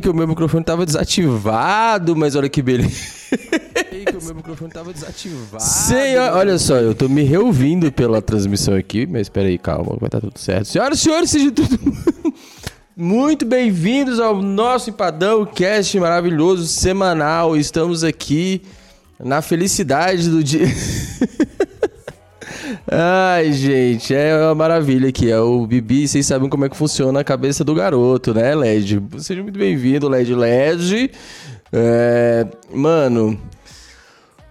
que 0.00 0.08
o 0.08 0.14
meu 0.14 0.26
microfone 0.26 0.64
tava 0.64 0.84
desativado, 0.86 2.14
mas 2.14 2.34
olha 2.36 2.48
que 2.48 2.62
beleza. 2.62 2.90
que 3.30 4.16
o 4.16 4.24
meu 4.24 4.34
microfone 4.34 4.70
tava 4.70 4.92
desativado. 4.92 5.62
Senhor, 5.62 6.32
olha 6.34 6.58
só, 6.58 6.76
eu 6.76 6.94
tô 6.94 7.08
me 7.08 7.22
reouvindo 7.22 7.90
pela 7.90 8.20
transmissão 8.20 8.74
aqui, 8.74 9.06
mas 9.06 9.22
espera 9.22 9.48
aí, 9.48 9.58
calma, 9.58 9.96
vai 9.98 10.08
estar 10.08 10.20
tá 10.20 10.26
tudo 10.26 10.38
certo. 10.38 10.66
Senhoras 10.66 10.98
e 10.98 11.02
senhores, 11.02 11.30
sejam 11.30 11.50
tudo 11.50 11.78
muito 12.96 13.46
bem-vindos 13.46 14.20
ao 14.20 14.40
nosso 14.40 14.90
Empadão 14.90 15.44
Cast 15.46 15.98
maravilhoso 15.98 16.66
semanal. 16.66 17.56
Estamos 17.56 18.04
aqui 18.04 18.62
na 19.22 19.40
felicidade 19.40 20.28
do 20.28 20.42
dia. 20.42 20.66
Ai, 22.90 23.52
gente, 23.52 24.12
é 24.12 24.36
uma 24.36 24.54
maravilha 24.54 25.08
aqui. 25.08 25.30
É 25.30 25.38
o 25.38 25.66
Bibi, 25.66 26.08
vocês 26.08 26.26
sabem 26.26 26.48
como 26.48 26.64
é 26.64 26.68
que 26.68 26.76
funciona 26.76 27.20
a 27.20 27.24
cabeça 27.24 27.62
do 27.62 27.74
garoto, 27.74 28.34
né, 28.34 28.54
LED? 28.54 29.00
Seja 29.18 29.42
muito 29.42 29.58
bem-vindo, 29.58 30.08
LED 30.08 30.34
LED. 30.34 31.10
É, 31.72 32.46
mano, 32.74 33.38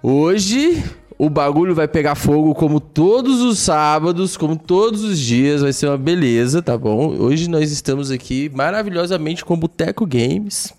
hoje 0.01 0.81
o 1.17 1.29
bagulho 1.29 1.75
vai 1.75 1.89
pegar 1.89 2.15
fogo 2.15 2.55
como 2.55 2.79
todos 2.79 3.41
os 3.41 3.59
sábados, 3.59 4.37
como 4.37 4.55
todos 4.55 5.03
os 5.03 5.19
dias, 5.19 5.61
vai 5.61 5.73
ser 5.73 5.87
uma 5.87 5.97
beleza, 5.97 6.61
tá 6.61 6.77
bom? 6.77 7.13
Hoje 7.19 7.49
nós 7.49 7.69
estamos 7.69 8.11
aqui 8.11 8.49
maravilhosamente 8.55 9.43
com 9.43 9.57
Boteco 9.57 10.05
Games 10.05 10.73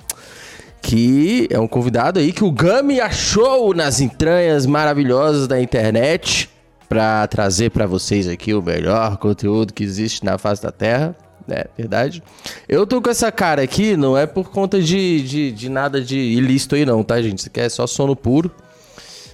que 0.85 1.47
é 1.49 1.61
um 1.61 1.69
convidado 1.69 2.19
aí 2.19 2.33
que 2.33 2.43
o 2.43 2.51
Gami 2.51 3.01
achou 3.01 3.73
nas 3.73 4.01
entranhas 4.01 4.67
maravilhosas 4.67 5.47
da 5.47 5.63
internet 5.63 6.51
para 6.93 7.27
trazer 7.27 7.71
para 7.71 7.87
vocês 7.87 8.29
aqui 8.29 8.53
o 8.53 8.61
melhor 8.61 9.17
conteúdo 9.17 9.73
que 9.73 9.83
existe 9.83 10.23
na 10.23 10.37
face 10.37 10.63
da 10.63 10.71
Terra. 10.71 11.17
É 11.49 11.67
verdade. 11.75 12.23
Eu 12.69 12.87
tô 12.87 13.01
com 13.01 13.09
essa 13.09 13.33
cara 13.33 13.63
aqui, 13.63 13.97
não 13.97 14.15
é 14.15 14.27
por 14.27 14.51
conta 14.51 14.79
de, 14.79 15.23
de, 15.23 15.53
de 15.53 15.71
nada 15.71 16.03
de 16.03 16.19
ilícito 16.19 16.75
aí, 16.75 16.85
não, 16.85 17.03
tá, 17.03 17.23
gente? 17.23 17.39
Isso 17.39 17.49
aqui 17.49 17.61
é 17.61 17.69
só 17.71 17.87
sono 17.87 18.15
puro. 18.15 18.51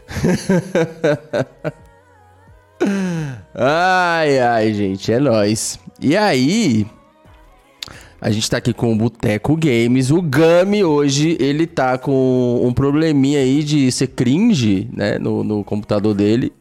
ai, 3.53 4.39
ai, 4.39 4.73
gente, 4.73 5.13
é 5.13 5.19
nóis. 5.19 5.81
E 6.01 6.17
aí, 6.17 6.87
a 8.21 8.31
gente 8.31 8.49
tá 8.49 8.59
aqui 8.59 8.73
com 8.73 8.93
o 8.93 8.97
Boteco 8.97 9.57
Games. 9.57 10.13
O 10.13 10.23
Gami 10.23 10.85
hoje, 10.85 11.37
ele 11.41 11.67
tá 11.67 11.99
com 11.99 12.63
um 12.65 12.73
probleminha 12.73 13.41
aí 13.41 13.65
de 13.65 13.91
ser 13.91 14.07
cringe, 14.07 14.89
né, 14.93 15.19
no, 15.19 15.43
no 15.43 15.65
computador 15.65 16.15
dele. 16.15 16.53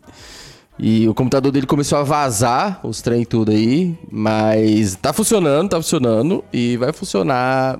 E 0.79 1.07
o 1.07 1.13
computador 1.13 1.51
dele 1.51 1.65
começou 1.65 1.97
a 1.97 2.03
vazar 2.03 2.79
os 2.83 3.01
trem 3.01 3.25
tudo 3.25 3.51
aí, 3.51 3.97
mas 4.11 4.95
tá 4.95 5.11
funcionando, 5.11 5.69
tá 5.69 5.77
funcionando 5.77 6.43
e 6.53 6.77
vai 6.77 6.93
funcionar. 6.93 7.79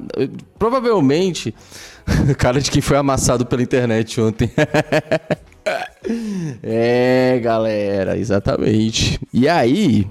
Provavelmente, 0.57 1.53
cara 2.37 2.59
de 2.59 2.71
quem 2.71 2.81
foi 2.81 2.97
amassado 2.97 3.45
pela 3.45 3.61
internet 3.61 4.19
ontem. 4.19 4.49
é, 6.63 7.39
galera, 7.43 8.17
exatamente. 8.17 9.19
E 9.31 9.47
aí, 9.47 10.07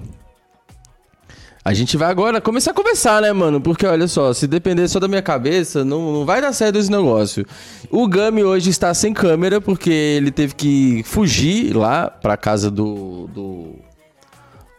a 1.67 1.73
gente 1.73 1.97
vai 1.97 2.09
agora 2.09 2.39
começar 2.39 2.71
a 2.71 2.73
conversar, 2.73 3.21
né, 3.21 3.33
mano? 3.33 3.59
Porque 3.59 3.85
olha 3.85 4.07
só, 4.07 4.31
se 4.31 4.47
depender 4.47 4.87
só 4.87 5.01
da 5.01 5.07
minha 5.09 5.21
cabeça, 5.21 5.83
não, 5.83 6.13
não 6.13 6.25
vai 6.25 6.41
dar 6.41 6.53
certo 6.53 6.77
esse 6.77 6.89
negócio. 6.89 7.45
O 7.91 8.07
Gami 8.07 8.41
hoje 8.41 8.69
está 8.69 8.93
sem 8.93 9.13
câmera 9.13 9.59
porque 9.59 9.89
ele 9.89 10.31
teve 10.31 10.55
que 10.55 11.03
fugir 11.03 11.75
lá 11.75 12.09
pra 12.09 12.37
casa 12.37 12.71
do, 12.71 13.27
do, 13.27 13.75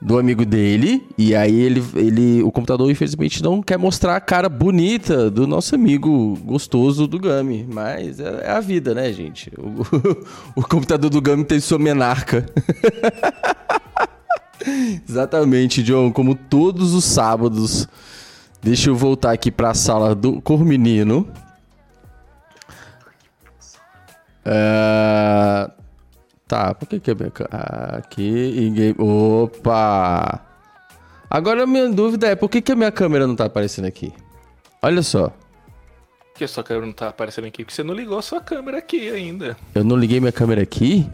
do 0.00 0.18
amigo 0.18 0.46
dele. 0.46 1.06
E 1.18 1.34
aí 1.34 1.60
ele, 1.60 1.84
ele, 1.94 2.42
o 2.42 2.50
computador, 2.50 2.90
infelizmente, 2.90 3.42
não 3.42 3.60
quer 3.60 3.76
mostrar 3.76 4.16
a 4.16 4.20
cara 4.20 4.48
bonita 4.48 5.30
do 5.30 5.46
nosso 5.46 5.74
amigo 5.74 6.38
gostoso 6.42 7.06
do 7.06 7.18
Gami. 7.18 7.68
Mas 7.70 8.18
é, 8.18 8.44
é 8.44 8.50
a 8.50 8.60
vida, 8.60 8.94
né, 8.94 9.12
gente? 9.12 9.52
O, 9.58 9.84
o 10.56 10.62
computador 10.62 11.10
do 11.10 11.20
Gami 11.20 11.44
tem 11.44 11.60
sua 11.60 11.78
menarca. 11.78 12.46
Exatamente, 15.08 15.82
John. 15.82 16.12
Como 16.12 16.34
todos 16.34 16.94
os 16.94 17.04
sábados. 17.04 17.88
Deixa 18.62 18.90
eu 18.90 18.96
voltar 18.96 19.32
aqui 19.32 19.50
para 19.50 19.70
a 19.70 19.74
sala 19.74 20.14
do 20.14 20.40
Cormenino. 20.42 21.28
Uh, 24.44 25.70
tá, 26.46 26.74
por 26.74 26.88
que 26.88 26.98
que 26.98 27.10
é 27.10 27.14
minha... 27.14 27.32
Aqui 27.98 28.54
em 28.58 28.72
game... 28.72 28.96
Opa! 28.98 30.40
Agora 31.30 31.64
a 31.64 31.66
minha 31.66 31.88
dúvida 31.90 32.28
é, 32.28 32.34
por 32.34 32.48
que 32.48 32.62
que 32.62 32.72
a 32.72 32.76
minha 32.76 32.90
câmera 32.90 33.26
não 33.26 33.36
tá 33.36 33.44
aparecendo 33.44 33.84
aqui? 33.84 34.12
Olha 34.82 35.02
só. 35.02 35.28
Por 35.28 36.34
que 36.38 36.44
a 36.44 36.48
sua 36.48 36.64
câmera 36.64 36.86
não 36.86 36.92
tá 36.94 37.08
aparecendo 37.08 37.44
aqui? 37.46 37.64
Porque 37.64 37.74
você 37.74 37.82
não 37.82 37.94
ligou 37.94 38.18
a 38.18 38.22
sua 38.22 38.40
câmera 38.40 38.78
aqui 38.78 39.10
ainda. 39.10 39.56
Eu 39.74 39.84
não 39.84 39.96
liguei 39.96 40.18
minha 40.20 40.32
câmera 40.32 40.62
aqui? 40.62 41.06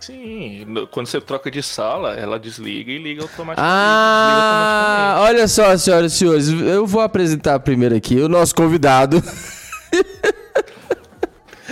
Sim, 0.00 0.66
quando 0.90 1.06
você 1.06 1.20
troca 1.20 1.50
de 1.50 1.62
sala, 1.62 2.14
ela 2.14 2.38
desliga 2.38 2.90
e 2.90 2.98
liga 2.98 3.22
automaticamente. 3.22 3.60
Ah, 3.60 5.14
automaticamente. 5.16 5.36
olha 5.36 5.48
só, 5.48 5.76
senhoras 5.76 6.12
e 6.12 6.16
senhores, 6.16 6.48
eu 6.48 6.86
vou 6.86 7.00
apresentar 7.00 7.58
primeiro 7.60 7.96
aqui 7.96 8.20
o 8.20 8.28
nosso 8.28 8.54
convidado. 8.54 9.22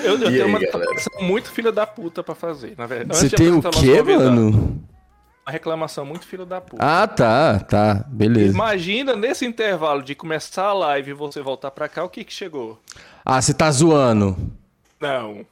Eu, 0.06 0.12
eu 0.12 0.18
tenho 0.20 0.44
aí, 0.44 0.50
uma 0.50 0.58
reclamação 0.58 1.12
muito 1.20 1.50
filha 1.50 1.72
da 1.72 1.86
puta 1.86 2.22
pra 2.22 2.34
fazer, 2.34 2.74
na 2.78 2.86
verdade. 2.86 3.18
Você 3.18 3.28
tem 3.28 3.50
o 3.50 3.60
quê, 3.60 4.02
mano? 4.02 4.86
Uma 5.44 5.52
reclamação 5.52 6.04
muito 6.04 6.26
filha 6.26 6.44
da 6.44 6.60
puta. 6.60 6.82
Ah, 6.84 7.06
tá, 7.06 7.60
tá, 7.60 8.04
beleza. 8.08 8.52
Imagina 8.52 9.14
nesse 9.14 9.46
intervalo 9.46 10.02
de 10.02 10.14
começar 10.14 10.66
a 10.66 10.72
live 10.72 11.10
e 11.10 11.14
você 11.14 11.40
voltar 11.40 11.70
pra 11.70 11.88
cá, 11.88 12.04
o 12.04 12.08
que 12.08 12.24
que 12.24 12.32
chegou? 12.32 12.80
Ah, 13.24 13.40
você 13.40 13.54
tá 13.54 13.70
zoando. 13.70 14.36
Não. 15.00 15.46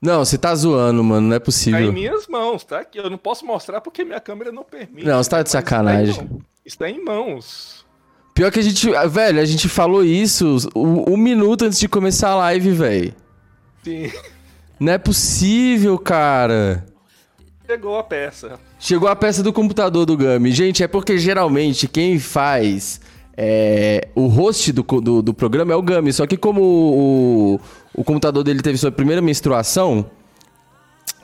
Não, 0.00 0.24
você 0.24 0.38
tá 0.38 0.54
zoando, 0.54 1.04
mano, 1.04 1.28
não 1.28 1.36
é 1.36 1.38
possível. 1.38 1.80
Tá 1.80 1.86
em 1.86 1.92
minhas 1.92 2.26
mãos, 2.26 2.64
tá 2.64 2.80
aqui. 2.80 2.98
Eu 2.98 3.10
não 3.10 3.18
posso 3.18 3.44
mostrar 3.44 3.80
porque 3.80 4.02
minha 4.02 4.20
câmera 4.20 4.50
não 4.50 4.64
permite. 4.64 5.06
Não, 5.06 5.22
você 5.22 5.28
tá 5.28 5.42
de 5.42 5.50
sacanagem. 5.50 6.28
Está 6.64 6.88
em, 6.88 7.04
mãos. 7.04 7.84
Pior 8.32 8.50
que 8.50 8.60
a 8.60 8.62
gente. 8.62 8.88
Velho, 9.08 9.40
a 9.40 9.44
gente 9.44 9.68
falou 9.68 10.02
isso 10.02 10.56
um, 10.74 11.12
um 11.12 11.16
minuto 11.16 11.66
antes 11.66 11.78
de 11.78 11.88
começar 11.88 12.30
a 12.30 12.36
live, 12.36 12.70
velho. 12.70 13.14
Sim. 13.84 14.10
Não 14.78 14.94
é 14.94 14.98
possível, 14.98 15.98
cara. 15.98 16.86
Chegou 17.66 17.98
a 17.98 18.02
peça. 18.02 18.58
Chegou 18.78 19.08
a 19.08 19.14
peça 19.14 19.42
do 19.42 19.52
computador 19.52 20.06
do 20.06 20.16
Gami. 20.16 20.50
Gente, 20.52 20.82
é 20.82 20.88
porque 20.88 21.18
geralmente 21.18 21.86
quem 21.86 22.18
faz 22.18 23.00
é, 23.36 24.08
o 24.14 24.26
host 24.26 24.72
do, 24.72 24.82
do, 24.82 25.22
do, 25.22 25.34
programa 25.34 25.72
é 25.72 25.76
o 25.76 25.82
Gami. 25.82 26.12
Só 26.12 26.26
que 26.26 26.36
como 26.36 26.62
o, 26.62 27.60
o 27.94 28.04
computador 28.04 28.44
dele 28.44 28.62
teve 28.62 28.78
sua 28.78 28.92
primeira 28.92 29.20
menstruação, 29.20 30.06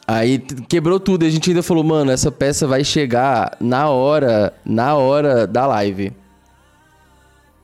aí 0.07 0.39
quebrou 0.69 0.99
tudo. 0.99 1.25
E 1.25 1.29
a 1.29 1.31
gente 1.31 1.51
ainda 1.51 1.63
falou, 1.63 1.85
mano, 1.85 2.11
essa 2.11 2.31
peça 2.31 2.67
vai 2.67 2.85
chegar 2.85 3.57
na 3.61 3.89
hora, 3.89 4.53
na 4.65 4.95
hora 4.95 5.47
da 5.47 5.67
live. 5.67 6.13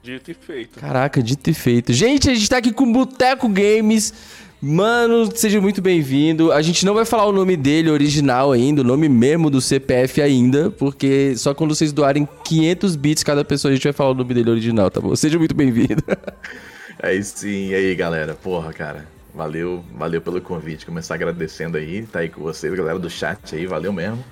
Dito 0.03 0.31
e 0.31 0.35
feito. 0.35 0.81
Caraca, 0.81 1.23
dito 1.23 1.49
e 1.49 1.55
feito. 1.55 1.93
Gente, 1.93 2.29
a 2.29 2.35
gente 2.35 2.49
tá 2.49 2.57
aqui 2.57 2.73
com 2.73 2.85
o 2.85 2.93
Boteco 2.93 3.49
Games. 3.49 4.13
Mano, 4.61 5.29
seja 5.34 5.61
muito 5.61 5.83
bem-vindo. 5.83 6.53
A 6.53 6.63
gente 6.63 6.87
não 6.87 6.95
vai 6.95 7.05
falar 7.05 7.27
o 7.27 7.33
nome 7.33 7.57
dele 7.57 7.91
original 7.91 8.53
ainda, 8.53 8.81
o 8.81 8.84
nome 8.84 9.09
mesmo 9.09 9.51
do 9.51 9.61
CPF 9.61 10.23
ainda, 10.23 10.71
porque 10.71 11.34
só 11.37 11.53
quando 11.53 11.75
vocês 11.75 11.93
doarem 11.93 12.29
500 12.45 12.95
bits 12.95 13.25
cada 13.25 13.45
pessoa 13.45 13.71
a 13.71 13.75
gente 13.75 13.83
vai 13.83 13.93
falar 13.93 14.11
o 14.11 14.15
nome 14.15 14.33
dele 14.34 14.51
original, 14.51 14.89
tá 14.89 15.01
bom? 15.01 15.15
Seja 15.17 15.37
muito 15.37 15.55
bem-vindo. 15.55 16.03
Aí 16.98 17.22
sim, 17.22 17.69
e 17.69 17.75
aí 17.75 17.94
galera, 17.94 18.34
porra, 18.34 18.72
cara, 18.72 19.06
valeu, 19.34 19.84
valeu 19.94 20.20
pelo 20.20 20.41
convite. 20.41 20.86
Começar 20.86 21.14
agradecendo 21.14 21.76
aí, 21.76 22.06
tá 22.06 22.20
aí 22.20 22.28
com 22.28 22.42
vocês, 22.42 22.72
galera 22.75 22.98
do 22.98 23.10
chat 23.10 23.54
aí, 23.54 23.66
valeu 23.66 23.92
mesmo. 23.92 24.25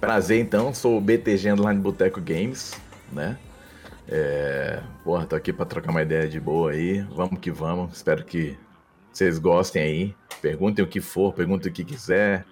Prazer 0.00 0.38
então, 0.38 0.74
sou 0.74 0.98
o 0.98 1.00
BTG 1.00 1.50
Underline 1.50 1.80
Boteco 1.80 2.20
Games, 2.20 2.74
né? 3.12 3.36
É, 4.08 4.80
porra, 5.02 5.26
tô 5.26 5.34
aqui 5.34 5.52
pra 5.52 5.64
trocar 5.64 5.90
uma 5.90 6.02
ideia 6.02 6.28
de 6.28 6.38
boa 6.38 6.70
aí, 6.70 7.00
vamos 7.00 7.40
que 7.40 7.50
vamos, 7.50 7.96
espero 7.96 8.24
que 8.24 8.56
vocês 9.16 9.38
gostem 9.38 9.82
aí. 9.82 10.14
Perguntem 10.42 10.84
o 10.84 10.88
que 10.88 11.00
for, 11.00 11.32
perguntem 11.32 11.70
o 11.70 11.74
que 11.74 11.82
quiser. 11.82 12.44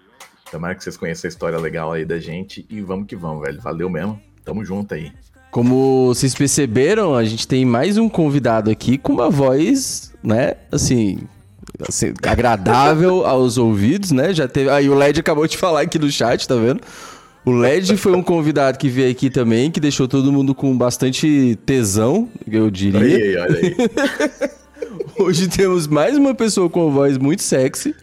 Tomara 0.50 0.74
que 0.74 0.82
vocês 0.82 0.96
conheçam 0.96 1.28
a 1.28 1.30
história 1.30 1.58
legal 1.58 1.92
aí 1.92 2.06
da 2.06 2.18
gente. 2.18 2.64
E 2.70 2.80
vamos 2.80 3.06
que 3.06 3.14
vamos, 3.14 3.42
velho. 3.42 3.60
Valeu 3.60 3.90
mesmo. 3.90 4.18
Tamo 4.42 4.64
junto 4.64 4.94
aí. 4.94 5.12
Como 5.54 6.06
vocês 6.06 6.34
perceberam, 6.34 7.14
a 7.14 7.22
gente 7.24 7.46
tem 7.46 7.64
mais 7.64 7.96
um 7.96 8.08
convidado 8.08 8.72
aqui 8.72 8.98
com 8.98 9.12
uma 9.12 9.30
voz, 9.30 10.12
né, 10.20 10.54
assim, 10.72 11.20
assim 11.88 12.12
agradável 12.24 13.22
aos 13.24 13.56
ouvidos, 13.56 14.10
né? 14.10 14.34
Já 14.34 14.48
teve. 14.48 14.68
Aí 14.68 14.90
o 14.90 14.96
LED 14.96 15.20
acabou 15.20 15.46
de 15.46 15.56
falar 15.56 15.82
aqui 15.82 15.96
no 15.96 16.10
chat, 16.10 16.48
tá 16.48 16.56
vendo? 16.56 16.80
O 17.44 17.52
LED 17.52 17.96
foi 17.96 18.16
um 18.16 18.22
convidado 18.22 18.78
que 18.78 18.88
veio 18.88 19.12
aqui 19.12 19.30
também, 19.30 19.70
que 19.70 19.78
deixou 19.78 20.08
todo 20.08 20.32
mundo 20.32 20.56
com 20.56 20.76
bastante 20.76 21.56
tesão, 21.64 22.28
eu 22.50 22.68
diria. 22.68 22.98
Olha 22.98 23.16
aí, 23.16 23.36
olha 23.36 23.58
aí. 23.60 24.50
Hoje 25.24 25.46
temos 25.46 25.86
mais 25.86 26.18
uma 26.18 26.34
pessoa 26.34 26.68
com 26.68 26.90
voz 26.90 27.16
muito 27.16 27.44
sexy. 27.44 27.94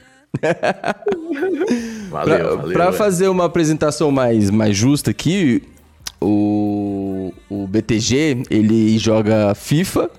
Valeu, 2.09 2.37
pra, 2.37 2.55
valeu. 2.55 2.71
Pra 2.71 2.93
fazer 2.93 3.27
uma 3.27 3.43
apresentação 3.43 4.09
mais, 4.09 4.49
mais 4.49 4.77
justa 4.77 5.11
aqui, 5.11 5.61
o, 6.21 7.33
o 7.49 7.67
BTG, 7.67 8.43
ele 8.49 8.97
joga 8.97 9.53
FIFA 9.55 10.09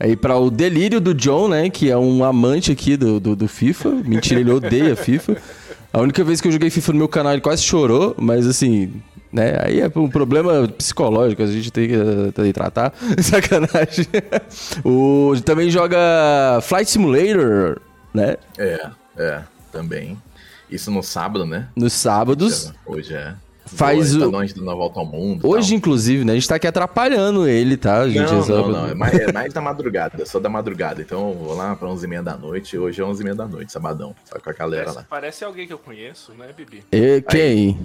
Aí 0.00 0.14
pra 0.14 0.38
o 0.38 0.50
delírio 0.50 1.00
do 1.00 1.12
John, 1.12 1.48
né? 1.48 1.68
Que 1.68 1.90
é 1.90 1.96
um 1.96 2.22
amante 2.22 2.70
aqui 2.70 2.96
do, 2.96 3.18
do, 3.18 3.34
do 3.34 3.48
FIFA. 3.48 3.90
Mentira, 3.90 4.40
ele 4.40 4.52
odeia 4.52 4.94
FIFA. 4.94 5.36
A 5.92 6.00
única 6.00 6.22
vez 6.22 6.40
que 6.40 6.46
eu 6.46 6.52
joguei 6.52 6.70
FIFA 6.70 6.92
no 6.92 6.98
meu 6.98 7.08
canal, 7.08 7.32
ele 7.32 7.40
quase 7.40 7.62
chorou, 7.62 8.14
mas 8.16 8.46
assim, 8.46 8.92
né? 9.32 9.56
Aí 9.64 9.80
é 9.80 9.90
um 9.96 10.08
problema 10.08 10.68
psicológico, 10.68 11.42
a 11.42 11.46
gente 11.46 11.72
tem 11.72 11.88
que, 11.88 12.32
tem 12.32 12.44
que 12.44 12.52
tratar. 12.52 12.94
Sacanagem. 13.20 14.06
o, 14.84 15.32
também 15.44 15.68
joga 15.68 16.60
Flight 16.62 16.88
Simulator, 16.88 17.80
né? 18.14 18.36
É, 18.56 18.90
é, 19.16 19.42
também. 19.72 20.16
Isso 20.70 20.90
no 20.92 21.02
sábado, 21.02 21.44
né? 21.44 21.66
Nos 21.74 21.94
sábados. 21.94 22.72
Hoje 22.86 23.14
é. 23.14 23.34
Faz 23.68 24.14
Boa, 24.16 24.28
o... 24.28 24.30
tá 24.30 24.38
longe 24.38 24.54
da 24.54 24.74
volta 24.74 25.00
ao 25.00 25.06
mundo. 25.06 25.46
Hoje, 25.46 25.68
tal. 25.68 25.76
inclusive, 25.78 26.24
né? 26.24 26.32
A 26.32 26.34
gente 26.34 26.48
tá 26.48 26.54
aqui 26.56 26.66
atrapalhando 26.66 27.46
ele, 27.46 27.76
tá? 27.76 28.08
gente 28.08 28.30
Não, 28.32 28.40
é 28.40 28.42
só- 28.42 28.62
não, 28.62 28.68
não. 28.70 28.86
É 28.88 28.94
mais, 28.94 29.14
é 29.14 29.32
mais 29.32 29.52
da 29.52 29.60
madrugada. 29.60 30.14
Eu 30.18 30.26
sou 30.26 30.40
da 30.40 30.48
madrugada. 30.48 31.00
Então 31.00 31.28
eu 31.30 31.34
vou 31.36 31.54
lá 31.54 31.76
pra 31.76 31.88
11h30 31.88 32.22
da 32.22 32.36
noite. 32.36 32.76
Hoje 32.78 33.00
é 33.00 33.04
11h30 33.04 33.34
da 33.34 33.46
noite, 33.46 33.72
sabadão. 33.72 34.14
Só 34.24 34.38
com 34.38 34.50
a 34.50 34.52
galera 34.52 34.84
Parece, 34.84 34.98
lá. 34.98 35.06
parece 35.08 35.44
alguém 35.44 35.66
que 35.66 35.72
eu 35.72 35.78
conheço, 35.78 36.32
né, 36.38 36.46
Bibi? 36.56 36.82
E, 36.92 37.22
quem? 37.28 37.78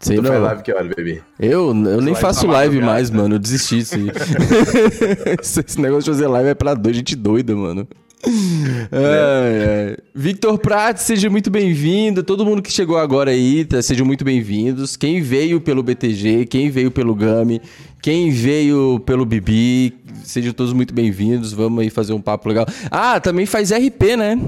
Sei 0.00 0.16
Tu 0.16 0.22
não. 0.22 0.30
faz 0.30 0.42
live 0.42 0.62
que 0.64 0.72
hora, 0.72 0.84
bebê? 0.84 1.22
Eu, 1.38 1.68
eu 1.68 1.74
nem 1.74 2.06
Live 2.06 2.20
faço 2.20 2.44
live 2.48 2.80
mais, 2.80 3.08
mano. 3.08 3.36
Eu 3.36 3.38
desisti 3.38 3.76
disso 3.78 3.94
aí. 3.94 4.10
esse, 5.40 5.60
esse 5.64 5.80
negócio 5.80 6.04
de 6.04 6.10
fazer 6.18 6.26
live 6.26 6.48
é 6.48 6.54
pra 6.54 6.74
dois, 6.74 6.96
gente 6.96 7.14
doida, 7.14 7.54
mano. 7.54 7.86
Victor 10.14 10.58
Prat, 10.58 10.98
seja 10.98 11.28
muito 11.28 11.50
bem-vindo. 11.50 12.22
Todo 12.22 12.44
mundo 12.44 12.62
que 12.62 12.70
chegou 12.70 12.96
agora 12.98 13.30
aí, 13.30 13.64
tá, 13.64 13.82
sejam 13.82 14.06
muito 14.06 14.24
bem-vindos. 14.24 14.96
Quem 14.96 15.20
veio 15.20 15.60
pelo 15.60 15.82
BTG, 15.82 16.46
quem 16.46 16.70
veio 16.70 16.90
pelo 16.90 17.14
Gami, 17.14 17.60
quem 18.00 18.30
veio 18.30 19.00
pelo 19.00 19.24
Bibi, 19.24 19.96
sejam 20.24 20.52
todos 20.52 20.72
muito 20.72 20.94
bem-vindos. 20.94 21.52
Vamos 21.52 21.82
aí 21.82 21.90
fazer 21.90 22.12
um 22.12 22.20
papo 22.20 22.48
legal. 22.48 22.66
Ah, 22.90 23.18
também 23.20 23.46
faz 23.46 23.70
RP, 23.72 24.16
né? 24.16 24.38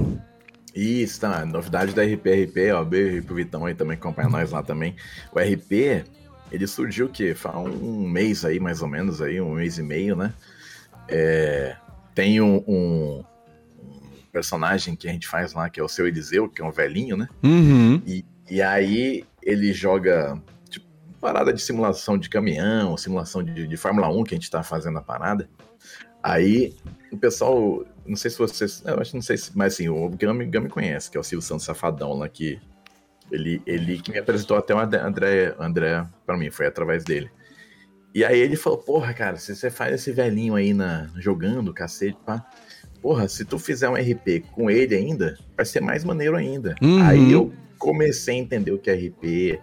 Isso, 0.73 1.21
tá. 1.21 1.45
Novidade 1.45 1.93
da 1.93 2.03
RP, 2.03 2.27
RP, 2.45 2.57
ó. 2.73 2.83
Beijo 2.83 3.23
pro 3.23 3.35
Vitão 3.35 3.65
aí 3.65 3.73
também, 3.73 3.97
que 3.97 4.03
acompanha 4.03 4.29
nós 4.29 4.51
lá 4.51 4.61
também. 4.61 4.95
O 5.33 5.39
RP, 5.39 6.03
ele 6.51 6.67
surgiu 6.67 7.05
o 7.07 7.09
quê? 7.09 7.33
Faz 7.33 7.55
um 7.57 8.07
mês 8.07 8.43
aí, 8.45 8.59
mais 8.59 8.81
ou 8.81 8.87
menos, 8.87 9.21
aí, 9.21 9.39
um 9.39 9.55
mês 9.55 9.77
e 9.77 9.83
meio, 9.83 10.15
né? 10.15 10.33
É, 11.07 11.75
tem 12.13 12.41
um- 12.41 12.63
um 12.67 13.23
personagem 14.35 14.97
que 14.97 15.07
a 15.07 15.11
gente 15.13 15.29
faz 15.29 15.53
lá, 15.53 15.69
que 15.69 15.79
é 15.79 15.83
o 15.83 15.87
seu 15.87 16.05
Eliseu, 16.05 16.49
que 16.49 16.61
é 16.61 16.65
um 16.65 16.69
velhinho, 16.69 17.15
né? 17.15 17.29
Uhum. 17.41 18.01
E, 18.05 18.25
e 18.51 18.61
aí 18.61 19.23
ele 19.41 19.71
joga 19.71 20.37
tipo, 20.69 20.85
parada 21.21 21.53
de 21.53 21.61
simulação 21.61 22.17
de 22.17 22.29
caminhão, 22.29 22.97
simulação 22.97 23.41
de, 23.41 23.65
de 23.65 23.77
Fórmula 23.77 24.09
1 24.09 24.23
que 24.25 24.35
a 24.35 24.37
gente 24.37 24.51
tá 24.51 24.61
fazendo 24.61 24.97
a 24.97 25.01
parada. 25.01 25.49
Aí 26.21 26.75
o 27.09 27.17
pessoal, 27.17 27.85
não 28.05 28.17
sei 28.17 28.29
se 28.29 28.37
vocês, 28.37 28.83
eu 28.85 28.99
acho 28.99 29.11
que 29.11 29.15
não 29.15 29.21
sei 29.21 29.37
se, 29.37 29.57
mas 29.57 29.75
assim, 29.75 29.87
o 29.87 30.09
Gami, 30.09 30.45
Gami 30.47 30.67
conhece, 30.67 31.09
que 31.09 31.15
é 31.15 31.19
o 31.19 31.23
Silvio 31.23 31.47
Santos 31.47 31.63
Safadão 31.63 32.11
lá 32.15 32.27
que 32.27 32.59
ele, 33.31 33.61
ele 33.65 34.01
que 34.01 34.11
me 34.11 34.17
apresentou 34.17 34.57
até 34.57 34.75
o 34.75 34.79
André, 34.79 34.99
André, 34.99 35.55
André 35.57 36.05
para 36.25 36.37
mim, 36.37 36.51
foi 36.51 36.65
através 36.65 37.05
dele. 37.05 37.31
E 38.13 38.25
aí 38.25 38.37
ele 38.37 38.57
falou, 38.57 38.79
porra, 38.79 39.13
cara, 39.13 39.37
se 39.37 39.55
você 39.55 39.69
faz 39.69 39.95
esse 39.95 40.11
velhinho 40.11 40.55
aí 40.55 40.73
na, 40.73 41.09
jogando, 41.15 41.73
cacete, 41.73 42.17
pá. 42.25 42.45
Porra, 43.05 43.27
se 43.27 43.45
tu 43.45 43.59
fizer 43.59 43.87
um 43.87 43.93
RP 43.93 44.43
com 44.51 44.67
ele 44.67 44.95
ainda, 44.95 45.37
vai 45.55 45.63
ser 45.63 45.79
mais 45.79 46.03
maneiro 46.03 46.35
ainda. 46.35 46.73
Uhum. 46.81 47.03
Aí 47.03 47.31
eu 47.31 47.53
comecei 47.77 48.33
a 48.33 48.39
entender 48.39 48.71
o 48.71 48.79
que 48.79 48.89
é 48.89 48.95
RP 48.95 49.59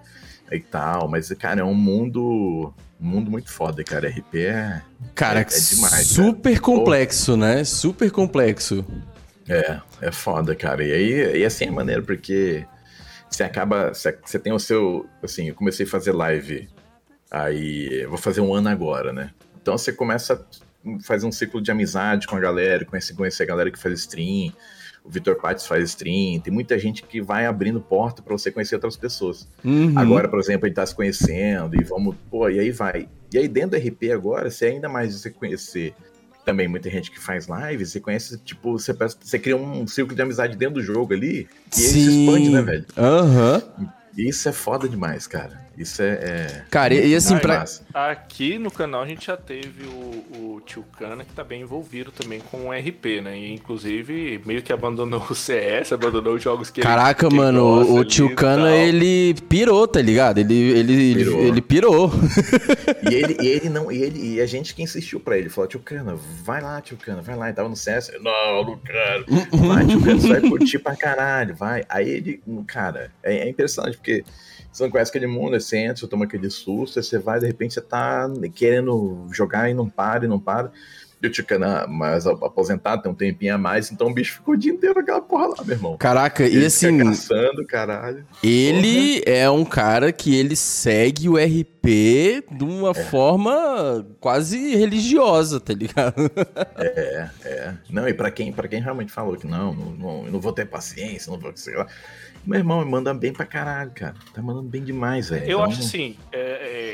e 0.53 0.61
tal, 0.61 1.09
mas, 1.09 1.29
cara, 1.31 1.61
é 1.61 1.65
um 1.65 1.75
mundo, 1.75 2.73
um 3.01 3.05
mundo 3.05 3.33
muito 3.33 3.51
foda, 3.51 3.83
cara. 3.83 4.09
RP 4.09 4.45
é, 4.45 4.81
Cara, 5.13 5.41
É- 5.41 5.43
é 5.43 5.45
demais, 5.75 6.07
super 6.07 6.61
complexo, 6.61 7.37
né? 7.37 7.65
Super 7.65 8.13
complexo. 8.13 8.85
é, 9.49 9.81
é 10.01 10.13
foda, 10.13 10.55
cara. 10.55 10.85
E 10.85 10.93
aí, 10.93 11.39
e 11.41 11.45
assim 11.45 11.65
é 11.65 11.71
maneiro, 11.73 12.05
porque 12.05 12.65
você 13.29 13.43
acaba, 13.43 13.93
você, 13.93 14.17
você 14.25 14.39
tem 14.39 14.53
o 14.53 14.59
seu, 14.61 15.05
assim, 15.21 15.49
eu 15.49 15.57
comecei 15.57 15.85
a 15.85 15.89
fazer 15.89 16.13
live, 16.13 16.69
aí 17.29 18.07
vou 18.07 18.19
fazer 18.19 18.41
um 18.41 18.55
ano 18.55 18.69
agora, 18.69 19.13
né? 19.13 19.33
Então 19.61 19.77
você 19.77 19.93
começa 19.93 20.47
fazer 21.03 21.27
um 21.27 21.33
ciclo 21.33 21.61
de 21.61 21.71
amizade 21.71 22.27
com 22.27 22.37
a 22.37 22.41
galera, 22.41 22.85
conhecer, 22.85 23.15
conhecer 23.15 23.43
a 23.45 23.47
galera 23.47 23.71
que 23.71 23.79
faz 23.79 24.01
stream, 24.01 24.53
o 25.05 25.11
Vitor 25.11 25.37
Pates 25.37 25.67
faz 25.67 25.91
stream, 25.91 26.41
tem 26.41 26.53
muita 26.53 26.79
gente 26.79 27.03
que 27.03 27.21
vai 27.21 27.47
abrindo 27.47 27.81
porta 27.81 28.23
pra 28.23 28.33
você 28.33 28.51
conhecer 28.51 28.77
outras 28.77 28.97
pessoas. 28.97 29.49
Uhum. 29.65 29.99
Agora, 29.99 30.29
por 30.29 30.39
exemplo, 30.39 30.67
a 30.67 30.69
gente 30.69 30.77
tá 30.77 30.87
se 30.87 30.95
conhecendo 30.95 31.75
e 31.81 31.83
vamos, 31.83 32.15
pô, 32.31 32.49
e 32.49 32.61
aí 32.61 32.71
vai. 32.71 33.09
E 33.33 33.39
aí 33.39 33.49
dentro 33.49 33.71
do 33.71 33.89
RP 33.89 34.13
agora, 34.13 34.51
você 34.51 34.67
ainda 34.67 34.89
mais 34.89 35.19
você 35.19 35.31
conhecer 35.31 35.95
também 36.45 36.69
muita 36.69 36.91
gente 36.91 37.11
que 37.11 37.21
faz 37.21 37.47
live, 37.47 37.87
você 37.87 38.01
conhece, 38.01 38.39
tipo, 38.39 38.79
você, 38.79 38.93
você 38.93 39.39
cria 39.39 39.57
um 39.57 39.87
círculo 39.87 40.17
de 40.17 40.23
amizade 40.23 40.57
dentro 40.57 40.75
do 40.75 40.83
jogo 40.83 41.13
ali, 41.13 41.49
e 41.77 41.81
ele 41.81 41.93
se 41.93 41.99
expande, 42.01 42.51
né, 42.51 42.63
velho? 42.63 42.87
Aham. 42.97 43.63
E 44.17 44.29
Isso 44.29 44.49
é 44.49 44.53
foda 44.53 44.89
demais, 44.89 45.27
cara. 45.27 45.62
Isso 45.77 46.03
é. 46.03 46.09
é 46.13 46.65
Cara, 46.71 46.95
e, 46.95 47.15
assim, 47.15 47.39
pra. 47.39 47.65
Aqui 47.95 48.59
no 48.59 48.71
canal 48.71 49.03
a 49.03 49.07
gente 49.07 49.27
já 49.27 49.37
teve 49.37 49.85
o, 49.85 50.57
o 50.57 50.63
Tio 50.65 50.85
Cana, 50.99 51.25
que 51.25 51.33
tá 51.33 51.43
bem 51.43 51.63
envolvido 51.63 52.11
também 52.11 52.41
com 52.41 52.69
o 52.69 52.73
RP, 52.73 53.21
né? 53.23 53.39
E 53.39 53.53
inclusive 53.55 54.41
meio 54.45 54.63
que 54.63 54.73
abandonou 54.73 55.25
o 55.31 55.35
CS, 55.35 55.93
abandonou 55.93 56.35
os 56.35 56.43
jogos 56.43 56.71
que 56.71 56.81
ele- 56.81 56.87
Caraca, 56.87 57.27
ele 57.27 57.37
mano, 57.37 57.95
o, 57.95 58.05
tio 58.05 58.35
Cana, 58.35 58.75
ele 58.75 59.35
pirou, 59.49 59.87
tá 59.89 60.01
ligado? 60.01 60.39
Ele, 60.39 60.55
ele, 60.55 60.93
ele, 60.93 61.25
Pirou. 61.25 61.41
ele 61.41 61.63
pirou. 61.63 62.13
E 63.11 63.15
ele, 63.15 63.37
e 63.41 63.47
ele 63.49 63.69
não. 63.69 63.91
E, 63.91 64.03
ele, 64.03 64.35
e 64.35 64.41
a 64.41 64.47
gente 64.47 64.75
que 64.75 64.83
insistiu 64.83 65.21
pra 65.21 65.37
ele, 65.39 65.49
falou, 65.49 65.69
tio 65.69 65.81
Cana, 65.81 66.15
vai 66.45 66.61
lá, 66.61 66.81
tio 66.81 66.97
Cana, 66.97 67.23
vai 67.23 67.37
lá. 67.37 67.51
E 67.51 67.53
tava 67.53 67.69
no 67.69 67.77
CS. 67.77 68.11
Não, 68.21 68.65
não 68.65 68.79
quero. 68.79 69.25
Vai, 69.53 69.87
tio 69.87 70.01
Cana, 70.03 70.21
você 70.21 70.29
vai 70.29 70.41
curtir 70.41 70.79
pra 70.79 70.97
caralho, 70.97 71.55
vai. 71.55 71.85
Aí 71.89 72.09
ele, 72.09 72.43
cara, 72.67 73.11
é, 73.23 73.39
é 73.39 73.49
impressionante, 73.49 73.97
porque 73.97 74.25
você 74.73 74.83
não 74.85 74.91
conhece 74.91 75.11
aquele 75.11 75.27
mundo, 75.27 75.61
você 75.61 75.77
entra, 75.77 75.97
você 75.97 76.07
toma 76.07 76.25
aquele 76.25 76.49
susto, 76.49 76.99
aí 76.99 77.05
você 77.05 77.19
vai, 77.19 77.39
de 77.39 77.47
repente 77.47 77.75
você 77.75 77.81
tá 77.81 78.27
querendo 78.55 79.27
jogar 79.31 79.71
e 79.71 79.75
não 79.75 79.89
para, 79.89 80.25
e 80.25 80.29
não 80.29 80.41
para. 80.41 80.73
E 81.23 81.27
o 81.29 81.31
tio 81.31 81.47
Cana, 81.47 81.87
mas 81.87 82.27
aposentado, 82.27 83.01
tem 83.01 83.13
um 83.13 83.15
tempinho 83.15 83.55
a 83.55 83.59
mais, 83.59 83.93
então 83.93 84.09
o 84.09 84.13
bicho 84.13 84.33
ficou 84.35 84.55
o 84.55 84.57
dia 84.57 84.73
inteiro 84.73 84.99
aquela 84.99 85.21
porra 85.21 85.49
lá, 85.49 85.57
meu 85.65 85.77
irmão. 85.77 85.97
Caraca, 85.97 86.43
e 86.43 86.57
Ele 86.57 86.67
assim, 86.67 86.91
fica 86.99 87.05
caçando, 87.05 87.65
caralho. 87.65 88.27
ele 88.43 89.23
é 89.25 89.49
um 89.49 89.65
cara 89.65 90.11
que 90.11 90.35
ele 90.35 90.57
segue 90.57 91.29
o 91.29 91.37
RP 91.37 92.43
de 92.51 92.65
uma 92.65 92.93
forma 92.93 94.05
quase 94.19 94.75
religiosa, 94.75 95.61
tá 95.61 95.73
ligado? 95.73 96.29
É, 96.77 97.31
é. 97.45 97.75
Não, 97.89 98.09
e 98.09 98.15
pra 98.15 98.29
quem, 98.31 98.53
pra 98.53 98.67
quem 98.67 98.81
realmente 98.81 99.13
falou 99.13 99.37
que 99.37 99.47
não, 99.47 99.73
não, 99.73 99.91
não, 99.93 100.23
não 100.25 100.41
vou 100.41 100.53
ter 100.53 100.67
paciência, 100.67 101.31
não 101.31 101.39
vou 101.39 101.53
sei 101.55 101.77
lá. 101.77 101.87
Meu 102.45 102.59
irmão, 102.59 102.85
manda 102.85 103.15
bem 103.15 103.33
pra 103.33 103.47
caralho, 103.47 103.93
cara. 103.93 104.15
Tá 104.35 104.43
mandando 104.43 104.69
bem 104.69 104.83
demais, 104.83 105.29
velho. 105.29 105.45
Eu 105.45 105.59
Então, 105.59 105.65
acho 105.65 105.81
assim, 105.81 106.17
é, 106.33 106.39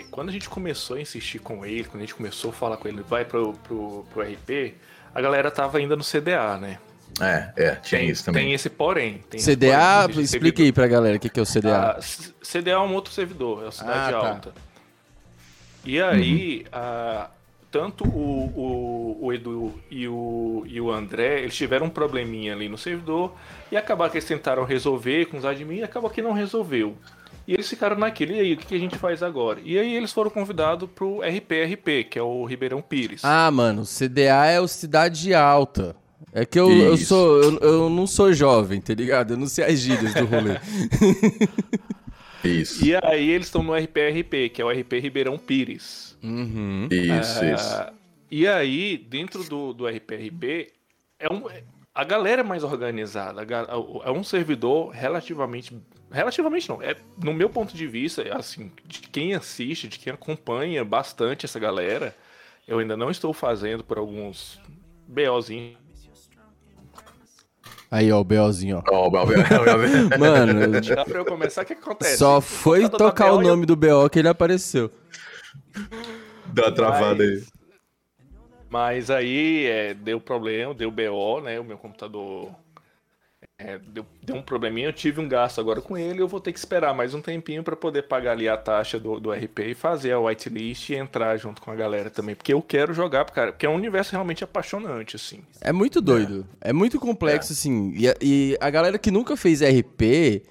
é, 0.01 0.05
quando 0.11 0.29
a 0.29 0.33
gente 0.33 0.49
começou 0.49 0.97
a 0.97 1.01
insistir 1.01 1.39
com 1.39 1.65
ele, 1.65 1.85
quando 1.85 1.97
a 1.97 2.01
gente 2.01 2.15
começou 2.15 2.51
a 2.51 2.53
falar 2.53 2.77
com 2.77 2.87
ele, 2.87 3.03
vai 3.03 3.25
pro, 3.25 3.55
pro, 3.55 4.05
pro 4.13 4.23
RP, 4.23 4.75
a 5.15 5.21
galera 5.23 5.51
tava 5.51 5.79
ainda 5.79 5.97
no 5.97 6.05
CDA, 6.05 6.59
né? 6.59 6.79
É, 7.21 7.53
é, 7.57 7.75
tinha 7.77 8.01
tem, 8.01 8.11
isso 8.11 8.25
também. 8.25 8.45
Tem 8.45 8.53
esse 8.53 8.69
porém. 8.69 9.25
Tem 9.31 9.41
esse 9.41 9.57
CDA, 9.57 10.03
porém, 10.03 10.11
existe 10.21 10.37
explica 10.37 10.63
aí 10.63 10.73
pra 10.73 10.87
galera 10.87 11.17
o 11.17 11.21
que, 11.21 11.31
que 11.31 11.41
é 11.41 11.43
o 11.43 11.47
CDA. 11.47 11.97
Ah, 11.97 12.01
CDA 12.43 12.73
é 12.73 12.79
um 12.79 12.95
outro 12.95 13.13
servidor, 13.13 13.65
é 13.65 13.69
o 13.69 13.73
Cidade 13.73 14.15
Ah, 14.15 14.21
tá. 14.21 14.29
Alta. 14.29 14.53
E 15.85 16.01
aí, 16.01 16.67
ah, 16.71 17.31
tanto 17.71 18.05
o, 18.05 19.19
o, 19.21 19.27
o 19.27 19.33
Edu 19.33 19.75
e 19.91 20.09
o, 20.09 20.65
e 20.67 20.81
o 20.81 20.91
André, 20.91 21.41
eles 21.41 21.55
tiveram 21.55 21.87
um 21.87 21.91
probleminha 21.91 22.55
ali 22.55 22.69
no 22.69 22.79
servidor, 22.79 23.35
e 23.71 23.77
acabaram 23.77 24.11
que 24.11 24.19
eles 24.19 24.29
tentaram 24.29 24.65
resolver 24.65 25.27
com 25.27 25.39
os 25.39 25.45
admin, 25.45 25.77
e 25.77 25.83
acabou 25.83 26.11
que 26.11 26.23
não 26.23 26.33
resolveu. 26.33 26.97
E 27.47 27.55
eles 27.55 27.69
ficaram 27.69 27.97
naquilo, 27.97 28.33
e 28.33 28.41
aí, 28.41 28.53
o 28.53 28.57
que 28.59 28.75
a 28.75 28.79
gente 28.79 28.99
faz 28.99 29.23
agora? 29.23 29.59
E 29.65 29.79
aí 29.79 29.95
eles 29.95 30.13
foram 30.13 30.31
convidados 30.31 30.89
pro 30.95 31.21
RPRP, 31.23 32.05
que 32.05 32.19
é 32.19 32.23
o 32.23 32.45
Ribeirão 32.45 32.83
Pires. 32.83 33.25
Ah, 33.25 33.51
mano, 33.51 33.85
CDA 33.85 34.47
é 34.47 34.61
o 34.61 34.69
Cidade 34.69 35.33
Alta. 35.33 35.97
É 36.33 36.45
que 36.45 36.61
eu, 36.61 36.71
eu 36.71 36.97
sou. 36.99 37.43
Eu, 37.43 37.59
eu 37.59 37.91
não 37.91 38.07
sou 38.07 38.33
jovem, 38.35 38.81
tá 38.81 38.93
ligado? 38.93 39.33
Eu 39.33 39.39
não 39.39 39.47
sei 39.47 39.65
as 39.65 39.79
gírias 39.79 40.13
do 40.13 40.27
rolê. 40.27 40.59
Isso, 42.45 42.85
E 42.85 42.95
aí 43.03 43.31
eles 43.31 43.47
estão 43.47 43.63
no 43.63 43.75
RPRP, 43.75 44.51
que 44.51 44.63
é 44.63 44.65
o 44.65 44.71
RP 44.71 45.01
Ribeirão 45.01 45.37
Pires. 45.39 46.08
Uhum. 46.23 46.89
isso, 46.91 47.45
isso. 47.45 47.75
Ah, 47.75 47.93
E 48.31 48.47
aí, 48.47 48.97
dentro 48.99 49.45
do, 49.45 49.73
do 49.73 49.87
RPRP, 49.87 50.73
é 51.19 51.33
um, 51.33 51.45
a 51.95 52.05
galera 52.05 52.41
é 52.43 52.45
mais 52.45 52.63
organizada. 52.65 53.43
É 54.05 54.11
um 54.11 54.23
servidor 54.25 54.91
relativamente. 54.91 55.77
Relativamente 56.11 56.69
não. 56.69 56.81
É, 56.83 56.97
no 57.23 57.33
meu 57.35 57.51
ponto 57.51 57.75
de 57.77 57.87
vista, 57.87 58.23
assim, 58.37 58.71
de 58.87 59.01
quem 59.01 59.35
assiste, 59.35 59.89
de 59.89 59.99
quem 59.99 60.13
acompanha 60.13 60.85
bastante 60.85 61.45
essa 61.45 61.59
galera, 61.59 62.15
eu 62.67 62.79
ainda 62.79 62.97
não 62.97 63.11
estou 63.11 63.33
fazendo 63.33 63.85
por 63.85 63.99
alguns 63.99 64.59
BOzinhos. 65.07 65.77
Aí, 67.91 68.13
ó, 68.13 68.21
o 68.21 68.25
BOzinho, 68.25 68.83
ó. 68.87 68.95
Ó, 68.95 69.07
o 69.07 69.11
Belvel, 69.11 69.41
o 69.41 69.65
Belvel. 69.65 70.19
Mano, 70.19 70.81
Dá 70.95 71.05
pra 71.07 71.19
eu 71.21 71.25
começar? 71.25 71.63
O 71.63 71.65
que 71.65 71.73
acontece? 71.73 72.19
só 72.19 72.39
foi 72.41 72.83
da 72.83 72.91
tocar 72.91 73.33
o 73.33 73.37
BO, 73.37 73.43
eu- 73.43 73.49
nome 73.49 73.65
do 73.65 73.75
BO 73.75 74.11
que 74.11 74.19
ele 74.19 74.29
apareceu. 74.29 74.91
Dá 76.53 76.65
uma 76.65 76.73
travada 76.73 77.23
aí. 77.23 77.45
Mas 78.71 79.11
aí 79.11 79.67
é, 79.67 79.95
deu 79.95 80.21
problema, 80.21 80.75
deu 80.75 80.91
BO, 80.91 81.41
né? 81.41 81.59
O 81.59 81.65
meu 81.65 81.79
computador 81.79 82.55
é, 83.59 83.79
deu, 83.79 84.07
deu, 84.23 84.37
um 84.37 84.43
probleminha. 84.43 84.89
Eu 84.89 84.93
tive 84.93 85.21
um 85.21 85.29
gasto 85.29 85.61
agora 85.61 85.81
com 85.81 85.97
ele. 85.97 86.21
Eu 86.21 86.29
vou 86.29 86.41
ter 86.41 86.53
que 86.53 86.59
esperar 86.59 86.95
mais 86.95 87.15
um 87.15 87.21
tempinho 87.21 87.63
para 87.63 87.75
poder 87.75 88.03
pagar 88.03 88.33
ali 88.33 88.49
a 88.49 88.57
taxa 88.57 89.01
do, 89.01 89.19
do 89.19 89.33
RP 89.33 89.59
e 89.71 89.75
fazer 89.75 90.13
a 90.13 90.21
whitelist 90.21 90.91
e 90.91 90.95
entrar 90.95 91.37
junto 91.39 91.61
com 91.61 91.71
a 91.71 91.75
galera 91.75 92.11
também. 92.11 92.35
Porque 92.35 92.53
eu 92.53 92.63
quero 92.63 92.93
jogar, 92.95 93.25
cara, 93.27 93.53
porque 93.53 93.67
é 93.67 93.69
um 93.69 93.75
universo 93.75 94.13
realmente 94.13 94.45
apaixonante, 94.45 95.17
assim. 95.17 95.43
É 95.61 95.73
muito 95.73 96.01
doido. 96.01 96.47
É, 96.61 96.71
é 96.71 96.73
muito 96.73 97.01
complexo, 97.01 97.53
é. 97.53 97.55
assim. 97.55 97.95
E, 97.97 98.15
e 98.21 98.59
a 98.61 98.71
galera 98.71 98.99
que 98.99 99.11
nunca 99.11 99.37
fez 99.37 99.61
RP. 99.61 100.43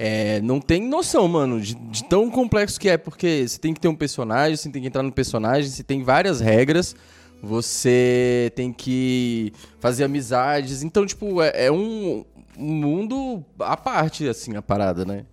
É, 0.00 0.40
não 0.42 0.60
tem 0.60 0.88
noção, 0.88 1.26
mano, 1.26 1.60
de, 1.60 1.74
de, 1.74 2.04
tão 2.04 2.30
complexo 2.30 2.78
que 2.78 2.88
é, 2.88 2.96
porque 2.96 3.48
você 3.48 3.58
tem 3.58 3.74
que 3.74 3.80
ter 3.80 3.88
um 3.88 3.96
personagem, 3.96 4.56
você 4.56 4.70
tem 4.70 4.80
que 4.80 4.86
entrar 4.86 5.02
no 5.02 5.10
personagem, 5.10 5.68
você 5.68 5.82
tem 5.82 6.04
várias 6.04 6.40
regras 6.40 6.94
você 7.42 8.52
tem 8.54 8.72
que 8.72 9.52
fazer 9.80 10.04
amizades. 10.04 10.82
Então, 10.82 11.06
tipo, 11.06 11.42
é, 11.42 11.66
é 11.66 11.72
um, 11.72 12.24
um, 12.56 12.74
mundo 12.74 13.44
à 13.60 13.76
parte, 13.76 14.28
assim, 14.28 14.56
a 14.56 14.62
parada, 14.62 15.04
né? 15.04 15.24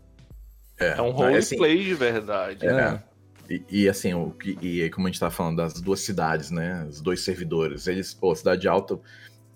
É, 0.79 0.89
é 0.97 1.01
um 1.01 1.11
roleplay 1.11 1.73
assim, 1.73 1.83
de 1.83 1.93
verdade. 1.93 2.65
É. 2.65 2.73
Né? 2.73 3.03
E, 3.49 3.63
e, 3.69 3.89
assim, 3.89 4.13
o 4.13 4.31
que, 4.31 4.57
e 4.61 4.89
como 4.89 5.07
a 5.07 5.09
gente 5.09 5.19
tá 5.19 5.29
falando 5.29 5.57
das 5.57 5.79
duas 5.79 5.99
cidades, 5.99 6.51
né? 6.51 6.85
Os 6.89 7.01
dois 7.01 7.21
servidores. 7.21 7.87
Eles, 7.87 8.13
pô, 8.13 8.35
Cidade 8.35 8.67
Alta, 8.67 8.95
o 8.95 9.01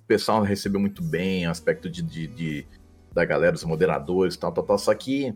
pessoal 0.07 0.41
recebeu 0.41 0.79
muito 0.79 1.03
bem, 1.03 1.47
o 1.47 1.51
aspecto 1.51 1.89
de, 1.89 2.01
de, 2.01 2.27
de 2.27 2.67
da 3.13 3.25
galera, 3.25 3.55
os 3.55 3.63
moderadores 3.63 4.37
tal, 4.37 4.51
tal, 4.51 4.63
tal. 4.63 4.77
Só 4.77 4.93
que 4.93 5.33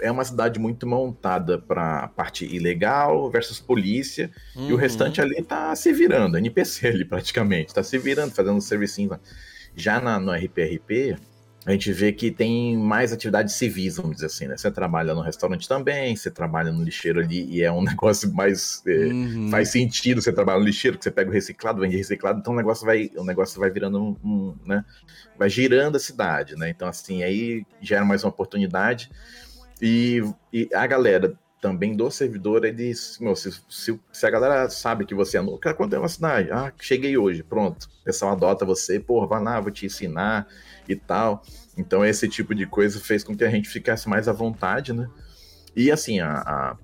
é 0.00 0.10
uma 0.10 0.24
cidade 0.24 0.60
muito 0.60 0.86
montada 0.86 1.58
para 1.58 2.08
parte 2.08 2.44
ilegal 2.44 3.30
versus 3.30 3.58
polícia, 3.58 4.30
uhum. 4.54 4.68
e 4.68 4.72
o 4.72 4.74
uhum. 4.74 4.80
restante 4.80 5.20
ali 5.20 5.42
tá 5.42 5.74
se 5.74 5.92
virando, 5.92 6.36
NPC 6.36 6.88
ali 6.88 7.04
praticamente, 7.04 7.72
tá 7.72 7.82
se 7.82 7.96
virando, 7.98 8.34
fazendo 8.34 8.56
um 8.56 8.60
servicinho 8.60 9.10
lá. 9.10 9.20
Já 9.74 10.00
na, 10.00 10.20
no 10.20 10.32
RPRP, 10.32 11.16
a 11.64 11.70
gente 11.70 11.92
vê 11.92 12.12
que 12.12 12.30
tem 12.30 12.76
mais 12.76 13.12
atividades 13.12 13.54
civis, 13.54 13.96
vamos 13.96 14.16
dizer 14.16 14.26
assim, 14.26 14.46
né? 14.48 14.56
Você 14.56 14.70
trabalha 14.70 15.14
no 15.14 15.20
restaurante 15.20 15.68
também, 15.68 16.16
você 16.16 16.30
trabalha 16.30 16.72
no 16.72 16.82
lixeiro 16.82 17.20
ali 17.20 17.44
e 17.44 17.62
é 17.62 17.70
um 17.70 17.82
negócio 17.84 18.32
mais. 18.34 18.82
É, 18.86 19.06
uhum. 19.06 19.48
Faz 19.50 19.70
sentido 19.70 20.20
você 20.20 20.32
trabalhar 20.32 20.58
no 20.58 20.64
lixeiro, 20.64 20.98
que 20.98 21.04
você 21.04 21.10
pega 21.10 21.30
o 21.30 21.32
reciclado, 21.32 21.80
vende 21.80 21.96
reciclado, 21.96 22.40
então 22.40 22.52
o 22.52 22.56
negócio 22.56 22.84
vai, 22.84 23.10
o 23.16 23.24
negócio 23.24 23.60
vai 23.60 23.70
virando 23.70 24.02
um, 24.02 24.16
um 24.24 24.54
né? 24.66 24.84
Vai 25.38 25.48
girando 25.48 25.96
a 25.96 26.00
cidade, 26.00 26.56
né? 26.56 26.68
Então, 26.68 26.88
assim, 26.88 27.22
aí 27.22 27.64
gera 27.80 28.04
mais 28.04 28.24
uma 28.24 28.30
oportunidade. 28.30 29.10
E, 29.80 30.22
e 30.52 30.68
a 30.74 30.86
galera 30.86 31.36
também 31.62 31.94
do 31.96 32.10
servidor, 32.10 32.64
eles, 32.64 33.18
meu, 33.20 33.36
se, 33.36 33.52
se, 33.68 33.98
se, 34.12 34.26
a 34.26 34.30
galera 34.30 34.68
sabe 34.68 35.06
que 35.06 35.14
você 35.14 35.38
é 35.38 35.40
novo, 35.40 35.60
quanto 35.76 35.94
é 35.94 35.98
uma 35.98 36.08
cidade? 36.08 36.50
Ah, 36.50 36.72
cheguei 36.80 37.16
hoje, 37.16 37.44
pronto. 37.44 37.88
O 38.00 38.04
pessoal 38.04 38.32
adota 38.32 38.64
você, 38.64 38.98
pô, 38.98 39.24
vai 39.28 39.40
lá, 39.40 39.60
vou 39.60 39.70
te 39.70 39.86
ensinar 39.86 40.48
e 40.88 40.96
tal. 40.96 41.44
Então 41.78 42.04
esse 42.04 42.28
tipo 42.28 42.52
de 42.52 42.66
coisa 42.66 42.98
fez 42.98 43.22
com 43.22 43.36
que 43.36 43.44
a 43.44 43.48
gente 43.48 43.68
ficasse 43.68 44.08
mais 44.08 44.26
à 44.26 44.32
vontade, 44.32 44.92
né? 44.92 45.08
E 45.74 45.88
assim, 45.92 46.18
a, 46.18 46.32
a, 46.32 46.76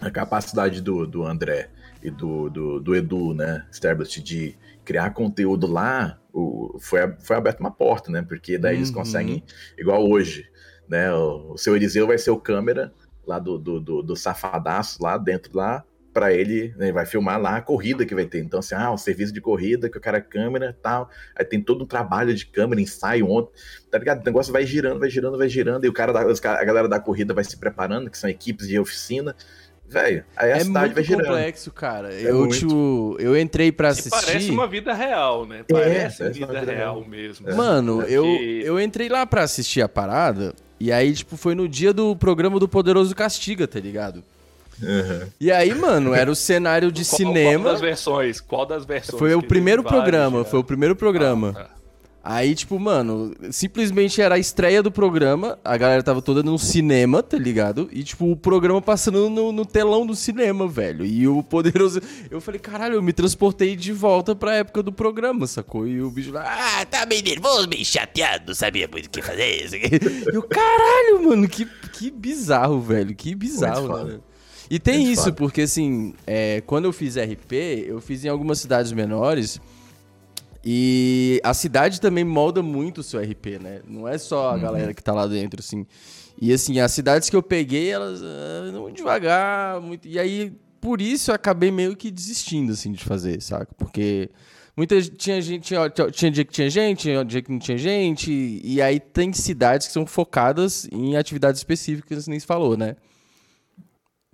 a 0.00 0.10
capacidade 0.10 0.80
do, 0.80 1.04
do 1.04 1.24
André 1.24 1.68
e 2.00 2.08
do, 2.08 2.48
do, 2.48 2.80
do 2.80 2.94
Edu, 2.94 3.34
né, 3.34 3.66
Sterblit, 3.72 4.22
de 4.22 4.56
criar 4.84 5.10
conteúdo 5.10 5.66
lá, 5.66 6.16
o, 6.32 6.78
foi, 6.78 7.00
foi 7.18 7.34
aberta 7.34 7.58
uma 7.58 7.72
porta, 7.72 8.08
né? 8.12 8.22
Porque 8.22 8.56
daí 8.56 8.74
uhum. 8.74 8.78
eles 8.78 8.90
conseguem, 8.92 9.42
igual 9.76 10.08
hoje, 10.08 10.48
né? 10.88 11.12
O, 11.12 11.54
o 11.54 11.58
seu 11.58 11.74
Eliseu 11.74 12.06
vai 12.06 12.18
ser 12.18 12.30
o 12.30 12.38
câmera 12.38 12.94
lá 13.26 13.38
do, 13.38 13.58
do, 13.58 13.80
do, 13.80 14.02
do 14.02 14.16
safadaço 14.16 15.02
lá 15.02 15.18
dentro 15.18 15.56
lá 15.56 15.84
para 16.16 16.32
ele, 16.32 16.74
né, 16.78 16.90
vai 16.90 17.04
filmar 17.04 17.38
lá 17.38 17.58
a 17.58 17.60
corrida 17.60 18.06
que 18.06 18.14
vai 18.14 18.24
ter. 18.24 18.38
Então, 18.38 18.60
assim, 18.60 18.74
ah, 18.74 18.90
um 18.90 18.96
serviço 18.96 19.34
de 19.34 19.40
corrida 19.42 19.90
que 19.90 19.98
o 19.98 20.00
cara 20.00 20.16
é 20.16 20.20
câmera 20.22 20.74
tal. 20.80 21.10
Aí 21.38 21.44
tem 21.44 21.60
todo 21.60 21.84
um 21.84 21.86
trabalho 21.86 22.34
de 22.34 22.46
câmera, 22.46 22.80
ensaio 22.80 23.28
ontem, 23.28 23.52
tá 23.90 23.98
ligado? 23.98 24.22
O 24.22 24.24
negócio 24.24 24.50
vai 24.50 24.64
girando, 24.64 24.98
vai 24.98 25.10
girando, 25.10 25.36
vai 25.36 25.46
girando, 25.46 25.84
e 25.84 25.88
o 25.90 25.92
cara 25.92 26.14
da, 26.14 26.22
a 26.22 26.64
galera 26.64 26.88
da 26.88 26.98
corrida 26.98 27.34
vai 27.34 27.44
se 27.44 27.58
preparando, 27.58 28.10
que 28.10 28.16
são 28.16 28.30
equipes 28.30 28.66
de 28.66 28.78
oficina. 28.78 29.36
Velho, 29.86 30.24
aí 30.34 30.52
a 30.52 30.56
é 30.56 30.60
cidade 30.60 30.94
vai 30.94 31.04
girando. 31.04 31.20
É 31.20 31.28
muito 31.28 31.36
complexo, 31.36 31.70
cara. 31.70 32.14
É 32.14 32.30
eu, 32.30 32.38
muito. 32.38 32.60
Tipo, 32.60 33.16
eu 33.20 33.38
entrei 33.38 33.70
pra 33.70 33.88
assistir... 33.88 34.08
parece 34.08 34.50
uma 34.50 34.66
vida 34.66 34.94
real, 34.94 35.44
né? 35.44 35.66
Parece 35.68 36.22
é, 36.22 36.30
vida, 36.30 36.46
vida 36.46 36.72
real, 36.72 36.94
real 36.94 37.04
mesmo. 37.06 37.54
Mano, 37.54 38.00
é. 38.00 38.10
eu, 38.10 38.24
eu 38.24 38.80
entrei 38.80 39.10
lá 39.10 39.26
pra 39.26 39.42
assistir 39.42 39.82
a 39.82 39.88
parada 39.88 40.54
e 40.78 40.92
aí, 40.92 41.12
tipo, 41.12 41.36
foi 41.36 41.54
no 41.54 41.68
dia 41.68 41.92
do 41.92 42.14
programa 42.14 42.58
do 42.58 42.68
Poderoso 42.68 43.14
Castiga, 43.14 43.66
tá 43.66 43.80
ligado? 43.80 44.22
Uhum. 44.82 45.28
E 45.40 45.50
aí, 45.50 45.74
mano, 45.74 46.14
era 46.14 46.30
o 46.30 46.34
cenário 46.34 46.92
de 46.92 47.04
qual, 47.04 47.16
cinema. 47.16 47.64
Qual 47.64 47.72
das 47.72 47.80
versões? 47.80 48.40
Qual 48.40 48.66
das 48.66 48.84
versões? 48.84 49.18
Foi 49.18 49.34
o 49.34 49.42
primeiro 49.42 49.82
programa, 49.82 50.44
foi 50.44 50.58
o 50.58 50.64
primeiro 50.64 50.94
programa. 50.94 51.54
Ah, 51.56 51.64
tá. 51.64 51.75
Aí, 52.28 52.56
tipo, 52.56 52.76
mano, 52.80 53.32
simplesmente 53.52 54.20
era 54.20 54.34
a 54.34 54.38
estreia 54.38 54.82
do 54.82 54.90
programa, 54.90 55.60
a 55.64 55.76
galera 55.76 56.02
tava 56.02 56.20
toda 56.20 56.42
no 56.42 56.58
cinema, 56.58 57.22
tá 57.22 57.38
ligado? 57.38 57.88
E, 57.92 58.02
tipo, 58.02 58.28
o 58.28 58.36
programa 58.36 58.82
passando 58.82 59.30
no, 59.30 59.52
no, 59.52 59.64
telão 59.64 60.04
do 60.04 60.12
cinema, 60.12 60.66
velho. 60.66 61.06
E 61.06 61.28
o 61.28 61.40
poderoso. 61.40 62.00
Eu 62.28 62.40
falei, 62.40 62.58
caralho, 62.58 62.94
eu 62.96 63.02
me 63.02 63.12
transportei 63.12 63.76
de 63.76 63.92
volta 63.92 64.34
pra 64.34 64.56
época 64.56 64.82
do 64.82 64.90
programa, 64.90 65.46
sacou? 65.46 65.86
E 65.86 66.02
o 66.02 66.10
bicho 66.10 66.32
lá, 66.32 66.42
ah, 66.80 66.84
tá 66.84 67.06
meio 67.06 67.22
nervoso, 67.22 67.68
meio 67.68 67.84
chateado, 67.84 68.46
não 68.48 68.54
sabia 68.56 68.88
muito 68.88 69.06
o 69.06 69.10
que 69.10 69.22
fazer. 69.22 69.68
e 70.34 70.36
o 70.36 70.42
caralho, 70.42 71.28
mano, 71.28 71.48
que, 71.48 71.64
que 71.92 72.10
bizarro, 72.10 72.80
velho. 72.80 73.14
Que 73.14 73.36
bizarro, 73.36 74.04
né? 74.04 74.18
E 74.68 74.80
tem 74.80 75.12
isso, 75.12 75.32
porque 75.32 75.62
assim, 75.62 76.12
é, 76.26 76.60
quando 76.66 76.86
eu 76.86 76.92
fiz 76.92 77.16
RP, 77.16 77.52
eu 77.86 78.00
fiz 78.00 78.24
em 78.24 78.28
algumas 78.28 78.58
cidades 78.58 78.90
menores. 78.90 79.60
E 80.68 81.40
a 81.44 81.54
cidade 81.54 82.00
também 82.00 82.24
molda 82.24 82.60
muito 82.60 82.98
o 82.98 83.02
seu 83.04 83.20
RP, 83.20 83.60
né? 83.62 83.82
Não 83.86 84.08
é 84.08 84.18
só 84.18 84.50
a 84.50 84.54
uhum. 84.54 84.60
galera 84.60 84.92
que 84.92 85.00
tá 85.00 85.12
lá 85.12 85.24
dentro, 85.24 85.60
assim. 85.60 85.86
E 86.42 86.52
assim, 86.52 86.80
as 86.80 86.90
cidades 86.90 87.30
que 87.30 87.36
eu 87.36 87.42
peguei, 87.42 87.88
elas 87.88 88.20
uh, 88.20 88.80
muito 88.80 88.96
devagar, 88.96 89.80
muito... 89.80 90.08
E 90.08 90.18
aí, 90.18 90.52
por 90.80 91.00
isso, 91.00 91.30
eu 91.30 91.36
acabei 91.36 91.70
meio 91.70 91.94
que 91.94 92.10
desistindo, 92.10 92.72
assim, 92.72 92.90
de 92.90 93.04
fazer, 93.04 93.40
saca? 93.40 93.72
Porque 93.78 94.28
muita 94.76 95.00
tinha 95.00 95.40
gente, 95.40 95.68
tinha, 95.68 95.88
tinha 95.88 96.30
dia 96.32 96.44
que 96.44 96.52
tinha 96.52 96.68
gente, 96.68 97.00
tinha 97.02 97.24
dia 97.24 97.42
que 97.42 97.52
não 97.52 97.60
tinha 97.60 97.78
gente. 97.78 98.60
E 98.64 98.82
aí 98.82 98.98
tem 98.98 99.32
cidades 99.32 99.86
que 99.86 99.92
são 99.92 100.04
focadas 100.04 100.88
em 100.90 101.16
atividades 101.16 101.60
específicas, 101.60 102.26
nem 102.26 102.40
se 102.40 102.46
falou, 102.46 102.76
né? 102.76 102.96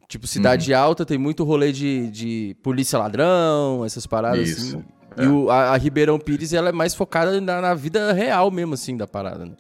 Tipo, 0.09 0.27
cidade 0.27 0.73
uhum. 0.73 0.79
alta 0.79 1.05
tem 1.05 1.19
muito 1.19 1.45
rolê 1.45 1.73
de, 1.73 2.11
de 2.11 2.57
polícia 2.63 2.99
ladrão, 2.99 3.85
essas 3.85 4.07
paradas 4.07 4.49
Isso. 4.49 4.79
assim. 4.79 5.02
É. 5.17 5.25
E 5.25 5.27
o, 5.27 5.51
a, 5.51 5.71
a, 5.71 5.77
Ribeirão 5.77 6.19
Pires, 6.19 6.53
ela 6.53 6.69
é 6.69 6.73
mais 6.73 6.95
focada 6.95 7.41
na, 7.41 7.61
na, 7.61 7.75
vida 7.75 8.13
real 8.13 8.51
mesmo, 8.51 8.75
assim, 8.75 8.97
da 8.97 9.07
parada, 9.07 9.45
né? 9.45 9.53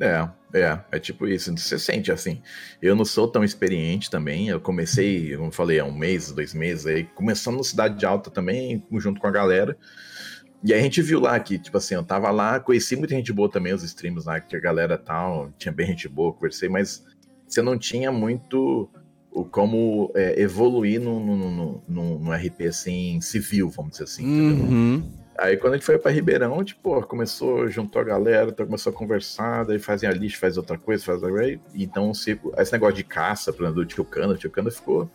É, 0.00 0.28
é, 0.54 0.78
é 0.92 0.98
tipo 0.98 1.26
isso. 1.26 1.56
Você 1.56 1.78
sente 1.78 2.12
assim. 2.12 2.40
Eu 2.80 2.94
não 2.94 3.04
sou 3.04 3.26
tão 3.26 3.42
experiente 3.42 4.10
também. 4.10 4.48
Eu 4.48 4.60
comecei, 4.60 5.36
como 5.36 5.50
falei, 5.50 5.80
há 5.80 5.84
um 5.84 5.92
mês, 5.92 6.30
dois 6.30 6.54
meses 6.54 6.86
aí, 6.86 7.04
começando 7.04 7.56
no 7.56 7.64
Cidade 7.64 8.04
Alta 8.06 8.30
também, 8.30 8.84
junto 8.92 9.20
com 9.20 9.26
a 9.26 9.32
galera. 9.32 9.76
E 10.62 10.72
aí 10.72 10.80
a 10.80 10.82
gente 10.82 11.00
viu 11.02 11.20
lá 11.20 11.38
que, 11.38 11.58
tipo 11.58 11.76
assim, 11.76 11.94
eu 11.94 12.02
tava 12.02 12.30
lá, 12.30 12.58
conheci 12.58 12.96
muita 12.96 13.14
gente 13.14 13.32
boa 13.32 13.48
também, 13.48 13.72
os 13.72 13.84
streams 13.84 14.26
lá, 14.26 14.40
que 14.40 14.56
a 14.56 14.60
galera 14.60 14.98
tal, 14.98 15.52
tinha 15.56 15.70
bem 15.70 15.86
gente 15.86 16.08
boa, 16.08 16.32
conversei, 16.32 16.68
mas 16.68 17.04
você 17.46 17.62
não 17.62 17.78
tinha 17.78 18.10
muito 18.10 18.90
o 19.40 19.44
como 19.44 20.10
é, 20.14 20.40
evoluir 20.40 21.00
no, 21.00 21.20
no, 21.20 21.82
no, 21.88 22.18
no, 22.18 22.32
RP 22.32 22.62
assim, 22.68 23.20
civil, 23.20 23.68
vamos 23.70 23.92
dizer 23.92 24.04
assim. 24.04 24.24
Uhum. 24.24 25.02
Aí 25.38 25.56
quando 25.56 25.74
a 25.74 25.76
gente 25.76 25.86
foi 25.86 25.98
para 25.98 26.10
Ribeirão, 26.10 26.64
tipo, 26.64 27.00
começou, 27.02 27.68
juntou 27.68 28.02
a 28.02 28.04
galera, 28.04 28.50
então 28.50 28.66
começou 28.66 28.92
a 28.92 28.96
conversar, 28.96 29.64
daí 29.64 29.78
fazia 29.78 30.10
lixo, 30.10 30.38
faz 30.38 30.56
outra 30.56 30.76
coisa, 30.76 31.04
faz 31.04 31.22
aí. 31.22 31.60
Então, 31.74 32.12
se, 32.12 32.38
esse 32.56 32.72
negócio 32.72 32.96
de 32.96 33.04
caça, 33.04 33.52
por 33.52 33.62
exemplo, 33.62 33.82
do 33.82 33.86
Tio 33.86 34.04
Cano, 34.04 34.32
o 34.32 34.36
Tio 34.36 34.50
Cano 34.50 34.70
ficou 34.70 35.08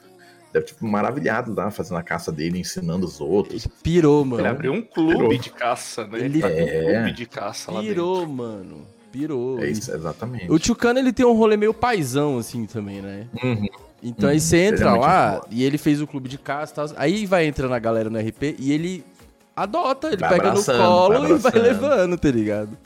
deve, 0.54 0.68
tipo, 0.68 0.86
maravilhado 0.86 1.54
lá, 1.54 1.72
fazendo 1.72 1.98
a 1.98 2.04
caça 2.04 2.32
dele, 2.32 2.60
ensinando 2.60 3.06
os 3.06 3.20
outros. 3.20 3.66
Ele 3.66 3.74
pirou, 3.82 4.24
mano. 4.24 4.42
Ele 4.42 4.48
abriu 4.48 4.72
um 4.72 4.82
clube 4.84 5.14
pirou. 5.14 5.38
de 5.38 5.50
caça, 5.50 6.06
né? 6.06 6.20
Ele 6.20 6.40
tá 6.40 6.50
é... 6.50 6.64
um 6.64 6.94
clube 6.94 7.12
de 7.12 7.26
caça 7.26 7.72
pirou, 7.72 7.82
lá 7.82 7.88
Pirou, 7.88 8.28
mano. 8.28 8.88
Pirou. 9.12 9.60
É 9.60 9.70
isso, 9.70 9.92
exatamente. 9.92 10.52
O 10.52 10.58
Tio 10.58 10.76
Cano, 10.76 11.00
ele 11.00 11.12
tem 11.12 11.26
um 11.26 11.34
rolê 11.34 11.58
meio 11.58 11.74
paizão, 11.74 12.38
assim, 12.38 12.66
também, 12.66 13.02
né? 13.02 13.28
Uhum. 13.44 13.68
Então 14.04 14.30
aí 14.30 14.40
você 14.40 14.58
entra 14.58 14.90
é 14.90 14.92
lá 14.92 15.42
e 15.50 15.64
ele 15.64 15.78
fez 15.78 16.02
o 16.02 16.08
clube 16.08 16.28
de 16.28 16.36
e 16.36 16.40
tal. 16.74 16.86
Aí 16.98 17.26
vai 17.26 17.46
entrando 17.46 17.74
a 17.74 17.80
galera 17.80 18.10
no 18.10 18.20
RP 18.20 18.56
e 18.60 18.74
ele 18.74 19.04
adota, 19.56 20.08
ele 20.08 20.18
vai 20.18 20.30
pega 20.30 20.52
no 20.52 20.64
colo 20.64 21.20
vai 21.22 21.32
e 21.32 21.36
vai 21.36 21.54
levando, 21.54 22.18
tá 22.18 22.30
ligado? 22.30 22.78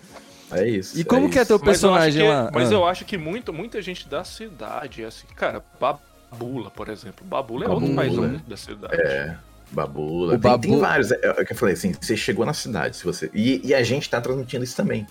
É 0.51 0.67
isso. 0.67 0.97
E 0.97 1.03
como 1.03 1.27
é 1.27 1.29
que 1.29 1.39
é 1.39 1.45
teu 1.45 1.59
personagem 1.59 2.23
mas 2.23 2.31
lá? 2.31 2.51
Mas 2.53 2.71
ah. 2.71 2.75
eu 2.75 2.85
acho 2.85 3.03
que 3.03 3.17
muita, 3.17 3.51
muita 3.51 3.81
gente 3.81 4.07
da 4.07 4.23
cidade, 4.23 5.03
assim, 5.03 5.25
cara, 5.35 5.61
Babula, 5.79 6.69
por 6.69 6.87
exemplo. 6.87 7.25
Babula 7.25 7.65
é 7.65 7.69
outro 7.69 7.93
país 7.95 8.15
né? 8.15 8.39
da 8.47 8.55
cidade. 8.55 8.95
É. 8.95 9.35
Babula. 9.71 10.35
O 10.35 10.39
tem, 10.39 10.51
Babu... 10.51 10.61
tem 10.61 10.79
vários. 10.79 11.11
É, 11.11 11.19
é, 11.23 11.43
que 11.43 11.51
eu 11.51 11.57
falei 11.57 11.73
assim, 11.73 11.93
você 11.99 12.15
chegou 12.15 12.45
na 12.45 12.53
cidade, 12.53 12.95
se 12.95 13.03
você. 13.03 13.29
E, 13.33 13.61
e 13.67 13.73
a 13.73 13.83
gente 13.83 14.09
tá 14.09 14.21
transmitindo 14.21 14.63
isso 14.63 14.75
também. 14.75 15.05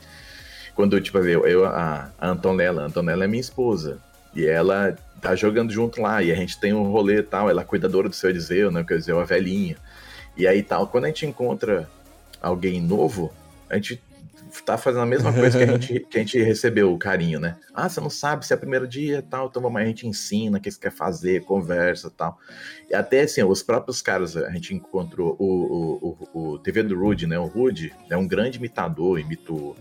Quando, 0.75 0.99
tipo, 1.01 1.19
eu, 1.19 1.47
eu 1.47 1.67
a, 1.67 2.11
a 2.19 2.29
Antonella, 2.29 2.83
a 2.83 2.87
Antonella 2.87 3.25
é 3.25 3.29
minha 3.29 3.41
esposa. 3.41 3.99
E 4.35 4.47
ela 4.47 4.97
tá 5.21 5.35
jogando 5.35 5.73
junto 5.73 6.01
lá, 6.01 6.23
e 6.23 6.31
a 6.31 6.35
gente 6.35 6.59
tem 6.59 6.73
um 6.73 6.91
rolê 6.91 7.19
e 7.19 7.23
tal, 7.23 7.51
ela 7.51 7.63
é 7.63 7.65
cuidadora 7.65 8.09
do 8.09 8.15
seu 8.15 8.31
Eliseu, 8.31 8.71
né? 8.71 8.85
O 8.89 8.93
Eliseu 8.93 9.21
é 9.21 9.25
velhinha. 9.25 9.77
E 10.37 10.47
aí 10.47 10.63
tal, 10.63 10.87
quando 10.87 11.05
a 11.05 11.09
gente 11.09 11.27
encontra 11.27 11.89
alguém 12.41 12.81
novo, 12.81 13.33
a 13.69 13.75
gente 13.75 14.01
tá 14.65 14.79
fazendo 14.79 15.03
a 15.03 15.07
mesma 15.07 15.33
coisa 15.33 15.59
que 15.59 15.65
a 15.65 15.67
gente, 15.67 16.01
que 16.11 16.19
a 16.19 16.21
gente 16.21 16.43
recebeu 16.43 16.93
o 16.93 16.99
carinho, 16.99 17.41
né? 17.41 17.57
Ah, 17.75 17.89
você 17.89 18.01
não 18.01 18.11
sabe 18.11 18.47
se 18.47 18.53
é 18.53 18.57
o 18.57 18.59
primeiro 18.59 18.87
dia 18.87 19.23
tal, 19.29 19.49
então 19.49 19.61
vamos, 19.61 19.81
a 19.81 19.85
gente 19.85 20.07
ensina 20.07 20.59
o 20.59 20.61
que 20.61 20.71
você 20.71 20.79
quer 20.79 20.93
fazer, 20.93 21.45
conversa 21.45 22.11
tal. 22.11 22.39
E 22.89 22.95
até 22.95 23.23
assim, 23.23 23.43
os 23.43 23.63
próprios 23.63 24.01
caras, 24.01 24.37
a 24.37 24.51
gente 24.51 24.75
encontrou 24.75 25.37
o, 25.39 25.47
o, 25.47 26.29
o, 26.33 26.53
o 26.55 26.59
TV 26.59 26.83
do 26.83 26.99
Rude, 26.99 27.27
né? 27.27 27.39
O 27.39 27.47
Rude 27.47 27.93
é 28.11 28.17
um 28.17 28.27
grande 28.27 28.59
imitador, 28.59 29.19
imita 29.19 29.53
o, 29.53 29.77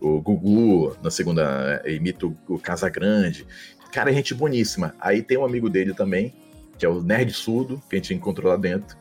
o 0.00 0.20
Gugu, 0.20 0.96
na 1.02 1.10
segunda, 1.10 1.82
imita 1.86 2.26
o 2.26 2.58
Casagrande. 2.58 3.46
Cara, 3.94 4.10
é 4.10 4.14
gente 4.14 4.34
boníssima. 4.34 4.94
Aí 5.00 5.22
tem 5.22 5.38
um 5.38 5.44
amigo 5.44 5.70
dele 5.70 5.94
também, 5.94 6.34
que 6.78 6.84
é 6.84 6.88
o 6.88 7.00
Nerd 7.00 7.32
Surdo, 7.32 7.80
que 7.88 7.96
a 7.96 7.98
gente 7.98 8.12
encontrou 8.12 8.50
lá 8.50 8.56
dentro 8.56 8.96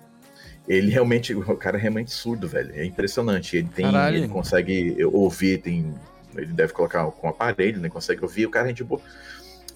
ele 0.67 0.89
realmente, 0.89 1.33
o 1.35 1.57
cara 1.57 1.77
é 1.77 1.81
realmente 1.81 2.11
surdo, 2.11 2.47
velho. 2.47 2.71
É 2.75 2.85
impressionante. 2.85 3.57
Ele 3.57 3.69
tem, 3.73 3.85
Caralho. 3.85 4.17
ele 4.17 4.27
consegue 4.27 5.03
ouvir, 5.05 5.59
tem, 5.59 5.93
ele 6.35 6.53
deve 6.53 6.73
colocar 6.73 7.05
com 7.11 7.27
aparelho, 7.27 7.79
né? 7.79 7.89
Consegue 7.89 8.23
ouvir. 8.23 8.45
O 8.45 8.49
cara 8.49 8.67
é 8.67 8.69
gente 8.69 8.83
boa. 8.83 9.01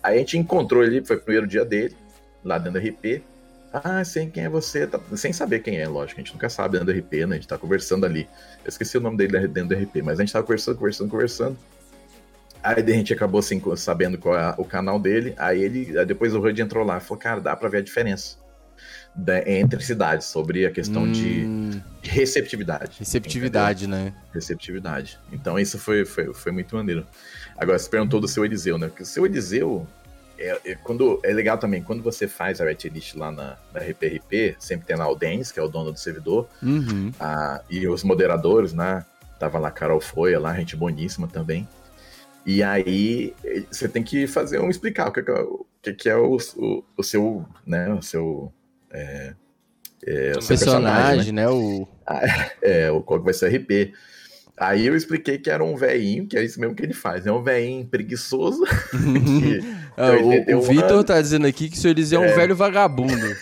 Aí 0.02 0.16
a 0.16 0.20
gente 0.20 0.38
encontrou 0.38 0.84
ele, 0.84 1.04
foi 1.04 1.18
o 1.18 1.22
primeiro 1.22 1.48
dia 1.48 1.66
dele, 1.66 1.96
lá 2.44 2.58
dentro 2.58 2.80
do 2.80 2.88
RP. 2.88 3.24
Ah, 3.74 4.04
sei 4.06 4.28
quem 4.28 4.46
é 4.46 4.50
você, 4.50 4.88
tá, 4.88 5.00
sem 5.16 5.34
saber 5.34 5.60
quem 5.60 5.78
é, 5.78 5.88
lógico, 5.88 6.20
a 6.20 6.24
gente 6.24 6.34
nunca 6.34 6.50
sabe 6.50 6.80
dentro 6.80 6.94
do 6.94 7.00
RP, 7.00 7.26
né? 7.26 7.36
A 7.36 7.40
gente 7.40 7.48
tá 7.48 7.58
conversando 7.58 8.06
ali. 8.06 8.28
Eu 8.64 8.70
esqueci 8.70 8.98
o 8.98 9.02
nome 9.02 9.18
dele 9.18 9.48
dentro 9.48 9.76
do 9.76 9.84
RP, 9.84 10.02
mas 10.02 10.20
a 10.20 10.24
gente 10.24 10.32
tava 10.32 10.46
conversando, 10.46 10.78
conversando, 10.78 11.10
conversando. 11.10 11.58
Aí 12.64 12.84
a 12.84 12.90
gente 12.90 13.14
acabou 13.14 13.40
assim, 13.40 13.62
sabendo 13.76 14.18
qual 14.18 14.38
é 14.38 14.56
o 14.58 14.66
canal 14.66 15.00
dele. 15.00 15.34
Aí 15.38 15.62
ele, 15.62 15.98
aí 15.98 16.06
depois 16.06 16.34
o 16.34 16.40
Rudd 16.40 16.60
entrou 16.60 16.86
lá 16.86 16.98
e 16.98 17.02
falou: 17.02 17.18
Cara, 17.18 17.42
dá 17.42 17.56
pra 17.56 17.70
ver 17.70 17.78
a 17.80 17.82
diferença 17.82 18.38
da, 19.18 19.50
entre 19.50 19.84
cidades, 19.84 20.28
sobre 20.28 20.66
a 20.66 20.72
questão 20.72 21.04
hum. 21.04 21.12
de 21.12 21.82
receptividade. 22.04 23.00
Receptividade, 23.00 23.86
entendeu? 23.86 24.06
né? 24.06 24.14
Receptividade. 24.32 25.20
Então 25.32 25.58
isso 25.58 25.80
foi, 25.80 26.06
foi, 26.06 26.34
foi 26.34 26.52
muito 26.52 26.76
maneiro. 26.76 27.06
Agora, 27.58 27.80
você 27.80 27.90
perguntou 27.90 28.22
do 28.22 28.28
seu 28.28 28.46
Eliseu, 28.46 28.78
né? 28.78 28.88
Porque 28.88 29.02
o 29.02 29.06
seu 29.06 29.26
Eliseu, 29.26 29.88
é, 30.38 30.60
é, 30.64 30.76
quando, 30.76 31.20
é 31.24 31.34
legal 31.34 31.58
também, 31.58 31.82
quando 31.82 32.04
você 32.04 32.28
faz 32.28 32.62
a 32.62 32.66
list 32.66 33.16
lá 33.16 33.32
na, 33.32 33.58
na 33.74 33.80
RPRP, 33.80 34.56
sempre 34.60 34.86
tem 34.86 34.96
lá 34.96 35.10
o 35.10 35.16
Denis, 35.16 35.52
que 35.52 35.60
é 35.60 35.64
o 35.64 35.68
dono 35.68 35.92
do 35.92 36.00
servidor, 36.00 36.48
uhum. 36.62 37.12
a, 37.20 37.62
e 37.70 37.88
os 37.88 38.04
moderadores, 38.04 38.72
né? 38.72 39.04
Tava 39.40 39.58
lá 39.58 39.70
a 39.70 39.72
Carol 39.72 40.00
Foia, 40.00 40.40
lá, 40.40 40.54
gente 40.54 40.76
boníssima 40.76 41.28
também. 41.28 41.68
E 42.48 42.64
aí 42.64 43.34
você 43.70 43.90
tem 43.90 44.02
que 44.02 44.26
fazer 44.26 44.62
um 44.62 44.70
explicar 44.70 45.10
o 45.10 45.12
que, 45.12 45.20
é, 45.20 45.34
o, 45.34 45.66
que 45.98 46.08
é 46.08 46.16
o, 46.16 46.38
o, 46.56 46.84
o 46.96 47.04
seu, 47.04 47.46
né, 47.66 47.94
o 47.94 48.02
seu 48.02 48.54
é, 48.90 49.34
é, 50.06 50.32
o 50.32 50.48
personagem, 50.48 51.34
né? 51.34 51.42
né? 51.42 51.50
O... 51.50 51.86
é, 52.64 52.90
o 52.90 53.02
qual 53.02 53.22
vai 53.22 53.34
ser 53.34 53.52
o 53.52 53.56
RP. 53.56 53.94
Aí 54.56 54.88
eu 54.88 54.96
expliquei 54.96 55.38
que 55.38 55.50
era 55.50 55.62
um 55.62 55.76
veinho, 55.76 56.26
que 56.26 56.38
é 56.38 56.44
isso 56.44 56.58
mesmo 56.58 56.74
que 56.74 56.84
ele 56.84 56.94
faz, 56.94 57.28
é 57.28 57.32
um 57.32 57.44
veinho 57.44 57.86
preguiçoso. 57.86 58.64
ah, 59.98 60.14
o, 60.14 60.58
o 60.58 60.62
Vitor 60.62 61.04
tá 61.04 61.22
dizendo 61.22 61.48
aqui 61.48 61.70
que 61.70 61.78
o 61.78 61.80
senhor 61.80 61.92
Eliseu 61.92 62.24
é 62.24 62.28
um 62.28 62.30
é. 62.30 62.34
velho 62.34 62.56
vagabundo. 62.56 63.14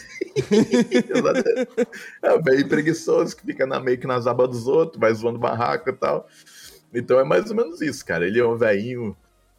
é 2.23 2.33
um 2.33 2.41
velho 2.41 2.67
preguiçoso 2.67 3.35
que 3.37 3.45
fica 3.45 3.67
na, 3.67 3.79
meio 3.79 3.99
que 3.99 4.07
nas 4.07 4.25
abas 4.25 4.49
dos 4.49 4.67
outros, 4.67 4.99
vai 4.99 5.13
zoando 5.13 5.37
barraco 5.37 5.89
e 5.89 5.93
tal. 5.93 6.27
Então 6.95 7.19
é 7.19 7.23
mais 7.23 7.49
ou 7.49 7.55
menos 7.55 7.81
isso, 7.81 8.05
cara. 8.05 8.25
Ele 8.25 8.39
é 8.39 8.45
um 8.45 8.55
veinho 8.55 9.15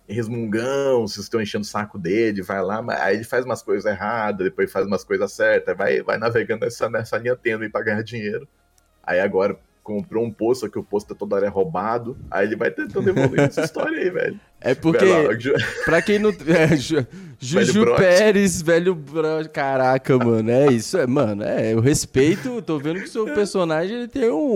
resmungão, 0.08 1.06
vocês 1.06 1.24
estão 1.24 1.40
enchendo 1.40 1.64
o 1.64 1.66
saco 1.66 1.98
dele, 1.98 2.42
vai 2.42 2.62
lá, 2.62 2.84
aí 3.00 3.16
ele 3.16 3.24
faz 3.24 3.44
umas 3.44 3.62
coisas 3.62 3.84
erradas, 3.84 4.44
depois 4.44 4.70
faz 4.70 4.86
umas 4.86 5.02
coisas 5.02 5.32
certas, 5.32 5.76
vai, 5.76 6.00
vai 6.02 6.16
navegando 6.16 6.64
nessa, 6.64 6.88
nessa 6.88 7.18
linha 7.18 7.36
tênue 7.36 7.68
para 7.68 7.84
ganhar 7.84 8.02
dinheiro. 8.02 8.46
Aí 9.02 9.20
agora 9.20 9.58
comprou 9.82 10.24
um 10.24 10.32
poço, 10.32 10.68
que 10.68 10.78
o 10.78 10.82
posto 10.82 11.12
é 11.12 11.16
toda 11.16 11.36
hora 11.36 11.46
é 11.46 11.48
roubado, 11.48 12.16
aí 12.30 12.46
ele 12.46 12.56
vai 12.56 12.70
tentando 12.70 13.08
evoluir 13.08 13.40
essa 13.46 13.62
história 13.62 13.98
aí, 13.98 14.10
velho. 14.10 14.40
É 14.60 14.74
porque, 14.74 15.04
pra 15.84 16.02
quem 16.02 16.18
não... 16.18 16.30
É, 16.30 16.76
Ju, 16.76 17.06
Juju 17.38 17.84
velho 17.84 17.96
Pérez, 17.96 18.62
velho. 18.62 19.04
Caraca, 19.52 20.18
mano, 20.18 20.50
é 20.50 20.72
isso, 20.72 20.98
é, 20.98 21.06
mano, 21.06 21.42
é, 21.44 21.72
eu 21.72 21.80
respeito, 21.80 22.62
tô 22.62 22.78
vendo 22.78 23.00
que 23.00 23.06
o 23.06 23.10
seu 23.10 23.26
personagem, 23.34 23.96
ele 23.96 24.08
tem 24.08 24.30
um 24.30 24.54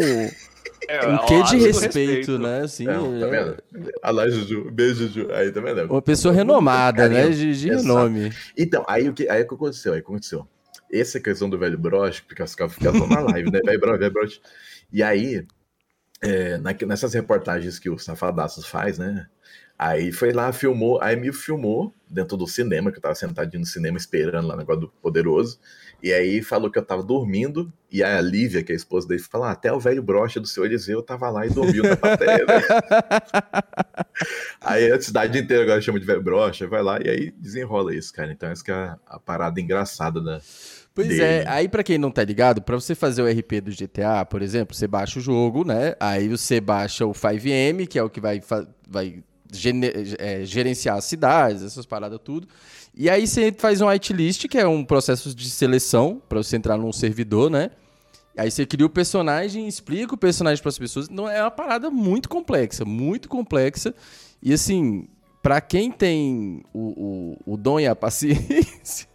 é, 0.90 1.06
um 1.06 1.18
quê 1.24 1.42
de 1.44 1.56
respeito, 1.56 1.84
respeito, 1.84 2.38
né? 2.38 2.62
Assim, 2.62 2.84
é, 2.88 2.92
tá 2.92 3.26
vendo? 3.26 4.32
Juju. 4.32 4.70
Beijo, 4.72 5.06
Juju. 5.06 5.32
Aí, 5.32 5.52
tá 5.52 5.60
vendo? 5.60 5.84
Uma 5.84 6.02
pessoa 6.02 6.34
renomada, 6.34 7.08
né? 7.08 7.28
De, 7.28 7.54
de 7.54 7.68
renome. 7.68 8.32
Então, 8.58 8.84
aí 8.88 9.08
o 9.08 9.12
que, 9.12 9.28
aí 9.28 9.42
o 9.42 9.46
que 9.46 9.54
aconteceu? 9.54 9.92
Aí 9.92 10.00
aconteceu. 10.00 10.48
Essa 10.92 11.20
questão 11.20 11.48
do 11.48 11.56
velho 11.56 11.78
broche, 11.78 12.22
porque 12.22 12.42
os 12.42 12.56
caras 12.56 12.74
ficam 12.74 13.06
na 13.06 13.20
live, 13.20 13.52
né? 13.52 13.60
Velho 13.64 13.78
broche, 13.78 13.98
velho 13.98 14.12
broche. 14.12 14.40
E 14.92 15.00
aí, 15.00 15.46
é, 16.20 16.58
nessas 16.84 17.14
reportagens 17.14 17.78
que 17.78 17.88
o 17.88 17.96
Safadaços 17.96 18.66
faz, 18.66 18.98
né? 18.98 19.28
Aí 19.78 20.12
foi 20.12 20.32
lá, 20.32 20.52
filmou, 20.52 21.00
aí 21.00 21.16
me 21.16 21.32
filmou 21.32 21.94
dentro 22.06 22.36
do 22.36 22.46
cinema, 22.46 22.90
que 22.90 22.98
eu 22.98 23.02
tava 23.02 23.14
sentadinho 23.14 23.60
no 23.60 23.66
cinema 23.66 23.96
esperando 23.96 24.48
lá 24.48 24.56
negócio 24.56 24.82
do 24.82 24.88
Poderoso. 24.88 25.58
E 26.02 26.12
aí 26.12 26.42
falou 26.42 26.70
que 26.70 26.78
eu 26.78 26.84
tava 26.84 27.02
dormindo, 27.02 27.72
e 27.92 28.02
a 28.02 28.20
Lívia, 28.20 28.62
que 28.62 28.72
é 28.72 28.74
a 28.74 28.76
esposa 28.76 29.08
dele, 29.08 29.20
falou: 29.20 29.46
ah, 29.46 29.52
até 29.52 29.72
o 29.72 29.80
velho 29.80 30.02
brocha 30.02 30.38
do 30.38 30.46
seu 30.46 30.64
Eliseu 30.64 31.02
tava 31.02 31.28
lá 31.28 31.46
e 31.46 31.50
dormiu 31.50 31.82
na 31.82 31.96
plateia. 31.96 32.44
Né? 32.46 32.62
aí 34.60 34.92
a 34.92 35.00
cidade 35.00 35.38
inteira 35.38 35.64
agora 35.64 35.80
chama 35.80 35.98
de 35.98 36.06
velho 36.06 36.22
brocha, 36.22 36.66
vai 36.66 36.82
lá 36.82 36.98
e 37.02 37.08
aí 37.08 37.30
desenrola 37.32 37.94
isso, 37.94 38.12
cara. 38.12 38.32
Então 38.32 38.48
essa 38.48 38.64
que 38.64 38.70
é 38.70 38.74
a, 38.74 38.98
a 39.06 39.18
parada 39.18 39.60
engraçada 39.60 40.20
da. 40.20 40.40
Pois 40.94 41.08
dele. 41.08 41.22
é, 41.22 41.44
aí 41.48 41.68
para 41.68 41.82
quem 41.82 41.98
não 41.98 42.10
tá 42.10 42.24
ligado, 42.24 42.62
para 42.62 42.76
você 42.76 42.94
fazer 42.94 43.22
o 43.22 43.26
RP 43.26 43.60
do 43.60 43.70
GTA, 43.70 44.24
por 44.24 44.42
exemplo, 44.42 44.74
você 44.74 44.86
baixa 44.86 45.18
o 45.18 45.22
jogo, 45.22 45.64
né? 45.64 45.94
Aí 45.98 46.28
você 46.28 46.60
baixa 46.60 47.06
o 47.06 47.12
5M, 47.12 47.86
que 47.86 47.98
é 47.98 48.02
o 48.02 48.10
que 48.10 48.20
vai, 48.20 48.40
vai 48.88 49.22
é, 50.18 50.44
gerenciar 50.44 50.96
as 50.96 51.04
cidades, 51.04 51.62
essas 51.62 51.86
paradas 51.86 52.20
tudo. 52.22 52.46
E 52.94 53.08
aí 53.08 53.26
você 53.26 53.52
faz 53.52 53.80
um 53.80 53.88
whitelist, 53.88 54.46
que 54.48 54.58
é 54.58 54.66
um 54.66 54.84
processo 54.84 55.34
de 55.34 55.48
seleção 55.48 56.20
para 56.28 56.42
você 56.42 56.56
entrar 56.56 56.76
num 56.76 56.92
servidor, 56.92 57.50
né? 57.50 57.70
Aí 58.36 58.50
você 58.50 58.64
cria 58.64 58.86
o 58.86 58.90
personagem, 58.90 59.66
explica 59.68 60.14
o 60.14 60.18
personagem 60.18 60.62
para 60.62 60.68
as 60.68 60.78
pessoas. 60.78 61.08
Não 61.08 61.28
é 61.28 61.42
uma 61.42 61.50
parada 61.50 61.90
muito 61.90 62.28
complexa, 62.28 62.84
muito 62.84 63.28
complexa. 63.28 63.94
E 64.42 64.52
assim, 64.52 65.06
para 65.42 65.60
quem 65.60 65.90
tem 65.90 66.62
o, 66.72 67.36
o, 67.46 67.54
o 67.54 67.56
dom 67.56 67.80
e 67.80 67.86
a 67.86 67.94
paciência, 67.96 69.06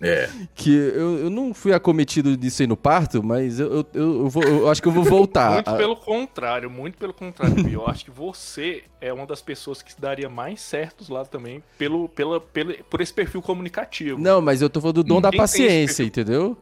é. 0.00 0.28
Que 0.54 0.70
eu, 0.70 1.18
eu 1.18 1.30
não 1.30 1.52
fui 1.52 1.72
acometido 1.72 2.36
disso 2.36 2.62
aí 2.62 2.68
no 2.68 2.76
parto, 2.76 3.22
mas 3.22 3.58
eu, 3.58 3.72
eu, 3.72 3.86
eu, 3.94 4.28
vou, 4.28 4.42
eu 4.42 4.70
acho 4.70 4.80
que 4.80 4.88
eu 4.88 4.92
vou 4.92 5.04
voltar. 5.04 5.54
muito 5.54 5.76
pelo 5.76 5.96
contrário, 5.96 6.70
muito 6.70 6.98
pelo 6.98 7.12
contrário. 7.12 7.68
eu 7.68 7.86
acho 7.86 8.04
que 8.04 8.10
você 8.10 8.84
é 9.00 9.12
uma 9.12 9.26
das 9.26 9.42
pessoas 9.42 9.82
que 9.82 9.92
daria 10.00 10.28
mais 10.28 10.60
certos 10.60 11.08
lá 11.08 11.24
também 11.24 11.62
pelo, 11.76 12.08
pela, 12.08 12.40
pelo, 12.40 12.74
por 12.84 13.00
esse 13.00 13.12
perfil 13.12 13.42
comunicativo. 13.42 14.20
Não, 14.20 14.40
mas 14.40 14.62
eu 14.62 14.70
tô 14.70 14.80
falando 14.80 14.96
do 14.96 15.04
dom 15.04 15.16
Ninguém 15.16 15.30
da 15.32 15.36
paciência, 15.36 16.02
entendeu? 16.02 16.56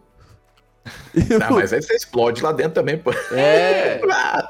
Não, 1.40 1.56
mas 1.56 1.72
aí 1.72 1.82
você 1.82 1.94
explode 1.94 2.42
lá 2.42 2.52
dentro 2.52 2.74
também, 2.74 2.98
pô. 2.98 3.12
É. 3.32 4.00
ah, 4.10 4.48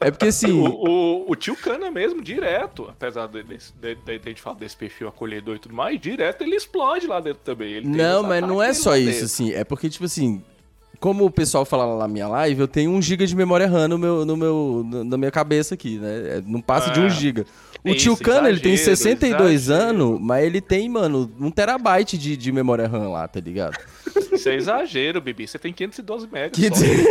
é 0.00 0.10
porque 0.10 0.26
assim. 0.26 0.52
O, 0.52 0.66
o, 0.66 1.30
o, 1.30 1.36
tio 1.36 1.56
Cana 1.56 1.90
mesmo, 1.90 2.22
direto, 2.22 2.88
apesar 2.88 3.26
de, 3.28 3.42
de, 3.42 3.56
de, 3.56 3.94
de, 3.94 4.18
de 4.18 4.24
gente 4.24 4.42
falar 4.42 4.56
desse 4.56 4.76
perfil 4.76 5.08
acolhedor 5.08 5.56
e 5.56 5.58
tudo 5.58 5.74
mais, 5.74 6.00
direto 6.00 6.42
ele 6.42 6.56
explode 6.56 7.06
lá 7.06 7.20
dentro 7.20 7.40
também. 7.44 7.72
Ele 7.74 7.88
não, 7.88 8.22
mas 8.22 8.42
não 8.42 8.62
é 8.62 8.72
só 8.72 8.96
isso, 8.96 9.10
dentro. 9.10 9.24
assim. 9.24 9.52
É 9.52 9.64
porque, 9.64 9.88
tipo 9.88 10.04
assim, 10.04 10.42
como 11.02 11.24
o 11.24 11.30
pessoal 11.32 11.64
fala 11.64 11.84
lá 11.84 11.98
na 11.98 12.06
minha 12.06 12.28
live, 12.28 12.60
eu 12.60 12.68
tenho 12.68 12.92
um 12.92 13.02
GB 13.02 13.26
de 13.26 13.34
memória 13.34 13.66
RAM 13.66 13.88
no 13.88 13.98
meu, 13.98 14.24
no 14.24 14.36
meu, 14.36 14.86
na 15.04 15.18
minha 15.18 15.32
cabeça 15.32 15.74
aqui, 15.74 15.98
né? 15.98 16.36
É, 16.36 16.42
não 16.46 16.60
passa 16.60 16.90
de 16.92 17.00
um 17.00 17.06
ah, 17.06 17.08
GB. 17.08 17.44
O 17.84 17.92
tio 17.96 18.16
Cana, 18.16 18.48
ele 18.48 18.60
tem 18.60 18.76
62 18.76 19.50
exagero. 19.52 19.88
anos, 19.90 20.20
mas 20.20 20.44
ele 20.46 20.60
tem, 20.60 20.88
mano, 20.88 21.28
um 21.40 21.50
terabyte 21.50 22.16
de, 22.16 22.36
de 22.36 22.52
memória 22.52 22.86
RAM 22.86 23.10
lá, 23.10 23.26
tá 23.26 23.40
ligado? 23.40 23.76
Isso 24.30 24.48
é 24.48 24.54
exagero, 24.54 25.20
Bibi. 25.20 25.48
Você 25.48 25.58
tem 25.58 25.72
512 25.72 26.28
megas. 26.30 26.52
Que... 26.52 26.70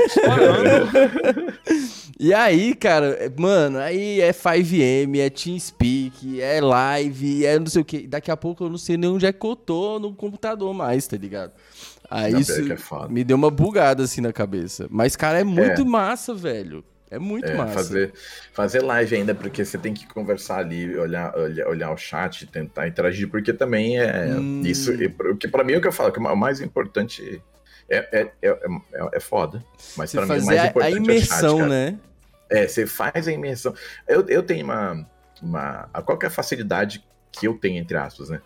Só, 0.09 0.21
e 2.17 2.33
aí, 2.33 2.73
cara, 2.73 3.17
mano, 3.37 3.77
aí 3.77 4.21
é 4.21 4.31
5M, 4.31 5.19
é 5.19 5.29
TeamSpeak, 5.29 6.39
é 6.39 6.61
live, 6.61 7.45
é 7.45 7.59
não 7.59 7.67
sei 7.67 7.81
o 7.81 7.85
que. 7.85 8.07
Daqui 8.07 8.31
a 8.31 8.37
pouco 8.37 8.63
eu 8.63 8.69
não 8.69 8.77
sei 8.77 8.95
nem 8.95 9.09
onde 9.09 9.25
é 9.25 9.33
que 9.33 9.45
eu 9.45 9.53
tô 9.57 9.99
no 9.99 10.13
computador 10.13 10.73
mais, 10.73 11.05
tá 11.05 11.17
ligado? 11.17 11.51
Aí 12.11 12.41
isso 12.41 12.51
é 12.51 13.07
me 13.07 13.23
deu 13.23 13.37
uma 13.37 13.49
bugada 13.49 14.03
assim 14.03 14.19
na 14.19 14.33
cabeça. 14.33 14.85
Mas, 14.89 15.15
cara, 15.15 15.39
é 15.39 15.45
muito 15.45 15.81
é. 15.81 15.85
massa, 15.85 16.33
velho. 16.33 16.83
É 17.09 17.17
muito 17.17 17.47
é, 17.47 17.55
massa. 17.55 17.73
Fazer, 17.73 18.13
fazer 18.51 18.81
live 18.81 19.15
ainda, 19.15 19.33
porque 19.33 19.63
você 19.63 19.77
tem 19.77 19.93
que 19.93 20.05
conversar 20.07 20.59
ali, 20.59 20.97
olhar, 20.97 21.33
olhar, 21.37 21.67
olhar 21.67 21.91
o 21.91 21.97
chat, 21.97 22.45
tentar 22.47 22.85
interagir, 22.85 23.29
porque 23.29 23.53
também 23.53 23.97
é 23.97 24.35
hum. 24.35 24.61
isso. 24.65 24.91
Que 25.39 25.47
para 25.47 25.63
mim 25.63 25.73
é 25.73 25.77
o 25.77 25.81
que 25.81 25.87
eu 25.87 25.91
falo, 25.93 26.11
que 26.11 26.19
o 26.19 26.35
mais 26.35 26.59
importante 26.59 27.41
é, 27.89 27.97
é, 28.11 28.31
é, 28.41 28.49
é, 28.49 29.09
é 29.13 29.19
foda. 29.21 29.63
Mas 29.95 30.11
para 30.11 30.25
mim 30.25 30.39
o 30.39 30.45
mais 30.45 30.65
importante 30.65 30.93
a 30.93 30.97
imersão, 30.97 31.49
é 31.49 31.53
o 31.53 31.57
chat, 31.59 31.69
né? 31.69 31.99
É, 32.49 32.67
você 32.67 32.85
faz 32.85 33.25
a 33.25 33.31
imersão. 33.31 33.73
Eu, 34.05 34.25
eu 34.27 34.43
tenho 34.43 34.65
uma, 34.65 35.07
uma. 35.41 35.89
Qual 36.05 36.19
é 36.21 36.25
a 36.25 36.29
facilidade 36.29 37.01
que 37.31 37.47
eu 37.47 37.53
tenho, 37.53 37.77
entre 37.77 37.95
aspas, 37.95 38.29
né? 38.29 38.41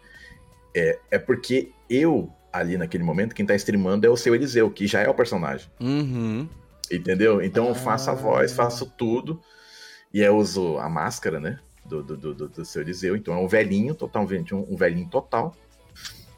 É, 0.76 1.00
é 1.10 1.18
porque 1.18 1.72
eu 1.90 2.32
ali 2.60 2.78
naquele 2.78 3.04
momento, 3.04 3.34
quem 3.36 3.46
tá 3.46 3.56
streamando 3.56 4.06
é 4.06 4.10
o 4.10 4.18
seu 4.18 4.34
Eliseu, 4.36 4.70
que 4.70 4.88
já 4.88 5.02
é 5.02 5.10
o 5.10 5.14
personagem. 5.14 5.68
Uhum. 5.80 6.48
Entendeu? 6.92 7.42
Então 7.42 7.68
eu 7.68 7.76
faço 7.76 8.10
a 8.10 8.14
Ah. 8.14 8.16
voz, 8.16 8.52
faço 8.54 8.86
tudo. 8.98 9.40
E 10.14 10.22
eu 10.22 10.38
uso 10.38 10.78
a 10.78 10.88
máscara, 10.88 11.40
né? 11.40 11.60
Do, 11.86 12.02
do, 12.02 12.16
do, 12.18 12.34
do, 12.34 12.48
do 12.50 12.66
seu 12.66 12.82
Eliseu. 12.82 13.16
Então 13.16 13.34
é 13.34 13.38
um 13.38 13.48
velhinho, 13.48 13.94
totalmente 13.94 14.54
um, 14.56 14.66
um 14.70 14.76
velhinho 14.76 15.08
total. 15.10 15.56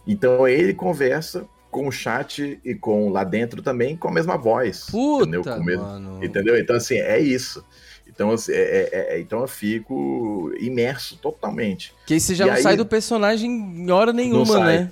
Então 0.06 0.48
ele 0.48 0.74
conversa 0.74 1.46
com 1.70 1.88
o 1.88 1.92
chat 1.92 2.60
e 2.64 2.74
com 2.76 3.10
lá 3.10 3.24
dentro 3.24 3.62
também 3.62 3.96
com 3.96 4.08
a 4.08 4.12
mesma 4.12 4.38
voz. 4.38 4.88
entendeu? 4.94 5.42
Puta, 5.42 5.56
Com 5.56 5.62
o 5.62 5.66
mesmo- 5.66 5.84
mano. 5.84 6.24
Entendeu? 6.24 6.58
Então, 6.58 6.76
assim, 6.76 6.96
é 6.96 7.20
isso. 7.20 7.64
Então, 8.08 8.32
assim, 8.32 8.54
é- 8.54 8.90
é- 8.92 9.16
é- 9.16 9.20
então 9.20 9.42
eu 9.42 9.48
fico 9.48 10.52
imerso 10.60 11.18
totalmente. 11.18 11.94
Que 12.06 12.14
aí 12.16 12.20
você 12.20 12.34
já 12.34 12.46
E 12.46 12.48
não 12.48 12.56
aí- 12.56 12.64
sai 12.64 12.78
do 12.78 12.86
personagem 12.86 13.52
em 13.52 13.92
hora 13.92 14.12
nenhuma, 14.14 14.46
sai. 14.58 14.78
né? 14.80 14.92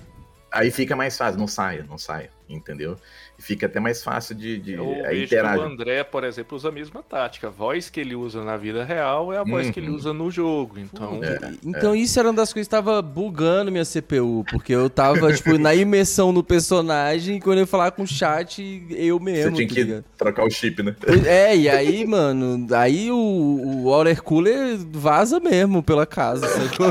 Aí 0.56 0.72
fica 0.72 0.96
mais 0.96 1.18
fácil, 1.18 1.38
não 1.38 1.50
saia, 1.50 1.84
não 1.84 1.98
saia, 1.98 2.30
entendeu? 2.48 2.98
Fica 3.46 3.68
até 3.68 3.80
mais 3.80 4.04
fácil 4.04 4.34
de, 4.34 4.58
de 4.58 4.74
Eu 4.74 4.96
interage. 5.24 5.60
o 5.60 5.62
André, 5.62 6.04
por 6.04 6.24
exemplo, 6.24 6.58
usa 6.58 6.70
a 6.70 6.72
mesma 6.72 7.04
tática. 7.04 7.46
A 7.46 7.52
voz 7.52 7.92
que 7.92 8.00
ele 8.00 8.16
usa 8.16 8.44
na 8.44 8.58
vida 8.58 8.84
real 8.84 9.32
é 9.32 9.38
a 9.38 9.44
voz 9.44 9.70
que 9.70 9.80
ele 9.80 9.90
Uhum. 9.90 9.96
usa 9.96 10.12
no 10.14 10.32
jogo. 10.32 10.80
Então, 10.80 11.20
É. 11.24 11.52
Então 11.64 11.96
isso 11.96 12.20
era 12.20 12.28
uma 12.30 12.34
das 12.34 12.52
coisas 12.52 12.68
que 12.68 12.72
tava 12.72 13.00
bugando 13.04 13.72
minha 13.72 13.86
CPU, 13.86 14.44
porque 14.50 14.74
eu 14.74 14.90
tava, 14.90 15.32
tipo, 15.32 15.60
na 15.60 15.76
imersão 15.76 16.32
no 16.32 16.44
personagem, 16.44 17.38
e 17.38 17.40
quando 17.40 17.60
eu 17.60 17.68
falar 17.68 17.92
com 17.92 18.02
o 18.02 18.08
chat, 18.08 18.84
eu 18.90 19.20
Você 19.20 19.24
mesmo, 19.24 19.56
tinha 19.58 19.68
tá 19.68 19.74
que 19.76 19.84
ligado? 19.84 20.06
trocar 20.18 20.44
o 20.44 20.50
chip, 20.50 20.82
né? 20.82 20.96
É, 21.28 21.56
e 21.56 21.70
aí, 21.70 22.04
mano, 22.08 22.66
aí 22.76 23.12
o, 23.12 23.16
o 23.16 23.84
water 23.92 24.24
cooler 24.24 24.76
vaza 24.92 25.40
mesmo 25.40 25.84
pela 25.84 26.08
casa? 26.08 26.48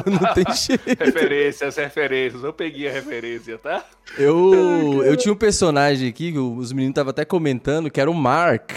Não 0.06 0.32
tem 0.34 0.44
jeito. 0.54 1.02
referências, 1.04 1.74
referências. 1.76 2.44
Eu 2.44 2.52
peguei 2.52 2.88
a 2.88 2.92
referência, 2.92 3.58
tá? 3.58 3.84
Eu, 4.18 5.02
eu 5.04 5.16
tinha 5.16 5.32
um 5.32 5.36
personagem 5.36 6.08
aqui, 6.08 6.30
os 6.52 6.72
meninos 6.72 6.92
estavam 6.92 7.10
até 7.10 7.24
comentando, 7.24 7.90
que 7.90 8.00
era 8.00 8.10
o 8.10 8.14
Mark, 8.14 8.70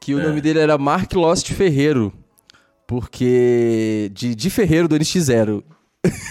que 0.00 0.14
o 0.14 0.20
É. 0.20 0.26
nome 0.26 0.40
dele 0.40 0.58
era 0.60 0.78
Mark 0.78 1.12
Lost 1.14 1.52
Ferreiro, 1.52 2.12
porque... 2.86 4.10
de, 4.14 4.34
de 4.34 4.50
Ferreiro 4.50 4.88
do 4.88 4.96
NX0. 4.96 5.62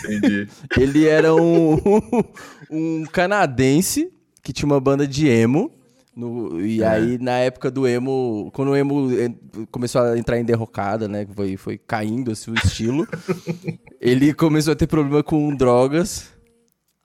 Entendi. 0.05 0.47
Ele 0.79 1.05
era 1.05 1.35
um, 1.35 1.77
um 2.71 3.03
canadense 3.11 4.09
que 4.41 4.53
tinha 4.53 4.65
uma 4.67 4.79
banda 4.79 5.05
de 5.07 5.27
emo. 5.27 5.71
no- 6.15 6.61
e 6.65 6.81
É. 6.81 6.87
aí, 6.87 7.17
na 7.17 7.33
época 7.39 7.69
do 7.69 7.85
emo, 7.85 8.49
quando 8.53 8.69
o 8.69 8.75
emo 8.75 9.11
en- 9.11 9.35
começou 9.69 10.01
a 10.01 10.17
entrar 10.17 10.39
em 10.39 10.45
derrocada, 10.45 11.07
né? 11.09 11.27
Foi, 11.35 11.57
foi 11.57 11.77
caindo 11.77 12.31
assim, 12.31 12.51
o 12.51 12.55
estilo. 12.55 13.05
ele 13.99 14.33
começou 14.33 14.71
a 14.71 14.75
ter 14.75 14.87
problema 14.87 15.21
com 15.23 15.53
drogas. 15.53 16.33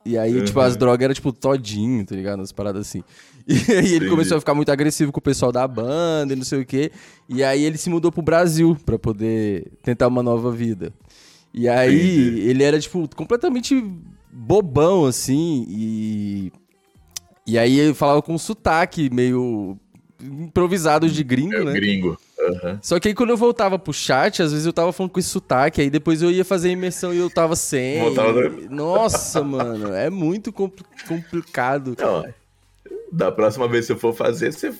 E 0.04 0.16
aí, 0.16 0.42
tipo, 0.44 0.58
Uhum. 0.58 0.64
as 0.64 0.76
drogas 0.76 1.04
eram 1.04 1.14
tipo 1.14 1.32
todinho, 1.32 2.04
tá 2.06 2.14
ligado? 2.16 2.38
Umas 2.40 2.52
paradas 2.52 2.86
assim. 2.88 3.02
E 3.48 3.54
aí 3.72 3.78
ele 3.78 3.96
Entendi. 3.96 4.08
começou 4.10 4.36
a 4.36 4.40
ficar 4.40 4.54
muito 4.54 4.70
agressivo 4.70 5.10
com 5.10 5.18
o 5.18 5.22
pessoal 5.22 5.50
da 5.50 5.66
banda 5.66 6.32
e 6.32 6.36
não 6.36 6.44
sei 6.44 6.60
o 6.60 6.64
quê. 6.66 6.92
E 7.28 7.42
aí 7.42 7.64
ele 7.64 7.76
se 7.78 7.90
mudou 7.90 8.12
pro 8.12 8.22
Brasil 8.22 8.76
pra 8.86 8.98
poder 8.98 9.72
tentar 9.82 10.06
uma 10.08 10.22
nova 10.22 10.52
vida. 10.52 10.92
E 11.52 11.68
aí 11.68 11.94
Entendi. 12.28 12.40
ele 12.48 12.62
era, 12.62 12.78
tipo, 12.78 13.08
completamente 13.16 13.82
bobão, 14.32 15.04
assim, 15.04 15.66
e. 15.68 16.52
E 17.46 17.58
aí 17.58 17.80
ele 17.80 17.94
falava 17.94 18.22
com 18.22 18.34
um 18.34 18.38
sotaque 18.38 19.10
meio 19.12 19.76
improvisado 20.22 21.08
de 21.08 21.22
gringo, 21.24 21.54
É 21.54 21.64
né? 21.64 21.72
gringo. 21.72 22.18
Aham. 22.40 22.78
Só 22.82 22.98
que 22.98 23.08
aí 23.08 23.14
quando 23.14 23.30
eu 23.30 23.36
voltava 23.36 23.78
pro 23.78 23.92
chat, 23.92 24.42
às 24.42 24.50
vezes 24.52 24.66
eu 24.66 24.72
tava 24.72 24.92
falando 24.92 25.12
com 25.12 25.20
esse 25.20 25.28
sotaque, 25.28 25.80
aí 25.80 25.90
depois 25.90 26.22
eu 26.22 26.30
ia 26.30 26.44
fazer 26.44 26.68
a 26.68 26.72
imersão 26.72 27.12
e 27.12 27.18
eu 27.18 27.28
tava 27.30 27.54
sem. 27.56 28.00
Nossa, 28.70 29.42
mano, 29.44 29.92
é 29.94 30.08
muito 30.10 30.52
compli- 30.52 30.84
complicado. 31.06 31.94
Não, 31.98 32.24
da 33.12 33.30
próxima 33.30 33.68
vez 33.68 33.86
que 33.86 33.92
eu 33.92 33.98
for 33.98 34.14
fazer, 34.14 34.52
você 34.52 34.72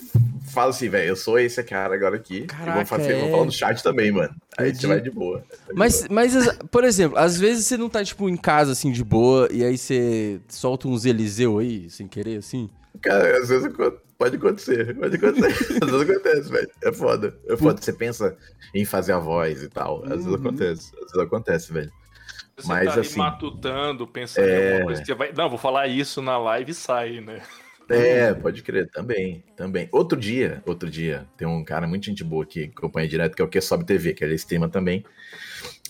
fala 0.53 0.71
assim, 0.71 0.89
velho, 0.89 1.09
eu 1.11 1.17
sou 1.17 1.39
esse 1.39 1.63
cara 1.63 1.95
agora 1.95 2.17
aqui. 2.17 2.43
Caraca, 2.43 2.71
e 2.71 2.75
vou 2.77 2.87
fazer, 2.87 3.13
é. 3.13 3.21
vou 3.21 3.31
falar 3.31 3.45
no 3.45 3.53
chat 3.53 3.83
também, 3.83 4.11
mano. 4.11 4.35
Aí 4.57 4.75
você 4.75 4.87
vai 4.87 5.01
de 5.01 5.11
boa. 5.11 5.45
Mas, 5.75 6.07
mas, 6.09 6.35
as- 6.37 6.57
por 6.71 6.85
exemplo, 6.85 7.19
às 7.19 7.37
vezes 7.39 7.67
você 7.67 7.77
não 7.77 7.89
tá, 7.89 8.05
tipo, 8.05 8.29
em 8.29 8.37
casa, 8.37 8.73
assim, 8.73 8.91
de 8.91 9.05
boa, 9.05 9.49
e 9.53 9.65
aí 9.65 9.77
você 9.77 10.41
solta 10.49 10.89
uns 10.89 11.05
Eliseu 11.05 11.59
aí, 11.59 11.91
sem 11.91 12.07
querer, 12.09 12.39
assim. 12.39 12.71
Cara, 13.03 13.39
às 13.39 13.49
vezes 13.49 13.67
acon- 13.67 13.93
pode 14.21 14.37
acontecer, 14.37 14.95
pode 14.97 15.17
acontecer. 15.17 15.47
às 15.83 15.91
vezes 15.91 16.11
acontece, 16.11 16.51
velho. 16.53 16.71
É 16.85 16.93
foda. 16.93 17.35
É 17.49 17.57
foda. 17.57 17.81
Você 17.81 17.93
pensa 17.93 18.37
em 18.75 18.85
fazer 18.85 19.13
a 19.15 19.19
voz 19.19 19.63
e 19.63 19.69
tal. 19.71 20.03
Às 20.05 20.11
vezes 20.11 20.27
Uhum. 20.27 20.35
acontece. 20.35 20.93
Às 20.95 21.01
vezes 21.13 21.19
acontece, 21.19 21.73
velho. 21.73 21.91
Você 22.57 22.69
Mas, 22.69 22.85
tá 22.85 22.93
ali 22.93 23.01
assim, 23.01 23.19
matutando, 23.19 24.07
pensando 24.07 24.47
em 24.47 24.51
é- 24.51 24.67
alguma 24.73 24.85
coisa. 24.85 25.01
que 25.01 25.07
Você 25.07 25.15
vai... 25.15 25.33
Não, 25.33 25.49
vou 25.49 25.59
falar 25.59 25.87
isso 25.89 26.21
na 26.21 26.37
live 26.37 26.71
e 26.71 26.75
sai, 26.75 27.21
né? 27.23 27.41
É, 27.91 28.33
pode 28.35 28.63
crer, 28.63 28.89
também, 28.89 29.43
também. 29.57 29.89
Outro 29.91 30.19
dia, 30.19 30.63
outro 30.65 30.89
dia, 30.89 31.27
tem 31.37 31.47
um 31.47 31.65
cara 31.65 31.87
muito 31.87 32.07
gente 32.07 32.23
boa 32.23 32.45
aqui, 32.45 32.69
que 32.69 32.79
acompanha 32.79 33.09
direto, 33.09 33.35
que 33.35 33.43
é 33.43 33.45
o 33.45 33.49
Que 33.49 33.61
Sobe 33.61 33.85
TV, 33.85 34.15
que 34.15 34.23
ele 34.23 34.35
streama 34.35 34.69
também. 34.69 35.05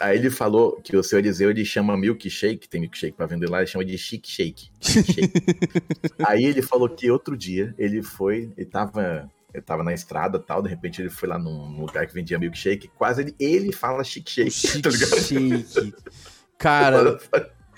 Aí 0.00 0.16
ele 0.16 0.30
falou 0.30 0.80
que 0.82 0.96
o 0.96 1.02
seu 1.02 1.18
Eliseu, 1.18 1.50
ele 1.50 1.64
chama 1.64 1.96
milkshake, 1.96 2.68
tem 2.68 2.80
milkshake 2.80 3.16
pra 3.16 3.26
vender 3.26 3.50
lá, 3.50 3.58
ele 3.58 3.66
chama 3.66 3.84
de 3.84 3.98
chic 3.98 4.26
shake. 4.26 4.70
Shake. 4.80 5.30
Aí 6.26 6.44
ele 6.44 6.62
falou 6.62 6.88
que 6.88 7.10
outro 7.10 7.36
dia, 7.36 7.74
ele 7.76 8.02
foi, 8.02 8.50
ele 8.56 8.66
tava, 8.66 9.30
ele 9.52 9.62
tava 9.62 9.84
na 9.84 9.92
estrada 9.92 10.38
e 10.38 10.40
tal, 10.40 10.62
de 10.62 10.70
repente 10.70 11.02
ele 11.02 11.10
foi 11.10 11.28
lá 11.28 11.38
num, 11.38 11.80
lugar 11.80 12.06
que 12.06 12.14
vendia 12.14 12.38
milkshake, 12.38 12.88
quase 12.96 13.20
ele, 13.20 13.34
ele 13.38 13.72
fala 13.72 14.02
chic 14.02 14.30
shake, 14.30 14.50
Chique 14.50 14.80
tá 14.82 14.90
shake. 14.90 15.94
Cara, 16.56 17.18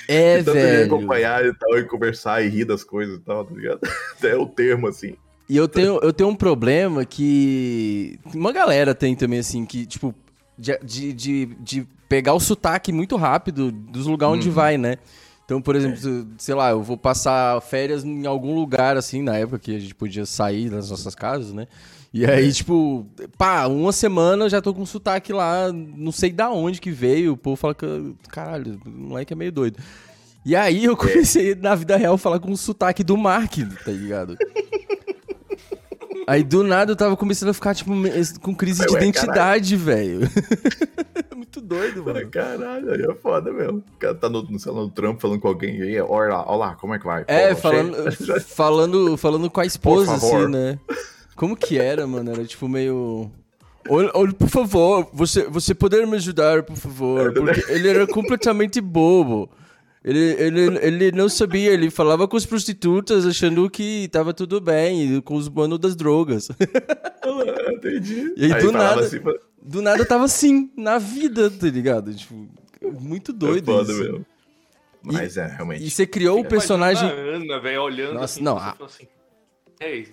é, 0.09 0.43
velho. 0.43 0.85
acompanhar 0.97 1.45
e 1.45 1.55
tal, 1.55 1.79
e 1.79 1.85
conversar 1.85 2.43
e 2.45 2.49
rir 2.49 2.65
das 2.65 2.83
coisas 2.85 3.17
e 3.17 3.21
tal, 3.21 3.45
tá 3.45 3.55
ligado? 3.55 3.81
Até 4.19 4.37
o 4.37 4.47
termo, 4.47 4.89
assim. 4.89 5.15
E 5.49 5.57
eu 5.57 5.69
tenho, 5.69 5.99
eu 6.03 6.13
tenho 6.13 6.31
um 6.31 6.35
problema 6.37 7.05
que. 7.05 8.19
Uma 8.35 8.53
galera 8.53 8.95
tem 8.95 9.15
também, 9.15 9.39
assim, 9.41 9.67
que, 9.67 9.85
tipo, 9.85 10.15
de, 10.59 10.79
de, 10.83 11.13
de, 11.13 11.47
de 11.61 11.87
pegar 12.09 12.33
o 12.35 12.41
sotaque 12.41 12.93
muito 12.93 13.17
rápido 13.17 13.71
dos 13.71 14.07
lugares 14.07 14.37
onde 14.37 14.49
Uhum. 14.49 14.55
vai, 14.55 14.79
né? 14.79 14.97
Então, 15.45 15.61
por 15.61 15.75
exemplo, 15.77 15.99
se- 15.99 16.27
sei 16.39 16.55
lá, 16.55 16.71
eu 16.71 16.83
vou 16.83 16.97
passar 16.97 17.61
férias 17.61 18.05
em 18.05 18.25
algum 18.27 18.55
lugar, 18.55 18.97
assim, 18.97 19.21
na 19.23 19.37
época 19.37 19.59
que 19.59 19.75
a 19.75 19.79
gente 19.79 19.95
podia 19.95 20.25
sair 20.25 20.71
das 20.71 20.89
nossas 20.91 21.15
casas, 21.15 21.53
né? 21.53 21.67
E 22.13 22.27
aí, 22.27 22.53
tipo, 22.53 23.07
pá, 23.39 23.67
uma 23.67 23.91
semana 23.91 24.45
eu 24.45 24.51
já 24.51 24.61
tô 24.61 24.75
com 24.75 24.85
sotaque 24.85 25.33
lá, 25.33 25.73
não 25.73 26.13
sei 26.13 26.31
da 26.31 26.51
onde 26.51 26.79
que 26.79 26.91
veio, 26.91 27.33
o 27.33 27.37
povo 27.39 27.57
fala 27.57 27.75
que, 27.75 27.87
caralho, 28.29 28.79
o 28.85 28.91
moleque 28.91 29.33
é 29.33 29.37
meio 29.37 29.51
doido. 29.51 29.79
E 30.45 30.55
aí 30.55 30.85
eu 30.85 30.97
comecei, 30.97 31.55
na 31.55 31.75
vida 31.75 31.97
real, 31.97 32.15
a 32.15 32.19
falar 32.19 32.39
com 32.39 32.51
o 32.51 32.57
sotaque 32.57 33.03
do 33.03 33.17
Mark, 33.17 33.55
tá 33.83 33.91
ligado? 33.91 34.37
Aí 36.27 36.43
do 36.43 36.63
nada 36.63 36.93
eu 36.93 36.97
tava 36.97 37.17
começando 37.17 37.49
a 37.49 37.55
ficar, 37.55 37.75
tipo, 37.75 37.93
com 38.41 38.55
crise 38.55 38.87
de 38.87 38.93
Ué, 38.93 39.01
identidade, 39.01 39.75
velho. 39.75 40.21
Muito 41.35 41.61
doido, 41.61 42.05
mano. 42.05 42.29
Caralho, 42.31 42.93
aí 42.93 43.03
é 43.03 43.15
foda 43.15 43.53
mesmo. 43.53 43.79
O 43.79 43.99
cara 43.99 44.15
tá 44.15 44.29
no, 44.29 44.43
no, 44.43 44.59
lá, 44.67 44.73
no 44.73 44.91
trampo 44.91 45.21
falando 45.21 45.41
com 45.41 45.49
alguém 45.49 45.81
aí, 45.83 46.01
olha 46.01 46.29
lá, 46.29 46.45
olha 46.47 46.59
lá, 46.59 46.75
como 46.77 46.95
é 46.95 46.99
que 46.99 47.05
vai? 47.05 47.25
É, 47.27 47.55
Pô, 47.55 47.61
falando, 47.61 48.13
falando, 48.41 49.17
falando 49.17 49.51
com 49.51 49.61
a 49.61 49.67
esposa, 49.67 50.15
assim, 50.15 50.49
né? 50.49 50.79
Como 51.35 51.57
que 51.57 51.79
era, 51.79 52.07
mano? 52.07 52.31
Era 52.33 52.45
tipo 52.45 52.69
meio. 52.69 53.31
Olha, 53.89 54.11
olha, 54.15 54.33
por 54.33 54.49
favor, 54.49 55.09
você, 55.13 55.45
você 55.49 55.75
poder 55.75 56.07
me 56.07 56.17
ajudar, 56.17 56.63
por 56.63 56.77
favor. 56.77 57.33
Porque 57.33 57.65
ele 57.73 57.89
era 57.89 58.07
completamente 58.07 58.81
bobo. 58.81 59.51
Ele, 60.05 60.19
ele, 60.19 60.61
ele 60.81 61.13
não 61.13 61.29
sabia, 61.29 61.71
ele 61.73 61.89
falava 61.91 62.27
com 62.27 62.37
as 62.37 62.45
prostitutas 62.45 63.25
achando 63.25 63.69
que 63.71 64.09
tava 64.09 64.35
tudo 64.35 64.61
bem, 64.61 65.17
e 65.17 65.23
com 65.23 65.37
os 65.37 65.49
manos 65.49 65.79
das 65.79 65.95
drogas. 65.97 66.49
Ah, 66.51 67.73
Entendi. 67.73 68.35
E 68.37 68.53
aí, 68.53 68.61
do 68.63 68.73
falava 68.73 68.95
nada- 68.97 69.07
assim, 69.07 69.21
Do 69.63 69.81
nada 69.83 69.99
eu 70.03 70.07
tava 70.07 70.25
assim, 70.25 70.71
na 70.77 70.99
vida, 70.99 71.49
tá 71.51 71.67
ligado? 71.69 72.13
Tipo, 72.15 72.49
muito 73.01 73.33
doido 73.33 73.71
é 73.71 73.75
foda 73.75 73.93
isso. 73.93 74.03
mesmo. 74.03 74.27
Mas 75.05 75.37
é, 75.37 75.47
realmente. 75.47 75.85
E 75.85 75.91
você 75.91 76.05
criou 76.05 76.41
o 76.41 76.45
personagem. 76.45 77.09
Imagina 77.09 77.31
a 77.31 77.37
Ana, 77.37 77.61
velho, 77.61 77.83
olhando 77.83 78.15
Nossa, 78.15 78.25
assim, 78.25 78.43
não, 78.43 78.55
você 78.59 78.65
a- 78.65 78.85
assim, 78.85 79.07
Ei, 79.81 80.09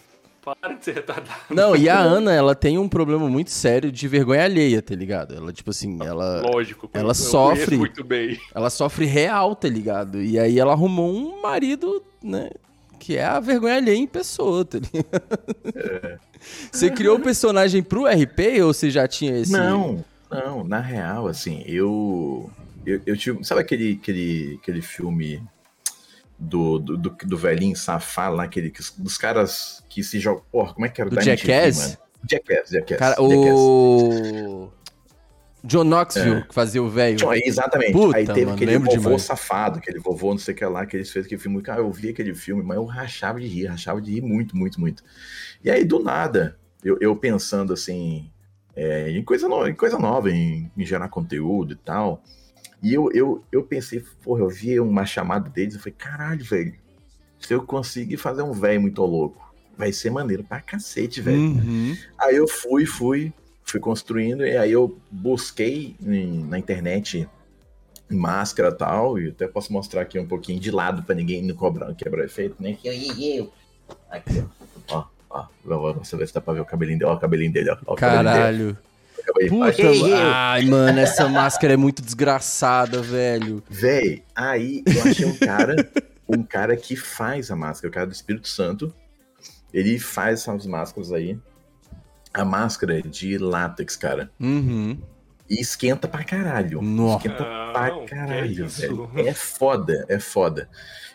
para 0.56 0.74
de 0.74 0.86
ser 0.86 0.96
retardado. 0.96 1.42
Não, 1.50 1.76
e 1.76 1.90
a 1.90 1.98
Ana, 2.00 2.34
ela 2.34 2.56
tem 2.56 2.78
um 2.78 2.88
problema 2.88 3.28
muito 3.30 3.52
sério 3.52 3.92
de 3.92 4.08
vergonha 4.08 4.44
alheia, 4.44 4.82
tá 4.82 4.96
ligado? 4.96 5.36
Ela, 5.36 5.52
tipo 5.52 5.70
assim, 5.70 5.98
ela, 6.02 6.42
Lógico. 6.42 6.90
ela 6.94 7.12
eu 7.12 7.16
sofre. 7.16 7.78
muito 7.78 8.04
bem. 8.04 8.40
ela 8.54 8.70
sofre 8.70 9.06
real, 9.06 9.56
tá 9.56 9.68
ligado? 9.68 10.22
E 10.22 10.40
aí 10.40 10.60
ela 10.60 10.74
arrumou 10.74 11.12
um 11.12 11.42
marido, 11.42 12.04
né? 12.24 12.50
Que 13.00 13.18
é 13.18 13.26
a 13.26 13.40
vergonha 13.40 13.76
alheia 13.76 13.98
em 13.98 14.08
pessoa, 14.08 14.66
tá 14.66 14.78
ligado? 14.80 16.20
Você 16.72 16.90
criou 16.90 17.18
o 17.18 17.22
personagem 17.22 17.84
pro 17.84 18.06
RP 18.06 18.62
ou 18.64 18.74
você 18.74 18.90
já 18.90 19.08
tinha 19.08 19.38
esse. 19.38 19.52
Não, 19.52 20.04
não, 20.30 20.64
na 20.64 20.80
real, 20.80 21.28
assim, 21.28 21.64
eu. 21.66 22.50
Eu, 22.86 23.02
eu 23.06 23.18
tive. 23.18 23.44
Sabe 23.44 23.62
aquele, 23.62 24.00
aquele, 24.02 24.60
aquele 24.62 24.82
filme 24.82 25.42
do, 26.40 26.80
do, 26.80 26.98
do, 26.98 27.10
do 27.10 27.38
velhinho 27.38 27.76
safado 27.76 28.36
lá, 28.38 28.44
aquele, 28.44 28.70
que- 28.72 28.82
dos 28.98 29.18
caras 29.18 29.84
que 29.90 30.02
se 30.04 30.20
jogam. 30.20 30.44
Porra, 30.52 30.74
como 30.74 30.86
é 30.86 30.90
que 30.90 31.02
era? 31.02 31.10
Do 31.10 31.16
Da 31.18 31.22
Jackass? 31.22 31.98
Jackass, 32.30 32.70
Jackass. 32.70 32.98
Cara, 33.00 33.16
o. 33.22 34.72
John 35.62 35.84
Knoxville, 35.84 36.44
que 36.48 36.54
fazia 36.54 36.82
o 36.82 36.90
velho. 36.90 37.18
Exatamente. 37.44 37.92
Puta, 37.92 38.16
Aí 38.18 38.26
teve 38.26 38.46
mano, 38.46 38.54
aquele 38.56 38.78
vovô 38.78 38.92
demais. 38.92 39.22
safado, 39.24 39.80
aquele 39.80 40.00
vovô 40.00 40.32
não 40.32 40.38
sei 40.38 40.54
o 40.54 40.58
que 40.58 40.66
lá, 40.66 40.86
que 40.86 40.96
eles 40.96 41.12
fez 41.12 41.26
aquele 41.26 41.42
filme. 41.42 41.62
Cara, 41.62 41.82
eu 41.82 41.92
vi 41.92 42.10
aquele 42.10 42.34
filme, 42.34 42.64
mas 42.64 42.78
eu 42.78 42.86
rachava 42.86 43.42
de 43.42 43.48
rir, 43.48 43.66
rachava 43.66 44.02
de 44.02 44.10
rir 44.14 44.22
muito, 44.22 44.56
muito, 44.56 44.80
muito. 44.80 45.04
E 45.62 45.70
aí, 45.70 45.84
do 45.84 46.02
nada, 46.02 46.58
eu, 46.82 46.98
eu 47.02 47.14
pensando 47.14 47.74
assim, 47.74 48.32
é, 48.74 49.12
em, 49.12 49.22
coisa 49.22 49.50
no- 49.50 49.68
em 49.68 49.76
coisa 49.76 50.00
nova, 50.00 50.32
em, 50.32 50.72
em 50.78 50.86
gerar 50.86 51.10
conteúdo 51.10 51.74
e 51.74 51.78
tal. 51.78 52.24
E 52.82 52.94
eu, 52.94 53.12
eu, 53.14 53.44
eu 53.52 53.64
pensei, 53.64 54.04
porra, 54.24 54.42
eu 54.42 54.50
vi 54.50 54.80
uma 54.80 55.06
chamada 55.06 55.50
deles, 55.50 55.74
eu 55.76 55.80
falei, 55.80 55.96
caralho, 55.98 56.44
velho, 56.46 56.74
se 57.40 57.54
eu 57.54 57.62
conseguir 57.64 58.18
fazer 58.18 58.42
um 58.42 58.54
velho 58.54 58.82
muito 58.82 59.02
louco, 59.04 59.54
vai 59.78 59.92
ser 59.92 60.10
maneiro 60.10 60.44
pra 60.44 60.62
cacete, 60.62 61.22
velho. 61.22 61.38
Uhum. 61.38 61.98
Aí 62.18 62.36
eu 62.36 62.48
fui, 62.48 62.86
fui, 62.86 63.34
fui 63.64 63.80
construindo, 63.80 64.46
e 64.46 64.56
aí 64.58 64.72
eu 64.72 64.98
busquei 65.12 65.96
em- 66.02 66.44
na 66.46 66.58
internet 66.58 67.28
máscara 68.10 68.70
e 68.70 68.76
tal, 68.76 69.20
e 69.20 69.30
até 69.30 69.48
posso 69.48 69.72
mostrar 69.72 70.02
aqui 70.02 70.18
um 70.18 70.26
pouquinho 70.28 70.60
de 70.60 70.72
lado 70.72 71.04
pra 71.04 71.14
ninguém 71.14 71.44
não 71.44 71.56
cobrar, 71.56 71.94
quebrar 71.94 72.26
efeito, 72.26 72.56
né? 72.62 72.78
Aqui, 74.10 74.44
ó, 74.90 75.04
ó. 75.30 75.46
Ó, 75.70 75.94
você 75.94 76.18
ver 76.18 76.28
se 76.28 76.34
dá 76.34 76.42
pra 76.42 76.54
ver 76.56 76.62
o 76.62 76.66
cabelinho 76.66 76.98
dele. 76.98 77.12
Ó, 77.12 77.14
o 77.16 77.20
cabelinho 77.20 77.54
dele, 77.54 77.70
ó. 77.70 77.78
ó 77.86 77.94
o 77.94 77.96
cabelinho 77.96 78.24
dele. 78.34 78.78
Cabelinho. 79.34 79.66
Puta, 79.66 80.18
ai, 80.18 80.66
mano, 80.66 81.00
essa 81.00 81.28
máscara 81.28 81.74
é 81.74 81.78
muito 81.78 82.02
desgraçada, 82.02 83.02
velho. 83.02 83.64
Véi, 83.70 84.24
aí 84.36 84.84
eu 84.86 85.04
achei 85.04 85.26
um 85.26 85.38
cara, 85.38 85.76
um 86.28 86.44
cara 86.44 86.76
que 86.76 86.96
faz 86.96 87.52
a 87.52 87.56
máscara, 87.56 87.90
o 87.90 87.94
cara 87.94 88.08
do 88.08 88.14
Espírito 88.14 88.48
Santo. 88.48 88.94
Ele 89.74 90.00
faz 90.00 90.42
essas 90.42 90.66
máscaras 90.66 91.12
aí. 91.12 91.38
A 92.34 92.44
máscara 92.44 93.00
é 93.00 93.02
de 93.02 93.38
látex, 93.38 93.96
cara. 93.96 94.32
Uhum. 94.40 94.98
E 95.50 95.60
esquenta 95.60 96.08
pra 96.08 96.24
caralho. 96.24 96.82
Nossa. 96.82 97.28
Esquenta 97.28 97.44
Não, 97.44 97.74
pra 97.74 97.92
que 97.92 98.06
caralho, 98.06 98.68
velho. 98.68 99.12
É 99.16 99.34
foda, 99.34 100.06
é 100.08 100.20
foda. 100.20 100.70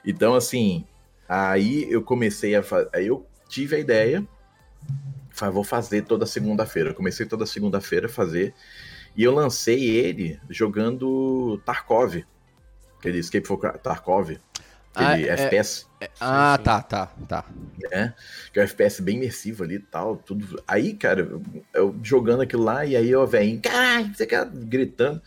Então, 0.05 0.35
assim, 0.35 0.85
aí 1.29 1.87
eu 1.91 2.03
comecei 2.03 2.55
a 2.55 2.63
fazer. 2.63 2.89
Aí 2.93 3.07
eu 3.07 3.27
tive 3.49 3.77
a 3.77 3.79
ideia. 3.79 4.27
Vou 5.53 5.65
fazer 5.65 6.03
toda 6.03 6.27
segunda-feira. 6.27 6.91
Eu 6.91 6.95
comecei 6.95 7.27
toda 7.27 7.45
segunda-feira 7.47 8.07
a 8.07 8.11
fazer. 8.11 8.55
E 9.17 9.23
eu 9.25 9.33
lancei 9.35 9.91
ele 9.91 10.41
jogando 10.51 11.61
Tarkov. 11.65 12.25
Aquele 12.99 13.19
Escape 13.19 13.47
from 13.47 13.59
Tarkov. 13.59 14.31
Aquele 14.95 15.29
Ah, 15.29 15.35
é- 15.37 15.47
FPS 15.47 15.87
Ah, 16.21 16.55
sim. 16.57 16.63
tá, 16.65 16.81
tá, 16.83 17.07
tá. 17.29 17.45
né? 17.91 18.15
Que 18.53 18.61
é 18.61 18.63
um 18.63 18.65
FPS 18.65 19.03
bem 19.03 19.17
imersivo 19.17 19.65
ali 19.65 19.75
e 19.77 19.81
tal, 19.81 20.17
tudo. 20.17 20.63
Aí, 20.69 20.95
cara, 20.95 21.21
eu, 21.21 21.43
eu 21.75 21.97
jogando 22.03 22.43
aquilo 22.43 22.63
lá, 22.63 22.85
e 22.87 22.95
aí 22.97 23.11
eu, 23.11 23.27
velho, 23.27 23.61
caralho, 23.61 24.15
você 24.15 24.25
quer 24.25 24.49
gritando. 24.49 25.21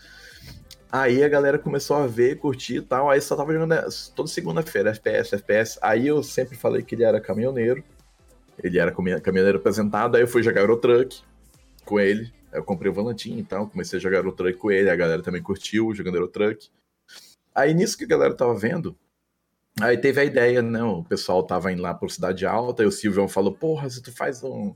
Aí 0.89 1.21
a 1.21 1.27
galera 1.27 1.59
começou 1.59 1.97
a 1.97 2.07
ver, 2.07 2.37
curtir 2.39 2.77
e 2.77 2.81
tal. 2.81 3.09
Aí 3.09 3.19
só 3.19 3.35
tava 3.35 3.51
jogando 3.51 3.73
é, 3.73 3.85
toda 4.15 4.29
segunda-feira, 4.29 4.91
FPS, 4.91 5.35
FPS. 5.35 5.77
Aí 5.81 6.07
eu 6.07 6.23
sempre 6.23 6.55
falei 6.55 6.81
que 6.81 6.95
ele 6.95 7.03
era 7.03 7.19
caminhoneiro. 7.19 7.83
Ele 8.63 8.79
era 8.79 8.91
caminho- 8.91 9.21
caminhoneiro 9.21 9.57
apresentado. 9.59 10.15
Aí 10.15 10.21
eu 10.23 10.27
fui 10.27 10.41
jogar 10.43 10.61
Eurotruck 10.61 11.21
com 11.85 11.99
ele. 11.99 12.31
Eu 12.51 12.63
comprei 12.63 12.89
o 12.91 12.93
volantinho 12.93 13.39
e 13.39 13.43
tal. 13.43 13.67
Comecei 13.67 13.99
a 13.99 14.01
jogar 14.01 14.17
Eurotruck 14.17 14.53
com 14.57 14.71
ele. 14.71 14.89
A 14.89 14.95
galera 14.95 15.21
também 15.21 15.41
curtiu 15.41 15.93
jogando 15.93 16.15
Eurotruck. 16.15 16.69
Aí 17.53 17.73
nisso 17.73 17.97
que 17.97 18.03
a 18.03 18.07
galera 18.07 18.33
tava 18.35 18.53
vendo, 18.55 18.95
Aí 19.79 19.95
teve 19.95 20.19
a 20.19 20.25
ideia, 20.25 20.59
né? 20.59 20.81
O 20.83 21.03
pessoal 21.03 21.43
tava 21.43 21.71
indo 21.71 21.83
lá 21.83 21.93
por 21.93 22.09
Cidade 22.09 22.47
Alta, 22.47 22.81
e 22.81 22.87
o 22.87 22.91
Silvio 22.91 23.27
falou: 23.27 23.51
Porra, 23.53 23.87
se 23.87 24.01
tu 24.01 24.11
faz 24.11 24.43
um, 24.43 24.73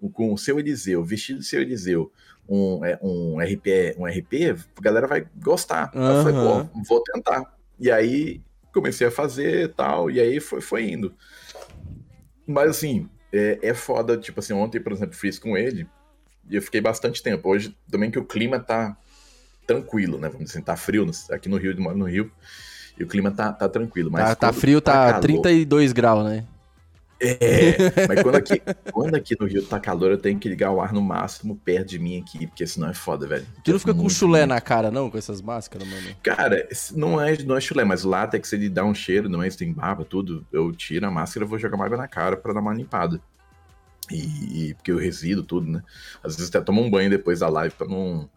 um- 0.00 0.08
com 0.08 0.32
o 0.32 0.38
seu 0.38 0.60
Eliseu, 0.60 1.02
vestido 1.02 1.40
do 1.40 1.44
seu 1.44 1.60
Eliseu, 1.62 2.12
um, 2.48 2.84
é, 2.84 2.96
um 3.02 3.40
RP, 3.40 3.96
um 3.98 4.06
RP, 4.06 4.52
a 4.76 4.80
galera 4.80 5.08
vai 5.08 5.26
gostar. 5.42 5.90
Aí 5.92 6.00
eu 6.18 6.22
falei, 6.22 6.34
pô, 6.68 6.80
vou 6.88 7.02
tentar. 7.02 7.56
E 7.76 7.90
aí 7.90 8.40
comecei 8.72 9.08
a 9.08 9.10
fazer 9.10 9.64
e 9.64 9.68
tal, 9.68 10.08
e 10.12 10.20
aí 10.20 10.38
foi, 10.38 10.60
foi 10.60 10.84
indo. 10.92 11.12
Mas 12.46 12.70
assim, 12.70 13.08
é, 13.38 13.58
é 13.62 13.74
foda, 13.74 14.16
tipo 14.16 14.40
assim, 14.40 14.52
ontem, 14.52 14.80
por 14.80 14.92
exemplo, 14.92 15.14
fiz 15.14 15.38
com 15.38 15.56
ele, 15.56 15.86
e 16.48 16.56
eu 16.56 16.62
fiquei 16.62 16.80
bastante 16.80 17.22
tempo. 17.22 17.48
Hoje 17.48 17.76
também 17.90 18.10
que 18.10 18.18
o 18.18 18.24
clima 18.24 18.58
tá 18.58 18.96
tranquilo, 19.66 20.18
né? 20.18 20.28
Vamos 20.28 20.44
dizer 20.46 20.58
assim, 20.58 20.64
tá 20.64 20.76
frio 20.76 21.04
no- 21.04 21.12
aqui 21.34 21.48
no 21.48 21.56
Rio, 21.56 21.78
moro 21.80 21.96
no 21.98 22.04
Rio. 22.06 22.30
E 22.98 23.02
o 23.04 23.06
clima 23.06 23.30
tá, 23.30 23.52
tá 23.52 23.68
tranquilo. 23.68 24.10
Mas 24.10 24.30
Tá, 24.30 24.36
tá 24.36 24.52
frio, 24.52 24.80
tá 24.80 25.06
calor- 25.12 25.20
32 25.20 25.92
graus, 25.92 26.24
né? 26.24 26.44
É, 27.20 27.76
mas 28.06 28.22
quando 28.22 28.34
aqui, 28.36 28.62
quando 28.92 29.14
aqui 29.14 29.36
no 29.38 29.46
Rio 29.46 29.64
tá 29.64 29.80
calor, 29.80 30.10
eu 30.10 30.18
tenho 30.18 30.38
que 30.38 30.48
ligar 30.48 30.70
o 30.70 30.80
ar 30.80 30.92
no 30.92 31.00
máximo 31.00 31.56
perto 31.56 31.88
de 31.88 31.98
mim 31.98 32.20
aqui, 32.20 32.46
porque 32.46 32.66
senão 32.66 32.88
é 32.90 32.94
foda, 32.94 33.26
velho. 33.26 33.46
Tu 33.64 33.72
não 33.72 33.78
fica 33.78 33.94
com 33.94 34.08
chulé 34.08 34.44
na 34.44 34.60
cara, 34.60 34.90
não, 34.90 35.10
com 35.10 35.16
essas 35.16 35.40
máscaras, 35.40 35.88
mano? 35.88 36.08
Cara, 36.22 36.68
não 36.94 37.20
é, 37.20 37.36
não 37.42 37.56
é 37.56 37.60
chulé, 37.60 37.84
mas 37.84 38.02
látex 38.04 38.52
ele 38.52 38.68
dá 38.68 38.84
um 38.84 38.94
cheiro, 38.94 39.28
não 39.28 39.42
é? 39.42 39.48
Isso 39.48 39.58
tem 39.58 39.72
barba, 39.72 40.04
tudo. 40.04 40.46
Eu 40.52 40.72
tiro 40.72 41.06
a 41.06 41.10
máscara 41.10 41.44
e 41.44 41.48
vou 41.48 41.58
jogar 41.58 41.82
água 41.82 41.96
na 41.96 42.08
cara 42.08 42.36
pra 42.36 42.52
dar 42.52 42.60
uma 42.60 42.74
limpada. 42.74 43.20
E, 44.10 44.68
e- 44.70 44.74
porque 44.74 44.92
eu 44.92 44.98
resido 44.98 45.42
tudo, 45.42 45.70
né? 45.70 45.82
Às 46.22 46.36
vezes 46.36 46.48
até 46.48 46.60
tomo 46.60 46.80
um 46.82 46.90
banho 46.90 47.10
depois 47.10 47.40
da 47.40 47.48
live 47.48 47.74
pra 47.74 47.86
não. 47.86 48.28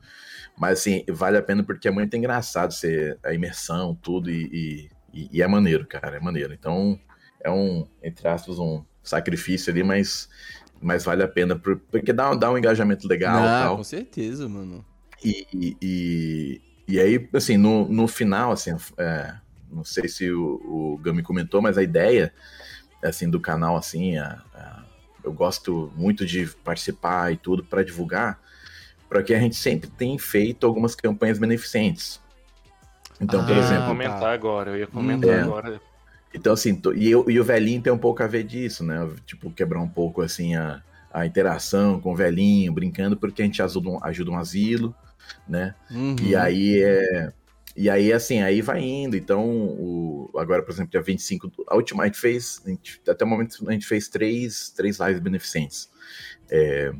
Mas 0.58 0.80
assim, 0.80 1.04
vale 1.10 1.38
a 1.38 1.42
pena 1.42 1.63
porque 1.63 1.88
é 1.88 1.92
muito 1.92 2.15
engraçado 2.18 2.74
ser 2.74 3.18
a 3.24 3.34
imersão, 3.34 3.96
tudo, 3.96 4.30
e, 4.30 4.89
e, 5.13 5.30
e 5.32 5.42
é 5.42 5.48
maneiro, 5.48 5.86
cara, 5.88 6.18
é 6.18 6.20
maneiro. 6.20 6.54
Então, 6.54 7.00
é 7.41 7.49
um, 7.49 7.88
entre 8.04 8.28
aspas, 8.28 8.60
um 8.60 8.84
sacrifício 9.04 9.71
ali, 9.71 9.84
mas, 9.84 10.30
mas 10.82 11.04
vale 11.04 11.23
a 11.23 11.28
pena, 11.28 11.56
por- 11.58 11.80
porque 11.91 12.13
dá, 12.13 12.34
dá 12.36 12.52
um 12.52 12.58
engajamento 12.58 13.08
legal 13.08 13.45
e 13.45 13.47
ah, 13.47 13.60
tal. 13.63 13.78
com 13.78 13.84
certeza, 13.84 14.47
mano. 14.47 14.86
E, 15.23 15.45
e, 15.54 15.78
e, 15.82 16.62
e 16.88 16.99
aí, 16.99 17.30
assim, 17.34 17.58
no, 17.58 17.88
no 17.89 18.08
final, 18.08 18.52
assim, 18.52 18.75
é, 18.97 19.34
não 19.71 19.84
sei 19.84 20.08
se 20.08 20.32
o, 20.32 20.62
o 20.95 20.97
Gami 21.02 21.21
comentou, 21.23 21.62
mas 21.62 21.78
a 21.78 21.84
ideia, 21.84 22.34
assim, 23.04 23.30
do 23.30 23.39
canal, 23.39 23.75
assim, 23.75 24.17
a- 24.17 24.41
a- 24.54 24.84
eu 25.23 25.34
gosto 25.34 25.91
muito 25.95 26.25
de 26.25 26.47
participar 26.63 27.32
e 27.34 27.38
tudo 27.38 27.63
para 27.63 27.84
divulgar, 27.84 28.39
porque 29.10 29.34
a 29.34 29.39
gente 29.39 29.56
sempre 29.56 29.89
tem 29.89 30.17
feito 30.17 30.65
algumas 30.65 30.95
campanhas 30.95 31.38
beneficentes. 31.38 32.21
Então, 33.19 33.43
por 33.43 33.52
Ah, 33.52 33.56
eu 33.56 33.58
ia 33.58 33.63
exemplo, 33.65 33.86
comentar 33.88 34.21
tá. 34.21 34.32
agora, 34.32 34.71
eu 34.71 34.78
ia 34.78 34.88
comentar 34.88 35.30
É. 35.30 35.41
agora. 35.41 35.82
Então, 36.34 36.54
assim, 36.54 36.76
to- 36.76 36.94
e, 36.94 37.10
eu- 37.10 37.26
e 37.30 37.39
o 37.39 37.44
velhinho 37.44 37.82
tem 37.82 37.92
um 37.94 37.98
pouco 37.98 38.22
a 38.24 38.28
ver 38.28 38.44
disso, 38.44 38.84
né? 38.84 39.10
Tipo, 39.26 39.52
quebrar 39.52 39.82
um 39.82 39.88
pouco, 39.89 40.22
assim, 40.22 40.56
a, 40.56 40.82
a 41.12 41.26
interação 41.26 42.00
com 42.00 42.12
o 42.13 42.15
velhinho, 42.15 42.72
brincando, 42.74 43.18
porque 43.18 43.42
a 43.42 43.46
gente 43.46 43.62
ajuda 43.62 43.89
um, 43.89 44.04
ajuda 44.04 44.32
um 44.32 44.38
asilo, 44.38 44.96
né? 45.48 45.74
Uhum. 45.92 46.15
E 46.22 46.36
aí 46.36 46.82
é. 46.82 47.34
E 47.76 47.89
aí, 47.89 48.12
assim, 48.12 48.42
aí 48.42 48.62
vai 48.62 48.82
indo. 48.82 49.15
Então, 49.15 49.48
o, 49.48 50.30
agora, 50.38 50.62
por 50.62 50.72
exemplo, 50.72 50.92
dia 50.92 51.02
25. 51.02 51.48
do- 51.48 51.63
A 51.68 51.76
última, 51.76 52.04
a 52.04 52.06
gente 52.08 52.20
fez. 52.20 52.62
a 52.65 52.70
gente- 52.70 53.02
até 53.08 53.24
o 53.24 53.28
momento, 53.28 53.63
a 53.68 53.72
gente 53.72 53.86
fez 53.86 54.08
três, 54.10 54.70
três 54.72 55.00
lives 55.00 55.20
beneficentes. 55.20 55.89
É, 56.50 56.92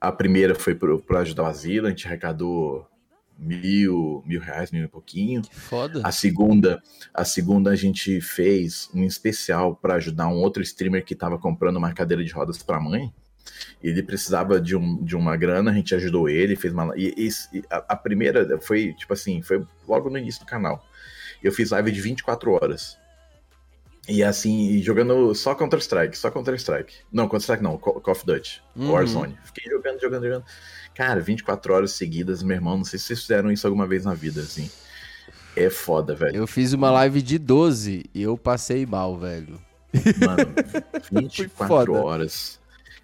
a 0.00 0.10
primeira 0.10 0.54
foi 0.54 0.74
para 0.74 1.20
ajudar 1.20 1.44
o 1.44 1.46
asilo, 1.46 1.86
a 1.86 1.90
gente 1.90 2.06
arrecadou 2.06 2.86
mil, 3.38 4.22
mil 4.26 4.40
reais, 4.40 4.70
mil 4.70 4.84
e 4.84 4.88
pouquinho. 4.88 5.42
Que 5.42 5.54
foda. 5.54 6.00
A 6.04 6.12
segunda, 6.12 6.82
a 7.12 7.24
segunda 7.24 7.70
a 7.70 7.76
gente 7.76 8.20
fez 8.20 8.88
um 8.94 9.04
especial 9.04 9.74
para 9.76 9.94
ajudar 9.94 10.28
um 10.28 10.36
outro 10.40 10.62
streamer 10.62 11.04
que 11.04 11.14
estava 11.14 11.38
comprando 11.38 11.76
uma 11.76 11.92
cadeira 11.92 12.22
de 12.24 12.32
rodas 12.32 12.62
para 12.62 12.76
a 12.76 12.80
mãe. 12.80 13.12
E 13.82 13.88
ele 13.88 14.02
precisava 14.02 14.60
de, 14.60 14.74
um, 14.74 15.02
de 15.04 15.14
uma 15.14 15.36
grana, 15.36 15.70
a 15.70 15.74
gente 15.74 15.94
ajudou 15.94 16.28
ele, 16.28 16.56
fez 16.56 16.72
uma. 16.72 16.92
E, 16.96 17.14
e- 17.52 17.62
a, 17.70 17.76
a 17.90 17.96
primeira 17.96 18.58
foi, 18.60 18.94
tipo 18.94 19.12
assim, 19.12 19.42
foi 19.42 19.64
logo 19.86 20.08
no 20.08 20.16
início 20.18 20.40
do 20.40 20.46
canal. 20.46 20.84
Eu 21.42 21.52
fiz 21.52 21.70
live 21.70 21.92
de 21.92 22.00
24 22.00 22.52
horas. 22.52 22.96
E 24.08 24.22
assim, 24.22 24.82
jogando 24.82 25.34
só 25.34 25.54
Counter-Strike, 25.54 26.16
só 26.16 26.30
Counter-Strike. 26.30 26.94
Não, 27.10 27.24
Counter-Strike 27.24 27.62
não, 27.62 27.78
Call 27.78 28.00
Call 28.00 28.12
of 28.12 28.26
Duty, 28.26 28.62
Uhum. 28.76 28.90
Warzone. 28.90 29.38
Fiquei 29.44 29.70
jogando, 29.70 30.00
jogando, 30.00 30.24
jogando. 30.24 30.44
Cara, 30.94 31.20
24 31.20 31.74
horas 31.74 31.92
seguidas, 31.92 32.42
meu 32.42 32.56
irmão, 32.56 32.76
não 32.78 32.84
sei 32.84 32.98
se 32.98 33.06
vocês 33.06 33.20
fizeram 33.22 33.50
isso 33.50 33.66
alguma 33.66 33.86
vez 33.86 34.04
na 34.04 34.14
vida, 34.14 34.40
assim. 34.42 34.70
É 35.56 35.70
foda, 35.70 36.14
velho. 36.14 36.36
Eu 36.36 36.46
fiz 36.46 36.72
uma 36.72 36.90
live 36.90 37.20
de 37.22 37.38
12 37.38 38.04
e 38.14 38.22
eu 38.22 38.36
passei 38.36 38.84
mal, 38.86 39.16
velho. 39.18 39.60
Mano, 40.20 40.52
24 41.12 41.66
foda. 41.68 41.92
horas. 42.04 42.60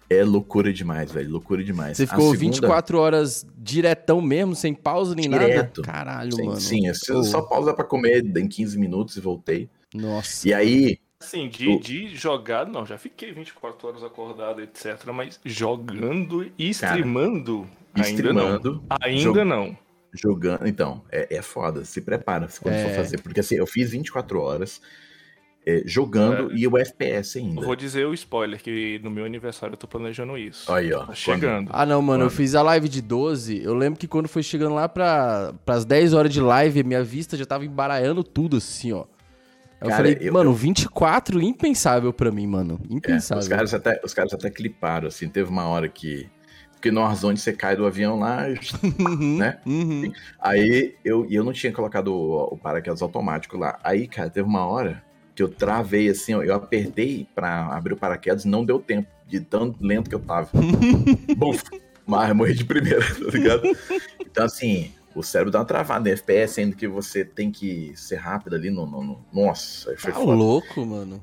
É 0.09 0.23
loucura 0.25 0.73
demais, 0.73 1.09
velho. 1.09 1.29
Loucura 1.31 1.63
demais. 1.63 1.95
Você 1.95 2.03
A 2.03 2.07
ficou 2.07 2.31
segunda- 2.31 2.39
24 2.39 2.97
horas 2.99 3.45
diretão 3.57 4.19
mesmo, 4.21 4.53
sem 4.53 4.73
pausa 4.73 5.15
nem 5.15 5.29
Direto. 5.29 5.81
nada? 5.81 5.89
Caralho, 5.93 6.35
Sim, 6.35 6.43
mano. 6.45 6.59
sim 6.59 6.87
eu 6.87 6.93
Pô, 7.07 7.23
só 7.23 7.41
pausa 7.41 7.73
pra 7.73 7.85
comer 7.85 8.25
em 8.37 8.47
15 8.47 8.77
minutos 8.77 9.15
e 9.15 9.21
voltei. 9.21 9.69
Nossa. 9.93 10.45
E 10.49 10.53
aí, 10.53 10.97
Assim, 11.21 11.47
de, 11.47 11.69
O- 11.69 11.79
de 11.79 12.15
jogar, 12.15 12.65
não, 12.67 12.85
já 12.85 12.97
fiquei 12.97 13.31
24 13.31 13.87
horas 13.87 14.03
acordado, 14.03 14.61
etc. 14.61 15.05
Mas 15.13 15.39
jogando 15.45 16.51
e 16.57 16.69
streamando, 16.71 17.67
ainda 17.93 18.09
streamando, 18.09 18.73
não. 18.89 18.97
Ainda 19.01 19.21
jog- 19.21 19.43
não. 19.45 19.77
jogando. 20.13 20.67
Então, 20.67 21.03
é, 21.11 21.35
é 21.37 21.41
foda. 21.41 21.85
Se 21.85 22.01
prepara 22.01 22.47
quando 22.59 22.73
É. 22.75 22.83
for 22.89 22.95
fazer. 22.95 23.21
Porque 23.21 23.39
assim, 23.39 23.55
eu 23.55 23.67
fiz 23.67 23.91
24 23.91 24.39
horas. 24.41 24.81
é, 25.63 25.83
jogando 25.85 26.51
e 26.57 26.67
o 26.67 26.75
FPS 26.75 27.37
ainda. 27.37 27.61
Vou 27.61 27.75
dizer 27.75 28.07
o 28.07 28.15
spoiler, 28.15 28.59
que 28.59 28.99
no 29.03 29.11
meu 29.11 29.25
aniversário 29.25 29.73
eu 29.73 29.77
tô 29.77 29.87
planejando 29.87 30.35
isso. 30.35 30.71
Aí, 30.73 30.91
ó. 30.91 31.05
Tá 31.05 31.13
chegando. 31.13 31.69
Ah, 31.71 31.85
não, 31.85 32.01
mano, 32.01 32.23
eu 32.23 32.29
Quando? 32.29 32.35
fiz 32.35 32.55
a 32.55 32.63
live 32.63 32.89
de 32.89 32.99
12. 32.99 33.61
Eu 33.63 33.75
lembro 33.75 33.99
que 33.99 34.07
quando 34.07 34.27
foi 34.27 34.41
chegando 34.41 34.73
lá 34.73 34.89
pra, 34.89 35.53
pras 35.63 35.85
10 35.85 36.13
horas 36.15 36.33
de 36.33 36.41
live, 36.41 36.83
minha 36.83 37.03
vista 37.03 37.37
já 37.37 37.45
tava 37.45 37.63
embaralhando 37.63 38.23
tudo 38.23 38.57
assim, 38.57 38.91
ó. 38.91 39.05
Eu 39.81 39.87
Cara, 39.89 39.97
falei, 39.97 40.17
eu- 40.21 40.31
mano, 40.33 40.51
eu- 40.51 40.53
24, 40.53 41.41
impensável 41.41 42.13
pra 42.13 42.31
mim, 42.31 42.45
mano. 42.45 42.79
É, 42.89 42.93
Impensável. 42.93 43.41
os, 43.41 43.47
caras 43.47 43.73
até, 43.73 43.99
os 44.03 44.13
caras 44.13 44.31
até 44.33 44.49
cliparam, 44.49 45.07
assim, 45.07 45.27
teve 45.27 45.49
uma 45.49 45.65
hora 45.65 45.89
que. 45.89 46.29
Porque 46.73 46.89
no 46.91 47.01
Warzone 47.01 47.37
você 47.37 47.51
cai 47.53 47.75
do 47.75 47.85
avião 47.85 48.17
lá, 48.19 48.45
Uhum, 48.99 49.37
né? 49.37 49.57
uhum. 49.65 50.11
Aí 50.39 50.95
eu, 51.05 51.27
eu 51.29 51.43
não 51.43 51.53
tinha 51.53 51.71
colocado 51.71 52.07
o, 52.13 52.53
o 52.53 52.57
paraquedas 52.57 53.01
automático 53.01 53.57
lá. 53.57 53.79
Aí, 53.83 54.07
cara, 54.07 54.29
teve 54.29 54.47
uma 54.47 54.65
hora 54.65 55.03
que 55.35 55.41
eu 55.43 55.47
travei 55.49 56.09
assim, 56.09 56.33
ó, 56.35 56.43
eu 56.43 56.53
apertei 56.55 57.27
pra 57.33 57.67
abrir 57.75 57.93
o 57.93 57.97
paraquedas 57.97 58.45
e 58.45 58.47
não 58.47 58.65
deu 58.65 58.79
tempo, 58.79 59.07
de 59.27 59.39
tão 59.39 59.73
lento 59.79 60.09
que 60.09 60.15
eu 60.15 60.19
tava. 60.19 60.49
Bom, 61.37 61.55
mas 62.05 62.35
morri 62.35 62.53
de 62.53 62.65
primeira, 62.65 62.99
tá 63.01 63.31
ligado? 63.31 63.61
Então, 64.19 64.45
assim, 64.45 64.91
o 65.15 65.23
cérebro 65.23 65.51
dá 65.51 65.59
uma 65.59 65.65
travada 65.65 66.09
em 66.09 66.13
FPS, 66.13 66.53
sendo 66.55 66.75
que 66.75 66.87
você 66.87 67.23
tem 67.25 67.51
que 67.51 67.93
ser 67.95 68.15
rápido 68.15 68.55
ali 68.55 68.69
no. 68.69 68.85
no- 68.85 69.03
no- 69.03 69.25
Nossa, 69.33 69.91
aí 69.91 69.97
foi 69.97 70.11
Tá 70.11 70.19
foda. 70.19 70.33
louco, 70.33 70.85
mano. 70.85 71.21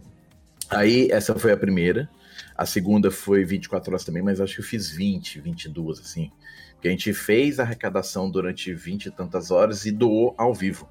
Aí, 0.70 1.09
essa 1.11 1.35
foi 1.38 1.53
a 1.53 1.57
primeira. 1.57 2.09
A 2.57 2.66
segunda 2.66 3.11
foi 3.11 3.44
24 3.44 3.90
horas 3.90 4.05
também, 4.05 4.22
mas 4.22 4.40
acho 4.40 4.55
que 4.57 4.61
eu 4.61 4.64
fiz 4.64 4.90
20, 4.90 5.40
22, 5.40 6.01
assim. 6.01 6.31
Porque 6.74 6.88
a 6.88 6.90
gente 6.90 7.12
fez 7.12 7.59
a 7.59 7.62
arrecadação 7.62 8.31
durante 8.31 8.72
20 8.74 9.07
e 9.07 9.11
tantas 9.11 9.51
horas 9.51 9.87
e 9.87 9.90
doou 9.92 10.35
ao 10.37 10.53
vivo, 10.55 10.88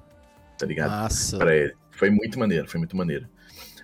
tá 0.58 0.66
ligado? 0.66 0.90
Massa. 0.90 1.38
Pra 1.38 1.54
ele. 1.56 1.74
Foi 1.90 2.10
muito 2.10 2.38
maneiro, 2.38 2.68
foi 2.68 2.78
muito 2.78 2.96
maneiro. 2.96 3.26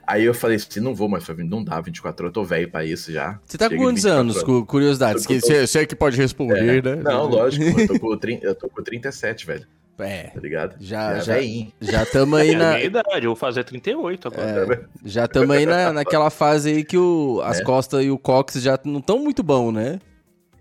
Aí 0.07 0.25
eu 0.25 0.35
falei 0.35 0.57
assim, 0.57 0.81
não 0.81 0.95
vou 0.95 1.09
mais, 1.09 1.27
não 1.49 1.65
dá 1.65 1.81
24 1.81 2.25
horas, 2.27 2.31
eu 2.31 2.33
tô 2.33 2.45
velho 2.45 2.71
pra 2.71 2.85
isso 2.85 3.11
já. 3.13 3.39
Você 3.45 3.57
tá 3.57 3.67
com 3.67 3.71
Chega 3.71 3.77
de 3.79 3.85
quantos 3.85 4.03
24 4.03 4.21
anos? 4.21 4.37
horas. 4.37 4.47
Cu- 4.47 4.67
Curiosidades. 4.67 5.23
Tô 5.25 5.29
com- 5.35 5.41
você, 5.41 5.67
você 5.67 5.79
é 5.81 5.87
que 5.87 5.97
pode 5.97 6.17
responder, 6.17 6.83
né? 6.83 6.97
Não, 6.97 7.27
lógico, 7.27 7.81
eu 7.81 7.87
tô, 7.89 7.99
com, 8.01 8.17
trin- 8.19 8.41
eu 8.43 8.55
tô 8.55 8.69
com 8.69 8.83
37, 8.83 9.47
velho, 9.47 9.67
É, 9.99 10.25
tá 10.25 10.41
ligado? 10.41 10.77
Já- 10.81 11.17
é 11.17 11.21
já- 11.21 11.35
velhinho. 11.35 11.73
já 11.81 12.05
tamo 12.07 12.37
aí 12.37 12.51
É 12.51 12.55
a 12.55 12.59
na. 12.59 12.73
minha 12.75 12.85
idade, 12.85 13.25
eu 13.25 13.31
vou 13.31 13.37
fazer 13.37 13.65
38 13.65 14.29
agora. 14.29 14.75
É. 15.03 15.09
Já 15.09 15.27
tamo 15.27 15.53
aí 15.53 15.65
na, 15.65 15.93
naquela 15.93 16.29
fase 16.31 16.69
aí 16.71 16.85
que 16.85 16.99
o, 16.99 17.41
as 17.45 17.61
É. 17.61 17.63
costas 17.65 18.05
e 18.05 18.11
o 18.11 18.19
cox 18.19 18.55
já 18.61 18.79
não 18.85 19.01
tão 19.01 19.19
muito 19.19 19.43
bom, 19.43 19.73
né? 19.73 20.01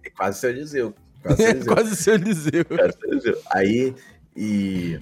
É 0.06 0.10
quase 0.10 0.40
seu 0.40 0.50
Eliseu. 0.52 0.94
Quase 1.22 1.96
seu 1.96 2.14
Eliseu. 2.16 2.66
Quase 2.66 2.94
seu 3.00 3.12
Eliseu. 3.12 3.38
Aí, 3.52 3.94
e. 4.38 5.00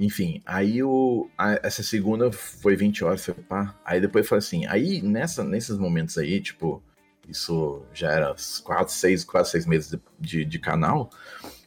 Enfim, 0.00 0.40
aí 0.46 0.82
o, 0.82 1.28
a- 1.36 1.60
essa 1.62 1.82
segunda 1.82 2.32
foi 2.32 2.74
20 2.74 3.04
horas, 3.04 3.22
foi 3.24 3.34
pá. 3.34 3.78
Aí 3.84 4.00
depois 4.00 4.26
foi 4.26 4.38
assim. 4.38 4.64
Aí 4.66 5.02
nessa, 5.02 5.44
nesses 5.44 5.76
momentos 5.76 6.16
aí, 6.16 6.40
tipo, 6.40 6.82
isso 7.28 7.82
já 7.92 8.10
era 8.10 8.34
4, 8.64 8.92
6, 8.92 9.24
quase 9.24 9.50
6 9.50 9.66
meses 9.66 9.90
de, 9.90 10.00
de, 10.18 10.44
de 10.46 10.58
canal. 10.58 11.10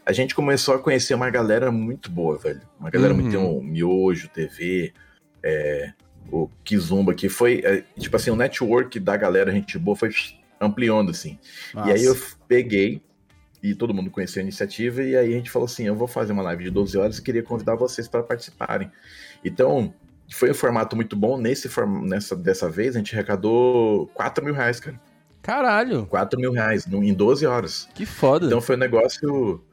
A 0.06 0.12
gente 0.12 0.34
começou 0.36 0.74
a 0.76 0.80
conhecer 0.80 1.14
uma 1.14 1.30
galera 1.30 1.72
muito 1.72 2.10
boa, 2.10 2.38
velho. 2.38 2.62
Uma 2.80 2.90
galera 2.90 3.14
Uhum. 3.14 3.22
muito. 3.22 3.32
Tem 3.32 3.40
o 3.40 3.62
Miojo 3.62 4.28
TV, 4.30 4.92
é, 5.44 5.94
o 6.32 6.50
Kizumba, 6.64 7.14
que 7.14 7.30
foi. 7.30 7.62
é, 7.64 7.84
tipo 8.00 8.16
assim, 8.16 8.32
o 8.32 8.36
network 8.36 9.00
da 9.00 9.16
galera, 9.16 9.52
gente 9.52 9.78
boa, 9.78 9.96
foi 9.96 10.10
ampliando, 10.60 11.12
assim. 11.12 11.38
E 11.86 11.92
aí 11.92 12.04
eu 12.04 12.18
peguei 12.48 13.02
e 13.64 13.74
todo 13.74 13.94
mundo 13.94 14.12
conheceu 14.12 14.42
a 14.42 14.44
iniciativa 14.44 15.02
e 15.02 15.16
aí 15.16 15.34
a 15.34 15.38
gente 15.38 15.50
falou 15.50 15.66
assim, 15.66 15.88
eu 15.88 15.96
vou 15.96 16.08
fazer 16.08 16.34
uma 16.34 16.44
live 16.44 16.66
de 16.66 16.70
12 16.70 16.98
horas 16.98 17.18
e 17.18 17.22
queria 17.24 17.42
convidar 17.42 17.76
vocês 17.76 18.08
para 18.10 18.22
participarem. 18.22 18.92
Então, 19.44 19.94
foi 20.32 20.52
um 20.52 20.54
formato 20.54 20.96
muito 20.96 21.16
bom. 21.16 21.38
Nesse. 21.38 21.70
Nessa 22.04 22.36
dessa 22.36 22.70
vez 22.70 22.96
a 22.96 23.00
gente 23.00 23.14
arrecadou 23.16 24.08
4 24.14 24.44
mil 24.44 24.54
reais, 24.54 24.80
cara. 24.80 25.00
Caralho, 25.42 26.06
4 26.08 26.40
mil 26.40 26.52
reais 26.52 26.86
no- 26.86 27.04
em 27.04 27.14
12 27.14 27.46
horas. 27.46 27.88
que 27.94 28.06
foda. 28.06 28.46
Então 28.48 28.62
foi 28.62 28.76
um 28.76 28.80
negócio. 28.80 29.64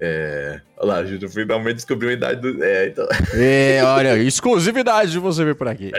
É... 0.00 0.60
Olha 0.78 0.86
lá, 0.86 0.96
a 0.98 1.04
gente 1.04 1.28
finalmente 1.28 1.76
descobriu 1.76 2.10
a 2.10 2.12
idade 2.12 2.40
do. 2.40 2.62
É, 2.64 2.88
então. 2.88 3.06
É, 3.34 3.82
olha, 3.84 4.16
exclusividade 4.22 5.12
de 5.12 5.18
você 5.18 5.44
vir 5.44 5.54
por 5.54 5.68
aqui. 5.68 5.92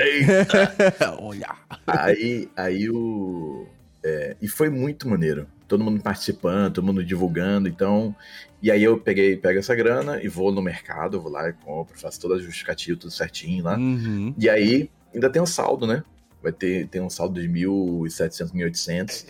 olha. 1.19 1.49
aí, 1.87 2.49
aí 2.55 2.89
o. 2.89 3.67
é, 4.03 4.35
e 4.41 4.47
foi 4.47 4.69
muito 4.69 5.07
maneiro. 5.07 5.47
Todo 5.71 5.86
mundo 5.86 6.01
participando, 6.01 6.73
todo 6.73 6.86
mundo 6.86 7.01
divulgando, 7.01 7.69
então. 7.69 8.13
E 8.62 8.69
aí 8.69 8.84
eu 8.84 8.97
peguei, 8.99 9.38
pego 9.38 9.57
essa 9.57 9.73
grana 9.73 10.21
e 10.21 10.27
vou 10.27 10.51
no 10.51 10.62
mercado, 10.62 11.21
vou 11.21 11.31
lá 11.31 11.47
e 11.47 11.53
compro, 11.53 11.97
faço 11.97 12.19
toda 12.19 12.36
a 12.36 12.38
justificativa, 12.39 12.99
tudo 12.99 13.10
certinho 13.10 13.63
lá. 13.63 13.77
Uhum. 13.77 14.36
E 14.38 14.49
aí 14.49 14.89
ainda 15.13 15.29
tem 15.29 15.41
um 15.41 15.45
saldo, 15.45 15.88
né? 15.88 16.03
Vai 16.43 16.51
ter, 16.51 16.89
tem 16.89 16.99
um 17.01 17.10
saldo 17.10 17.39
de 17.39 17.47
1.700, 17.47 18.51
1.800. 18.51 19.25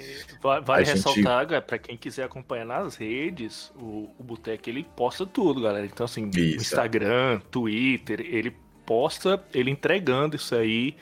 Vai- 0.65 0.83
gente- 0.83 0.95
ressaltar, 0.95 1.45
galera, 1.45 1.61
pra 1.61 1.77
quem 1.77 1.95
quiser 1.95 2.23
acompanhar 2.23 2.65
nas 2.65 2.95
redes, 2.95 3.71
o, 3.75 4.09
o 4.17 4.23
Boteco 4.23 4.67
ele 4.67 4.83
posta 4.95 5.27
tudo, 5.27 5.61
galera. 5.61 5.85
Então, 5.85 6.05
assim, 6.05 6.27
Isso. 6.35 6.55
Instagram, 6.57 7.39
Twitter, 7.51 8.19
ele 8.21 8.55
posta 8.83 9.39
ele 9.53 9.69
entregando 9.69 10.35
isso 10.35 10.55
aí. 10.55 10.95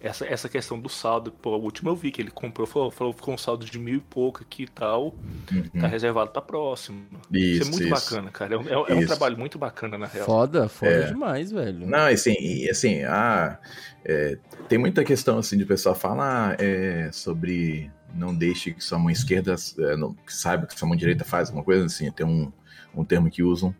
Essa, 0.00 0.24
essa 0.26 0.48
questão 0.48 0.78
do 0.78 0.88
saldo, 0.88 1.32
pô, 1.32 1.56
o 1.56 1.60
último 1.62 1.90
eu 1.90 1.96
vi 1.96 2.12
que 2.12 2.22
ele 2.22 2.30
comprou, 2.30 2.68
falou, 2.68 2.88
falou 2.88 3.12
ficou 3.12 3.34
um 3.34 3.38
saldo 3.38 3.64
de 3.66 3.78
mil 3.80 3.96
e 3.96 4.00
pouco 4.00 4.42
aqui 4.42 4.62
e 4.62 4.68
tal, 4.68 5.12
Uhum. 5.50 5.80
tá 5.80 5.88
reservado 5.88 6.30
pra 6.30 6.40
próximo. 6.40 7.04
Isso, 7.32 7.62
isso 7.62 7.62
é 7.62 7.70
muito 7.72 7.80
isso. 7.82 7.90
bacana, 7.90 8.30
cara. 8.30 8.54
É, 8.54 8.58
um- 8.58 8.68
é 8.68 8.78
um- 8.78 8.86
é 8.86 8.94
um 8.94 9.06
trabalho 9.06 9.36
muito 9.36 9.58
bacana, 9.58 9.98
na 9.98 10.06
real. 10.06 10.24
Foda, 10.24 10.68
foda 10.68 10.92
É. 10.92 11.06
demais, 11.06 11.50
velho. 11.50 11.84
Não, 11.84 12.06
assim, 12.06 12.36
e, 12.38 12.70
assim, 12.70 13.02
ah, 13.02 13.58
é, 14.04 14.38
tem 14.68 14.78
muita 14.78 15.02
questão 15.02 15.36
assim 15.38 15.58
de 15.58 15.64
pessoal 15.64 15.96
falar 15.96 16.56
é, 16.60 17.10
sobre 17.12 17.90
não 18.14 18.32
deixe 18.32 18.72
que 18.72 18.82
sua 18.84 18.98
mão 19.00 19.10
esquerda 19.10 19.56
é, 19.80 19.96
não, 19.96 20.14
que 20.14 20.32
saiba 20.32 20.64
que 20.66 20.78
sua 20.78 20.86
mão 20.86 20.96
direita 20.96 21.24
faz 21.24 21.48
alguma 21.48 21.64
coisa 21.64 21.86
assim, 21.86 22.08
tem 22.12 22.24
um, 22.24 22.52
um 22.94 23.04
termo 23.04 23.28
que 23.28 23.42
usam 23.42 23.74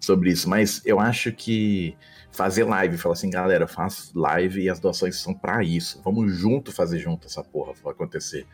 sobre 0.00 0.30
isso, 0.30 0.48
mas 0.48 0.82
eu 0.84 0.98
acho 0.98 1.30
que 1.30 1.94
fazer 2.40 2.64
live, 2.64 2.96
falar 2.96 3.12
assim, 3.12 3.28
galera, 3.28 3.64
eu 3.64 3.68
faço 3.68 4.18
live 4.18 4.62
e 4.62 4.70
as 4.70 4.80
doações 4.80 5.20
são 5.20 5.34
pra 5.34 5.62
isso, 5.62 6.00
vamos 6.02 6.34
junto 6.34 6.72
fazer 6.72 6.98
junto 6.98 7.26
essa 7.26 7.44
porra 7.44 7.74
vai 7.84 7.92
acontecer, 7.92 8.46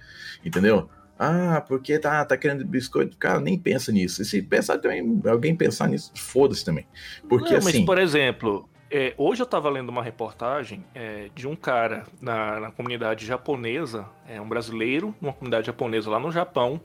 entendeu? 0.44 0.90
Ah, 1.16 1.64
porque 1.66 1.96
tá, 1.96 2.24
tá 2.24 2.36
querendo 2.36 2.64
biscoito, 2.64 3.16
cara, 3.16 3.38
nem 3.38 3.56
pensa 3.56 3.92
nisso. 3.92 4.20
E 4.20 4.24
se 4.24 4.42
pensar 4.42 4.78
também, 4.78 5.22
alguém 5.24 5.54
pensar 5.54 5.88
nisso, 5.88 6.12
foda-se 6.16 6.64
também. 6.64 6.84
Porque 7.28 7.54
Não, 7.54 7.60
mas, 7.62 7.68
assim. 7.68 7.86
por 7.86 7.96
exemplo, 7.96 8.68
é, 8.90 9.14
hoje 9.16 9.40
eu 9.40 9.46
tava 9.46 9.70
lendo 9.70 9.88
uma 9.88 10.02
reportagem 10.02 10.84
é, 10.92 11.30
de 11.32 11.46
um 11.46 11.54
cara 11.54 12.04
na, 12.20 12.58
na 12.58 12.70
comunidade 12.72 13.24
japonesa, 13.24 14.06
é 14.28 14.40
um 14.40 14.48
brasileiro, 14.48 15.14
numa 15.20 15.32
comunidade 15.32 15.68
japonesa 15.68 16.10
lá 16.10 16.18
no 16.18 16.32
Japão, 16.32 16.80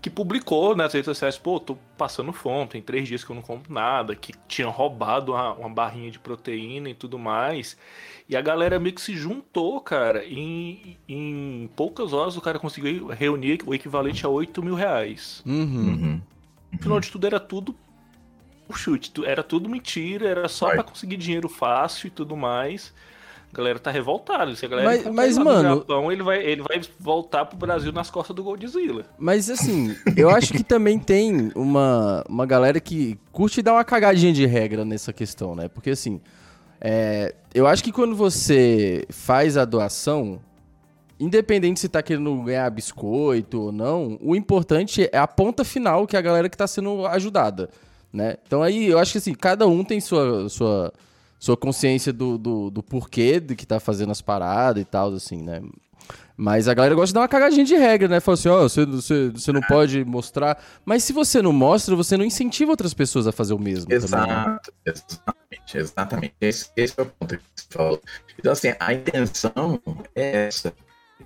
que 0.00 0.08
publicou 0.08 0.76
nas 0.76 0.92
redes 0.92 1.06
sociais, 1.06 1.36
pô, 1.36 1.58
tô 1.58 1.76
passando 1.96 2.32
fome, 2.32 2.68
tem 2.68 2.82
três 2.82 3.08
dias 3.08 3.24
que 3.24 3.30
eu 3.30 3.34
não 3.34 3.42
compro 3.42 3.72
nada, 3.72 4.14
que 4.14 4.32
tinha 4.46 4.68
roubado 4.68 5.32
uma, 5.32 5.52
uma 5.54 5.68
barrinha 5.68 6.10
de 6.10 6.18
proteína 6.18 6.88
e 6.88 6.94
tudo 6.94 7.18
mais. 7.18 7.76
E 8.28 8.36
a 8.36 8.40
galera 8.40 8.78
meio 8.78 8.94
que 8.94 9.00
se 9.00 9.16
juntou, 9.16 9.80
cara. 9.80 10.24
Em, 10.24 10.96
em 11.08 11.68
poucas 11.74 12.12
horas 12.12 12.36
o 12.36 12.40
cara 12.40 12.58
conseguiu 12.58 13.08
reunir 13.08 13.60
o 13.66 13.74
equivalente 13.74 14.24
a 14.24 14.28
8 14.28 14.62
mil 14.62 14.74
reais. 14.74 15.42
Uhum. 15.44 15.62
Uhum. 15.62 16.22
No 16.72 16.78
final 16.78 17.00
de 17.00 17.10
tudo 17.10 17.26
era 17.26 17.40
tudo 17.40 17.74
um 18.70 18.74
chute, 18.74 19.12
era 19.24 19.42
tudo 19.42 19.68
mentira, 19.68 20.28
era 20.28 20.48
só 20.48 20.66
Vai. 20.66 20.76
pra 20.76 20.84
conseguir 20.84 21.16
dinheiro 21.16 21.48
fácil 21.48 22.06
e 22.06 22.10
tudo 22.10 22.36
mais. 22.36 22.94
A 23.52 23.56
galera 23.56 23.78
tá 23.78 23.90
revoltada. 23.90 24.54
Se 24.54 24.66
a 24.66 24.68
galera 24.68 24.88
Mas- 24.88 25.00
encontrar 25.00 25.14
mas, 25.22 25.38
mano- 25.38 25.68
no 25.70 25.74
Japão, 25.80 26.12
ele 26.12 26.22
vai, 26.22 26.42
ele 26.44 26.62
vai 26.62 26.80
voltar 27.00 27.44
pro 27.46 27.56
Brasil 27.58 27.90
nas 27.92 28.10
costas 28.10 28.36
do 28.36 28.42
Godzilla. 28.44 29.04
Mas 29.18 29.48
assim, 29.48 29.96
eu 30.16 30.28
acho 30.30 30.52
que 30.52 30.62
também 30.62 30.98
tem 30.98 31.50
uma, 31.54 32.24
uma 32.28 32.44
galera 32.46 32.78
que 32.78 33.18
curte 33.32 33.62
dar 33.62 33.72
uma 33.72 33.84
cagadinha 33.84 34.32
de 34.32 34.44
regra 34.46 34.84
nessa 34.84 35.12
questão, 35.12 35.54
né? 35.54 35.66
Porque 35.68 35.90
assim, 35.90 36.20
é, 36.80 37.34
eu 37.54 37.66
acho 37.66 37.82
que 37.82 37.90
quando 37.90 38.14
você 38.14 39.04
faz 39.08 39.56
a 39.56 39.64
doação, 39.64 40.38
independente 41.18 41.80
se 41.80 41.88
tá 41.88 42.02
querendo 42.02 42.42
ganhar 42.42 42.68
biscoito 42.70 43.60
ou 43.60 43.72
não, 43.72 44.18
o 44.20 44.36
importante 44.36 45.08
é 45.10 45.18
a 45.18 45.26
ponta 45.26 45.64
final, 45.64 46.06
que 46.06 46.14
é 46.16 46.18
a 46.18 46.22
galera 46.22 46.48
que 46.48 46.56
tá 46.56 46.66
sendo 46.66 47.06
ajudada, 47.06 47.70
né? 48.12 48.36
Então 48.46 48.62
aí 48.62 48.86
eu 48.86 48.98
acho 48.98 49.12
que 49.12 49.18
assim, 49.18 49.34
cada 49.34 49.66
um 49.66 49.82
tem 49.82 50.00
sua, 50.00 50.48
sua, 50.48 50.92
sua 51.38 51.56
consciência 51.56 52.12
do, 52.12 52.36
do, 52.38 52.70
do 52.70 52.82
porquê 52.82 53.38
do 53.40 53.54
que 53.54 53.66
tá 53.66 53.78
fazendo 53.80 54.10
as 54.12 54.20
paradas 54.20 54.82
e 54.82 54.84
tal, 54.84 55.12
assim, 55.14 55.42
né? 55.42 55.62
Mas 56.36 56.68
a 56.68 56.74
galera 56.74 56.94
gosta 56.94 57.08
de 57.08 57.14
dar 57.14 57.20
uma 57.22 57.28
cagadinha 57.28 57.64
de 57.64 57.74
regra, 57.76 58.06
né? 58.06 58.20
Fala 58.20 58.34
assim, 58.34 58.48
ó, 58.48 58.62
você, 58.62 58.86
você, 58.86 59.28
você 59.30 59.50
não 59.50 59.60
pode 59.62 60.04
mostrar. 60.04 60.62
Mas 60.84 61.02
se 61.02 61.12
você 61.12 61.42
não 61.42 61.52
mostra, 61.52 61.96
você 61.96 62.16
não 62.16 62.24
incentiva 62.24 62.70
outras 62.70 62.94
pessoas 62.94 63.26
a 63.26 63.32
fazer 63.32 63.54
o 63.54 63.58
mesmo. 63.58 63.86
também, 63.90 63.98
né? 63.98 64.06
Exato, 64.06 64.72
exatamente, 64.86 65.76
exatamente. 65.78 66.34
Esse, 66.40 66.70
esse 66.76 66.94
é 66.96 67.02
o 67.02 67.06
ponto 67.06 67.36
que 67.36 67.42
você 67.56 67.66
falou. 67.68 68.00
Então, 68.38 68.52
assim, 68.52 68.68
a 68.78 68.94
intenção 68.94 69.80
é 70.14 70.46
essa. 70.46 70.72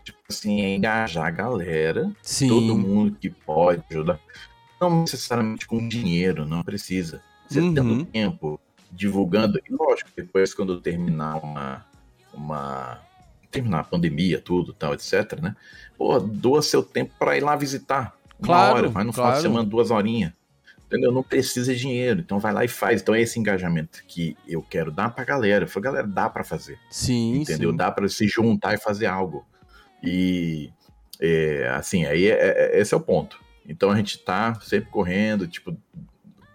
Tipo 0.03 0.19
assim, 0.31 0.63
é 0.63 0.75
engajar 0.75 1.27
a 1.27 1.31
galera, 1.31 2.11
Sim. 2.23 2.49
todo 2.49 2.77
mundo 2.79 3.15
que 3.21 3.29
pode 3.29 3.83
ajudar. 3.91 4.19
Não 4.81 5.03
necessariamente 5.03 5.67
com 5.67 5.87
dinheiro, 5.87 6.47
não 6.47 6.63
precisa. 6.63 7.21
Você 7.47 7.61
Uhum. 7.61 7.75
tendo 7.75 8.05
tempo, 8.07 8.59
divulgando, 8.93 9.59
e 9.59 9.73
lógico, 9.73 10.11
depois 10.15 10.53
quando 10.55 10.81
terminar 10.81 11.37
uma, 11.43 11.85
uma 12.33 13.01
terminar 13.51 13.81
a 13.81 13.85
pandemia, 13.85 14.41
tudo, 14.41 14.73
tal, 14.73 14.95
etc, 14.95 15.41
né? 15.41 15.57
Pô, 15.97 16.19
doa 16.21 16.63
seu 16.63 16.83
tempo 16.83 17.13
para 17.19 17.37
ir 17.37 17.41
lá 17.43 17.57
visitar. 17.57 18.15
Uma 18.39 18.47
Claro, 18.47 18.77
hora, 18.77 18.89
vai 18.89 19.05
no 19.05 19.13
final 19.13 19.27
claro. 19.29 19.43
de 19.43 19.49
semana, 19.49 19.69
duas 19.69 19.91
horinhas. 19.91 20.33
Entendeu? 20.87 21.11
Não 21.11 21.23
precisa 21.23 21.73
de 21.73 21.81
dinheiro, 21.81 22.21
então 22.21 22.39
vai 22.39 22.53
lá 22.53 22.65
e 22.65 22.69
faz. 22.69 23.01
Então 23.01 23.15
é 23.15 23.21
esse 23.23 23.39
engajamento 23.39 24.05
que 24.07 24.37
eu 24.47 24.61
quero 24.63 24.91
dar 24.91 25.09
pra 25.09 25.25
galera. 25.25 25.67
Foi, 25.67 25.81
galera, 25.81 26.07
dá 26.07 26.29
pra 26.29 26.45
fazer. 26.45 26.79
Sim, 26.91 27.37
entendeu? 27.37 27.71
sim. 27.71 27.77
Dá 27.77 27.91
pra 27.91 28.07
se 28.11 28.29
juntar 28.29 28.75
e 28.75 28.79
fazer 28.79 29.07
algo. 29.07 29.47
E 30.03 30.71
é, 31.19 31.67
assim, 31.75 32.05
aí 32.05 32.27
é- 32.27 32.75
é- 32.77 32.81
esse 32.81 32.93
é 32.93 32.97
o 32.97 33.01
ponto. 33.01 33.41
Então 33.67 33.91
a 33.91 33.97
gente 33.97 34.19
tá 34.19 34.59
sempre 34.61 34.91
correndo, 34.91 35.47
tipo, 35.47 35.75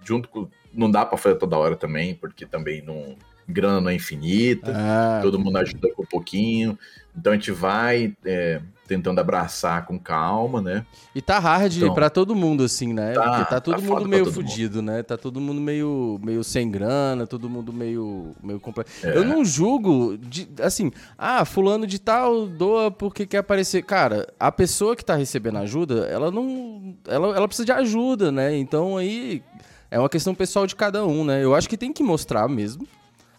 junto 0.04 0.30
com. 0.30 0.48
Não 0.78 0.90
dá 0.90 1.06
pra 1.06 1.18
fazer 1.18 1.36
toda 1.36 1.58
hora 1.58 1.76
também, 1.76 2.14
porque 2.16 2.46
também 2.46 2.82
não. 2.82 3.16
Grana 3.50 3.80
não 3.80 3.90
é 3.90 3.96
infinita, 3.96 4.74
Ah, 4.76 5.20
todo 5.24 5.40
mundo 5.40 5.56
ajuda 5.58 5.90
com 5.96 6.04
um 6.04 6.06
pouquinho. 6.06 6.78
Então 7.18 7.32
a 7.32 7.36
gente 7.38 7.50
vai 7.50 8.14
é, 8.26 8.60
tentando 8.86 9.20
abraçar 9.22 9.86
com 9.86 9.98
calma, 9.98 10.62
né? 10.62 10.86
E 11.16 11.22
tá 11.22 11.40
hard 11.40 11.78
Então, 11.78 11.94
pra 11.94 12.10
todo 12.10 12.36
mundo, 12.36 12.66
assim, 12.66 12.92
né? 12.92 13.14
tá- 13.14 13.22
Porque 13.24 13.38
tá 13.40 13.46
tá 13.46 13.62
todo 13.62 13.82
foda 13.82 14.00
mundo 14.02 14.10
meio 14.10 14.26
todo 14.26 14.36
mundo. 14.36 14.50
fudido, 14.50 14.82
né? 14.82 15.02
Tá 15.02 15.16
todo 15.16 15.40
mundo 15.40 15.62
meio, 15.62 16.20
meio 16.22 16.44
sem 16.44 16.70
grana, 16.70 17.26
todo 17.26 17.50
mundo 17.50 17.72
meio, 17.72 18.34
meio 18.44 18.60
complexo. 18.60 19.08
É. 19.08 19.16
Eu 19.16 19.24
não 19.24 19.46
julgo, 19.46 20.18
de- 20.18 20.50
assim, 20.62 20.92
ah, 21.18 21.46
fulano 21.46 21.88
de 21.88 22.00
tal 22.00 22.48
doa 22.48 22.92
porque 22.92 23.26
quer 23.26 23.38
aparecer. 23.38 23.82
Cara, 23.82 24.28
a 24.38 24.52
pessoa 24.52 24.94
que 24.94 25.06
tá 25.06 25.16
recebendo 25.16 25.58
ajuda, 25.60 26.06
ela 26.08 26.30
não. 26.30 26.94
Ela, 27.08 27.28
ela 27.38 27.48
precisa 27.48 27.66
de 27.66 27.72
ajuda, 27.72 28.30
né? 28.30 28.58
Então 28.58 28.98
aí 28.98 29.42
é 29.90 30.00
uma 30.00 30.10
questão 30.10 30.36
pessoal 30.36 30.68
de 30.68 30.76
cada 30.76 31.06
um, 31.06 31.24
né? 31.24 31.44
Eu 31.44 31.56
acho 31.56 31.70
que 31.70 31.78
tem 31.78 31.94
que 31.94 32.04
mostrar 32.04 32.48
mesmo. 32.48 32.88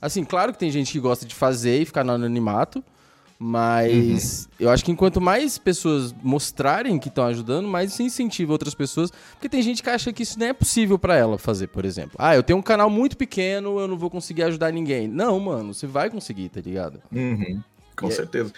Assim, 0.01 0.24
claro 0.24 0.53
que 0.53 0.59
tem 0.59 0.70
gente 0.70 0.92
que 0.92 1.01
gosta 1.01 1.26
de 1.26 1.34
fazer 1.34 1.82
e 1.82 1.84
ficar 1.84 2.05
no 2.05 2.12
anonimato. 2.12 2.82
Mas 3.40 4.49
eu 4.59 4.68
acho 4.68 4.84
que 4.84 4.90
enquanto 4.90 5.20
mais 5.20 5.59
pessoas 5.59 6.12
mostrarem 6.24 6.99
que 6.99 7.09
estão 7.09 7.24
ajudando, 7.24 7.68
mais 7.68 7.92
isso 7.92 8.03
incentiva 8.03 8.51
outras 8.51 8.74
pessoas. 8.74 9.12
Porque 9.32 9.49
tem 9.49 9.62
gente 9.62 9.80
que 9.80 9.88
acha 9.88 10.12
que 10.12 10.24
isso 10.24 10.36
nem 10.38 10.49
é 10.49 10.53
possível 10.53 10.99
pra 10.99 11.16
ela 11.16 11.38
fazer, 11.38 11.68
por 11.68 11.84
exemplo. 11.84 12.16
Ah, 12.18 12.34
eu 12.34 12.42
tenho 12.42 12.59
um 12.59 12.62
canal 12.62 12.90
muito 12.90 13.16
pequeno, 13.16 13.78
eu 13.78 13.86
não 13.86 13.96
vou 13.96 14.11
conseguir 14.11 14.42
ajudar 14.42 14.72
ninguém. 14.72 15.07
Não, 15.07 15.38
mano, 15.38 15.72
você 15.72 15.86
vai 15.86 16.11
conseguir, 16.11 16.49
tá 16.49 16.61
ligado? 16.61 17.01
Uhum, 17.12 17.62
com 17.94 18.09
é- 18.09 18.11
certeza. 18.11 18.53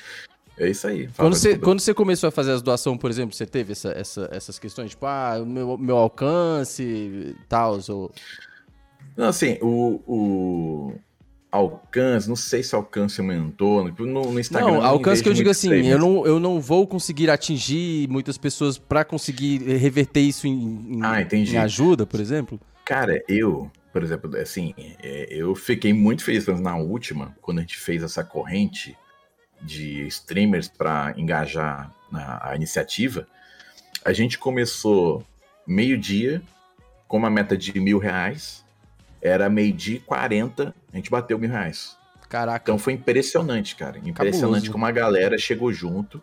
É 0.61 0.69
isso 0.69 0.87
aí. 0.87 1.09
Quando 1.17 1.35
você, 1.35 1.57
quando 1.59 1.81
você 1.81 1.95
começou 1.95 2.29
a 2.29 2.31
fazer 2.31 2.53
as 2.53 2.61
doações, 2.61 2.99
por 2.99 3.11
exemplo, 3.11 3.35
você 3.35 3.47
teve 3.47 3.73
essa, 3.73 3.93
essa- 3.93 4.29
essas 4.31 4.59
questões, 4.59 4.91
tipo, 4.91 5.07
ah, 5.07 5.39
o 5.43 5.47
meu, 5.47 5.79
meu 5.79 5.97
alcance 5.97 6.83
e 6.83 7.35
tal, 7.49 7.79
ou... 7.89 8.13
Não, 9.17 9.29
assim, 9.29 9.57
o, 9.63 10.01
o 10.07 10.95
alcance, 11.51 12.29
não 12.29 12.37
sei 12.37 12.63
se 12.63 12.75
o 12.75 12.79
alcance 12.79 13.21
aumentou. 13.21 13.89
No, 13.99 14.33
no 14.33 14.39
Instagram. 14.39 14.73
Não, 14.73 14.83
alcance 14.85 15.23
que 15.23 15.29
eu 15.31 15.33
digo 15.35 15.49
assim, 15.49 15.73
eu 15.87 15.99
não, 15.99 16.27
eu 16.27 16.39
não 16.39 16.61
vou 16.61 16.87
conseguir 16.87 17.31
atingir 17.31 18.07
muitas 18.09 18.37
pessoas 18.37 18.77
pra 18.77 19.03
conseguir 19.05 19.59
reverter 19.79 20.21
isso 20.21 20.47
em, 20.47 20.53
em- 20.53 21.01
Ah, 21.03 21.23
em 21.33 21.57
ajuda, 21.57 22.07
por 22.07 22.21
exemplo. 22.21 22.61
Cara, 22.85 23.23
eu, 23.27 23.71
por 23.93 24.03
exemplo, 24.03 24.37
assim, 24.37 24.75
é, 25.03 25.27
eu 25.31 25.55
fiquei 25.55 25.93
muito 25.95 26.23
feliz 26.23 26.47
na 26.47 26.77
última, 26.77 27.35
quando 27.41 27.59
a 27.59 27.61
gente 27.63 27.79
fez 27.79 28.03
essa 28.03 28.23
corrente 28.23 28.95
de 29.61 30.07
streamers 30.07 30.69
para 30.69 31.15
engajar 31.17 31.93
na 32.11 32.41
a 32.43 32.57
iniciativa. 32.57 33.27
A 34.05 34.13
gente 34.13 34.39
começou 34.39 35.25
meio-dia 35.67 36.43
com 37.07 37.17
uma 37.17 37.31
meta 37.31 37.57
de 37.57 37.79
mil 37.79 37.99
reais. 37.99 38.65
Era 39.23 39.51
meio-dia 39.51 39.97
e 39.97 40.01
40, 40.01 40.75
a 40.93 40.97
gente 40.97 41.11
bateu 41.11 41.39
mil 41.39 41.51
reais. 41.51 41.97
Caraca. 42.29 42.63
Então 42.63 42.79
foi 42.79 42.95
impressionante, 42.95 43.75
cara. 43.77 43.99
Impressionante 43.99 44.69
Cabuloso. 44.69 44.73
como 44.73 44.87
a 44.87 44.93
galera 44.93 45.37
chegou 45.37 45.73
junto. 45.73 46.23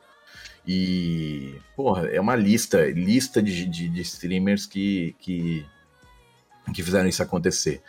E, 0.65 1.55
porra, 1.75 2.07
é 2.07 2.19
uma 2.19 2.35
lista, 2.35 2.85
lista 2.91 3.41
de, 3.41 3.65
de, 3.65 3.87
de 3.87 4.01
streamers 4.01 4.65
que, 4.65 5.15
que, 5.19 5.65
que 6.73 6.83
fizeram 6.83 7.07
isso 7.07 7.21
acontecer. 7.21 7.81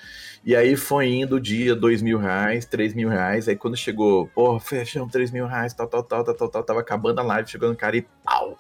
E 0.44 0.54
aí 0.54 0.76
foi 0.76 1.08
indo 1.08 1.36
o 1.36 1.40
dia, 1.40 1.74
dois 1.74 2.00
mil 2.00 2.18
reais, 2.18 2.64
três 2.64 2.94
mil 2.94 3.08
reais. 3.08 3.48
Aí 3.48 3.56
quando 3.56 3.76
chegou, 3.76 4.28
porra, 4.28 4.60
fechamos 4.60 5.12
três 5.12 5.30
mil 5.30 5.46
reais, 5.46 5.74
tal, 5.74 5.86
tal, 5.86 6.02
tal, 6.02 6.24
tal, 6.24 6.34
tal, 6.34 6.48
tal, 6.48 6.62
tava 6.62 6.80
acabando 6.80 7.20
a 7.20 7.24
live, 7.24 7.50
chegou 7.50 7.68
no 7.68 7.76
cara 7.76 7.96
e 7.96 8.02
pau! 8.24 8.58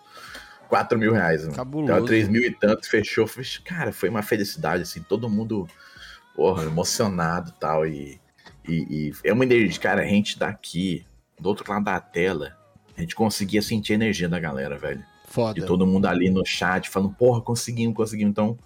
Quatro 0.68 0.98
mil 0.98 1.12
reais, 1.12 1.42
mano. 1.44 1.56
Cabuloso. 1.56 1.92
Então, 1.92 2.04
três 2.04 2.28
mil 2.28 2.42
e 2.42 2.50
tanto, 2.50 2.88
fechou. 2.88 3.26
Cara, 3.64 3.90
foi 3.90 4.08
uma 4.10 4.22
felicidade, 4.22 4.82
assim, 4.82 5.00
todo 5.00 5.30
mundo, 5.30 5.66
porra, 6.36 6.64
emocionado 6.64 7.52
tal, 7.58 7.86
e 7.86 8.20
e, 8.68 8.86
e 8.90 9.12
é 9.24 9.32
uma 9.32 9.44
energia, 9.44 9.80
cara, 9.80 10.02
a 10.02 10.06
gente 10.06 10.38
daqui, 10.38 11.04
do 11.40 11.48
outro 11.48 11.64
lado 11.70 11.84
da 11.84 11.98
tela, 11.98 12.54
a 12.96 13.00
gente 13.00 13.14
conseguia 13.14 13.62
sentir 13.62 13.92
a 13.92 13.94
energia 13.94 14.28
da 14.28 14.38
galera, 14.38 14.76
velho. 14.76 15.02
Foda. 15.24 15.58
E 15.58 15.64
todo 15.64 15.86
mundo 15.86 16.06
ali 16.06 16.30
no 16.30 16.44
chat 16.44 16.88
falando, 16.88 17.14
porra, 17.14 17.40
conseguimos, 17.40 17.96
conseguimos. 17.96 18.30
Então, 18.30 18.58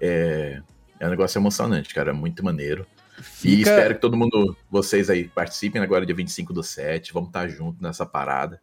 é, 0.00 0.60
é 1.02 1.06
um 1.06 1.10
negócio 1.10 1.38
emocionante, 1.38 1.92
cara, 1.92 2.10
é 2.10 2.12
muito 2.14 2.44
maneiro. 2.44 2.86
E 3.18 3.22
Fica- 3.22 3.70
espero 3.70 3.94
que 3.96 4.00
todo 4.00 4.16
mundo, 4.16 4.56
vocês 4.70 5.10
aí, 5.10 5.24
participem 5.28 5.82
agora 5.82 6.06
dia 6.06 6.14
25 6.14 6.52
do 6.52 6.62
7, 6.62 7.12
vamos 7.12 7.28
estar 7.28 7.48
junto 7.48 7.82
nessa 7.82 8.06
parada. 8.06 8.60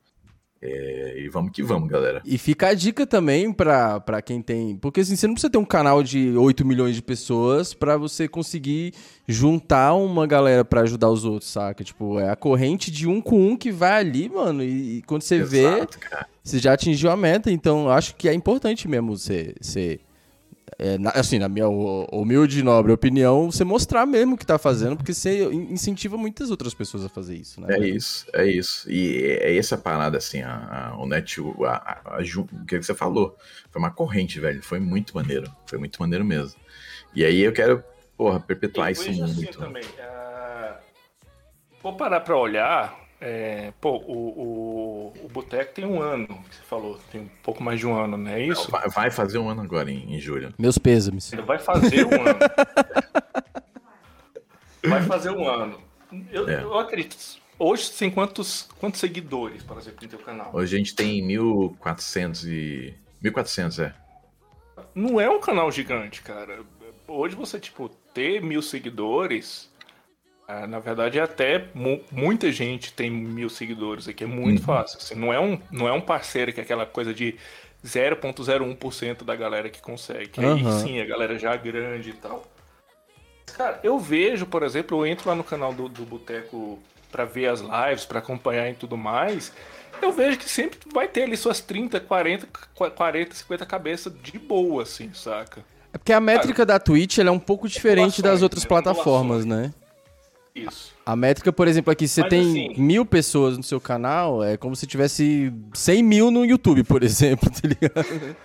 É, 0.61 1.15
e 1.19 1.29
vamos 1.29 1.53
que 1.53 1.63
vamos, 1.63 1.87
galera. 1.87 2.21
E 2.25 2.37
fica 2.37 2.67
a 2.67 2.73
dica 2.73 3.07
também 3.07 3.49
pra, 3.53 3.99
pra 4.01 4.21
quem 4.21 4.41
tem. 4.41 4.75
Porque 4.75 4.99
assim, 4.99 5.15
você 5.15 5.25
não 5.25 5.33
precisa 5.33 5.49
ter 5.49 5.57
um 5.57 5.63
canal 5.63 6.03
de 6.03 6.35
8 6.35 6.65
milhões 6.65 6.95
de 6.95 7.01
pessoas 7.01 7.73
pra 7.73 7.95
você 7.95 8.27
conseguir 8.27 8.93
juntar 9.25 9.93
uma 9.93 10.27
galera 10.27 10.65
pra 10.65 10.81
ajudar 10.81 11.09
os 11.09 11.23
outros, 11.23 11.49
saca? 11.49 11.81
Tipo, 11.81 12.19
é 12.19 12.29
a 12.29 12.35
corrente 12.35 12.91
de 12.91 13.07
um 13.07 13.21
com 13.21 13.39
um 13.51 13.55
que 13.55 13.71
vai 13.71 13.99
ali, 14.01 14.27
mano. 14.27 14.61
E, 14.61 14.97
e 14.97 15.01
quando 15.03 15.21
você 15.21 15.41
vê, 15.41 15.63
Exato, 15.65 15.97
cara. 15.99 16.27
você 16.43 16.59
já 16.59 16.73
atingiu 16.73 17.09
a 17.09 17.15
meta. 17.15 17.49
Então, 17.49 17.89
acho 17.89 18.13
que 18.15 18.27
é 18.27 18.33
importante 18.33 18.85
mesmo 18.85 19.15
você. 19.15 19.55
você 19.61 20.01
é, 20.79 20.97
na- 20.97 21.11
assim, 21.11 21.37
na 21.37 21.49
minha 21.49 21.67
hu- 21.67 22.07
humilde 22.11 22.59
e 22.59 22.63
nobre 22.63 22.91
opinião, 22.93 23.51
você 23.51 23.63
mostrar 23.65 24.05
mesmo 24.05 24.35
o 24.35 24.37
que 24.37 24.45
tá 24.45 24.57
fazendo, 24.57 24.95
porque 24.95 25.13
você 25.13 25.43
in- 25.51 25.73
incentiva 25.73 26.15
muitas 26.17 26.49
outras 26.49 26.73
pessoas 26.73 27.03
a 27.03 27.09
fazer 27.09 27.35
isso, 27.35 27.59
né? 27.59 27.67
É 27.75 27.79
isso, 27.87 28.25
é 28.33 28.45
isso. 28.47 28.89
E 28.89 29.37
é 29.41 29.57
essa 29.57 29.77
parada, 29.77 30.17
assim, 30.17 30.41
a, 30.41 30.91
a- 30.93 30.97
o 30.97 31.05
net, 31.05 31.39
o- 31.41 31.65
a, 31.65 31.75
a- 31.75 32.19
o 32.19 32.65
que 32.65 32.81
você 32.81 32.95
falou, 32.95 33.35
foi 33.69 33.79
uma 33.81 33.91
corrente, 33.91 34.39
velho. 34.39 34.63
Foi 34.63 34.79
muito 34.79 35.13
maneiro. 35.13 35.51
Foi 35.65 35.77
muito 35.77 35.99
maneiro 36.01 36.23
mesmo. 36.23 36.59
E 37.13 37.25
aí 37.25 37.41
eu 37.41 37.51
quero, 37.51 37.83
porra, 38.17 38.39
perpetuar 38.39 38.89
E 38.89 38.93
isso 38.93 39.01
assim 39.09 39.21
muito. 39.21 39.57
também. 39.59 39.83
ah, 39.99 40.77
vou 41.83 41.93
parar 41.97 42.21
pra 42.21 42.37
olhar. 42.37 42.98
É, 43.21 43.73
pô, 43.81 43.97
o, 43.97 45.13
o, 45.13 45.25
o 45.25 45.29
Boteco 45.29 45.73
tem 45.73 45.85
um 45.85 46.01
ano, 46.01 46.27
que 46.27 46.55
você 46.55 46.61
falou, 46.63 46.99
tem 47.11 47.21
um 47.21 47.29
pouco 47.43 47.61
mais 47.61 47.79
de 47.79 47.85
um 47.87 47.93
ano, 47.93 48.17
não 48.17 48.31
é 48.31 48.41
isso? 48.41 48.69
Vai, 48.71 48.87
vai 48.89 49.11
fazer 49.11 49.37
um 49.37 49.49
ano 49.49 49.61
agora, 49.61 49.91
em, 49.91 50.15
em 50.15 50.19
julho. 50.19 50.53
Meus 50.57 50.77
pêsames. 50.77 51.31
Vai 51.45 51.59
fazer 51.59 52.05
um 52.05 52.13
ano. 52.13 52.39
Vai 54.81 55.03
fazer 55.03 55.31
um 55.31 55.45
ano. 55.47 55.77
Eu, 56.31 56.47
É. 56.47 56.63
eu 56.63 56.79
acredito. 56.79 57.17
Hoje 57.57 57.91
tem 57.91 58.09
quantos, 58.09 58.69
quantos 58.79 59.01
seguidores, 59.01 59.61
por 59.61 59.77
exemplo, 59.77 59.99
no 60.01 60.07
teu 60.07 60.19
canal? 60.19 60.49
Hoje 60.53 60.75
a 60.75 60.77
gente 60.79 60.95
tem 60.95 61.21
1400 61.21 62.45
e... 62.45 62.93
1400, 63.21 63.79
é. 63.79 63.93
Não 64.95 65.19
é 65.19 65.29
um 65.29 65.41
canal 65.41 65.69
gigante, 65.69 66.21
cara. 66.21 66.61
Hoje 67.05 67.35
você, 67.35 67.59
tipo, 67.59 67.89
ter 68.13 68.41
mil 68.41 68.61
seguidores. 68.61 69.68
Ah, 70.51 70.65
na 70.65 70.79
verdade, 70.79 71.19
é 71.19 71.21
até 71.21 71.65
mu- 71.75 72.01
muita 72.11 72.51
gente 72.51 72.91
tem 72.91 73.09
mil 73.11 73.49
seguidores 73.49 74.07
aqui. 74.07 74.23
É 74.23 74.27
muito 74.27 74.59
Uhum. 74.61 74.65
fácil. 74.65 74.97
assim, 74.97 75.13
não, 75.13 75.31
é 75.31 75.39
um, 75.39 75.59
não 75.71 75.87
é 75.87 75.93
um 75.93 76.01
parceiro 76.01 76.51
que 76.51 76.59
é 76.59 76.63
aquela 76.63 76.87
coisa 76.87 77.13
de 77.13 77.35
0,01% 77.85 79.23
da 79.23 79.35
galera 79.35 79.69
que 79.69 79.79
consegue. 79.81 80.29
Que 80.29 80.39
Aí 80.41 80.63
Aham. 80.63 80.79
sim, 80.79 80.99
a 80.99 81.05
galera 81.05 81.37
já 81.37 81.53
é 81.53 81.57
grande 81.57 82.09
e 82.09 82.13
tal. 82.13 82.43
Cara, 83.55 83.79
eu 83.83 83.99
vejo, 83.99 84.45
por 84.45 84.63
exemplo, 84.63 84.97
eu 84.99 85.05
entro 85.05 85.29
lá 85.29 85.35
no 85.35 85.43
canal 85.43 85.73
do, 85.73 85.87
do 85.89 86.03
Boteco 86.03 86.79
pra 87.11 87.25
ver 87.25 87.47
as 87.47 87.61
lives, 87.61 88.05
pra 88.05 88.19
acompanhar 88.19 88.69
e 88.69 88.73
tudo 88.73 88.95
mais. 88.97 89.51
Eu 90.01 90.11
vejo 90.11 90.37
que 90.37 90.49
sempre 90.49 90.79
vai 90.93 91.07
ter 91.07 91.23
ali 91.23 91.35
suas 91.35 91.59
30, 91.59 91.99
40, 91.99 92.47
40, 92.95 93.35
50 93.35 93.65
cabeças 93.65 94.13
de 94.23 94.39
boa, 94.39 94.83
assim, 94.83 95.11
saca? 95.13 95.63
É 95.91 95.97
porque 95.97 96.13
a 96.13 96.19
métrica 96.19 96.65
da 96.65 96.79
Twitch 96.79 97.17
é 97.17 97.29
um 97.31 97.39
pouco 97.39 97.67
diferente 97.67 98.21
das 98.21 98.41
outras 98.41 98.63
né? 98.63 98.67
plataformas, 98.69 99.45
né? 99.45 99.73
Isso. 100.55 100.93
A 101.05 101.15
métrica, 101.15 101.53
por 101.53 101.67
exemplo, 101.67 101.91
aqui, 101.91 102.07
você 102.07 102.21
Mas 102.21 102.29
tem 102.29 102.41
assim- 102.41 102.81
mil 102.81 103.05
pessoas 103.05 103.55
no 103.57 103.63
seu 103.63 103.79
canal, 103.79 104.43
é 104.43 104.57
como 104.57 104.75
se 104.75 104.85
tivesse 104.87 105.53
100 105.73 106.03
mil 106.03 106.31
no 106.31 106.43
YouTube, 106.45 106.83
por 106.83 107.01
exemplo, 107.03 107.49
tá 107.49 107.67
ligado? 107.67 108.35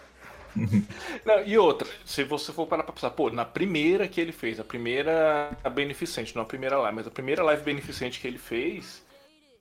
Não, 1.27 1.43
e 1.45 1.59
outra, 1.59 1.89
se 2.05 2.23
você 2.23 2.53
for 2.53 2.67
parar 2.67 2.85
pra 2.85 2.93
pensar, 2.93 3.11
pô, 3.11 3.29
na 3.31 3.45
primeira 3.45 4.07
que 4.07 4.21
ele 4.21 4.31
fez, 4.31 4.61
a 4.61 4.65
primeira 4.65 5.51
beneficente, 5.75 6.35
não 6.37 6.43
a 6.43 6.47
primeira 6.47 6.79
live, 6.79 6.95
mas 6.95 7.07
a 7.09 7.11
primeira 7.11 7.43
live 7.43 7.63
beneficente 7.65 8.21
que 8.21 8.27
ele 8.29 8.39
fez, 8.39 9.03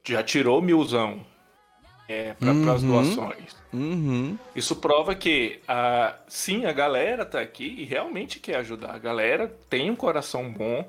já 0.03 0.21
tirou 0.21 0.61
milzão 0.61 1.25
é, 2.07 2.33
para 2.33 2.51
as 2.73 2.83
Uhum. 2.83 2.91
doações. 2.91 3.55
Uhum. 3.73 4.37
Isso 4.55 4.75
prova 4.75 5.15
que, 5.15 5.61
a, 5.67 6.15
sim, 6.27 6.65
a 6.65 6.71
galera 6.71 7.25
tá 7.25 7.39
aqui 7.41 7.75
e 7.79 7.85
realmente 7.85 8.39
quer 8.39 8.57
ajudar. 8.57 8.93
A 8.93 8.99
galera 8.99 9.47
tem 9.69 9.89
um 9.89 9.95
coração 9.95 10.51
bom 10.51 10.87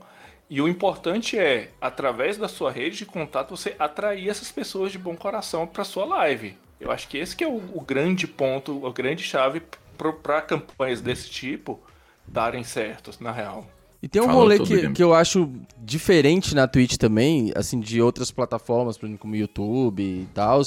E 0.48 0.60
o 0.60 0.68
importante 0.68 1.38
é, 1.38 1.70
através 1.80 2.36
da 2.36 2.48
sua 2.48 2.70
rede 2.70 2.98
de 2.98 3.06
contato, 3.06 3.56
você 3.56 3.74
atrair 3.78 4.28
essas 4.28 4.52
pessoas 4.52 4.92
de 4.92 4.98
bom 4.98 5.16
coração 5.16 5.66
para 5.66 5.84
sua 5.84 6.04
live. 6.04 6.56
Eu 6.78 6.90
acho 6.90 7.08
que 7.08 7.16
esse 7.16 7.34
que 7.34 7.42
é 7.42 7.48
o, 7.48 7.56
o 7.72 7.80
grande 7.80 8.26
ponto, 8.26 8.86
a 8.86 8.92
grande 8.92 9.22
chave 9.22 9.62
para 10.22 10.42
campanhas 10.42 11.00
desse 11.00 11.30
tipo 11.30 11.80
darem 12.26 12.62
certos, 12.64 13.18
na 13.20 13.32
real. 13.32 13.66
E 14.02 14.08
tem 14.08 14.20
um 14.20 14.26
Falou 14.26 14.42
rolê 14.42 14.58
que, 14.58 14.92
que 14.92 15.02
eu 15.02 15.14
acho 15.14 15.50
diferente 15.78 16.54
na 16.54 16.68
Twitch 16.68 16.98
também, 16.98 17.52
assim, 17.56 17.80
de 17.80 18.02
outras 18.02 18.30
plataformas, 18.30 18.98
por 18.98 19.06
exemplo, 19.06 19.22
como 19.22 19.34
YouTube 19.34 20.02
e 20.02 20.28
tal, 20.34 20.60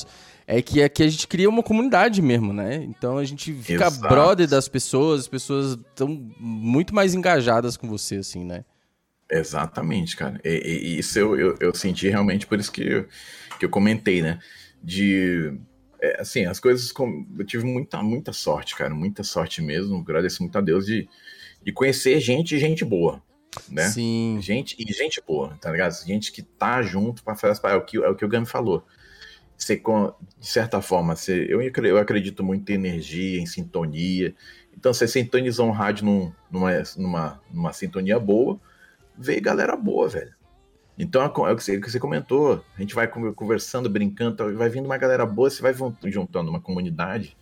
é 0.48 0.60
que 0.60 0.82
aqui 0.82 1.04
a 1.04 1.08
gente 1.08 1.28
cria 1.28 1.48
uma 1.48 1.62
comunidade 1.62 2.20
mesmo, 2.20 2.52
né? 2.52 2.84
Então 2.84 3.20
a 3.20 3.24
gente 3.24 3.54
fica 3.54 3.86
Exato. 3.86 4.12
brother 4.12 4.48
das 4.48 4.68
pessoas, 4.68 5.22
as 5.22 5.28
pessoas 5.28 5.74
estão 5.74 6.08
muito 6.40 6.96
mais 6.96 7.14
engajadas 7.14 7.78
com 7.78 7.88
você, 7.88 8.16
assim, 8.16 8.44
né? 8.44 8.66
Exatamente, 9.30 10.16
cara. 10.16 10.40
E, 10.44 10.50
e 10.50 11.00
isso 11.00 11.20
eu, 11.20 11.40
eu, 11.40 11.58
eu, 11.60 11.76
senti 11.76 12.08
realmente 12.08 12.48
por 12.48 12.60
isso 12.60 12.72
que 12.72 12.82
eu, 12.82 13.08
que 13.60 13.66
eu 13.66 13.70
comentei, 13.70 14.22
né? 14.22 14.40
De. 14.82 15.54
É, 16.02 16.22
assim, 16.22 16.46
as 16.46 16.60
coisas. 16.60 16.92
Com, 16.92 17.28
eu 17.38 17.46
tive 17.46 17.66
muita, 17.66 18.02
muita 18.02 18.32
sorte, 18.32 18.76
cara. 18.76 18.94
Muita 18.94 19.24
sorte 19.24 19.62
mesmo. 19.62 19.98
Agradeço 19.98 20.42
muito 20.42 20.58
a 20.58 20.62
Deus 20.62 20.86
de, 20.86 21.10
de 21.62 21.72
conhecer 21.72 22.20
gente 22.20 22.56
e 22.56 22.60
gente 22.60 22.86
boa. 22.86 23.22
Né? 23.70 23.90
Sim. 23.90 24.38
Gente 24.42 24.76
e 24.78 24.94
gente 24.94 25.22
boa, 25.26 25.58
tá 25.60 25.72
ligado? 25.72 25.94
Gente 26.06 26.32
que 26.32 26.42
tá 26.42 26.82
junto 26.82 27.24
para 27.24 27.36
fazer 27.36 27.54
as 27.54 27.64
É 27.64 27.76
o 27.76 27.82
que, 27.84 27.98
é 27.98 28.10
o 28.10 28.16
que 28.16 28.26
o 28.26 28.30
Gami 28.30 28.46
falou. 28.46 28.86
Você, 29.58 29.76
de 29.76 30.48
certa 30.48 30.82
forma, 30.82 31.16
você, 31.16 31.48
eu, 31.50 31.60
eu 31.62 31.98
acredito 31.98 32.44
muito 32.44 32.70
em 32.72 32.76
energia, 32.76 33.42
em 33.42 33.46
sintonia. 33.48 34.36
Então, 34.78 34.94
você 34.94 35.08
sintonizou 35.08 35.68
um 35.68 35.72
rádio 35.72 36.06
num, 36.06 36.32
numa, 36.52 36.72
numa, 36.96 37.42
numa 37.52 37.74
sintonia 37.74 38.20
boa, 38.20 38.60
vê 39.18 39.40
galera 39.40 39.76
boa, 39.76 40.08
velho. 40.08 40.36
Então 40.98 41.22
é 41.22 41.52
o 41.52 41.56
que 41.56 41.80
você 41.80 42.00
comentou, 42.00 42.64
a 42.76 42.82
gente 42.82 42.96
vai 42.96 43.08
conversando, 43.08 43.90
brincando, 43.90 44.58
vai 44.58 44.68
vindo 44.68 44.86
uma 44.86 44.98
galera 44.98 45.26
boa, 45.26 45.50
você 45.50 45.62
vai 45.62 45.74
juntando 46.06 46.50
uma 46.50 46.60
comunidade, 46.60 47.38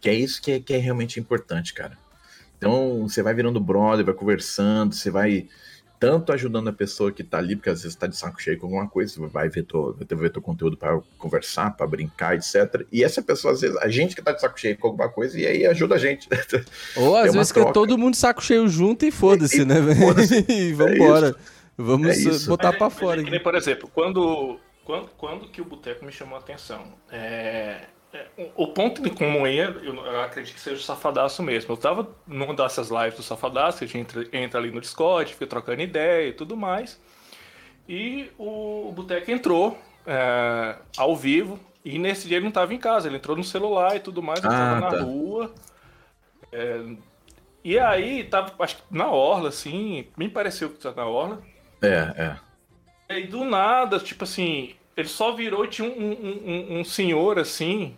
que 0.00 0.08
é 0.08 0.14
isso 0.14 0.40
que 0.40 0.52
é, 0.52 0.60
que 0.60 0.72
é 0.72 0.78
realmente 0.78 1.20
importante, 1.20 1.74
cara. 1.74 1.98
Então 2.56 3.06
você 3.06 3.22
vai 3.22 3.34
virando 3.34 3.60
brother, 3.60 4.04
vai 4.04 4.14
conversando, 4.14 4.94
você 4.94 5.10
vai 5.10 5.46
tanto 5.98 6.32
ajudando 6.32 6.68
a 6.68 6.72
pessoa 6.72 7.10
que 7.10 7.24
tá 7.24 7.38
ali, 7.38 7.56
porque 7.56 7.70
às 7.70 7.82
vezes 7.82 7.96
tá 7.96 8.06
de 8.06 8.16
saco 8.16 8.40
cheio 8.40 8.58
com 8.58 8.66
alguma 8.66 8.88
coisa, 8.88 9.14
você 9.14 9.26
vai 9.26 9.48
ver 9.48 9.64
teu, 9.64 9.94
vai 9.94 10.18
ver 10.18 10.30
teu 10.30 10.42
conteúdo 10.42 10.76
para 10.76 11.00
conversar, 11.18 11.76
para 11.76 11.86
brincar, 11.86 12.36
etc. 12.36 12.86
E 12.92 13.02
essa 13.02 13.22
pessoa, 13.22 13.54
às 13.54 13.60
vezes, 13.60 13.76
a 13.78 13.88
gente 13.88 14.14
que 14.14 14.22
tá 14.22 14.32
de 14.32 14.40
saco 14.40 14.58
cheio 14.58 14.76
com 14.78 14.88
alguma 14.88 15.08
coisa, 15.08 15.38
e 15.38 15.46
aí 15.46 15.66
ajuda 15.66 15.94
a 15.94 15.98
gente. 15.98 16.28
Ou 16.96 17.16
às 17.16 17.32
vezes 17.32 17.48
troca. 17.48 17.66
que 17.66 17.70
é 17.70 17.72
todo 17.72 17.98
mundo 17.98 18.12
de 18.12 18.18
saco 18.18 18.42
cheio 18.42 18.68
junto 18.68 19.04
e 19.04 19.10
foda-se, 19.10 19.64
né? 19.64 19.76
Foda 19.94 20.22
e 20.52 20.72
vambora. 20.72 21.28
É 21.52 21.56
Vamos 21.76 22.44
é 22.44 22.48
botar 22.48 22.72
para 22.72 22.88
fora. 22.88 23.20
É, 23.20 23.38
por 23.38 23.54
exemplo, 23.54 23.90
quando, 23.92 24.58
quando, 24.84 25.08
quando 25.16 25.48
que 25.48 25.60
o 25.60 25.64
Boteco 25.64 26.04
me 26.06 26.12
chamou 26.12 26.36
a 26.36 26.40
atenção? 26.40 26.94
É, 27.10 27.18
é, 27.18 27.88
o 28.54 28.68
ponto 28.68 29.02
de 29.02 29.10
comum 29.10 29.44
aí, 29.44 29.58
eu 29.58 30.20
acredito 30.20 30.54
que 30.54 30.60
seja 30.60 30.76
o 30.76 30.82
Safadaço 30.82 31.42
mesmo. 31.42 31.72
Eu 31.72 31.76
tava 31.76 32.08
numa 32.26 32.54
dessas 32.54 32.90
lives 32.90 33.16
do 33.16 33.22
Safadaço, 33.22 33.82
a 33.82 33.86
gente 33.86 33.98
entra, 33.98 34.26
entra 34.32 34.60
ali 34.60 34.70
no 34.70 34.80
Discord, 34.80 35.32
fica 35.32 35.46
trocando 35.46 35.82
ideia 35.82 36.28
e 36.28 36.32
tudo 36.32 36.56
mais. 36.56 37.00
E 37.88 38.30
o 38.38 38.92
Boteco 38.94 39.30
entrou 39.30 39.78
é, 40.06 40.76
ao 40.96 41.16
vivo, 41.16 41.58
e 41.84 41.98
nesse 41.98 42.26
dia 42.26 42.38
ele 42.38 42.44
não 42.44 42.50
estava 42.50 42.74
em 42.74 42.78
casa, 42.78 43.08
ele 43.08 43.16
entrou 43.16 43.36
no 43.36 43.44
celular 43.44 43.96
e 43.96 44.00
tudo 44.00 44.22
mais, 44.22 44.42
ele 44.42 44.52
ah, 44.52 44.80
na 44.80 44.90
tá. 44.90 45.02
rua. 45.02 45.54
É, 46.52 46.80
e 47.62 47.78
aí, 47.78 48.24
tava, 48.24 48.52
acho 48.60 48.76
que 48.76 48.82
na 48.90 49.10
orla, 49.10 49.48
assim, 49.48 50.06
me 50.16 50.28
pareceu 50.28 50.70
que 50.70 50.76
estava 50.76 51.02
na 51.02 51.06
orla. 51.08 51.42
É, 51.82 52.36
é. 53.08 53.18
E 53.20 53.26
do 53.26 53.44
nada, 53.44 53.98
tipo 53.98 54.24
assim, 54.24 54.74
ele 54.96 55.08
só 55.08 55.32
virou 55.32 55.64
e 55.64 55.68
tinha 55.68 55.88
um, 55.88 55.92
um, 55.92 56.42
um, 56.46 56.78
um 56.80 56.84
senhor, 56.84 57.38
assim, 57.38 57.96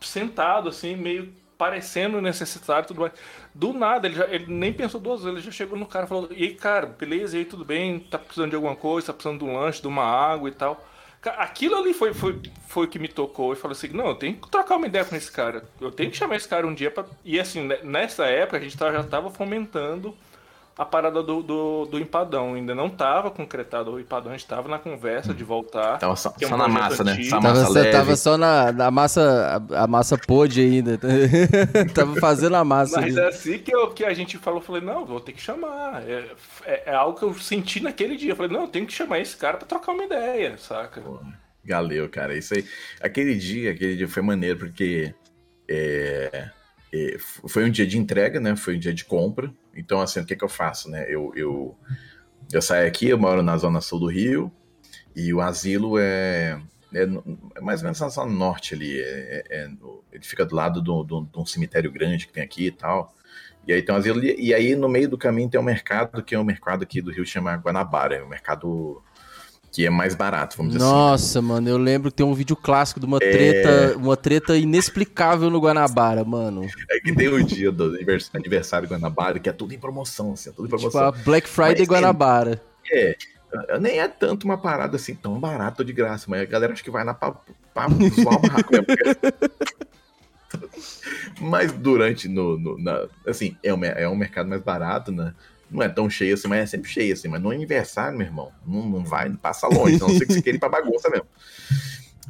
sentado, 0.00 0.68
assim, 0.68 0.96
meio 0.96 1.32
parecendo 1.58 2.20
necessitado 2.20 2.84
e 2.84 2.88
tudo 2.88 3.00
mais. 3.00 3.12
Do 3.54 3.72
nada, 3.72 4.06
ele, 4.06 4.14
já, 4.14 4.26
ele 4.26 4.46
nem 4.46 4.72
pensou 4.72 5.00
duas 5.00 5.22
vezes, 5.22 5.38
ele 5.38 5.44
já 5.46 5.50
chegou 5.50 5.76
no 5.76 5.86
cara 5.86 6.06
e 6.06 6.08
falou: 6.08 6.28
E 6.30 6.44
aí, 6.44 6.54
cara, 6.54 6.86
beleza, 6.86 7.36
e 7.36 7.40
aí, 7.40 7.44
tudo 7.44 7.64
bem? 7.64 7.98
Tá 7.98 8.18
precisando 8.18 8.50
de 8.50 8.56
alguma 8.56 8.76
coisa? 8.76 9.08
Tá 9.08 9.12
precisando 9.12 9.40
de 9.40 9.44
um 9.44 9.58
lanche, 9.58 9.82
de 9.82 9.88
uma 9.88 10.04
água 10.04 10.48
e 10.48 10.52
tal. 10.52 10.84
Aquilo 11.20 11.74
ali 11.76 11.92
foi, 11.92 12.14
foi, 12.14 12.40
foi 12.68 12.86
o 12.86 12.88
que 12.88 12.98
me 12.98 13.08
tocou 13.08 13.52
e 13.52 13.56
falou 13.56 13.72
assim: 13.72 13.88
não, 13.88 14.06
eu 14.06 14.14
tenho 14.14 14.36
que 14.36 14.48
trocar 14.48 14.76
uma 14.76 14.86
ideia 14.86 15.04
com 15.04 15.16
esse 15.16 15.30
cara. 15.30 15.64
Eu 15.80 15.90
tenho 15.90 16.10
que 16.10 16.16
chamar 16.16 16.36
esse 16.36 16.48
cara 16.48 16.66
um 16.66 16.74
dia 16.74 16.90
pra. 16.90 17.04
E 17.24 17.40
assim, 17.40 17.68
nessa 17.82 18.26
época 18.26 18.58
a 18.58 18.60
gente 18.60 18.78
já 18.78 19.00
estava 19.00 19.28
fomentando 19.28 20.16
a 20.78 20.84
parada 20.84 21.24
do, 21.24 21.42
do, 21.42 21.86
do, 21.86 21.98
empadão. 21.98 22.54
Ainda 22.54 22.72
não 22.72 22.86
estava 22.86 23.32
concretado 23.32 23.90
o 23.90 24.00
empadão, 24.00 24.30
a 24.30 24.34
gente 24.34 24.44
estava 24.44 24.68
na 24.68 24.78
conversa 24.78 25.34
de 25.34 25.42
voltar. 25.42 25.98
Tava 25.98 26.14
só, 26.14 26.32
é 26.40 26.46
um 26.46 26.50
só 26.50 26.56
na 26.56 26.68
massa, 26.68 27.02
né? 27.02 27.20
Só 27.24 27.40
tava, 27.40 27.60
massa 27.60 27.90
tava, 27.90 28.16
só 28.16 28.38
na, 28.38 28.70
na 28.70 28.90
massa, 28.90 29.64
a, 29.72 29.82
a 29.82 29.86
massa 29.88 30.16
pôde 30.16 30.60
ainda. 30.60 30.96
tava 31.92 32.14
fazendo 32.20 32.54
a 32.54 32.64
massa. 32.64 33.00
Mas 33.00 33.16
é 33.16 33.26
assim 33.26 33.58
que, 33.58 33.74
eu, 33.74 33.90
que 33.90 34.04
a 34.04 34.14
gente 34.14 34.38
falou, 34.38 34.60
falei, 34.60 34.80
não, 34.80 35.04
vou 35.04 35.18
ter 35.18 35.32
que 35.32 35.42
chamar. 35.42 36.04
É, 36.08 36.30
é, 36.64 36.82
é, 36.86 36.94
algo 36.94 37.18
que 37.18 37.24
eu 37.24 37.34
senti 37.34 37.82
naquele 37.82 38.16
dia. 38.16 38.30
Eu 38.30 38.36
falei, 38.36 38.52
não, 38.52 38.62
eu 38.62 38.68
tenho 38.68 38.86
que 38.86 38.92
chamar 38.92 39.18
esse 39.18 39.36
cara 39.36 39.56
para 39.56 39.66
trocar 39.66 39.90
uma 39.90 40.04
ideia, 40.04 40.56
saca? 40.58 41.00
Pô, 41.00 41.18
galeu, 41.64 42.08
cara. 42.08 42.38
Isso 42.38 42.54
aí. 42.54 42.64
Aquele 43.00 43.34
dia, 43.34 43.72
aquele 43.72 43.96
dia 43.96 44.08
foi 44.08 44.22
maneiro, 44.22 44.60
porque. 44.60 45.12
É, 45.68 46.50
é, 46.92 47.16
foi 47.18 47.64
um 47.64 47.70
dia 47.70 47.86
de 47.86 47.98
entrega, 47.98 48.38
né? 48.38 48.54
Foi 48.54 48.76
um 48.76 48.78
dia 48.78 48.94
de 48.94 49.04
compra. 49.04 49.52
Então, 49.78 50.00
assim, 50.00 50.20
o 50.20 50.26
que, 50.26 50.36
que 50.36 50.44
eu 50.44 50.48
faço, 50.48 50.90
né? 50.90 51.06
Eu, 51.08 51.32
eu, 51.36 51.78
eu 52.52 52.60
saio 52.60 52.86
aqui, 52.86 53.08
eu 53.08 53.18
moro 53.18 53.42
na 53.42 53.56
zona 53.56 53.80
sul 53.80 54.00
do 54.00 54.06
Rio, 54.06 54.52
e 55.14 55.32
o 55.32 55.40
asilo 55.40 55.98
é, 55.98 56.60
é, 56.92 57.02
é 57.54 57.60
mais 57.60 57.80
ou 57.80 57.84
menos 57.84 58.00
na 58.00 58.08
zona 58.08 58.32
norte 58.32 58.74
ali. 58.74 59.00
É, 59.00 59.44
é, 59.48 59.64
é 59.64 59.70
ele 60.12 60.24
fica 60.24 60.44
do 60.44 60.54
lado 60.54 60.82
de 60.82 61.38
um 61.38 61.46
cemitério 61.46 61.92
grande 61.92 62.26
que 62.26 62.32
tem 62.32 62.42
aqui 62.42 62.66
e 62.66 62.72
tal. 62.72 63.14
E 63.66 63.72
aí 63.72 63.82
tem 63.82 63.94
um 63.94 63.98
asilo, 63.98 64.24
e 64.24 64.54
aí 64.54 64.74
no 64.74 64.88
meio 64.88 65.10
do 65.10 65.18
caminho 65.18 65.50
tem 65.50 65.60
um 65.60 65.64
mercado, 65.64 66.22
que 66.22 66.34
é 66.34 66.38
um 66.38 66.44
mercado 66.44 66.82
aqui 66.82 67.02
do 67.02 67.10
Rio 67.10 67.26
chama 67.26 67.54
Guanabara, 67.56 68.16
é 68.16 68.24
um 68.24 68.28
mercado 68.28 69.02
que 69.70 69.86
é 69.86 69.90
mais 69.90 70.14
barato, 70.14 70.56
vamos 70.56 70.72
dizer 70.72 70.84
Nossa, 70.84 71.14
assim. 71.14 71.34
Nossa, 71.36 71.42
mano, 71.42 71.68
eu 71.68 71.78
lembro 71.78 72.10
que 72.10 72.16
tem 72.16 72.26
um 72.26 72.34
vídeo 72.34 72.56
clássico 72.56 72.98
de 72.98 73.06
uma 73.06 73.18
é... 73.18 73.30
treta, 73.30 73.96
uma 73.98 74.16
treta 74.16 74.56
inexplicável 74.56 75.50
no 75.50 75.60
Guanabara, 75.60 76.24
mano. 76.24 76.66
É 76.90 77.00
que 77.00 77.14
tem 77.14 77.28
o 77.28 77.42
dia 77.44 77.70
do 77.70 77.94
aniversário 78.34 78.88
do 78.88 78.94
Guanabara, 78.94 79.38
que 79.38 79.48
é 79.48 79.52
tudo 79.52 79.74
em 79.74 79.78
promoção, 79.78 80.32
assim, 80.32 80.50
é 80.50 80.52
tudo 80.52 80.66
em 80.66 80.70
tipo 80.70 80.90
promoção. 80.90 81.12
Tipo 81.12 81.24
Black 81.24 81.48
Friday 81.48 81.80
mas, 81.80 81.88
Guanabara. 81.88 82.62
É, 82.90 83.16
nem 83.80 84.00
é 84.00 84.08
tanto 84.08 84.44
uma 84.44 84.58
parada 84.58 84.96
assim 84.96 85.14
tão 85.14 85.38
barata 85.38 85.84
de 85.84 85.92
graça, 85.92 86.26
mas 86.28 86.42
a 86.42 86.44
galera 86.44 86.72
acho 86.72 86.84
que 86.84 86.90
vai 86.90 87.04
lá 87.04 87.14
pra, 87.14 87.34
zoar 88.14 88.36
o 88.36 88.40
barraco 88.40 88.72
mesmo. 88.72 88.86
mas 91.40 91.72
durante, 91.72 92.28
no, 92.28 92.58
no 92.58 92.78
na, 92.78 93.06
assim, 93.26 93.56
é 93.62 93.72
um, 93.72 93.84
é 93.84 94.08
um 94.08 94.16
mercado 94.16 94.48
mais 94.48 94.62
barato, 94.62 95.12
né? 95.12 95.34
Não 95.70 95.82
é 95.82 95.88
tão 95.88 96.08
cheio 96.08 96.34
assim, 96.34 96.48
mas 96.48 96.60
é 96.60 96.66
sempre 96.66 96.90
cheio 96.90 97.12
assim. 97.12 97.28
Mas 97.28 97.40
no 97.40 97.50
aniversário, 97.50 98.16
meu 98.16 98.26
irmão, 98.26 98.52
não, 98.66 98.88
não 98.88 99.04
vai, 99.04 99.28
não 99.28 99.36
passa 99.36 99.66
longe, 99.68 99.98
não 99.98 100.08
sei 100.08 100.26
que 100.26 100.32
você 100.32 100.42
quer 100.42 100.54
ir 100.54 100.58
pra 100.58 100.68
bagunça 100.68 101.10
mesmo. 101.10 101.26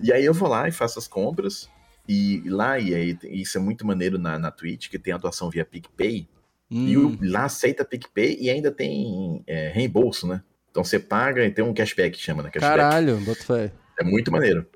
E 0.02 0.12
aí 0.12 0.24
eu 0.24 0.34
vou 0.34 0.48
lá 0.48 0.68
e 0.68 0.72
faço 0.72 0.98
as 0.98 1.08
compras. 1.08 1.68
E 2.08 2.42
lá, 2.46 2.78
e 2.78 2.94
aí, 2.94 3.18
isso 3.24 3.58
é 3.58 3.60
muito 3.60 3.86
maneiro 3.86 4.18
na, 4.18 4.38
na 4.38 4.50
Twitch, 4.50 4.88
que 4.88 4.98
tem 4.98 5.12
atuação 5.12 5.50
via 5.50 5.64
PicPay. 5.64 6.26
Hum. 6.70 6.88
E 6.88 6.96
o, 6.96 7.18
lá 7.20 7.44
aceita 7.44 7.84
PicPay 7.84 8.38
e 8.40 8.50
ainda 8.50 8.70
tem 8.70 9.42
é, 9.46 9.68
reembolso, 9.68 10.26
né? 10.26 10.42
Então 10.70 10.84
você 10.84 10.98
paga 10.98 11.44
e 11.44 11.50
tem 11.50 11.64
um 11.64 11.74
cashback 11.74 12.16
que 12.16 12.22
chama, 12.22 12.42
né? 12.42 12.50
Cashback. 12.50 12.78
Caralho, 12.78 13.18
bota 13.20 13.42
fé. 13.42 13.72
É 13.98 14.04
muito 14.04 14.30
maneiro. 14.30 14.66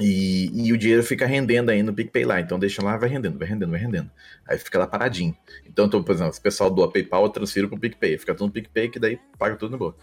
E, 0.00 0.50
e, 0.54 0.72
o 0.72 0.78
dinheiro 0.78 1.02
fica 1.02 1.26
rendendo 1.26 1.70
aí 1.70 1.82
no 1.82 1.92
PicPay 1.92 2.24
lá. 2.24 2.40
Então 2.40 2.58
deixa 2.58 2.82
lá, 2.82 2.96
vai 2.96 3.08
rendendo, 3.08 3.38
vai 3.38 3.48
rendendo, 3.48 3.70
vai 3.70 3.80
rendendo. 3.80 4.10
Aí 4.46 4.58
fica 4.58 4.78
lá 4.78 4.86
paradinho. 4.86 5.36
Então, 5.66 5.88
por 5.88 6.12
exemplo, 6.12 6.32
se 6.32 6.38
o 6.38 6.42
pessoal 6.42 6.70
doa 6.70 6.90
PayPal, 6.90 7.24
eu 7.24 7.28
transfiro 7.30 7.68
pro 7.68 7.78
PicPay. 7.78 8.18
Fica 8.18 8.34
tudo 8.34 8.46
no 8.46 8.52
PicPay, 8.52 8.88
que 8.88 8.98
daí 8.98 9.18
paga 9.38 9.56
tudo 9.56 9.72
no 9.72 9.78
boa. 9.78 9.96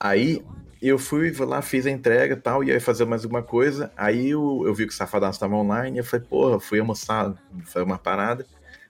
Aí 0.00 0.42
eu 0.80 0.98
fui 0.98 1.32
lá, 1.40 1.60
fiz 1.60 1.86
a 1.86 1.90
entrega 1.90 2.34
e 2.34 2.36
tal, 2.36 2.62
e 2.62 2.70
aí 2.70 2.80
fazer 2.80 3.04
mais 3.04 3.24
alguma 3.24 3.42
coisa. 3.42 3.92
Aí 3.96 4.30
eu, 4.30 4.62
eu 4.64 4.74
vi 4.74 4.86
que 4.86 4.92
o 4.92 4.96
Safadaço 4.96 5.36
estava 5.36 5.54
online, 5.56 5.98
eu 5.98 6.04
falei, 6.04 6.26
porra, 6.26 6.60
fui 6.60 6.78
almoçar, 6.78 7.34
foi 7.64 7.82
uma 7.82 7.98
parada. 7.98 8.46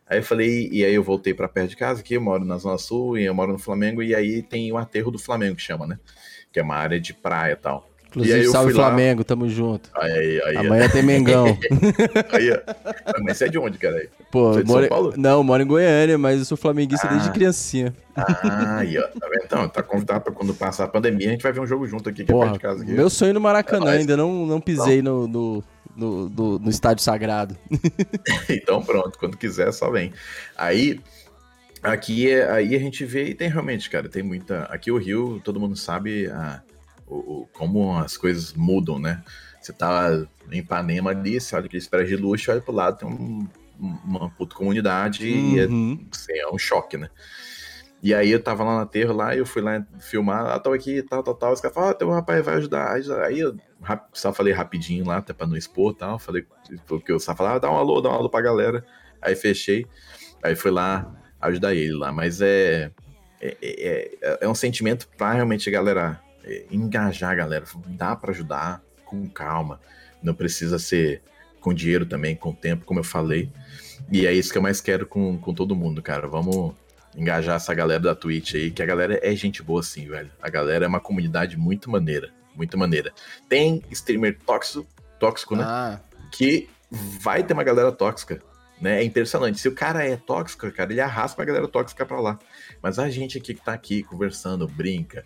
Aí 0.07 0.18
eu 0.18 0.22
falei, 0.22 0.68
e 0.72 0.84
aí 0.84 0.94
eu 0.94 1.03
voltei 1.03 1.34
para 1.34 1.49
perto 1.49 1.70
de 1.70 1.76
casa, 1.76 2.01
aqui 2.01 2.14
eu 2.14 2.20
moro 2.20 2.44
na 2.44 2.57
Zona 2.59 2.78
Sul, 2.78 3.18
e 3.18 3.24
eu 3.24 3.34
moro 3.34 3.53
no 3.53 3.59
Flamengo, 3.59 4.03
e 4.03 4.14
aí 4.14 4.42
tem 4.42 4.72
o 4.72 4.78
aterro 4.78 5.11
do 5.11 5.18
Flamengo, 5.18 5.57
que 5.57 5.62
chama, 5.62 5.86
né? 5.86 5.99
Que 6.53 6.61
é 6.61 6.62
uma 6.62 6.76
área 6.76 6.99
de 7.01 7.12
praia 7.12 7.53
e 7.53 7.57
tal. 7.57 7.88
Inclusive, 8.11 8.48
salve 8.48 8.72
Flamengo, 8.72 9.20
lá... 9.20 9.24
tamo 9.24 9.48
junto. 9.48 9.90
Aí, 9.94 10.40
aí, 10.42 10.56
Amanhã 10.56 10.88
tem 10.88 11.02
Mengão. 11.02 11.46
aí, 12.32 12.62
mas 13.22 13.36
você 13.36 13.44
é 13.44 13.48
de 13.48 13.59
onde, 13.59 13.76
cara? 13.76 14.09
Pô, 14.30 14.52
você 14.52 14.61
é 14.61 14.62
de 14.62 14.72
São 14.72 14.88
Paulo? 14.88 15.14
Não, 15.16 15.44
moro 15.44 15.62
em 15.62 15.66
Goiânia, 15.66 16.16
mas 16.16 16.38
eu 16.38 16.44
sou 16.46 16.56
flamenguista 16.56 17.06
ah. 17.06 17.11
desde 17.11 17.30
criancinha. 17.30 17.94
Ah, 18.16 18.78
aí, 18.78 18.98
ó. 18.98 19.02
Tá 19.02 19.28
Então, 19.44 19.68
tá 19.68 19.82
convidado 19.82 20.24
pra 20.24 20.32
quando 20.32 20.54
passar 20.54 20.84
a 20.84 20.88
pandemia, 20.88 21.28
a 21.28 21.32
gente 21.32 21.42
vai 21.42 21.52
ver 21.52 21.61
um 21.61 21.66
jogo 21.66 21.86
junto 21.86 22.09
aqui, 22.09 22.24
que 22.24 22.32
Porra, 22.32 22.46
é 22.46 22.48
perto 22.50 22.54
de 22.54 22.62
casa. 22.62 22.82
Aqui. 22.82 22.92
Meu 22.92 23.11
sonho 23.11 23.34
no 23.34 23.40
Maracanã, 23.40 23.90
ainda 23.90 24.16
não, 24.16 24.46
não 24.46 24.61
pisei 24.61 25.02
no, 25.02 25.28
no, 25.28 25.64
no, 25.94 26.28
no, 26.30 26.59
no 26.59 26.70
estádio 26.70 27.04
sagrado. 27.04 27.56
então, 28.48 28.82
pronto, 28.82 29.18
quando 29.18 29.36
quiser, 29.36 29.70
só 29.72 29.90
vem. 29.90 30.14
Aí, 30.56 30.98
Aqui 31.80 32.28
é, 32.28 32.50
aí 32.50 32.74
a 32.74 32.78
gente 32.78 33.04
vê 33.04 33.26
e 33.26 33.34
tem 33.34 33.48
realmente, 33.48 33.88
cara, 33.88 34.09
tem 34.09 34.20
muita. 34.20 34.62
Aqui 34.64 34.90
o 34.90 34.98
Rio, 34.98 35.40
todo 35.44 35.61
mundo 35.61 35.76
sabe 35.76 36.26
a, 36.26 36.61
o, 37.09 37.42
o- 37.42 37.48
como 37.52 37.96
as 37.98 38.16
coisas 38.16 38.52
mudam, 38.54 38.98
né? 38.98 39.22
Você 39.61 39.72
tá 39.72 40.09
em 40.50 40.59
Ipanema 40.59 41.11
ali, 41.11 41.40
você 41.40 41.54
olha 41.56 41.66
aqueles 41.66 41.86
prédios 41.86 42.16
de 42.16 42.24
luxo, 42.24 42.50
olha 42.50 42.61
pro 42.61 42.72
lado, 42.72 42.98
tem 42.98 43.09
um- 43.09 43.48
uma 44.04 44.30
puta 44.30 44.54
comunidade 44.56 45.26
e 45.28 45.59
é, 45.61 45.66
Uhum. 45.66 46.06
assim, 46.12 46.32
é 46.32 46.48
um 46.48 46.59
choque, 46.59 46.96
né? 46.96 47.09
E 48.02 48.14
aí 48.14 48.30
eu 48.30 48.40
tava 48.42 48.62
lá 48.62 48.76
no 48.76 48.80
aterro 48.82 49.12
lá, 49.12 49.34
eu 49.36 49.44
fui 49.44 49.61
lá 49.61 49.84
filmar, 49.98 50.46
ah, 50.46 50.59
tô 50.61 50.72
aqui, 50.72 51.02
tal, 51.02 51.20
tal, 51.22 51.34
tal. 51.34 51.52
Os 51.52 51.61
caras 51.61 51.74
falaram, 51.74 51.92
ah, 51.92 51.98
tem 51.98 52.06
um 52.09 52.12
rapaz 52.12 52.44
vai 52.44 52.54
ajudar. 52.56 52.92
Aí 53.24 53.40
eu 53.40 53.56
rap- 53.82 54.09
só 54.12 54.32
falei 54.32 54.52
rapidinho 54.52 55.04
lá, 55.04 55.16
até 55.16 55.32
pra 55.32 55.46
não 55.48 55.56
expor 55.56 55.92
e 55.92 55.96
tal. 55.96 56.16
Falei, 56.18 56.46
porque 56.86 57.11
eu 57.11 57.18
só 57.18 57.34
falava, 57.34 57.56
ah, 57.56 57.59
dá 57.59 57.70
um 57.70 57.76
alô, 57.76 58.00
dá 58.00 58.09
um 58.11 58.12
alô 58.14 58.30
pra 58.30 58.40
galera. 58.40 58.84
Aí 59.20 59.34
fechei, 59.34 59.84
aí 60.44 60.54
fui 60.54 60.70
lá 60.70 61.12
ajudar 61.40 61.74
ele 61.74 61.92
lá. 61.94 62.12
Mas 62.12 62.40
é, 62.40 62.92
é, 63.40 63.56
é, 63.61 64.38
é 64.42 64.48
um 64.48 64.54
sentimento 64.54 65.09
pra 65.16 65.32
realmente 65.32 65.68
a 65.68 65.72
galera 65.72 66.20
é, 66.45 66.66
engajar 66.70 67.30
a 67.30 67.34
galera. 67.34 67.64
Dá 67.86 68.14
pra 68.16 68.30
ajudar 68.30 68.82
com 69.05 69.28
calma. 69.28 69.80
Não 70.22 70.34
precisa 70.34 70.78
ser 70.78 71.22
com 71.61 71.74
dinheiro 71.74 72.07
também, 72.07 72.36
com 72.36 72.53
tempo, 72.53 72.84
como 72.84 73.01
eu 73.01 73.05
falei. 73.05 73.51
E 74.11 74.26
é 74.26 74.32
isso 74.32 74.53
que 74.53 74.59
eu 74.59 74.62
mais 74.62 74.80
quero 74.80 75.07
com, 75.07 75.36
com 75.39 75.53
todo 75.53 75.76
mundo, 75.76 76.01
cara. 76.03 76.26
Vamos 76.26 76.74
engajar 77.16 77.57
essa 77.57 77.74
galera 77.74 78.01
da 78.01 78.14
Twitch 78.14 78.55
aí, 78.55 78.70
que 78.70 78.82
a 78.82 78.86
galera 78.86 79.18
é 79.22 79.34
gente 79.34 79.62
boa 79.62 79.80
assim, 79.80 80.07
velho. 80.07 80.30
A 80.41 80.49
galera 80.49 80.84
é 80.84 80.89
uma 80.89 81.01
comunidade 81.01 81.57
muito 81.57 81.91
maneira, 81.91 82.30
muito 82.55 82.78
maneira. 82.78 83.12
Tem 83.49 83.82
streamer 83.91 84.39
tóxico, 84.47 84.86
tóxico, 85.18 85.57
né? 85.57 85.64
Ah, 85.66 86.01
Que 86.30 86.68
vai 87.20 87.43
ter 87.43 87.55
uma 87.55 87.64
galera 87.64 87.91
tóxica, 87.93 88.41
né? 88.80 89.01
É 89.01 89.05
impressionante. 89.05 89.59
Se 89.59 89.68
o 89.68 89.74
cara 89.74 90.05
é 90.05 90.16
tóxico, 90.16 90.70
cara, 90.70 90.93
ele 90.93 91.01
arrasta 91.01 91.41
uma 91.41 91.45
galera 91.47 91.68
tóxica 91.68 92.07
pra 92.07 92.20
lá. 92.20 92.39
Mas 92.80 92.99
a 92.99 93.11
gente 93.11 93.36
aqui 93.39 93.55
que 93.55 93.64
tá 93.64 93.72
aqui 93.72 94.03
conversando, 94.03 94.66
brinca, 94.66 95.24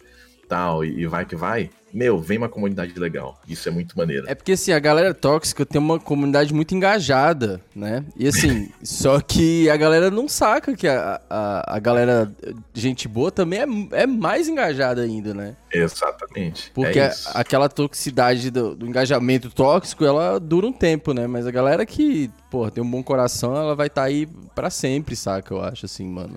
tal, 0.53 0.85
e, 0.85 1.07
vai 1.07 1.25
que 1.25 1.35
vai, 1.35 1.71
meu, 1.95 2.19
vem 2.21 2.37
uma 2.37 2.49
comunidade 2.49 2.93
legal. 2.99 3.41
Isso 3.49 3.69
é 3.69 3.73
muito 3.73 3.97
maneiro. 3.97 4.25
É 4.29 4.35
porque 4.35 4.53
assim, 4.53 4.71
a 4.73 4.79
galera 4.79 5.15
tóxica 5.15 5.65
tem 5.65 5.81
uma 5.81 5.99
comunidade 5.99 6.53
muito 6.53 6.75
engajada, 6.75 7.59
né? 7.75 8.05
E 8.19 8.27
assim, 8.29 8.69
só 8.85 9.19
que 9.21 9.69
a 9.71 9.77
galera 9.79 10.11
não 10.11 10.29
saca 10.29 10.75
que 10.75 10.87
a, 10.87 11.21
a, 11.31 11.77
a 11.77 11.79
galera 11.79 12.31
gente 12.75 13.09
boa 13.09 13.31
também 13.31 13.61
é, 13.61 14.03
é 14.03 14.07
mais 14.07 14.47
engajada 14.49 15.01
ainda, 15.03 15.33
né? 15.33 15.57
Exatamente. 15.73 16.71
Porque 16.75 16.99
é 16.99 17.07
a- 17.07 17.15
aquela 17.41 17.69
toxicidade 17.69 18.51
do, 18.51 18.75
do 18.75 18.87
engajamento 18.87 19.51
tóxico, 19.51 20.05
ela 20.05 20.39
dura 20.39 20.67
um 20.67 20.73
tempo, 20.73 21.13
né? 21.15 21.27
Mas 21.27 21.47
a 21.47 21.51
galera 21.51 21.85
que, 21.87 22.31
pô, 22.51 22.71
tem 22.71 22.83
um 22.83 22.91
bom 22.91 23.03
coração, 23.03 23.55
ela 23.57 23.75
vai 23.75 23.87
estar 23.87 24.03
aí 24.05 24.27
pra 24.55 24.69
sempre, 24.71 25.15
saca? 25.17 25.55
Eu 25.55 25.63
acho, 25.63 25.87
assim, 25.87 26.07
mano. 26.09 26.35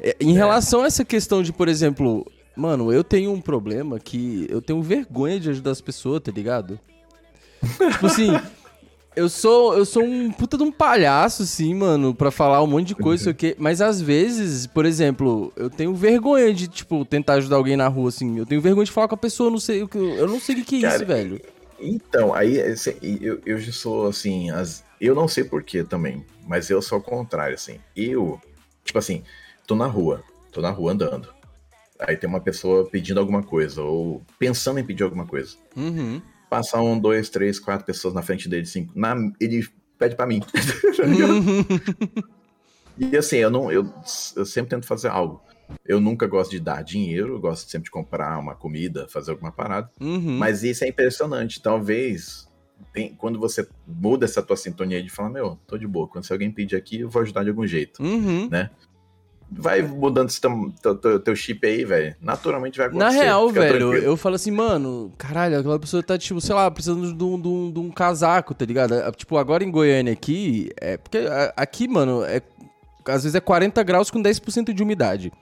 É, 0.00 0.16
Em 0.20 0.34
relação 0.34 0.82
a 0.82 0.86
essa 0.86 1.04
questão 1.04 1.42
de, 1.42 1.52
por 1.52 1.68
exemplo, 1.68 2.24
mano, 2.56 2.92
eu 2.92 3.04
tenho 3.04 3.32
um 3.32 3.40
problema 3.40 3.98
que 4.00 4.46
eu 4.50 4.60
tenho 4.62 4.82
vergonha 4.82 5.38
de 5.38 5.50
ajudar 5.50 5.70
as 5.72 5.80
pessoas, 5.80 6.20
tá 6.22 6.32
ligado? 6.32 6.78
tipo 7.92 8.06
assim. 8.06 8.30
Eu 9.14 9.30
sou, 9.30 9.74
eu 9.74 9.86
sou 9.86 10.04
um 10.04 10.30
puta 10.30 10.58
de 10.58 10.62
um 10.62 10.70
palhaço, 10.70 11.42
assim, 11.44 11.74
mano, 11.74 12.14
pra 12.14 12.30
falar 12.30 12.62
um 12.62 12.66
monte 12.66 12.88
de 12.88 12.94
coisa, 12.94 13.24
sei 13.24 13.32
o 13.32 13.34
quê. 13.34 13.56
Mas 13.58 13.80
às 13.80 13.98
vezes, 13.98 14.66
por 14.66 14.84
exemplo, 14.84 15.50
eu 15.56 15.70
tenho 15.70 15.94
vergonha 15.94 16.52
de, 16.52 16.68
tipo, 16.68 17.02
tentar 17.02 17.32
ajudar 17.34 17.56
alguém 17.56 17.78
na 17.78 17.88
rua, 17.88 18.10
assim. 18.10 18.36
Eu 18.38 18.44
tenho 18.44 18.60
vergonha 18.60 18.84
de 18.84 18.92
falar 18.92 19.08
com 19.08 19.14
a 19.14 19.18
pessoa, 19.18 19.46
eu 19.46 19.52
não 19.52 19.58
sei 19.58 19.82
o 19.82 19.88
que. 19.88 19.96
Eu 19.96 20.28
não 20.28 20.38
sei 20.38 20.56
o 20.56 20.62
que, 20.66 20.76
é 20.76 20.80
Cara, 20.82 20.96
isso, 20.96 21.06
velho. 21.06 21.40
Então, 21.80 22.34
aí 22.34 22.58
esse- 22.58 22.98
eu, 23.02 23.40
eu 23.46 23.58
já 23.58 23.72
sou 23.72 24.06
assim, 24.06 24.50
as, 24.50 24.84
eu 25.00 25.14
não 25.14 25.26
sei 25.26 25.44
porquê 25.44 25.82
também, 25.82 26.22
mas 26.46 26.68
eu 26.68 26.82
sou 26.82 26.98
o 26.98 27.02
contrário, 27.02 27.54
assim. 27.54 27.78
Eu, 27.96 28.38
tipo 28.84 28.98
assim, 28.98 29.22
tô 29.66 29.74
na 29.74 29.86
rua, 29.86 30.22
tô 30.52 30.60
na 30.60 30.68
rua 30.70 30.92
andando. 30.92 31.28
Aí 32.00 32.16
tem 32.16 32.28
uma 32.28 32.40
pessoa 32.40 32.88
pedindo 32.88 33.20
alguma 33.20 33.42
coisa, 33.42 33.82
ou 33.82 34.22
pensando 34.38 34.78
em 34.78 34.84
pedir 34.84 35.02
alguma 35.02 35.26
coisa. 35.26 35.56
Uhum. 35.76 36.20
Passar 36.50 36.80
um, 36.82 36.98
dois, 36.98 37.28
três, 37.28 37.58
quatro 37.58 37.86
pessoas 37.86 38.14
na 38.14 38.22
frente 38.22 38.48
dele, 38.48 38.66
cinco. 38.66 38.92
Na, 38.94 39.14
ele 39.40 39.66
pede 39.98 40.14
pra 40.14 40.26
mim. 40.26 40.40
Uhum. 40.98 41.64
E 42.98 43.16
assim, 43.16 43.36
eu 43.36 43.50
não. 43.50 43.70
Eu, 43.70 43.92
eu 44.36 44.46
sempre 44.46 44.70
tento 44.70 44.86
fazer 44.86 45.08
algo. 45.08 45.42
Eu 45.84 46.00
nunca 46.00 46.26
gosto 46.26 46.50
de 46.50 46.60
dar 46.60 46.82
dinheiro, 46.82 47.34
eu 47.34 47.40
gosto 47.40 47.68
sempre 47.68 47.84
de 47.86 47.90
comprar 47.90 48.38
uma 48.38 48.54
comida, 48.54 49.06
fazer 49.08 49.32
alguma 49.32 49.52
parada. 49.52 49.90
Uhum. 50.00 50.38
Mas 50.38 50.62
isso 50.62 50.84
é 50.84 50.88
impressionante. 50.88 51.60
Talvez 51.60 52.48
tem- 52.92 53.14
quando 53.14 53.38
você 53.38 53.68
muda 53.86 54.24
essa 54.24 54.42
tua 54.42 54.56
sintonia 54.56 55.02
de 55.02 55.10
falar, 55.10 55.30
meu, 55.30 55.58
tô 55.66 55.76
de 55.76 55.86
boa. 55.86 56.08
Quando 56.08 56.24
se 56.24 56.32
alguém 56.32 56.50
pedir 56.50 56.76
aqui, 56.76 57.00
eu 57.00 57.10
vou 57.10 57.22
ajudar 57.22 57.42
de 57.42 57.50
algum 57.50 57.66
jeito. 57.66 58.02
Uhum. 58.02 58.48
Vai 59.50 59.80
mudando 59.80 60.28
esse 60.28 60.40
teu, 61.24 61.36
chip 61.36 61.64
aí, 61.66 61.84
velho. 61.84 62.16
Naturalmente 62.20 62.78
vai 62.78 62.88
Na 62.88 63.06
acontecer. 63.06 63.22
real, 63.24 63.48
Fica 63.48 63.60
velho, 63.60 63.78
tranquilo. 63.78 64.04
eu 64.04 64.16
falo 64.16 64.34
assim, 64.34 64.50
mano, 64.50 65.12
caralho, 65.16 65.58
aquela 65.58 65.78
pessoa 65.78 66.02
tá, 66.02 66.18
tipo, 66.18 66.40
sei 66.40 66.54
lá, 66.54 66.68
precisando 66.70 67.12
de 67.12 67.24
um, 67.24 67.40
de 67.40 67.48
um- 67.48 67.70
de 67.72 67.78
um 67.78 67.90
casaco, 67.90 68.52
tá 68.54 68.64
ligado? 68.64 68.94
É, 68.94 69.10
Tipo, 69.12 69.36
agora 69.38 69.62
em 69.62 69.70
Goiânia 69.70 70.12
aqui, 70.12 70.70
é 70.80 70.96
porque 70.96 71.18
aqui, 71.56 71.86
mano, 71.86 72.24
é, 72.24 72.42
às 73.06 73.22
vezes 73.22 73.36
é 73.36 73.40
40 73.40 73.82
graus 73.84 74.10
com 74.10 74.20
10% 74.20 74.72
de 74.74 74.82
umidade, 74.82 75.32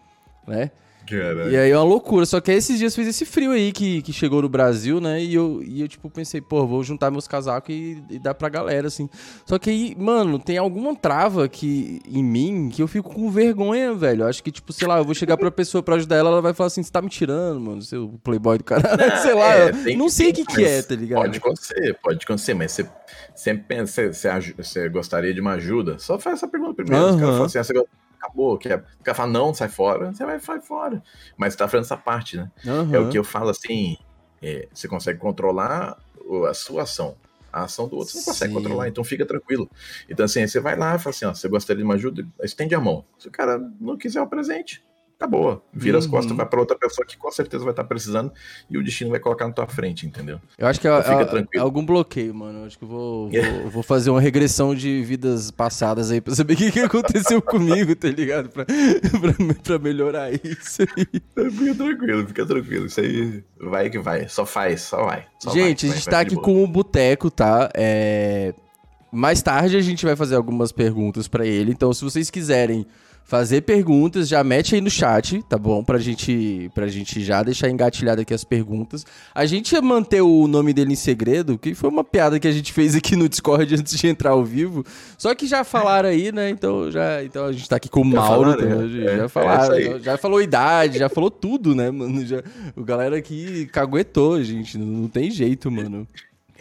né? 0.46 0.70
Caralho. 1.07 1.50
E 1.50 1.57
aí 1.57 1.70
é 1.70 1.76
uma 1.76 1.84
loucura. 1.84 2.26
Só 2.26 2.40
que 2.40 2.50
aí 2.50 2.57
esses 2.57 2.78
dias 2.78 2.94
fez 2.94 3.09
esse 3.09 3.24
frio 3.24 3.52
aí 3.52 3.72
que, 3.72 4.02
que 4.02 4.12
chegou 4.12 4.42
no 4.42 4.48
Brasil, 4.48 5.00
né? 5.00 5.22
E 5.22 5.34
eu, 5.34 5.62
e 5.62 5.80
eu, 5.80 5.88
tipo, 5.88 6.09
pensei, 6.11 6.40
pô, 6.40 6.66
vou 6.66 6.82
juntar 6.82 7.11
meus 7.11 7.28
casacos 7.28 7.74
e, 7.74 8.02
e 8.11 8.18
dar 8.18 8.34
pra 8.34 8.48
galera, 8.48 8.88
assim. 8.88 9.09
Só 9.46 9.59
que 9.59 9.70
aí, 9.70 9.96
mano, 9.98 10.38
tem 10.38 10.59
alguma 10.59 10.94
trava 10.94 11.48
que, 11.48 12.00
em 12.09 12.22
mim 12.22 12.70
que 12.72 12.82
eu 12.82 12.88
fico 12.88 13.12
com 13.12 13.30
vergonha, 13.30 13.94
velho. 13.94 14.22
Eu 14.22 14.28
acho 14.28 14.42
que, 14.42 14.50
tipo, 14.50 14.72
sei 14.72 14.88
lá, 14.88 14.98
eu 14.98 15.05
vou 15.05 15.14
chegar 15.14 15.36
pra 15.36 15.50
pessoa 15.50 15.82
pra 15.82 15.96
ajudar 15.96 16.16
ela, 16.16 16.30
ela 16.30 16.42
vai 16.42 16.55
falar 16.55 16.68
assim, 16.68 16.82
você 16.82 16.90
tá 16.90 17.02
me 17.02 17.09
tirando, 17.09 17.61
mano, 17.61 17.82
seu 17.82 18.18
playboy 18.22 18.59
do 18.59 18.64
caralho. 18.64 18.94
sei 19.20 19.34
lá, 19.34 19.55
É, 19.55 19.70
eu 19.86 19.98
não 19.98 20.09
sei 20.09 20.30
o 20.30 20.34
que, 20.34 20.44
que 20.44 20.64
é, 20.64 20.82
tá 20.82 20.94
ligado? 20.94 21.20
Pode 21.20 21.38
acontecer, 21.38 21.98
pode 22.02 22.24
acontecer, 22.24 22.55
mas 22.55 22.72
você 22.72 22.88
sempre 23.34 23.64
pensa, 23.66 24.12
você, 24.12 24.30
você, 24.30 24.55
você 24.57 24.88
gostaria 24.88 25.34
de 25.34 25.40
uma 25.40 25.52
ajuda? 25.52 25.98
Só 25.98 26.18
faz 26.18 26.38
essa 26.38 26.48
pergunta 26.48 26.74
primeiro. 26.74 27.05
Os 27.07 27.16
caras 27.16 27.30
falam 27.30 27.44
assim, 27.44 27.59
ah, 27.59 27.64
você 27.64 27.72
acabou, 28.25 28.57
quer, 28.59 28.85
o 29.01 29.05
cara 29.05 29.14
fala, 29.14 29.31
não, 29.31 29.53
sai 29.53 29.68
fora, 29.68 30.12
você 30.12 30.25
vai, 30.25 30.41
sai 30.41 30.61
fora. 30.61 31.03
Mas 31.37 31.53
você 31.53 31.59
tá 31.59 31.68
fazendo 31.68 31.85
essa 31.85 31.97
parte, 31.97 32.37
né? 32.37 32.51
É 32.64 32.68
Aham. 32.68 33.01
o 33.01 33.09
que 33.11 33.18
eu 33.18 33.25
falo 33.25 33.51
assim, 33.51 33.97
é, 34.43 34.68
você 34.72 34.89
consegue 34.89 35.18
controlar 35.18 35.99
a 36.49 36.55
sua 36.55 36.83
ação. 36.83 37.16
A 37.53 37.64
ação 37.64 37.87
do 37.87 37.97
outro 37.97 38.12
você 38.12 38.18
não 38.18 38.25
consegue 38.25 38.53
Sim. 38.53 38.59
controlar, 38.59 38.89
então 38.89 39.05
fica 39.05 39.25
tranquilo. 39.25 39.70
Então 40.09 40.25
assim, 40.25 40.45
você 40.45 40.59
vai 40.59 40.77
lá 40.77 40.97
e 40.97 40.99
fala 40.99 41.14
assim, 41.14 41.25
ó, 41.25 41.35
você 41.35 41.49
gostaria 41.49 41.79
de 41.79 41.85
uma 41.85 41.95
ajuda? 41.95 42.27
Estende 42.43 42.75
a 42.75 42.81
mão. 42.81 43.05
Se 43.18 43.29
o 43.29 43.31
cara 43.31 43.59
não 43.81 43.97
quiser 43.97 44.20
o 44.20 44.27
presente, 44.27 44.85
tá 45.18 45.26
boa. 45.26 45.62
Vira 45.72 45.98
as 45.98 46.04
Uhum. 46.04 46.10
costas, 46.10 46.36
vai 46.36 46.46
pra 46.46 46.60
outra 46.60 46.76
pessoa 46.78 47.06
que 47.06 47.16
com 47.16 47.30
certeza 47.30 47.62
vai 47.64 47.72
estar 47.72 47.84
precisando 47.84 48.32
e 48.68 48.76
o 48.76 48.82
destino 48.84 49.10
vai 49.10 49.20
colocar 49.20 49.46
na 49.46 49.52
tua 49.52 49.66
frente, 49.66 50.06
entendeu? 50.06 50.40
Eu 50.58 50.66
acho 50.66 50.80
que 50.80 50.88
é, 50.88 51.02
Fica 51.02 51.38
é- 51.38 51.58
é 51.58 51.60
algum 51.60 51.84
bloqueio, 51.84 52.34
mano. 52.34 52.60
Eu 52.60 52.64
acho 52.66 52.78
que 52.78 52.84
eu 52.84 52.88
vou, 52.88 53.30
vou, 53.62 53.70
vou 53.70 53.82
fazer 53.82 54.10
uma 54.10 54.20
regressão 54.20 54.74
de 54.74 55.02
vidas 55.02 55.50
passadas 55.50 56.10
aí 56.10 56.20
pra 56.20 56.34
saber 56.34 56.54
o 56.54 56.56
que, 56.56 56.70
que 56.72 56.80
aconteceu 56.80 57.40
comigo, 57.42 57.94
tá 57.96 58.08
ligado? 58.08 58.48
Pra, 58.48 58.64
pra, 58.66 59.54
pra 59.62 59.78
melhorar 59.78 60.32
isso 60.32 60.82
aí. 60.82 61.06
Fica 61.50 61.74
tranquilo, 61.74 62.26
fica 62.26 62.46
tranquilo. 62.46 62.86
Isso 62.86 63.00
aí 63.00 63.44
vai 63.60 63.88
que 63.90 63.98
vai. 63.98 64.28
Só 64.28 64.44
faz, 64.44 64.82
só 64.82 65.04
vai. 65.04 65.24
Só 65.38 65.50
gente, 65.50 65.86
vai, 65.86 65.94
a 65.94 65.98
gente 65.98 66.04
vai, 66.06 66.12
tá 66.14 66.20
aqui 66.20 66.34
boa. 66.34 66.44
com 66.44 66.64
o 66.64 66.66
Boteco, 66.66 67.30
tá? 67.30 67.70
É... 67.74 68.52
Mais 69.12 69.40
tarde 69.40 69.76
a 69.76 69.80
gente 69.80 70.04
vai 70.04 70.16
fazer 70.16 70.34
algumas 70.34 70.72
perguntas 70.72 71.28
pra 71.28 71.46
ele. 71.46 71.70
Então, 71.70 71.92
se 71.92 72.02
vocês 72.02 72.30
quiserem 72.30 72.84
fazer 73.25 73.62
perguntas, 73.62 74.29
já 74.29 74.45
mete 74.45 74.75
aí 74.75 74.81
no 74.81 74.91
chat, 74.91 75.43
tá 75.49 75.57
bom? 75.57 75.83
Pra 75.83 75.99
gente, 75.99 76.70
pra 76.75 76.87
gente 76.87 77.25
já 77.25 77.43
deixar 77.43 77.70
engatilhado 77.70 78.20
aqui 78.20 78.35
as 78.35 78.45
perguntas. 78.45 79.05
A 79.35 79.47
gente 79.47 79.72
ia 79.72 79.81
manter 79.81 80.20
o 80.20 80.47
nome 80.47 80.72
dele 80.72 80.93
em 80.93 80.97
segredo, 80.97 81.59
que 81.59 81.75
foi 81.75 81.89
uma 81.89 82.05
piada 82.05 82.39
que 82.39 82.47
a 82.47 82.53
gente 82.53 82.72
fez 82.72 82.95
aqui 82.95 83.16
no 83.16 83.29
Discord 83.29 83.75
antes 83.75 83.99
de 83.99 84.07
entrar 84.07 84.31
ao 84.31 84.45
vivo. 84.45 84.85
Só 85.16 85.35
que 85.35 85.47
já 85.47 85.64
falaram 85.64 86.11
aí, 86.11 86.31
né? 86.31 86.51
Então, 86.51 86.91
já, 86.91 87.25
então 87.25 87.47
a 87.47 87.53
gente 87.53 87.68
tá 87.68 87.77
aqui 87.77 87.89
com 87.89 88.03
o 88.03 88.11
Já 88.11 88.20
Mauro. 88.20 88.53
falaram, 88.53 88.79
tá? 88.79 88.85
é, 88.85 88.89
já, 88.89 89.11
é, 89.11 89.25
é 89.25 89.29
falaram. 89.29 89.75
aí. 89.75 90.01
já 90.03 90.18
falou 90.18 90.43
idade, 90.43 90.99
já 90.99 91.09
falou 91.09 91.31
tudo, 91.31 91.75
né, 91.75 91.91
mano? 91.91 92.25
Já, 92.27 92.43
o 92.77 92.85
galera 92.85 93.16
aqui 93.16 93.66
caguetou, 93.72 94.43
gente. 94.45 94.77
Não, 94.77 94.87
não 94.87 95.09
tem 95.09 95.31
jeito, 95.31 95.70
mano. 95.70 96.07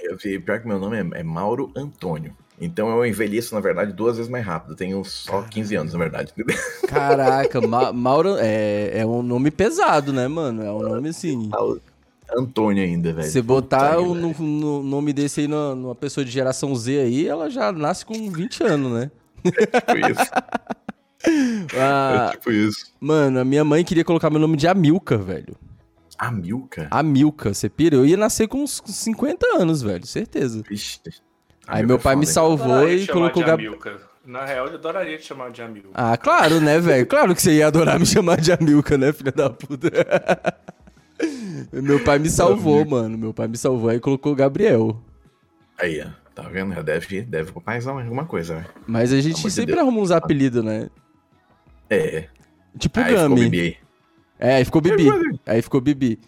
Eu 0.02 0.18
vi, 0.18 0.40
pior 0.40 0.60
que 0.60 0.68
meu 0.68 0.80
nome 0.80 0.98
é, 0.98 1.20
é 1.20 1.24
Mauro 1.24 1.72
Antônio. 1.76 2.34
Então 2.64 2.90
eu 2.90 3.06
envelheço, 3.06 3.54
na 3.54 3.62
verdade, 3.62 3.94
duas 3.94 4.18
vezes 4.18 4.32
mais 4.32 4.46
rápido. 4.46 4.72
Eu 4.72 4.76
tenho 4.78 5.04
só 5.04 5.42
15 5.44 5.76
anos, 5.76 5.94
na 5.94 6.00
verdade. 6.00 6.34
Caraca, 6.88 7.60
Ma 7.62 7.92
Mauro 7.94 8.36
é, 8.40 9.00
é 9.00 9.06
um 9.06 9.22
nome 9.22 9.52
pesado, 9.52 10.12
né, 10.14 10.28
mano? 10.28 10.64
É 10.64 10.72
um 10.72 10.82
nome 10.82 11.10
assim. 11.10 11.48
Mauro 11.48 11.82
Antônio 12.36 12.84
ainda, 12.84 13.14
velho. 13.14 13.30
Você 13.30 13.42
botar 13.42 14.00
o 14.00 14.16
no, 14.16 14.34
no 14.40 14.82
nome 14.84 15.14
desse 15.14 15.42
aí 15.42 15.48
numa, 15.48 15.76
numa 15.76 15.96
pessoa 15.96 16.26
de 16.26 16.32
geração 16.32 16.76
Z 16.76 17.00
aí, 17.00 17.28
ela 17.28 17.50
já 17.50 17.72
nasce 17.72 18.06
com 18.06 18.32
20 18.32 18.64
anos, 18.64 18.92
né? 18.92 19.12
Tipo 19.44 20.12
isso. 20.12 20.32
Ah, 21.78 22.28
É 22.30 22.32
tipo 22.38 22.52
isso. 22.52 22.92
mano, 23.00 23.40
a 23.40 23.46
minha 23.46 23.64
mãe 23.64 23.82
queria 23.86 24.04
colocar 24.04 24.30
meu 24.30 24.40
nome 24.42 24.58
de 24.58 24.68
Amilca, 24.68 25.18
velho. 25.18 25.56
A 26.18 26.32
Milka? 26.32 26.88
Amilca, 26.92 27.54
você 27.54 27.70
pira? 27.70 27.96
Eu 27.96 28.06
ia 28.06 28.18
nascer 28.18 28.48
com 28.48 28.60
uns 28.64 28.82
50 28.86 29.46
anos, 29.58 29.82
velho, 29.82 30.06
certeza. 30.06 30.62
Vixe. 30.70 31.00
Aí 31.68 31.86
meu 31.86 32.00
pai 32.00 32.16
me 32.16 32.26
salvou. 32.26 32.68
salvou 32.68 32.88
Ah, 32.88 32.94
e 32.94 33.08
colocou 33.08 33.44
de 33.44 33.50
Gab... 33.50 33.68
Amilcar. 33.68 33.98
Na 34.26 34.46
real, 34.46 34.68
eu 34.68 34.76
adoraria 34.76 35.18
te 35.18 35.26
chamar 35.26 35.52
de 35.52 35.62
amigo. 35.62 35.90
Ah, 35.94 36.16
claro, 36.16 36.62
né, 36.62 36.80
velho? 36.80 37.06
Claro 37.06 37.36
que 37.36 37.42
você 37.42 37.56
ia 37.56 37.68
adorar 37.68 38.00
me 38.00 38.06
chamar 38.06 38.40
de 38.40 38.54
Amilca, 38.54 38.98
né, 38.98 39.12
filha 39.12 39.34
da 39.34 39.50
puta? 39.50 39.90
Meu 41.74 42.02
pai 42.02 42.20
me 42.20 42.30
salvou, 42.30 42.86
mano. 42.86 43.18
Meu 43.18 43.34
pai 43.34 43.48
me 43.48 43.58
salvou 43.58 43.90
aí 43.90 44.00
colocou 44.00 44.34
Gabriel. 44.34 44.98
Aí, 45.78 46.02
ó. 46.02 46.24
Tá 46.34 46.44
vendo? 46.44 46.74
Já 46.74 46.82
deve, 46.82 47.22
deve 47.22 47.52
pro 47.52 47.62
paizão 47.62 48.00
alguma 48.00 48.26
coisa, 48.26 48.56
né? 48.56 48.66
Mas 48.88 49.14
a 49.14 49.22
gente 49.22 49.42
de 49.42 49.52
sempre 49.52 49.76
Deus. 49.76 49.86
arruma 49.86 50.02
uns 50.02 50.10
apelidos, 50.10 50.64
né? 50.64 50.90
É. 51.90 52.28
Tipo 52.80 53.00
aí 53.00 53.06
ficou 53.06 53.22
Gami. 53.22 53.42
Bibi 53.42 53.60
aí. 53.60 53.78
É, 54.40 54.56
aí 54.56 54.66
ficou 54.66 54.82
Bibi. 54.82 55.40
Aí 55.46 55.62
ficou 55.62 55.82
Bibi. 55.82 56.20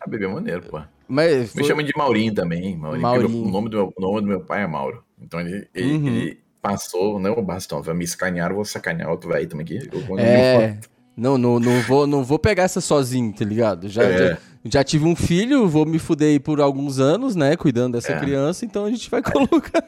Ah, 0.00 0.08
Bibi 0.08 0.24
é 0.24 0.28
maneiro, 0.28 0.62
pô. 0.62 0.80
Mas 1.10 1.54
Me 1.54 1.62
foi- 1.62 1.64
chama 1.64 1.82
de 1.82 1.92
Maurinho 1.96 2.32
também. 2.32 2.76
Maurinho. 2.76 3.02
Maurinho. 3.02 3.42
O, 3.44 3.50
nome 3.50 3.68
do 3.68 3.76
meu, 3.76 3.92
nome 3.98 4.20
do 4.20 4.26
meu 4.28 4.40
pai 4.40 4.62
é 4.62 4.66
Mauro. 4.66 5.02
Então 5.20 5.40
ele, 5.40 5.68
ele, 5.74 5.92
Uhum. 5.92 6.06
ele 6.06 6.38
passou, 6.62 7.18
não 7.18 7.32
o 7.32 7.42
bastão. 7.42 7.82
Vai 7.82 7.94
me 7.94 8.04
escanear, 8.04 8.54
vou 8.54 8.64
sacanear 8.64 9.10
outro 9.10 9.28
velho 9.30 9.48
também 9.48 9.64
aqui. 9.64 9.90
É. 10.18 10.78
Não, 11.16 11.36
não, 11.36 11.58
não, 11.58 11.80
vou, 11.82 12.06
não 12.06 12.22
vou 12.24 12.38
pegar 12.38 12.62
essa 12.62 12.80
sozinho, 12.80 13.32
tá 13.34 13.44
ligado? 13.44 13.88
Já, 13.88 14.04
É. 14.04 14.18
já, 14.30 14.38
já 14.64 14.84
tive 14.84 15.04
um 15.04 15.16
filho, 15.16 15.68
vou 15.68 15.84
me 15.84 15.98
fuder 15.98 16.28
aí 16.28 16.40
por 16.40 16.60
alguns 16.60 16.98
anos, 16.98 17.34
né? 17.34 17.56
Cuidando 17.56 17.94
dessa 17.94 18.12
É. 18.12 18.18
criança, 18.20 18.64
então 18.64 18.84
a 18.84 18.90
gente 18.90 19.10
vai 19.10 19.20
colocar. 19.22 19.82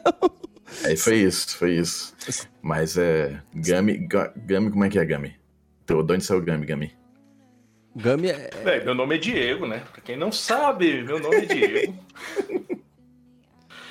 Aí 0.85 0.97
foi 0.97 1.17
isso, 1.19 1.57
foi 1.57 1.77
isso. 1.77 2.15
Mas 2.61 2.97
é. 2.99 3.39
Gami. 3.55 3.97
Ga- 4.09 4.33
Gami, 4.37 4.71
como 4.71 4.85
é 4.85 4.89
que 4.89 4.99
é 4.99 5.05
Gami? 5.05 5.35
Então, 5.85 6.05
de 6.05 6.13
onde 6.15 6.25
saiu 6.25 6.41
o 6.41 6.43
Gami, 6.43 6.67
Gami? 6.67 6.93
Gami 7.95 8.29
é. 8.31 8.51
Véi, 8.65 8.85
meu 8.85 8.95
nome 8.95 9.17
é 9.17 9.19
Diego, 9.19 9.67
né? 9.67 9.83
Pra 9.93 10.01
quem 10.01 10.17
não 10.17 10.33
sabe, 10.33 11.03
meu 11.03 11.19
nome 11.21 11.37
é 11.37 11.41
Diego. 11.47 11.95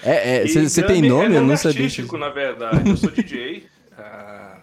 É, 0.03 0.47
você 0.47 0.81
Gami 0.81 0.93
tem 1.01 1.09
nome? 1.09 1.35
É 1.35 1.37
Eu 1.37 1.43
não 1.43 1.55
sabia. 1.55 1.81
artístico, 1.83 2.17
na 2.17 2.29
verdade. 2.29 2.89
Eu 2.89 2.97
sou 2.97 3.11
DJ. 3.11 3.67
ah, 3.97 4.57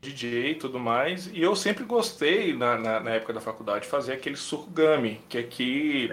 DJ 0.00 0.52
e 0.52 0.54
tudo 0.54 0.78
mais. 0.78 1.28
E 1.34 1.42
eu 1.42 1.56
sempre 1.56 1.82
gostei, 1.84 2.56
na, 2.56 2.78
na, 2.78 3.00
na 3.00 3.10
época 3.10 3.32
da 3.32 3.40
faculdade, 3.40 3.80
de 3.82 3.88
fazer 3.88 4.12
aquele 4.12 4.36
suco 4.36 4.70
Gami. 4.70 5.20
Que 5.28 5.38
aqui, 5.38 6.08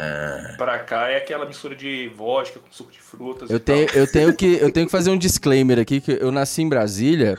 Ah, 0.00 0.54
pra 0.58 0.80
cá, 0.80 1.08
é 1.08 1.16
aquela 1.18 1.46
mistura 1.46 1.76
de 1.76 2.08
vodka 2.16 2.58
com 2.58 2.66
suco 2.72 2.90
de 2.90 2.98
frutas 3.00 3.48
Eu 3.48 3.56
e 3.58 3.60
tal. 3.60 3.76
tenho, 3.76 3.88
eu, 3.94 4.10
tenho 4.10 4.34
que, 4.36 4.58
eu 4.60 4.72
tenho 4.72 4.86
que 4.86 4.92
fazer 4.92 5.10
um 5.10 5.16
disclaimer 5.18 5.78
aqui, 5.78 6.00
que 6.00 6.10
eu 6.20 6.32
nasci 6.32 6.62
em 6.62 6.68
Brasília. 6.68 7.38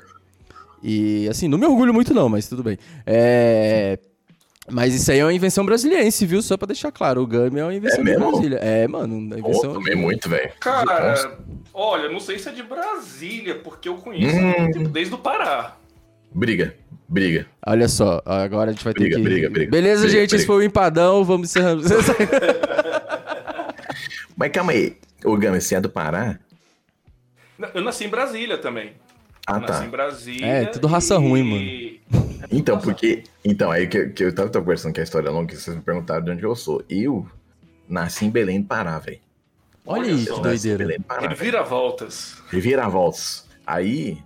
E, 0.82 1.27
assim, 1.27 1.49
não 1.49 1.57
me 1.57 1.65
orgulho 1.65 1.93
muito 1.93 2.13
não, 2.13 2.30
mas 2.30 2.47
tudo 2.47 2.63
bem. 2.63 2.77
É... 3.05 3.99
Mas 4.72 4.93
isso 4.93 5.11
aí 5.11 5.20
é 5.20 5.26
uma 5.26 5.34
invenção 5.34 5.65
brasiliense, 5.65 6.26
viu? 6.26 6.41
Só 6.41 6.57
pra 6.57 6.67
deixar 6.67 6.91
claro, 6.91 7.22
o 7.22 7.28
Gami 7.28 7.59
é 7.59 7.63
uma 7.63 7.74
invenção 7.74 7.99
É 7.99 8.03
de 8.03 8.09
mesmo? 8.11 8.32
Brasília. 8.32 8.57
É, 8.57 8.88
mano, 8.88 9.15
uma 9.17 9.36
pô, 9.36 9.39
invenção... 9.49 9.74
tomei 9.74 9.95
muito, 9.95 10.30
velho. 10.30 10.51
Cara, 10.59 11.38
olha, 11.74 12.09
não 12.09 12.20
sei 12.20 12.38
se 12.39 12.49
é 12.49 12.51
de 12.51 12.63
Brasília, 12.63 13.55
porque 13.55 13.89
eu 13.89 13.95
conheço 13.95 14.36
Hum. 14.38 14.72
tipo, 14.72 14.88
desde 14.89 15.13
o 15.13 15.17
Pará. 15.17 15.76
Briga, 16.32 16.76
briga. 17.07 17.47
Olha 17.65 17.88
só, 17.88 18.22
agora 18.26 18.70
a 18.70 18.74
gente 18.74 18.84
vai 18.84 18.93
ter 18.93 18.99
Briga, 19.01 19.15
que... 19.17 19.22
briga, 19.24 19.49
briga. 19.49 19.72
Beleza, 19.72 20.03
Briga, 20.03 20.20
gente, 20.20 20.36
esse 20.36 20.45
briga. 20.45 20.47
foi 20.53 20.57
o 20.57 20.63
Empadão, 20.65 21.24
vamos 21.24 21.49
encerrando. 21.49 21.84
Mas 24.36 24.51
calma 24.51 24.72
aí. 24.72 24.95
O 25.26 25.36
Gami, 25.38 25.59
você 25.59 25.76
é 25.76 25.82
do 25.82 25.89
Pará? 25.89 26.39
Eu 27.74 27.82
nasci 27.82 28.05
em 28.05 28.09
Brasília 28.09 28.57
também. 28.57 28.93
Ah, 29.52 29.56
Eu 29.58 29.62
nasci 29.62 29.80
tá. 29.82 29.86
em 29.86 29.89
Brasília. 29.89 30.45
É, 30.45 30.66
tudo 30.66 30.88
raça 30.88 31.18
ruim, 31.18 31.43
mano. 31.43 32.00
Então, 32.52 32.80
porque. 32.80 33.24
Então, 33.43 33.72
aí 33.72 33.88
que, 33.88 34.10
que 34.10 34.24
eu 34.24 34.34
tava 34.36 34.50
conversando 34.52 34.93
com 34.93 35.00
a 35.00 35.04
história 35.04 35.30
longa, 35.30 35.47
que 35.47 35.58
vocês 35.58 35.76
me 35.76 35.82
perguntaram 35.82 36.24
de 36.26 36.32
onde 36.32 36.43
eu 36.43 36.56
sou. 36.56 36.84
Eu 36.89 37.26
nasci 37.88 38.26
em 38.26 38.30
Belém 38.30 38.62
do 38.62 38.68
Pará, 38.68 38.97
velho. 39.00 39.20
Olha 39.86 40.04
Olha 40.04 40.12
isso, 40.12 40.34
que 40.36 40.41
doideira. 40.41 40.78
Belém 40.78 40.97
do 41.00 41.04
Pará. 41.04 41.22
velho. 41.22 41.32
Reviravoltas. 41.32 42.36
Reviravoltas. 42.50 43.47
Aí, 43.66 44.18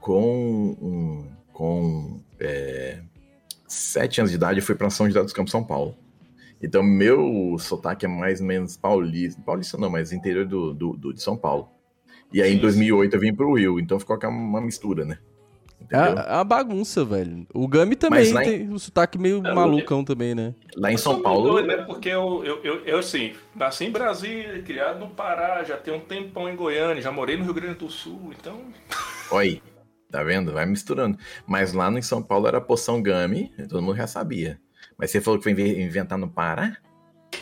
com 0.00 0.76
um, 0.80 1.26
com 1.52 2.20
é, 2.38 3.00
sete 3.66 4.20
anos 4.20 4.30
de 4.30 4.36
idade, 4.36 4.58
eu 4.60 4.64
fui 4.64 4.74
pra 4.74 4.90
São 4.90 5.06
José 5.06 5.22
dos 5.22 5.32
Campos, 5.32 5.50
São 5.52 5.64
Paulo. 5.64 5.96
Então, 6.62 6.82
meu 6.82 7.56
sotaque 7.58 8.06
é 8.06 8.08
mais 8.08 8.40
ou 8.40 8.46
menos 8.46 8.76
paulista. 8.76 9.40
Paulista 9.42 9.76
não, 9.76 9.90
mas 9.90 10.12
interior 10.12 10.46
do, 10.46 10.72
do, 10.72 10.92
do- 10.96 11.12
de 11.12 11.22
São 11.22 11.36
Paulo. 11.36 11.68
E 12.34 12.42
aí, 12.42 12.50
em 12.50 12.56
Sim. 12.56 12.60
2008, 12.62 13.14
eu 13.14 13.20
vim 13.20 13.32
pro 13.32 13.54
Rio. 13.54 13.78
Então, 13.78 14.00
ficou 14.00 14.16
aquela 14.16 14.32
uma 14.32 14.60
mistura, 14.60 15.04
né? 15.04 15.18
É 15.88 15.96
é 15.96 16.34
uma 16.34 16.42
bagunça, 16.44 17.04
velho. 17.04 17.46
O 17.54 17.68
Gami 17.68 17.94
também 17.94 18.28
em- 18.28 18.42
tem 18.42 18.68
um 18.70 18.78
sotaque 18.78 19.16
meio 19.16 19.40
Não, 19.40 19.54
malucão 19.54 20.02
também, 20.04 20.34
né? 20.34 20.52
Lá 20.76 20.90
em 20.90 20.94
Eu 20.94 20.98
São 20.98 21.22
Paulo. 21.22 21.52
doido, 21.52 21.68
né? 21.68 21.76
Porque 21.84 22.08
eu, 22.08 22.42
eu, 22.44 22.58
eu, 22.64 22.84
eu, 22.84 22.98
assim, 22.98 23.34
nasci 23.54 23.84
em 23.84 23.90
Brasília, 23.92 24.60
criado 24.62 24.98
no 24.98 25.10
Pará, 25.10 25.62
já 25.62 25.76
tenho 25.76 25.98
um 25.98 26.00
tempão 26.00 26.48
em 26.48 26.56
Goiânia, 26.56 27.00
já 27.00 27.12
morei 27.12 27.36
no 27.36 27.44
Rio 27.44 27.54
Grande 27.54 27.78
do 27.78 27.88
Sul, 27.88 28.32
então. 28.36 28.62
Olha 29.30 29.50
aí, 29.50 29.62
tá 30.10 30.24
vendo? 30.24 30.52
Vai 30.52 30.66
misturando. 30.66 31.16
Mas 31.46 31.72
lá 31.72 31.88
no 31.88 31.98
em 31.98 32.02
São 32.02 32.20
Paulo 32.20 32.48
era 32.48 32.60
poção 32.60 33.00
Gami, 33.00 33.52
todo 33.68 33.80
mundo 33.80 33.96
já 33.96 34.08
sabia. 34.08 34.58
Mas 34.98 35.12
você 35.12 35.20
falou 35.20 35.38
que 35.38 35.44
foi 35.44 35.52
inve- 35.52 35.80
inventar 35.80 36.18
no 36.18 36.28
Pará? 36.28 36.76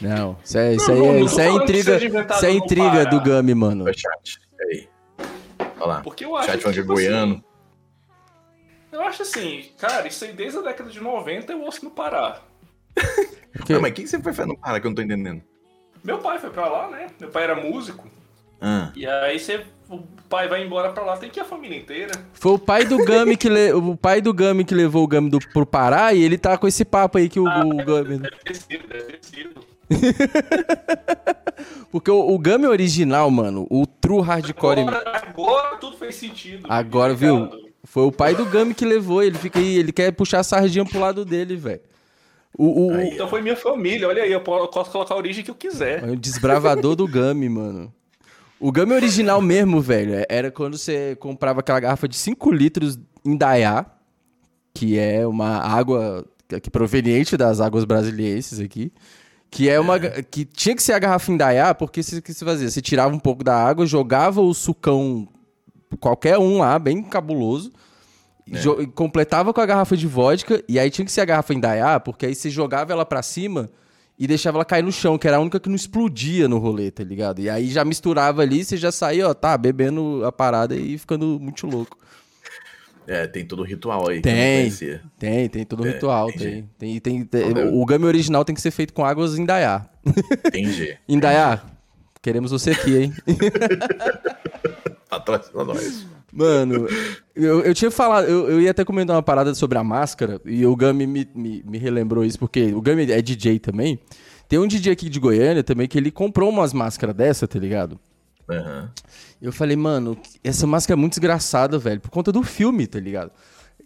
Não, 0.00 0.36
isso 0.44 0.58
é, 0.58 0.74
isso 0.74 0.88
Não, 0.88 0.94
aí 0.94 1.00
não, 1.00 1.14
é, 1.14 1.18
não 1.20 1.26
isso 1.26 1.40
é 1.40 1.48
intriga, 1.50 1.96
isso 1.96 2.44
é 2.46 2.50
intriga 2.50 3.06
do 3.06 3.20
Gami, 3.22 3.54
mano. 3.54 3.84
Ô, 3.84 3.92
chat. 3.92 4.40
Olha 5.82 5.94
lá. 5.94 6.00
Porque 6.02 6.24
eu 6.24 6.36
acho 6.36 6.46
Chat 6.50 6.62
que 6.62 6.68
é 6.68 6.72
tipo 6.72 6.94
goiano. 6.94 7.34
assim, 7.34 7.44
eu 8.92 9.00
acho 9.02 9.22
assim, 9.22 9.64
cara, 9.78 10.06
isso 10.06 10.24
aí 10.24 10.32
desde 10.32 10.58
a 10.58 10.62
década 10.62 10.90
de 10.90 11.00
90 11.00 11.52
eu 11.52 11.62
ouço 11.62 11.84
no 11.84 11.90
Pará. 11.90 12.40
Ah, 12.96 13.80
mas 13.80 13.90
o 13.90 13.94
que 13.94 14.02
que 14.02 14.08
você 14.08 14.20
foi 14.22 14.32
fazer 14.32 14.48
no 14.48 14.56
Pará 14.56 14.80
que 14.80 14.86
eu 14.86 14.90
não 14.90 14.94
tô 14.94 15.02
entendendo? 15.02 15.42
Meu 16.04 16.18
pai 16.18 16.38
foi 16.38 16.50
pra 16.50 16.68
lá, 16.68 16.88
né? 16.90 17.08
Meu 17.20 17.30
pai 17.30 17.44
era 17.44 17.54
músico. 17.54 18.08
Ah, 18.60 18.92
E 18.94 19.06
aí 19.06 19.38
você, 19.38 19.64
o 19.88 19.98
pai 20.28 20.48
vai 20.48 20.64
embora 20.64 20.92
pra 20.92 21.04
lá, 21.04 21.16
tem 21.16 21.28
que 21.30 21.40
ir 21.40 21.42
a 21.42 21.44
família 21.44 21.76
inteira. 21.76 22.12
Foi 22.32 22.52
o 22.52 22.58
pai 22.58 22.84
do 22.84 22.96
Gami 23.04 23.36
que 23.36 23.48
le... 23.48 23.72
o 23.72 23.96
pai 23.96 24.20
do 24.20 24.32
Gami 24.32 24.64
que 24.64 24.74
levou 24.74 25.02
o 25.04 25.06
Gami 25.08 25.30
do... 25.30 25.38
pro 25.52 25.66
Pará 25.66 26.12
e 26.14 26.22
ele 26.22 26.38
tá 26.38 26.56
com 26.56 26.66
esse 26.68 26.84
papo 26.84 27.18
aí 27.18 27.28
que 27.28 27.40
o, 27.40 27.46
Ah, 27.48 27.64
o 27.64 27.76
Gami. 27.84 28.18
Deve 28.18 28.36
ter 28.44 28.54
sido, 28.56 28.86
deve 28.88 29.02
ter 29.04 29.24
sido. 29.24 29.60
Porque 31.90 32.10
o, 32.10 32.34
o 32.34 32.38
Gami 32.38 32.66
original, 32.66 33.30
mano, 33.30 33.66
o 33.70 33.86
true 33.86 34.22
hardcore. 34.22 34.80
Agora, 34.80 35.22
agora 35.28 35.76
tudo 35.76 35.96
fez 35.96 36.14
sentido. 36.14 36.66
Agora, 36.68 37.14
viu? 37.14 37.48
Foi 37.84 38.04
o 38.04 38.12
pai 38.12 38.34
do 38.34 38.46
Gami 38.46 38.74
que 38.74 38.84
levou, 38.84 39.22
ele 39.22 39.36
fica 39.36 39.58
aí, 39.58 39.76
ele 39.76 39.92
quer 39.92 40.12
puxar 40.12 40.40
a 40.40 40.44
sardinha 40.44 40.84
pro 40.84 41.00
lado 41.00 41.24
dele, 41.24 41.56
velho. 41.56 41.80
O, 42.56 42.86
o, 42.88 42.94
Aí. 42.94 43.08
Então 43.14 43.28
foi 43.28 43.40
minha 43.42 43.56
família, 43.56 44.06
olha 44.06 44.22
aí, 44.22 44.30
eu 44.32 44.40
po- 44.40 44.56
eu 44.58 44.68
posso 44.68 44.90
colocar 44.90 45.14
a 45.14 45.16
origem 45.16 45.42
que 45.42 45.50
eu 45.50 45.54
quiser. 45.54 46.04
o 46.04 46.16
desbravador 46.16 46.94
do 46.94 47.06
Gami, 47.08 47.48
mano. 47.48 47.92
O 48.60 48.70
Gami 48.70 48.92
original 48.92 49.40
mesmo, 49.40 49.80
velho, 49.80 50.14
é- 50.14 50.26
era 50.28 50.50
quando 50.50 50.78
você 50.78 51.16
comprava 51.18 51.60
aquela 51.60 51.80
garrafa 51.80 52.06
de 52.06 52.14
5 52.16 52.52
litros 52.52 52.98
em 53.24 53.36
Dayá, 53.36 53.86
que 54.74 54.98
é 54.98 55.26
uma 55.26 55.58
água 55.58 56.24
que 56.62 56.70
proveniente 56.70 57.36
das 57.36 57.60
águas 57.60 57.84
brasilienses 57.84 58.60
aqui. 58.60 58.92
Que 59.52 59.68
é 59.68 59.78
uma. 59.78 59.98
ga- 59.98 60.22
Que 60.22 60.44
tinha 60.46 60.74
que 60.74 60.82
ser 60.82 60.94
a 60.94 60.98
garrafa 60.98 61.30
em 61.30 61.36
Dayá, 61.36 61.74
porque 61.74 62.02
se 62.02 62.20
que 62.22 62.32
se 62.32 62.44
fazia? 62.44 62.68
Você 62.70 62.80
tirava 62.80 63.14
um 63.14 63.18
pouco 63.18 63.44
da 63.44 63.54
água, 63.54 63.84
jogava 63.86 64.40
o 64.40 64.52
sucão, 64.54 65.28
qualquer 66.00 66.38
um 66.38 66.58
lá, 66.58 66.78
bem 66.78 67.02
cabuloso, 67.02 67.70
e 68.46 68.86
completava 68.86 69.52
com 69.52 69.60
a 69.60 69.66
garrafa 69.66 69.94
de 69.96 70.06
vodka, 70.06 70.64
e 70.66 70.78
aí 70.78 70.90
tinha 70.90 71.04
que 71.04 71.12
ser 71.12 71.20
a 71.20 71.24
garrafa 71.26 71.52
em 71.52 71.60
Dayá, 71.60 72.00
porque 72.00 72.24
aí 72.26 72.34
você 72.34 72.48
jogava 72.48 72.92
ela 72.92 73.04
pra 73.04 73.22
cima 73.22 73.68
e 74.18 74.26
deixava 74.26 74.56
ela 74.56 74.64
cair 74.64 74.82
no 74.82 74.90
chão, 74.90 75.18
que 75.18 75.28
era 75.28 75.36
a 75.36 75.40
única 75.40 75.60
que 75.60 75.68
não 75.68 75.76
explodia 75.76 76.48
no 76.48 76.56
rolê, 76.58 76.90
tá 76.90 77.04
ligado? 77.04 77.40
E 77.40 77.50
aí 77.50 77.68
já 77.68 77.84
misturava 77.84 78.40
ali, 78.42 78.64
você 78.64 78.76
já 78.78 78.90
saía, 78.90 79.28
ó, 79.28 79.34
tá, 79.34 79.56
bebendo 79.58 80.22
a 80.24 80.32
parada 80.32 80.74
e 80.74 80.96
ficando 80.96 81.38
muito 81.38 81.66
louco. 81.66 81.98
É, 83.06 83.26
tem 83.26 83.44
todo 83.44 83.60
o 83.60 83.64
ritual 83.64 84.08
aí 84.08 84.20
Tem, 84.20 84.70
tem, 85.18 85.48
tem 85.48 85.64
todo 85.64 85.82
o 85.82 85.86
É, 85.86 85.92
ritual, 85.92 86.28
entendi. 86.30 86.44
tem. 86.78 87.00
Tem, 87.00 87.24
tem, 87.24 87.24
tem- 87.54 87.68
o 87.72 87.84
Gami 87.84 88.04
original 88.06 88.44
tem 88.44 88.54
que 88.54 88.60
ser 88.60 88.70
feito 88.70 88.92
com 88.92 89.04
águas 89.04 89.38
em 89.38 89.44
Dayá. 89.44 89.86
Entendi. 90.46 90.96
Indaiá, 91.08 91.62
queremos 92.20 92.50
você 92.50 92.70
aqui, 92.70 92.96
hein? 92.96 93.12
Patrocina 95.08 95.64
nós. 95.64 96.06
Mano, 96.32 96.86
eu, 97.36 97.60
eu 97.60 97.74
tinha 97.74 97.90
falado, 97.90 98.26
eu, 98.26 98.48
eu 98.48 98.60
ia 98.60 98.70
até 98.70 98.84
comentar 98.84 99.14
uma 99.14 99.22
parada 99.22 99.54
sobre 99.54 99.76
a 99.76 99.84
máscara, 99.84 100.40
e 100.46 100.64
o 100.64 100.74
Gami 100.74 101.06
me, 101.06 101.28
me, 101.34 101.62
me 101.66 101.76
relembrou 101.78 102.24
isso, 102.24 102.38
porque 102.38 102.72
o 102.72 102.80
Gami 102.80 103.10
é 103.12 103.20
DJ 103.20 103.58
também. 103.58 103.98
Tem 104.48 104.58
um 104.58 104.66
DJ 104.66 104.92
aqui 104.92 105.08
de 105.10 105.20
Goiânia 105.20 105.62
também 105.62 105.86
que 105.86 105.98
ele 105.98 106.10
comprou 106.10 106.48
umas 106.48 106.72
máscaras 106.72 107.14
dessa, 107.14 107.46
tá 107.46 107.58
ligado? 107.58 108.00
Aham. 108.48 108.90
Eu 109.40 109.52
falei, 109.52 109.76
mano, 109.76 110.16
essa 110.42 110.66
máscara 110.66 110.98
é 110.98 111.00
muito 111.00 111.12
desgraçada, 111.12 111.78
velho, 111.78 112.00
por 112.00 112.10
conta 112.10 112.30
do 112.32 112.42
filme, 112.42 112.86
tá 112.86 112.98
ligado? 113.00 113.30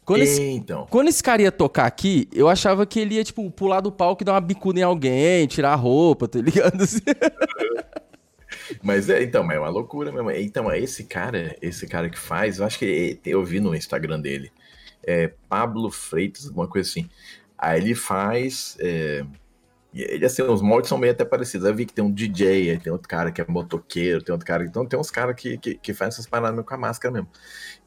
Quando 0.05 0.23
esse, 0.23 0.41
Então. 0.41 0.87
quando 0.89 1.09
esse 1.09 1.23
cara 1.23 1.43
ia 1.43 1.51
tocar 1.51 1.85
aqui, 1.87 2.29
eu 2.33 2.49
achava 2.49 2.87
que 2.87 3.01
ele 3.01 3.17
ia, 3.17 3.25
tipo, 3.25 3.51
pular 3.51 3.81
do 3.81 3.91
palco 3.91 4.23
e 4.23 4.25
dar 4.25 4.35
uma 4.35 4.41
bicuda 4.41 4.79
em 4.79 4.83
alguém, 4.83 5.47
tirar 5.47 5.73
a 5.73 5.77
roupa, 5.77 6.29
tá 6.29 6.39
ligado? 6.41 6.83
Assim. 6.83 7.01
Mas 8.83 9.09
é, 9.09 9.23
então, 9.23 9.43
mas 9.45 9.57
é 9.57 9.61
uma 9.61 9.69
loucura 9.69 10.11
mesmo. 10.13 10.31
Então, 10.31 10.73
esse 10.73 11.05
cara, 11.05 11.57
esse 11.61 11.87
cara 11.87 12.09
que 12.09 12.19
faz, 12.19 12.59
eu 12.59 12.65
acho 12.67 12.79
que 12.79 13.19
eu 13.25 13.45
vi 13.45 13.61
no 13.61 13.75
Instagram 13.75 14.21
dele. 14.21 14.51
É 15.05 15.33
Pablo 15.49 15.91
Freitas, 15.91 16.47
alguma 16.47 16.67
coisa 16.69 16.89
assim. 16.89 17.09
Aí 17.59 17.81
ele 17.81 17.95
faz. 17.95 18.77
é, 18.81 19.25
E 19.97 20.03
ele, 20.03 20.27
assim, 20.27 20.43
os 20.43 20.61
moldes 20.61 20.91
são 20.91 20.99
meio 20.99 21.15
até 21.15 21.25
parecidos. 21.25 21.67
Eu 21.67 21.75
vi 21.75 21.87
que 21.87 21.95
tem 21.95 22.05
um 22.05 22.13
DJ, 22.13 22.71
aí 22.71 22.79
tem 22.79 22.93
outro 22.93 23.09
cara 23.09 23.33
que 23.33 23.41
é 23.41 23.47
motoqueiro, 23.49 24.23
tem 24.23 24.31
outro 24.31 24.47
cara. 24.47 24.63
Então 24.63 24.85
tem 24.85 25.01
uns 25.01 25.11
caras 25.11 25.35
que, 25.35 25.57
que, 25.57 25.75
que 25.77 25.95
fazem 25.95 26.13
essas 26.13 26.27
paradas 26.27 26.63
com 26.63 26.75
a 26.75 26.77
máscara 26.77 27.15
mesmo. 27.15 27.31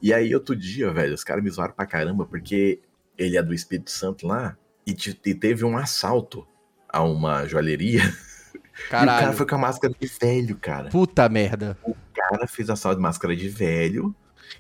E 0.02 0.12
aí, 0.12 0.34
outro 0.34 0.56
dia, 0.56 0.92
velho, 0.92 1.14
os 1.14 1.24
caras 1.24 1.44
me 1.44 1.52
zoaram 1.52 1.76
pra 1.76 1.86
caramba, 1.86 2.26
porque 2.26 2.80
ele 3.16 3.38
é 3.38 3.44
do 3.44 3.54
Espírito 3.54 3.92
Santo 3.92 4.26
lá, 4.26 4.58
e, 4.88 4.98
e 5.24 5.36
teve 5.36 5.64
um 5.64 5.78
assalto 5.78 6.48
a 6.92 7.04
uma 7.04 7.46
joalheria. 7.46 8.02
Caralho. 8.90 9.12
E 9.12 9.14
o 9.14 9.20
cara 9.20 9.34
foi 9.34 9.46
com 9.46 9.56
a 9.56 9.60
máscara 9.60 9.94
de 10.00 10.08
velho, 10.08 10.58
cara. 10.58 10.90
Puta 10.90 11.30
merda. 11.30 11.78
O 11.84 11.96
cara 12.16 12.48
fez 12.48 12.72
assalto 12.72 12.96
de 12.96 13.04
máscara 13.04 13.36
de 13.36 13.48
velho, 13.48 14.16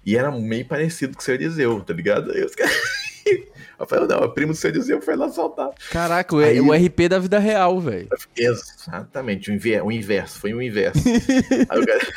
e 0.05 0.15
era 0.15 0.31
meio 0.31 0.67
parecido 0.67 1.15
com 1.15 1.21
o 1.21 1.23
seu 1.23 1.33
Eliseu, 1.33 1.81
tá 1.81 1.95
ligado? 1.95 2.31
Aí 2.31 2.43
os 2.43 2.53
caras. 2.53 2.75
Eu 3.79 3.87
falei, 3.87 4.07
não, 4.07 4.19
o 4.19 4.29
primo 4.29 4.53
do 4.53 4.67
Eliseu 4.67 5.01
foi 5.01 5.15
lá 5.15 5.27
assaltar. 5.27 5.69
Caraca, 5.89 6.35
Aí, 6.37 6.59
o 6.59 6.73
RP 6.73 7.07
da 7.09 7.17
vida 7.17 7.39
real, 7.39 7.79
velho. 7.79 8.09
Exatamente, 8.35 9.49
o, 9.49 9.53
inver, 9.53 9.85
o 9.85 9.91
inverso, 9.91 10.39
foi 10.39 10.53
o 10.53 10.61
inverso. 10.61 10.99
Aí 11.69 11.79
o 11.79 11.85
cara 11.85 11.99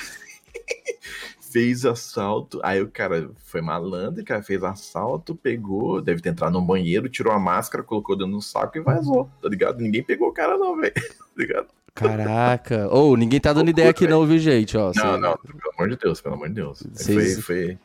fez 1.52 1.84
assalto, 1.84 2.60
aí 2.64 2.80
o 2.80 2.88
cara 2.88 3.30
foi 3.44 3.60
malandro, 3.60 4.22
o 4.22 4.24
cara 4.24 4.42
fez 4.42 4.64
assalto, 4.64 5.36
pegou, 5.36 6.00
deve 6.00 6.22
ter 6.22 6.30
entrado 6.30 6.54
no 6.54 6.62
banheiro, 6.62 7.10
tirou 7.10 7.32
a 7.32 7.38
máscara, 7.38 7.84
colocou 7.84 8.16
dentro 8.16 8.32
do 8.32 8.40
saco 8.40 8.78
e 8.78 8.80
vazou, 8.80 9.30
tá 9.40 9.50
ligado? 9.50 9.78
Ninguém 9.80 10.02
pegou 10.02 10.28
o 10.28 10.32
cara 10.32 10.56
não, 10.56 10.76
velho, 10.78 10.94
tá 10.96 11.00
ligado? 11.36 11.66
Caraca. 11.94 12.88
Ou 12.88 13.12
oh, 13.12 13.16
ninguém 13.16 13.38
tá 13.38 13.52
dando 13.52 13.68
ideia 13.68 13.90
aqui 13.90 14.06
não, 14.06 14.24
viu, 14.24 14.38
gente? 14.38 14.78
Ó, 14.78 14.92
não, 14.94 15.18
não, 15.18 15.36
pelo 15.36 15.74
amor 15.76 15.90
de 15.90 15.96
Deus, 15.96 16.22
pelo 16.22 16.36
amor 16.36 16.48
de 16.48 16.54
Deus. 16.54 16.82
Cês... 16.94 17.34
Foi, 17.34 17.42
foi... 17.42 17.78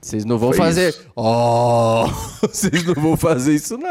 Vocês 0.00 0.24
não 0.24 0.38
vão 0.38 0.50
Foi 0.50 0.58
fazer. 0.58 0.96
Ó, 1.16 2.06
oh, 2.06 2.46
vocês 2.46 2.84
não 2.84 2.94
vão 2.94 3.16
fazer 3.16 3.54
isso, 3.54 3.76
não. 3.76 3.88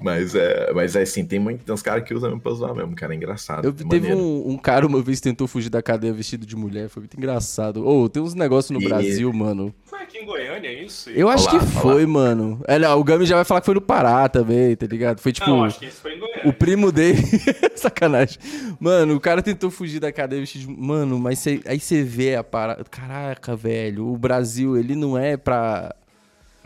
Mas 0.00 0.34
é, 0.34 0.72
mas 0.72 0.94
é 0.94 1.02
assim, 1.02 1.24
tem, 1.24 1.38
muito, 1.38 1.64
tem 1.64 1.74
uns 1.74 1.82
caras 1.82 2.04
que 2.04 2.14
usam 2.14 2.30
mesmo 2.30 2.40
pra 2.40 2.52
zoar 2.52 2.74
mesmo, 2.74 2.94
cara. 2.94 3.14
É 3.14 3.16
engraçado. 3.16 3.64
Eu, 3.64 3.72
teve 3.72 4.14
um, 4.14 4.50
um, 4.50 4.58
cara 4.58 4.86
uma 4.86 5.00
vez 5.00 5.18
que 5.18 5.24
tentou 5.24 5.46
fugir 5.46 5.70
da 5.70 5.82
cadeia 5.82 6.12
vestido 6.12 6.46
de 6.46 6.54
mulher, 6.54 6.88
foi 6.88 7.02
muito 7.02 7.16
engraçado. 7.16 7.86
Ô, 7.86 8.02
oh, 8.02 8.08
tem 8.08 8.22
uns 8.22 8.34
negócios 8.34 8.70
no 8.70 8.80
e... 8.80 8.88
Brasil, 8.88 9.32
mano. 9.32 9.74
Foi 9.84 10.00
aqui 10.00 10.18
em 10.18 10.26
Goiânia 10.26 10.72
isso? 10.84 11.10
Eu 11.10 11.28
acho 11.28 11.48
olá, 11.48 11.58
que 11.58 11.66
foi, 11.66 12.04
olá. 12.04 12.12
mano. 12.12 12.60
É, 12.66 12.78
não, 12.78 12.98
o 12.98 13.04
Gami 13.04 13.26
já 13.26 13.36
vai 13.36 13.44
falar 13.44 13.60
que 13.60 13.66
foi 13.66 13.74
no 13.74 13.80
Pará 13.80 14.28
também, 14.28 14.76
tá 14.76 14.86
ligado? 14.86 15.20
Foi 15.20 15.32
tipo. 15.32 15.48
Não, 15.48 15.64
acho 15.64 15.78
que 15.78 15.86
isso 15.86 16.00
foi 16.00 16.14
em 16.14 16.18
Goiânia. 16.18 16.48
O 16.48 16.52
primo 16.52 16.92
dele. 16.92 17.22
Sacanagem. 17.74 18.38
Mano, 18.78 19.14
o 19.14 19.20
cara 19.20 19.42
tentou 19.42 19.70
fugir 19.70 20.00
da 20.00 20.12
cadeia 20.12 20.40
vestido 20.40 20.66
de. 20.66 20.80
Mano, 20.80 21.18
mas 21.18 21.38
cê... 21.38 21.60
aí 21.66 21.80
você 21.80 22.02
vê 22.02 22.36
a 22.36 22.44
parada. 22.44 22.84
Caraca, 22.84 23.56
velho. 23.56 24.06
O 24.08 24.16
Brasil, 24.16 24.76
ele 24.76 24.94
não 24.94 25.16
é 25.16 25.36
pra 25.36 25.94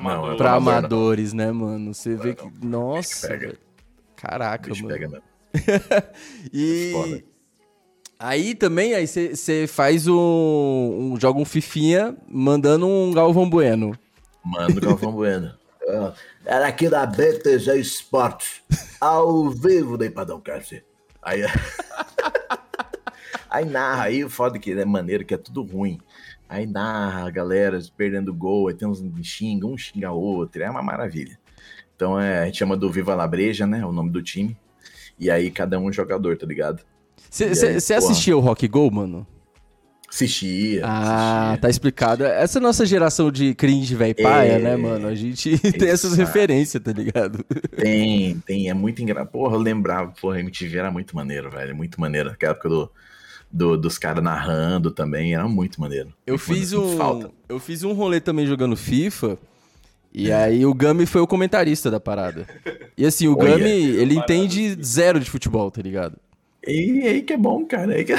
não, 0.03 0.37
pra 0.37 0.55
amadores, 0.55 1.33
né, 1.33 1.51
mano? 1.53 1.95
Você 1.95 2.15
vê 2.15 2.35
que. 2.35 2.51
Nossa. 2.63 3.29
Pega. 3.29 3.57
Caraca, 4.17 4.75
mano. 4.75 4.89
Pega 4.89 5.09
mesmo. 5.09 5.25
e. 6.53 6.91
Foda. 6.93 7.31
Aí 8.23 8.55
também, 8.55 8.95
aí 8.95 9.07
você 9.07 9.67
faz 9.67 10.07
um, 10.07 10.15
um. 10.15 11.17
Joga 11.19 11.41
um 11.41 11.45
Fifinha 11.45 12.15
mandando 12.29 12.87
um 12.87 13.13
Galvão 13.13 13.49
Bueno. 13.49 13.99
Manda 14.45 14.77
o 14.77 14.81
Galvão 14.81 15.13
Bueno. 15.13 15.55
Era 16.45 16.67
aqui 16.67 16.89
da 16.89 17.07
BTG 17.07 17.79
Esportes, 17.79 18.63
ao 19.01 19.51
vivo 19.51 19.97
da 19.97 20.07
Ipadão 20.07 20.41
Cárcere. 20.41 20.85
Aí. 21.23 21.43
aí 23.49 23.65
narra, 23.65 24.05
aí 24.05 24.25
o 24.25 24.31
foda 24.31 24.59
que 24.59 24.73
é 24.73 24.85
maneiro, 24.85 25.25
que 25.25 25.35
é 25.35 25.39
tudo 25.39 25.63
ruim. 25.63 26.01
Aí 26.51 26.67
narra 26.67 27.29
a 27.29 27.31
galera 27.31 27.79
perdendo 27.97 28.35
gol, 28.35 28.67
aí 28.67 28.75
tem 28.75 28.89
uns 28.89 29.01
xinga, 29.23 29.69
um 29.69 29.79
xinga 29.79 30.11
outro, 30.11 30.61
é 30.61 30.69
uma 30.69 30.83
maravilha. 30.83 31.39
Então 31.95 32.19
é, 32.19 32.41
a 32.41 32.47
gente 32.47 32.59
chama 32.59 32.77
do 32.77 32.91
Viva 32.91 33.15
La 33.15 33.29
Breja, 33.29 33.69
né? 33.69 33.87
O 33.87 33.93
nome 33.93 34.11
do 34.11 34.21
time. 34.21 34.57
E 35.17 35.31
aí 35.31 35.49
cada 35.49 35.79
um 35.79 35.93
jogador, 35.93 36.37
tá 36.37 36.45
ligado? 36.45 36.83
Você 37.31 37.95
assistia 37.95 38.37
o 38.37 38.41
Rock 38.41 38.67
Go, 38.67 38.91
mano? 38.91 39.25
Assistia. 40.09 40.83
Ah, 40.85 41.51
assistia. 41.51 41.61
tá 41.61 41.71
explicado. 41.71 42.25
Essa 42.25 42.59
nossa 42.59 42.85
geração 42.85 43.31
de 43.31 43.55
cringe 43.55 43.95
velho 43.95 44.17
paia, 44.17 44.55
é, 44.55 44.59
né, 44.59 44.77
mano? 44.77 45.07
A 45.07 45.15
gente 45.15 45.57
tem 45.79 45.89
essas 45.89 46.17
referências, 46.17 46.83
tá 46.83 46.91
ligado? 46.91 47.45
Tem, 47.77 48.41
tem. 48.41 48.69
É 48.69 48.75
muito 48.75 49.01
engraçado. 49.01 49.31
Porra, 49.31 49.55
eu 49.55 49.61
lembrava, 49.61 50.13
porra, 50.21 50.39
a 50.39 50.41
MTV 50.41 50.79
era 50.79 50.91
muito 50.91 51.15
maneiro, 51.15 51.49
velho. 51.49 51.77
Muito 51.77 52.01
maneiro. 52.01 52.31
Aquela 52.31 52.55
época 52.55 52.69
do 52.69 52.91
do, 53.51 53.77
dos 53.77 53.99
caras 53.99 54.23
narrando 54.23 54.91
também, 54.91 55.35
era 55.35 55.49
muito 55.49 55.81
maneiro. 55.81 56.13
Eu 56.27 56.39
fiz 56.39 56.73
um. 56.73 56.97
Falta. 56.97 57.31
Eu 57.49 57.59
fiz 57.59 57.83
um 57.83 57.93
rolê 57.93 58.21
também 58.21 58.47
jogando 58.47 58.77
FIFA. 58.77 59.39
E 60.13 60.31
é. 60.31 60.35
aí 60.35 60.67
o 60.67 60.75
Gami 60.75 61.07
foi 61.07 61.21
o 61.21 61.27
comentarista 61.27 61.91
da 61.91 62.01
parada. 62.01 62.47
E 62.97 63.07
assim, 63.07 63.29
o 63.29 63.37
Gami, 63.37 63.71
ele 63.71 64.17
entende 64.17 64.77
zero 64.83 65.21
de 65.21 65.31
futebol, 65.31 65.71
tá 65.71 65.81
ligado? 65.81 66.17
E 66.67 67.07
aí 67.07 67.23
que 67.23 67.33
é 67.33 67.37
bom, 67.37 67.65
cara. 67.65 67.95
Aí 67.95 68.05
que... 68.05 68.15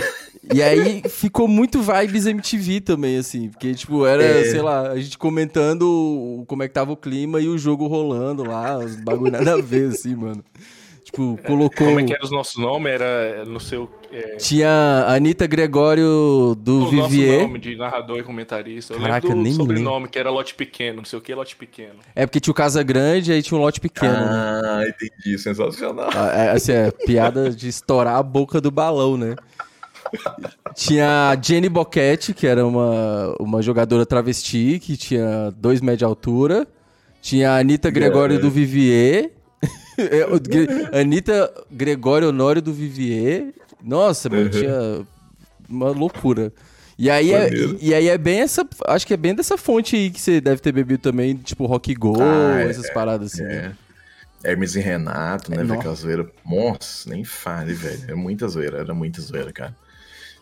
E 0.54 0.62
aí 0.64 1.04
ficou 1.08 1.48
muito 1.48 1.82
vibes 1.82 2.26
MTV 2.26 2.82
também, 2.82 3.18
assim. 3.18 3.50
Porque, 3.50 3.76
tipo, 3.76 4.06
era, 4.06 4.24
é. 4.24 4.44
sei 4.46 4.62
lá, 4.62 4.90
a 4.90 5.00
gente 5.00 5.18
comentando 5.18 6.44
como 6.48 6.64
é 6.64 6.68
que 6.68 6.74
tava 6.74 6.92
o 6.92 6.98
clima 6.98 7.40
e 7.40 7.48
o 7.48 7.58
jogo 7.58 7.86
rolando 7.86 8.44
lá, 8.44 8.80
os 8.80 8.96
bagulho 8.96 9.32
nada 9.32 9.54
a 9.54 9.62
ver, 9.62 9.90
assim, 9.92 10.16
mano. 10.16 10.44
Tipo, 11.12 11.38
colocou. 11.46 11.88
Como 11.88 12.00
é 12.00 12.04
que 12.04 12.14
eram 12.14 12.24
os 12.24 12.32
nossos 12.32 12.56
nomes? 12.56 12.94
Era 12.94 13.44
no 13.44 13.60
seu. 13.60 13.90
É... 14.14 14.38
Tinha 14.38 14.70
a 14.70 15.16
Anitta 15.16 15.46
Gregório 15.46 16.56
do 16.58 16.84
o 16.84 16.90
Vivier. 16.90 17.34
Nosso 17.34 17.48
nome 17.48 17.60
de 17.60 17.76
narrador 17.76 18.20
e 18.20 18.24
comentarista. 18.24 18.94
Eu 18.94 19.02
Caraca, 19.02 19.28
lembro 19.28 19.40
do 19.40 19.44
nem 19.44 19.54
sobrenome, 19.54 20.08
que 20.08 20.18
era 20.18 20.30
lote 20.30 20.56
pequeno, 20.56 20.98
não 20.98 21.06
sei 21.06 21.20
o 21.20 21.22
que, 21.22 21.36
lote 21.36 21.56
pequeno. 21.58 21.96
É 22.16 22.26
porque 22.26 22.40
tinha 22.40 22.52
o 22.52 22.56
Casa 22.56 22.82
Grande 22.82 23.32
e 23.32 23.34
aí 23.34 23.44
tinha 23.44 23.58
um 23.58 23.62
lote 23.62 23.82
pequeno. 23.82 24.14
Né? 24.14 24.20
Ah, 24.22 24.80
né? 24.80 24.90
entendi. 24.90 25.38
Sensacional. 25.38 26.10
Ah, 26.16 26.32
é, 26.34 26.52
assim, 26.52 26.72
é 26.72 26.92
piada 26.92 27.50
de 27.50 27.68
estourar 27.68 28.16
a 28.16 28.24
boca 28.24 28.62
do 28.62 28.72
balão, 28.72 29.18
né? 29.18 29.36
tinha 30.76 31.30
a 31.30 31.42
Jenny 31.42 31.70
Boquete, 31.70 32.34
que 32.34 32.48
era 32.48 32.66
uma, 32.66 33.36
uma 33.38 33.62
jogadora 33.62 34.06
travesti, 34.06 34.80
que 34.80 34.96
tinha 34.96 35.52
dois 35.58 35.82
metros 35.82 36.00
de 36.00 36.06
altura. 36.06 36.68
Tinha 37.22 37.52
a 37.52 37.60
Anitta 37.60 37.90
Gregório 37.92 38.38
é. 38.38 38.40
do 38.40 38.50
Vivier. 38.50 39.32
É, 40.92 41.00
Anitta 41.00 41.54
Gregório 41.70 42.30
Honório 42.30 42.62
do 42.62 42.74
Vivier. 42.74 43.54
Nossa, 43.84 44.30
uhum. 44.30 44.50
tinha 44.50 45.06
uma 45.70 45.90
loucura. 45.90 46.52
E 46.98 47.10
aí, 47.10 47.34
é, 47.34 47.50
e 47.80 47.94
aí 47.96 48.08
é 48.10 48.18
bem 48.18 48.42
essa. 48.42 48.68
Acho 48.86 49.08
que 49.08 49.14
é 49.14 49.18
bem 49.18 49.34
dessa 49.34 49.58
fonte 49.58 49.96
aí 49.96 50.12
que 50.12 50.22
você 50.22 50.40
deve 50.40 50.62
ter 50.62 50.72
bebido 50.72 51.02
também, 51.02 51.36
tipo 51.36 51.66
Rock 51.66 51.96
Go, 51.96 52.16
ah, 52.22 52.62
essas 52.62 52.86
é, 52.86 52.94
paradas 52.94 53.34
assim. 53.34 53.44
É. 53.44 53.48
Né? 53.48 53.78
Hermes 54.44 54.76
e 54.76 54.80
Renato, 54.80 55.52
né? 55.52 55.58
É, 55.58 55.74
aquela 55.76 55.96
zoeira. 55.96 56.30
Nossa, 56.46 57.10
nem 57.10 57.24
fale, 57.24 57.74
velho. 57.74 58.04
É 58.08 58.16
muita 58.16 58.48
zoeira, 58.48 58.80
era 58.80 58.94
muita 58.94 59.22
zoeira, 59.22 59.52
cara. 59.52 59.76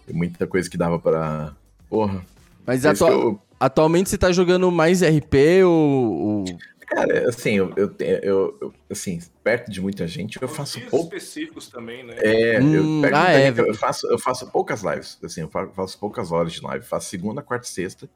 E 0.07 0.13
muita 0.13 0.47
coisa 0.47 0.69
que 0.69 0.77
dava 0.77 0.99
pra. 0.99 1.53
Porra. 1.89 2.25
Mas 2.65 2.83
eu... 2.83 3.39
atualmente 3.59 4.09
você 4.09 4.17
tá 4.17 4.31
jogando 4.31 4.71
mais 4.71 5.01
RP 5.01 5.63
ou. 5.65 5.71
ou... 5.71 6.45
Cara, 6.89 7.29
assim, 7.29 7.51
eu, 7.51 7.71
eu, 7.77 7.95
eu, 7.99 8.57
eu, 8.61 8.73
assim, 8.89 9.19
perto 9.43 9.71
de 9.71 9.79
muita 9.79 10.07
gente, 10.07 10.41
eu 10.41 10.47
faço 10.47 10.81
pouco. 10.89 11.15
específicos 11.15 11.67
também, 11.67 12.03
né? 12.03 12.15
É, 12.17 12.59
hum, 12.59 13.05
eu, 13.05 13.15
ah, 13.15 13.31
é, 13.31 13.47
gente, 13.47 13.59
eu, 13.59 13.75
faço, 13.75 14.07
eu 14.07 14.17
faço 14.17 14.51
poucas 14.51 14.81
lives, 14.81 15.19
assim, 15.23 15.41
eu 15.41 15.49
faço 15.49 15.99
poucas 15.99 16.31
horas 16.31 16.51
de 16.51 16.61
live. 16.61 16.83
faço 16.83 17.09
segunda, 17.09 17.43
quarta 17.43 17.67
e 17.67 17.69
sexta. 17.69 18.09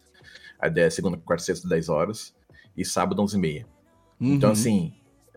A 0.60 0.68
ideia 0.68 0.86
é 0.88 0.90
segunda, 0.90 1.18
quarta 1.18 1.44
e 1.44 1.46
sexta, 1.46 1.68
10 1.68 1.90
horas. 1.90 2.34
E 2.76 2.84
sábado, 2.84 3.22
11 3.22 3.36
e 3.36 3.40
meia. 3.40 3.68
Uhum. 4.20 4.34
Então, 4.34 4.52
assim, 4.52 4.94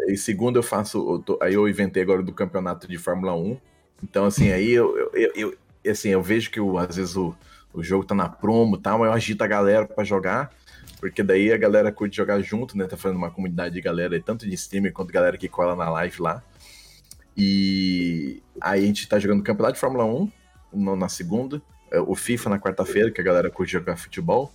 e 0.08 0.16
segunda 0.16 0.58
eu 0.58 0.62
faço. 0.62 0.98
Eu 0.98 1.18
tô, 1.18 1.38
aí 1.42 1.54
eu 1.54 1.68
inventei 1.68 2.02
agora 2.02 2.22
do 2.22 2.32
campeonato 2.32 2.88
de 2.88 2.96
Fórmula 2.96 3.34
1. 3.34 3.58
Então, 4.02 4.24
assim, 4.24 4.50
aí 4.50 4.70
eu, 4.70 4.96
eu, 4.96 5.10
eu, 5.12 5.58
eu 5.84 5.90
assim, 5.90 6.08
eu 6.08 6.22
vejo 6.22 6.50
que 6.50 6.60
o, 6.60 6.78
às 6.78 6.96
vezes 6.96 7.16
o, 7.16 7.34
o 7.72 7.82
jogo 7.82 8.04
tá 8.04 8.14
na 8.14 8.28
promo 8.28 8.76
e 8.76 8.80
tal, 8.80 9.04
eu 9.04 9.12
agito 9.12 9.42
a 9.42 9.46
galera 9.46 9.86
para 9.86 10.04
jogar. 10.04 10.50
Porque 11.10 11.22
daí 11.22 11.52
a 11.52 11.56
galera 11.56 11.92
curte 11.92 12.16
jogar 12.16 12.40
junto, 12.40 12.76
né? 12.76 12.86
Tá 12.86 12.96
fazendo 12.96 13.18
uma 13.18 13.30
comunidade 13.30 13.74
de 13.74 13.80
galera, 13.80 14.20
tanto 14.20 14.46
de 14.46 14.54
streamer 14.54 14.92
quanto 14.92 15.12
galera 15.12 15.38
que 15.38 15.48
cola 15.48 15.76
na 15.76 15.88
live 15.90 16.20
lá. 16.20 16.42
E 17.36 18.42
aí 18.60 18.84
a 18.84 18.86
gente 18.86 19.08
tá 19.08 19.18
jogando 19.18 19.42
campeonato 19.42 19.74
de 19.74 19.80
Fórmula 19.80 20.04
1 20.04 20.32
no, 20.72 20.96
na 20.96 21.08
segunda, 21.08 21.60
é, 21.90 22.00
o 22.00 22.14
FIFA 22.14 22.50
na 22.50 22.58
quarta-feira, 22.58 23.10
que 23.10 23.20
a 23.20 23.24
galera 23.24 23.50
curte 23.50 23.72
jogar 23.72 23.96
futebol. 23.96 24.52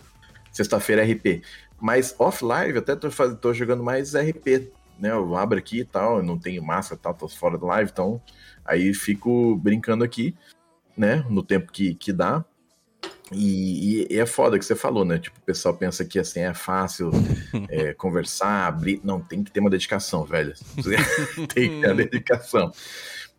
Sexta-feira 0.52 1.04
RP. 1.04 1.44
Mas 1.80 2.16
off-live 2.20 2.80
até 2.80 2.96
tô, 2.96 3.10
tô 3.36 3.54
jogando 3.54 3.84
mais 3.84 4.14
RP, 4.14 4.72
né? 5.00 5.12
Eu 5.12 5.36
abro 5.36 5.58
aqui 5.58 5.80
e 5.80 5.86
tal, 5.86 6.18
eu 6.18 6.24
não 6.24 6.38
tenho 6.38 6.64
massa 6.64 6.96
e 6.96 6.98
tal, 6.98 7.14
tô 7.14 7.28
fora 7.28 7.58
da 7.58 7.66
live, 7.66 7.90
então 7.92 8.22
aí 8.66 8.94
fico 8.94 9.56
brincando 9.56 10.04
aqui, 10.04 10.36
né? 10.98 11.26
No 11.30 11.42
tempo 11.42 11.72
que, 11.72 11.96
que 11.96 12.12
dá. 12.12 12.44
E, 13.34 14.08
e, 14.10 14.20
é 14.20 14.26
foda 14.26 14.60
que 14.60 14.66
você 14.66 14.76
falou, 14.76 15.06
né? 15.06 15.18
Tipo, 15.18 15.38
o 15.40 15.44
pessoal 15.44 15.74
pensa 15.74 16.04
que 16.04 16.20
assim 16.20 16.42
é 16.42 16.54
fácil 16.54 17.12
é, 17.70 17.94
conversar, 17.94 18.68
abrir. 18.68 19.00
Não, 19.04 19.22
tem 19.22 19.44
que 19.44 19.52
ter 19.52 19.62
uma 19.62 19.70
dedicação, 19.70 20.26
velho. 20.26 20.54
tem 21.54 21.70
que 21.70 21.82
ter 21.82 21.88
uma 21.88 21.96
dedicação. 21.96 22.72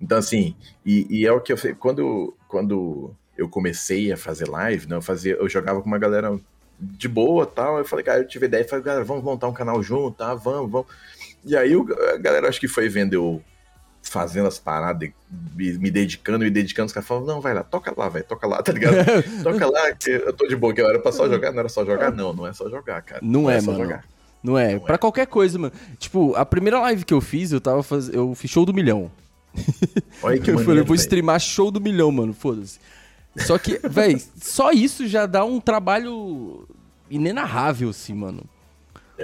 Então, 0.01 0.19
assim, 0.19 0.57
e, 0.85 1.07
e, 1.11 1.27
é 1.27 1.33
o 1.33 1.41
que 1.41 1.53
eu 1.53 1.77
quando, 1.77 2.35
quando 2.49 3.15
eu 3.37 3.49
comecei 3.49 4.11
a 4.11 4.17
fazer 4.17 4.49
live, 4.49 4.89
né? 4.89 4.97
Eu, 4.97 5.03
fazia, 5.03 5.35
eu 5.35 5.49
jogava 5.49 5.81
com 5.83 5.89
uma 5.89 5.99
galera 5.99 6.41
de 6.81 7.09
boa 7.09 7.45
tal. 7.45 7.79
Eu 7.79 7.85
falei, 7.85 8.05
cara, 8.05 8.21
eu 8.21 8.27
tive 8.27 8.47
ideia, 8.47 8.67
falei, 8.67 8.85
galera, 8.85 9.05
vamos 9.05 9.23
montar 9.23 9.47
um 9.49 9.53
canal 9.53 9.83
junto, 9.83 10.17
tá? 10.17 10.35
Vamos, 10.35 10.71
vamos. 10.71 10.87
E 11.45 11.55
aí 11.55 11.73
a 11.75 12.17
galera 12.17 12.49
acho 12.49 12.61
que 12.61 12.69
foi 12.69 12.89
vendo 12.89 13.15
eu 13.15 13.43
fazendo 14.03 14.49
as 14.49 14.59
paradas, 14.59 15.11
me, 15.55 15.73
me 15.79 15.91
dedicando, 15.91 16.41
me 16.45 16.51
dedicando, 16.51 16.87
os 16.87 16.93
caras 16.93 17.07
falam, 17.09 17.25
não, 17.25 17.41
vai 17.41 17.55
lá, 17.55 17.63
toca 17.63 17.95
lá, 17.97 18.09
velho, 18.09 18.25
toca 18.25 18.47
lá, 18.47 18.61
tá 18.63 18.73
ligado? 18.73 18.97
toca 19.43 19.67
lá, 19.71 19.93
que 19.95 20.11
eu 20.11 20.33
tô 20.33 20.47
de 20.47 20.57
boa, 20.57 20.75
que 20.75 20.81
era 20.81 20.99
pra 20.99 21.13
só 21.13 21.29
jogar, 21.29 21.53
não 21.53 21.61
era 21.61 21.69
só 21.69 21.85
jogar, 21.85 22.13
não, 22.13 22.33
não 22.33 22.47
é 22.47 22.53
só 22.53 22.69
jogar, 22.69 23.01
cara. 23.03 23.21
Não, 23.23 23.49
é, 23.49 23.61
só 23.61 23.71
mano. 23.73 23.85
jogar. 23.85 24.05
Não 24.43 24.59
é, 24.59 24.73
Não 24.75 24.81
pra 24.81 24.97
é. 24.97 24.99
qualquer 24.99 25.27
coisa, 25.29 25.57
mano. 25.57 25.73
Tipo, 26.01 26.35
a 26.35 26.45
primeira 26.45 26.81
live 26.81 27.05
que 27.05 27.15
eu 27.15 27.21
fiz, 27.21 27.53
eu 27.53 27.61
tava 27.61 27.81
fazendo. 27.85 28.15
Eu 28.17 28.35
fiz 28.35 28.51
show 28.51 28.67
do 28.67 28.75
milhão. 28.75 29.09
Olha 30.21 30.37
que 30.41 30.51
eu 30.51 30.55
falei, 30.55 30.67
maneiro, 30.67 30.85
vou 30.87 30.97
velho. 30.97 31.01
streamar 31.01 31.39
show 31.39 31.71
do 31.71 31.81
milhão, 31.81 32.11
mano. 32.11 32.33
Foda-se. 32.35 32.81
Só 33.37 33.57
que, 33.57 33.79
véi, 33.89 34.21
só 34.41 34.73
isso 34.73 35.07
já 35.07 35.27
dá 35.27 35.45
um 35.45 35.61
trabalho 35.61 36.67
inenarrável, 37.09 37.91
assim, 37.91 38.15
mano. 38.15 38.43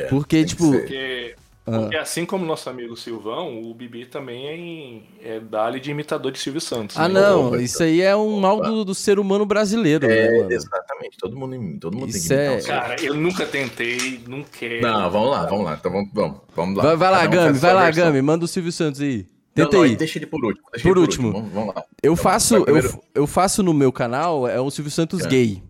Porque, 0.08 0.36
É, 0.36 0.44
tem 0.44 0.48
que 0.48 0.54
tipo. 0.54 0.70
ser. 0.70 1.36
Porque, 1.70 1.96
Ah. 1.96 2.02
assim 2.02 2.24
como 2.26 2.44
nosso 2.44 2.68
amigo 2.70 2.96
Silvão, 2.96 3.62
o 3.62 3.74
Bibi 3.74 4.06
também 4.06 5.04
é, 5.22 5.36
é 5.36 5.40
dali 5.40 5.80
de 5.80 5.90
imitador 5.90 6.32
de 6.32 6.38
Silvio 6.38 6.60
Santos. 6.60 6.96
Ah, 6.98 7.08
né? 7.08 7.20
não, 7.20 7.48
Opa, 7.48 7.58
isso 7.62 7.82
aí 7.82 8.00
é 8.00 8.14
um 8.16 8.38
mal 8.40 8.60
do, 8.60 8.84
do 8.84 8.94
ser 8.94 9.18
humano 9.18 9.44
brasileiro, 9.46 10.06
né, 10.06 10.18
É, 10.26 10.38
mano? 10.38 10.52
exatamente, 10.52 11.16
todo 11.18 11.36
mundo, 11.36 11.78
todo 11.80 11.96
mundo 11.96 12.08
Isso 12.10 12.28
tem 12.28 12.36
que 12.36 12.42
é- 12.42 12.46
imitar 12.52 12.58
o 12.58 12.62
seu. 12.62 12.74
Cara, 12.74 13.02
eu 13.04 13.14
nunca 13.14 13.46
tentei, 13.46 14.20
não 14.26 14.42
quero. 14.42 14.82
Não, 14.82 15.10
vamos 15.10 15.30
lá, 15.30 15.46
vamos 15.46 15.64
lá, 15.64 15.74
então 15.78 15.92
vamos, 15.92 16.10
vamos, 16.12 16.36
vamos 16.54 16.76
lá. 16.76 16.82
Vai, 16.84 16.96
vai 16.96 17.10
lá, 17.10 17.26
Gami, 17.26 17.58
vai 17.58 17.74
lá, 17.74 17.84
versão. 17.84 18.04
Gami, 18.04 18.22
manda 18.22 18.44
o 18.44 18.48
Silvio 18.48 18.72
Santos 18.72 19.00
aí. 19.00 19.26
Não, 19.56 19.64
Tenta 19.64 19.76
não, 19.76 19.84
aí. 19.84 19.96
Deixa 19.96 20.18
ele 20.18 20.26
por 20.26 20.44
último. 20.44 20.66
deixa 20.72 20.88
Por 20.88 20.96
ele 20.96 21.00
último. 21.00 21.32
Vamos, 21.32 21.52
vamos 21.52 21.74
lá. 21.74 21.82
Eu 22.02 22.12
Então, 22.12 22.16
faço, 22.22 22.54
eu, 22.56 23.02
eu 23.14 23.26
faço 23.26 23.60
no 23.62 23.74
meu 23.74 23.90
canal, 23.90 24.46
é 24.46 24.60
um 24.60 24.70
Silvio 24.70 24.90
Santos 24.92 25.24
É. 25.24 25.28
gay. 25.28 25.62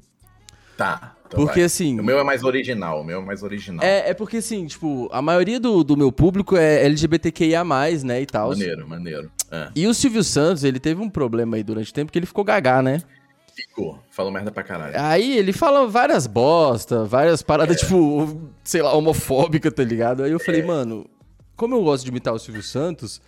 Tá. 0.77 1.17
Então 1.29 1.45
Porque 1.45 1.61
vai. 1.61 1.67
assim. 1.67 2.01
O 2.01 2.03
meu 2.03 2.19
é 2.19 2.25
mais 2.25 2.43
original, 2.43 3.03
o 3.03 3.05
meu 3.05 3.21
é 3.21 3.25
mais 3.25 3.43
original. 3.43 3.85
É, 3.85 4.11
é 4.11 4.15
porque 4.15 4.39
assim, 4.39 4.67
tipo, 4.67 5.09
a 5.13 5.23
maioria 5.23 5.61
do, 5.61 5.85
do 5.85 5.97
meu 5.97 6.11
público 6.11 6.57
é 6.57 6.85
LGBTQIA, 6.85 7.63
né, 8.05 8.23
e 8.23 8.27
tal. 8.27 8.49
Maneiro, 8.49 8.89
maneiro. 8.89 9.31
É, 9.51 9.69
E 9.77 9.87
o 9.87 9.95
Silvio 9.95 10.25
Santos, 10.25 10.65
ele 10.65 10.81
teve 10.81 11.01
um 11.01 11.09
problema 11.09 11.57
aí 11.57 11.63
durante 11.63 11.91
o 11.91 11.95
tempo 11.95 12.11
que 12.11 12.19
ele 12.19 12.27
ficou 12.27 12.45
gagá, 12.45 12.83
né? 12.83 13.03
ficou. 13.55 13.99
Falou 14.09 14.31
merda 14.31 14.53
pra 14.53 14.63
caralho. 14.63 14.95
Aí 14.97 15.37
ele 15.37 15.53
fala 15.53 15.87
várias 15.89 16.29
bosta, 16.29 17.05
várias 17.05 17.43
paradas, 17.43 17.81
tipo, 17.81 18.41
sei 18.63 18.83
lá, 18.83 18.95
homofóbica, 18.95 19.69
tá 19.71 19.83
ligado? 19.83 20.23
Aí 20.23 20.31
eu 20.31 20.39
falei, 20.39 20.63
mano, 20.63 21.05
como 21.57 21.75
eu 21.75 21.83
gosto 21.83 22.05
de 22.05 22.11
imitar 22.11 22.33
o 22.33 22.39
Silvio 22.39 22.63
Santos, 22.63 23.21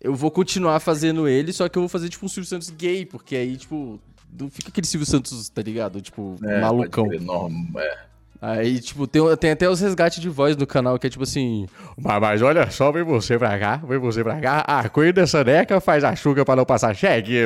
eu 0.00 0.14
vou 0.14 0.30
continuar 0.30 0.80
fazendo 0.80 1.26
ele, 1.26 1.52
só 1.52 1.68
que 1.68 1.78
eu 1.78 1.82
vou 1.82 1.88
fazer, 1.88 2.10
tipo, 2.10 2.26
um 2.26 2.28
Silvio 2.28 2.48
Santos 2.48 2.70
gay, 2.70 3.06
porque 3.06 3.34
aí, 3.36 3.56
tipo, 3.56 3.98
não 4.38 4.50
fica 4.50 4.68
aquele 4.68 4.86
Silvio 4.86 5.06
Santos, 5.06 5.48
tá 5.48 5.62
ligado? 5.62 6.00
Tipo, 6.00 6.36
É, 6.44 6.60
malucão. 6.60 7.04
pode 7.06 7.18
crer, 7.18 7.84
é. 7.84 8.10
Aí, 8.42 8.80
tipo, 8.80 9.06
tem, 9.06 9.20
tem 9.36 9.50
até 9.50 9.68
os 9.68 9.80
resgates 9.80 10.18
de 10.18 10.30
voz 10.30 10.56
no 10.56 10.66
canal, 10.66 10.98
que 10.98 11.06
é 11.06 11.10
tipo 11.10 11.24
assim. 11.24 11.66
Mas, 11.98 12.20
mas 12.22 12.40
olha 12.40 12.70
só, 12.70 12.90
vem 12.90 13.02
você 13.02 13.38
pra 13.38 13.58
cá, 13.58 13.76
vem 13.76 13.98
você 13.98 14.24
pra 14.24 14.40
cá. 14.40 14.64
Ah, 14.66 14.88
cuida 14.88 15.20
dessa 15.20 15.44
neca, 15.44 15.78
faz 15.78 16.02
a 16.04 16.16
chuca 16.16 16.42
pra 16.42 16.56
não 16.56 16.64
passar 16.64 16.96
cheque. 16.96 17.44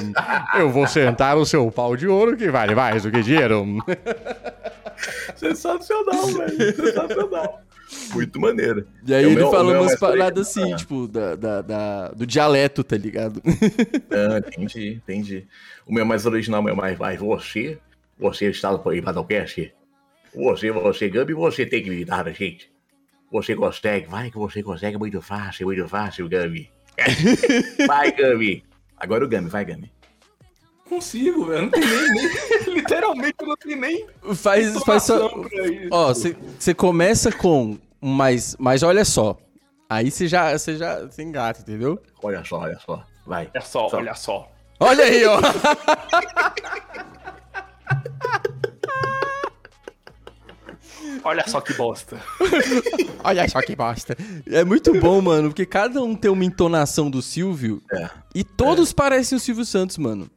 Eu 0.57 0.71
vou 0.71 0.87
sentar 0.87 1.35
no 1.35 1.45
seu 1.45 1.69
pau 1.73 1.97
de 1.97 2.07
ouro 2.07 2.37
que 2.37 2.49
vale 2.49 2.77
mais 2.77 3.03
do 3.03 3.11
que 3.11 3.23
dinheiro. 3.23 3.67
Sensacional, 5.35 6.27
velho. 6.27 6.77
Sensacional. 6.77 7.61
Muito 8.13 8.41
maneiro. 8.41 8.87
E 9.07 9.15
aí 9.15 9.25
É, 9.25 9.27
ele 9.27 9.35
meu- 9.37 9.53
é 9.55 9.79
umas 9.81 9.99
paradas 9.99 10.49
assim, 10.49 10.75
tipo, 10.77 11.07
da, 11.07 11.35
da- 11.37 11.63
da- 11.63 12.09
do 12.09 12.27
dialeto, 12.27 12.83
tá 12.83 12.97
ligado? 12.97 13.43
Ah, 14.11 14.39
entendi, 14.39 14.95
entendi. 14.95 15.47
O 15.87 15.93
meu 15.93 16.05
mais 16.05 16.25
original, 16.27 16.61
o 16.61 16.65
meu 16.65 16.75
mais 16.77 16.97
vai. 16.99 17.17
Você, 17.17 17.79
você 18.19 18.47
está 18.51 18.77
por 18.79 18.93
aí 18.93 19.03
para 19.03 19.21
o 19.21 19.25
cast. 19.25 19.73
Você, 20.35 20.71
você, 20.73 21.09
Gabi, 21.09 21.35
você 21.35 21.65
tem 21.67 21.83
que 21.83 21.89
imitar 21.91 22.27
a 22.27 22.33
gente. 22.33 22.73
Você 23.31 23.55
consegue, 23.55 24.07
vai 24.07 24.31
que 24.31 24.37
você 24.39 24.63
consegue, 24.63 24.97
muito 24.97 25.21
fácil, 25.21 25.67
muito 25.67 25.87
fácil, 25.89 26.29
Gabi. 26.29 26.71
Vai, 27.89 28.13
Gabi. 28.13 28.65
Agora 28.97 29.25
o 29.25 29.29
Gami, 29.29 29.49
vai, 29.49 29.65
Gami. 29.65 29.91
Consigo, 30.89 31.47
velho. 31.47 31.63
Não 31.63 31.71
tem 31.71 31.81
nem, 31.85 32.09
nem- 32.15 32.31
Literalmente 32.75 33.35
eu 33.41 33.47
não 33.47 33.57
tenho 33.57 33.81
nem 33.81 34.07
Faz, 34.35 34.73
faz 34.85 35.03
só. 35.05 35.31
Ó, 35.91 36.13
você 36.15 36.75
começa 36.75 37.31
com 37.33 37.79
um 38.03 38.13
mas, 38.15 38.55
mas 38.59 38.83
olha 38.83 39.05
só. 39.05 39.37
Aí 39.89 40.11
você 40.11 40.27
já, 40.27 40.57
você 40.57 40.77
já 40.77 41.01
você 41.01 41.23
engata, 41.23 41.61
entendeu? 41.61 42.01
Olha 42.23 42.45
só, 42.45 42.59
olha 42.61 42.79
só. 42.85 43.03
Vai. 43.27 43.49
Olha 43.55 43.65
só, 43.65 43.89
Só. 43.89 43.97
olha 43.97 44.15
só. 44.15 44.51
Olha 44.81 45.05
aí, 45.05 45.25
ó. 45.25 45.39
Olha 51.23 51.45
só 51.47 51.61
que 51.61 51.73
bosta. 51.75 52.21
Olha 53.25 53.49
só 53.49 53.61
que 53.63 53.75
bosta. 53.75 54.17
É 54.47 54.65
muito 54.65 54.99
bom, 55.01 55.21
mano, 55.21 55.49
porque 55.49 55.65
cada 55.67 56.03
um 56.03 56.15
tem 56.15 56.31
uma 56.31 56.45
entonação 56.45 57.11
do 57.11 57.23
Silvio 57.23 57.83
É. 57.93 58.09
e 58.35 58.45
todos 58.45 58.93
parecem 58.93 59.37
o 59.37 59.41
Silvio 59.41 59.65
Santos, 59.65 59.97
mano. 59.99 60.29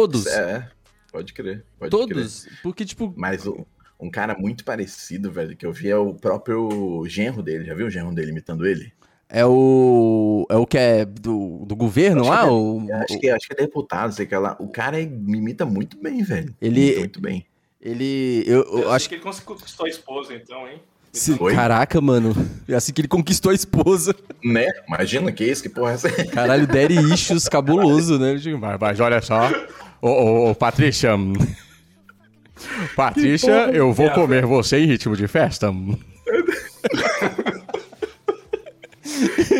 Todos. 0.00 0.26
É, 0.26 0.68
pode 1.12 1.32
crer. 1.32 1.64
Pode 1.78 1.90
crer. 1.90 2.06
todos. 2.08 2.48
Porque, 2.62 2.84
tipo, 2.84 3.12
Mas 3.16 3.46
o- 3.46 3.66
um 4.00 4.08
cara 4.10 4.36
muito 4.38 4.64
parecido, 4.64 5.30
velho, 5.32 5.56
que 5.56 5.66
eu 5.66 5.72
vi 5.72 5.88
é 5.90 5.96
o 5.96 6.14
próprio 6.14 7.04
genro 7.08 7.42
dele. 7.42 7.64
Já 7.64 7.74
viu 7.74 7.86
o 7.86 7.90
genro 7.90 8.12
dele 8.14 8.30
imitando 8.30 8.66
ele? 8.66 8.92
é 9.30 9.44
o. 9.44 10.46
É 10.48 10.56
o 10.56 10.64
que 10.66 10.78
é 10.78 11.04
do, 11.04 11.64
do 11.66 11.76
governo 11.76 12.22
Acho 12.22 12.30
lá? 12.30 12.40
que 12.40 12.46
é- 12.46 12.50
O, 12.50 12.86
Eu 12.88 12.96
acho, 12.96 13.18
que, 13.20 13.28
acho 13.30 13.46
que 13.48 13.52
é 13.52 13.56
deputado, 13.56 14.12
sei 14.14 14.24
que 14.24 14.34
lá. 14.36 14.56
O 14.58 14.68
cara 14.68 14.96
me 14.98 15.36
imita 15.38 15.66
muito 15.66 15.98
bem, 16.00 16.22
velho. 16.22 16.54
Ele- 16.62 16.80
Imita 16.84 16.98
muito 17.00 17.20
bem. 17.20 17.44
Ele. 17.80 18.42
Eu, 18.46 18.62
eu 18.62 18.72
Eu 18.72 18.78
acho 18.86 18.90
acho 18.92 19.08
que 19.10 19.14
ele 19.16 19.22
conquistou 19.22 19.84
a 19.84 19.88
esposa, 19.88 20.32
então, 20.34 20.66
hein? 20.66 20.80
Se- 21.12 21.36
Oi? 21.40 21.54
Caraca, 21.54 22.00
mano. 22.00 22.32
É 22.68 22.74
assim 22.74 22.92
que 22.92 23.00
ele 23.00 23.08
conquistou 23.08 23.50
a 23.50 23.54
esposa. 23.54 24.14
Né? 24.44 24.66
Imagina 24.86 25.30
que 25.32 25.44
isso, 25.44 25.62
que 25.62 25.68
porra 25.68 25.90
é 25.90 25.94
essa? 25.94 26.10
Caralho, 26.26 26.66
Daddy 26.66 26.94
Issues 27.12 27.48
cabuloso, 27.48 28.18
né? 28.18 28.34
Mas, 28.60 28.78
mas 28.80 29.00
olha 29.00 29.20
só, 29.20 29.50
ô, 30.00 30.08
ô, 30.08 30.50
ô, 30.50 30.54
Patrícia. 30.54 31.10
Patrícia, 32.96 33.70
eu 33.72 33.92
vou 33.92 34.10
comer 34.10 34.44
você 34.44 34.78
em 34.78 34.86
ritmo 34.86 35.16
de 35.16 35.28
festa. 35.28 35.72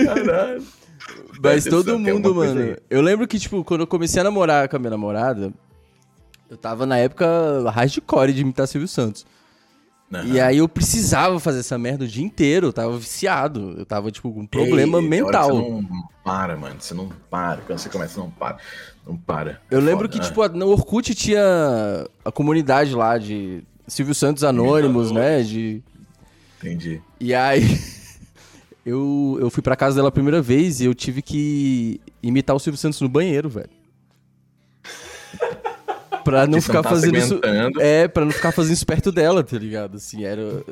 Caralho. 0.05 0.63
Mas 1.41 1.65
Deve 1.65 1.71
todo 1.71 1.93
tem 2.03 2.15
mundo, 2.15 2.35
mano. 2.35 2.61
aí. 2.61 2.77
Eu 2.91 3.01
lembro 3.01 3.27
que, 3.27 3.39
tipo, 3.39 3.63
quando 3.63 3.83
eu 3.83 3.87
comecei 3.87 4.21
a 4.21 4.25
namorar 4.25 4.69
com 4.69 4.77
a 4.77 4.79
minha 4.79 4.91
namorada, 4.91 5.53
eu 6.51 6.57
tava 6.57 6.85
na 6.85 6.99
época 6.99 7.27
hardcore 7.71 8.33
de 8.33 8.41
imitar 8.41 8.67
Silvio 8.67 8.89
Santos. 8.89 9.25
Aham. 10.13 10.25
E 10.27 10.41
aí 10.41 10.57
eu 10.59 10.69
precisava 10.69 11.39
fazer 11.39 11.61
essa 11.61 11.77
merda 11.77 12.05
o 12.05 12.09
dia 12.09 12.25
inteiro. 12.25 12.69
Eu 12.69 12.73
tava 12.73 12.97
viciado. 12.99 13.75
Eu 13.77 13.85
tava, 13.85 14.11
tipo, 14.11 14.33
com 14.33 14.41
um 14.41 14.47
problema 14.47 14.79
Ei, 14.79 14.95
hora 14.95 15.03
que 15.03 15.09
mental. 15.09 15.51
Você 15.51 15.63
não 15.63 16.09
para, 16.25 16.57
mano. 16.57 16.77
Você 16.79 16.95
não 16.95 17.09
para. 17.31 17.61
Quando 17.63 17.79
você 17.79 17.89
começa, 17.91 18.15
você 18.15 18.21
não 18.21 18.31
para. 18.31 18.57
Não 19.07 19.17
para. 19.17 19.61
Eu 19.71 19.79
É 19.79 19.83
lembro 19.83 20.07
foda, 20.07 20.09
que, 20.09 20.19
né? 20.19 20.25
tipo, 20.25 20.49
no 20.49 20.69
Orkut 20.69 21.15
tinha 21.15 22.07
a 22.25 22.33
comunidade 22.33 22.95
lá 22.95 23.19
de 23.19 23.63
Silvio 23.87 24.15
Santos 24.15 24.45
Anônimos, 24.45 25.11
né? 25.11 25.43
De... 25.43 25.83
Entendi. 26.59 27.03
E 27.21 27.35
aí, 27.35 27.63
eu, 28.87 29.37
eu 29.41 29.51
fui 29.51 29.63
pra 29.63 29.77
casa 29.77 29.97
dela 29.97 30.09
a 30.09 30.13
primeira 30.13 30.41
vez 30.41 30.81
e 30.81 30.87
eu 30.87 30.95
tive 30.95 31.21
que 31.21 32.01
imitar 32.23 32.57
o 32.57 32.59
Silvio 32.59 32.79
Santos 32.79 33.01
no 33.03 33.09
banheiro, 33.11 33.49
velho. 33.51 33.71
Pra 36.31 36.47
não 36.47 36.61
ficar 36.61 36.83
tá 36.83 36.91
fazendo 36.91 37.17
isso. 37.17 37.41
É, 37.81 38.07
pra 38.09 38.25
não 38.25 38.33
ficar 38.33 38.53
fazendo 38.53 38.73
isso 38.75 38.87
perto 38.87 39.11
dela, 39.11 39.43
tá 39.43 39.57
ligado? 39.59 39.97
Assim, 39.97 40.25
era. 40.25 40.41
eu- 40.41 40.65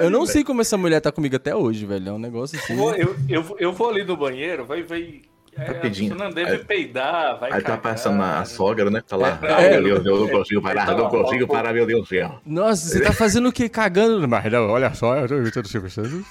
eu 0.00 0.10
não 0.10 0.24
sei 0.26 0.42
como 0.44 0.60
essa 0.60 0.76
mulher 0.76 1.00
tá 1.00 1.12
comigo 1.12 1.36
até 1.36 1.54
hoje, 1.54 1.84
velho. 1.86 2.08
É 2.08 2.12
um 2.12 2.18
negócio 2.18 2.58
assim. 2.58 2.72
Eu, 2.72 2.78
vou- 2.78 2.94
eu, 2.94 3.16
eu, 3.28 3.42
vou- 3.42 3.56
eu 3.60 3.72
vou 3.72 3.90
ali 3.90 4.04
no 4.04 4.16
banheiro, 4.16 4.64
vai, 4.64 4.82
vai. 4.82 5.20
É, 5.56 5.66
Rapidinho. 5.66 6.12
A 6.12 6.16
pessoa 6.16 6.28
não 6.30 6.34
deve 6.34 6.50
Aí- 6.50 6.64
peidar, 6.64 7.38
vai 7.38 7.52
Aí 7.52 7.58
tá 7.62 7.76
cagar. 7.76 7.80
passando 7.82 8.20
a 8.20 8.40
a 8.40 8.44
sogra, 8.44 8.90
né? 8.90 9.00
Tá 9.06 9.16
lá. 9.16 9.38
É, 9.42 9.74
é. 9.74 9.80
meu 9.80 10.02
Deus, 10.02 10.06
eu 10.20 10.26
não 10.26 10.28
consigo 10.38 10.60
parar, 10.60 10.82
Então, 10.82 10.98
não 10.98 11.08
consigo 11.08 11.46
parar, 11.46 11.72
meu 11.72 11.86
Deus 11.86 12.00
do 12.02 12.08
céu. 12.08 12.40
Nossa, 12.44 12.88
você 12.88 13.00
tá 13.00 13.12
fazendo 13.12 13.48
o 13.48 13.52
quê? 13.52 13.68
Cagando? 13.68 14.26
Mas 14.26 14.50
não, 14.50 14.68
olha 14.68 14.92
só, 14.94 15.16
eu 15.16 15.28
tô 15.28 15.36
imitando 15.36 15.66
o 15.66 15.68
Silvio 15.68 15.90
Santos. 15.90 16.24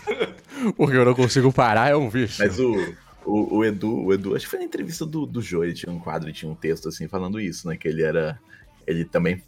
Porque 0.76 0.98
eu 0.98 1.06
não 1.06 1.14
consigo 1.14 1.54
parar, 1.54 1.90
é 1.90 1.96
um 1.96 2.10
vício. 2.10 2.44
Mas 2.46 2.60
o, 2.60 2.76
o, 3.26 3.58
o 3.60 3.64
Edu, 3.66 4.04
o 4.08 4.14
Edu, 4.14 4.36
acho 4.36 4.44
que 4.44 4.50
foi 4.52 4.60
na 4.60 4.66
entrevista 4.66 5.06
do, 5.06 5.26
do 5.26 5.42
Jô, 5.42 5.64
ele 5.64 5.74
tinha 5.74 5.92
um 5.94 6.00
quadro, 6.00 6.28
ele 6.28 6.36
tinha 6.36 6.52
um 6.52 6.56
texto 6.56 6.90
assim 6.90 7.08
falando 7.08 7.40
isso, 7.40 7.68
né? 7.70 7.78
Que 7.78 7.88
ele 7.88 8.04
era. 8.04 8.38
Ele 8.88 9.06
também 9.06 9.42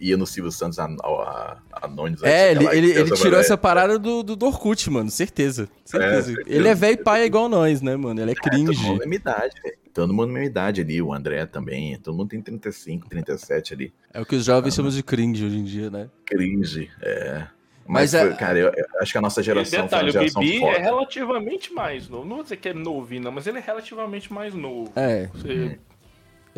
ia 0.00 0.16
no 0.16 0.26
Silvio 0.26 0.52
Santos 0.52 0.78
an- 0.78 0.96
a, 1.02 1.58
a, 1.72 1.86
Anônimos. 1.86 2.22
aí 2.22 2.30
É, 2.30 2.50
ele, 2.52 2.66
ele, 2.68 2.90
ele 2.92 3.04
tirou 3.10 3.18
mulher. 3.30 3.40
essa 3.40 3.56
parada 3.58 3.98
do, 3.98 4.22
do, 4.22 4.36
do 4.36 4.46
Orkut, 4.46 4.88
mano. 4.90 5.10
Certeza. 5.10 5.68
Certeza. 5.84 6.22
certeza. 6.34 6.56
Ele 6.56 6.68
é 6.68 6.74
velho 6.74 6.94
e 6.94 7.02
pai 7.02 7.24
igual 7.24 7.48
nós, 7.48 7.82
né, 7.82 7.96
mano? 7.96 8.20
Ele 8.20 8.30
é 8.30 8.34
Todo 8.34 8.56
mundo 8.58 8.66
cringe. 8.72 8.98
na 8.98 9.06
minha 9.06 9.16
idade, 9.16 9.60
velho. 9.62 9.78
Todo 9.92 10.14
mundo 10.14 10.28
na 10.28 10.34
minha 10.34 10.46
idade 10.46 10.80
ali, 10.80 11.02
o 11.02 11.12
André 11.12 11.44
também. 11.46 11.98
Todo 11.98 12.16
mundo 12.16 12.28
tem 12.28 12.40
35, 12.40 13.08
37 13.08 13.74
ali. 13.74 13.92
É 14.14 14.20
o 14.20 14.24
que 14.26 14.36
os 14.36 14.44
jovens 14.44 14.74
chamam 14.74 14.90
de 14.92 15.02
cringe 15.02 15.44
hoje 15.44 15.58
em 15.58 15.64
dia, 15.64 15.90
né? 15.90 16.08
Cringe, 16.24 16.88
é. 17.02 17.46
Mas 17.84 18.12
Mas, 18.12 18.14
é- 18.14 18.20
foi- 18.26 18.34
cara, 18.36 18.58
eu, 18.58 18.68
eu 18.68 18.84
acho 19.00 19.10
que 19.10 19.18
a 19.18 19.20
nossa 19.20 19.40
E 19.40 19.44
geração 19.44 19.82
detalhe, 19.82 20.10
o 20.10 20.12
foi 20.12 20.20
uma 20.20 20.28
geração 20.28 20.42
Bibi 20.42 20.60
foda. 20.60 20.76
é 20.76 20.82
relativamente 20.82 21.72
mais 21.72 22.08
novo. 22.08 22.24
Não 22.28 22.34
vou 22.36 22.42
dizer 22.44 22.56
que 22.58 22.68
é 22.68 22.74
novinho, 22.74 23.22
não, 23.22 23.32
mas 23.32 23.46
ele 23.48 23.58
é 23.58 23.62
relativamente 23.62 24.30
mais 24.32 24.54
novo. 24.54 24.92
É. 24.94 25.26
Você 25.34 25.78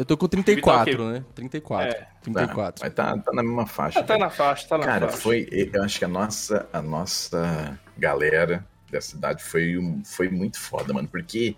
Eu 0.01 0.05
tô 0.07 0.17
com 0.17 0.27
34, 0.27 0.93
Vital, 0.93 1.07
né? 1.09 1.25
34. 1.35 1.91
É. 1.91 1.93
Tá, 1.93 2.07
34. 2.23 2.83
mas 2.83 2.95
tá, 2.95 3.19
tá 3.19 3.33
na 3.35 3.43
mesma 3.43 3.67
faixa. 3.67 4.01
tá, 4.01 4.07
tá 4.15 4.19
na 4.19 4.31
faixa, 4.31 4.67
tá 4.67 4.79
na 4.79 4.85
Cara, 4.87 5.09
faixa. 5.09 5.21
foi. 5.21 5.47
Eu 5.51 5.83
acho 5.83 5.99
que 5.99 6.05
a 6.07 6.09
nossa, 6.09 6.67
a 6.73 6.81
nossa 6.81 7.79
galera 7.99 8.65
dessa 8.91 9.11
cidade 9.11 9.43
foi, 9.45 9.79
foi 10.07 10.31
muito 10.31 10.59
foda, 10.59 10.95
mano. 10.95 11.07
Porque 11.07 11.55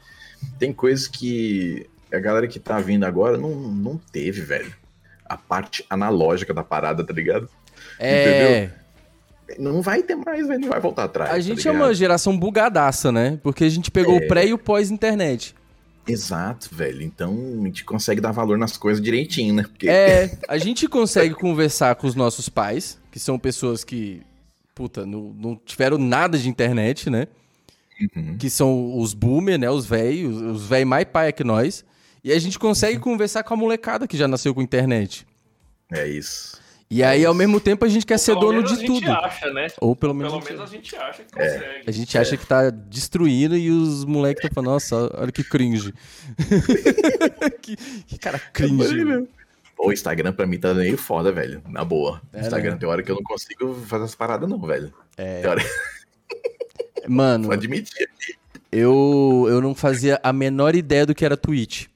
tem 0.58 0.72
coisas 0.72 1.06
que 1.06 1.88
a 2.12 2.18
galera 2.18 2.48
que 2.48 2.58
tá 2.58 2.80
vindo 2.80 3.04
agora 3.04 3.38
não, 3.38 3.50
não 3.50 3.96
teve, 3.96 4.40
velho. 4.40 4.74
A 5.24 5.36
parte 5.36 5.86
analógica 5.88 6.52
da 6.52 6.64
parada, 6.64 7.04
tá 7.04 7.12
ligado? 7.12 7.48
É. 7.96 8.70
Não 9.56 9.80
vai 9.82 10.02
ter 10.02 10.16
mais, 10.16 10.48
velho. 10.48 10.62
Não 10.62 10.68
vai 10.68 10.80
voltar 10.80 11.04
atrás. 11.04 11.30
A 11.30 11.34
tá 11.34 11.38
gente 11.38 11.60
é 11.68 11.70
ligado? 11.70 11.86
uma 11.86 11.94
geração 11.94 12.36
bugadaça, 12.36 13.12
né? 13.12 13.38
Porque 13.40 13.62
a 13.62 13.68
gente 13.68 13.88
pegou 13.88 14.16
o 14.16 14.26
pré 14.26 14.46
e 14.46 14.52
o 14.52 14.58
pós-internet. 14.58 15.54
Exato, 16.06 16.68
velho. 16.72 17.02
Então 17.02 17.32
a 17.62 17.66
gente 17.66 17.84
consegue 17.84 18.20
dar 18.20 18.32
valor 18.32 18.58
nas 18.58 18.76
coisas 18.76 19.02
direitinho, 19.02 19.54
né? 19.54 19.62
Porque 19.62 19.88
É, 19.88 20.38
a 20.48 20.58
gente 20.58 20.88
consegue 20.88 21.34
conversar 21.34 21.94
com 21.94 22.06
os 22.06 22.14
nossos 22.14 22.48
pais, 22.48 22.98
que 23.10 23.20
são 23.20 23.38
pessoas 23.38 23.84
que, 23.84 24.22
puta, 24.74 25.06
não, 25.06 25.32
não 25.36 25.56
tiveram 25.56 25.98
nada 25.98 26.36
de 26.38 26.48
internet, 26.48 27.08
né? 27.08 27.28
Uhum. 28.16 28.36
Que 28.36 28.50
são 28.50 28.98
os 28.98 29.14
boomer, 29.14 29.58
né? 29.58 29.70
Os 29.70 29.86
velhos, 29.86 30.40
os 30.40 30.66
velhos 30.66 30.88
mais 30.88 31.04
paia 31.04 31.30
que 31.32 31.44
nós. 31.44 31.84
E 32.24 32.32
a 32.32 32.38
gente 32.38 32.58
consegue 32.58 32.96
Uhum. 32.96 33.02
conversar 33.02 33.42
com 33.44 33.54
a 33.54 33.56
molecada 33.56 34.06
que 34.08 34.16
já 34.16 34.26
nasceu 34.26 34.54
com 34.54 34.62
internet. 34.62 35.26
é 35.92 36.08
isso. 36.08 36.60
E 36.94 37.02
aí, 37.02 37.24
ao 37.24 37.32
mesmo 37.32 37.58
tempo, 37.58 37.86
a 37.86 37.88
gente 37.88 38.04
quer 38.04 38.18
ser 38.18 38.32
Pelo 38.32 38.40
dono 38.42 38.52
menos 38.58 38.70
de 38.70 38.76
a 38.76 38.80
gente 38.80 38.86
tudo. 39.00 39.10
acha, 39.12 39.50
né? 39.50 39.66
Ou 39.80 39.96
pelo 39.96 40.12
menos, 40.12 40.30
Pelo 40.30 40.42
a 40.42 40.44
gente- 40.44 40.52
menos 40.58 40.70
a 40.70 40.74
gente 40.74 40.96
acha 40.96 41.22
que 41.24 41.38
É. 41.40 41.52
consegue. 41.54 41.82
a 41.86 41.90
gente 41.90 42.18
acha 42.18 42.36
que 42.36 42.46
tá 42.46 42.68
destruindo 42.68 43.56
e 43.56 43.70
os 43.70 44.04
moleques 44.04 44.44
estão 44.44 44.54
falando, 44.54 44.72
nossa, 44.74 45.10
olha 45.18 45.32
que 45.32 45.42
cringe. 45.42 45.94
que, 47.62 47.76
que 48.06 48.18
cara 48.18 48.38
cringe. 48.38 49.26
Pô, 49.74 49.88
o 49.88 49.92
Instagram 49.92 50.32
pra 50.34 50.46
mim 50.46 50.58
tá 50.58 50.74
meio 50.74 50.98
foda, 50.98 51.32
velho. 51.32 51.62
Na 51.66 51.82
boa. 51.82 52.20
É, 52.32 52.40
Instagram 52.40 52.72
né? 52.72 52.76
tem 52.78 52.88
hora 52.88 53.02
que 53.02 53.10
eu 53.10 53.16
não 53.16 53.22
consigo 53.22 53.74
fazer 53.86 54.04
as 54.04 54.14
paradas, 54.14 54.46
não, 54.48 54.60
velho. 54.60 54.92
É. 55.16 55.40
Tem 55.40 55.50
hora 55.50 55.62
Mano, 57.08 57.44
vou 57.44 57.52
admitir. 57.54 58.06
eu, 58.70 59.46
eu 59.48 59.60
não 59.60 59.74
fazia 59.74 60.20
a 60.22 60.32
menor 60.32 60.74
ideia 60.74 61.06
do 61.06 61.14
que 61.14 61.24
era 61.24 61.36
Twitch. 61.36 61.86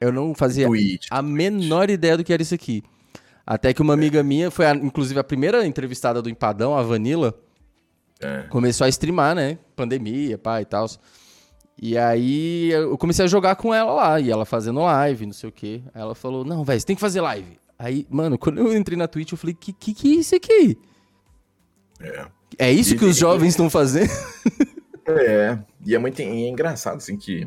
Eu 0.00 0.10
não 0.10 0.34
fazia 0.34 0.66
Twitch. 0.66 1.06
a 1.10 1.22
menor 1.22 1.90
ideia 1.90 2.16
do 2.16 2.24
que 2.24 2.32
era 2.32 2.42
isso 2.42 2.54
aqui. 2.54 2.82
Até 3.52 3.74
que 3.74 3.82
uma 3.82 3.92
amiga 3.92 4.22
minha, 4.22 4.50
foi 4.50 4.64
a- 4.66 4.74
inclusive 4.74 5.18
a 5.20 5.24
primeira 5.24 5.66
entrevistada 5.66 6.22
do 6.22 6.30
Empadão, 6.30 6.74
a 6.76 6.82
Vanilla, 6.82 7.34
É. 8.20 8.44
começou 8.48 8.84
a 8.86 8.88
streamar, 8.88 9.34
né? 9.34 9.58
Pandemia, 9.76 10.38
pá 10.38 10.62
e 10.62 10.64
tal. 10.64 10.86
E 11.80 11.98
aí 11.98 12.70
eu 12.70 12.96
comecei 12.96 13.24
a 13.24 13.28
jogar 13.28 13.56
com 13.56 13.74
ela 13.74 13.92
lá, 13.92 14.20
e 14.20 14.30
ela 14.30 14.44
fazendo 14.46 14.80
live, 14.80 15.26
não 15.26 15.32
sei 15.34 15.48
o 15.48 15.52
quê. 15.52 15.82
Aí 15.92 16.00
ela 16.00 16.14
falou: 16.14 16.44
Não, 16.44 16.64
velho, 16.64 16.80
você 16.80 16.86
tem 16.86 16.96
que 16.96 17.00
fazer 17.00 17.20
live. 17.20 17.58
Aí, 17.78 18.06
mano, 18.08 18.38
quando 18.38 18.58
eu 18.58 18.74
entrei 18.76 18.96
na 18.96 19.06
Twitch, 19.08 19.32
eu 19.32 19.38
falei: 19.38 19.54
Que 19.58 19.72
que, 19.72 19.92
que 19.92 20.12
é 20.12 20.20
isso 20.20 20.34
aqui? 20.34 20.78
É. 22.00 22.26
É 22.58 22.70
isso 22.72 22.96
que 22.96 23.04
os 23.04 23.16
jovens 23.16 23.48
estão 23.50 23.68
fazendo? 23.68 24.08
É, 25.04 25.58
e 25.84 25.96
é 25.96 25.98
muito 25.98 26.22
e 26.22 26.44
é 26.44 26.48
engraçado, 26.48 26.98
assim, 26.98 27.16
que. 27.16 27.46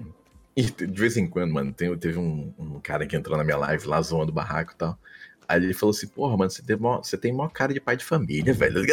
e 0.58 0.64
de 0.64 0.86
vez 0.99 1.16
em 1.16 1.26
quando, 1.26 1.53
mano, 1.53 1.72
tem, 1.72 1.95
teve 1.97 2.20
um, 2.20 2.53
um 2.60 2.80
cara 2.82 3.08
que 3.08 3.16
entrou 3.16 3.38
na 3.38 3.45
minha 3.45 3.56
live 3.56 3.88
lá 3.88 4.01
zoando 4.01 4.30
o 4.32 4.36
barraco 4.36 4.74
e 4.74 4.76
tal. 4.76 4.99
Aí 5.48 5.64
ele 5.64 5.74
falou 5.74 5.91
assim, 5.91 6.08
porra, 6.08 6.36
mano, 6.38 6.50
você 6.50 6.62
tem, 6.64 6.76
mó, 6.76 6.98
você 6.98 7.18
tem 7.18 7.32
maior 7.32 7.50
cara 7.50 7.74
de 7.74 7.80
pai 7.80 7.96
de 7.96 8.04
família, 8.04 8.52
velho. 8.56 8.84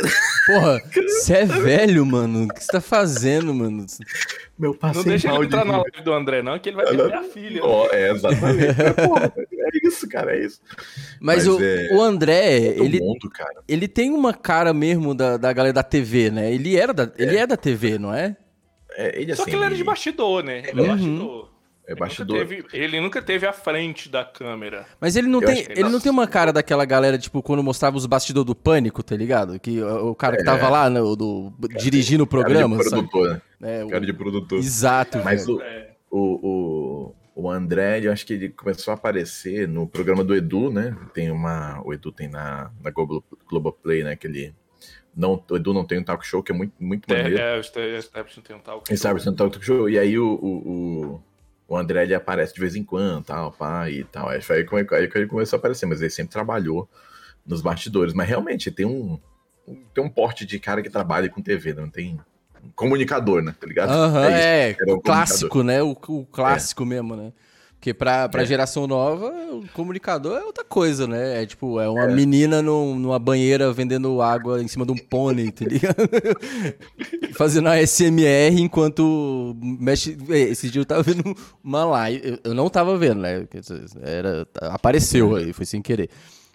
Porra, 0.47 0.81
você 0.95 1.35
é 1.39 1.45
velho, 1.47 2.05
mano. 2.05 2.45
O 2.45 2.49
que 2.49 2.63
você 2.63 2.73
tá 2.73 2.81
fazendo, 2.81 3.55
mano? 3.55 3.87
Meu 4.59 4.73
Não 4.73 4.79
passei 4.79 5.03
deixa 5.05 5.29
mal 5.29 5.39
ele 5.39 5.49
de 5.49 5.55
entrar 5.57 5.65
na 5.65 5.79
live 5.79 6.03
do 6.03 6.13
André, 6.13 6.43
não, 6.43 6.59
que 6.59 6.69
ele 6.69 6.77
vai 6.77 6.87
ter 6.87 6.95
minha 6.97 7.23
filha. 7.25 7.65
Ó, 7.65 7.89
é, 7.91 8.11
exatamente. 8.13 8.81
É, 8.81 8.93
porra, 8.93 9.33
é 9.37 9.87
isso, 9.87 10.09
cara, 10.09 10.37
é 10.37 10.45
isso. 10.45 10.61
Mas, 11.21 11.47
Mas 11.47 11.49
o, 11.49 11.63
é- 11.63 11.89
o 11.95 12.01
André, 12.03 12.73
Todo 12.75 12.85
ele, 12.85 13.01
mundo, 13.01 13.31
cara. 13.31 13.63
ele 13.67 13.89
tem 13.89 14.11
uma 14.13 14.35
cara 14.35 14.73
mesmo 14.75 15.15
da, 15.15 15.37
da 15.37 15.53
galera 15.53 15.73
da 15.73 15.83
TV, 15.83 16.31
né? 16.31 16.53
Ele 16.53 16.77
era 16.77 16.93
da, 16.93 17.11
ele 17.17 17.37
é 17.37 17.47
da 17.47 17.57
TV, 17.57 17.99
não 17.99 18.15
é? 18.15 18.37
É, 18.95 19.21
ele, 19.21 19.35
Só 19.35 19.43
assim, 19.43 19.53
que 19.53 19.57
ele 19.57 19.65
era 19.65 19.75
de 19.75 19.85
bastidor, 19.85 20.43
né? 20.45 20.59
Ele 20.69 20.81
é 20.81 20.83
Uhum. 20.83 20.89
bastidor. 20.89 21.52
É 21.87 21.93
Ele 21.93 22.01
bastidor. 22.01 22.37
nunca, 22.39 22.49
teve, 22.49 22.67
ele 22.73 23.01
nunca 23.01 23.23
teve 23.23 23.47
à 23.47 23.53
frente 23.53 24.09
da 24.09 24.25
câmera. 24.25 24.87
Mas 25.01 25.17
ele 25.17 25.27
não 25.27 25.41
Eu 25.41 25.47
tem, 25.49 25.65
que 25.65 25.73
ele 25.73 25.89
não 25.89 25.99
tem 26.01 26.13
uma 26.13 26.29
cara 26.29 26.53
daquela 26.53 26.85
galera, 26.85 27.19
tipo, 27.19 27.43
quando 27.43 27.63
mostrava 27.63 27.97
os 27.97 28.07
bastidores 28.07 28.47
do 28.47 28.55
Pânico, 28.55 29.03
tá 29.03 29.17
ligado? 29.17 29.59
Que 29.59 29.83
o, 29.83 30.11
o 30.11 30.15
cara 30.15 30.37
que 30.37 30.43
É. 30.43 30.45
tava 30.45 30.69
lá, 30.69 30.89
né, 30.89 31.01
o 31.01 31.17
do, 31.17 31.53
dirigindo 31.81 32.23
o 32.23 32.27
programa, 32.27 32.77
cara 32.77 32.85
de 32.85 32.91
sabe? 32.91 33.09
produtor, 33.09 33.43
né? 33.59 33.81
É, 33.81 33.85
o- 33.85 33.89
Cara 33.89 34.07
de 34.07 34.13
produtor. 34.13 34.59
Exato, 34.61 35.19
Mas 35.25 35.49
o, 35.49 35.61
É. 35.61 35.91
o, 36.09 37.13
o, 37.35 37.43
o 37.43 37.51
André, 37.51 38.01
eu 38.07 38.13
acho 38.13 38.25
que 38.27 38.35
ele 38.35 38.49
começou 38.51 38.93
a 38.93 38.95
aparecer 38.95 39.67
no 39.67 39.85
programa 39.87 40.23
do 40.23 40.37
Edu, 40.37 40.71
né? 40.71 40.97
Tem 41.13 41.33
uma. 41.33 41.83
O 41.85 41.93
Edu 41.93 42.13
tem 42.13 42.29
na, 42.29 42.71
na 42.81 42.91
Globo, 42.93 43.25
Globoplay, 43.51 44.05
né? 44.05 44.15
Que 44.15 44.29
ele. 44.29 44.55
Não, 45.17 45.43
o 45.51 45.57
Edu 45.57 45.75
não 45.75 45.85
tem 45.85 45.99
um 45.99 46.05
talk 46.05 46.25
show, 46.27 46.43
que 46.45 46.53
é 46.53 46.55
muito, 46.55 46.73
muito 46.81 47.13
É, 47.13 47.23
maneiro. 47.25 47.43
é, 47.43 47.57
o 47.59 47.61
Establishment 47.61 48.43
tem 48.45 48.57
um 48.57 48.61
tal. 48.61 48.83
Ele 48.89 48.97
sabe 48.97 49.21
um 49.29 49.35
talk 49.35 49.65
show. 49.65 49.91
E 49.91 49.99
aí 49.99 50.17
o, 50.19 50.27
o, 50.35 51.23
o, 51.73 51.77
André 51.77 52.03
ele 52.03 52.15
aparece 52.15 52.55
de 52.55 52.61
vez 52.61 52.75
em 52.75 52.85
quando, 52.85 53.25
tal, 53.25 53.53
pá, 53.53 53.89
e 53.91 54.05
tal. 54.05 54.29
Aí 54.29 54.41
foi 54.41 54.67
aí 54.91 55.09
que 55.09 55.19
ele 55.19 55.27
começou 55.27 55.57
a 55.57 55.59
aparecer, 55.59 55.87
mas 55.87 56.01
ele 56.01 56.11
sempre 56.11 56.33
trabalhou 56.33 56.89
nos 57.47 57.61
bastidores. 57.61 58.15
Mas 58.15 58.29
realmente 58.29 58.71
tem 58.71 58.87
um. 58.87 59.19
Tem 59.95 60.03
um 60.03 60.09
porte 60.09 60.45
de 60.45 60.59
cara 60.59 60.83
que 60.83 60.91
trabalha 60.91 61.29
com 61.29 61.41
TV, 61.41 61.73
não 61.73 61.89
tem. 61.89 62.19
um 62.63 62.71
Comunicador, 62.75 63.43
né? 63.43 63.55
Tá 63.59 63.67
ligado? 63.67 63.91
Aham, 63.91 64.29
isso. 64.29 64.39
é, 64.39 64.71
Era 64.71 64.93
um 64.93 64.97
o 64.97 65.01
clássico, 65.01 65.63
né? 65.63 65.83
O, 65.83 65.91
o 65.91 66.27
clássico 66.27 66.85
mesmo, 66.85 67.17
né? 67.17 67.33
Porque 67.83 67.93
pra, 67.93 68.29
pra 68.29 68.43
É. 68.43 68.47
geração 68.47 68.87
nova, 68.87 69.27
o 69.51 69.65
comunicador 69.75 70.39
é 70.39 70.45
outra 70.45 70.63
coisa, 70.63 71.05
né? 71.09 71.43
É 71.43 71.47
tipo, 71.47 71.81
é 71.81 71.89
uma 71.89 72.05
É. 72.05 72.15
menina 72.15 72.63
num- 72.63 72.95
numa 72.97 73.19
banheira 73.19 73.73
vendendo 73.73 74.23
água 74.23 74.63
em 74.63 74.69
cima 74.69 74.87
de 74.87 74.93
um 74.93 74.97
pônei, 74.97 75.51
tá 75.51 75.65
ligado? 75.65 75.97
Fazendo 77.35 77.67
a 77.69 77.77
SMR 77.85 78.61
enquanto 78.61 79.57
mexe. 79.61 80.17
É, 80.31 80.39
Esse 80.43 80.71
dia 80.71 80.81
eu 80.81 80.87
tava 80.87 81.03
vendo 81.03 81.35
uma 81.65 81.85
live. 81.85 82.21
Eu, 82.25 82.39
eu 82.45 82.55
não 82.55 82.71
tava 82.71 82.97
vendo, 82.97 83.21
né? 83.21 83.45
Era, 84.01 84.47
apareceu 84.61 85.35
aí, 85.35 85.53
foi 85.53 85.67
sem 85.67 85.83
querer. 85.83 86.09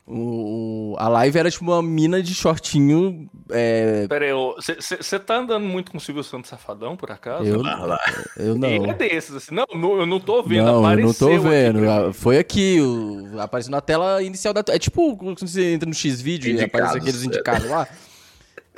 O, 0.09 0.93
o- 0.93 0.95
a 0.97 1.09
live 1.09 1.37
era 1.37 1.51
tipo 1.51 1.65
uma 1.65 1.83
mina 1.83 2.23
de 2.23 2.33
shortinho. 2.33 3.29
É, 3.51 4.07
Pera 4.07 4.23
aí, 4.25 4.31
você 4.31 5.19
tá 5.19 5.35
andando 5.37 5.65
muito 5.65 5.91
com 5.91 5.97
o 5.97 6.01
Silvio 6.01 6.23
Santos 6.23 6.49
Safadão, 6.49 6.95
por 6.95 7.11
acaso? 7.11 7.43
eu, 7.43 7.61
Ah, 7.65 7.99
eu 8.37 8.55
não. 8.57 8.69
Ele 8.69 8.89
é 8.89 8.93
desses, 8.93 9.35
assim. 9.35 9.53
Não, 9.53 9.65
não, 9.75 9.99
eu 9.99 10.05
não 10.05 10.19
tô 10.19 10.41
vendo, 10.41 10.63
Não, 10.65 10.75
eu 10.75 10.81
não 10.81 10.85
apareceu 10.87 11.13
tô 11.27 11.33
aqui 11.35 11.39
vendo. 11.39 11.79
pra 11.79 12.07
Ah. 12.07 12.13
Foi 12.13 12.37
aqui, 12.37 12.79
o... 12.79 13.37
apareceu 13.41 13.69
na 13.71 13.81
tela 13.81 14.23
inicial 14.23 14.53
da. 14.53 14.63
É 14.69 14.79
tipo 14.79 15.17
quando 15.17 15.39
você 15.41 15.73
entra 15.73 15.87
no 15.89 15.93
X-Vídeo 15.95 16.55
e 16.55 16.63
aparece 16.63 16.97
aqueles 16.97 17.23
indicados 17.23 17.69
lá. 17.69 17.85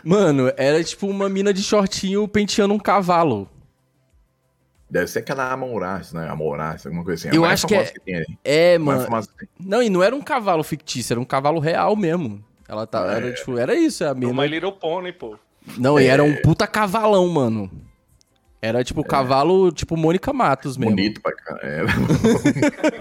Mano, 0.04 0.52
era 0.58 0.84
tipo 0.84 1.06
uma 1.08 1.28
mina 1.30 1.54
de 1.54 1.62
shortinho 1.62 2.28
penteando 2.28 2.74
um 2.74 2.80
cavalo. 2.80 3.48
Deve 4.90 5.08
ser 5.08 5.20
aquela 5.20 5.52
Amoraz, 5.52 6.14
né? 6.14 6.28
Amoraz, 6.30 6.86
alguma 6.86 7.04
coisa 7.04 7.20
assim. 7.28 7.36
A 7.36 7.38
Eu 7.38 7.42
mais 7.44 7.54
acho 7.54 7.68
que 7.68 7.76
é- 7.76 7.84
tem 8.04 8.16
aí. 8.16 8.26
É, 8.44 8.76
A 8.76 8.80
mano. 8.80 9.04
famosa 9.04 9.28
que 9.30 9.38
tem. 9.46 9.48
Não, 9.60 9.84
e 9.84 9.90
não 9.90 10.02
era 10.02 10.16
um 10.16 10.22
cavalo 10.22 10.64
fictício, 10.64 11.14
era 11.14 11.20
um 11.20 11.26
cavalo 11.26 11.60
real 11.60 11.96
mesmo. 11.96 12.44
Ela 12.68 12.88
tá, 12.88 13.06
É. 13.14 13.18
era, 13.18 13.34
tipo, 13.34 13.58
era 13.58 13.76
isso, 13.76 14.04
a 14.04 14.14
No 14.14 14.20
mina. 14.30 14.42
My 14.42 14.48
Little 14.48 14.72
Pony, 14.72 15.12
pô. 15.12 15.38
Não, 15.78 16.00
e 16.00 16.06
era 16.08 16.26
É. 16.26 16.26
um 16.26 16.42
puta 16.42 16.66
cavalão, 16.66 17.28
mano. 17.28 17.70
Era 18.62 18.84
tipo 18.84 19.04
cavalo, 19.06 19.72
tipo 19.72 19.96
Mônica 19.96 20.34
Matos 20.34 20.76
mesmo. 20.76 20.94
Bonito 20.94 21.22
pra 21.22 21.34
caramba. 21.34 21.92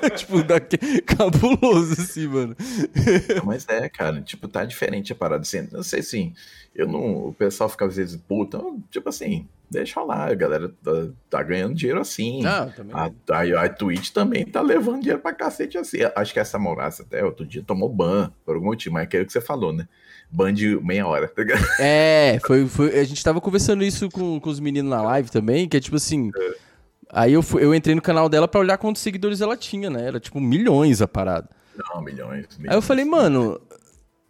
É. 0.04 0.10
tipo, 0.14 0.42
daque... 0.44 0.78
cabuloso, 1.02 2.00
assim, 2.00 2.28
mano. 2.28 2.56
Mas 3.44 3.68
é, 3.68 3.88
cara, 3.88 4.20
tipo, 4.22 4.46
tá 4.46 4.64
diferente 4.64 5.12
a 5.12 5.16
parada. 5.16 5.42
Assim, 5.42 5.68
não 5.72 5.82
sei 5.82 5.98
assim, 5.98 6.32
eu 6.72 6.86
não. 6.86 7.26
O 7.26 7.34
pessoal 7.34 7.68
fica 7.68 7.84
às 7.86 7.96
vezes, 7.96 8.16
puta, 8.16 8.62
tipo 8.88 9.08
assim, 9.08 9.48
deixa 9.68 10.00
lá, 10.00 10.26
a 10.26 10.34
galera 10.34 10.68
tá, 10.68 11.08
tá 11.28 11.42
ganhando 11.42 11.74
dinheiro 11.74 12.00
assim. 12.00 12.40
Não, 12.40 12.70
também. 12.70 12.94
A, 12.94 13.10
a, 13.32 13.64
a 13.64 13.68
Twitch 13.68 14.10
também 14.10 14.46
tá 14.46 14.60
levando 14.60 15.00
dinheiro 15.00 15.20
pra 15.20 15.32
cacete 15.32 15.76
assim. 15.76 15.98
Acho 16.14 16.32
que 16.32 16.38
essa 16.38 16.56
Moraça 16.56 17.02
até 17.02 17.24
outro 17.24 17.44
dia 17.44 17.64
tomou 17.66 17.88
ban, 17.88 18.32
por 18.44 18.54
algum 18.54 18.66
motivo, 18.66 18.94
mas 18.94 19.02
é 19.02 19.04
aquilo 19.06 19.26
que 19.26 19.32
você 19.32 19.40
falou, 19.40 19.72
né? 19.72 19.88
Ban 20.30 20.52
de 20.52 20.76
meia 20.82 21.06
hora, 21.06 21.26
tá 21.28 21.42
ligado? 21.42 21.64
É, 21.80 22.38
foi, 22.46 22.66
foi, 22.68 22.98
a 22.98 23.04
gente 23.04 23.22
tava 23.24 23.40
conversando 23.40 23.82
isso 23.82 24.10
com, 24.10 24.38
com 24.38 24.50
os 24.50 24.60
meninos 24.60 24.90
na 24.90 25.02
live 25.02 25.30
também, 25.30 25.68
que 25.68 25.76
é 25.76 25.80
tipo 25.80 25.96
assim. 25.96 26.30
Aí 27.10 27.32
eu, 27.32 27.42
fui- 27.42 27.64
eu 27.64 27.74
entrei 27.74 27.94
no 27.94 28.02
canal 28.02 28.28
dela 28.28 28.46
pra 28.46 28.60
olhar 28.60 28.76
quantos 28.76 29.00
seguidores 29.00 29.40
ela 29.40 29.56
tinha, 29.56 29.88
né? 29.88 30.06
Era 30.06 30.20
tipo 30.20 30.38
milhões 30.40 31.00
a 31.00 31.08
parada. 31.08 31.48
Não, 31.74 32.02
milhões. 32.02 32.46
milhões. 32.58 32.68
Aí 32.70 32.76
eu 32.76 32.82
falei, 32.82 33.04
mano, 33.06 33.58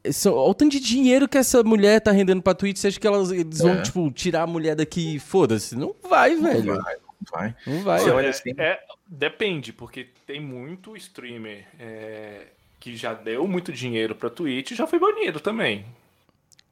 esse- 0.04 0.28
olha 0.28 0.50
o 0.50 0.54
tanto 0.54 0.70
de 0.72 0.80
dinheiro 0.80 1.26
que 1.28 1.36
essa 1.36 1.64
mulher 1.64 2.00
tá 2.00 2.12
rendendo 2.12 2.40
pra 2.40 2.54
Twitch, 2.54 2.76
você 2.76 2.86
acha 2.86 3.00
que 3.00 3.06
elas, 3.06 3.32
eles 3.32 3.58
vão, 3.58 3.72
É. 3.72 3.82
tipo, 3.82 4.08
tirar 4.12 4.42
a 4.42 4.46
mulher 4.46 4.76
daqui 4.76 5.16
e 5.16 5.18
foda-se? 5.18 5.74
Não 5.74 5.92
vai, 6.08 6.36
Não 6.36 6.42
velho. 6.44 6.76
vai, 6.80 6.94
não 6.94 7.32
vai. 7.32 7.54
Não 7.66 7.82
vai. 7.82 7.98
Você 7.98 8.10
É, 8.10 8.12
olha 8.12 8.30
assim- 8.30 8.54
é, 8.56 8.78
depende, 9.08 9.72
porque 9.72 10.06
tem 10.24 10.40
muito 10.40 10.96
streamer 10.96 11.66
é, 11.80 12.42
que 12.80 12.96
já 12.96 13.12
deu 13.14 13.46
muito 13.46 13.72
dinheiro 13.72 14.14
pra 14.14 14.30
Twitch 14.30 14.72
já 14.72 14.86
foi 14.86 14.98
banido 14.98 15.40
também. 15.40 15.84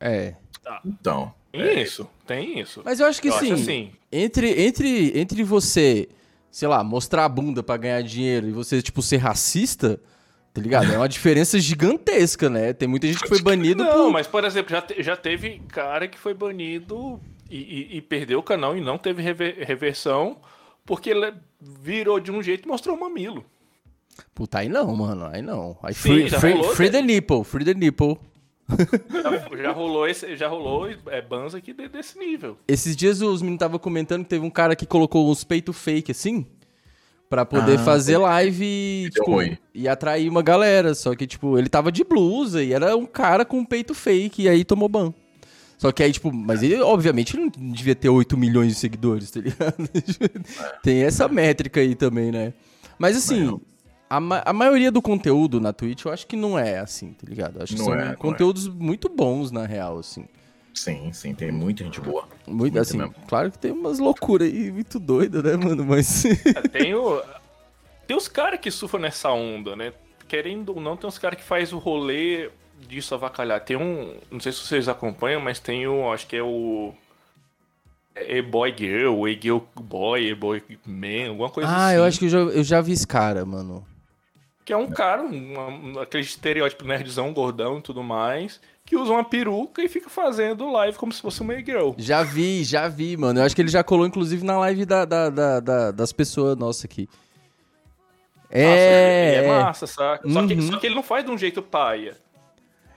É. 0.01 0.35
Então. 0.85 1.33
Tem 1.53 1.81
isso, 1.83 2.09
tem 2.27 2.61
isso. 2.61 2.83
Mas 2.85 3.01
eu 3.01 3.07
acho 3.07 3.21
que 3.23 3.29
Eu 3.29 3.33
sim. 3.35 3.53
acho 3.53 3.63
assim. 3.63 3.91
Entre, 4.13 4.63
entre, 4.67 5.19
entre 5.19 5.43
você, 5.43 6.09
sei 6.51 6.69
lá, 6.69 6.85
mostrar 6.85 7.25
a 7.25 7.29
bunda 7.29 7.63
pra 7.63 7.77
ganhar 7.79 8.03
dinheiro 8.03 8.47
e 8.49 8.53
você, 8.53 8.83
tipo, 8.83 9.01
ser 9.01 9.17
racista, 9.19 9.99
tá 10.53 10.61
ligado? 10.61 10.93
É 10.93 10.99
uma 10.99 11.09
diferença 11.09 11.59
gigantesca, 11.59 12.51
né? 12.51 12.73
Tem 12.75 12.87
muita 12.87 13.07
gente 13.07 13.21
que 13.23 13.29
foi 13.29 13.41
banido 13.41 13.83
Não, 13.85 14.05
por. 14.07 14.13
mas 14.13 14.27
por 14.27 14.45
exemplo, 14.45 14.71
já, 14.71 14.83
te- 14.83 15.03
já 15.03 15.17
teve 15.17 15.61
cara 15.69 16.07
que 16.07 16.19
foi 16.19 16.35
banido 16.35 17.19
e, 17.51 17.57
e- 17.57 17.97
e 17.97 18.01
perdeu 18.03 18.39
o 18.39 18.43
canal 18.43 18.77
e 18.77 18.81
não 18.81 18.99
teve 18.99 19.23
rever- 19.23 19.57
reversão 19.67 20.37
porque 20.85 21.09
ele 21.11 21.33
virou 21.61 22.21
de 22.21 22.31
um 22.31 22.43
jeito 22.43 22.67
e 22.67 22.69
mostrou 22.69 22.97
o 22.97 23.01
mamilo. 23.01 23.45
Puta, 24.35 24.59
aí 24.59 24.69
não, 24.69 24.95
mano. 24.95 25.27
Aí 25.33 25.43
não. 25.43 25.77
Aí 25.83 25.95
Sim, 25.95 26.29
free, 26.29 26.31
free, 26.31 26.53
rolou, 26.53 26.75
free 26.75 26.87
né? 26.91 26.93
the 26.93 27.03
nipple, 27.03 27.45
free 27.45 27.65
the 27.65 27.75
nipple. 27.75 28.19
Já, 28.69 29.57
já 29.63 29.73
rolou 29.73 30.09
esse, 30.09 30.37
já 30.37 30.49
rolou 30.49 30.89
é, 31.07 31.23
bans 31.23 31.55
aqui 31.55 31.73
de- 31.73 31.89
desse 31.89 32.19
nível. 32.19 32.57
Esses 32.67 32.97
dias 32.97 33.21
os 33.23 33.41
meninos 33.41 33.57
estavam 33.59 33.79
comentando 33.79 34.25
que 34.25 34.31
teve 34.31 34.45
um 34.45 34.51
cara 34.51 34.75
que 34.75 34.85
colocou 34.87 35.31
uns 35.31 35.45
peito 35.45 35.73
fake 35.73 36.11
assim. 36.11 36.45
Pra 37.29 37.45
poder 37.45 37.79
Ah, 37.81 37.83
fazer 37.85 38.19
live 38.19 38.65
e, 38.65 39.11
Deu 39.13 39.25
tipo, 39.25 39.59
e 39.75 39.89
atrair 39.89 40.29
uma 40.29 40.43
galera. 40.43 40.95
Só 40.95 41.15
que, 41.17 41.27
tipo, 41.27 41.59
ele 41.59 41.69
tava 41.69 41.91
de 41.91 42.05
blusa 42.05 42.63
e 42.63 42.73
era 42.73 42.97
um 42.97 43.05
cara 43.07 43.45
com 43.45 43.65
peito 43.65 43.95
fake 43.95 44.43
e 44.43 44.49
aí 44.49 44.65
tomou 44.65 44.89
ban. 44.89 45.13
Só 45.77 45.91
que 45.93 46.03
aí, 46.05 46.13
tipo, 46.13 46.33
mas 46.33 46.63
ele, 46.63 46.81
obviamente, 46.81 47.37
não 47.37 47.49
devia 47.49 47.95
ter 47.97 48.09
8 48.09 48.37
milhões 48.37 48.69
de 48.69 48.75
seguidores, 48.77 49.31
tá 49.31 49.41
ligado? 49.41 49.75
Tem 50.83 51.03
essa 51.03 51.27
métrica 51.29 51.81
aí 51.81 51.95
também, 51.97 52.31
né? 52.31 52.53
Mas 52.99 53.17
assim, 53.17 53.61
a, 54.09 54.21
ma- 54.21 54.43
a 54.45 54.53
maioria 54.53 54.91
do 54.91 55.01
conteúdo 55.03 55.61
na 55.61 55.73
Twitch 55.73 56.05
eu 56.05 56.13
acho 56.13 56.27
que 56.27 56.37
não 56.37 56.59
é 56.59 56.79
assim, 56.79 57.13
tá 57.13 57.27
ligado? 57.29 57.57
Eu 57.57 57.63
Acho 57.63 57.73
que 57.75 57.79
Não 57.79 57.87
são 57.87 57.95
é, 57.95 58.13
é. 58.13 58.17
conteúdos 58.17 58.69
muito 58.69 59.09
bons, 59.09 59.51
na 59.51 59.67
real, 59.67 59.99
assim. 59.99 60.27
Sim, 60.75 61.11
sim, 61.13 61.35
tem 61.35 61.51
muita 61.51 61.83
gente 61.85 62.01
boa. 62.01 62.29
Muito, 62.47 62.59
Muito 62.61 62.79
assim, 62.79 62.99
mesmo. 62.99 63.15
claro 63.27 63.51
que 63.51 63.59
tem 63.59 63.73
umas 63.73 63.99
loucuras 63.99 64.47
aí 64.53 64.71
muito 64.71 64.99
doidas, 65.01 65.43
né, 65.43 65.57
mano? 65.57 65.85
Mas. 65.87 66.25
É, 66.27 66.69
Tem, 66.69 66.95
o, 66.95 67.23
tem 68.07 68.15
os 68.17 68.29
caras 68.29 68.61
que 68.61 68.71
surfam 68.71 68.99
nessa 69.01 69.31
onda, 69.33 69.75
né? 69.75 69.93
Querendo 70.29 70.75
ou 70.75 70.81
não, 70.81 70.97
tem 70.97 71.09
uns 71.09 71.19
caras 71.19 71.39
que 71.39 71.45
faz 71.45 71.73
o 71.73 71.79
rolê 71.79 72.51
disso 72.87 73.15
avacalhar. 73.15 73.61
Tem 73.65 73.77
um. 73.77 74.17
Não 74.31 74.39
sei 74.39 74.53
se 74.53 74.59
vocês 74.59 74.87
acompanham, 74.87 75.41
mas 75.41 75.59
tem 75.59 75.87
o. 75.87 76.13
Acho 76.13 76.27
que 76.27 76.37
é 76.37 76.43
o. 76.43 76.93
E-Boy 78.29 78.75
Girl, 78.77 79.27
E-Girl 79.29 79.59
Boy, 79.79 80.29
E-Boy 80.31 80.63
Man, 80.87 81.29
alguma 81.31 81.51
coisa 81.51 81.69
assim. 81.71 81.81
ah, 81.81 81.95
eu 81.95 82.05
acho 82.05 82.19
que 82.19 82.25
eu 82.25 82.29
já, 82.31 82.39
eu 82.39 82.65
já 82.65 82.81
vi 82.81 82.93
esse 82.93 83.07
cara, 83.07 83.45
mano. 83.45 83.87
Que 84.67 84.73
é 84.73 84.77
um 84.77 84.89
cara, 84.91 85.23
um, 85.23 86.01
aquele 86.01 86.25
estereótipo 86.25 86.85
nerdzão, 86.85 87.33
gordão 87.33 87.79
e 87.79 87.83
tudo 87.83 88.03
mais, 88.03 88.61
que 88.85 88.97
usa 88.97 89.13
uma 89.13 89.23
peruca 89.25 89.81
e 89.81 89.89
fica 89.89 90.11
fazendo 90.11 90.69
live 90.73 90.99
como 90.99 91.13
se 91.13 91.23
fosse 91.23 91.41
uma 91.41 91.55
E-Girl. 91.55 91.93
Já 91.97 92.25
vi, 92.25 92.65
já 92.65 92.89
vi, 92.89 93.17
mano. 93.17 93.39
Eu 93.39 93.45
acho 93.45 93.55
que 93.55 93.63
ele 93.63 93.69
já 93.69 93.85
colou, 93.85 94.05
inclusive, 94.05 94.45
na 94.45 94.59
live 94.59 94.85
da, 94.85 95.05
da- 95.05 95.31
da- 95.31 95.61
da- 95.61 95.91
das 95.93 96.13
pessoas 96.13 96.57
nossas 96.57 96.85
aqui. 96.85 97.09
Nossa, 98.43 98.51
É, 98.51 99.35
é, 99.35 99.45
é, 99.45 99.49
massa, 99.49 99.87
saca? 99.87 100.29
Só, 100.29 100.47
que, 100.47 100.55
Uhum. 100.55 100.63
só 100.63 100.79
que 100.79 100.87
ele 100.87 100.95
não 100.97 101.03
faz 101.03 101.25
de 101.25 101.31
um 101.31 101.39
jeito 101.39 101.63
paia. 101.63 102.17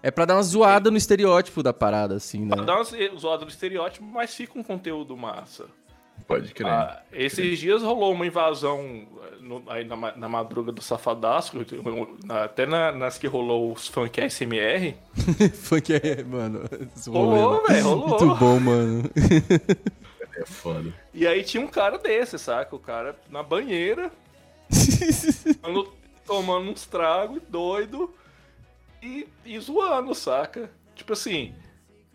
é 0.02 0.10
pra 0.10 0.24
dar 0.26 0.36
uma 0.38 0.44
zoada 0.44 0.90
no 0.90 0.98
estereótipo 0.98 1.62
da 1.62 1.74
parada, 1.74 2.16
assim, 2.16 2.46
né? 2.46 2.56
Dá 2.56 2.76
uma 2.78 2.84
zoada 3.18 3.46
do 3.46 3.50
estereótipo, 3.52 4.06
mas 4.06 4.34
fica 4.34 4.58
um 4.58 4.64
conteúdo 4.64 5.16
massa. 5.18 5.66
Pode 6.30 6.54
crer. 6.54 6.68
Ah, 6.72 7.02
esses 7.12 7.58
dias 7.60 7.82
rolou 7.82 8.14
uma 8.14 8.26
invasão 8.26 8.80
eh, 9.24 9.36
no- 9.42 9.64
aí 9.68 9.84
na, 9.84 9.96
na 10.16 10.30
madruga 10.30 10.72
do 10.72 10.80
Safadasco, 10.82 11.58
na- 12.24 12.44
até 12.44 12.66
na- 12.68 12.92
nas 12.92 13.18
que 13.18 13.26
rolou 13.28 13.74
os 13.74 13.88
funk 13.88 14.22
SMR. 14.22 14.96
Funk 15.64 15.92
é, 15.94 16.24
mano. 16.24 16.62
Rolou, 17.08 17.66
velho, 17.68 17.84
rolou. 17.84 18.08
Muito 18.10 18.36
bom, 18.36 18.60
mano. 18.60 19.04
É 20.38 20.46
foda. 20.46 20.94
E 21.14 21.26
aí 21.26 21.44
tinha 21.44 21.64
um 21.64 21.68
cara 21.68 21.98
desse, 21.98 22.38
saca? 22.38 22.76
O 22.76 22.80
cara 22.80 23.16
na 23.30 23.42
banheira, 23.44 24.12
tomando, 25.62 25.94
tomando 26.26 26.72
uns 26.72 26.86
tragos, 26.86 27.42
doido, 27.50 28.14
e, 29.02 29.28
e 29.44 29.60
zoando, 29.60 30.14
saca? 30.14 30.70
Tipo 30.96 31.14
assim, 31.14 31.56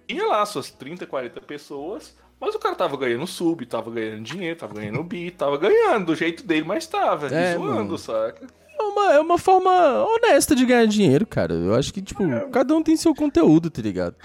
tinha 0.06 0.24
lá 0.26 0.46
suas 0.46 0.70
30, 0.70 1.04
40 1.06 1.40
pessoas, 1.40 2.16
mas 2.40 2.54
o 2.54 2.58
cara 2.58 2.74
tava 2.74 2.96
ganhando 2.96 3.26
sub, 3.26 3.64
tava 3.66 3.90
ganhando 3.90 4.22
dinheiro, 4.22 4.58
tava 4.58 4.74
ganhando 4.74 5.02
bi, 5.02 5.30
tava 5.30 5.56
ganhando 5.58 6.06
do 6.06 6.14
jeito 6.14 6.46
dele, 6.46 6.64
mas 6.66 6.86
tava 6.86 7.26
É, 7.34 7.54
zoando, 7.54 7.74
mano. 7.74 7.98
saca? 7.98 8.46
É 8.78 8.82
uma, 8.82 9.12
é 9.14 9.20
uma 9.20 9.38
forma 9.38 9.70
honesta 10.04 10.54
de 10.54 10.66
ganhar 10.66 10.86
dinheiro, 10.86 11.26
cara. 11.26 11.54
Eu 11.54 11.74
acho 11.74 11.92
que, 11.94 12.02
tipo, 12.02 12.22
cada 12.50 12.74
um 12.74 12.82
tem 12.82 12.96
seu 12.96 13.14
conteúdo, 13.14 13.70
tá 13.70 13.80
ligado? 13.80 14.16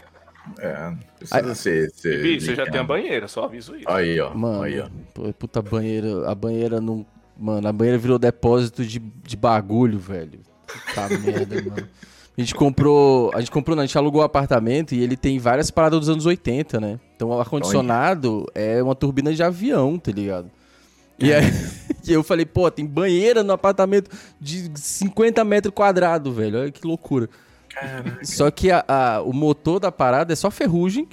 É, 0.58 0.92
precisa 1.18 1.56
ser. 1.56 1.92
ser 1.92 2.22
Bi, 2.24 2.42
você 2.42 2.56
já 2.56 2.66
tem 2.66 2.82
a 2.82 2.84
banheira, 2.84 3.28
só 3.28 3.44
aviso 3.46 3.76
isso. 3.76 3.88
Aí, 3.88 4.20
ó. 4.20 4.34
Mano, 4.34 4.64
Aí, 4.64 4.80
ó. 4.80 4.88
pô, 5.14 5.32
puta 5.34 5.62
banheira, 5.62 6.28
a 6.30 6.34
banheira 6.34 6.82
não. 6.82 7.06
Mano, 7.38 7.68
a 7.68 7.72
banheira 7.72 7.98
virou 7.98 8.18
depósito 8.20 8.84
de, 8.84 9.00
de 9.00 9.38
bagulho, 9.38 10.00
velho. 10.00 10.40
Puta 10.68 11.10
merda, 11.20 11.56
mano. 11.62 11.88
A 12.38 12.42
gente 12.42 12.56
comprou. 12.56 13.32
A 13.36 13.40
gente 13.40 13.52
comprou, 13.52 13.76
não, 13.76 13.84
a 13.84 13.86
gente 13.86 13.98
alugou 13.98 14.22
o 14.22 14.26
apartamento 14.26 14.94
e 14.96 15.04
ele 15.04 15.16
tem 15.16 15.38
várias 15.38 15.70
paradas 15.70 16.00
dos 16.00 16.10
anos 16.10 16.26
80, 16.26 16.80
né? 16.82 17.00
Então 17.20 17.28
o 17.28 17.40
ar-condicionado 17.42 18.46
é 18.56 18.82
uma 18.82 18.96
turbina 18.96 19.34
de 19.34 19.44
avião, 19.44 20.00
tá 20.00 20.10
ligado? 20.10 20.50
E 21.20 21.34
aí 21.34 21.44
e 22.08 22.14
eu 22.14 22.24
falei, 22.24 22.46
pô, 22.46 22.72
tem 22.72 22.86
banheira 22.86 23.44
no 23.44 23.52
apartamento 23.52 24.10
de 24.40 24.72
50 24.74 25.44
metros 25.44 25.74
quadrados, 25.76 26.34
velho. 26.34 26.62
Olha 26.62 26.72
que 26.72 26.88
loucura. 26.88 27.30
Só 28.24 28.50
que 28.50 28.72
a- 28.72 28.86
a- 28.88 29.22
o 29.22 29.34
motor 29.34 29.82
da 29.82 29.92
parada 29.92 30.32
é 30.32 30.36
só 30.36 30.50
ferrugem. 30.50 31.10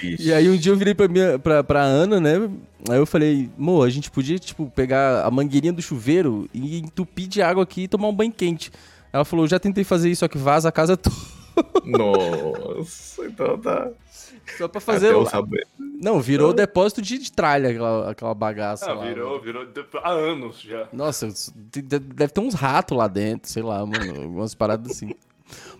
Vixe. 0.00 0.22
E 0.22 0.32
aí 0.32 0.48
um 0.48 0.56
dia 0.56 0.70
eu 0.72 0.76
virei 0.76 0.94
pra, 0.94 1.08
minha, 1.08 1.36
pra, 1.38 1.62
pra 1.64 1.82
Ana, 1.82 2.20
né? 2.20 2.48
Aí 2.88 2.96
eu 2.96 3.04
falei, 3.06 3.50
mo, 3.58 3.82
a 3.82 3.90
gente 3.90 4.08
podia, 4.10 4.38
tipo, 4.38 4.70
pegar 4.74 5.24
a 5.26 5.30
mangueirinha 5.32 5.72
do 5.72 5.82
chuveiro 5.82 6.48
e 6.54 6.78
entupir 6.78 7.26
de 7.28 7.42
água 7.42 7.64
aqui 7.64 7.82
e 7.82 7.88
tomar 7.88 8.06
um 8.08 8.14
banho 8.14 8.32
quente. 8.32 8.70
Ela 9.12 9.24
falou, 9.24 9.46
já 9.48 9.58
tentei 9.58 9.82
fazer 9.84 10.10
isso, 10.10 10.20
só 10.20 10.28
que 10.28 10.38
vaza 10.38 10.68
a 10.68 10.72
casa 10.72 10.96
toda. 10.98 11.14
Nossa, 11.84 13.26
então 13.26 13.58
tá. 13.58 13.90
Só 14.58 14.68
pra 14.68 14.80
fazer. 14.80 15.08
Até 15.08 15.16
o- 15.16 15.20
eu 15.22 15.26
saber. 15.26 15.66
Não, 15.78 16.20
virou 16.20 16.52
depósito 16.52 17.02
de, 17.02 17.18
de 17.18 17.30
tralha 17.30 17.68
aquela, 17.70 18.10
aquela 18.10 18.34
bagaça 18.34 18.90
Ah, 18.90 18.94
lá. 18.94 19.04
virou, 19.06 19.30
mano. 19.32 19.42
virou 19.42 19.66
de- 19.66 19.84
há 20.02 20.10
anos 20.10 20.60
já. 20.60 20.88
Nossa, 20.92 21.28
de- 21.28 21.82
de- 21.82 21.98
deve 21.98 22.32
ter 22.32 22.40
uns 22.40 22.54
ratos 22.54 22.96
lá 22.96 23.06
dentro, 23.06 23.50
sei 23.50 23.62
lá, 23.62 23.84
mano. 23.84 24.22
Algumas 24.22 24.54
paradas 24.54 24.92
assim. 24.92 25.14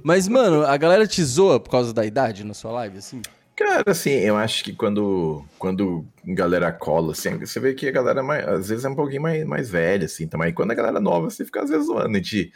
Mas, 0.03 0.29
mano, 0.29 0.63
a 0.67 0.77
galera 0.77 1.07
te 1.07 1.23
zoa 1.25 1.59
por 1.61 1.71
causa 1.71 1.93
da 1.95 2.05
idade 2.05 2.45
na 2.45 2.55
sua 2.55 2.73
live, 2.73 2.99
assim? 2.99 3.23
Cara, 3.57 3.83
assim, 3.87 4.11
eu 4.11 4.37
acho 4.37 4.65
que 4.65 4.73
quando, 4.73 5.45
quando 5.59 6.05
galera 6.25 6.73
cola, 6.73 7.13
assim, 7.13 7.37
você 7.39 7.61
vê 7.61 7.75
que 7.75 7.87
a 7.87 7.93
galera 7.93 8.23
mais, 8.23 8.47
às 8.49 8.69
vezes 8.71 8.85
é 8.85 8.89
um 8.89 8.95
pouquinho 8.95 9.21
mais, 9.23 9.45
mais 9.45 9.69
velha, 9.71 10.07
assim, 10.07 10.27
também. 10.27 10.53
Quando 10.53 10.71
a 10.71 10.75
galera 10.75 10.97
é 10.97 11.01
nova, 11.01 11.29
você 11.31 11.45
fica 11.45 11.63
às 11.63 11.69
vezes 11.71 11.87
zoando. 11.87 12.09
A 12.09 12.19
gente, 12.19 12.53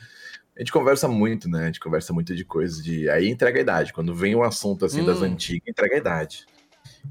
a 0.57 0.61
gente 0.61 0.73
conversa 0.73 1.09
muito, 1.09 1.49
né? 1.49 1.63
A 1.63 1.67
gente 1.67 1.81
conversa 1.81 2.13
muito 2.13 2.35
de 2.35 2.45
coisas 2.45 2.83
de. 2.83 3.09
Aí 3.11 3.29
entrega 3.29 3.59
a 3.59 3.63
idade. 3.63 3.93
Quando 3.93 4.15
vem 4.15 4.35
um 4.35 4.43
assunto 4.43 4.85
assim 4.85 5.05
das 5.05 5.21
Hum. 5.21 5.25
antigas, 5.25 5.67
entrega 5.69 5.95
a 5.97 5.99
idade. 5.99 6.47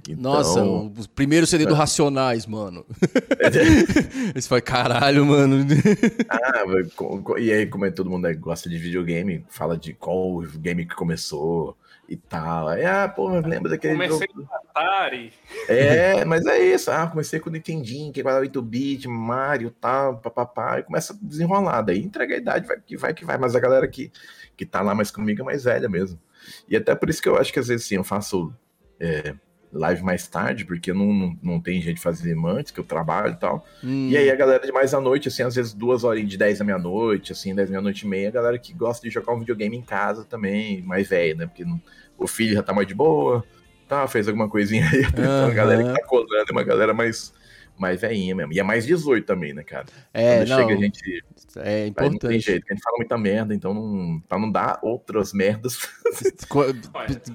Então, 0.09 0.33
Nossa, 0.33 0.63
o 0.63 0.91
primeiro 1.13 1.45
CD 1.45 1.65
do 1.65 1.73
Racionais, 1.75 2.47
mano. 2.47 2.83
Esse 4.35 4.47
foi 4.47 4.61
caralho, 4.61 5.25
mano. 5.25 5.57
Ah, 6.29 6.63
e 7.39 7.51
aí, 7.51 7.65
como 7.67 7.85
é, 7.85 7.91
todo 7.91 8.09
mundo 8.09 8.27
é- 8.27 8.33
gosta 8.33 8.67
de 8.69 8.77
videogame, 8.77 9.45
fala 9.49 9.77
de 9.77 9.93
qual 9.93 10.39
game 10.57 10.85
que 10.85 10.95
começou 10.95 11.77
e 12.07 12.17
tal. 12.17 12.67
Aí, 12.67 12.85
ah, 12.85 13.07
porra, 13.07 13.39
lembra 13.39 13.71
daquele 13.71 13.93
Comecei 13.93 14.27
jogo? 14.27 14.41
no 14.41 14.49
Atari. 14.53 15.33
É, 15.67 16.23
mas 16.25 16.45
é 16.45 16.59
isso. 16.59 16.91
Ah, 16.91 17.07
comecei 17.07 17.39
com 17.39 17.49
o 17.49 17.53
Nintendinho, 17.53 18.11
que 18.11 18.21
era 18.21 18.41
8-bit, 18.41 19.07
Mario 19.07 19.69
e 19.69 19.71
tal, 19.71 20.17
papapá, 20.17 20.79
e 20.79 20.83
começa 20.83 21.13
a 21.13 21.17
desenrolar. 21.21 21.81
Daí 21.81 21.99
entrega 22.03 22.35
a 22.35 22.37
idade, 22.37 22.67
vai 22.67 22.79
que 22.79 22.97
vai 22.97 23.13
que 23.13 23.25
vai. 23.25 23.37
Mas 23.37 23.55
a 23.55 23.59
galera 23.59 23.87
que, 23.87 24.11
que 24.55 24.65
tá 24.65 24.81
lá 24.81 24.93
mais 24.93 25.11
comigo 25.11 25.41
é 25.41 25.45
mais 25.45 25.63
velha 25.63 25.89
mesmo. 25.89 26.19
E 26.67 26.75
até 26.75 26.93
por 26.93 27.09
isso 27.09 27.21
que 27.21 27.29
eu 27.29 27.37
acho 27.37 27.53
que 27.53 27.59
às 27.59 27.67
vezes 27.67 27.85
sim, 27.85 27.95
eu 27.95 28.03
faço 28.03 28.53
é, 28.99 29.35
live 29.73 30.03
mais 30.03 30.27
tarde, 30.27 30.63
porque 30.65 30.93
não, 30.93 31.11
não, 31.13 31.37
não 31.41 31.59
tem 31.59 31.81
jeito 31.81 31.97
de 31.97 32.01
fazer 32.03 32.37
antes, 32.45 32.71
que 32.71 32.79
eu 32.79 32.83
trabalho 32.83 33.33
e 33.33 33.37
tal. 33.37 33.65
Hum. 33.83 34.07
E 34.09 34.15
aí 34.15 34.29
a 34.29 34.35
galera 34.35 34.63
de 34.65 34.71
mais 34.71 34.93
à 34.93 35.01
noite, 35.01 35.27
assim, 35.27 35.43
às 35.43 35.55
vezes 35.55 35.73
duas 35.73 36.03
horas 36.03 36.25
de 36.27 36.37
10 36.37 36.59
da 36.59 36.65
meia-noite, 36.65 37.31
assim, 37.31 37.53
10 37.55 37.67
da 37.69 37.71
meia-noite 37.73 38.05
e 38.05 38.07
meia, 38.07 38.29
a 38.29 38.31
galera 38.31 38.57
que 38.59 38.73
gosta 38.73 39.05
de 39.07 39.13
jogar 39.13 39.33
um 39.33 39.39
videogame 39.39 39.75
em 39.75 39.81
casa 39.81 40.23
também, 40.23 40.81
mais 40.83 41.07
velho, 41.09 41.37
né? 41.37 41.45
Porque 41.47 41.65
não- 41.65 41.81
o 42.17 42.27
filho 42.27 42.53
já 42.53 42.63
tá 42.63 42.71
mais 42.73 42.87
de 42.87 42.93
boa, 42.93 43.43
tá, 43.87 44.07
fez 44.07 44.27
alguma 44.27 44.47
coisinha 44.47 44.85
aí. 44.89 45.01
Então 45.13 45.45
a 45.47 45.51
galera 45.51 45.83
que 45.83 45.99
tá 45.99 46.07
colando 46.07 46.45
é 46.49 46.51
uma 46.51 46.63
galera 46.63 46.93
mais, 46.93 47.33
mais 47.77 47.99
velhinha 47.99 48.35
mesmo. 48.35 48.53
E 48.53 48.59
é 48.59 48.63
mais 48.63 48.85
18 48.85 49.25
também, 49.25 49.53
né, 49.53 49.63
cara? 49.63 49.85
É, 50.13 50.37
Quando 50.37 50.49
não, 50.49 50.57
chega 50.59 50.73
a 50.73 50.77
gente. 50.77 51.23
é 51.57 51.83
Aí 51.83 51.85
não 51.87 51.93
tem 51.93 52.07
importante. 52.07 52.39
jeito, 52.39 52.65
que 52.65 52.71
a 52.71 52.75
gente 52.75 52.83
fala 52.83 52.97
muita 52.97 53.17
merda, 53.17 53.53
então 53.55 53.73
não, 53.73 54.19
pra 54.29 54.37
não 54.37 54.51
dar 54.51 54.79
outras 54.83 55.33
merdas. 55.33 55.79
Co- 56.47 56.65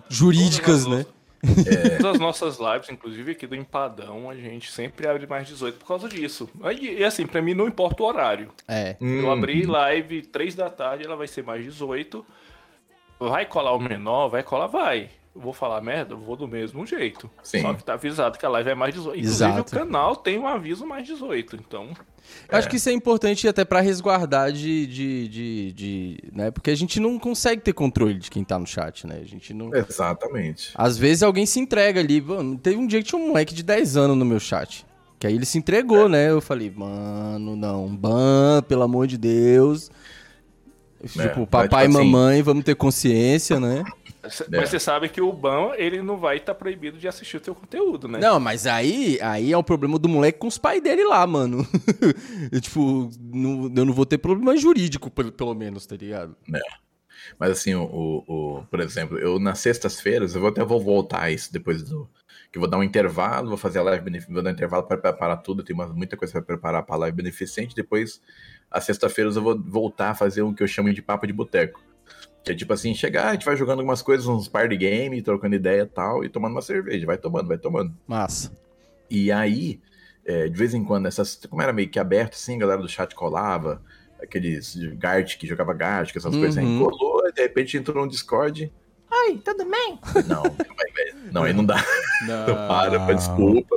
Jurídicas, 0.09 0.86
né? 0.86 1.05
As- 1.43 1.97
Todas 1.98 2.15
as 2.15 2.19
nossas 2.20 2.59
lives, 2.59 2.89
inclusive 2.90 3.32
aqui 3.32 3.47
do 3.47 3.55
Empadão, 3.55 4.28
a 4.31 4.35
gente 4.35 4.70
sempre 4.73 5.06
abre 5.06 5.27
mais 5.27 5.47
18 5.47 5.78
por 5.78 5.86
causa 5.86 6.09
disso. 6.09 6.48
E 6.81 7.05
assim, 7.05 7.27
pra 7.27 7.40
mim 7.43 7.55
não 7.55 7.66
importa 7.69 8.02
o 8.02 8.06
horário. 8.06 8.51
É. 8.66 8.97
Eu 9.01 9.06
Hum, 9.06 9.31
abri 9.31 9.65
live 9.66 10.23
3 10.23 10.55
da 10.55 10.69
tarde, 10.70 11.05
ela 11.05 11.16
vai 11.16 11.27
ser 11.28 11.43
mais 11.44 11.62
18. 11.65 12.24
Vai 13.20 13.47
colar 13.47 13.73
o 13.73 13.81
menor, 13.81 14.28
vai 14.28 14.43
colar, 14.43 14.66
vai. 14.69 15.10
Vou 15.39 15.52
falar 15.52 15.81
merda, 15.81 16.15
eu 16.15 16.19
vou 16.19 16.36
do 16.36 16.47
mesmo 16.48 16.85
jeito. 16.86 17.31
Sim. 17.43 17.62
Só 17.62 17.74
que 17.74 17.85
tá 17.85 17.94
avisado 17.94 18.39
que 18.39 18.44
a 18.44 18.48
live 18.48 18.70
é 18.70 18.74
mais 18.74 18.94
18. 18.94 19.19
Inclusive 19.19 19.51
Exato. 19.51 19.74
o 19.74 19.78
canal 19.78 20.16
tem 20.16 20.39
um 20.39 20.47
aviso 20.47 20.86
mais 20.86 21.06
18, 21.06 21.56
então... 21.56 21.89
Eu 22.51 22.59
acho 22.59 22.69
que 22.69 22.77
isso 22.77 22.90
é 22.90 22.93
importante 22.93 23.48
até 23.48 23.65
pra 23.65 23.81
resguardar 23.81 24.52
de, 24.52 24.86
de, 24.86 25.28
de, 25.28 25.73
de- 25.73 26.19
né? 26.31 26.51
Porque 26.51 26.70
a 26.70 26.77
gente 26.77 27.01
não 27.01 27.19
consegue 27.19 27.62
ter 27.62 27.73
controle 27.73 28.15
de 28.19 28.31
quem 28.31 28.44
tá 28.44 28.59
no 28.59 28.66
chat, 28.66 29.06
né? 29.06 29.19
A 29.23 29.24
gente 29.24 29.55
não... 29.55 29.74
Exatamente. 29.74 30.73
Às 30.74 30.98
vezes 30.98 31.23
alguém 31.23 31.47
se 31.47 31.59
entrega 31.59 32.01
ali. 32.01 32.20
Mano, 32.20 32.59
teve 32.59 32.77
um 32.77 32.86
dia 32.86 33.01
que 33.02 33.09
tinha 33.09 33.19
um 33.20 33.28
moleque 33.28 33.55
de 33.55 33.62
10 33.62 33.97
anos 33.97 34.16
no 34.16 34.27
meu 34.27 34.39
chat. 34.39 34.85
Que 35.19 35.27
aí 35.27 35.35
ele 35.35 35.47
se 35.47 35.56
entregou, 35.56 36.06
né? 36.09 36.31
Eu 36.31 36.40
falei, 36.43 36.70
mano, 36.70 37.56
não, 37.56 37.89
ban, 37.97 38.62
pelo 38.69 38.82
amor 38.82 39.06
de 39.06 39.16
Deus. 39.16 39.90
tipo, 41.02 41.40
mas, 41.40 41.48
papai 41.48 41.86
e 41.86 41.89
tipo 41.89 41.98
assim- 41.98 42.10
mamãe, 42.10 42.43
vamos 42.43 42.62
ter 42.65 42.74
consciência, 42.77 43.59
né? 43.59 43.85
É. 44.53 44.57
Mas 44.61 44.69
você 44.71 44.79
sabe 44.81 45.09
que 45.09 45.21
o 45.21 45.33
ban, 45.33 45.73
ele 45.77 46.03
não 46.03 46.19
vai 46.19 46.37
estar 46.39 46.55
proibido 46.55 46.99
de 46.99 47.07
assistir 47.09 47.37
o 47.37 47.41
teu 47.41 47.55
conteúdo, 47.55 48.07
né? 48.09 48.19
Não, 48.19 48.39
mas 48.41 48.67
aí, 48.67 49.19
aí 49.23 49.53
é 49.53 49.57
o 49.57 49.63
problema 49.63 49.99
do 49.99 50.09
moleque 50.09 50.39
com 50.39 50.47
os 50.47 50.59
pais 50.59 50.83
dele 50.83 51.05
lá, 51.05 51.27
mano. 51.27 51.67
eu, 52.53 52.61
tipo, 52.61 53.11
não- 53.21 53.73
eu 53.75 53.85
não 53.85 53.93
vou 53.93 54.07
ter 54.07 54.19
problema 54.19 54.57
jurídico, 54.57 55.11
pelo, 55.11 55.33
pelo 55.33 55.55
menos, 55.55 55.87
tá 55.87 55.97
ligado? 55.97 56.37
Mas 57.39 57.51
assim, 57.51 57.75
o, 57.75 57.83
o- 57.85 58.25
o- 58.59 58.67
por 58.71 58.81
exemplo, 58.81 59.19
eu 59.19 59.39
nas 59.39 59.59
sextas-feiras, 59.59 60.35
eu 60.35 60.41
vou 60.41 60.51
até 60.51 60.65
vou 60.65 60.81
voltar 60.81 61.23
a 61.23 61.31
isso 61.31 61.53
depois 61.53 61.83
do. 61.83 62.09
Que 62.51 62.57
eu 62.57 62.61
vou 62.61 62.71
dar 62.71 62.79
um 62.79 62.83
intervalo, 62.83 63.49
vou 63.49 63.59
fazer 63.59 63.79
a 63.79 63.83
live 63.83 64.03
beneficente, 64.05 64.33
vou 64.33 64.43
dar 64.43 64.49
um 64.51 64.53
intervalo 64.55 64.83
para 64.85 64.97
preparar 64.97 65.37
tudo, 65.43 65.63
tem 65.63 65.77
muita 65.77 66.17
coisa 66.17 66.33
para 66.33 66.43
preparar 66.43 66.83
para 66.83 66.95
a 66.95 66.99
live 67.01 67.15
beneficente. 67.17 67.75
Depois, 67.75 68.23
às 68.71 68.85
sexta-feiras, 68.85 69.37
eu 69.37 69.43
vou 69.43 69.61
voltar 69.61 70.11
a 70.11 70.15
fazer 70.15 70.41
o 70.41 70.55
que 70.55 70.63
eu 70.63 70.67
chamo 70.67 70.91
de 70.93 71.03
papo 71.03 71.27
de 71.27 71.33
boteco. 71.35 71.83
É 72.53 72.55
tipo 72.55 72.73
assim, 72.73 72.95
chegar, 72.95 73.29
a 73.29 73.33
gente 73.33 73.45
vai 73.45 73.57
jogando 73.57 73.79
algumas 73.81 74.03
coisas, 74.03 74.27
uns 74.27 74.49
party 74.49 74.77
game, 74.77 75.20
trocando 75.23 75.55
ideia 75.57 75.83
e 75.83 75.87
tal, 75.87 76.25
e 76.25 76.29
tomando 76.29 76.53
uma 76.53 76.62
cerveja. 76.62 77.07
Vai 77.07 77.19
tomando, 77.19 77.49
vai 77.49 77.59
tomando. 77.59 77.93
Massa. 78.07 78.53
E 79.11 79.31
aí, 79.33 79.81
é, 80.25 80.49
de 80.49 80.57
vez 80.57 80.75
em 80.75 80.85
quando, 80.85 81.07
essas, 81.07 81.41
como 81.49 81.62
era 81.62 81.73
meio 81.73 81.89
que 81.89 81.99
aberto 81.99 82.35
assim, 82.35 82.57
a 82.57 82.61
galera 82.61 82.81
do 82.83 82.89
chat 82.89 83.15
colava, 83.15 83.83
aqueles 84.23 84.75
Gart 84.99 85.37
que 85.39 85.47
jogava 85.47 85.73
Gart, 85.73 86.15
essas 86.15 86.35
coisas 86.37 86.59
aí, 86.59 86.65
Uhum. 86.65 86.85
colou, 86.85 87.27
e 87.29 87.33
de 87.33 87.43
repente 87.43 87.77
entrou 87.77 88.05
no 88.05 88.11
Discord. 88.11 88.73
Oi, 89.11 89.39
tudo 89.45 89.65
bem? 89.65 89.99
Não, 90.27 90.43
velho, 90.43 91.33
não, 91.33 91.43
aí 91.45 91.53
não 91.55 91.65
dá. 91.65 91.83
Para, 92.69 93.01
pô, 93.07 93.15
desculpa. 93.15 93.77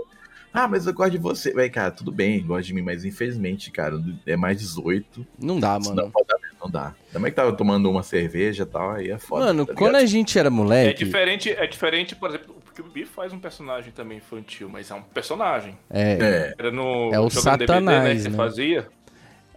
Ah, 0.53 0.67
mas 0.67 0.85
eu 0.85 0.93
gosto 0.93 1.11
de 1.11 1.17
você. 1.17 1.53
Véi, 1.53 1.69
cara, 1.69 1.91
tudo 1.91 2.11
bem, 2.11 2.45
gosta 2.45 2.63
de 2.63 2.73
mim, 2.73 2.81
mas 2.81 3.05
infelizmente, 3.05 3.71
cara, 3.71 3.95
é 4.25 4.35
mais 4.35 4.59
18. 4.59 5.25
Não 5.39 5.57
dá, 5.59 5.79
Não, 5.79 5.95
mano. 5.95 6.11
não 6.13 6.25
dá, 6.27 6.35
não 6.61 6.69
dá. 6.69 6.93
Também 7.11 7.31
que 7.31 7.35
tava 7.35 7.51
tomando 7.53 7.89
uma 7.89 8.03
cerveja 8.03 8.63
e 8.63 8.65
tal, 8.65 8.91
aí 8.91 9.11
é 9.11 9.17
foda. 9.17 9.45
Mano, 9.47 9.65
tá 9.65 9.73
quando 9.73 9.95
a 9.95 10.05
gente 10.05 10.37
era 10.37 10.47
É 10.47 10.51
moleque. 10.51 11.03
diferente, 11.03 11.49
é 11.51 11.65
diferente, 11.67 12.15
por 12.15 12.29
exemplo, 12.29 12.55
porque 12.63 12.81
o 12.81 12.85
Bibi 12.85 13.05
faz 13.05 13.33
um 13.33 13.39
personagem 13.39 13.91
também 13.91 14.17
infantil, 14.19 14.69
mas 14.69 14.89
é 14.91 14.93
um 14.95 15.01
personagem. 15.01 15.77
É, 15.89 16.11
É, 16.13 16.55
Era 16.57 16.71
no 16.71 17.11
É 17.13 17.19
o 17.19 17.27
DVD, 17.27 17.41
Satanás, 17.41 18.03
né, 18.03 18.15
que 18.15 18.21
você 18.21 18.29
né? 18.29 18.37
fazia. 18.37 18.87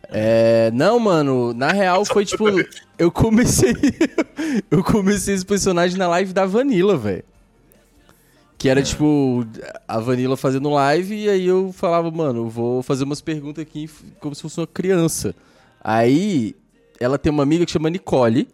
É, 0.09 0.71
não, 0.73 0.99
mano, 0.99 1.55
na 1.55 1.73
real 1.73 2.05
foi 2.05 2.25
tipo, 2.25 2.45
eu 2.99 3.11
comecei, 3.11 3.73
eu 4.71 4.83
comecei 4.85 5.35
esse 5.35 5.47
personagem 5.47 5.97
na 5.97 6.07
live 6.09 6.33
da 6.33 6.45
Vanilla, 6.45 6.97
velho. 6.97 7.25
Que 8.59 8.69
era 8.69 8.83
tipo, 8.83 9.47
a 9.87 9.99
Vanilla 10.01 10.37
fazendo 10.37 10.71
live 10.71 11.15
e 11.15 11.29
aí 11.29 11.47
eu 11.47 11.73
falava, 11.73 12.11
mano, 12.11 12.41
eu 12.41 12.49
vou 12.49 12.83
fazer 12.83 13.05
umas 13.05 13.21
perguntas 13.21 13.61
aqui 13.63 13.89
como 14.21 14.35
se 14.35 14.43
fosse 14.43 14.59
uma 14.59 14.67
criança. 14.67 15.35
Aí 15.83 16.55
ela 17.01 17.19
tem 17.19 17.31
uma 17.33 17.43
amiga 17.43 17.65
que 17.67 17.73
chama 17.73 17.91
Nicole 17.91 18.49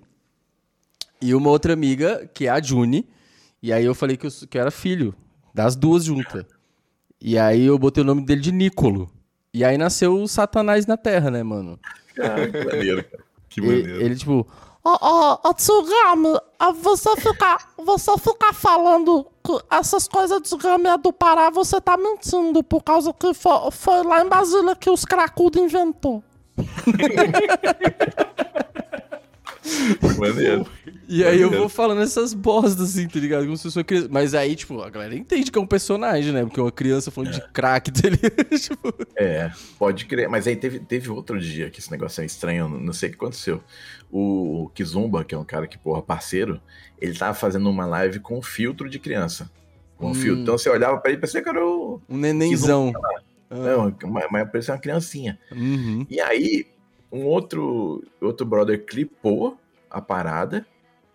e 1.21 1.35
uma 1.35 1.51
outra 1.51 1.73
amiga 1.73 2.29
que 2.33 2.47
é 2.47 2.51
a 2.51 2.61
Juni. 2.61 3.09
E 3.63 3.73
aí 3.73 3.85
eu 3.85 3.95
falei 3.95 4.17
que 4.17 4.27
eu, 4.27 4.31
que 4.49 4.57
eu 4.57 4.63
era 4.63 4.71
filho 4.71 5.15
das 5.53 5.77
duas 5.77 6.05
juntas. 6.05 6.45
E 7.21 7.37
aí 7.39 7.65
eu 7.67 7.79
botei 7.79 8.03
o 8.03 8.07
nome 8.07 8.23
dele 8.25 8.41
de 8.41 8.53
Nicolo. 8.53 9.11
E 9.53 9.65
aí 9.65 9.77
nasceu 9.77 10.15
o 10.23 10.29
Satanás 10.29 10.87
na 10.87 10.97
Terra, 10.97 11.31
né, 11.31 11.43
mano? 11.43 11.79
cara, 12.15 12.49
que 12.51 12.65
maneiro, 12.65 13.05
cara. 13.05 13.25
Que 13.49 13.61
E- 13.61 13.65
maneiro. 13.65 14.03
ele, 14.03 14.17
tipo, 14.17 14.47
Ô, 14.83 14.89
ô, 14.89 15.49
ô, 15.51 15.53
Tsugami, 15.53 16.39
ah, 16.59 16.71
você 16.73 17.15
fica, 17.17 17.59
você 17.77 18.17
fica 18.17 18.51
falando 18.55 19.27
que 19.45 19.53
essas 19.71 20.09
coisas 20.09 20.39
de 20.39 20.45
Tsugami 20.45 20.87
é 20.87 20.97
do 20.97 21.13
Pará, 21.13 21.51
você 21.51 21.79
tá 21.83 21.99
mentindo, 21.99 22.63
por 22.65 22.83
causa 22.83 23.13
que 23.13 23.35
fo- 23.35 23.71
foi, 23.71 24.03
lá 24.05 24.25
em 24.25 24.29
Brasília 24.31 24.75
que 24.75 24.89
os 24.89 25.05
cracudos 25.05 25.61
inventou. 25.61 26.25
Maneiro. 30.19 30.67
E 31.09 31.25
aí 31.25 31.41
eu 31.41 31.51
vou 31.51 31.69
falando 31.69 32.03
essas 32.03 32.33
bostas, 32.33 32.91
assim, 32.91 33.09
tá 33.09 33.19
ligado? 33.19 33.45
Como 33.45 33.57
se 33.57 33.65
fosse 33.65 33.79
uma 33.79 33.85
criança. 33.85 34.09
Mas 34.11 34.35
aí, 34.35 34.55
tipo, 34.55 34.81
a 34.81 34.89
galera 34.91 35.15
entende 35.15 35.51
que 35.51 35.59
é 35.59 35.61
um 35.61 35.67
personagem, 35.67 36.33
né? 36.33 36.45
Porque 36.45 36.61
uma 36.61 36.71
criança 36.71 37.11
falando 37.11 37.33
de 37.33 37.41
crack, 37.53 37.91
tá 37.91 38.09
ligado? 38.09 38.45
tipo... 38.59 38.95
É, 39.17 39.51
pode 39.79 40.05
crer. 40.07 40.29
Mas 40.29 40.47
aí 40.47 40.55
teve, 40.55 40.79
teve 40.79 41.11
outro 41.11 41.41
dia 41.41 41.69
que 41.71 41.81
esse 41.81 41.91
negócio 41.91 42.23
é 42.23 42.27
estranho, 42.27 42.69
não 42.69 42.93
sei 42.93 43.09
o 43.09 43.13
que 43.13 43.19
aconteceu. 43.19 43.63
O 44.11 44.71
Kizumba, 44.75 45.25
que 45.25 45.35
é 45.35 45.39
um 45.39 45.45
cara 45.45 45.67
que, 45.67 45.79
porra, 45.79 46.03
parceiro, 46.03 46.61
ele 47.01 47.15
tava 47.19 47.35
fazendo 47.35 47.69
uma 47.69 47.87
live 47.87 48.21
com 48.21 48.41
filtro 48.43 48.89
de 48.89 48.99
criança. 48.99 49.51
Com 49.97 50.11
Hum. 50.11 50.15
filtro. 50.15 50.43
Então 50.43 50.57
você 50.57 50.71
olhava 50.71 50.99
pra 50.99 51.11
ele 51.11 51.19
e 51.19 51.21
parecia 51.21 51.43
que 51.43 51.49
era 51.49 51.65
o. 51.65 52.01
Um 52.09 52.17
nenenzão. 52.17 52.93
Não, 53.51 53.95
mas, 54.09 54.27
mas 54.31 54.51
parecia 54.51 54.75
uma 54.75 54.81
criancinha. 54.81 55.39
Uhum. 55.51 56.07
E 56.09 56.21
aí, 56.21 56.67
um 57.11 57.25
outro, 57.25 58.05
outro 58.21 58.47
brother 58.47 58.85
clipou 58.87 59.59
a 59.91 60.01
parada. 60.01 60.65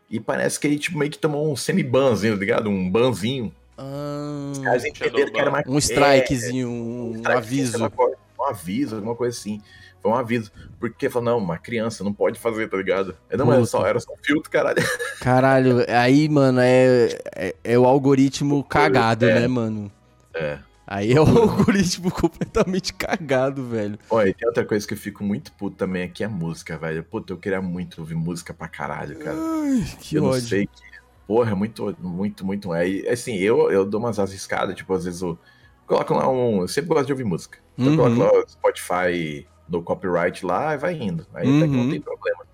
E 0.10 0.20
parece 0.20 0.60
que 0.60 0.68
ele, 0.68 0.78
tipo, 0.78 0.98
meio 0.98 1.10
que 1.10 1.18
tomou 1.18 1.52
um 1.52 1.56
semi-banzinho, 1.56 2.34
tá 2.36 2.40
ligado? 2.40 2.70
Um 2.70 2.90
banzinho. 2.90 3.52
Ah, 3.78 4.50
Os 4.52 4.60
caras 4.60 4.86
entenderam 4.86 5.32
que 5.32 5.40
era 5.40 5.50
uma 5.50 5.64
um 5.68 5.78
strikezinho, 5.80 6.70
um, 6.70 7.10
um 7.12 7.16
strike, 7.16 7.38
aviso. 7.38 7.90
qual- 7.92 8.12
Um 8.40 8.44
aviso, 8.44 8.96
alguma 8.98 9.16
coisa 9.16 9.36
assim. 9.38 9.62
Foi 10.02 10.12
um 10.12 10.16
aviso. 10.16 10.52
Porque 10.80 11.10
falou, 11.10 11.26
não, 11.32 11.38
uma 11.40 11.58
criança 11.58 12.04
não 12.04 12.14
pode 12.14 12.38
fazer, 12.38 12.70
tá 12.70 12.78
ligado? 12.78 13.18
Eu, 13.30 13.38
não, 13.40 13.46
mas 13.48 13.56
era 13.58 13.66
só, 13.66 13.86
era 13.88 14.00
só 14.00 14.12
um 14.14 14.18
filtro, 14.22 14.52
caralho. 14.52 14.78
Caralho, 15.20 15.86
aí, 15.90 16.30
mano, 16.30 16.60
é, 16.62 17.18
é, 17.36 17.56
é 17.64 17.80
o 17.80 17.86
algoritmo 17.86 18.64
cagado, 18.64 19.26
É. 19.26 19.40
né, 19.40 19.48
mano? 19.48 19.92
É. 20.36 20.60
Aí 20.88 21.14
é 21.14 21.20
o 21.20 21.26
algoritmo 21.26 22.12
completamente 22.14 22.94
cagado, 22.94 23.68
velho. 23.68 23.98
Olha, 24.10 24.30
e 24.30 24.34
tem 24.34 24.48
outra 24.48 24.66
coisa 24.66 24.88
que 24.88 24.94
eu 24.94 24.98
fico 24.98 25.24
muito 25.24 25.52
puto 25.54 25.76
também 25.78 26.04
aqui 26.04 26.24
é 26.24 26.28
a 26.28 26.30
música, 26.30 26.78
velho. 26.78 27.04
Puta, 27.04 27.34
eu 27.34 27.38
queria 27.40 27.62
muito 27.62 28.00
ouvir 28.02 28.16
música 28.16 28.54
pra 28.54 28.68
caralho, 28.68 29.18
cara. 29.18 29.38
Ai, 29.38 29.84
que 30.02 30.16
eu 30.16 30.22
não 30.22 30.30
ódio. 30.30 30.48
sei 30.48 30.68
que. 30.68 30.82
Porra, 31.28 31.52
é 31.52 31.56
muito, 31.56 31.96
muito, 32.00 32.46
muito. 32.46 32.74
É, 32.74 33.10
assim, 33.10 33.36
eu, 33.38 33.72
eu 33.72 33.84
dou 33.84 34.00
umas 34.00 34.20
arriscadas, 34.20 34.76
tipo, 34.76 34.94
às 34.94 35.06
vezes 35.06 35.22
eu 35.22 35.40
coloco 35.88 36.14
lá 36.14 36.30
um. 36.30 36.62
Eu 36.62 36.68
sempre 36.68 36.90
gosto 36.90 37.08
de 37.08 37.14
ouvir 37.14 37.24
música. 37.24 37.58
Então 37.78 37.88
Uhum. 37.88 37.94
eu 37.94 38.16
coloco 38.16 38.36
lá 38.38 38.44
o 38.44 38.48
Spotify 38.48 39.48
no 39.68 39.84
copyright 39.84 40.46
lá 40.46 40.76
e 40.76 40.78
vai 40.78 40.94
indo. 40.94 41.26
Aí 41.34 41.48
até 41.48 41.68
que 41.68 41.74
Uhum. 41.74 41.84
não 41.84 41.90
tem 41.90 42.02
problema. 42.02 42.46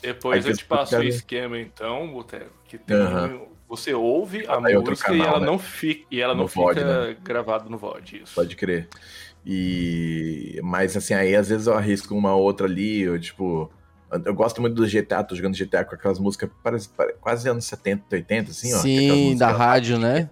Depois 0.00 0.46
Aí 0.46 0.52
eu 0.52 0.56
te 0.56 0.64
passo 0.64 0.96
o 0.96 1.02
esquema, 1.02 1.58
então, 1.58 2.12
Boteco, 2.12 2.50
que 2.68 2.78
tem. 2.78 2.96
Aham. 2.96 3.49
Você 3.70 3.94
ouve 3.94 4.44
a 4.48 4.58
Aí 4.66 4.74
outro 4.76 4.90
música 4.90 5.14
e 5.14 5.18
canal, 5.18 5.28
ela 5.34 5.40
né? 5.40 5.46
não 5.46 5.58
fica, 5.58 6.04
e 6.10 6.20
ela 6.20 6.34
No 6.34 6.40
não 6.40 6.46
VOD, 6.48 6.80
fica 6.80 7.16
gravada 7.22 7.70
no 7.70 7.78
VOD. 7.78 8.22
Isso. 8.24 8.34
Pode 8.34 8.54
crer. 8.56 8.88
E. 9.46 10.60
Mas 10.62 10.96
assim, 10.96 11.14
aí 11.14 11.34
às 11.34 11.48
vezes 11.48 11.66
eu 11.66 11.74
arrisco 11.74 12.14
uma 12.14 12.34
outra 12.34 12.66
ali, 12.66 13.00
eu, 13.02 13.18
tipo. 13.18 13.70
Eu 14.24 14.34
gosto 14.34 14.60
muito 14.60 14.74
do 14.74 14.84
GTA, 14.88 15.22
tô 15.22 15.36
jogando 15.36 15.56
GTA 15.56 15.84
com 15.84 15.94
aquelas 15.94 16.18
músicas 16.18 16.50
parece- 16.64 16.88
pare- 16.88 17.14
quase 17.20 17.48
anos 17.48 17.64
70, 17.64 18.02
80, 18.10 18.50
assim, 18.50 18.74
ó. 18.74 18.82
que 18.82 18.98
aquelas 18.98 19.18
Sim, 19.18 19.36
da 19.36 19.52
rádio, 19.52 19.98
né? 20.00 20.28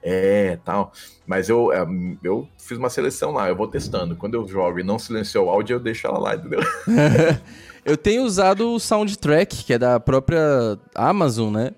É, 0.00 0.56
tal. 0.64 0.92
Mas 1.26 1.48
eu, 1.48 1.72
é, 1.72 1.84
eu 2.22 2.48
fiz 2.56 2.78
uma 2.78 2.88
seleção 2.88 3.32
lá, 3.32 3.48
eu 3.48 3.56
vou 3.56 3.66
testando. 3.66 4.14
Quando 4.14 4.34
eu 4.34 4.46
jogo 4.46 4.78
e 4.78 4.84
não 4.84 4.96
silenciou 4.96 5.46
o 5.46 5.50
áudio, 5.50 5.74
eu 5.74 5.80
deixo 5.80 6.06
ela 6.06 6.18
lá, 6.20 6.36
entendeu? 6.36 6.60
Eu 7.84 7.96
tenho 7.96 8.24
usado 8.24 8.72
o 8.74 8.80
soundtrack, 8.80 9.64
que 9.64 9.72
é 9.72 9.78
da 9.78 10.00
própria 10.00 10.76
Amazon, 10.92 11.52
né? 11.52 11.70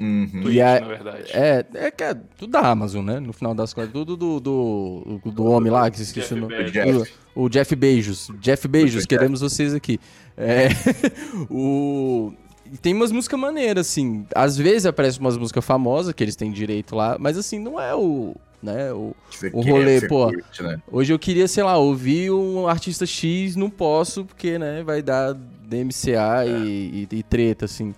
Uhum. 0.00 0.28
Twitch, 0.42 0.54
E 0.56 0.60
a- 0.62 0.80
na 0.80 0.86
verdade. 0.86 1.24
É, 1.32 1.64
é 1.74 1.90
que 1.90 2.02
é 2.02 2.14
tudo 2.38 2.50
da 2.52 2.60
Amazon, 2.60 3.04
né? 3.04 3.20
No 3.20 3.32
final 3.34 3.54
das 3.54 3.74
contas, 3.74 3.92
tudo 3.92 4.16
do, 4.16 4.40
do, 4.40 5.20
do, 5.24 5.30
do 5.30 5.44
homem 5.44 5.70
lá, 5.70 5.90
que 5.90 5.98
se 5.98 6.04
esqueci 6.04 6.28
Jeff 6.34 6.34
o 6.34 6.48
nome. 6.48 6.70
Jeff. 6.70 7.12
O, 7.34 7.42
o 7.44 7.48
Jeff 7.50 7.76
Beijos. 7.76 8.28
Jeff 8.40 8.66
Beijos, 8.66 8.94
Jeff. 9.02 9.06
queremos 9.06 9.40
vocês 9.42 9.74
aqui. 9.74 10.00
É, 10.36 10.68
o... 11.50 12.32
Tem 12.80 12.94
umas 12.94 13.10
músicas 13.10 13.38
maneiras, 13.38 13.88
assim. 13.88 14.24
Às 14.34 14.56
vezes 14.56 14.86
aparecem 14.86 15.20
umas 15.20 15.36
músicas 15.36 15.64
famosas, 15.64 16.12
que 16.14 16.22
eles 16.22 16.36
têm 16.36 16.52
direito 16.52 16.94
lá, 16.94 17.16
mas 17.18 17.36
assim, 17.36 17.58
não 17.58 17.80
é 17.80 17.94
o. 17.94 18.34
Né, 18.62 18.92
o... 18.92 19.14
O 19.54 19.60
rolê, 19.62 20.02
pô. 20.06 20.26
curte, 20.28 20.62
né? 20.62 20.78
Hoje 20.92 21.12
eu 21.12 21.18
queria, 21.18 21.48
sei 21.48 21.64
lá, 21.64 21.76
ouvir 21.78 22.30
um 22.30 22.68
artista 22.68 23.06
X, 23.06 23.56
não 23.56 23.70
posso, 23.70 24.24
porque, 24.24 24.58
né, 24.58 24.82
vai 24.84 25.00
dar 25.02 25.32
DMCA 25.34 26.44
e, 26.46 27.06
e- 27.10 27.16
e 27.16 27.22
treta, 27.22 27.64
assim. 27.64 27.94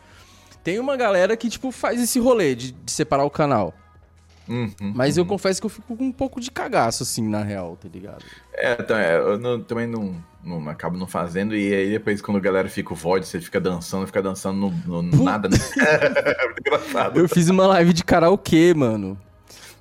Tem 0.63 0.79
uma 0.79 0.97
galera 0.97 1.37
que, 1.37 1.49
tipo, 1.49 1.71
faz 1.73 2.01
esse 2.01 2.19
rolê 2.19 2.55
de, 2.55 2.73
de 2.73 2.91
separar 2.93 3.25
o 3.25 3.31
canal. 3.31 3.75
Uhum, 4.49 4.73
Mas 4.95 5.17
eu 5.17 5.25
confesso 5.25 5.61
que 5.61 5.67
eu 5.67 5.71
fico 5.71 5.97
com 5.97 6.05
um 6.05 6.13
pouco 6.13 6.41
de 6.41 6.51
cagaço, 6.51 7.05
assim, 7.05 7.27
na 7.27 7.43
real, 7.43 7.77
tá 7.81 7.89
ligado? 7.93 8.25
É, 8.55 8.77
então, 8.79 8.97
é, 8.97 9.17
eu 9.17 9.39
não- 9.39 9.63
também 9.63 9.87
não, 9.87 10.17
não 10.45 10.69
acabo 10.69 10.99
não 10.99 11.07
fazendo, 11.07 11.55
e 11.57 11.73
aí 11.73 11.91
depois 11.91 12.21
quando 12.21 12.39
a 12.39 12.41
galera 12.41 12.69
fica 12.69 12.93
o 12.93 12.97
VOD, 12.97 13.25
você 13.25 13.41
fica 13.41 13.61
dançando, 13.61 14.05
fica 14.07 14.21
dançando 14.21 14.73
no, 14.85 15.01
no- 15.03 15.23
nada, 15.25 15.49
né? 15.49 15.57
é 15.79 16.45
muito 16.47 16.61
engraçado. 16.61 17.19
Eu 17.21 17.29
fiz 17.29 17.49
uma 17.49 17.67
live 17.69 17.93
de 17.93 18.03
karaokê, 18.05 18.75
mano. 18.75 19.17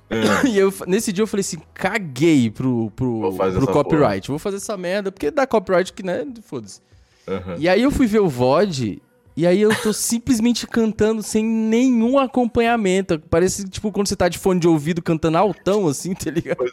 É. 0.08 0.22
E 0.48 0.58
eu, 0.58 0.72
nesse 0.86 1.12
dia 1.12 1.22
eu 1.22 1.26
falei 1.26 1.40
assim, 1.40 1.58
caguei 1.74 2.48
pro, 2.50 2.90
pro, 2.94 3.32
pro 3.34 3.66
copyright. 3.66 4.28
Vou 4.28 4.38
fazer 4.38 4.58
essa 4.58 4.76
merda, 4.76 5.10
porque 5.10 5.30
dá 5.30 5.46
copyright 5.46 5.92
que, 5.92 6.02
né, 6.04 6.24
foda-se. 6.44 6.80
Uhum. 7.26 7.56
E 7.58 7.68
aí 7.68 7.82
eu 7.82 7.90
fui 7.90 8.06
ver 8.06 8.20
o 8.20 8.28
VOD, 8.28 9.02
e 9.36 9.46
aí 9.46 9.60
eu 9.60 9.74
tô 9.82 9.92
simplesmente 9.92 10.66
cantando 10.66 11.22
sem 11.22 11.44
nenhum 11.44 12.18
acompanhamento. 12.18 13.18
Parece, 13.30 13.68
tipo, 13.68 13.90
quando 13.92 14.08
você 14.08 14.16
tá 14.16 14.28
de 14.28 14.38
fone 14.38 14.60
de 14.60 14.68
ouvido 14.68 15.00
cantando 15.02 15.38
altão, 15.38 15.86
assim, 15.88 16.14
tá 16.14 16.30
ligado? 16.30 16.64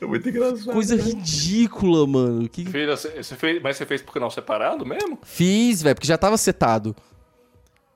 É 0.00 0.04
muito 0.06 0.28
engraçado. 0.28 0.72
Coisa 0.72 0.94
ridícula, 0.96 2.06
mano. 2.06 2.48
Que 2.48 2.64
Fez, 2.66 3.00
você 3.16 3.34
fez, 3.36 3.62
mas 3.62 3.76
você 3.76 3.86
fez 3.86 4.02
pro 4.02 4.12
canal 4.12 4.30
separado 4.30 4.84
mesmo? 4.84 5.18
fiz, 5.22 5.80
velho, 5.82 5.94
porque 5.94 6.06
já 6.06 6.18
tava 6.18 6.36
setado. 6.36 6.94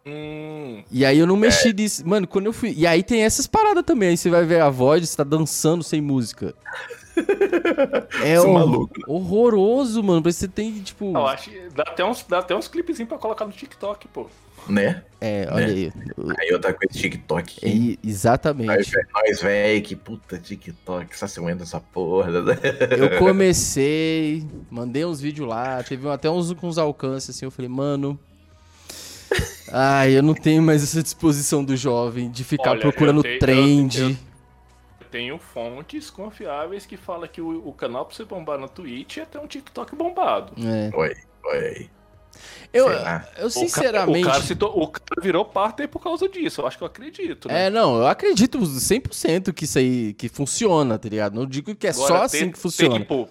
Hum. 0.07 0.83
E 0.91 1.05
aí 1.05 1.19
eu 1.19 1.27
não 1.27 1.37
É. 1.37 1.41
mexi 1.41 1.73
nisso. 1.75 2.07
Mano, 2.09 2.27
quando 2.27 2.47
eu 2.47 2.53
fui. 2.55 2.73
E 2.75 2.87
aí 2.87 3.03
tem 3.03 3.23
essas 3.23 3.47
paradas 3.47 3.85
também. 3.85 4.09
Aí 4.11 4.17
você 4.17 4.31
vai 4.31 4.45
ver 4.47 4.63
a 4.63 4.71
voz, 4.71 5.07
você 5.09 5.17
tá 5.17 5.25
dançando 5.25 5.85
sem 5.85 6.01
música. 6.01 6.55
É 8.25 8.39
hor- 8.41 8.53
maluco, 8.53 8.95
horroroso, 9.07 10.03
mano. 10.03 10.23
Parece 10.23 10.39
que 10.41 10.47
você 10.47 10.49
tem, 10.53 10.81
tipo. 10.83 11.13
Eu 11.13 11.27
acho 11.27 11.51
que 11.51 11.69
dá 11.75 11.83
até 11.85 12.05
uns, 12.05 12.25
dá 12.29 12.39
até 12.39 12.55
uns 12.55 12.69
clipezinhos 12.69 13.09
pra 13.09 13.19
colocar 13.19 13.45
no 13.47 13.53
TikTok, 13.53 14.09
pô. 14.09 14.27
Né? 14.69 15.03
É, 15.21 15.49
olha 15.51 15.67
Né? 15.69 15.73
aí. 15.73 15.93
Aí 16.39 16.53
outra 16.53 16.73
coisa, 16.75 16.93
TikTok. 16.93 17.59
É, 17.63 18.07
exatamente. 18.07 18.93
nós 19.15 19.41
véi, 19.41 19.81
que 19.81 19.97
puta 19.97 20.39
TikTok, 20.39 21.17
só 21.17 21.27
se 21.27 21.41
essa 21.63 21.81
porra. 21.81 22.31
Eu 22.31 23.19
comecei, 23.19 24.47
mandei 24.71 25.05
uns 25.05 25.21
vídeos 25.21 25.49
lá, 25.49 25.83
teve 25.83 26.07
até 26.09 26.29
uns 26.31 26.53
com 26.53 26.69
uns 26.69 26.77
alcances 26.79 27.31
assim. 27.35 27.47
Eu 27.47 27.51
falei, 27.51 27.71
mano. 27.71 28.19
Ai, 29.73 30.13
eu 30.19 30.23
não 30.23 30.35
tenho 30.35 30.63
mais 30.63 30.83
essa 30.83 31.03
disposição 31.03 31.65
do 31.65 31.77
jovem 31.77 32.31
de 32.31 32.43
ficar 32.45 32.73
Olha, 32.73 32.81
procurando 32.81 33.19
eu 33.21 33.23
tenho- 33.23 33.39
trend. 33.39 33.99
eu- 34.01 34.09
Eu 34.11 34.17
tenho 35.11 35.39
fontes 35.39 36.09
confiáveis 36.11 36.87
que 36.87 36.97
falam 36.97 37.29
que 37.29 37.41
o, 37.41 37.67
o 37.69 37.73
canal 37.73 38.05
pra 38.07 38.15
você 38.15 38.25
bombar 38.25 38.59
na 38.59 38.69
Twitch 38.69 39.19
é 39.19 39.25
ter 39.25 39.39
um 39.39 39.47
TikTok 39.47 39.95
bombado. 39.97 40.53
É. 40.65 40.97
Oi, 40.97 41.17
oi. 41.45 41.91
Eu, 42.73 42.87
eu 43.37 43.47
O 43.47 43.51
sinceramente. 43.51 44.25
O 44.27 44.31
cara, 44.31 44.43
se 44.43 44.55
to- 44.55 44.67
o 44.73 44.87
cara 44.87 45.21
virou 45.21 45.45
partner 45.45 45.89
por 45.89 46.01
causa 46.01 46.29
disso, 46.29 46.61
eu 46.61 46.67
acho 46.67 46.79
que 46.79 46.85
eu 46.85 46.87
acredito, 46.87 47.49
né? 47.49 47.67
É, 47.67 47.71
não, 47.71 47.99
eu 47.99 48.07
acredito 48.07 48.59
100% 48.61 49.53
que 49.53 49.65
isso 49.65 49.79
aí 49.79 50.15
que 50.15 50.29
funciona, 50.29 50.97
tá 50.99 51.09
ligado? 51.09 51.35
Não 51.35 51.45
digo 51.45 51.75
que 51.75 51.87
é 51.89 51.93
só 51.93 52.05
Agora, 52.07 52.25
assim 52.25 52.47
ter 52.47 52.53
que 52.53 52.59
funciona. 52.59 52.95
Tempo, 53.01 53.29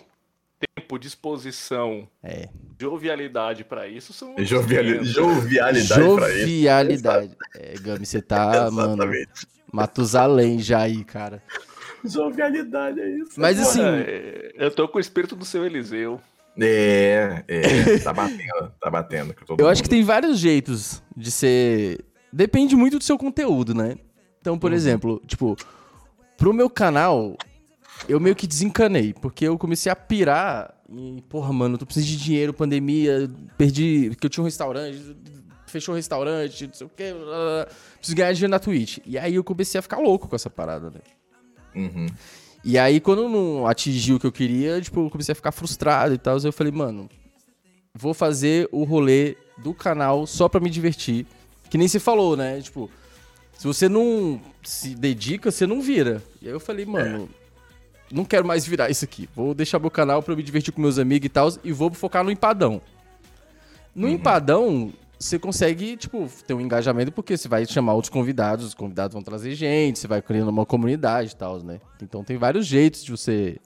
tempo, 0.76 1.00
disposição, 1.00 2.08
É. 2.22 2.50
jovialidade 2.80 3.64
pra 3.64 3.88
isso 3.88 4.12
são. 4.12 4.30
outros 4.32 4.48
Joviali- 4.50 4.92
500. 5.00 5.08
Jovialidade 5.10 6.16
pra 6.16 6.30
isso. 6.32 6.40
Jovialidade. 6.40 7.38
É, 7.56 7.74
Gami, 7.80 8.06
você 8.06 8.22
tá, 8.22 8.70
mano. 8.70 9.04
Matusalém 9.72 10.60
já 10.60 10.80
aí, 10.82 11.04
cara. 11.04 11.42
Jovialidade 12.06 13.00
é 13.00 13.10
isso. 13.10 13.34
Mas 13.38 13.60
assim, 13.60 13.82
É, 13.84 14.54
eu 14.58 14.72
tô 14.72 14.88
com 14.88 14.98
o 14.98 15.02
espírito 15.02 15.36
do 15.36 15.46
seu 15.46 15.66
Eliseu. 15.66 16.20
É, 16.62 17.44
é, 17.48 18.00
tá 18.00 18.12
batendo, 18.12 18.74
tá 18.82 18.90
batendo. 18.90 19.36
eu 19.58 19.70
acho 19.70 19.82
que 19.82 19.88
mundo. 19.88 19.92
tem 19.98 20.04
vários 20.04 20.40
jeitos 20.40 21.02
de 21.16 21.32
ser. 21.32 22.04
Depende 22.34 22.76
muito 22.76 22.98
do 22.98 23.04
seu 23.04 23.18
conteúdo, 23.18 23.74
né? 23.74 23.96
Então, 24.42 24.58
por 24.58 24.74
exemplo, 24.74 25.22
tipo, 25.26 25.56
pro 26.38 26.54
meu 26.54 26.70
canal, 26.70 27.36
eu 28.08 28.20
meio 28.20 28.36
que 28.36 28.48
desencanei, 28.48 29.14
porque 29.14 29.46
eu 29.46 29.58
comecei 29.58 29.92
a 29.92 29.96
pirar 29.96 30.74
e, 30.90 31.22
porra, 31.30 31.52
mano, 31.52 31.76
eu 31.76 31.80
tô 31.80 31.86
precisando 31.86 32.10
de 32.10 32.18
dinheiro, 32.18 32.54
pandemia, 32.54 33.30
perdi, 33.58 34.10
porque 34.10 34.26
eu 34.26 34.30
tinha 34.30 34.42
um 34.42 34.46
restaurante, 34.46 35.16
fechou 35.68 35.94
o 35.94 35.96
restaurante, 35.96 36.68
não 36.68 36.74
sei 36.74 36.88
o 36.88 36.90
quê, 36.90 37.14
blá, 37.14 37.26
blá, 37.26 37.36
blá, 37.36 37.68
preciso 37.98 38.18
ganhar 38.18 38.34
dinheiro 38.34 38.52
na 38.52 38.60
Twitch. 38.60 39.00
E 39.06 39.18
aí 39.18 39.36
eu 39.36 39.44
comecei 39.44 39.78
a 39.78 39.82
ficar 39.82 40.00
louco 40.00 40.28
com 40.28 40.36
essa 40.36 40.50
parada, 40.50 40.90
né? 40.90 41.00
Uhum. 41.76 42.08
E 42.64 42.78
aí, 42.78 43.00
quando 43.00 43.30
não 43.30 43.66
atingi 43.66 44.14
o 44.14 44.20
que 44.20 44.28
eu 44.28 44.32
queria, 44.32 44.82
tipo, 44.82 45.06
eu 45.06 45.10
comecei 45.10 45.32
a 45.32 45.36
ficar 45.36 45.52
frustrado 45.52 46.14
e 46.14 46.18
tal. 46.18 46.38
Eu 46.38 46.52
falei, 46.52 46.72
mano, 46.72 47.10
vou 47.94 48.14
fazer 48.14 48.68
o 48.72 48.84
rolê 48.84 49.38
do 49.58 49.74
canal 49.74 50.28
só 50.28 50.50
pra 50.50 50.60
me 50.60 50.70
divertir. 50.70 51.26
Que 51.70 51.78
nem 51.78 51.88
você 51.88 52.00
falou, 52.00 52.36
né? 52.36 52.60
Tipo, 52.62 52.90
se 53.58 53.66
você 53.66 53.88
não 53.88 54.42
se 54.64 54.96
dedica, 54.96 55.52
você 55.52 55.66
não 55.66 55.82
vira. 55.82 56.24
E 56.42 56.48
aí 56.48 56.54
eu 56.54 56.60
falei, 56.60 56.86
mano, 56.86 57.30
não 58.12 58.26
quero 58.26 58.46
mais 58.46 58.66
virar 58.66 58.90
isso 58.90 59.06
aqui. 59.06 59.30
Vou 59.36 59.54
deixar 59.54 59.80
meu 59.80 59.92
canal 59.92 60.22
pra 60.22 60.34
eu 60.34 60.38
me 60.38 60.44
divertir 60.44 60.74
com 60.74 60.82
meus 60.82 60.98
amigos 60.98 61.26
e 61.26 61.30
tal. 61.30 61.52
E 61.64 61.72
vou 61.72 61.92
focar 61.92 62.24
no 62.24 62.32
empadão. 62.32 62.82
No 63.96 64.08
empadão, 64.08 64.94
você 65.20 65.38
consegue, 65.38 65.98
tipo, 65.98 66.30
ter 66.48 66.54
um 66.54 66.62
engajamento 66.62 67.12
porque 67.12 67.36
você 67.36 67.50
vai 67.50 67.66
chamar 67.66 67.94
outros 67.94 68.10
convidados, 68.10 68.66
os 68.66 68.74
convidados 68.74 69.14
vão 69.14 69.22
trazer 69.22 69.54
gente, 69.54 70.00
você 70.00 70.08
vai 70.08 70.22
criando 70.22 70.48
uma 70.48 70.66
comunidade 70.66 71.32
e 71.34 71.36
tal, 71.36 71.62
né? 71.62 71.82
Então 72.02 72.24
tem 72.24 72.38
vários 72.38 72.66
jeitos 72.66 73.04
de 73.04 73.12
você 73.12 73.58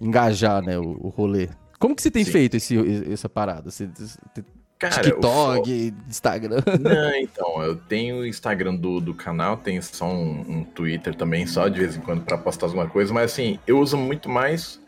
engajar, 0.00 0.62
né, 0.62 0.78
o, 0.78 0.96
o 1.00 1.08
rolê. 1.08 1.48
Como 1.80 1.96
que 1.96 2.02
você 2.02 2.10
tem 2.10 2.24
Sim. 2.24 2.30
feito 2.30 2.56
esse, 2.56 2.76
essa 3.12 3.28
parada? 3.28 3.70
Você, 3.70 3.88
Cara, 4.78 5.02
TikTok, 5.02 5.92
Instagram? 6.08 6.62
Não, 6.80 7.14
então, 7.16 7.62
eu 7.64 7.74
tenho 7.74 8.18
o 8.18 8.26
Instagram 8.26 8.76
do, 8.76 9.00
do 9.00 9.12
canal, 9.12 9.56
tenho 9.56 9.82
só 9.82 10.06
um, 10.06 10.40
um 10.48 10.64
Twitter 10.64 11.16
também, 11.16 11.44
só 11.48 11.66
de 11.66 11.80
vez 11.80 11.96
em 11.96 12.00
quando 12.00 12.22
pra 12.22 12.38
postar 12.38 12.66
alguma 12.66 12.88
coisa, 12.88 13.12
mas 13.12 13.32
assim, 13.32 13.58
eu 13.66 13.80
uso 13.80 13.96
muito 13.96 14.28
mais 14.28 14.80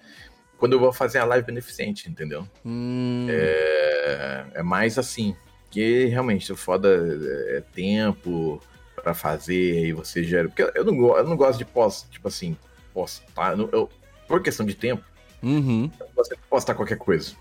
quando 0.58 0.74
eu 0.74 0.78
vou 0.78 0.92
fazer 0.92 1.18
a 1.18 1.24
live 1.24 1.44
beneficente, 1.44 2.08
entendeu? 2.08 2.46
Hum, 2.64 3.26
É, 3.28 4.44
é 4.54 4.62
mais 4.62 4.96
assim, 4.96 5.34
que 5.70 6.06
realmente 6.06 6.52
o 6.52 6.56
foda 6.56 6.88
é 6.88 7.58
é 7.58 7.60
tempo 7.60 8.60
pra 8.96 9.14
fazer 9.14 9.86
e 9.86 9.92
você 9.92 10.22
gera. 10.24 10.48
Porque 10.48 10.70
eu 10.74 10.84
não, 10.84 11.16
eu 11.16 11.24
não 11.24 11.36
gosto 11.36 11.58
de 11.58 11.64
postar, 11.64 12.08
tipo 12.10 12.28
assim, 12.28 12.56
postar. 12.92 13.58
eu- 13.58 13.88
por 14.28 14.42
questão 14.42 14.64
de 14.64 14.74
tempo, 14.74 15.02
uhum. 15.42 15.90
eu 15.98 16.06
não 16.06 16.14
gosto 16.14 16.34
de 16.36 16.40
postar 16.48 16.74
qualquer 16.74 16.98
coisa. 16.98 17.32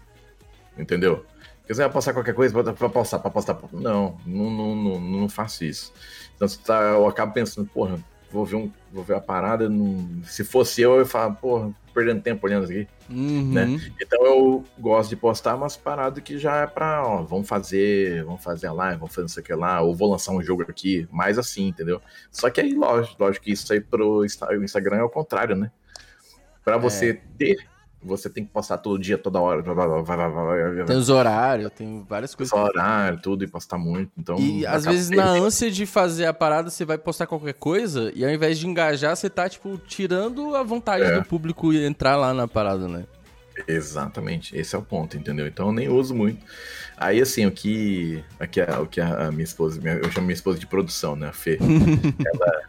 Entendeu? 0.77 1.25
Porque 1.59 1.73
você 1.75 1.81
vai 1.81 1.91
postar 1.91 2.13
qualquer 2.13 2.33
coisa 2.33 2.63
pra, 2.63 2.73
pra 2.73 2.89
postar, 2.89 3.19
pra 3.19 3.29
postar. 3.29 3.59
Não, 3.71 4.17
não, 4.25 4.49
não, 4.49 4.75
não, 4.75 4.99
não 4.99 5.29
faço 5.29 5.63
isso. 5.63 5.93
Então 6.35 6.47
você 6.47 6.57
tá, 6.59 6.81
eu 6.81 7.07
acabo 7.07 7.33
pensando, 7.33 7.67
porra, 7.67 7.99
vou 8.31 8.45
ver, 8.45 8.55
um, 8.55 8.71
vou 8.91 9.03
ver 9.03 9.15
a 9.15 9.21
parada. 9.21 9.67
não- 9.69 10.21
se 10.23 10.43
fosse 10.43 10.81
eu, 10.81 10.93
eu 10.93 10.99
ia 10.99 11.05
falar, 11.05 11.31
porra, 11.35 11.73
perdendo 11.93 12.21
tempo 12.21 12.45
olhando 12.45 12.63
isso 12.63 12.71
aqui. 12.73 12.87
Uhum. 13.09 13.53
Né? 13.53 13.79
Então 14.01 14.23
eu 14.25 14.63
gosto 14.77 15.09
de 15.09 15.15
postar 15.15 15.55
umas 15.55 15.75
paradas 15.75 16.23
que 16.23 16.37
já 16.37 16.57
é 16.57 16.67
pra, 16.67 17.05
ó, 17.05 17.23
vamos 17.23 17.47
fazer, 17.47 18.23
vamos 18.23 18.43
fazer 18.43 18.67
a 18.67 18.73
live, 18.73 18.99
vamos 18.99 19.13
fazer 19.15 19.27
isso 19.27 19.39
aqui 19.39 19.53
lá, 19.53 19.81
ou 19.81 19.95
vou 19.95 20.11
lançar 20.11 20.31
um 20.31 20.41
jogo 20.41 20.61
aqui, 20.63 21.07
mais 21.11 21.37
assim, 21.37 21.67
entendeu? 21.67 22.01
Só 22.31 22.49
que 22.49 22.61
aí, 22.61 22.73
lógico, 22.73 23.15
lógico 23.21 23.45
que 23.45 23.51
isso 23.51 23.71
aí 23.73 23.81
pro 23.81 24.23
Instagram 24.25 24.97
é 24.97 25.03
o 25.03 25.09
contrário, 25.09 25.55
né? 25.55 25.71
Pra 26.63 26.77
você 26.77 27.19
ter, 27.37 27.57
você 28.01 28.29
tem 28.29 28.45
que 28.45 28.51
postar 28.51 28.77
todo 28.77 28.97
dia, 28.97 29.17
toda 29.17 29.39
hora, 29.39 29.61
blá, 29.61 29.73
blá, 29.73 30.01
blá, 30.01 30.85
Tem 30.85 30.95
os 30.95 31.09
horários, 31.09 31.71
tem 31.73 32.05
várias 32.07 32.33
coisas. 32.33 32.49
só 32.49 32.63
horário, 32.63 33.19
tudo, 33.21 33.43
e 33.43 33.47
postar 33.47 33.77
muito. 33.77 34.11
Então, 34.17 34.37
E 34.39 34.65
às 34.65 34.85
vezes 34.85 35.09
na 35.09 35.25
ânsia 35.31 35.69
de 35.69 35.85
fazer 35.85 36.25
a 36.25 36.33
parada, 36.33 36.69
você 36.69 36.85
vai 36.85 36.97
postar 36.97 37.27
qualquer 37.27 37.53
coisa 37.55 38.11
e 38.15 38.23
ao 38.23 38.31
invés 38.31 38.57
de 38.57 38.67
engajar, 38.67 39.15
você 39.15 39.29
tá, 39.29 39.49
tipo, 39.49 39.77
tirando 39.79 40.55
a 40.55 40.63
vontade 40.63 41.03
É. 41.03 41.15
do 41.19 41.25
público 41.25 41.73
entrar 41.73 42.15
lá 42.15 42.33
na 42.33 42.47
parada, 42.47 42.87
né? 42.87 43.05
Exatamente, 43.67 44.55
esse 44.57 44.73
é 44.75 44.77
o 44.79 44.81
ponto, 44.81 45.17
entendeu? 45.17 45.45
Então 45.45 45.67
eu 45.67 45.73
nem 45.73 45.89
uso 45.89 46.15
muito. 46.15 46.45
Aí 46.97 47.21
assim, 47.21 47.45
o 47.45 47.51
que, 47.51 48.23
aqui 48.39 48.61
o 48.61 48.85
que 48.85 49.01
a, 49.01 49.29
minha 49.31 49.43
esposa, 49.43 49.79
eu 50.01 50.09
chamo 50.11 50.27
minha 50.27 50.33
esposa 50.33 50.57
de 50.57 50.65
produção, 50.65 51.15
né, 51.15 51.27
a 51.27 51.33
Fê. 51.33 51.57
ela, 51.59 52.61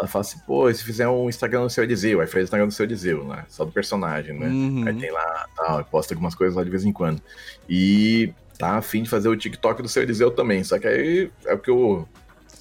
ela 0.00 0.08
fala 0.08 0.22
assim, 0.22 0.38
pô, 0.46 0.68
e 0.68 0.74
se 0.74 0.82
fizer 0.82 1.08
um 1.08 1.28
Instagram 1.28 1.62
no 1.62 1.70
seu 1.70 1.84
Eliseu, 1.84 2.20
aí 2.20 2.26
faz 2.26 2.42
o 2.42 2.44
Instagram 2.44 2.66
no 2.66 2.72
seu 2.72 2.84
Eliseu, 2.84 3.24
né? 3.24 3.44
Só 3.48 3.64
do 3.64 3.72
personagem, 3.72 4.38
né? 4.38 4.46
Uhum. 4.46 4.84
Aí 4.86 4.94
tem 4.94 5.10
lá, 5.10 5.46
tal, 5.56 5.84
posta 5.84 6.14
algumas 6.14 6.34
coisas 6.34 6.56
lá 6.56 6.64
de 6.64 6.70
vez 6.70 6.84
em 6.84 6.92
quando. 6.92 7.22
E 7.68 8.32
tá 8.58 8.76
a 8.78 8.82
fim 8.82 9.02
de 9.02 9.10
fazer 9.10 9.28
o 9.28 9.36
TikTok 9.36 9.82
do 9.82 9.88
seu 9.88 10.02
Eliseu 10.02 10.30
também, 10.30 10.64
só 10.64 10.78
que 10.78 10.86
aí 10.86 11.30
é 11.46 11.54
o 11.54 11.58
que 11.58 11.70
o, 11.70 12.06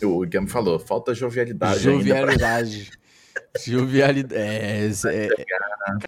o 0.04 0.28
Gam 0.28 0.48
falou, 0.48 0.80
falta 0.80 1.14
jovialidade 1.14 1.80
Jovialidade. 1.80 2.92
Jovialidade. 3.66 4.40
É, 4.42 4.88
é, 4.88 5.28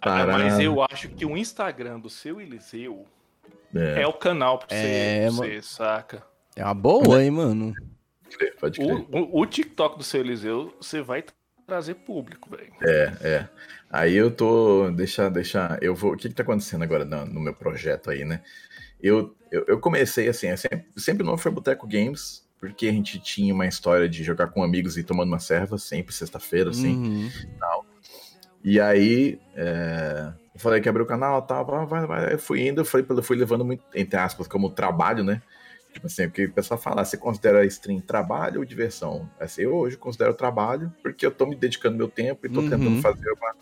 Cara, 0.00 0.32
mas 0.32 0.60
eu 0.60 0.82
acho 0.82 1.08
que 1.08 1.24
o 1.24 1.36
Instagram 1.36 1.98
do 1.98 2.08
seu 2.10 2.40
Eliseu 2.40 3.04
É, 3.74 4.02
é 4.02 4.06
o 4.06 4.12
canal 4.12 4.58
pra 4.58 4.68
você, 4.68 4.74
É, 4.74 5.22
pra 5.26 5.32
mano. 5.32 5.52
você 5.52 5.62
saca? 5.62 6.22
é 6.54 6.64
uma 6.64 6.74
boa, 6.74 7.22
hein, 7.22 7.30
mano? 7.30 7.74
Crer, 8.36 8.56
pode 8.56 8.78
crer. 8.78 9.06
O, 9.10 9.40
o, 9.40 9.46
TikTok 9.46 9.98
do 9.98 10.04
seu 10.04 10.20
Eliseu, 10.20 10.74
você 10.80 11.00
vai 11.00 11.24
trazer 11.66 11.94
público, 11.94 12.50
velho. 12.50 12.72
É, 12.82 13.12
é. 13.20 13.48
Aí 13.90 14.14
eu 14.14 14.30
tô. 14.30 14.90
Deixa, 14.90 15.30
deixa. 15.30 15.78
Eu 15.80 15.94
vou. 15.94 16.12
O 16.12 16.16
que 16.16 16.28
que 16.28 16.34
tá 16.34 16.42
acontecendo 16.42 16.82
agora 16.82 17.04
no, 17.04 17.26
no 17.26 17.40
meu 17.40 17.54
projeto 17.54 18.10
aí, 18.10 18.24
né? 18.24 18.42
Eu, 19.00 19.34
eu, 19.50 19.64
eu 19.66 19.80
comecei 19.80 20.28
assim, 20.28 20.46
é 20.46 20.56
sempre, 20.56 20.86
sempre 20.96 21.22
o 21.22 21.26
nome 21.26 21.38
foi 21.38 21.50
Boteco 21.50 21.86
Games. 21.88 22.46
porque 22.58 22.86
a 22.86 22.92
gente 22.92 23.18
tinha 23.18 23.52
uma 23.52 23.66
história 23.66 24.08
de 24.08 24.22
jogar 24.22 24.46
com 24.48 24.62
amigos 24.62 24.96
e 24.96 25.02
tomando 25.02 25.28
uma 25.28 25.40
serva, 25.40 25.76
sempre 25.76 26.14
sexta-feira, 26.14 26.70
assim. 26.70 26.94
Uhum. 26.94 27.30
E 28.62 28.80
aí, 28.80 29.40
é, 29.56 30.32
eu 30.54 30.60
falei 30.60 30.80
que 30.80 30.88
abri 30.88 31.02
o 31.02 31.06
canal, 31.06 31.42
tal, 31.42 31.66
vai, 31.66 31.86
vai, 31.86 32.06
vai. 32.06 32.34
Eu 32.34 32.38
fui 32.38 32.68
indo, 32.68 32.84
fui, 32.84 33.04
fui 33.22 33.36
levando 33.36 33.64
muito, 33.64 33.82
entre 33.92 34.16
aspas, 34.16 34.46
como 34.46 34.70
trabalho, 34.70 35.24
né? 35.24 35.42
Tipo 35.92 36.06
assim, 36.06 36.24
o 36.24 36.30
que 36.30 36.46
o 36.46 36.52
pessoal 36.52 36.80
fala, 36.80 37.04
você 37.04 37.16
considera 37.16 37.64
stream 37.66 38.00
trabalho 38.00 38.60
ou 38.60 38.64
diversão? 38.64 39.28
Assim, 39.38 39.62
eu 39.62 39.74
hoje 39.74 39.96
considero 39.96 40.32
trabalho, 40.34 40.92
porque 41.02 41.24
eu 41.26 41.30
tô 41.30 41.44
me 41.46 41.54
dedicando 41.54 41.96
meu 41.96 42.08
tempo 42.08 42.46
e 42.46 42.48
tô 42.48 42.60
Uhum. 42.60 42.70
tentando 42.70 42.96
fazer 43.02 43.30
uma, 43.32 43.54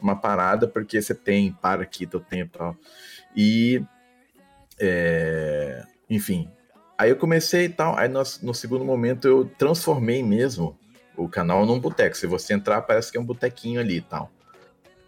uma 0.00 0.16
parada, 0.16 0.68
porque 0.68 1.00
você 1.00 1.14
tem, 1.14 1.52
para 1.52 1.82
aqui 1.82 2.06
teu 2.06 2.20
tempo 2.20 2.54
e 2.54 2.58
tal. 2.58 2.76
E, 3.34 3.82
é, 4.78 5.82
enfim, 6.08 6.50
aí 6.98 7.10
eu 7.10 7.16
comecei 7.16 7.64
e 7.64 7.68
tal, 7.70 7.96
aí 7.96 8.08
no, 8.08 8.22
no 8.42 8.54
segundo 8.54 8.84
momento 8.84 9.26
eu 9.26 9.44
transformei 9.58 10.22
mesmo 10.22 10.78
o 11.16 11.28
canal 11.28 11.66
num 11.66 11.78
boteco. 11.80 12.16
Se 12.16 12.26
você 12.26 12.54
entrar, 12.54 12.82
parece 12.82 13.10
que 13.10 13.18
é 13.18 13.20
um 13.20 13.24
botequinho 13.24 13.80
ali 13.80 13.96
e 13.96 14.02
tal. 14.02 14.30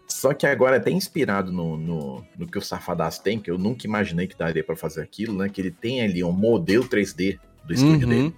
Só 0.07 0.33
que 0.33 0.45
agora, 0.45 0.77
até 0.77 0.91
inspirado 0.91 1.51
no, 1.51 1.77
no, 1.77 2.25
no 2.37 2.47
que 2.47 2.57
o 2.57 2.61
Safadaço 2.61 3.23
tem, 3.23 3.39
que 3.39 3.49
eu 3.49 3.57
nunca 3.57 3.87
imaginei 3.87 4.27
que 4.27 4.37
daria 4.37 4.63
pra 4.63 4.75
fazer 4.75 5.01
aquilo, 5.01 5.37
né? 5.37 5.49
Que 5.49 5.61
ele 5.61 5.71
tem 5.71 6.01
ali 6.01 6.23
um 6.23 6.31
modelo 6.31 6.83
3D 6.87 7.39
do 7.63 7.73
estúdio 7.73 8.07
Uhum. 8.07 8.13
dele. 8.13 8.35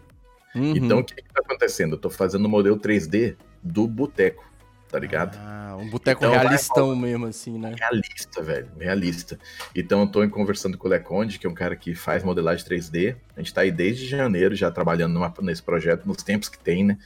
Uhum. 0.56 0.76
Então, 0.76 1.00
o 1.00 1.04
que, 1.04 1.16
que 1.16 1.24
tá 1.34 1.42
acontecendo? 1.44 1.94
Eu 1.96 2.00
tô 2.00 2.10
fazendo 2.10 2.46
o 2.46 2.50
modelo 2.50 2.78
3D 2.80 3.36
do 3.62 3.86
boteco, 3.88 4.46
tá 4.90 4.98
ligado? 4.98 5.38
Ah, 5.38 5.76
um 5.78 5.90
boteco 5.90 6.20
Então 6.24 6.32
vai 6.32 6.40
realistão 6.46 6.96
mesmo, 6.96 7.26
assim, 7.26 7.58
né? 7.60 7.76
Realista, 7.78 8.42
velho, 8.42 8.68
realista. 8.80 9.38
Então 9.76 10.02
eu 10.02 10.08
tô 10.08 10.30
conversando 10.30 10.78
com 10.78 10.88
o 10.88 10.92
Leconde, 10.92 11.38
que 11.40 11.46
é 11.46 11.50
um 11.50 11.54
cara 11.54 11.76
que 11.76 11.94
faz 11.94 12.24
modelagem 12.24 12.66
3D. 12.66 13.18
A 13.36 13.42
gente 13.42 13.54
tá 13.54 13.62
aí 13.62 13.72
desde 13.72 14.06
janeiro 14.08 14.56
já 14.56 14.72
trabalhando 14.72 15.14
numa- 15.14 15.34
nesse 15.42 15.62
projeto, 15.62 16.06
nos 16.06 16.24
tempos 16.24 16.48
que 16.48 16.58
tem, 16.60 16.86
né? 16.86 16.98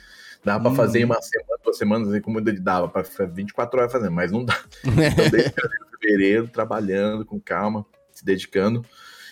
Dava 0.44 0.64
pra 0.64 0.72
Hum. 0.72 0.76
fazer 0.76 1.00
em 1.00 1.04
uma 1.06 1.22
semana, 1.22 1.60
duas 1.64 1.78
semanas, 1.78 2.14
e 2.14 2.22
como 2.22 2.40
ele 2.40 2.60
dava 2.60 2.88
pra 2.88 3.04
ficar 3.04 3.26
24 3.26 3.80
horas 3.80 3.92
fazendo, 3.92 4.12
mas 4.12 4.32
não 4.32 4.44
dá. 4.46 4.58
Então, 4.84 5.30
desde 5.30 5.54
fevereiro, 6.00 6.48
trabalhando 6.48 7.26
com 7.26 7.40
calma, 7.40 7.86
se 8.14 8.24
dedicando. 8.24 8.86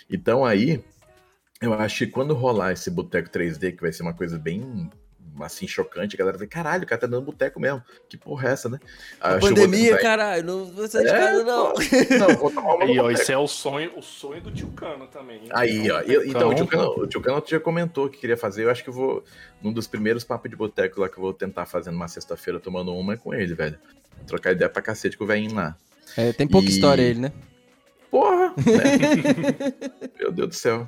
Então 0.09 0.43
aí, 0.45 0.83
eu 1.61 1.73
acho 1.73 1.99
que 2.05 2.07
quando 2.11 2.33
rolar 2.33 2.73
esse 2.73 2.91
boteco 2.91 3.29
3D, 3.29 3.71
que 3.75 3.81
vai 3.81 3.91
ser 3.93 4.03
uma 4.03 4.13
coisa 4.13 4.37
bem 4.37 4.89
assim, 5.43 5.67
chocante, 5.67 6.15
a 6.15 6.19
galera 6.19 6.37
vai, 6.37 6.47
caralho, 6.47 6.83
o 6.83 6.87
cara 6.87 7.01
tá 7.01 7.07
dando 7.07 7.23
boteco 7.25 7.59
mesmo. 7.59 7.81
Que 8.09 8.17
porra 8.17 8.49
é 8.49 8.51
essa, 8.53 8.67
né? 8.69 8.79
Pandemia, 9.39 9.91
tentar- 9.91 10.01
caralho, 10.01 10.43
não 10.43 10.65
vou 10.65 10.87
sair 10.87 11.03
de 11.03 11.09
É, 11.09 11.17
casa, 11.17 11.43
não. 11.43 11.73
Não, 12.19 12.35
vou 12.37 12.51
tomar 12.51 12.75
uma 12.75 12.83
Aí, 12.85 12.99
ó, 12.99 13.09
esse 13.11 13.31
é 13.31 13.37
o 13.37 13.47
sonho, 13.47 13.91
o 13.97 14.01
sonho 14.01 14.41
do 14.41 14.51
tio 14.51 14.67
Cano 14.69 15.07
também. 15.07 15.37
hein? 15.43 15.49
Aí, 15.51 15.89
ó. 15.91 16.01
eu- 16.01 16.25
então, 16.25 16.49
o 16.49 16.55
tio, 16.55 16.67
Cano- 16.67 16.89
o 16.97 17.07
tio 17.07 17.21
Cano 17.21 17.43
já 17.45 17.59
comentou 17.59 18.09
que 18.09 18.17
queria 18.19 18.37
fazer. 18.37 18.63
Eu 18.65 18.69
acho 18.71 18.83
que 18.83 18.89
eu 18.89 18.93
vou. 18.93 19.23
Num 19.61 19.73
dos 19.73 19.87
primeiros 19.87 20.23
papos 20.23 20.49
de 20.49 20.55
boteco 20.55 21.01
lá 21.01 21.09
que 21.09 21.17
eu 21.17 21.21
vou 21.21 21.33
tentar 21.33 21.65
fazer 21.65 21.91
numa 21.91 22.07
sexta-feira 22.07 22.59
tomando 22.59 22.93
uma 22.93 23.13
é 23.13 23.17
com 23.17 23.33
ele, 23.33 23.53
velho. 23.53 23.77
Trocar 24.25 24.51
ideia 24.51 24.69
pra 24.69 24.81
cacete 24.81 25.17
com 25.17 25.23
o 25.23 25.27
velhinho 25.27 25.55
lá. 25.55 25.75
É, 26.15 26.31
tem 26.33 26.47
pouca 26.47 26.67
E- 26.67 26.71
história 26.71 27.01
ele, 27.01 27.19
né? 27.19 27.31
Porra! 28.11 28.53
né? 28.57 30.09
Meu 30.19 30.31
Deus 30.31 30.49
do 30.49 30.55
céu. 30.55 30.87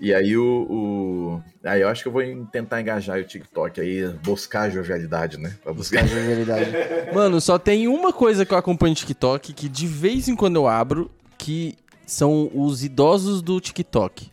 E 0.00 0.14
aí 0.14 0.36
o, 0.36 0.66
o- 0.70 1.42
Aí 1.64 1.80
eu 1.82 1.88
acho 1.88 2.02
que 2.02 2.08
eu 2.08 2.12
vou 2.12 2.22
tentar 2.52 2.80
engajar 2.80 3.18
o 3.18 3.24
TikTok 3.24 3.80
aí, 3.80 4.06
buscar 4.22 4.62
a 4.62 4.70
jovialidade, 4.70 5.38
né? 5.38 5.54
Pra 5.62 5.72
buscar. 5.72 6.02
Buscar 6.02 6.16
a 6.18 6.20
jovialidade. 6.20 6.70
Mano, 7.14 7.40
só 7.40 7.58
tem 7.58 7.88
uma 7.88 8.12
coisa 8.12 8.44
que 8.46 8.52
eu 8.54 8.58
acompanho 8.58 8.90
no 8.90 8.96
TikTok 8.96 9.52
que 9.52 9.68
de 9.68 9.86
vez 9.86 10.28
em 10.28 10.36
quando 10.36 10.56
eu 10.56 10.68
abro, 10.68 11.10
que 11.36 11.76
são 12.06 12.50
os 12.54 12.84
idosos 12.84 13.42
do 13.42 13.60
TikTok. 13.60 14.30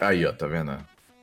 Aí, 0.00 0.24
ó, 0.26 0.32
tá 0.32 0.46
vendo? 0.46 0.72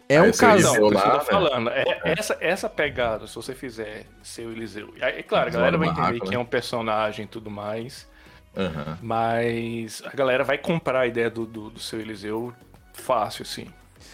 É 0.07 0.17
Aí 0.17 0.21
um 0.23 0.25
Eliseu 0.25 0.47
casal. 0.49 0.75
por 0.75 0.93
isso 0.93 1.01
que 1.03 1.07
eu 1.07 1.11
lá, 1.11 1.11
tô 1.11 1.17
né? 1.17 1.23
falando. 1.23 1.69
É, 1.69 1.83
essa, 2.03 2.37
essa 2.41 2.69
pegada, 2.69 3.27
se 3.27 3.35
você 3.35 3.55
fizer 3.55 4.05
seu 4.21 4.51
Eliseu. 4.51 4.93
Aí, 5.01 5.19
É 5.19 5.23
claro, 5.23 5.47
a 5.47 5.51
galera 5.51 5.77
vai 5.77 5.87
Barraco, 5.87 6.07
entender 6.09 6.25
que 6.25 6.29
né? 6.31 6.35
é 6.35 6.39
um 6.39 6.45
personagem 6.45 7.25
e 7.25 7.27
tudo 7.27 7.49
mais. 7.49 8.07
Aham. 8.55 8.97
Mas 9.01 10.01
a 10.05 10.15
galera 10.15 10.43
vai 10.43 10.57
comprar 10.57 11.01
a 11.01 11.07
ideia 11.07 11.29
do, 11.29 11.45
do, 11.45 11.69
do 11.69 11.79
seu 11.79 11.99
Eliseu 11.99 12.53
fácil, 12.93 13.43
assim. 13.43 13.67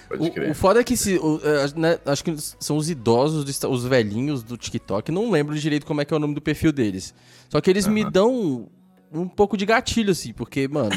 Pode 0.07 0.27
O, 0.27 0.31
crer. 0.31 0.51
o 0.51 0.53
foda 0.53 0.79
é 0.79 0.83
que 0.83 0.95
se, 0.95 1.17
o, 1.17 1.41
é, 1.43 1.79
né, 1.79 1.99
acho 2.05 2.23
que 2.23 2.35
são 2.37 2.77
os 2.77 2.89
idosos, 2.89 3.63
os 3.65 3.85
velhinhos 3.85 4.43
do 4.43 4.55
TikTok. 4.57 5.11
Não 5.11 5.31
lembro 5.31 5.57
direito 5.57 5.85
como 5.85 6.01
é 6.01 6.05
que 6.05 6.13
é 6.13 6.17
o 6.17 6.19
nome 6.19 6.33
do 6.33 6.41
perfil 6.41 6.71
deles. 6.71 7.13
Só 7.49 7.59
que 7.59 7.69
eles 7.69 7.87
me 7.87 8.09
dão 8.09 8.69
um 9.11 9.27
pouco 9.27 9.57
de 9.57 9.65
gatilho, 9.65 10.11
assim, 10.11 10.33
porque, 10.33 10.67
mano. 10.67 10.91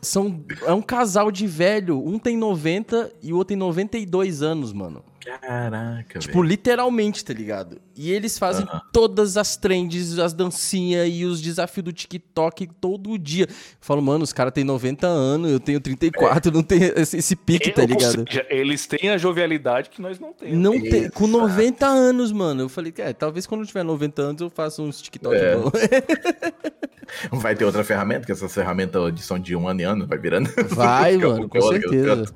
são, 0.00 0.44
é 0.64 0.72
um 0.72 0.82
casal 0.82 1.30
de 1.30 1.46
velho. 1.46 2.02
Um 2.04 2.18
tem 2.18 2.36
90 2.36 3.12
e 3.22 3.32
o 3.32 3.36
outro 3.36 3.48
tem 3.48 3.56
92 3.56 4.42
anos, 4.42 4.72
mano. 4.72 5.04
Caraca, 5.40 6.18
Tipo, 6.18 6.42
literalmente, 6.42 7.24
tá 7.24 7.32
ligado? 7.34 7.80
E 7.94 8.10
eles 8.10 8.38
fazem 8.38 8.66
todas 8.92 9.36
as 9.36 9.56
trends, 9.56 10.18
as 10.18 10.32
dancinhas 10.32 11.08
e 11.12 11.24
os 11.24 11.40
desafios 11.40 11.84
do 11.84 11.92
TikTok 11.92 12.66
todo 12.80 13.18
dia. 13.18 13.44
Eu 13.48 13.54
falo, 13.80 14.00
mano, 14.00 14.24
os 14.24 14.32
caras 14.32 14.52
têm 14.52 14.64
90 14.64 15.06
anos, 15.06 15.50
eu 15.50 15.60
tenho 15.60 15.80
34, 15.80 16.50
não 16.52 16.62
tem 16.62 16.80
esse, 16.96 17.16
esse 17.18 17.36
pique, 17.36 17.70
tá 17.72 17.82
Ou 17.82 17.88
ligado? 17.88 18.24
seja, 18.28 18.46
eles 18.48 18.86
têm 18.86 19.10
a 19.10 19.18
jovialidade 19.18 19.90
que 19.90 20.00
nós 20.00 20.18
não 20.18 20.32
temos. 20.32 20.56
Não 20.56 20.80
tem, 20.80 21.10
com 21.10 21.24
Exato. 21.24 21.38
90 21.48 21.86
anos, 21.86 22.32
mano. 22.32 22.62
Eu 22.62 22.68
falei, 22.68 22.92
é, 22.98 23.12
talvez 23.12 23.46
quando 23.46 23.62
eu 23.62 23.66
tiver 23.66 23.82
90 23.82 24.22
anos 24.22 24.40
eu 24.40 24.48
faça 24.50 24.80
uns 24.80 25.02
TikTok 25.02 25.36
É. 25.36 25.56
bom. 25.56 25.70
Vai 27.32 27.54
ter 27.54 27.64
outra 27.64 27.82
ferramenta, 27.82 28.26
que 28.26 28.32
essa 28.32 28.48
ferramenta 28.48 29.10
de 29.10 29.22
são 29.22 29.38
de 29.38 29.56
um 29.56 29.66
ano 29.66 29.80
em 29.80 29.84
ano, 29.84 30.06
vai 30.06 30.18
virando. 30.18 30.50
Vai, 30.68 31.16
mano, 31.18 31.48
com 31.48 31.60
certeza. 31.62 32.26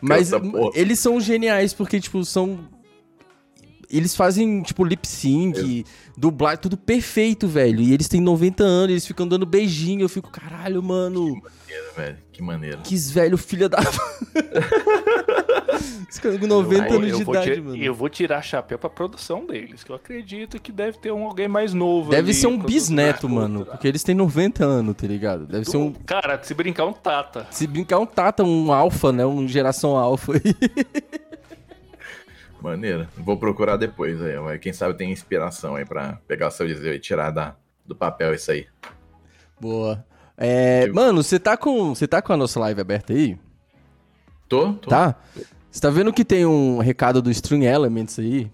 Mas 0.00 0.30
eles 0.74 0.98
são 0.98 1.20
geniais 1.20 1.72
porque, 1.72 2.00
tipo, 2.00 2.24
são. 2.24 2.60
Eles 3.90 4.14
fazem, 4.14 4.62
tipo, 4.62 4.84
lip 4.84 5.06
sync, 5.06 5.84
dublar, 6.16 6.56
tudo 6.58 6.76
perfeito, 6.76 7.48
velho. 7.48 7.80
E 7.80 7.92
eles 7.92 8.06
têm 8.08 8.20
90 8.20 8.62
anos, 8.62 8.90
eles 8.90 9.06
ficam 9.06 9.26
dando 9.26 9.44
beijinho. 9.44 10.02
Eu 10.02 10.08
fico, 10.08 10.30
caralho, 10.30 10.82
mano. 10.82 11.24
maneiro, 11.24 11.94
velho. 11.96 12.16
Que 12.32 12.42
maneiro. 12.42 12.78
Que 12.84 12.96
velho 12.96 13.36
filha 13.36 13.68
da. 13.68 13.78
Com 16.22 16.46
90 16.46 16.86
Eu- 16.88 16.96
anos 16.96 17.10
eu 17.10 17.16
de 17.16 17.22
idade, 17.22 17.54
ti- 17.54 17.60
mano. 17.60 17.76
Eu 17.76 17.94
vou 17.94 18.08
tirar 18.08 18.42
chapéu 18.42 18.78
pra 18.78 18.90
produção 18.90 19.46
deles, 19.46 19.82
que 19.84 19.90
eu 19.90 19.96
acredito 19.96 20.60
que 20.60 20.70
deve 20.72 20.98
ter 20.98 21.12
um 21.12 21.24
alguém 21.24 21.48
mais 21.48 21.72
novo. 21.72 22.10
Deve 22.10 22.30
ali, 22.30 22.34
ser 22.34 22.46
um 22.48 22.58
bisneto, 22.58 23.28
mano. 23.28 23.64
Porque 23.64 23.88
eles 23.88 24.02
têm 24.02 24.14
90 24.14 24.64
anos, 24.64 24.94
tá 24.96 25.06
ligado? 25.06 25.46
Deve 25.46 25.64
ser 25.64 25.76
um. 25.78 25.92
Cara, 25.92 26.40
se 26.42 26.52
brincar, 26.54 26.86
um 26.86 26.92
Tata. 26.92 27.46
Se 27.50 27.66
brincar, 27.66 27.98
um 27.98 28.06
Tata, 28.06 28.42
um 28.44 28.72
Alpha, 28.72 29.12
né? 29.12 29.24
Um 29.24 29.46
geração 29.48 29.96
Alpha 29.96 30.32
aí. 30.34 30.40
Maneiro. 32.62 33.06
Vou 33.16 33.36
procurar 33.36 33.76
depois 33.76 34.20
aí. 34.22 34.38
mas 34.38 34.60
Quem 34.60 34.72
sabe 34.72 34.94
tem 34.94 35.10
inspiração 35.10 35.76
aí 35.76 35.84
pra 35.84 36.18
pegar 36.28 36.48
o 36.48 36.50
seu 36.50 36.66
Eliseu 36.66 36.94
e 36.94 36.98
tirar 36.98 37.30
da, 37.30 37.56
do 37.86 37.94
papel 37.96 38.34
isso 38.34 38.50
aí. 38.50 38.66
Boa. 39.60 40.04
É, 40.36 40.86
Eu- 40.88 40.94
mano, 40.94 41.22
você 41.22 41.38
tá 41.38 41.56
com. 41.56 41.94
Você 41.94 42.06
tá 42.08 42.20
com 42.22 42.32
a 42.32 42.36
nossa 42.36 42.58
live 42.60 42.80
aberta 42.80 43.12
aí? 43.12 43.38
Tô? 44.48 44.72
Tô. 44.74 44.88
Tá? 44.90 45.14
Você 45.70 45.80
tá 45.80 45.90
vendo 45.90 46.12
que 46.12 46.24
tem 46.24 46.44
um 46.46 46.78
recado 46.78 47.22
do 47.22 47.30
String 47.30 47.64
Elements 47.66 48.18
aí? 48.18 48.50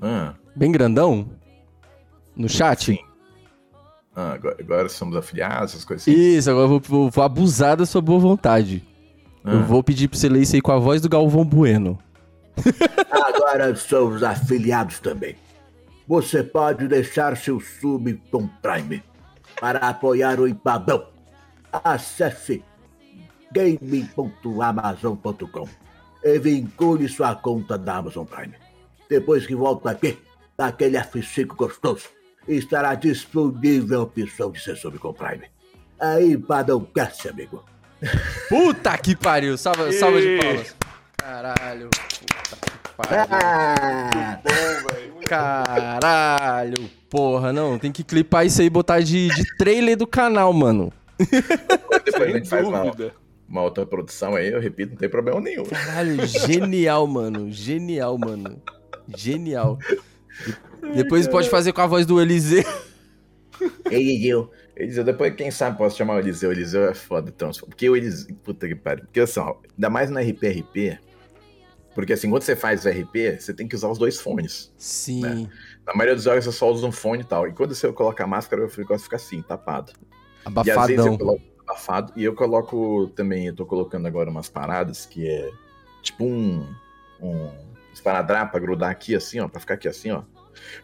Ah, 0.00 0.34
Bem 0.54 0.70
grandão? 0.72 1.30
No 2.36 2.48
chat? 2.48 2.84
Sim. 2.84 2.98
ah, 4.14 4.32
agora, 4.32 4.56
agora 4.58 4.88
somos 4.88 5.16
afiliados, 5.16 5.72
essas 5.72 5.84
coisas 5.84 6.06
assim. 6.06 6.18
Isso, 6.18 6.50
agora 6.50 6.64
eu 6.68 6.80
vou, 6.80 7.08
vou- 7.10 7.24
abusar 7.24 7.76
da 7.76 7.86
sua 7.86 8.00
boa 8.00 8.18
vontade. 8.18 8.84
Eu 9.44 9.58
Ah. 9.60 9.62
vou 9.62 9.82
pedir 9.82 10.08
pra 10.08 10.18
você 10.18 10.28
ler 10.28 10.42
isso 10.42 10.54
aí 10.56 10.60
com 10.60 10.72
a 10.72 10.78
voz 10.78 11.00
do 11.00 11.08
Galvão 11.08 11.44
Bueno. 11.44 11.98
Agora 13.10 13.74
somos 13.76 14.22
afiliados 14.22 15.00
também. 15.00 15.36
Você 16.06 16.42
pode 16.42 16.88
deixar 16.88 17.36
seu 17.36 17.60
sub 17.60 18.14
com 18.30 18.46
Prime 18.46 19.02
para 19.60 19.88
apoiar 19.88 20.40
o 20.40 20.48
Empadão. 20.48 21.06
Acesse 21.72 22.64
gaming.amazon.com 23.52 25.68
e 26.22 26.38
vincule 26.38 27.08
sua 27.08 27.34
conta 27.34 27.78
da 27.78 27.96
Amazon 27.96 28.24
Prime. 28.24 28.54
Depois 29.08 29.46
que 29.46 29.54
volta 29.54 29.90
aqui, 29.90 30.18
daquele 30.56 30.98
F5 30.98 31.46
gostoso, 31.48 32.08
estará 32.46 32.94
disponível 32.94 34.00
a 34.00 34.02
opção 34.04 34.50
de 34.50 34.60
ser 34.60 34.76
sub 34.76 34.98
com 34.98 35.12
Prime. 35.12 35.46
Aí, 35.98 36.32
Empadão, 36.32 36.84
cast, 36.84 37.28
amigo. 37.28 37.64
Puta 38.48 38.96
que 38.98 39.14
pariu! 39.14 39.58
Salva, 39.58 39.92
salva 39.92 40.20
de 40.20 40.38
palmas. 40.38 40.79
Caralho. 41.20 41.88
Puta 41.90 42.56
que 42.56 42.94
pariu. 42.96 43.26
Ah, 43.30 44.40
Caralho. 45.28 46.90
Porra, 47.08 47.52
não. 47.52 47.78
Tem 47.78 47.92
que 47.92 48.02
clipar 48.04 48.46
isso 48.46 48.60
aí 48.60 48.66
e 48.66 48.70
botar 48.70 49.00
de, 49.00 49.28
de 49.28 49.56
trailer 49.56 49.96
do 49.96 50.06
canal, 50.06 50.52
mano. 50.52 50.92
Depois 51.18 52.22
a 52.22 52.36
gente 52.38 52.48
faz 52.48 52.66
uma, 52.66 52.84
uma 53.48 53.62
outra 53.62 53.84
produção 53.84 54.34
aí, 54.36 54.48
eu 54.48 54.60
repito, 54.60 54.92
não 54.92 54.98
tem 54.98 55.08
problema 55.08 55.40
nenhum. 55.40 55.64
Caralho, 55.64 56.26
genial, 56.26 57.06
mano. 57.06 57.50
Genial, 57.52 58.16
mano. 58.16 58.60
Genial. 59.16 59.78
De- 60.82 60.92
Depois 60.94 61.28
pode 61.28 61.50
fazer 61.50 61.72
com 61.72 61.80
a 61.82 61.86
voz 61.86 62.06
do 62.06 62.20
Eliseu. 62.20 62.64
Eliseu. 63.90 64.50
Eliseu, 64.76 65.04
depois 65.04 65.34
quem 65.34 65.50
sabe 65.50 65.76
posso 65.76 65.96
chamar 65.98 66.14
o 66.14 66.18
Eliseu. 66.20 66.48
O 66.48 66.52
Eliseu 66.52 66.88
é 66.88 66.94
foda, 66.94 67.30
transforma. 67.30 67.68
Porque 67.70 67.88
o 67.90 67.94
Eliseu. 67.96 68.34
Puta 68.42 68.66
que 68.66 68.74
pariu. 68.74 69.04
Porque 69.04 69.20
assim, 69.20 69.40
ó, 69.40 69.56
ainda 69.74 69.90
mais 69.90 70.08
no 70.10 70.18
RPRP, 70.18 70.98
Porque 71.94 72.12
assim, 72.12 72.30
quando 72.30 72.42
você 72.42 72.54
faz 72.54 72.86
RP, 72.86 73.38
você 73.38 73.52
tem 73.52 73.66
que 73.66 73.74
usar 73.74 73.88
os 73.88 73.98
dois 73.98 74.20
fones. 74.20 74.72
Sim. 74.78 75.48
Na 75.86 75.92
maioria 75.94 76.14
dos 76.14 76.24
jogos 76.24 76.44
você 76.44 76.52
só 76.52 76.70
usa 76.70 76.86
um 76.86 76.92
fone 76.92 77.22
e 77.22 77.24
tal. 77.26 77.48
E 77.48 77.52
quando 77.52 77.74
você 77.74 77.92
coloca 77.92 78.22
a 78.22 78.26
máscara, 78.26 78.62
eu 78.62 78.68
gosto 78.68 78.98
de 78.98 79.02
ficar 79.04 79.16
assim, 79.16 79.42
tapado. 79.42 79.92
E 80.64 80.70
às 80.70 80.86
vezes 80.86 81.04
eu 81.04 81.12
Abafadão. 81.14 81.18
coloco 81.18 81.42
abafado. 81.66 82.12
E 82.16 82.24
eu 82.24 82.34
coloco 82.34 83.08
também, 83.16 83.46
eu 83.48 83.54
tô 83.54 83.66
colocando 83.66 84.06
agora 84.06 84.30
umas 84.30 84.48
paradas 84.48 85.04
que 85.06 85.28
é 85.28 85.50
tipo 86.02 86.24
um. 86.24 86.66
um 87.20 87.50
esparadrapo 87.92 88.52
pra 88.52 88.60
grudar 88.60 88.90
aqui 88.90 89.14
assim, 89.16 89.40
ó, 89.40 89.48
pra 89.48 89.60
ficar 89.60 89.74
aqui 89.74 89.88
assim, 89.88 90.10
ó. 90.12 90.22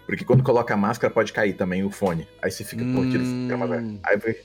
Porque 0.07 0.25
quando 0.25 0.43
coloca 0.43 0.75
a 0.75 0.77
máscara 0.77 1.13
pode 1.13 1.33
cair 1.33 1.53
também 1.55 1.85
o 1.85 1.91
fone. 1.91 2.27
Aí 2.43 2.51
você 2.51 2.65
fica, 2.65 2.85
pô, 2.85 3.03
tira 3.03 3.23
velho. 3.67 3.83
Hum. 3.87 4.01
Aí, 4.03 4.17
vai- 4.17 4.37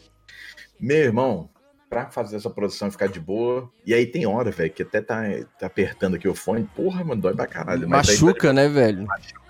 meu 0.80 0.98
irmão, 0.98 1.50
pra 1.92 2.10
fazer 2.10 2.38
essa 2.38 2.50
produção 2.50 2.88
e 2.88 2.92
ficar 2.92 3.08
de 3.08 3.20
boa. 3.20 3.70
E 3.86 3.94
aí 3.94 4.06
tem 4.06 4.26
hora, 4.26 4.50
velho, 4.50 4.72
que 4.72 4.82
até 4.82 5.02
tá, 5.02 5.24
tá 5.60 5.68
apertando 5.68 6.16
aqui 6.16 6.26
o 6.26 6.34
fone. 6.34 6.64
Porra, 6.74 7.04
mano, 7.04 7.22
dói 7.22 7.34
pra 7.36 7.46
caralho. 7.46 7.84
aí 7.84 7.90
Machuca, 7.90 8.54
né, 8.54 8.70
velho? 8.70 9.06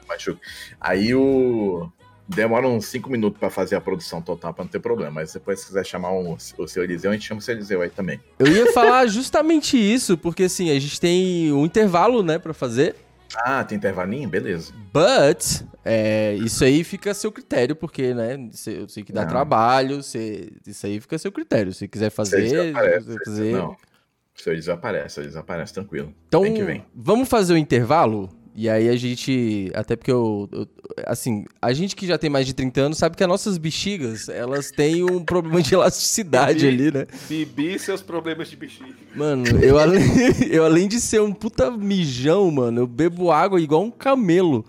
machuca. 0.10 0.42
Aí 0.82 1.14
o. 1.14 1.88
Demora 2.28 2.66
uns 2.68 2.86
5 2.86 3.10
minutos 3.10 3.38
pra 3.40 3.50
fazer 3.50 3.76
a 3.76 3.82
produção 3.82 4.22
total 4.22 4.54
pra 4.54 4.64
não 4.64 4.72
ter 4.72 4.80
problema. 4.80 5.12
Mas 5.12 5.34
depois, 5.34 5.60
se 5.60 5.68
quiser 5.68 5.86
chamar 5.86 6.14
um- 6.14 6.38
o 6.58 6.68
seu 6.68 6.84
Eliseu, 6.84 7.12
a 7.12 7.14
gente 7.14 7.28
chama 7.28 7.40
o 7.40 7.44
seu 7.44 7.54
Eliseu 7.54 7.82
aí 7.82 7.90
também. 7.90 8.20
Eu 8.40 8.48
ia 8.48 8.72
falar 8.74 9.06
justamente 9.08 9.78
isso, 9.78 10.18
porque 10.18 10.44
assim, 10.44 10.72
a 10.72 10.80
gente 10.80 11.00
tem 11.00 11.52
um 11.52 11.66
intervalo, 11.66 12.24
né, 12.24 12.40
pra 12.40 12.54
fazer. 12.54 12.96
Ah, 13.38 13.64
tem 13.64 13.78
intervalinho? 13.78 14.30
Beleza. 14.30 14.74
But, 14.94 15.64
é, 15.86 16.34
isso 16.36 16.64
aí 16.64 16.84
fica 16.84 17.12
a 17.12 17.14
seu 17.14 17.32
critério, 17.32 17.76
porque, 17.76 18.14
né, 18.14 18.38
eu 18.68 18.88
sei 18.90 19.04
que 19.04 19.12
dá 19.14 19.22
Não. 19.22 19.30
trabalho, 19.30 20.00
isso 20.00 20.86
aí 20.86 21.00
fica 21.00 21.16
a 21.16 21.20
seu 21.20 21.32
critério. 21.32 21.74
Se 21.74 21.88
quiser 21.88 22.10
fazer, 22.10 22.48
se 22.50 23.18
fazer. 23.26 23.54
Não. 23.54 23.72
O 23.72 24.42
seu 24.42 24.54
Eliseu 24.54 24.74
aparece, 24.74 25.08
o 25.08 25.10
seu 25.12 25.24
Eliseu 25.24 25.42
aparece, 25.42 25.74
tranquilo. 25.74 26.14
Então, 26.28 26.42
Vem 26.42 26.66
vem. 26.66 26.86
vamos 26.96 27.28
fazer 27.30 27.54
o 27.54 27.58
intervalo? 27.58 28.30
E 28.54 28.70
aí 28.70 28.90
a 28.90 28.96
gente, 28.98 29.72
até 29.74 29.96
porque 29.96 30.12
eu, 30.12 30.48
eu- 30.52 30.68
assim, 31.06 31.46
a 31.62 31.72
gente 31.72 31.96
que 31.96 32.06
já 32.06 32.18
tem 32.18 32.30
mais 32.30 32.46
de 32.46 32.54
30 32.54 32.82
anos 32.82 32.98
sabe 32.98 33.16
que 33.16 33.24
as 33.24 33.30
nossas 33.30 33.58
bexigas, 33.58 34.28
elas 34.28 34.72
têm 34.72 35.04
um 35.04 35.24
problema 35.24 35.62
de 35.62 35.74
elasticidade 35.74 36.68
ali, 36.68 36.92
né? 36.92 37.06
Bibi 37.30 37.76
e 37.76 37.80
seus 37.80 38.02
problemas 38.02 38.50
de 38.50 38.58
bexiga. 38.58 38.94
Mano, 39.16 39.46
eu 39.64 39.78
além, 39.80 40.02
eu 40.52 40.66
além 40.66 40.88
de 40.88 41.00
ser 41.00 41.22
um 41.22 41.32
puta 41.32 41.72
mijão, 41.72 42.52
mano, 42.52 42.82
eu 42.82 42.88
bebo 42.88 43.32
água 43.32 43.60
igual 43.62 43.84
um 43.84 43.92
camelo. 43.92 44.66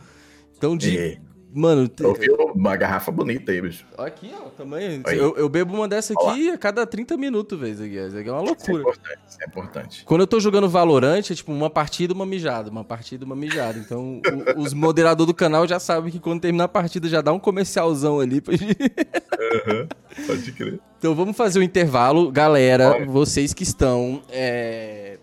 Então, 0.56 0.76
de. 0.76 0.96
E, 0.96 1.18
Mano, 1.54 1.90
eu 2.00 2.14
vi 2.14 2.30
uma 2.54 2.74
garrafa 2.76 3.12
bonita 3.12 3.52
aí, 3.52 3.60
bicho. 3.60 3.84
aqui, 3.98 4.30
ó. 4.34 4.64
Aí. 5.06 5.18
Eu, 5.18 5.36
eu 5.36 5.48
bebo 5.48 5.74
uma 5.74 5.86
dessa 5.86 6.14
aqui 6.14 6.50
a 6.50 6.56
cada 6.56 6.86
30 6.86 7.16
minutos, 7.16 7.58
velho. 7.60 7.72
Isso 7.74 7.82
aqui 7.82 8.28
é- 8.28 8.32
uma 8.32 8.42
Isso 8.42 8.52
é 8.52 8.72
loucura. 8.72 8.80
importante, 8.80 9.18
isso 9.28 9.38
é 9.40 9.46
importante. 9.46 10.04
Quando 10.06 10.20
eu 10.22 10.26
tô 10.26 10.40
jogando 10.40 10.68
Valorant, 10.68 11.18
é 11.30 11.34
tipo 11.34 11.52
uma 11.52 11.68
partida, 11.68 12.14
uma 12.14 12.24
mijada, 12.24 12.70
uma 12.70 12.82
partida, 12.84 13.24
uma 13.26 13.36
mijada. 13.36 13.78
Então, 13.78 14.22
o- 14.56 14.60
os 14.62 14.72
moderadores 14.72 15.26
do 15.26 15.34
canal 15.34 15.66
já 15.68 15.78
sabem 15.78 16.10
que 16.10 16.18
quando 16.18 16.40
terminar 16.40 16.64
a 16.64 16.68
partida 16.68 17.06
já 17.08 17.20
dá 17.20 17.32
um 17.32 17.38
comercialzão 17.38 18.18
ali 18.18 18.40
pra 18.40 18.56
gente. 18.56 18.76
Pode 20.26 20.52
crer. 20.52 20.80
Então 20.98 21.14
vamos 21.14 21.36
fazer 21.36 21.58
o 21.58 21.62
intervalo. 21.62 22.30
Galera, 22.30 22.90
Bora. 22.92 23.06
vocês 23.06 23.52
que 23.52 23.62
estão 23.62 24.22
é, 24.30 25.18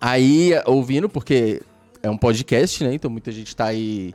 aí 0.00 0.52
ouvindo, 0.66 1.08
porque 1.08 1.62
é 2.02 2.10
um 2.10 2.16
podcast, 2.16 2.84
né? 2.84 2.94
Então 2.94 3.10
muita 3.10 3.32
gente 3.32 3.54
tá 3.56 3.64
aí 3.66 4.14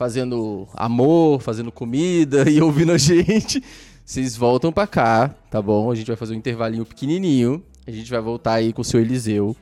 fazendo 0.00 0.66
amor, 0.72 1.42
fazendo 1.42 1.70
comida 1.70 2.48
e 2.48 2.62
ouvindo 2.62 2.90
a 2.92 2.96
gente. 2.96 3.62
Vocês 4.02 4.34
voltam 4.34 4.72
pra 4.72 4.86
cá, 4.86 5.28
tá 5.50 5.60
bom? 5.60 5.90
A 5.90 5.94
gente 5.94 6.06
vai 6.06 6.16
fazer 6.16 6.32
um 6.32 6.38
intervalinho 6.38 6.86
pequenininho. 6.86 7.62
A 7.86 7.90
gente 7.90 8.10
vai 8.10 8.18
voltar 8.18 8.54
aí 8.54 8.72
com 8.72 8.80
o 8.80 8.84
seu 8.84 8.98
Eliseu. 8.98 9.54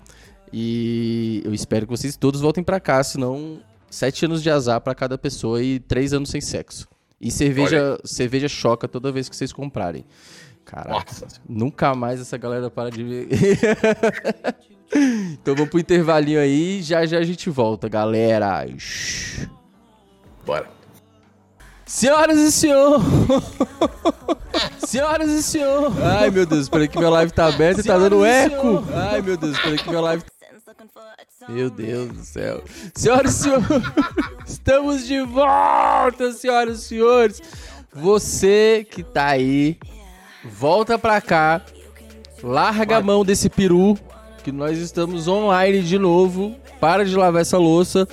E 0.52 1.43
eu 1.44 1.52
espero 1.52 1.86
que 1.86 1.90
vocês 1.90 2.16
todos 2.16 2.40
voltem 2.40 2.62
pra 2.62 2.78
cá, 2.78 3.02
senão 3.02 3.59
sete 3.90 4.27
anos 4.27 4.40
de 4.40 4.48
azar 4.48 4.81
pra 4.81 4.94
cada 4.94 5.19
pessoa 5.19 5.60
e 5.60 5.81
três 5.81 6.12
anos 6.12 6.31
sem 6.31 6.40
sexo. 6.40 6.86
E 7.20 7.32
cerveja, 7.32 7.98
cerveja 8.05 8.48
choca 8.48 8.86
toda 8.86 9.10
vez 9.10 9.28
que 9.28 9.35
vocês 9.35 9.52
comprarem. 9.52 10.05
Caraca, 10.65 10.93
Nossa. 10.93 11.27
nunca 11.48 11.97
mais 11.97 12.20
essa 12.20 12.39
galera 12.39 12.70
para 12.70 12.93
de 12.93 13.02
ver. 13.02 13.28
então 15.35 15.56
vamos 15.56 15.69
pro 15.69 15.81
intervalinho 15.81 16.39
aí, 16.39 16.81
já 16.81 17.05
já 17.05 17.19
a 17.19 17.24
gente 17.24 17.51
volta, 17.51 17.89
galera. 17.89 18.65
Shhh. 18.78 19.57
Bora. 20.49 20.66
Senhoras 21.85 22.39
e 22.39 22.51
senhores! 22.51 23.05
Senhoras 24.81 25.29
e 25.29 25.43
senhores! 25.43 26.03
Ai 26.03 26.31
meu 26.31 26.47
Deus, 26.47 26.70
peraí 26.70 26.89
que 26.89 26.99
meu 26.99 27.11
live 27.11 27.31
tá 27.31 27.49
aberto 27.49 27.81
e 27.81 27.83
tá 27.83 27.99
dando 27.99 28.25
eco! 28.25 28.83
Ai 28.95 29.20
meu 29.20 29.37
Deus, 29.37 29.59
peraí 29.61 29.77
que 29.77 29.91
meu 29.91 30.01
live 30.01 30.25
Meu 31.51 31.69
Deus 31.69 32.12
do 32.12 32.25
céu. 32.25 32.65
Senhoras 32.95 33.35
e 33.35 33.43
senhores, 33.43 33.66
estamos 34.49 35.07
de 35.07 35.20
volta, 35.20 36.33
senhoras 36.33 36.79
e 36.79 36.83
senhores. 36.83 37.43
Você 37.93 38.87
que 38.91 39.03
tá 39.03 39.27
aí, 39.27 39.79
volta 40.43 40.99
pra 40.99 41.20
cá, 41.20 41.61
larga 42.43 42.97
a 42.97 43.03
mão 43.03 43.23
desse 43.23 43.51
peru, 43.51 43.99
que 44.43 44.51
nós 44.51 44.79
estamos 44.79 45.29
online 45.29 45.83
de 45.83 45.99
novo. 45.99 46.57
Para 46.81 47.05
de 47.05 47.15
lavar 47.15 47.43
essa 47.43 47.59
louça 47.59 48.09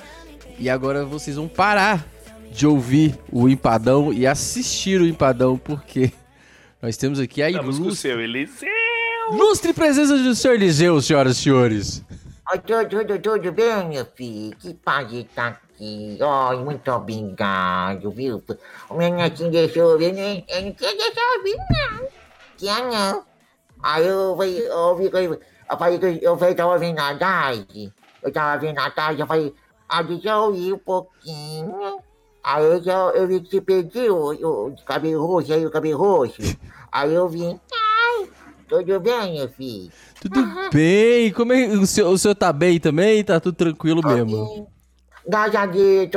e 0.58 0.68
agora 0.68 1.02
vocês 1.06 1.36
vão 1.36 1.48
parar 1.48 2.15
de 2.56 2.66
ouvir 2.66 3.18
o 3.30 3.48
empadão 3.48 4.12
e 4.12 4.26
assistir 4.26 5.00
o 5.00 5.06
empadão, 5.06 5.58
porque 5.58 6.10
nós 6.80 6.96
temos 6.96 7.20
aqui 7.20 7.42
a 7.42 7.50
Estamos 7.50 7.76
com 7.76 7.82
o 7.82 7.86
ilustre, 7.86 8.10
seu 8.10 8.20
Eliseu. 8.20 8.68
ilustre 9.32 9.72
presença 9.74 10.16
do 10.16 10.34
senhor 10.34 10.54
Eliseu, 10.54 11.00
senhoras 11.02 11.36
e 11.36 11.42
senhores. 11.42 12.02
Oi, 12.50 12.58
tudo, 12.60 12.88
tudo, 12.88 13.18
tudo 13.18 13.52
bem, 13.52 13.88
meu 13.88 14.06
filho? 14.14 14.56
Que 14.56 14.72
prazer 14.72 15.26
estar 15.26 15.48
aqui. 15.74 16.18
Oi, 16.20 16.56
muito 16.64 16.90
obrigado, 16.90 18.10
viu? 18.10 18.42
O 18.88 18.94
meu 18.94 19.12
netinho 19.12 19.50
deixou 19.50 19.98
vir, 19.98 20.12
né? 20.14 20.42
Eu 20.48 20.62
não 20.62 20.72
queria 20.72 20.96
deixar 20.96 21.34
eu 21.34 21.42
vir, 21.42 21.56
não. 21.56 22.08
Quer 22.56 22.84
não. 22.84 23.24
Aí 23.82 24.06
eu 24.06 24.34
falei, 24.36 24.66
eu 24.66 24.78
ouvi 24.78 25.10
que 25.10 25.16
eu 25.16 25.78
falei 25.78 25.98
que 25.98 26.24
eu 26.24 26.38
falei, 26.38 26.54
tava 26.54 26.78
vendo 26.78 26.98
a 27.00 27.14
tarde. 27.16 27.92
Eu 28.22 28.32
tava 28.32 28.58
vendo 28.60 28.78
a 28.78 28.90
tarde, 28.90 29.20
eu 29.20 29.26
falei, 29.26 29.52
ah, 29.88 30.02
deixa 30.02 30.30
eu 30.30 30.54
ir 30.54 30.72
um 30.72 30.78
pouquinho. 30.78 32.00
Aí 32.46 32.64
eu, 32.64 32.80
já- 32.82 33.10
eu 33.14 33.26
vi 33.26 33.40
que 33.40 33.50
você 33.50 33.60
pediu 33.60 34.14
o, 34.16 34.68
o 34.68 34.76
cabelo 34.86 35.26
roxo, 35.26 35.52
aí 35.52 35.66
o 35.66 35.70
cabelo 35.70 35.98
roxo. 35.98 36.40
Aí 36.92 37.12
eu 37.12 37.28
vim, 37.28 37.58
ai, 37.74 38.28
tudo 38.68 39.00
bem, 39.00 39.34
meu 39.34 39.48
filho? 39.48 39.90
Tudo 40.20 40.40
bem? 40.72 41.32
Como 41.32 41.52
é 41.52 41.66
o 41.66 41.84
senhor, 41.86 42.08
o 42.12 42.16
senhor 42.16 42.36
tá 42.36 42.52
bem 42.52 42.78
também? 42.78 43.24
Tá 43.24 43.40
tudo 43.40 43.56
tranquilo 43.56 44.00
mesmo? 44.06 44.68
Graças 45.28 45.54
a 45.56 45.66
Deus, 45.66 46.08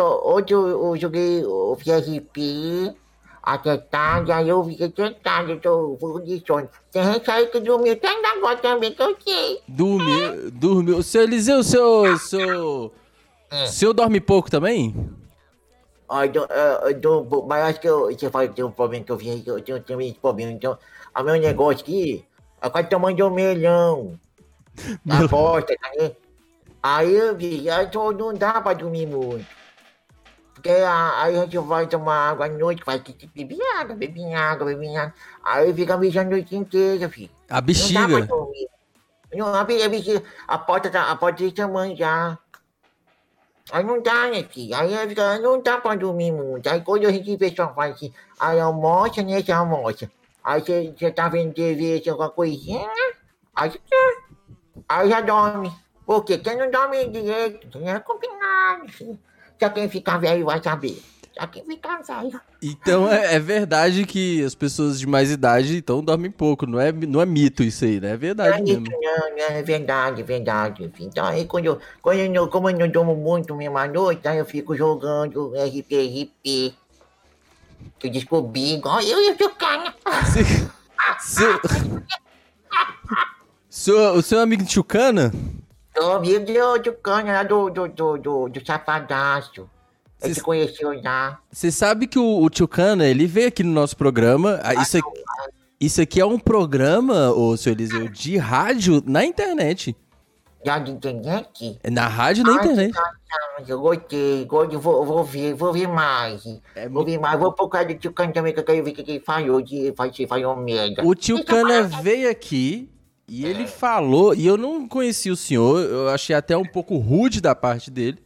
eu, 0.51 0.67
eu 0.67 0.97
joguei 0.97 1.43
o 1.43 1.75
PSP 1.75 2.93
até 3.41 3.75
tarde, 3.77 4.31
aí 4.31 4.47
eu 4.47 4.63
fiquei 4.63 4.89
tentado, 4.89 5.53
eu 5.53 5.59
tô 5.59 5.97
full 5.99 6.19
de 6.21 6.43
sono. 6.45 6.69
Tem 6.91 7.03
gente 7.11 7.31
aí 7.31 7.47
que 7.47 7.59
dormiu 7.59 7.93
até 7.93 8.07
agora 8.37 8.57
também, 8.57 8.93
que 8.93 9.01
eu 9.01 9.17
sei. 9.19 9.59
Dormiu, 9.67 10.51
dormiu. 10.51 11.01
Seu 11.01 11.23
Eliseu, 11.23 11.57
o 11.59 11.63
senhor, 11.63 12.13
o 12.13 12.17
senhor, 12.19 12.91
o 13.51 13.67
senhor 13.67 13.93
dorme 13.93 14.21
pouco 14.21 14.51
também? 14.51 15.09
Tô- 16.09 16.45
eu, 16.45 16.89
eu 16.89 17.01
tô- 17.01 17.45
mas 17.47 17.63
acho 17.65 17.79
que 17.79 17.87
eu, 17.87 18.05
você 18.11 18.29
fala 18.29 18.47
que 18.47 18.55
tem 18.55 18.65
um 18.65 18.71
problema 18.71 19.05
que 19.05 19.11
eu 19.11 19.17
vi 19.17 19.29
aí, 19.29 19.41
que 19.41 19.49
eu 19.51 19.61
tenho 19.61 19.79
também 19.83 20.09
esse 20.09 20.19
problema. 20.19 20.51
Então, 20.51 20.77
o 21.17 21.23
meu 21.23 21.35
negócio 21.39 21.81
aqui 21.81 22.25
é 22.61 22.69
quase 22.69 22.87
tamanho 22.89 23.15
de 23.15 23.23
um 23.23 23.29
melhão. 23.29 24.19
Na 25.05 25.27
porta, 25.27 25.73
vendo? 25.97 26.15
Aí 26.81 27.13
eu 27.13 27.35
vi, 27.35 27.69
aí 27.69 27.89
só 27.91 28.11
não 28.11 28.33
dá 28.33 28.59
pra 28.61 28.73
dormir 28.73 29.05
muito. 29.05 29.45
Porque 30.53 30.69
aí 30.69 31.37
a 31.37 31.41
gente 31.43 31.57
vai 31.59 31.87
tomar 31.87 32.31
água 32.31 32.45
à 32.45 32.49
noite, 32.49 32.83
vai 32.85 32.99
ter 32.99 33.13
que 33.13 33.27
beber 33.27 33.61
água, 33.77 33.95
beber 33.95 34.33
água, 34.33 34.65
beber 34.65 34.97
água. 34.97 35.13
Aí 35.43 35.73
fica 35.73 35.97
mijando 35.97 36.27
a 36.29 36.31
noite 36.31 36.55
inteira, 36.55 37.07
filho. 37.09 37.29
A 37.49 37.55
Não 37.55 37.61
dá 37.61 37.65
pra 37.65 37.71
bexiga. 38.07 38.25
dormir. 38.25 38.67
Não, 39.33 39.53
a, 39.53 39.63
be- 39.63 39.83
a 39.83 39.89
bexiga, 39.89 40.23
a 40.47 40.57
porta 40.57 40.89
tá, 40.89 41.11
a 41.11 41.15
porta 41.15 41.43
desse 41.43 41.55
tamanho 41.55 41.95
já. 41.95 42.37
Aí 43.71 43.83
não 43.83 44.01
dá, 44.01 44.27
né, 44.29 44.43
filho? 44.43 44.75
Aí 44.75 45.07
fica, 45.07 45.37
não 45.39 45.61
dá 45.61 45.77
pra 45.77 45.95
dormir 45.95 46.31
muito. 46.31 46.67
Aí 46.67 46.81
quando 46.81 47.05
a 47.05 47.11
gente 47.11 47.35
vê 47.35 47.53
só 47.55 47.73
faz 47.73 47.95
assim, 47.95 48.13
aí 48.39 48.59
almoça, 48.59 49.21
né, 49.21 49.41
você 49.41 49.51
almoça. 49.51 50.11
Aí 50.43 50.61
você, 50.61 51.11
tá 51.11 51.29
vendo 51.29 51.53
TV, 51.53 52.01
alguma 52.09 52.29
coisinha, 52.29 52.89
aí 53.55 53.71
aí 54.87 55.09
já 55.09 55.21
dorme. 55.21 55.71
Por 56.05 56.23
quê? 56.23 56.37
Quem 56.39 56.57
não 56.57 56.71
dorme 56.71 57.07
direito, 57.09 57.77
é 57.85 57.99
combinado, 57.99 58.91
filho. 58.91 59.19
Só 59.59 59.69
quem 59.69 59.89
ficar 59.89 60.17
velho 60.17 60.45
vai 60.45 60.61
saber. 60.63 60.99
Só 61.39 61.47
quem 61.47 61.63
ficar 61.63 62.01
velho. 62.01 62.41
Então 62.61 63.09
é, 63.11 63.35
é 63.35 63.39
verdade 63.39 64.05
que 64.05 64.43
as 64.43 64.53
pessoas 64.55 64.99
de 64.99 65.07
mais 65.07 65.31
idade 65.31 65.77
então 65.77 66.03
dormem 66.03 66.29
pouco. 66.31 66.65
Não 66.65 66.79
é, 66.79 66.91
não 66.91 67.21
é 67.21 67.25
mito 67.25 67.63
isso 67.63 67.85
aí, 67.85 67.99
né? 67.99 68.09
É 68.09 68.11
Não 68.13 68.19
verdade 68.19 68.59
é 68.59 68.79
mesmo. 68.79 68.85
não, 68.89 69.29
não, 69.29 69.37
é 69.55 69.61
verdade, 69.63 70.21
é 70.21 70.23
verdade. 70.25 70.89
filho. 70.93 71.07
Então 71.09 71.25
aí 71.25 71.45
quando 71.45 71.65
eu, 71.65 71.79
quando 72.01 72.19
eu, 72.19 72.47
como 72.49 72.69
eu 72.69 72.77
não 72.77 72.89
durmo 72.89 73.15
muito 73.15 73.55
mesmo 73.55 73.77
à 73.77 73.87
noite, 73.87 74.27
aí 74.27 74.37
eu 74.37 74.45
fico 74.45 74.75
jogando 74.75 75.53
RP, 75.55 75.93
RP. 75.95 76.73
Que 77.97 78.07
eu 78.07 78.11
descobri, 78.11 78.73
igual 78.73 78.99
eu 79.01 79.21
e 79.21 79.31
o 79.31 79.37
seu 79.37 79.49
cara. 79.51 79.93
Seu... 81.19 81.59
Seu- 83.69 84.13
o 84.15 84.21
seu 84.21 84.39
amigo 84.39 84.65
Tchucana? 84.65 85.31
Tô 85.93 86.19
vindo 86.19 86.51
do, 86.53 86.77
do 86.79 86.93
cana 86.93 87.31
lá 87.33 87.43
do, 87.43 87.69
do, 87.69 87.87
do, 87.87 88.17
do, 88.17 88.49
do 88.49 88.65
Safadaço. 88.65 89.69
Ele 90.21 90.33
Cês- 90.33 90.37
te 90.37 90.43
conheceu 90.43 91.01
já. 91.01 91.39
Você 91.51 91.71
sabe 91.71 92.05
que 92.07 92.19
o, 92.19 92.41
o 92.43 92.49
Tio 92.49 92.67
Cana, 92.67 93.05
ele 93.07 93.25
veio 93.25 93.47
aqui 93.47 93.63
no 93.63 93.71
nosso 93.71 93.95
programa. 93.95 94.59
ah, 94.63 94.73
Isso 94.75 94.97
aqui, 94.97 95.23
isso 95.79 96.01
aqui 96.01 96.19
é 96.19 96.25
um 96.25 96.37
programa, 96.37 97.31
ô 97.31 97.55
seu 97.55 97.71
Eliseu, 97.71 98.09
de 98.09 98.35
rádio 98.37 99.01
na 99.05 99.23
internet. 99.23 99.95
Já 100.65 100.77
de 100.77 100.91
internet? 100.91 101.79
É 101.81 101.89
Na 101.89 102.07
rádio 102.09 102.43
na 102.43 102.51
Ai, 102.51 102.57
internet. 102.57 102.91
que 102.93 102.99
legal, 102.99 103.69
Eu 103.69 103.79
gostei, 103.79 104.43
gostei, 104.45 104.77
vou, 104.77 105.05
vou 105.05 105.23
ver, 105.23 105.53
vou 105.53 105.71
ver 105.71 105.87
mais. 105.87 106.43
É 106.75 106.89
vou 106.89 107.05
ver 107.05 107.17
mais, 107.17 107.39
vou 107.39 107.53
procurar 107.53 107.85
do 107.85 107.93
tio 107.93 108.11
Cano 108.11 108.33
também, 108.33 108.53
que 108.53 108.59
eu 108.59 108.63
quero 108.65 108.83
ver 108.83 108.91
o 108.91 108.93
que 108.93 109.09
ele 109.09 109.19
falou, 109.21 109.65
se 109.65 110.27
falou 110.27 110.57
merda. 110.57 111.01
O 111.05 111.15
tio 111.15 111.45
Cana 111.45 111.83
veio 111.83 112.29
aqui 112.29 112.89
e 113.25 113.45
ele 113.45 113.67
falou, 113.67 114.35
e 114.35 114.45
eu 114.45 114.57
não 114.57 114.85
conhecia 114.85 115.31
o 115.31 115.37
senhor, 115.37 115.79
eu 115.81 116.09
achei 116.09 116.35
até 116.35 116.57
um 116.57 116.65
pouco 116.65 116.97
rude 116.97 117.39
da 117.39 117.55
parte 117.55 117.89
dele. 117.89 118.17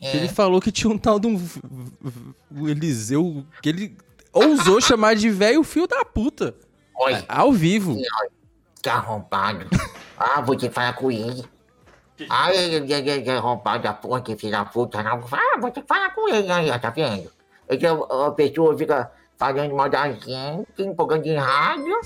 Que 0.00 0.16
Ele 0.16 0.28
falou 0.28 0.60
que 0.60 0.72
tinha 0.72 0.90
um 0.92 0.98
tal 0.98 1.18
de 1.20 1.26
um 1.26 2.68
Eliseu, 2.68 3.44
que 3.62 3.68
ele 3.68 3.96
ousou 4.32 4.80
chamar 4.80 5.14
de 5.14 5.28
velho 5.30 5.62
fio 5.62 5.86
da 5.86 6.04
puta, 6.04 6.54
Oi, 7.00 7.24
ao 7.28 7.52
vivo. 7.52 7.96
que 8.82 8.88
arrombado. 8.88 9.66
Ah, 10.18 10.40
vou 10.40 10.56
te 10.56 10.68
falar 10.70 10.94
com 10.94 11.10
ele. 11.10 11.44
Ah, 12.28 12.52
ele 12.54 12.92
é 12.92 13.36
arrombado 13.36 13.82
da 13.82 13.92
porra, 13.94 14.20
que 14.20 14.36
filho 14.36 14.52
da 14.52 14.64
puta, 14.64 15.02
não. 15.02 15.24
Ah, 15.32 15.58
vou 15.58 15.70
te 15.70 15.82
falar 15.86 16.14
com 16.14 16.28
ele 16.28 16.50
aí, 16.50 16.78
tá 16.78 16.90
vendo? 16.90 17.30
Então, 17.68 18.04
a 18.04 18.30
pessoa 18.32 18.76
fica 18.76 19.10
falando 19.38 19.74
mal 19.74 19.88
da 19.88 20.10
gente, 20.12 20.66
empolgando 20.78 21.24
em 21.26 21.36
rádio. 21.36 21.98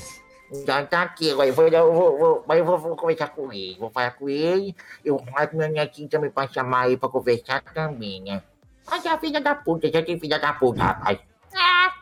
Já 0.67 0.85
tá 0.85 1.03
aqui, 1.03 1.29
eu 1.29 1.37
vou, 1.37 1.69
eu 1.69 1.93
vou, 1.93 2.19
vou, 2.19 2.45
mas 2.47 2.59
eu 2.59 2.65
vou, 2.65 2.79
vou 2.79 2.97
conversar 2.97 3.29
com 3.29 3.53
ele, 3.53 3.77
vou 3.79 3.91
falar 3.91 4.13
com 4.13 4.29
ele, 4.29 4.75
eu 5.05 5.17
vou 5.17 5.27
falar 5.27 5.47
com 5.49 5.57
meu 5.57 5.69
netinho 5.69 6.09
também 6.09 6.31
pra 6.31 6.49
chamar 6.49 6.87
ele 6.87 6.97
pra 6.97 7.09
conversar 7.09 7.63
também, 7.75 8.21
né? 8.23 8.43
Mas 8.89 9.05
a 9.07 9.19
filha 9.19 9.41
da 9.41 9.55
puta, 9.55 9.91
já 9.91 10.03
tem 10.03 10.19
filha 10.19 10.39
da 10.39 10.53
puta, 10.53 10.83
rapaz. 10.83 11.19
Ah, 11.57 11.93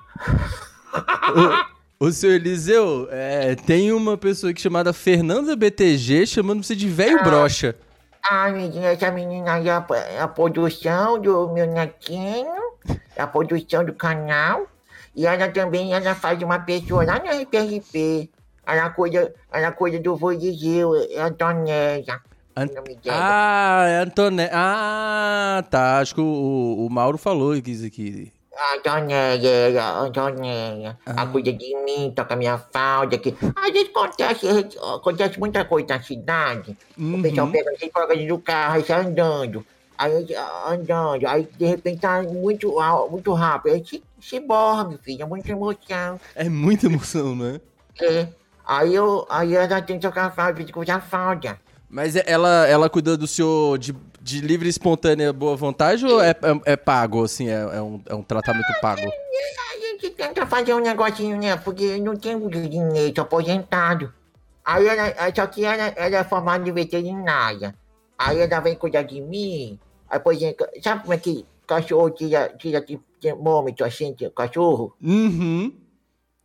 Ô, 1.99 2.11
seu 2.11 2.33
Eliseu, 2.33 3.07
é, 3.13 3.55
tem 3.55 3.93
uma 3.93 4.19
pessoa 4.19 4.51
aqui 4.51 4.61
chamada 4.61 4.93
Fernanda 4.93 5.55
BTG 5.55 6.27
chamando 6.27 6.65
você 6.65 6.75
de 6.75 6.89
velho 6.89 7.23
brocha. 7.23 7.77
Ah, 8.29 8.51
menina, 8.51 8.87
essa 8.87 9.11
menina 9.11 9.55
aí 9.55 9.69
é 9.69 9.73
a, 9.73 9.87
é 10.11 10.21
a 10.21 10.29
produção 10.29 11.21
do 11.21 11.49
meu 11.51 11.67
netinho, 11.67 12.49
é 13.17 13.23
a 13.23 13.27
produção 13.27 13.85
do 13.85 13.93
canal. 13.93 14.67
E 15.15 15.27
ela 15.27 15.49
também 15.49 15.93
ela 15.93 16.15
faz 16.15 16.43
uma 16.43 16.59
pessoa 16.59 17.05
lá 17.05 17.19
no 17.19 17.27
RPRP. 17.27 18.31
Ela 18.67 18.91
cuida, 18.91 19.35
ela 19.53 19.73
cuida 19.73 19.99
do 19.99 20.17
Vodigil, 20.17 20.95
é 21.11 21.21
a 21.21 21.29
Donésia. 21.29 22.21
An- 22.55 22.67
o 22.71 22.75
nome 22.75 22.97
dela. 22.97 23.19
Ah, 23.19 23.85
é 23.89 23.97
Antone... 24.03 24.49
Ah, 24.53 25.65
tá. 25.71 25.99
Acho 25.99 26.15
que 26.15 26.21
o, 26.21 26.87
o 26.87 26.89
Mauro 26.91 27.17
falou 27.19 27.55
isso 27.57 27.87
aqui. 27.87 28.31
A 28.55 28.77
Donésia, 28.77 29.83
a 29.83 30.09
Donésia. 30.09 30.99
Ela 31.07 31.27
cuida 31.27 31.53
de 31.53 31.75
mim, 31.85 32.13
toca 32.15 32.37
minha 32.37 32.59
falda. 32.59 33.17
Que... 33.19 33.35
Às 33.57 33.73
vezes 33.73 33.89
acontece, 33.89 34.47
acontece 34.95 35.39
muita 35.41 35.65
coisa 35.65 35.89
na 35.89 36.03
cidade. 36.03 36.77
O 36.99 37.23
pessoal 37.23 37.49
pega 37.51 37.71
a 37.71 37.75
gente, 37.75 37.91
coloca 37.91 38.15
dentro 38.15 38.37
do 38.37 38.43
carro 38.43 38.81
e 38.81 38.85
sai 38.85 39.01
andando. 39.07 39.67
Aí 39.99 40.35
ah, 40.35 40.71
andando, 40.73 41.27
aí 41.27 41.49
de 41.57 41.65
repente 41.67 42.01
tá 42.01 42.23
muito, 42.23 42.79
al- 42.79 43.11
muito 43.11 43.33
rápido. 43.33 43.75
Aí 43.75 43.85
se, 43.87 44.03
se 44.21 44.41
borra, 44.41 44.85
meu 44.89 44.99
filho, 44.99 45.23
é 45.23 45.27
muita 45.27 45.53
emoção. 45.53 46.21
É 46.35 46.49
muita 46.49 46.87
emoção, 46.87 47.35
né? 47.35 47.61
É. 48.01 48.27
Aí 48.65 48.95
eu, 48.95 49.27
aí 49.29 49.55
ela 49.55 49.83
tem 49.83 49.99
que 49.99 50.07
tocar 50.07 50.27
a 50.27 50.31
falda, 50.31 50.55
tem 50.55 50.67
que 50.67 50.79
usar 50.79 50.97
a 50.97 51.01
falda. 51.01 51.59
Mas 51.89 52.17
é- 52.17 52.25
ela, 52.27 52.67
ela 52.67 52.89
cuida 52.89 53.17
do 53.17 53.27
senhor 53.27 53.77
de, 53.79 53.95
de 54.21 54.41
livre 54.41 54.67
e 54.67 54.71
espontânea 54.71 55.33
boa 55.33 55.55
vontade 55.57 56.07
ou 56.07 56.23
é, 56.23 56.31
é, 56.31 56.73
é 56.73 56.77
pago, 56.77 57.23
assim, 57.25 57.49
é, 57.49 57.61
é 57.61 57.83
um, 57.83 58.01
é 58.07 58.15
um 58.15 58.23
tratamento 58.23 58.73
pago? 58.81 59.03
A 59.75 59.79
gente 59.79 60.11
tenta 60.11 60.47
fazer 60.47 60.75
um 60.75 60.81
negocinho, 60.81 61.37
né? 61.39 61.57
Porque 61.57 61.99
não 61.99 62.17
tem 62.17 62.39
dinheiro, 62.49 63.13
tô 63.13 63.21
aposentado. 63.21 64.13
Aí 64.65 64.87
ela, 64.87 65.35
só 65.35 65.47
que 65.47 65.65
ela, 65.65 65.89
ela 65.97 66.17
é 66.17 66.25
formada 66.25 66.67
em 66.67 66.73
veterinária. 66.73 67.75
Aí 68.17 68.41
ela 68.41 68.61
vem 68.61 68.75
cuidar 68.75 69.03
de 69.03 69.21
mim. 69.21 69.79
Aí, 70.09 70.19
por 70.21 70.33
exemplo, 70.33 70.67
sabe 70.83 71.03
como 71.03 71.13
é 71.13 71.19
que 71.19 71.45
cachorro 71.67 72.11
tira, 72.11 72.49
tira 72.57 72.85
termômetro 73.21 73.85
assim, 73.85 74.15
cachorro? 74.35 74.95
Uhum. 75.03 75.75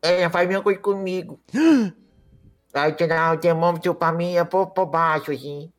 Ela 0.02 0.30
faz 0.30 0.46
a 0.46 0.48
mesma 0.48 0.64
coisa 0.64 0.80
comigo. 0.80 1.40
Aí 2.78 2.94
tirar 2.94 3.36
o 3.36 3.40
termômetro 3.40 3.94
pra 3.96 4.12
mim 4.12 4.36
é 4.36 4.44
por, 4.44 4.68
por 4.68 4.86
baixo, 4.86 5.32
assim. 5.32 5.72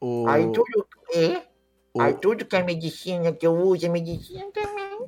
O, 0.00 0.26
Aí 0.28 0.44
tudo 0.52 0.86
é. 1.12 1.42
o- 1.94 2.00
Aí 2.00 2.14
tudo 2.14 2.44
que 2.44 2.56
é 2.56 2.62
medicina 2.62 3.32
que 3.32 3.46
eu 3.46 3.54
uso 3.56 3.84
é 3.86 3.88
medicina 3.88 4.44
também. 4.52 5.06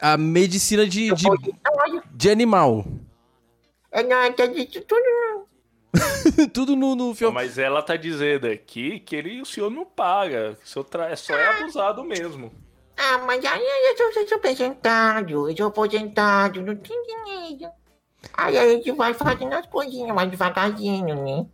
a 0.00 0.16
medicina 0.16 0.86
de, 0.86 1.12
de, 1.14 1.26
de 2.12 2.30
animal. 2.30 2.84
É 3.90 4.02
nada 4.02 4.48
disso 4.48 4.80
tudo 4.82 5.02
não. 5.02 5.42
Tudo 6.54 6.74
no, 6.74 6.94
no 6.94 7.14
fio. 7.14 7.30
Mas 7.30 7.58
ela 7.58 7.82
tá 7.82 7.96
dizendo 7.96 8.46
aqui 8.46 8.98
que 9.00 9.14
ele, 9.14 9.42
o 9.42 9.44
senhor 9.44 9.70
não 9.70 9.84
paga. 9.84 10.56
O 10.64 10.66
senhor 10.66 10.84
tra- 10.84 11.10
é 11.10 11.16
só 11.16 11.34
é 11.36 11.46
abusado 11.60 12.02
mesmo. 12.02 12.50
Ah, 12.96 13.18
mas 13.26 13.44
aí 13.44 13.60
eu 13.62 13.96
sou, 13.98 14.22
eu 14.22 14.26
sou 14.28 14.38
aposentado, 14.38 15.50
eu 15.50 15.54
sou 15.56 15.66
aposentado, 15.66 16.62
não 16.62 16.74
tem 16.76 16.96
dinheiro. 17.02 17.70
Aí 18.34 18.58
a 18.58 18.68
gente 18.68 18.90
vai 18.92 19.14
fazendo 19.14 19.52
as 19.52 19.66
coisinhas 19.66 20.14
mais 20.14 20.30
devagarzinho, 20.30 21.14
né? 21.14 21.46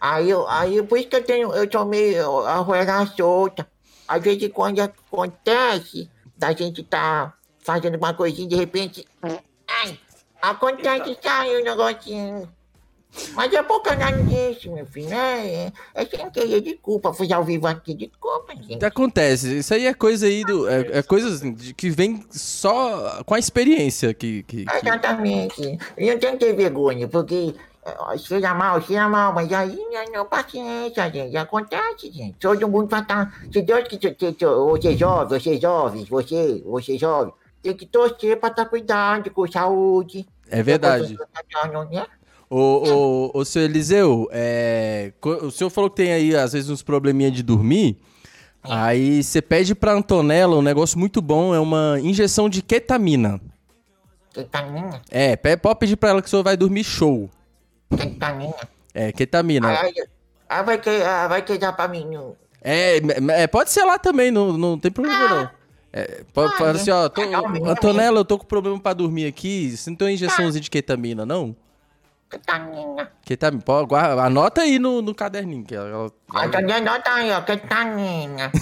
Aí 0.00 0.30
eu, 0.30 0.46
aí 0.48 0.82
por 0.82 0.98
isso 0.98 1.08
que 1.08 1.16
eu 1.16 1.24
tenho, 1.24 1.52
eu 1.54 1.70
sou 1.70 1.84
meio 1.84 2.40
a 2.40 2.56
roela 2.56 3.06
solta. 3.06 3.66
Às 4.06 4.22
vezes 4.22 4.50
quando 4.52 4.80
acontece, 4.80 6.10
da 6.36 6.52
gente 6.52 6.82
tá 6.82 7.34
fazendo 7.60 7.96
uma 7.96 8.14
coisinha 8.14 8.48
de 8.48 8.56
repente. 8.56 9.06
Ai, 9.22 9.98
acontece 10.40 11.18
sai 11.22 11.60
um 11.60 11.64
negocinho. 11.64 12.55
Mas 13.34 13.52
é 13.52 13.62
pouca 13.62 13.94
nada 13.96 14.22
disso, 14.22 14.72
meu 14.72 14.86
filho, 14.86 15.08
né? 15.08 15.46
É, 15.46 15.72
é 15.94 16.04
sem 16.06 16.30
querer 16.30 16.60
de 16.60 16.74
culpa, 16.74 17.12
fui 17.12 17.32
ao 17.32 17.44
vivo 17.44 17.66
aqui 17.66 17.94
de 17.94 18.10
culpa, 18.20 18.54
gente. 18.56 18.84
Acontece, 18.84 19.58
isso 19.58 19.72
aí 19.74 19.86
é 19.86 19.94
coisa 19.94 20.26
aí 20.26 20.44
do. 20.44 20.68
É, 20.68 20.98
é 20.98 21.02
coisa 21.02 21.28
assim, 21.28 21.54
que 21.54 21.90
vem 21.90 22.24
só 22.30 23.22
com 23.24 23.34
a 23.34 23.38
experiência 23.38 24.12
que. 24.14 24.42
que, 24.42 24.64
que- 24.64 24.76
Exatamente. 24.76 25.78
Eu 25.96 26.12
não 26.12 26.18
tenho 26.18 26.32
que 26.34 26.44
ter 26.46 26.52
vergonha, 26.54 27.08
porque 27.08 27.54
cheira 28.18 28.52
mal, 28.54 28.80
cheira 28.82 29.08
mal, 29.08 29.32
mas 29.32 29.52
aí 29.52 29.76
né, 29.76 30.04
não 30.12 30.26
paciência, 30.26 31.10
gente. 31.10 31.36
Acontece, 31.36 32.10
gente. 32.10 32.34
Todo 32.38 32.68
mundo 32.68 32.88
vai 32.88 33.00
estar. 33.02 33.32
Se 33.52 33.62
Deus 33.62 33.86
que- 33.88 33.98
você 33.98 34.88
é 34.88 34.96
jovem, 34.96 35.38
você 35.38 35.54
é 35.54 35.60
jovem, 35.60 36.04
você, 36.04 36.62
você 36.64 36.94
é 36.96 36.98
jovem, 36.98 37.32
tem 37.62 37.74
que 37.74 37.86
torcer 37.86 38.38
para 38.38 38.50
estar 38.50 38.66
cuidando 38.66 39.30
com 39.30 39.46
saúde. 39.50 40.26
É 40.48 40.62
verdade. 40.62 41.16
Tá, 41.52 41.66
né? 41.90 42.06
Ô, 42.48 42.58
ô, 42.58 43.30
ô, 43.40 43.44
seu 43.44 43.62
Eliseu, 43.62 44.28
é, 44.30 45.12
o 45.22 45.50
senhor 45.50 45.68
falou 45.70 45.90
que 45.90 45.96
tem 45.96 46.12
aí, 46.12 46.34
às 46.36 46.52
vezes, 46.52 46.70
uns 46.70 46.82
probleminha 46.82 47.30
de 47.30 47.42
dormir. 47.42 47.98
Aí 48.62 49.22
você 49.22 49.42
pede 49.42 49.74
pra 49.74 49.92
Antonella 49.92 50.56
um 50.56 50.62
negócio 50.62 50.98
muito 50.98 51.20
bom, 51.20 51.54
é 51.54 51.60
uma 51.60 51.98
injeção 52.00 52.48
de 52.48 52.62
ketamina. 52.62 53.40
Ketamina, 54.32 55.00
É, 55.10 55.36
pode 55.36 55.78
pedir 55.78 55.96
pra 55.96 56.10
ela 56.10 56.22
que 56.22 56.28
o 56.28 56.30
senhor 56.30 56.42
vai 56.42 56.56
dormir 56.56 56.84
show. 56.84 57.30
ketamina. 57.96 58.54
É, 58.92 59.12
ketamina. 59.12 59.68
Aí, 59.68 59.94
aí 60.48 60.64
vai, 60.64 60.78
que, 60.78 60.90
ah, 60.90 61.28
vai 61.28 61.42
quedar 61.42 61.72
pra 61.72 61.88
mim. 61.88 62.06
É, 62.62 62.98
é, 63.30 63.46
pode 63.46 63.70
ser 63.70 63.84
lá 63.84 63.98
também, 63.98 64.30
não, 64.30 64.56
não 64.56 64.78
tem 64.78 64.90
problema 64.90 65.28
não. 65.28 65.50
É, 65.92 66.24
pode 66.32 66.52
Ah, 66.62 66.70
assim, 66.70 66.90
ó, 66.90 67.08
tô-. 67.08 67.22
Antonella, 67.68 68.20
eu 68.20 68.24
tô 68.24 68.38
com 68.38 68.44
problema 68.44 68.78
pra 68.78 68.92
dormir 68.92 69.26
aqui, 69.26 69.76
você 69.76 69.88
não 69.88 69.96
tem 69.96 70.08
uma 70.08 70.12
injeçãozinha 70.12 70.60
de 70.60 70.70
ketamina, 70.70 71.24
não? 71.24 71.56
Ketamina. 72.38 73.10
Ketamina, 73.24 73.62
pode, 73.62 73.88
guarda- 73.88 74.22
anota 74.24 74.60
aí 74.62 74.78
no, 74.78 75.00
no 75.02 75.14
caderninho. 75.14 75.64
Que 75.64 75.74
ela, 75.74 75.88
ela- 75.88 76.12
Ah, 76.34 76.48
tá 76.48 76.60
tá 77.00 77.14
aí, 77.14 77.30
ó, 77.32 77.40
ketamina. 77.42 78.52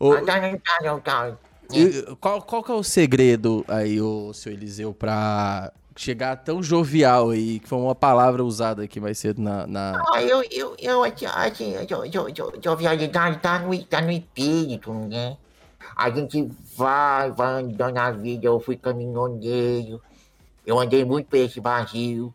Ah, 0.00 0.20
tá 0.26 0.40
tá 0.80 1.00
tá. 1.00 1.36
E 1.72 2.02
qual, 2.20 2.42
qual 2.42 2.62
que 2.62 2.70
é 2.70 2.74
o 2.74 2.82
segredo 2.82 3.64
aí, 3.66 4.00
o 4.00 4.32
seu 4.32 4.52
Eliseu, 4.52 4.94
pra 4.94 5.72
chegar 5.96 6.36
tão 6.36 6.62
jovial 6.62 7.30
aí, 7.30 7.58
que 7.58 7.68
foi 7.68 7.78
uma 7.78 7.94
palavra 7.94 8.44
usada 8.44 8.82
aqui 8.84 9.00
mais 9.00 9.18
cedo 9.18 9.40
na... 9.42 9.66
na- 9.66 10.02
Ah, 10.12 10.22
eu, 10.22 10.44
eu, 10.50 10.76
eu, 10.78 11.02
assim, 11.02 11.74
jo- 11.86 12.06
jo- 12.06 12.30
jo- 12.30 12.52
jovialidade 12.62 13.38
tá 13.38 13.58
no, 13.58 13.82
tá 13.84 14.00
no 14.00 14.12
espírito, 14.12 14.92
né? 14.92 15.36
A 15.96 16.10
gente 16.10 16.48
vai, 16.76 17.30
vai 17.30 17.62
andando 17.62 17.94
na 17.94 18.10
vida, 18.10 18.46
eu 18.46 18.60
fui 18.60 18.76
caminhoneiro, 18.76 20.00
eu 20.66 20.78
andei 20.78 21.04
muito 21.04 21.26
por 21.28 21.36
esse 21.36 21.60
Brasil, 21.60 22.32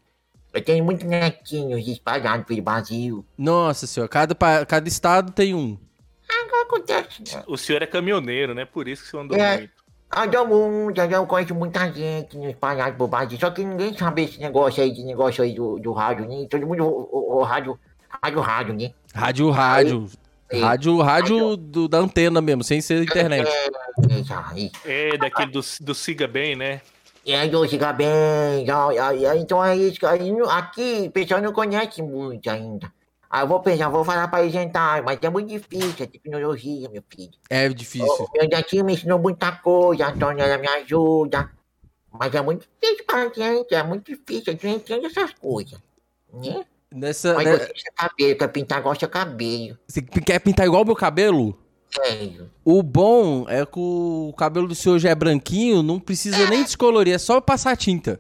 eu 0.54 0.62
tenho 0.64 0.84
muitos 0.84 1.06
netinhos 1.08 1.88
espalhados 1.88 2.46
pelo 2.46 2.62
Brasil. 2.62 3.26
Nossa 3.38 3.88
senhora, 3.88 4.10
cada, 4.10 4.36
pa- 4.36 4.66
cada 4.66 4.88
estado 4.88 5.32
tem 5.32 5.54
um. 5.54 5.78
Agora 6.30 6.64
acontece, 6.64 7.24
né? 7.34 7.44
O 7.48 7.58
senhor 7.58 7.82
é 7.82 7.86
caminhoneiro, 7.86 8.54
né? 8.54 8.66
Por 8.66 8.88
isso 8.88 9.02
que 9.04 9.08
o 9.10 9.12
senhor 9.12 9.24
andou 9.24 9.38
É. 9.38 9.58
muito. 9.58 9.82
Andou 10.14 10.46
muito, 10.46 11.00
eu 11.00 11.26
conheço 11.26 11.56
muita 11.56 11.90
gente 11.90 12.38
espalhada 12.50 12.94
por 12.98 13.08
Brasil, 13.08 13.40
só 13.40 13.50
que 13.50 13.64
ninguém 13.64 13.98
sabe 13.98 14.24
esse 14.24 14.40
negócio 14.42 14.84
aí, 14.84 14.92
de 14.92 15.04
negócio 15.04 15.42
aí 15.42 15.54
do, 15.56 15.80
do 15.80 15.94
rádio, 15.94 16.28
né? 16.28 16.46
Todo 16.50 16.68
mundo, 16.68 16.84
o, 16.86 17.10
o- 17.38 17.38
o 17.40 17.44
rádio, 17.44 17.80
rádio, 18.22 18.42
rádio, 18.42 18.74
né? 18.74 18.92
Rádio, 19.16 19.50
rádio. 19.50 20.10
Rádio, 20.54 20.98
rádio 21.02 21.56
do- 21.56 21.88
da 21.88 22.00
antena 22.00 22.42
mesmo, 22.42 22.62
sem 22.62 22.82
ser 22.82 23.02
internet. 23.02 23.48
É, 23.50 23.70
aí. 24.52 24.70
É, 24.84 25.18
daquele 25.18 25.50
do, 25.50 25.62
do 25.80 25.96
Siga 25.96 26.28
Bem, 26.28 26.58
né? 26.58 26.82
E 27.26 27.34
aí, 27.34 27.52
eu 27.52 27.68
fica 27.70 27.94
bem. 27.94 28.66
Então 29.38 29.64
é 29.64 29.76
isso. 29.76 30.00
Aqui 30.50 31.06
o 31.08 31.12
pessoal 31.12 31.42
não 31.42 31.54
conhece 31.54 32.02
muito 32.02 32.50
ainda. 32.50 32.92
Aí 33.30 33.44
eu 33.44 33.48
vou 33.48 33.62
pensar, 33.62 33.88
vou 33.88 34.04
falar 34.04 34.28
pra 34.28 34.44
eles 34.44 34.54
entrar, 34.54 35.02
mas 35.04 35.18
é 35.22 35.30
muito 35.30 35.48
difícil 35.48 36.04
a 36.04 36.08
tecnologia, 36.08 36.90
meu 36.90 37.02
filho. 37.10 37.32
É 37.50 37.70
difícil. 37.70 38.06
O 38.06 38.30
meu 38.34 38.50
netinho 38.50 38.84
me 38.84 38.94
ensinou 38.94 39.20
muita 39.20 39.54
coisa, 39.54 40.06
a 40.06 40.10
Antônia 40.10 40.58
me 40.58 40.68
ajuda. 40.68 41.50
Mas 42.12 42.36
é 42.36 42.42
muito 42.42 42.68
difícil 42.82 43.06
pra 43.06 43.30
gente, 43.30 43.74
é 43.74 43.82
muito 43.84 44.12
difícil, 44.12 44.44
a 44.48 44.52
gente 44.52 44.68
entende 44.68 45.06
essas 45.06 45.34
coisas. 45.34 45.80
Né? 46.34 46.66
Nessa, 46.94 47.36
Mas 47.36 47.46
né, 47.46 47.52
gosta 47.58 47.74
de 47.74 47.84
cabelo, 47.96 48.38
quer 48.38 48.48
pintar, 48.50 48.82
gosta 48.82 49.08
de 49.08 49.14
cabelo. 49.14 49.78
você 49.88 50.02
quer 50.02 50.40
pintar 50.40 50.66
igual 50.66 50.82
o 50.82 50.86
meu 50.86 50.96
cabelo? 50.96 51.58
O 52.64 52.82
bom 52.82 53.46
é 53.50 53.66
que 53.66 53.80
o 53.80 54.34
cabelo 54.38 54.68
do 54.68 54.76
senhor 54.76 55.00
já 55.00 55.10
é 55.10 55.16
branquinho, 55.16 55.84
não 55.84 56.00
precisa 56.00 56.48
nem 56.50 56.64
descolorir, 56.64 57.14
é 57.14 57.18
só 57.18 57.42
passar 57.42 57.76
tinta. 57.76 58.20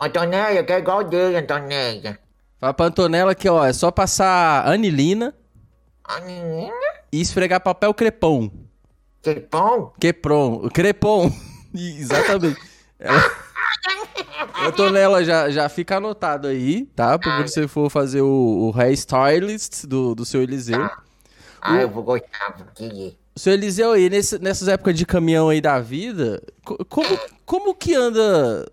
Antonélia, 0.00 0.64
que 0.64 0.72
é 0.72 0.78
igual 0.78 1.04
dele, 1.04 1.36
Antonélia. 1.36 2.18
Fala 2.58 2.74
pra 2.74 2.86
Antonella 2.86 3.34
que, 3.34 3.48
ó, 3.48 3.64
é 3.64 3.72
só 3.72 3.90
passar 3.90 4.66
anilina 4.68 5.34
A 6.04 6.20
menina, 6.20 6.72
e 7.10 7.20
esfregar 7.20 7.60
papel 7.60 7.92
crepom. 7.94 8.50
bom. 9.50 9.92
Quepron, 9.98 10.68
crepom. 10.68 11.32
Exatamente. 11.74 12.60
Ela... 12.98 13.18
Antonella, 14.66 15.24
já, 15.24 15.50
já 15.50 15.68
fica 15.68 15.96
anotado 15.96 16.48
aí, 16.48 16.84
tá? 16.94 17.18
Pra 17.18 17.36
quando 17.36 17.48
você 17.48 17.66
for 17.66 17.90
fazer 17.90 18.20
o, 18.20 18.68
o 18.68 18.78
hairstylist 18.78 19.86
do, 19.86 20.14
do 20.14 20.24
seu 20.24 20.42
Eliseu. 20.42 20.88
Ah, 21.60 21.80
eu 21.82 21.88
vou. 21.88 22.04
O 22.16 23.38
seu 23.38 23.52
Eliseu 23.52 23.92
aí, 23.92 24.10
nesse- 24.10 24.38
nessas 24.38 24.68
épocas 24.68 24.94
de 24.96 25.06
caminhão 25.06 25.48
aí 25.48 25.60
da 25.60 25.80
vida, 25.80 26.42
co- 26.64 26.84
como, 26.86 27.18
como 27.46 27.74
que 27.74 27.94
anda 27.94 28.70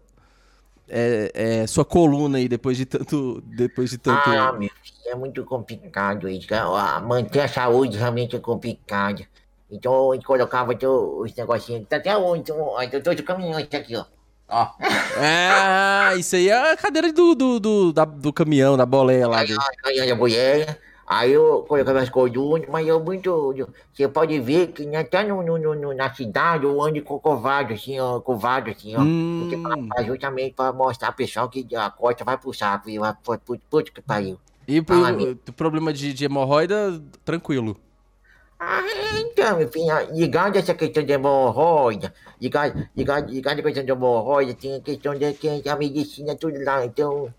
é, 0.90 1.32
é, 1.34 1.68
sua 1.68 1.86
coluna 1.86 2.38
aí 2.38 2.48
depois 2.48 2.78
de 2.78 2.86
tanto. 2.86 3.42
Depois 3.46 3.90
de 3.90 3.98
tanto. 3.98 4.30
Ah, 4.30 4.52
meu 4.54 4.70
filho, 4.84 4.98
é 5.06 5.16
muito 5.16 5.44
complicado 5.46 6.28
isso. 6.30 6.48
Ah, 6.54 7.00
Manter 7.00 7.42
a 7.42 7.48
saúde 7.48 7.98
realmente 7.98 8.36
é 8.36 8.40
complicado. 8.40 9.26
Então 9.70 10.12
a 10.12 10.16
gente 10.16 10.26
colocava 10.26 10.74
os 10.74 11.36
negocinhos. 11.36 11.86
Tá 11.88 11.98
até 11.98 12.16
onde? 12.18 12.52
Eu 12.52 13.04
tô 13.04 13.14
de 13.14 13.22
caminhão 13.24 13.60
isso 13.60 13.76
aqui, 13.76 13.96
ó. 13.96 14.06
Ó. 14.50 14.68
Ah, 15.20 16.14
isso 16.18 16.36
aí 16.38 16.48
é 16.50 16.72
a 16.72 16.78
cadeira 16.78 17.12
do, 17.12 17.36
do, 17.36 17.60
do, 17.60 17.94
da- 17.94 18.06
do 18.06 18.32
caminhão, 18.32 18.78
da 18.78 18.86
boleia 18.86 19.28
lá. 19.28 19.44
Do... 19.44 19.58
aí, 19.86 20.00
aí 20.00 20.12
a 20.12 20.16
mulher. 20.16 20.80
Aí 21.10 21.32
eu 21.32 21.64
colocava 21.64 22.00
as 22.02 22.10
colunas, 22.10 22.68
mas 22.70 22.86
eu 22.86 23.00
muito. 23.00 23.56
Você 23.94 24.08
pode 24.10 24.38
ver 24.42 24.68
que 24.74 24.94
até 24.94 25.24
no, 25.24 25.42
no, 25.42 25.58
no- 25.58 25.94
na 25.94 26.14
cidade 26.14 26.66
eu 26.66 26.82
ando 26.82 27.02
com 27.02 27.18
covarde, 27.18 27.74
assim, 27.76 27.98
ó, 27.98 28.20
covarde, 28.20 28.72
assim, 28.72 28.94
ó. 28.96 29.04
Hum, 29.04 29.90
pra- 29.90 30.04
justamente 30.04 30.54
pra 30.54 30.74
mostrar 30.74 31.14
pro 31.14 31.18
pessoal 31.26 31.48
que 31.48 31.66
a 31.76 31.90
costa 31.90 32.26
vai 32.26 32.38
pro 32.38 32.54
saco 32.54 32.90
e 32.90 33.00
vai 33.00 33.14
pro 33.14 33.40
puto 33.40 33.62
puto 33.70 33.92
que 33.94 34.02
pariu. 34.02 34.38
e 34.68 34.82
pro, 34.82 34.96
Ah, 34.98 35.12
o 35.48 35.54
problema 35.54 35.94
de, 35.94 36.12
de 36.14 36.26
hemorroida, 36.26 37.02
tranquilo. 37.24 37.78
Ah, 38.60 38.82
então, 39.32 39.60
filho, 39.70 40.16
ligado 40.16 40.56
a 40.58 40.60
essa 40.60 40.74
questão 40.74 41.04
de 41.06 41.14
hemorroida, 41.14 42.14
ligado, 42.42 42.90
ligado, 42.96 43.32
ligado 43.32 43.60
a 43.60 43.64
questão 43.64 43.86
de 43.86 43.92
hemorroida, 43.92 44.54
tem 44.56 44.76
a 44.76 44.82
questão 44.82 45.16
de 45.16 45.32
que 45.34 45.70
a 45.70 45.76
medicina 45.76 46.36
tudo 46.36 46.62
lá, 46.64 46.84
então, 46.84 47.34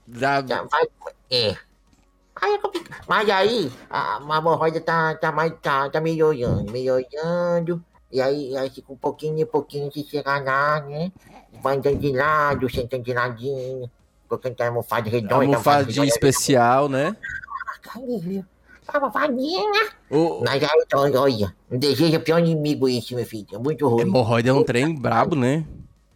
já 0.49 0.63
vai, 0.63 0.87
é. 1.31 1.68
Aí 2.41 2.55
é 2.55 2.59
complicado. 2.59 3.05
Mas 3.09 3.29
aí, 3.31 3.73
a, 3.91 4.19
a 4.19 4.39
hemorroida 4.39 4.81
tá, 4.81 5.15
tá 5.15 5.33
mais, 5.33 5.53
tá, 5.61 5.89
tá 5.91 6.01
melhorando, 6.01 6.71
melhorando, 6.71 7.85
e 8.11 8.21
aí, 8.21 8.57
aí 8.57 8.71
fica 8.71 8.93
um 8.93 8.97
pouquinho, 8.97 9.45
um 9.45 9.47
pouquinho 9.51 9.91
de 9.91 10.05
chegar 10.05 10.43
lá, 10.43 10.81
né, 10.81 11.13
vai 11.63 11.77
andando 11.77 11.99
de 11.99 12.13
lado, 12.13 12.71
sentando 12.71 13.03
de 13.03 13.13
ladinho, 13.13 13.91
colocando 14.29 14.53
aquela 14.53 14.71
almofada 14.71 15.11
redonda. 15.11 15.35
almofadinha 15.35 16.07
especial, 16.07 16.89
né? 16.89 17.17
Almofadinha. 17.95 18.47
Almofadinha. 18.87 19.91
O, 20.11 20.43
Mas 20.45 20.63
aí, 20.63 20.83
então, 20.87 21.01
olha, 21.23 21.55
não 21.71 21.79
deseja 21.79 22.19
pior 22.19 22.39
inimigo 22.39 22.89
isso, 22.89 23.15
meu 23.15 23.27
filho. 23.27 23.47
É 23.53 23.59
muito 23.59 23.87
ruim. 23.87 24.03
hemorroida 24.03 24.49
é 24.49 24.53
um 24.53 24.65
trem 24.65 24.95
brabo, 24.95 25.37
né? 25.37 25.67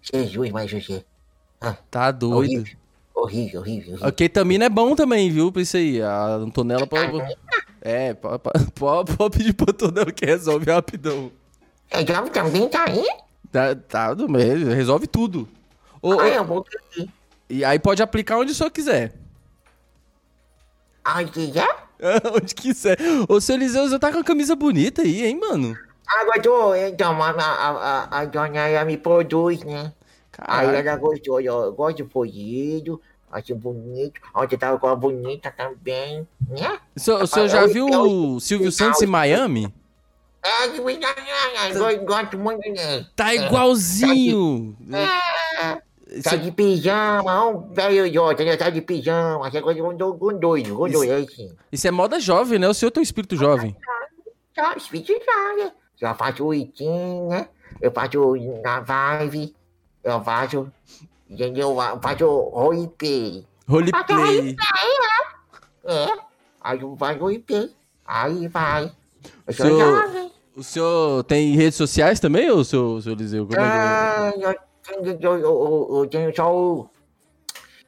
Jesus, 0.00 0.50
mas 0.50 0.70
você. 0.70 1.04
Tá 1.90 2.10
doido. 2.10 2.54
Horrível. 2.54 2.81
Horrível, 3.14 3.60
horrível. 3.60 3.90
horrível. 3.92 4.08
A 4.08 4.12
ketamina 4.12 4.64
é 4.64 4.68
bom 4.68 4.94
também, 4.94 5.30
viu? 5.30 5.52
Pra 5.52 5.62
isso 5.62 5.76
aí. 5.76 6.00
A 6.02 6.36
Antonella 6.36 6.86
pode. 6.86 7.36
É, 7.80 8.14
pode, 8.14 8.42
pode, 8.74 9.36
pedir 9.36 9.52
pra 9.54 9.72
Antonella 9.72 10.12
que 10.12 10.24
resolve 10.24 10.70
rapidão. 10.70 11.30
Já 12.06 12.22
também 12.22 12.68
tá 12.68 12.84
aí? 12.88 13.04
Tá, 13.50 13.74
tá, 13.74 14.14
resolve 14.74 15.06
tudo. 15.06 15.48
Ô, 16.00 16.14
ô, 16.14 16.20
Ah, 16.20 16.28
eu 16.28 16.44
vou 16.44 16.64
querer. 16.64 17.08
e 17.50 17.64
aí 17.64 17.78
pode 17.78 18.02
aplicar 18.02 18.38
onde 18.38 18.52
o 18.52 18.54
senhor 18.54 18.70
quiser. 18.70 19.12
Ai, 21.04 21.26
que 21.26 21.52
já? 21.52 21.68
onde 22.34 22.54
quiser. 22.54 22.96
Ô, 23.28 23.40
seu 23.40 23.56
Eliseu, 23.56 23.88
você 23.88 23.98
tá 23.98 24.10
com 24.10 24.18
a 24.18 24.24
camisa 24.24 24.56
bonita 24.56 25.02
aí, 25.02 25.26
hein, 25.26 25.38
mano? 25.38 25.76
Agora 26.06 26.38
então, 26.88 27.22
a, 27.22 27.30
a, 27.30 27.70
a, 27.70 28.20
a 28.20 28.24
dona 28.24 28.68
ela 28.68 28.84
me 28.84 28.96
produz, 28.96 29.62
né? 29.64 29.92
Aí 30.38 30.66
Caralho. 30.66 30.88
ela 30.88 30.96
gostou, 30.96 31.40
eu 31.40 31.72
gosto 31.72 31.96
de 31.98 32.04
polido, 32.04 33.00
acho 33.30 33.54
bonito. 33.54 34.20
Ontem 34.34 34.56
tava 34.56 34.78
com 34.78 34.86
a 34.86 34.96
bonita 34.96 35.50
também, 35.50 36.26
né? 36.48 36.78
O 36.96 37.00
senhor, 37.00 37.22
o 37.22 37.26
senhor 37.26 37.48
já 37.48 37.66
viu 37.66 37.86
o 37.86 38.40
Silvio 38.40 38.72
Santos 38.72 39.02
em 39.02 39.06
Miami? 39.06 39.72
É, 40.44 40.66
eu 40.66 42.04
gosto 42.04 42.36
muito 42.38 42.60
dele. 42.60 43.06
Tá 43.14 43.32
igualzinho. 43.34 44.76
Tá 46.22 46.30
Cê- 46.30 46.36
de 46.38 46.50
pijama, 46.52 47.46
um 47.46 47.72
velho 47.72 48.06
idiota, 48.06 48.44
né? 48.44 48.54
Tá 48.56 48.68
de 48.68 48.82
pijama, 48.82 49.46
essa 49.48 49.62
coisa 49.62 49.80
com 49.80 49.96
do- 49.96 50.14
com 50.14 50.38
doido, 50.38 50.76
com 50.76 50.86
doido, 50.88 51.10
é 51.12 51.16
assim. 51.22 51.50
Isso 51.70 51.88
é 51.88 51.90
moda 51.90 52.20
jovem, 52.20 52.58
né? 52.58 52.68
O 52.68 52.74
senhor 52.74 52.90
tem 52.90 53.00
um 53.00 53.02
espírito 53.04 53.34
jovem. 53.34 53.74
Tá, 54.54 54.74
espírito 54.76 55.12
já, 55.24 55.56
né? 55.64 55.72
Eu 55.98 56.14
faço 56.14 56.44
o 56.44 56.52
itim, 56.52 57.28
né? 57.28 57.48
Eu 57.80 57.90
faço 57.92 58.34
na 58.62 58.80
vibe, 58.80 59.54
eu 60.04 60.22
faço, 60.22 60.72
entendeu? 61.28 61.70
Eu 61.80 62.00
faço 62.00 62.26
roleplay. 62.26 63.46
Roleplay. 63.68 64.56
É, 65.84 66.06
aí 66.60 66.80
eu 66.80 66.96
faço 66.96 67.18
roleplay, 67.20 67.70
aí 68.06 68.48
vai. 68.48 68.92
Eu 69.46 69.52
sou 69.52 69.66
Seu- 69.66 69.78
jovem. 69.78 70.32
O 70.54 70.62
senhor 70.62 71.24
tem 71.24 71.54
redes 71.56 71.76
sociais 71.76 72.20
também, 72.20 72.50
ou 72.50 72.62
seu, 72.62 73.00
seu 73.00 73.12
Eliseu? 73.12 73.46
Como 73.46 73.58
é 73.58 73.62
é? 73.64 73.66
Ah, 73.66 74.32
eu 74.36 74.54
tenho, 75.02 75.18
eu, 75.18 75.38
eu, 75.38 75.88
eu 76.00 76.06
tenho 76.06 76.36
só 76.36 76.54
o, 76.54 76.90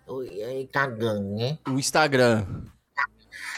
o 0.08 0.22
Instagram, 0.22 1.20
né? 1.20 1.58
O 1.68 1.72
Instagram. 1.72 2.46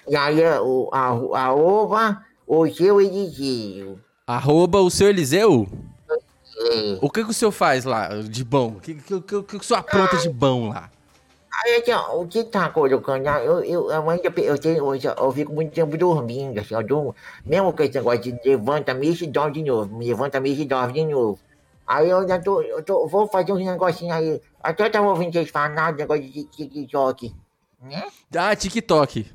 E 0.08 0.16
aí 0.16 0.40
o, 0.60 0.90
a, 0.92 1.06
a 1.10 1.54
ova, 1.54 2.24
o 2.48 2.66
seu 2.68 3.00
Eliseu. 3.00 3.98
Arroba 4.26 4.80
o 4.80 4.90
seu 4.90 5.08
Eliseu? 5.08 5.68
É. 6.58 6.98
O 7.02 7.10
que, 7.10 7.22
que 7.24 7.30
o 7.30 7.34
senhor 7.34 7.52
faz 7.52 7.84
lá 7.84 8.08
de 8.22 8.44
bom? 8.44 8.68
O 8.76 8.80
que, 8.80 8.94
que, 8.94 9.20
que, 9.20 9.42
que 9.42 9.56
o 9.56 9.62
senhor 9.62 9.80
apronta 9.80 10.16
de 10.16 10.28
bom 10.28 10.68
lá? 10.70 10.90
Aí, 11.64 11.76
assim, 11.76 11.92
ó, 11.92 12.20
o 12.20 12.26
que 12.26 12.44
tá 12.44 12.68
colocando 12.68 13.24
lá, 13.24 13.42
eu, 13.42 13.64
eu, 13.64 13.90
eu, 13.90 14.10
ainda, 14.10 14.28
eu, 14.40 14.58
tenho, 14.58 14.94
eu, 14.94 15.00
eu 15.16 15.32
fico 15.32 15.52
muito 15.54 15.72
tempo 15.72 15.96
dormindo, 15.96 16.58
assim, 16.60 16.74
eu 16.74 16.82
durmo, 16.82 17.14
mesmo 17.46 17.72
com 17.72 17.82
esse 17.82 17.94
negócio 17.94 18.20
de 18.20 18.38
levanta, 18.44 18.92
mexe 18.92 19.24
e 19.24 19.26
dorme 19.26 19.52
de 19.54 19.62
novo, 19.70 19.96
me 19.96 20.06
levanta, 20.06 20.38
mexe 20.38 20.62
e 20.62 20.66
dorme 20.66 20.92
de 20.92 21.04
novo. 21.06 21.38
Aí 21.86 22.10
eu 22.10 22.26
já 22.28 22.38
tô, 22.38 22.60
eu 22.60 22.82
tô, 22.82 23.06
vou 23.06 23.26
fazer 23.26 23.52
uns 23.52 23.64
negocinhos 23.64 24.14
aí, 24.14 24.40
até 24.62 24.90
tava 24.90 25.08
ouvindo 25.08 25.32
vocês 25.32 25.48
falar 25.48 25.92
de 25.92 25.98
negócio 25.98 26.22
de 26.24 26.44
TikTok, 26.44 27.34
né? 27.80 28.06
Ah, 28.36 28.54
TikTok. 28.54 29.26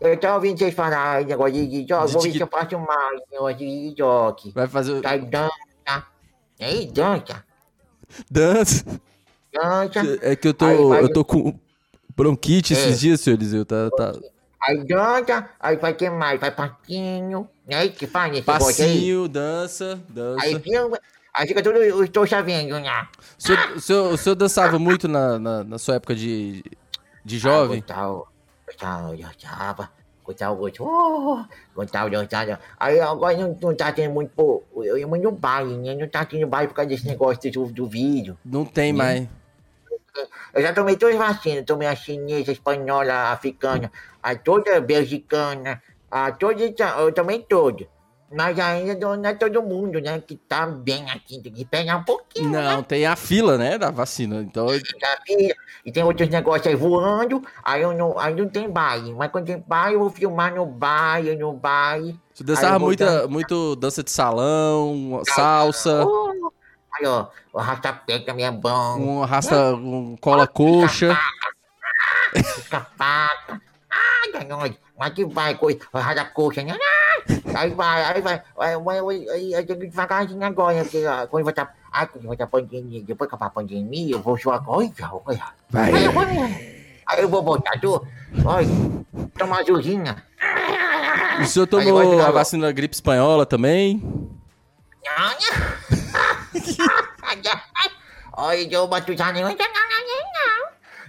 Eu 0.00 0.18
tava 0.18 0.34
ouvindo 0.36 0.58
vocês 0.58 0.74
falar 0.74 1.22
de 1.22 1.28
negócio 1.28 1.52
de 1.54 1.68
TikTok, 1.68 2.12
vou 2.12 2.22
ver 2.22 2.32
se 2.32 2.40
eu 2.40 2.46
faço 2.46 2.78
mais 2.78 3.20
negócio 3.30 3.56
de 3.58 3.88
TikTok. 3.88 4.52
Vai 4.52 4.66
fazer 4.66 4.92
o- 4.92 5.02
Tá 5.02 5.16
dança, 5.86 6.06
aí 6.60 6.86
dança, 6.86 7.44
dança. 8.30 8.84
dança. 9.52 10.18
É 10.22 10.34
que 10.36 10.48
eu 10.48 10.54
tô, 10.54 10.92
Aí 10.92 11.02
eu 11.02 11.12
tô 11.12 11.24
com 11.24 11.58
bronquite 12.16 12.74
É. 12.74 12.76
esses 12.76 13.00
dias, 13.00 13.20
seu 13.20 13.34
Eliseu. 13.34 13.64
Tá, 13.64 13.90
tá... 13.90 14.12
Aí 14.62 14.84
dança, 14.84 15.48
aí 15.60 15.76
vai 15.76 15.94
que 15.94 16.10
mais? 16.10 16.40
Vai 16.40 16.50
passinho, 16.50 17.48
né? 17.66 17.88
Que 17.88 18.06
faz 18.06 18.32
esse 18.32 18.38
aí. 18.38 18.44
Passinho, 18.44 19.28
dança, 19.28 20.00
dança. 20.08 20.44
Aí 20.44 20.58
filma, 20.58 20.98
aí 21.34 21.46
fica 21.46 21.62
tudo 21.62 21.78
os 21.78 22.08
trouxa 22.08 22.42
vendo, 22.42 22.78
né? 22.80 23.06
O 23.38 23.42
senhor, 23.42 23.70
o 23.76 23.80
senhor, 23.80 24.12
o 24.12 24.16
senhor 24.16 24.34
dançava 24.34 24.78
muito 24.78 25.06
na, 25.06 25.38
na, 25.38 25.64
na 25.64 25.78
sua 25.78 25.96
época 25.96 26.14
de, 26.14 26.64
de 27.24 27.38
jovem? 27.38 27.80
Gostava, 27.80 28.24
gostava, 28.66 29.16
gostava, 29.16 29.90
gostava, 30.26 30.54
gostava, 30.54 31.48
gostava, 31.74 32.10
gostava. 32.10 32.60
Aí 32.78 33.00
agora 33.00 33.36
não, 33.36 33.56
não 33.60 33.74
tá 33.74 33.92
tendo 33.92 34.12
muito, 34.12 34.30
pô, 34.34 34.62
eu 34.82 34.98
ia 34.98 35.06
muito 35.06 35.30
baile, 35.30 35.76
né? 35.78 35.94
Não 35.94 36.08
tá 36.08 36.24
tendo 36.24 36.46
baile 36.46 36.68
por 36.68 36.74
causa 36.74 36.88
desse 36.88 37.06
negócio 37.06 37.50
do, 37.52 37.66
do 37.66 37.86
vídeo. 37.86 38.36
Não 38.44 38.64
tem 38.64 38.92
Né? 38.92 38.98
mais. 38.98 39.28
Eu 40.54 40.62
já 40.62 40.72
tomei 40.72 40.96
todas 40.96 41.14
as 41.20 41.26
vacinas, 41.28 41.64
tomei 41.64 41.86
a 41.86 41.94
chinesa, 41.94 42.50
a 42.50 42.52
espanhola, 42.52 43.12
a 43.12 43.32
africana, 43.32 43.92
a 44.22 44.34
toda 44.34 44.80
belgicana, 44.80 45.82
todos, 46.38 46.62
estão- 46.62 47.00
eu 47.00 47.12
também 47.12 47.42
todos. 47.42 47.86
Mas 48.32 48.58
ainda 48.58 49.16
não 49.16 49.24
é 49.24 49.34
todo 49.34 49.62
mundo, 49.62 50.00
né, 50.00 50.20
que 50.20 50.34
tá 50.36 50.66
bem 50.66 51.08
aqui, 51.10 51.40
tem 51.40 51.52
que 51.52 51.64
pegar 51.64 51.98
um 51.98 52.02
pouquinho, 52.02 52.50
Não, 52.50 52.82
tem 52.82 53.06
a 53.06 53.14
fila, 53.14 53.56
né, 53.56 53.78
da 53.78 53.90
vacina. 53.90 54.42
Então, 54.42 54.68
sabe? 54.68 55.54
E 55.84 55.92
tem 55.92 56.02
outros 56.02 56.28
negócios 56.28 56.66
aí 56.66 56.74
voando, 56.74 57.40
aí, 57.62 57.82
eu 57.82 57.92
não, 57.92 58.18
aí 58.18 58.34
não 58.34 58.48
tem 58.48 58.68
baile. 58.68 59.14
Mas 59.14 59.30
quando 59.30 59.46
tem 59.46 59.64
baile, 59.64 59.94
eu 59.94 60.00
vou 60.00 60.10
filmar 60.10 60.52
no 60.52 60.66
baile, 60.66 61.36
no 61.36 61.52
baile. 61.52 62.18
você 62.34 62.42
dançava 62.42 62.80
muita, 62.80 63.04
dançar. 63.04 63.28
muito 63.28 63.76
dança 63.76 64.02
de 64.02 64.10
salão, 64.10 65.22
salsa, 65.24 66.04
aí, 66.94 67.06
ó, 67.06 67.28
o 67.52 67.60
arrastapé 67.60 68.18
também 68.18 68.44
é 68.44 68.50
bom. 68.50 68.98
um 68.98 69.22
arrasta, 69.22 69.72
um 69.76 70.16
cola 70.16 70.48
coxa. 70.48 71.16
Escapata. 72.34 73.62
Ai, 73.88 74.32
danone. 74.32 74.76
Mas 74.98 75.12
que 75.12 75.24
vai, 75.24 75.54
coisa, 75.54 75.78
arrasta 75.92 76.24
coxa, 76.24 76.64
né? 76.64 76.76
Aí 77.56 77.70
vai, 77.70 78.04
aí 78.04 78.20
vai. 78.20 78.42
Aí, 78.58 78.76
vai, 78.76 78.98
aí, 78.98 79.30
aí, 79.30 79.54
aí 79.54 79.64
tem 79.64 79.78
que 79.78 79.86
devagarzinho 79.86 80.44
agora, 80.44 80.82
porque 80.82 81.06
ó, 81.06 81.26
quando 81.26 81.44
vai 81.44 81.52
estar. 81.52 81.74
Ai, 81.90 82.06
quando 82.06 82.26
vai 82.26 82.34
estar 82.34 82.46
pandemia, 82.46 83.02
depois 83.02 83.28
que 83.28 83.34
acabar 83.34 83.46
a 83.46 83.50
pandemia, 83.50 84.14
eu 84.14 84.20
vou 84.20 84.36
jogar. 84.36 84.62
Olha, 84.66 84.92
olha. 85.24 85.42
Vai. 85.70 85.92
Aí 85.92 86.04
eu 86.04 86.12
vou, 86.12 86.22
aí 86.22 87.22
eu 87.22 87.28
vou 87.28 87.42
botar 87.42 87.80
tu. 87.80 88.06
Olha, 88.44 88.68
tomar 89.38 89.60
azulzinha. 89.60 90.22
O 91.40 91.44
senhor 91.46 91.66
tomou 91.66 92.20
a 92.20 92.30
vacina 92.30 92.66
da 92.66 92.72
gripe 92.72 92.94
espanhola 92.94 93.46
também? 93.46 94.02
Olha, 98.36 98.68
eu 98.70 98.86
boto 98.86 99.16
já 99.16 99.32
nem 99.32 99.42
não. 99.42 99.56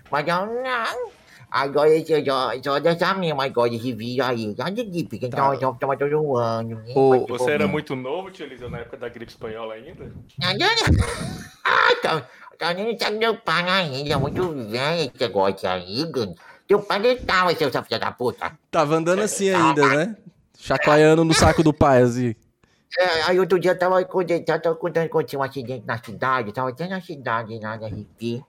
Mas 0.09 0.27
eu 0.27 0.45
não. 0.45 1.16
Agora 1.49 1.89
eu 1.89 2.25
só, 2.25 2.51
só 2.61 2.79
dessa 2.79 3.13
mesma, 3.13 3.45
agora 3.45 3.73
esse 3.73 3.93
vírus 3.93 4.25
aí. 4.27 4.55
Já 4.57 4.69
de 4.69 4.83
gripe, 4.83 5.17
que 5.17 5.25
então 5.27 5.53
eu 5.53 5.73
tomo 5.75 5.97
todo 5.97 6.37
ano. 6.37 6.75
né? 6.75 6.93
Você 7.29 7.51
era 7.51 7.67
muito 7.67 7.95
novo, 7.95 8.29
tio 8.29 8.45
Eliseu, 8.45 8.69
na 8.69 8.79
época 8.79 8.97
da 8.97 9.07
gripe 9.09 9.31
espanhola 9.31 9.73
ainda? 9.73 10.11
Ah, 11.63 11.95
tá, 12.01 12.27
tá 12.57 12.73
nem 12.73 12.97
sabe 12.97 13.17
meu 13.17 13.35
pai 13.37 13.67
ainda, 13.69 14.13
é 14.13 14.17
muito 14.17 14.49
velho 14.69 15.01
esse 15.01 15.19
negócio 15.19 15.69
aí. 15.69 16.05
Teu 16.67 16.81
pai 16.81 16.99
gritava, 16.99 17.55
seu 17.55 17.71
seu 17.71 17.83
filho 17.83 17.99
da 17.99 18.11
puta. 18.11 18.51
Tava 18.69 18.95
andando 18.95 19.21
assim 19.21 19.49
ainda, 19.49 19.87
né? 19.87 20.17
Chacoalhando 20.59 21.23
no 21.23 21.33
saco 21.33 21.63
do 21.63 21.73
pai, 21.73 22.01
assim. 22.01 22.35
É, 22.97 23.23
aí 23.23 23.39
outro 23.39 23.59
dia 23.59 23.71
eu 23.71 23.79
tava 23.79 24.03
contando, 24.05 24.43
tava 24.43 24.75
contando 24.75 25.09
que 25.09 25.23
tinha 25.23 25.39
um 25.39 25.43
acidente 25.43 25.85
na 25.85 26.01
cidade, 26.01 26.51
tava 26.51 26.69
até 26.69 26.87
na 26.87 26.99
cidade 26.99 27.59
lá 27.59 27.77
da 27.77 27.87
RP. 27.87 28.43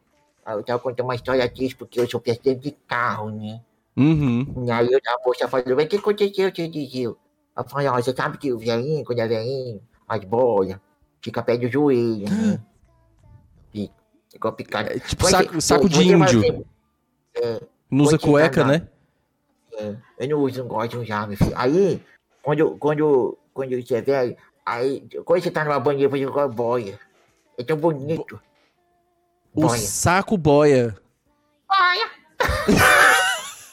Aí 0.48 0.56
eu 0.56 0.62
tava 0.62 0.78
contando 0.78 1.04
uma 1.06 1.14
história 1.14 1.46
triste 1.46 1.76
porque 1.76 2.00
eu 2.00 2.08
sou 2.08 2.22
acidente 2.26 2.60
de 2.60 2.70
carro, 2.86 3.30
né? 3.30 3.60
Uhum. 3.94 4.64
E 4.64 4.70
aí 4.70 4.88
a 4.94 5.18
moça 5.22 5.46
falou, 5.46 5.76
mas 5.76 5.84
o 5.84 5.88
que 5.88 5.96
aconteceu, 5.96 6.50
seu 6.56 6.70
Dizil? 6.70 7.18
Eu 7.54 7.64
falei, 7.68 7.86
ó, 7.86 7.96
você 7.96 8.14
sabe 8.16 8.38
que 8.38 8.50
o 8.50 8.58
velhinho, 8.58 9.04
quando 9.04 9.18
é 9.18 9.28
velhinho, 9.28 9.82
as 10.08 10.24
bolas, 10.24 10.74
fica 11.20 11.42
perto 11.42 11.60
do 11.60 11.68
joelho, 11.70 12.24
né? 12.30 12.62
Fica, 13.70 13.92
ficou 14.32 14.52
picado. 14.54 14.88
É 14.88 14.98
tipo 14.98 15.22
Você- 15.22 15.30
saco, 15.32 15.60
saco 15.60 15.86
de 15.86 16.02
índio. 16.02 16.40
ver- 16.40 16.64
É, 17.34 17.60
Não 17.90 18.06
usa 18.06 18.18
cueca, 18.18 18.64
né? 18.64 18.88
é, 19.74 19.96
eu 20.18 20.28
não 20.30 20.38
uso, 20.40 20.60
não 20.60 20.68
gosto 20.68 20.92
de 20.92 20.96
usar, 20.96 21.28
meu 21.28 21.36
filho. 21.36 21.52
Aí, 21.54 22.02
quando, 22.42 22.74
quando, 22.78 23.36
quando 23.52 23.76
você 23.82 23.96
é 23.96 24.00
velho, 24.00 24.36
aí, 24.64 25.06
quando 25.26 25.42
você 25.42 25.50
tá 25.50 25.62
numa 25.62 25.78
banheira, 25.78 26.08
você 26.08 26.22
igual 26.22 26.48
boia. 26.48 26.98
É 27.58 27.62
tão 27.62 27.76
bonito. 27.76 28.40
O 29.54 29.62
Boia. 29.62 29.78
saco 29.80 30.36
boia. 30.36 30.96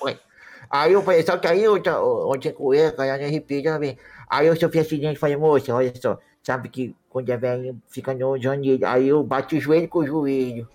Ué. 0.02 0.20
Aí 0.70 0.92
eu 0.94 1.02
falei, 1.04 1.24
só 1.26 1.38
que 1.38 1.48
aí 1.48 1.64
eu 1.64 1.80
onde 2.28 2.52
cueca, 2.52 3.04
aí 3.04 3.10
na 3.32 3.38
RP 3.38 3.64
também. 3.64 3.98
Aí 4.30 4.48
eu 4.48 4.56
sofri 4.60 4.80
acidente, 4.80 5.20
falei, 5.20 5.38
moça, 5.38 5.74
olha 5.74 5.94
só, 6.02 6.18
sabe 6.44 6.68
que 6.70 6.94
quando 7.08 7.30
é 7.30 7.38
velho 7.38 7.80
fica 7.88 8.14
no 8.14 8.38
joelho. 8.42 8.80
Aí 8.86 9.08
eu 9.08 9.24
bati 9.24 9.56
o 9.58 9.62
joelho 9.62 9.88
com 9.88 10.00
o 10.00 10.06
joelho. 10.06 10.68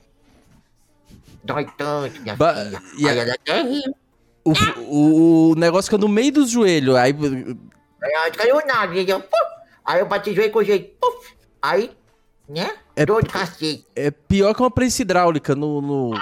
Dói 1.45 1.67
tanto, 1.77 2.21
minha 2.23 2.37
Ba- 2.37 2.55
filha. 2.55 2.83
e 2.99 3.09
Aí 3.09 3.19
a- 3.19 3.23
ela 3.23 3.35
até 3.35 3.63
riu. 3.63 3.95
O, 4.45 4.53
o, 4.81 5.51
o 5.51 5.55
negócio 5.57 5.91
fica 5.91 5.99
no 6.01 6.09
meio 6.09 6.33
dos 6.33 6.51
joelhos. 6.51 6.95
Aí. 6.97 7.13
Aí 8.23 8.31
caiu 8.31 8.65
nada, 8.67 8.95
eu. 8.95 9.23
Aí 9.85 10.01
eu 10.01 10.07
bati 10.07 10.31
o 10.31 10.35
joelho 10.35 10.53
com 10.53 10.61
o 10.61 10.65
joelho, 10.65 10.89
puf. 11.01 11.35
Aí, 11.61 11.91
né? 12.51 12.71
É- 12.97 13.07
Dor 13.07 13.23
de 13.23 13.31
cacete. 13.31 13.87
É 13.95 14.11
pior 14.11 14.55
que 14.55 14.63
uma 14.63 14.71
prensa 14.71 15.03
hidráulica 15.03 15.55
no. 15.55 15.81
no... 15.81 16.15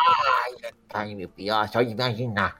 Ai, 0.93 1.15
meu 1.15 1.29
filho, 1.35 1.55
ó, 1.55 1.67
só 1.67 1.83
de 1.83 1.93
imaginar. 1.93 2.57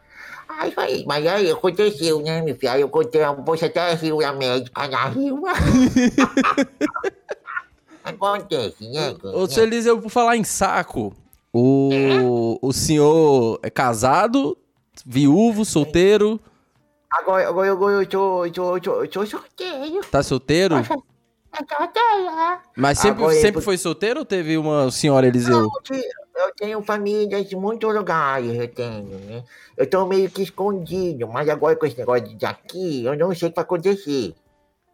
Aí, 0.49 0.73
foi, 0.73 1.05
mas 1.07 1.25
aí 1.27 1.51
aconteceu, 1.51 2.21
né, 2.21 2.43
meu 2.43 2.57
filho? 2.57 2.73
Aí 2.73 2.81
eu 2.81 2.89
contei, 2.89 3.23
a 3.23 3.33
moça 3.33 3.67
até 3.67 3.93
riu, 3.95 4.25
a 4.25 4.33
médica 4.33 4.91
já 4.91 5.05
riu. 5.09 5.43
Acontece, 8.03 8.89
né? 8.89 9.15
Ô, 9.35 9.47
seu 9.47 9.65
Eliseu, 9.65 10.01
por 10.01 10.09
falar 10.11 10.37
em 10.37 10.45
saco, 10.45 11.15
o, 11.53 12.59
o 12.63 12.73
senhor 12.73 13.61
é 13.63 13.69
casado, 13.69 14.57
viúvo, 15.05 15.65
solteiro, 15.65 16.41
Agora, 17.11 17.49
agora, 17.49 17.73
agora 17.73 18.03
eu 18.03 18.11
sou, 18.11 18.47
eu 18.47 18.55
sou, 18.55 18.77
eu 18.77 19.05
eu 19.05 19.27
solteiro. 19.27 20.01
tá 20.11 20.23
solteiro? 20.23 20.77
Eu 20.77 20.85
solteiro. 20.85 21.08
Mas 22.77 22.99
sempre, 22.99 23.23
Agora, 23.23 23.41
sempre 23.41 23.61
foi 23.61 23.77
solteiro 23.77 24.21
ou 24.21 24.25
teve 24.25 24.57
uma 24.57 24.91
senhora 24.91 25.27
Eliseu? 25.27 25.71
Eu 26.37 26.55
tenho 26.57 26.83
família 26.83 27.45
de 27.45 27.57
muitos 27.57 27.93
lugares, 27.93 28.55
eu 28.55 28.69
tenho, 28.69 29.19
né? 29.19 29.45
Eu 29.77 29.89
tô 29.89 30.07
meio 30.07 30.31
que 30.31 30.43
escondido, 30.43 31.27
mas 31.27 31.49
agora 31.49 31.75
com 31.75 31.85
esse 31.87 31.99
negócio 31.99 32.37
de 32.37 32.47
aqui, 32.47 33.05
eu 33.05 33.17
não 33.17 33.35
sei 33.35 33.49
o 33.49 33.51
que 33.51 33.57
vai 33.57 33.65
acontecer. 33.65 34.35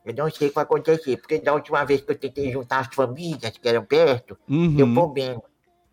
Eu 0.05 0.15
não 0.15 0.31
sei 0.31 0.49
o 0.49 0.51
que 0.51 0.55
vai 0.55 0.65
acontecer, 0.65 1.17
porque 1.19 1.39
da 1.39 1.53
última 1.55 1.85
vez 1.85 2.01
que 2.01 2.11
eu 2.11 2.19
tentei 2.19 2.51
juntar 2.51 2.81
as 2.81 2.95
famílias 2.95 3.57
que 3.59 3.69
eram 3.69 3.85
perto, 3.85 4.39
deu 4.49 4.87
Uhum. 4.87 4.95
problema. 4.95 5.43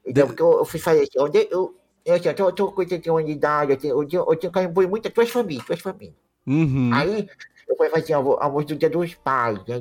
Então, 0.06 0.24
De- 0.26 0.28
porque 0.28 0.42
eu, 0.42 0.52
eu 0.60 0.66
fui 0.66 0.80
fazer 0.80 1.02
assim, 1.02 1.12
eu, 1.16 1.28
eu, 1.52 1.76
eu, 2.06 2.16
assim, 2.16 2.28
eu 2.30 2.34
tô, 2.36 2.44
eu 2.48 2.52
tô 2.54 2.72
com 2.72 2.80
81 2.82 3.24
de 3.24 3.32
idade, 3.32 3.72
eu 3.74 3.78
tenho, 3.78 4.02
eu 4.02 4.08
tenho, 4.08 4.24
eu 4.28 4.36
tenho 4.36 4.90
muitas 4.90 5.12
duas 5.14 5.30
famílias, 5.30 5.66
duas 5.66 5.80
famílias. 5.82 6.16
Uhum. 6.48 6.92
Aí, 6.94 7.30
eu 7.68 7.96
assim, 7.96 8.14
eu 8.14 8.24
vou, 8.24 8.40
eu 8.42 8.52
vou 8.52 8.64
do 8.64 8.76
dia 8.76 8.90
dos 8.90 9.14
pais, 9.16 9.60
né? 9.68 9.80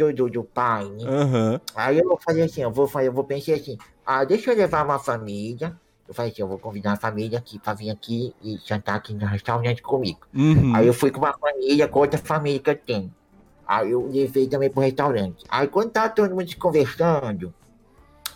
Do, 0.00 0.12
do, 0.14 0.30
do, 0.30 0.44
pai, 0.44 0.86
né? 0.88 1.04
Aham. 1.04 1.60
Aí 1.74 1.98
eu 1.98 2.08
vou 2.08 2.18
fazer 2.18 2.42
assim, 2.42 2.62
eu 2.62 2.70
vou 2.70 2.88
fazer, 2.88 3.08
eu 3.08 3.12
vou 3.12 3.22
pensar 3.22 3.52
assim, 3.52 3.76
ah, 4.06 4.24
deixa 4.24 4.50
eu 4.50 4.56
levar 4.56 4.82
uma 4.82 4.98
família. 4.98 5.78
Eu 6.08 6.14
falei 6.14 6.32
assim, 6.32 6.40
eu 6.40 6.48
vou 6.48 6.58
convidar 6.58 6.92
a 6.92 6.96
família 6.96 7.38
aqui 7.38 7.58
pra 7.58 7.74
vir 7.74 7.90
aqui 7.90 8.34
e 8.42 8.56
jantar 8.64 8.96
aqui 8.96 9.12
no 9.12 9.26
restaurante 9.26 9.82
comigo. 9.82 10.20
Uhum. 10.34 10.74
Aí 10.74 10.86
eu 10.86 10.94
fui 10.94 11.10
com 11.10 11.18
uma 11.18 11.36
família, 11.36 11.86
com 11.86 11.98
outra 11.98 12.18
família 12.18 12.58
que 12.58 12.70
eu 12.70 12.76
tenho. 12.76 13.14
Aí 13.66 13.90
eu 13.90 14.10
levei 14.10 14.48
também 14.48 14.70
pro 14.70 14.80
restaurante. 14.80 15.44
Aí 15.50 15.68
quando 15.68 15.90
tava 15.90 16.08
todo 16.08 16.34
mundo 16.34 16.56
conversando, 16.56 17.54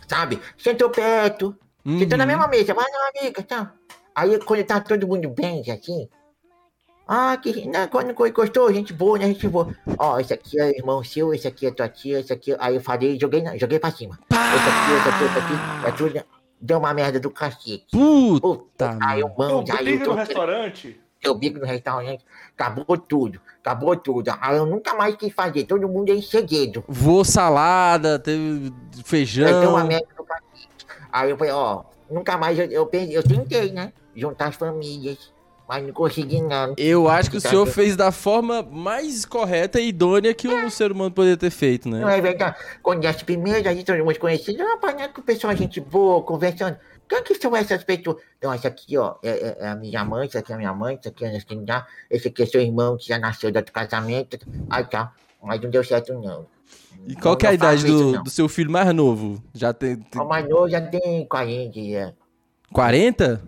sabe? 0.06 0.38
Sentou 0.58 0.90
perto, 0.90 1.56
sentou 1.98 2.18
na 2.18 2.24
Uhum. 2.24 2.28
mesma 2.28 2.46
mesa, 2.48 2.74
mas 2.74 2.86
não, 2.92 3.22
amiga, 3.22 3.42
tá? 3.42 3.72
Aí 4.14 4.38
quando 4.38 4.64
tá 4.64 4.80
todo 4.80 5.08
mundo 5.08 5.30
bem, 5.30 5.62
assim. 5.70 6.08
Ah, 7.06 7.36
que 7.36 7.66
né, 7.68 7.86
quando 7.86 8.10
encostou, 8.26 8.72
gente 8.72 8.92
boa, 8.92 9.18
né? 9.18 9.26
Gente 9.26 9.46
boa. 9.48 9.74
Ó, 9.98 10.18
esse 10.18 10.32
aqui 10.32 10.58
é 10.60 10.70
irmão 10.78 11.04
seu, 11.04 11.34
esse 11.34 11.46
aqui 11.46 11.66
é 11.66 11.70
tua 11.70 11.88
tia, 11.88 12.20
esse 12.20 12.32
aqui. 12.32 12.56
Aí 12.58 12.74
eu 12.76 12.80
falei, 12.80 13.18
joguei, 13.20 13.44
joguei 13.58 13.78
pra 13.78 13.90
cima. 13.90 14.18
Esse 14.30 14.68
aqui, 14.68 14.92
esse 14.98 15.08
aqui, 15.08 15.24
esse 15.24 15.38
aqui. 15.38 15.86
É 15.88 15.92
tudo. 15.92 16.24
Deu 16.60 16.78
uma 16.78 16.94
merda 16.94 17.20
do 17.20 17.30
cacete. 17.30 17.84
Puta, 17.92 18.40
Puta, 18.40 18.98
aí 19.02 19.22
o 19.22 19.30
mano, 19.36 19.64
aí 19.70 19.84
briga 19.84 20.04
eu 20.04 20.10
no 20.12 20.14
restaurante? 20.16 21.00
eu 21.22 21.34
bico 21.34 21.58
no 21.58 21.66
restaurante, 21.66 22.24
acabou 22.56 22.96
tudo, 22.96 23.38
acabou 23.58 23.94
tudo. 23.96 24.32
Aí 24.40 24.56
eu 24.56 24.64
nunca 24.64 24.94
mais 24.94 25.14
quis 25.16 25.32
fazer, 25.32 25.64
todo 25.64 25.86
mundo 25.88 26.10
é 26.10 26.14
em 26.14 26.22
segredo. 26.22 26.82
voou 26.88 27.24
salada, 27.24 28.18
teve 28.18 28.68
Eu 28.96 29.04
feijão. 29.04 29.46
tenho 29.60 29.70
uma 29.70 29.84
merda 29.84 30.06
do 30.16 30.24
cacete. 30.24 30.68
Aí 31.12 31.30
eu 31.30 31.36
falei, 31.36 31.52
ó, 31.52 31.82
nunca 32.10 32.38
mais 32.38 32.58
eu, 32.58 32.64
eu, 32.66 32.86
pensei, 32.86 33.14
eu 33.16 33.22
tentei, 33.22 33.70
né? 33.72 33.92
Juntar 34.16 34.46
as 34.48 34.54
famílias, 34.54 35.32
mas 35.68 35.82
não 35.84 35.92
consegui 35.92 36.40
não. 36.42 36.74
Eu 36.76 37.08
acho 37.08 37.30
que 37.30 37.36
o 37.36 37.40
senhor 37.40 37.66
fez 37.66 37.96
da 37.96 38.12
forma 38.12 38.62
mais 38.62 39.24
correta 39.24 39.80
e 39.80 39.88
idônea 39.88 40.34
que 40.34 40.48
um 40.48 40.68
ser 40.70 40.92
humano 40.92 41.10
poderia 41.10 41.36
ter 41.36 41.50
feito, 41.50 41.88
Não 41.88 41.98
né? 42.06 42.18
é 42.18 42.20
verdade? 42.20 42.56
Quando 42.82 43.04
as 43.06 43.22
primeiras, 43.22 43.66
a 43.66 43.74
gente 43.74 43.86
todo 43.86 44.04
mundo 44.04 44.18
conhecido, 44.18 44.62
rapaz, 44.62 44.94
né? 44.96 45.08
Que 45.08 45.20
o 45.20 45.22
pessoal 45.22 45.52
é 45.52 45.56
gente 45.56 45.80
boa, 45.80 46.22
conversando. 46.22 46.76
Quem 47.08 47.22
que 47.22 47.34
são 47.34 47.54
essas 47.54 47.84
pessoas? 47.84 48.16
Não, 48.42 48.52
essa 48.52 48.68
aqui, 48.68 48.96
ó, 48.96 49.16
é, 49.22 49.28
é- 49.30 49.56
é 49.60 49.68
a 49.68 49.76
minha 49.76 50.04
mãe, 50.04 50.26
essa 50.26 50.38
aqui 50.38 50.52
é 50.52 50.54
a 50.54 50.58
minha 50.58 50.72
mãe, 50.72 50.96
essa 50.98 51.10
aqui 51.10 51.24
é 51.24 51.28
a 51.28 51.30
minha 51.30 51.86
esse 52.10 52.28
aqui 52.28 52.42
é 52.42 52.46
seu 52.46 52.60
irmão 52.62 52.96
que 52.96 53.06
já 53.08 53.18
nasceu 53.18 53.52
do 53.52 53.56
outro 53.56 53.72
casamento. 53.72 54.38
Aí 54.70 54.84
tá, 54.84 55.12
mas 55.42 55.60
não 55.60 55.68
deu 55.70 55.84
certo 55.84 56.14
não. 56.14 56.46
E 57.06 57.14
qual 57.14 57.32
Não- 57.32 57.36
que 57.38 57.44
é 57.46 57.50
a 57.50 57.52
não 57.52 57.56
idade 57.56 57.84
isso, 57.86 57.98
do, 57.98 58.12
não. 58.12 58.22
do 58.22 58.30
seu 58.30 58.48
filho 58.48 58.70
mais 58.70 58.92
novo? 58.94 59.42
Já 59.52 59.74
tem, 59.74 59.96
tem 59.96 60.20
O 60.22 60.24
mais 60.26 60.48
novo 60.48 60.68
já 60.70 60.80
tem 60.80 61.26
40, 61.26 61.78
é. 61.78 62.14
40? 62.72 63.42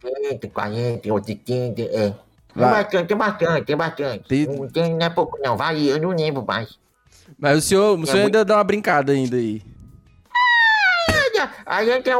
30, 0.00 0.48
40, 0.48 1.12
80, 1.12 1.82
é. 1.82 1.86
Tem 2.10 2.16
Vai. 2.54 2.82
bastante, 2.82 3.06
tem 3.08 3.16
bastante, 3.16 3.64
tem 3.66 3.76
bastante. 3.76 4.28
Tem- 4.28 4.46
Não, 4.46 4.68
tem, 4.68 4.94
não 4.94 5.06
é 5.06 5.10
pouco 5.10 5.38
não, 5.42 5.56
varia, 5.56 5.92
eu 5.92 6.00
não 6.00 6.10
lembro 6.10 6.44
mais. 6.44 6.78
Mas 7.38 7.58
o 7.58 7.60
senhor, 7.60 7.98
o 7.98 8.02
É 8.02 8.06
senhor 8.06 8.22
muito- 8.22 8.36
ainda 8.36 8.44
dá 8.44 8.56
uma 8.56 8.64
brincada 8.64 9.12
ainda 9.12 9.36
aí. 9.36 9.62
Olha, 11.08 11.50
A 11.66 11.84
gente 11.84 12.10
é 12.10 12.14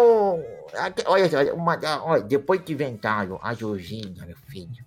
aqui- 0.79 1.03
Olha 1.07 1.29
só, 1.29 1.55
uma, 1.55 1.79
olha, 2.05 2.23
depois 2.23 2.61
que 2.63 2.73
inventaram 2.73 3.39
a 3.43 3.53
Georgina, 3.55 4.25
meu 4.25 4.37
filho, 4.47 4.85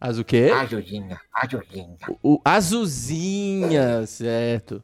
As 0.00 0.18
o 0.18 0.24
quê? 0.24 0.50
Azulzinha, 0.54 1.18
azulzinha. 1.32 1.96
O, 2.22 2.34
o 2.34 2.40
Azulzinha, 2.44 4.06
certo. 4.06 4.82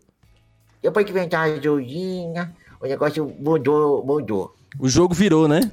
Depois 0.82 1.04
que 1.04 1.12
inventar 1.12 1.48
a 1.48 1.52
azulzinha, 1.54 2.54
o 2.80 2.86
negócio 2.86 3.32
mudou, 3.38 4.04
mudou. 4.04 4.54
O 4.78 4.88
jogo 4.88 5.14
virou, 5.14 5.46
né? 5.46 5.70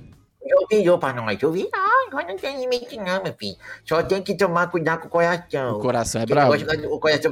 Eu 0.50 0.66
virou 0.70 0.98
pra 0.98 1.14
nós, 1.14 1.42
eu 1.42 1.52
virou, 1.52 1.70
agora 2.08 2.28
não 2.28 2.38
tem 2.38 2.60
limite 2.60 2.96
não, 2.98 3.22
meu 3.24 3.34
filho. 3.34 3.58
Só 3.86 4.02
tem 4.04 4.22
que 4.22 4.36
tomar 4.36 4.68
cuidado 4.68 5.02
com 5.02 5.08
o 5.08 5.12
coração. 5.12 5.76
O 5.78 5.80
coração 5.80 6.22
é 6.22 6.26
bravo. 6.26 6.54
O 6.88 7.00
coração, 7.00 7.32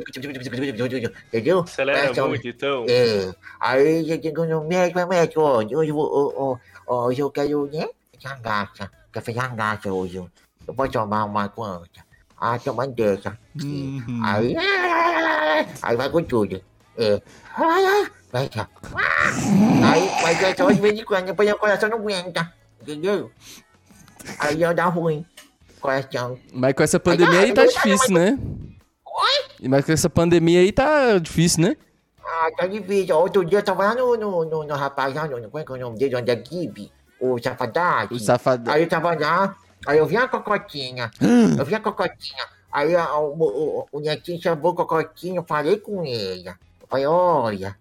entendeu? 1.27 1.59
Acelera 1.61 2.01
Coração- 2.01 2.27
muito, 2.29 2.47
então. 2.47 2.85
É, 2.87 3.31
aí 3.59 4.09
eu 4.09 4.17
digo 4.17 4.45
no 4.45 4.63
médico, 4.65 5.05
médico, 5.07 5.41
hoje, 5.41 5.91
ó, 5.93 6.57
hoje 6.87 7.21
eu 7.21 7.31
quero, 7.31 7.69
né, 7.71 7.87
jangaça, 8.19 8.91
café 9.11 9.31
jangaça 9.33 9.91
hoje. 9.91 10.17
Eu 10.17 10.73
vou 10.73 10.89
tomar 10.89 11.23
uma 11.25 11.47
quanta? 11.49 12.03
Ah, 12.39 12.59
toma 12.59 12.85
dessa. 12.87 13.37
Uhum. 13.63 14.21
Aí, 14.23 14.55
aí 15.81 15.95
vai 15.95 16.09
com 16.09 16.21
tudo. 16.23 16.61
É, 16.97 17.21
ai, 17.55 17.85
ai, 17.85 18.07
vai 18.31 18.49
cá. 18.49 18.67
Aí, 18.93 20.09
mas 20.21 20.43
é 20.43 20.55
só 20.55 20.69
de 20.71 20.81
vez 20.81 20.99
em 20.99 21.03
quando, 21.05 21.25
depois 21.27 21.49
o 21.51 21.57
coração 21.57 21.89
não 21.89 21.97
aguenta, 21.97 22.53
entendeu? 22.85 23.31
Aí 24.39 24.57
já 24.59 24.73
dá 24.73 24.85
ruim, 24.85 25.25
coração. 25.79 26.37
Mas 26.53 26.73
com 26.73 26.83
essa 26.83 26.99
pandemia 26.99 27.39
aí 27.41 27.53
tá 27.53 27.65
difícil, 27.65 28.13
né? 28.13 28.37
Mas 29.67 29.85
com 29.85 29.91
essa 29.91 30.09
pandemia 30.09 30.59
aí 30.59 30.71
tá 30.71 31.17
difícil, 31.17 31.63
né? 31.63 31.77
Ah, 32.23 32.49
tá 32.57 32.67
difícil. 32.67 33.17
Outro 33.17 33.45
dia 33.45 33.59
eu 33.59 33.63
tava 33.63 33.85
lá 33.85 33.95
no, 33.95 34.15
no, 34.17 34.45
no, 34.45 34.63
no 34.63 34.75
rapaz 34.75 35.13
lá, 35.13 35.27
no, 35.27 35.41
como 35.49 35.59
é 35.59 35.63
que 35.63 35.71
é 35.71 35.75
o 35.75 35.79
nome 35.79 35.97
dele, 35.97 36.15
onde 36.15 36.31
é 36.31 36.43
Gibi, 36.43 36.91
o 37.19 37.41
Safadade. 37.41 38.13
O 38.13 38.19
safado. 38.19 38.69
Aí 38.69 38.83
eu 38.83 38.89
tava 38.89 39.15
lá, 39.17 39.55
aí 39.87 39.97
eu 39.97 40.05
vi 40.05 40.17
a 40.17 40.27
cocotinha, 40.27 41.09
eu 41.57 41.65
vi 41.65 41.75
a 41.75 41.79
cocotinha. 41.79 42.43
Aí 42.71 42.95
a- 42.95 43.15
o, 43.17 43.33
o, 43.41 43.87
o 43.91 43.99
netinho 43.99 44.41
chamou 44.41 44.71
o 44.71 44.75
cocotinho, 44.75 45.37
eu 45.37 45.45
falei 45.47 45.77
com 45.77 46.03
ele. 46.03 46.49
Eu 46.49 46.87
falei, 46.89 47.05
olha, 47.05 47.77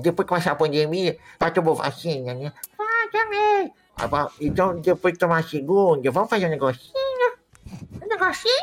depois 0.00 0.26
que 0.26 0.34
passar 0.34 0.52
a 0.52 0.56
pandemia, 0.56 1.16
vai 1.38 1.52
tomar 1.52 1.74
vacina, 1.74 2.34
né? 2.34 2.52
Ah, 2.78 3.08
também. 3.12 3.72
Então, 4.40 4.80
depois 4.80 5.14
de 5.14 5.20
tomar 5.20 5.38
a 5.38 5.42
segunda, 5.42 6.10
vamos 6.10 6.30
fazer 6.30 6.46
um 6.46 6.50
negocinho? 6.50 6.92
Um 8.02 8.08
negocinho? 8.08 8.54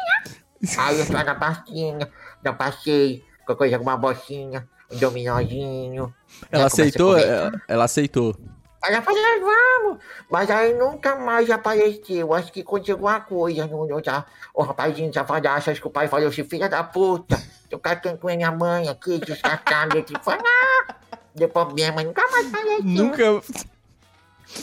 Aí 0.78 1.00
eu 1.00 1.06
fui 1.06 1.24
na 1.24 1.36
pastinha, 1.36 2.10
já 2.44 2.54
passei, 2.54 3.24
com 3.46 3.56
coisa 3.56 3.78
com 3.78 3.84
uma 3.84 3.98
bocinha, 3.98 4.68
um 4.92 4.98
dominózinho. 4.98 6.14
Ela 6.52 6.60
né, 6.60 6.64
a 6.64 6.66
aceitou? 6.66 7.18
Ela, 7.18 7.52
ela 7.68 7.84
aceitou. 7.86 8.36
Falei, 8.82 9.00
"Ah, 9.00 9.40
vamos. 9.40 10.00
Mas 10.30 10.50
aí 10.50 10.74
nunca 10.74 11.16
mais 11.16 11.50
apareceu. 11.50 12.34
Acho 12.34 12.52
que 12.52 12.62
aconteceu 12.62 12.96
alguma 12.96 13.20
coisa. 13.20 13.66
No, 13.68 14.02
tá, 14.02 14.26
o 14.54 14.64
rapazinho 14.64 15.14
safadaço, 15.14 15.70
acho 15.72 15.82
que 15.82 15.88
o 15.88 15.92
pai 15.92 16.08
falou 16.08 16.28
assim, 16.28 16.44
filha 16.44 16.70
da 16.70 16.84
puta, 16.84 17.42
tu 17.70 17.80
catando 17.80 18.18
com 18.18 18.30
a 18.30 18.36
minha 18.36 18.52
mãe 18.52 18.88
aqui, 18.88 19.20
descascado. 19.20 19.98
Eu 19.98 20.04
te 20.04 20.14
falei, 20.22 20.42
ah, 20.46 20.96
deu 21.36 21.50
problema, 21.50 22.04
nunca 22.04 22.22
mais 22.30 22.48
apareceu. 22.48 22.84
Nunca. 22.84 23.42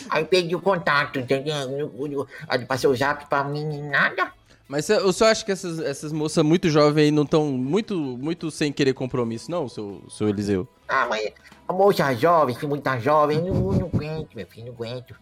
Aí 0.09 0.25
perdi 0.25 0.55
o 0.55 0.61
contato, 0.61 1.19
entendeu? 1.19 2.27
Aí 2.49 2.65
passou 2.65 2.93
o 2.93 2.97
zap 2.97 3.27
pra 3.27 3.45
mim 3.45 3.79
e 3.79 3.83
nada. 3.83 4.33
Mas 4.67 4.89
eu 4.89 5.13
só 5.13 5.27
acho 5.27 5.45
que 5.45 5.53
essas, 5.53 5.79
essas 5.79 6.11
moças 6.11 6.43
muito 6.43 6.71
jovens 6.71 7.05
aí 7.05 7.11
não 7.11 7.25
estão 7.25 7.47
muito, 7.47 7.97
muito 7.97 8.51
sem 8.51 8.73
querer 8.73 8.95
compromisso, 8.95 9.51
não, 9.51 9.69
seu, 9.69 10.03
seu 10.09 10.29
Eliseu? 10.29 10.67
Ah, 10.89 11.07
mas 11.09 11.33
a 11.69 11.73
moça 11.73 12.15
jovem, 12.15 12.57
se 12.57 12.67
muita 12.67 12.99
jovem, 12.99 13.43
não, 13.43 13.55
não 13.55 13.87
aguento, 13.87 14.35
meu 14.35 14.47
filho, 14.47 14.67
não 14.67 14.73
aguento. 14.73 15.15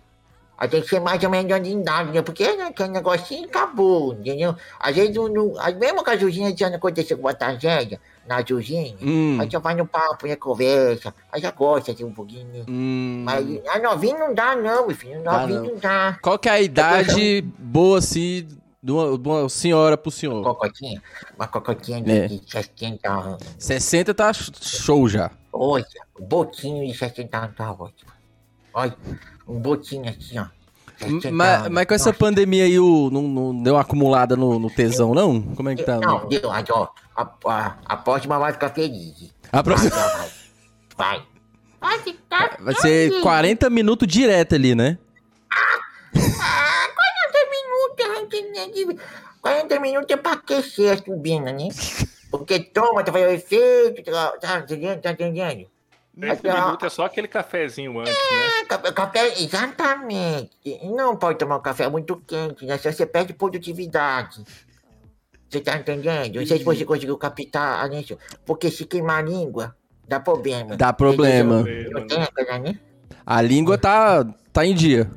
Aí 0.56 0.68
tem 0.68 0.80
que 0.80 0.88
ser 0.88 1.00
mais 1.00 1.22
ou 1.24 1.28
menos 1.28 1.60
de 1.60 1.70
idade, 1.70 2.12
né? 2.12 2.22
Porque 2.22 2.56
né, 2.56 2.66
aquele 2.66 2.90
negocinho 2.90 3.46
acabou, 3.46 4.12
entendeu? 4.14 4.54
Às 4.78 4.94
vezes, 4.94 5.14
não, 5.14 5.26
não, 5.28 5.54
mesmo 5.76 6.04
com 6.04 6.10
a 6.10 6.16
Juzinha 6.16 6.56
já 6.56 6.70
não 6.70 6.76
aconteceu 6.76 7.16
com 7.16 7.24
uma 7.24 7.34
tragédia 7.34 8.00
na 8.26 8.44
Juzinha, 8.44 8.94
Hum. 9.02 9.38
aí 9.40 9.50
já 9.50 9.58
vai 9.58 9.74
no 9.74 9.86
papo, 9.86 10.26
né, 10.26 10.36
conversa, 10.36 11.12
aí 11.32 11.40
já 11.40 11.50
gosta 11.50 11.90
assim, 11.92 12.04
um 12.04 12.12
pouquinho, 12.12 12.46
né? 12.52 12.64
Hum. 12.68 13.22
Mas 13.24 13.46
a 13.68 13.78
novinha 13.78 14.16
não 14.18 14.34
dá, 14.34 14.54
não, 14.56 14.88
filho, 14.90 15.22
Dá 15.22 15.40
novinho 15.40 15.62
não. 15.64 15.70
não 15.72 15.78
dá. 15.78 16.18
Qual 16.22 16.38
que 16.38 16.48
é 16.48 16.52
a 16.52 16.60
idade 16.60 17.42
boa, 17.58 17.98
assim, 17.98 18.46
de 18.82 18.92
uma, 18.92 19.18
de 19.18 19.28
uma 19.28 19.48
senhora 19.48 19.96
pro 19.98 20.10
senhor? 20.10 20.42
Cocotinha, 20.42 21.02
uma 21.36 21.46
cocotinha 21.48 21.98
É. 22.06 22.28
de, 22.28 22.38
de 22.40 22.50
60 22.50 23.08
anos. 23.10 23.42
60 23.58 24.14
tá 24.14 24.32
sh- 24.32 24.50
show 24.60 25.08
já. 25.08 25.30
Olha, 25.52 25.84
um 26.18 26.24
botinho 26.24 26.86
de 26.90 26.96
60 26.96 27.36
anos 27.38 27.56
tá 27.56 27.70
ótimo. 27.72 28.10
Olha, 28.72 28.96
um 29.46 29.58
botinho 29.60 30.08
assim, 30.08 30.38
ó. 30.38 30.46
60 31.02 31.30
Mas, 31.32 31.68
mas 31.68 31.86
com 31.86 31.94
essa 31.94 32.10
Nossa. 32.10 32.18
pandemia 32.18 32.64
aí, 32.64 32.78
o, 32.78 33.10
não, 33.10 33.22
não 33.22 33.62
deu 33.62 33.74
uma 33.74 33.80
acumulada 33.80 34.36
no, 34.36 34.58
no 34.58 34.70
tesão, 34.70 35.14
não? 35.14 35.42
Como 35.42 35.68
é 35.68 35.76
que 35.76 35.82
tá? 35.82 35.98
Não, 35.98 36.28
deu, 36.28 36.48
mas 36.48 36.68
ó, 36.70 36.92
a, 37.16 37.28
a, 37.46 37.76
a 37.84 37.96
próxima 37.96 38.38
vai 38.38 38.52
ficar 38.52 38.70
feliz. 38.70 39.32
A 39.52 39.62
próxima 39.62 39.90
Vai, 39.90 40.28
vai. 40.96 41.22
Vai 41.80 41.98
ficar 41.98 42.56
vai 42.60 42.74
ser 42.74 43.08
feliz. 43.08 43.22
40 43.22 43.70
minutos 43.70 44.08
direto 44.08 44.54
ali, 44.54 44.74
né? 44.74 44.98
Ah, 45.52 45.78
40 46.12 47.50
minutos, 47.50 48.56
gente. 48.56 49.00
40 49.40 49.80
minutos 49.80 50.10
é 50.10 50.16
pra 50.16 50.32
aquecer 50.32 50.92
a 50.92 50.96
turbina, 50.96 51.52
né? 51.52 51.68
Porque 52.30 52.60
toma, 52.60 53.02
tá 53.02 53.12
fazendo 53.12 53.32
efeito, 53.32 54.02
tá, 54.10 54.28
tá 54.40 54.58
entendendo? 54.60 55.00
Tá 55.00 55.10
entendendo? 55.10 55.66
Esse 56.14 56.46
Ah, 56.48 56.64
minuto 56.66 56.84
é 56.84 56.90
só 56.90 57.06
aquele 57.06 57.26
cafezinho 57.26 57.98
antes, 57.98 58.12
né? 58.12 58.46
É, 58.60 58.64
ca- 58.66 58.92
café, 58.92 59.40
exatamente. 59.42 60.50
Não 60.84 61.16
pode 61.16 61.38
tomar 61.38 61.56
um 61.56 61.62
café 61.62 61.88
muito 61.88 62.16
quente, 62.26 62.66
né? 62.66 62.76
Senão 62.76 62.94
você 62.94 63.06
perde 63.06 63.32
produtividade. 63.32 64.44
Você 65.48 65.60
tá 65.60 65.76
entendendo? 65.76 66.36
Não 66.38 66.46
sei 66.46 66.58
se 66.58 66.64
você 66.64 66.84
conseguiu 66.84 67.16
captar 67.16 67.88
nisso. 67.88 68.18
Porque 68.44 68.70
se 68.70 68.84
queimar 68.84 69.18
a 69.18 69.22
língua, 69.22 69.74
dá 70.06 70.20
problema. 70.20 70.76
Dá 70.76 70.92
problema. 70.92 71.60
Entendeu? 71.60 71.92
Não 71.92 72.06
tem 72.06 72.22
aquela, 72.22 72.58
né? 72.58 72.78
A 73.24 73.40
língua 73.40 73.78
tá, 73.78 74.24
tá 74.52 74.66
em 74.66 74.74
dia. 74.74 75.10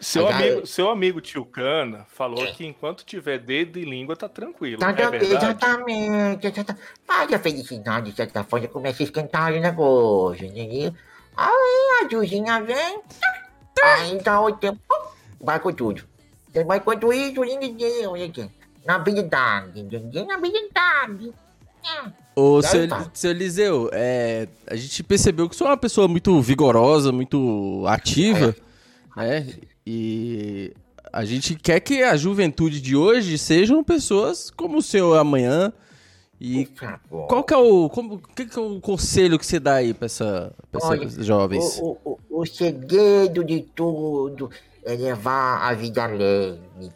Seu 0.00 0.28
amigo, 0.28 0.66
seu 0.66 0.90
amigo 0.90 1.20
tio 1.20 1.44
Cana 1.44 2.06
falou 2.08 2.46
que 2.52 2.66
enquanto 2.66 3.04
tiver 3.04 3.38
dedo 3.38 3.78
e 3.78 3.84
língua 3.84 4.16
tá 4.16 4.28
tranquilo. 4.28 4.80
Tá 4.80 4.90
é 4.90 5.16
exatamente, 5.16 6.46
exatamente. 6.46 6.82
Mas 7.06 7.32
a 7.32 7.38
felicidade, 7.38 8.10
de 8.10 8.16
certa 8.16 8.44
forma, 8.44 8.68
começa 8.68 9.02
a 9.02 9.04
esquentar 9.04 9.52
o 9.52 9.60
negócio, 9.60 10.44
entendeu? 10.44 10.94
Aí 11.36 12.04
a 12.04 12.08
Juzinha 12.10 12.60
vem, 12.60 13.00
aí 13.82 14.18
dá 14.22 14.40
o 14.40 14.52
tempo, 14.52 14.80
vai 15.40 15.58
com 15.60 15.72
tudo. 15.72 16.04
Mas 16.66 16.78
enquanto 16.78 17.12
isso, 17.12 17.42
ninguém, 17.42 18.06
olha 18.06 18.26
aqui, 18.26 18.50
na 18.84 18.96
habilidade, 18.96 19.80
entendeu? 19.80 20.26
Na 20.26 20.34
habilidade. 20.34 21.32
É. 21.84 22.27
Ô, 22.38 22.62
seu, 22.62 22.86
tá. 22.86 23.10
seu 23.12 23.32
Eliseu, 23.32 23.90
é, 23.92 24.46
a 24.68 24.76
gente 24.76 25.02
percebeu 25.02 25.48
que 25.48 25.56
você 25.56 25.64
é 25.64 25.66
uma 25.66 25.76
pessoa 25.76 26.06
muito 26.06 26.40
vigorosa, 26.40 27.10
muito 27.10 27.82
ativa, 27.88 28.54
né? 29.16 29.44
E 29.84 30.72
a 31.12 31.24
gente 31.24 31.56
quer 31.56 31.80
que 31.80 32.00
a 32.00 32.16
juventude 32.16 32.80
de 32.80 32.94
hoje 32.94 33.36
sejam 33.36 33.82
pessoas 33.82 34.50
como 34.50 34.78
o 34.78 34.82
senhor 34.82 35.18
amanhã. 35.18 35.72
E 36.40 36.68
qual 37.10 37.42
que 37.42 37.52
é 37.52 37.56
o, 37.56 37.90
como, 37.90 38.22
que 38.36 38.46
que 38.46 38.56
é 38.56 38.62
o 38.62 38.80
conselho 38.80 39.36
que 39.36 39.44
você 39.44 39.58
dá 39.58 39.74
aí 39.74 39.92
pra, 39.92 40.06
essa, 40.06 40.54
pra 40.70 40.80
Olha, 40.86 41.06
essas 41.06 41.26
jovens? 41.26 41.80
O, 41.80 41.98
o, 42.04 42.18
o, 42.30 42.42
o 42.42 42.46
segredo 42.46 43.42
de 43.42 43.62
tudo 43.62 44.48
é 44.84 44.94
levar 44.94 45.68
a 45.68 45.74
vida 45.74 46.06
leve. 46.06 46.92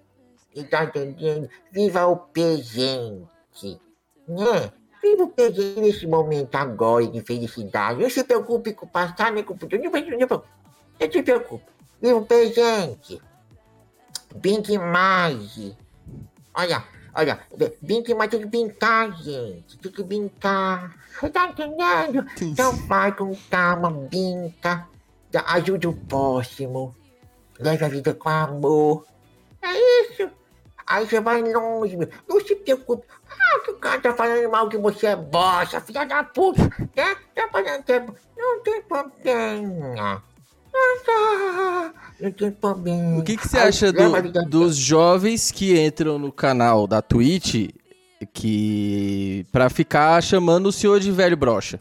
E 0.55 0.63
tá 0.63 0.85
entendendo? 0.85 1.49
Viva 1.73 2.07
o 2.07 2.17
presente. 2.17 3.81
Né? 4.29 4.71
Viva 5.03 5.25
o 5.25 5.29
presente 5.29 5.81
nesse 5.81 6.07
momento 6.07 6.55
agora 6.55 7.07
de 7.07 7.21
felicidade. 7.23 8.01
Não 8.03 8.09
se 8.11 8.23
preocupe 8.23 8.73
com 8.73 8.87
o 8.87 8.89
passado 8.89 9.35
nem 9.35 9.43
com 9.43 9.55
o 9.55 9.59
futuro. 9.59 9.83
Não, 9.83 9.91
não, 9.91 10.01
não, 10.01 10.19
não, 10.19 10.29
não 11.01 11.13
se 11.13 11.23
preocupe. 11.23 11.65
Viva 12.01 12.19
o 12.19 12.25
presente. 12.27 13.21
Brinque 14.35 14.79
mais. 14.79 15.59
Olha, 16.55 16.85
olha, 17.15 17.41
brinque 17.81 18.15
mais, 18.15 18.31
tem 18.31 18.41
que 18.41 18.47
brincar, 18.47 19.11
gente. 19.23 19.77
Tem 19.79 19.93
que 19.93 20.03
brincar. 20.03 20.95
Você 21.21 21.31
tá 21.31 21.49
entendendo? 21.49 22.27
Então 22.41 22.73
vai 22.87 23.15
com 23.15 23.35
calma, 23.51 23.91
brinca, 23.91 24.87
dá- 25.31 25.45
ajuda 25.49 25.89
o 25.89 25.97
próximo, 25.97 26.95
leva 27.59 27.87
a 27.87 27.89
vida 27.89 28.15
com 28.15 28.29
amor. 28.29 29.05
É 29.61 29.73
isso. 30.05 30.31
Aí 30.87 31.07
você 31.07 31.21
vai 31.21 31.43
longe, 31.43 31.97
meu. 31.97 32.09
não 32.29 32.41
se 32.41 32.57
preocupe. 32.57 33.07
Ah, 33.45 33.59
que 33.65 33.71
o 33.71 33.77
cara 33.77 34.01
tá 34.01 34.15
falando 34.15 34.51
mal 34.51 34.69
que 34.69 34.77
você 34.79 35.09
é 35.09 35.17
bosta, 35.17 35.81
filha 35.81 36.05
da 36.05 36.23
puta. 36.25 36.63
Né? 36.97 37.17
Tá 37.35 37.49
falando 37.51 37.83
que 37.83 37.93
é 37.93 38.07
Não 38.37 38.63
tem 38.63 38.83
problema. 38.83 40.23
Não, 40.73 41.05
tá. 41.05 41.93
não 42.21 42.33
tem 42.33 42.51
problema. 42.51 43.19
O 43.19 43.23
que, 43.25 43.37
que 43.37 43.47
você 43.49 43.59
Aí 43.59 43.69
acha 43.69 43.93
do- 43.93 44.45
dos 44.49 44.77
jovens 44.77 45.51
que 45.51 45.79
entram 45.79 46.19
no 46.19 46.33
canal 46.33 46.87
da 46.87 47.03
Twitch 47.03 47.71
que 48.33 49.45
pra 49.53 49.69
ficar 49.69 50.23
chamando 50.23 50.67
o 50.67 50.73
senhor 50.73 50.99
de 51.01 51.11
velho 51.13 51.37
brocha? 51.37 51.79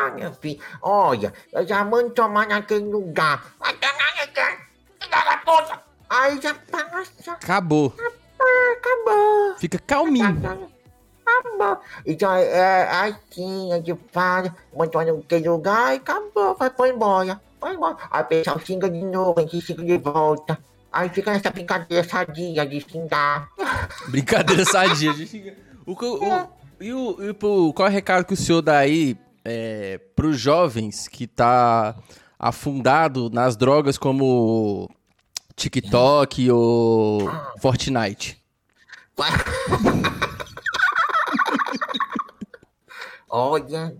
Ah, 0.00 0.10
meu 0.10 0.32
filho, 0.32 0.60
olha, 0.82 1.32
eu 1.52 1.66
já 1.66 1.84
mando 1.84 2.10
tomar 2.10 2.46
naquele 2.48 2.84
lugar. 2.84 3.44
Vai 3.60 3.74
tomar 3.74 5.44
puta. 5.44 5.82
Aí 6.10 6.40
já 6.40 6.54
passa. 6.54 7.32
Acabou. 7.32 7.94
Ah, 8.40 8.74
acabou. 8.76 9.58
Fica 9.58 9.78
calminho. 9.78 10.26
Acabou. 10.26 11.78
Então 12.06 12.32
é, 12.34 12.44
é 12.46 12.88
assim, 13.30 13.72
a 13.72 13.76
gente 13.76 13.94
fala, 14.12 14.54
montou 14.74 15.04
naquele 15.04 15.48
lugar 15.48 15.92
e 15.94 15.96
acabou, 15.98 16.54
vai 16.56 16.70
pôr 16.70 16.88
embora. 16.88 17.40
Vai 17.60 17.74
embora. 17.74 17.96
Aí 18.10 18.22
o 18.22 18.26
pessoal 18.26 18.58
xinga 18.60 18.88
de 18.88 19.02
novo, 19.04 19.38
a 19.38 19.42
gente 19.42 19.60
xinga 19.60 19.84
de 19.84 19.98
volta. 19.98 20.58
Aí 20.90 21.08
fica 21.10 21.32
nessa 21.32 21.50
brincadeira 21.50 22.08
sadia 22.08 22.64
de 22.64 22.80
xingar. 22.80 23.48
Brincadeira 24.08 24.64
sadia. 24.70 25.12
gente. 25.12 25.54
O, 25.84 25.94
que- 25.96 26.04
o- 26.06 26.48
e 26.80 26.92
o, 26.94 27.28
e 27.30 27.34
pro- 27.34 27.72
qual 27.74 27.88
é 27.88 27.90
o 27.90 27.92
recado 27.94 28.24
que 28.24 28.32
o 28.34 28.36
senhor 28.36 28.62
dá 28.62 28.78
aí 28.78 29.16
é, 29.44 29.98
pros 30.16 30.38
jovens 30.38 31.08
que 31.08 31.26
tá 31.26 31.94
afundado 32.38 33.28
nas 33.30 33.56
drogas 33.56 33.98
como 33.98 34.88
TikTok 35.58 36.50
ou 36.52 37.28
Fortnite? 37.60 38.40
Olha, 43.28 43.96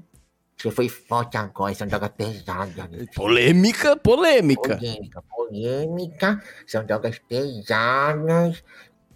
você 0.57 0.71
foi 0.71 0.89
forte 0.89 1.37
agora, 1.37 1.75
são 1.75 1.89
drogas 1.89 2.11
pesadas. 2.17 2.77
meu 2.89 3.01
filho. 3.01 3.11
Polêmica, 3.13 3.97
polêmica. 3.97 4.77
Polêmica, 4.77 5.25
polêmica, 5.29 6.43
são 6.65 6.87
drogas 6.87 7.19
pesadas. 7.19 8.63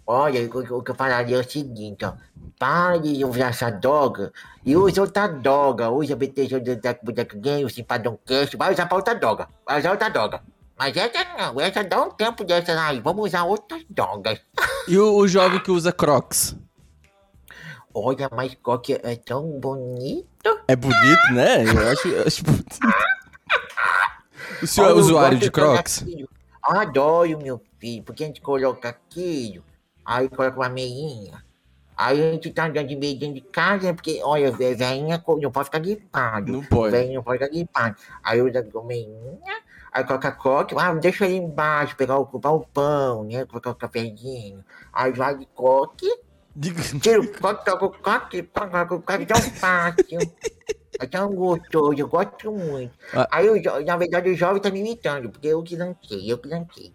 Olha, 0.05 0.41
o, 0.41 0.77
o 0.79 0.83
que 0.83 0.91
eu 0.91 0.95
falaria 0.95 1.37
é 1.37 1.39
o 1.39 1.49
seguinte, 1.49 2.03
ó. 2.03 2.15
Para 2.59 2.97
de 2.97 3.23
usar 3.23 3.51
essa 3.51 3.69
droga 3.69 4.33
e 4.65 4.75
usa 4.75 4.99
outra 4.99 5.27
droga. 5.27 5.89
Usa 5.89 6.13
BTG 6.15 6.59
Boneco 7.01 7.37
Game, 7.37 7.71
Simpadão 7.71 8.19
Cast, 8.25 8.57
vai 8.57 8.73
usar 8.73 8.85
pra 8.85 8.97
outra 8.97 9.15
droga. 9.15 9.47
Vai 9.65 9.79
usar 9.79 9.91
outra 9.91 10.09
droga. 10.09 10.43
Mas 10.77 10.95
essa 10.97 11.23
não, 11.37 11.61
essa 11.61 11.83
dá 11.83 12.01
um 12.01 12.09
tempo 12.09 12.43
dessas 12.43 12.77
aí. 12.77 12.99
Vamos 12.99 13.25
usar 13.27 13.43
outras 13.43 13.83
drogas. 13.89 14.39
E 14.85 14.97
o, 14.99 15.15
o 15.15 15.25
jovem 15.29 15.61
que 15.61 15.71
usa 15.71 15.93
Crocs? 15.93 16.57
Olha, 17.93 18.29
mas 18.35 18.57
que 18.81 18.93
é 19.01 19.15
tão 19.15 19.57
bonito. 19.61 20.59
É 20.67 20.75
bonito, 20.75 21.31
né? 21.31 21.63
Eu 21.63 21.89
acho, 21.89 22.07
eu 22.09 22.27
acho 22.27 22.43
bonito. 22.43 22.79
O 24.61 24.67
senhor 24.67 24.89
é 24.89 24.93
usuário 24.93 25.37
de 25.37 25.49
Crocs? 25.49 26.03
Adoro, 26.61 27.37
meu 27.41 27.61
filho, 27.79 28.03
porque 28.03 28.23
a 28.25 28.27
gente 28.27 28.41
coloca 28.41 28.89
aquilo, 28.89 29.63
aí 30.03 30.27
coloca 30.27 30.57
uma 30.57 30.69
meinha. 30.69 31.43
Aí 31.95 32.21
a 32.21 32.31
gente 32.31 32.49
tá 32.51 32.65
andando 32.65 32.87
de 32.87 32.95
meio 32.95 33.17
dentro 33.17 33.35
de 33.35 33.41
casa, 33.41 33.87
né? 33.87 33.93
porque, 33.93 34.19
olha, 34.23 34.51
ve- 34.51 34.73
velhinha 34.75 35.23
não 35.27 35.51
pode 35.51 35.65
ficar 35.65 35.79
gripado. 35.79 36.51
Não 36.51 36.63
pode. 36.63 36.91
Velhinha 36.91 37.15
não 37.15 37.23
pode 37.23 37.37
ficar 37.37 37.51
gripado. 37.51 37.95
Aí 38.23 38.41
usa 38.41 38.59
a 38.59 38.83
meinha, 38.83 39.61
aí 39.93 40.03
coloca 40.03 40.31
coque, 40.31 40.75
ah, 40.77 40.93
deixa 40.95 41.25
ali 41.25 41.35
embaixo, 41.37 41.95
pegar 41.95 42.17
o, 42.17 42.23
o 42.23 42.59
pão, 42.73 43.23
né? 43.25 43.45
Colocar 43.45 43.69
o 43.71 43.75
cafezinho. 43.75 44.63
Aí 44.91 45.11
vai 45.11 45.37
de 45.37 45.45
coque, 45.53 46.07
tira 46.99 47.21
o 47.21 47.27
coque, 47.27 47.65
toca 47.65 47.85
o 47.85 47.91
coque, 47.91 48.43
coloca 48.43 48.95
o 48.95 49.01
coque 49.01 49.25
tão 49.25 49.41
fácil. 49.41 50.19
É 50.99 51.07
tão 51.07 51.33
gostoso, 51.33 51.95
eu 51.97 52.07
gosto 52.07 52.51
muito. 52.51 52.93
Ah. 53.13 53.27
Aí, 53.31 53.59
jo- 53.61 53.83
na 53.85 53.97
verdade, 53.97 54.29
o 54.29 54.35
jovem 54.35 54.61
tá 54.61 54.69
me 54.69 54.79
imitando, 54.79 55.29
porque 55.29 55.47
eu 55.47 55.61
que 55.63 55.75
lancei, 55.75 56.31
eu 56.31 56.37
que 56.37 56.47
lancei. 56.47 56.93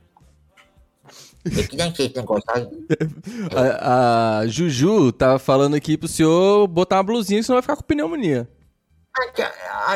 Eu 1.44 1.66
que 1.66 1.76
lancei 1.76 2.06
esse 2.06 2.16
negócio 2.16 2.44
aí. 2.50 2.68
A, 3.82 4.38
a 4.40 4.46
Juju 4.46 5.10
tava 5.12 5.38
falando 5.38 5.74
aqui 5.74 5.96
pro 5.96 6.06
senhor 6.08 6.66
botar 6.68 6.96
uma 6.96 7.02
blusinha, 7.02 7.42
senão 7.42 7.56
vai 7.56 7.62
ficar 7.62 7.76
com 7.76 7.82
pneumonia. 7.82 8.48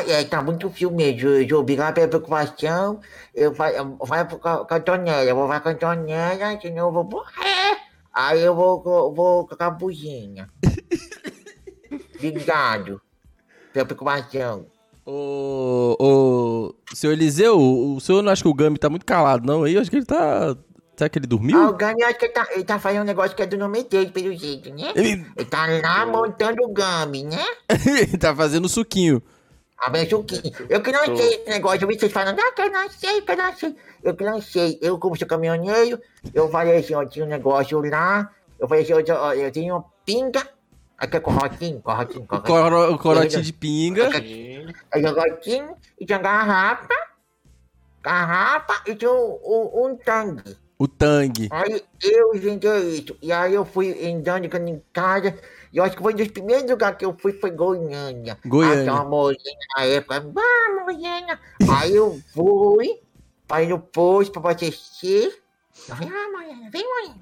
É, 0.07 0.23
tá 0.25 0.41
muito 0.41 0.69
frio 0.69 0.91
mesmo, 0.91 1.19
Ju. 1.47 1.59
Obrigado 1.59 1.93
pela 1.95 2.07
preocupação. 2.07 2.99
Eu 3.33 3.53
vai, 3.53 3.73
vai 3.99 4.27
pro 4.27 4.39
ca- 4.39 4.65
cantonela, 4.65 5.23
eu 5.23 5.35
vou 5.35 5.47
pra 5.47 5.59
cantonela, 5.59 6.59
senão 6.61 6.87
eu 6.87 6.91
vou 6.91 7.03
morrer. 7.03 7.77
Aí 8.13 8.41
eu 8.41 8.55
vou, 8.55 8.81
vou, 8.83 9.13
vou 9.13 9.47
com 9.47 9.55
a 9.63 9.69
buzinha. 9.69 10.49
Obrigado 12.15 13.01
pela 13.71 13.85
preocupação. 13.85 14.65
Ô, 15.05 15.95
ô, 15.99 16.75
senhor 16.95 17.13
Eliseu, 17.13 17.59
o 17.59 17.99
senhor 17.99 18.21
não 18.21 18.31
acha 18.31 18.41
que 18.41 18.47
o 18.47 18.53
Gami 18.53 18.77
tá 18.77 18.89
muito 18.89 19.05
calado, 19.05 19.45
não? 19.45 19.63
Aí 19.63 19.73
eu 19.75 19.81
acho 19.81 19.89
que 19.89 19.97
ele 19.97 20.05
tá. 20.05 20.55
Será 20.95 21.09
que 21.09 21.17
ele 21.17 21.25
Ah, 21.25 21.27
o 21.27 21.29
dormiu? 21.29 21.73
Gami, 21.73 22.03
acho 22.03 22.19
que 22.19 22.25
ele 22.25 22.33
tá, 22.33 22.47
ele 22.51 22.63
tá 22.63 22.79
fazendo 22.79 23.01
um 23.01 23.05
negócio 23.05 23.35
que 23.35 23.41
é 23.41 23.45
do 23.47 23.57
nome 23.57 23.83
dele, 23.83 24.11
pelo 24.11 24.33
jeito, 24.35 24.69
né? 24.69 24.91
Ele, 24.95 25.25
Ele 25.35 25.45
tá 25.49 25.65
lá 25.67 26.05
montando 26.05 26.63
o 26.63 26.71
Gami, 26.71 27.23
né? 27.23 27.43
ele 27.69 28.17
tá 28.17 28.35
fazendo 28.35 28.69
suquinho. 28.69 29.21
Abençoe 29.79 30.19
o 30.19 30.23
quê? 30.23 30.41
Eu 30.69 30.81
que 30.81 30.91
não 30.91 31.17
sei 31.17 31.35
esse 31.35 31.49
negócio, 31.49 31.83
eu 31.83 31.87
vi 31.87 31.99
vocês 31.99 32.11
falando, 32.11 32.39
ah, 32.39 32.51
que 32.53 32.61
eu 32.61 32.71
não 32.71 32.89
sei, 32.89 33.21
que 33.21 33.31
eu 33.31 33.37
não 33.37 33.53
sei. 33.53 33.75
Eu 34.03 34.15
que 34.15 34.23
não 34.23 34.41
sei. 34.41 34.79
Eu, 34.81 34.97
como 34.97 35.17
sou 35.17 35.27
caminhoneiro, 35.27 35.99
eu 36.33 36.49
falei 36.49 36.77
assim, 36.77 36.93
ó, 36.93 37.03
tinha 37.05 37.25
um 37.25 37.27
negócio 37.27 37.81
lá. 37.81 38.31
Eu 38.59 38.67
falei 38.67 38.83
assim, 38.83 39.11
ó, 39.11 39.33
eu 39.33 39.51
tenho 39.51 39.75
uma 39.75 39.85
pinga. 40.05 40.47
Aqui 40.97 41.17
é 41.17 41.19
corotinho, 41.19 41.81
corotinho, 41.81 42.25
corotinho. 42.25 42.55
Coro, 42.55 42.97
corote 42.99 43.41
de 43.41 43.51
pinga. 43.51 44.09
Aí 44.15 45.01
tinha 45.01 45.13
corotinho, 45.13 45.75
e 45.99 46.05
tinha 46.05 46.19
garrafa. 46.19 46.87
Garrafa 48.01 48.83
e 48.87 48.95
tinha 48.95 49.11
um, 49.11 49.39
um, 49.43 49.85
um 49.85 49.97
tangue. 49.97 50.62
O 50.83 50.87
Tang. 50.89 51.47
Aí 51.49 51.81
eu 52.01 52.35
inventei 52.35 52.89
isso. 52.89 53.15
E 53.21 53.31
aí 53.31 53.53
eu 53.53 53.63
fui 53.63 54.05
andando 54.05 54.43
em 54.43 54.83
casa. 54.91 55.33
E 55.71 55.77
eu 55.77 55.83
acho 55.85 55.95
que 55.95 56.03
foi 56.03 56.13
um 56.13 56.17
dos 56.17 56.27
primeiros 56.27 56.69
lugares 56.69 56.97
que 56.97 57.05
eu 57.05 57.15
fui 57.17 57.31
foi 57.31 57.51
Goiânia. 57.51 58.37
Goiânia. 58.45 58.83
Tinha 58.83 58.93
uma 58.95 59.05
mocinha 59.05 59.55
na 59.77 59.85
época. 59.85 60.25
Ah, 60.37 60.83
Goiânia. 60.83 61.39
Aí 61.69 61.95
eu 61.95 62.19
fui 62.33 62.99
ir 63.61 63.67
no 63.67 63.79
posto 63.79 64.33
para 64.33 64.41
abastecer. 64.51 65.41
Eu 65.87 65.95
falei, 65.95 66.13
ah, 66.13 66.31
Moiana, 66.33 66.69
vem, 66.69 66.85
Moiana. 66.85 67.21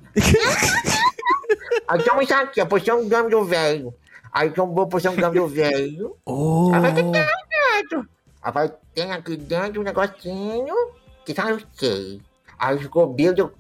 aí 1.88 2.02
um 2.02 2.26
saquinho, 2.26 2.66
a 2.66 2.68
poção 2.68 3.08
gama 3.08 3.30
do 3.30 3.46
velho. 3.46 3.94
Aí 4.34 4.50
tombou 4.50 4.86
a 4.86 4.88
poção 4.88 5.16
gama 5.16 5.36
do 5.36 5.48
velho. 5.48 6.18
Oh, 6.26 6.72
Aí 6.74 6.82
vai 6.82 6.96
ter 6.96 7.04
dentro. 7.04 8.10
Aí 8.42 8.52
vai, 8.52 8.74
tem 8.96 9.12
aqui 9.12 9.38
dentro 9.38 9.82
um 9.82 9.84
negocinho 9.84 10.76
que 11.24 11.32
tá 11.36 11.52
eu 11.52 11.62
sei. 11.76 12.20
Aí 12.62 12.78
ficou 12.78 13.12
bildo. 13.12 13.42
eu- 13.42 13.54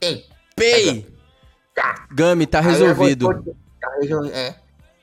Ei, 0.00 0.24
pei! 0.56 1.06
tá. 1.74 2.06
Gami, 2.10 2.46
tá 2.46 2.58
eu 2.60 2.62
resolvido. 2.64 3.56
Tá 3.78 3.90
resolvido, 4.00 4.34
é. 4.34 4.56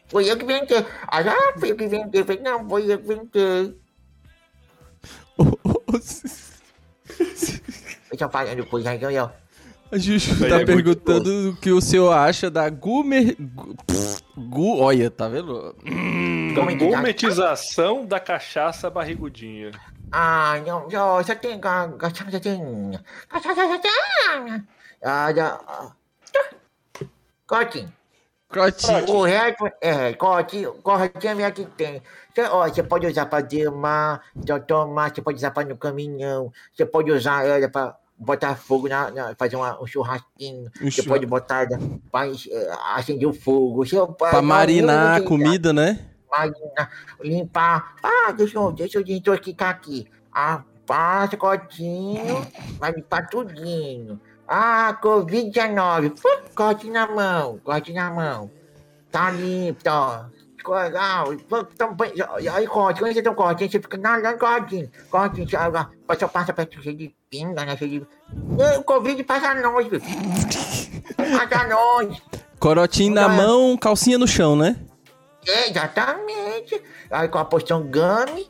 Foi 0.07 0.29
eu 0.29 0.35
que 0.37 0.43
inventei. 0.43 0.85
Aí, 1.07 1.27
ah, 1.27 1.53
foi 1.59 1.71
eu 1.71 1.75
que 1.75 1.83
inventei. 1.83 2.21
Eu 2.21 2.25
falei, 2.25 2.41
não, 2.41 2.67
foi 2.67 2.91
eu 2.91 2.97
que 2.99 3.05
inventei. 3.05 3.77
Eu 8.11 8.17
tô 8.17 8.29
falando 8.29 8.65
coisa 8.67 8.89
aí, 8.91 9.01
eu. 9.15 9.29
A 9.91 9.97
Juju 9.97 10.43
aí 10.43 10.49
tá 10.49 10.61
é 10.61 10.65
perguntando 10.65 11.49
o 11.51 11.55
que 11.57 11.71
o 11.71 11.81
senhor 11.81 12.11
acha 12.11 12.49
da 12.49 12.67
Gumer. 12.69 13.35
Gu, 14.37 14.79
olha, 14.79 15.11
tá 15.11 15.27
vendo? 15.27 15.73
Da 16.55 16.55
Como 16.55 16.69
é 16.71 16.75
que 16.75 16.85
tá? 16.89 17.01
Gometização 20.15 20.15
da 20.15 20.15
cachaça 20.15 20.17
barrigudinha. 20.17 20.17
Ah, 20.17 20.61
não, 20.65 20.87
não, 20.87 21.23
só 21.23 21.35
tem 21.35 21.59
ga- 21.59 21.89
cachaça 21.97 22.39
tem. 22.39 22.99
Cachaça 23.29 23.79
tem. 23.79 24.63
Ah, 25.03 25.33
já. 25.33 25.59
ah, 25.67 25.91
Cotinho. 27.47 27.91
Crotinho. 28.49 29.05
Correto, 29.05 29.65
é, 29.81 30.13
cotinho, 30.13 30.73
corretinho 30.75 31.41
é 31.41 31.51
que 31.51 31.65
tem. 31.65 32.01
Você, 32.33 32.41
ó, 32.43 32.67
você 32.67 32.83
pode 32.83 33.05
usar 33.07 33.25
pra 33.25 33.41
dermar, 33.41 34.21
tomar, 34.67 35.13
você 35.13 35.21
pode 35.21 35.37
usar 35.37 35.51
pra 35.51 35.63
ir 35.63 35.67
no 35.67 35.77
caminhão, 35.77 36.51
você 36.73 36.85
pode 36.85 37.11
usar 37.11 37.45
ela 37.45 37.67
pra 37.69 37.95
botar 38.17 38.55
fogo, 38.55 38.87
na, 38.87 39.11
na- 39.11 39.35
fazer 39.35 39.57
uma- 39.57 39.81
um 39.81 39.85
churrasquinho, 39.85 40.71
Um 40.81 40.85
você 40.89 41.01
churra- 41.01 41.15
pode 41.15 41.25
botar 41.25 41.63
eh, 41.63 42.75
acender 42.95 43.27
o 43.27 43.33
fogo. 43.33 43.83
Pra 44.17 44.41
marinar 44.41 45.17
a 45.17 45.21
comida, 45.21 45.73
né? 45.73 45.99
Marinar, 46.37 46.89
limpar. 47.21 47.95
Ah, 48.03 48.31
deixa 48.31 48.57
eu, 48.57 48.71
deixa 48.71 48.97
eu 48.99 49.03
desintoxicar 49.03 49.69
aqui. 49.69 50.07
Ah, 50.31 50.63
passa, 50.85 51.37
cotinho, 51.37 52.45
vai 52.77 52.91
limpar 52.91 53.27
tudinho. 53.27 54.19
Ah, 54.47 54.97
Covid-19. 55.01 56.21
Pum, 56.21 56.49
Corte 56.55 56.89
na 56.89 57.07
mão, 57.07 57.59
corte 57.63 57.93
na 57.93 58.11
mão. 58.11 58.51
Tá 59.11 59.31
limpo, 59.31 59.81
ó. 59.87 60.25
Legal. 60.67 61.29
Aí, 62.53 62.67
corte, 62.67 62.99
quando 62.99 63.13
você 63.13 63.21
tem 63.21 63.31
um 63.31 63.35
cortinho, 63.35 63.71
você 63.71 63.79
fica 63.79 63.97
nadando 63.97 64.39
cortinho. 64.39 64.89
Cortinho, 65.11 65.47
você 65.47 65.55
ah, 65.55 65.89
passa, 66.07 66.27
passa 66.27 66.53
perto 66.53 66.81
cheio 66.81 66.97
de 66.97 67.15
pinga, 67.29 67.63
né? 67.65 67.77
Cheio 67.77 68.01
de... 68.01 68.07
O 68.79 68.83
Covid 68.83 69.23
passa 69.23 69.53
longe, 69.53 69.89
filho. 69.89 70.01
Passa 71.15 71.67
longe. 71.67 72.21
Corotinho 72.59 73.13
na 73.13 73.29
mão, 73.29 73.77
calcinha 73.77 74.17
no 74.17 74.27
chão, 74.27 74.55
né? 74.55 74.75
Exatamente. 75.45 76.81
Aí 77.09 77.27
com 77.27 77.37
a 77.37 77.45
poção 77.45 77.83
Gami, 77.89 78.47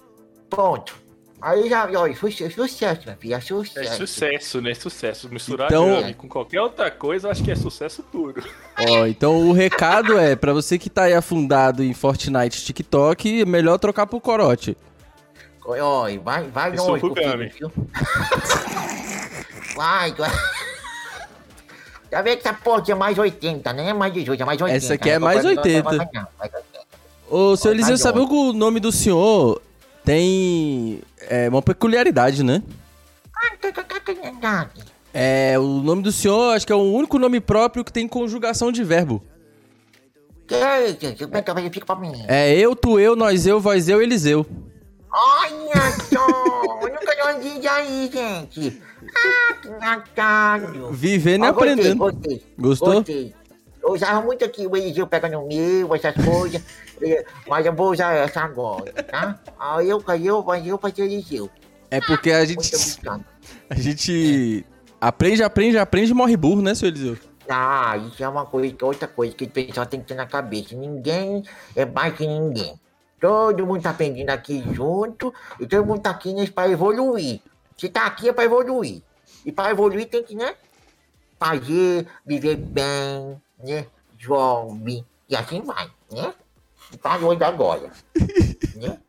ponto. 0.50 0.96
Aí 1.42 1.70
já, 1.70 1.86
olha, 2.00 2.16
sucesso, 2.16 2.56
sucesso, 2.56 3.02
minha 3.06 3.18
filha, 3.18 3.36
É 3.36 3.42
sucesso. 3.42 3.98
sucesso, 3.98 4.62
né? 4.62 4.74
Sucesso. 4.74 5.30
Misturar 5.30 5.68
Então- 5.68 6.02
gami 6.02 6.14
com 6.16 6.28
qualquer 6.28 6.60
outra 6.62 6.90
coisa, 6.90 7.28
eu 7.28 7.32
acho 7.32 7.44
que 7.44 7.52
é 7.52 7.56
sucesso 7.56 8.02
puro. 8.02 8.44
Ó, 8.90 9.06
então 9.06 9.48
o 9.48 9.52
recado 9.52 10.18
é, 10.18 10.36
pra 10.36 10.54
você 10.54 10.80
que 10.80 10.90
tá 10.90 11.04
aí 11.04 11.14
afundado 11.14 11.84
em 11.84 11.94
Fortnite 11.94 12.60
e 12.60 12.66
TikTok, 12.66 13.42
é 13.42 13.46
melhor 13.46 13.78
trocar 13.78 14.08
pro 14.08 14.20
corote. 14.20 14.76
Olha, 15.68 16.20
vai, 16.20 16.44
vai 16.48 16.74
Isso 16.74 16.88
longe 16.88 17.00
pro 17.02 17.10
com 17.10 17.16
o 17.16 17.18
filho, 17.18 17.30
Gami. 17.32 17.50
viu? 17.50 17.72
Vai, 19.76 20.12
vai. 20.14 20.32
Já 22.12 22.22
vê 22.22 22.38
que 22.38 22.48
essa 22.48 22.58
porra 22.58 22.84
é 22.88 22.96
mais 22.96 23.18
80, 23.20 23.74
né? 23.74 23.90
É 23.90 23.94
mais 23.94 24.14
18, 24.14 24.42
é 24.42 24.46
mais 24.46 24.62
80. 24.62 24.78
Essa 24.78 24.94
aqui 24.94 25.10
é 25.10 25.14
né? 25.14 25.20
mais 25.20 25.44
Não, 25.44 25.54
não, 25.54 25.62
80. 25.64 26.08
Ô, 27.30 27.56
Eliseu, 27.66 27.98
Tá 27.98 28.04
sabe 28.04 28.20
bom. 28.20 28.28
que 28.28 28.34
o 28.34 28.54
nome 28.54 28.80
do 28.80 28.92
senhor 28.92 29.62
tem 30.04 31.02
é, 31.22 31.50
uma 31.50 31.62
peculiaridade, 31.62 32.44
né? 32.44 32.62
Ah. 34.44 34.68
É, 35.14 35.58
o 35.58 35.82
nome 35.82 36.04
do 36.04 36.12
senhor, 36.12 36.56
acho 36.56 36.66
que 36.68 36.74
é 36.74 36.76
o 36.76 36.82
único 36.82 37.18
nome 37.18 37.40
próprio 37.40 37.84
que 37.84 37.92
tem 37.92 38.08
conjugação 38.08 38.72
de 38.72 38.84
verbo. 38.84 39.24
Que 40.48 40.56
é 40.56 40.90
é 40.90 40.94
que 40.94 41.24
eu 41.24 41.72
fico 41.72 41.86
pra 41.86 41.96
mim? 41.96 42.12
É 42.28 42.56
eu, 42.56 42.76
tu, 42.76 43.00
eu, 43.00 43.16
nós, 43.16 43.48
eu, 43.48 43.60
vós, 43.60 43.90
eu, 43.90 44.02
Eliseu. 44.02 44.46
Olha 45.12 45.92
só! 46.10 46.28
Eu 46.82 46.90
nunca 46.90 47.34
ouvi 47.34 47.68
aí, 47.68 48.12
gente. 48.12 48.82
Ah, 49.16 49.54
que 49.54 49.68
engraçado. 49.70 50.92
Vivendo 50.92 51.46
e 51.46 51.52
gostei, 51.52 51.72
aprendendo. 51.72 51.98
Gostei. 51.98 52.44
Gostou? 52.58 52.94
Gostei. 52.96 53.34
Eu 53.82 53.94
usava 53.94 54.22
muito 54.22 54.44
aqui 54.44 54.68
o 54.68 54.76
Eliseu 54.76 55.08
pega 55.08 55.30
no 55.30 55.48
meu, 55.48 55.96
essas 55.96 56.14
coisas. 56.16 56.62
Mas 57.48 57.66
eu 57.66 57.74
vou 57.74 57.92
usar 57.92 58.14
essa 58.14 58.42
agora, 58.42 58.92
tá? 59.04 59.40
Aí 59.60 59.90
eu 59.90 60.02
caiu, 60.02 60.44
mas 60.44 60.66
eu 60.66 60.78
fazer 60.78 61.04
Eliseu. 61.04 61.50
É 61.92 62.02
porque 62.02 62.32
a 62.32 62.44
gente, 62.46 62.72
a 63.70 63.76
gente 63.76 64.66
aprende, 65.00 65.44
aprende, 65.44 65.78
aprende 65.78 66.12
e 66.12 66.14
morre 66.14 66.36
burro, 66.36 66.62
né, 66.62 66.74
seu 66.74 66.88
Eliseu? 66.88 67.18
Ah, 67.48 67.96
isso 67.98 68.24
é 68.24 68.28
uma 68.28 68.46
coisa, 68.46 68.74
que 68.74 68.84
é 68.84 68.88
outra 68.88 69.08
coisa 69.08 69.36
que 69.36 69.46
o 69.46 69.50
pessoal 69.50 69.86
tem 69.86 70.00
que 70.00 70.08
ter 70.08 70.16
na 70.16 70.26
cabeça. 70.26 70.76
Ninguém 70.76 71.44
é 71.76 71.86
mais 71.86 72.16
que 72.16 72.26
ninguém. 72.26 72.80
Todo 73.20 73.66
mundo 73.66 73.82
tá 73.82 73.92
aprendendo 73.92 74.30
aqui 74.30 74.64
junto 74.74 75.34
e 75.60 75.66
todo 75.66 75.86
mundo 75.86 76.02
tá 76.02 76.10
aqui 76.10 76.34
né, 76.34 76.48
pra 76.48 76.70
evoluir. 76.70 77.40
Se 77.78 77.90
tá 77.90 78.06
aqui 78.06 78.30
é 78.30 78.34
pra 78.34 78.44
evoluir. 78.44 79.02
E 79.46 79.52
pra 79.52 79.70
evoluir 79.70 80.08
tem 80.08 80.24
que, 80.24 80.36
né? 80.36 80.56
Fazer, 81.40 82.08
viver 82.26 82.56
bem, 82.56 83.42
né? 83.64 83.86
Jovem. 84.18 85.06
E 85.30 85.36
assim 85.36 85.62
vai, 85.62 85.90
né? 86.12 86.34
Tá 87.02 87.18
doido 87.18 87.44
agora. 87.44 87.92
né? 88.76 89.00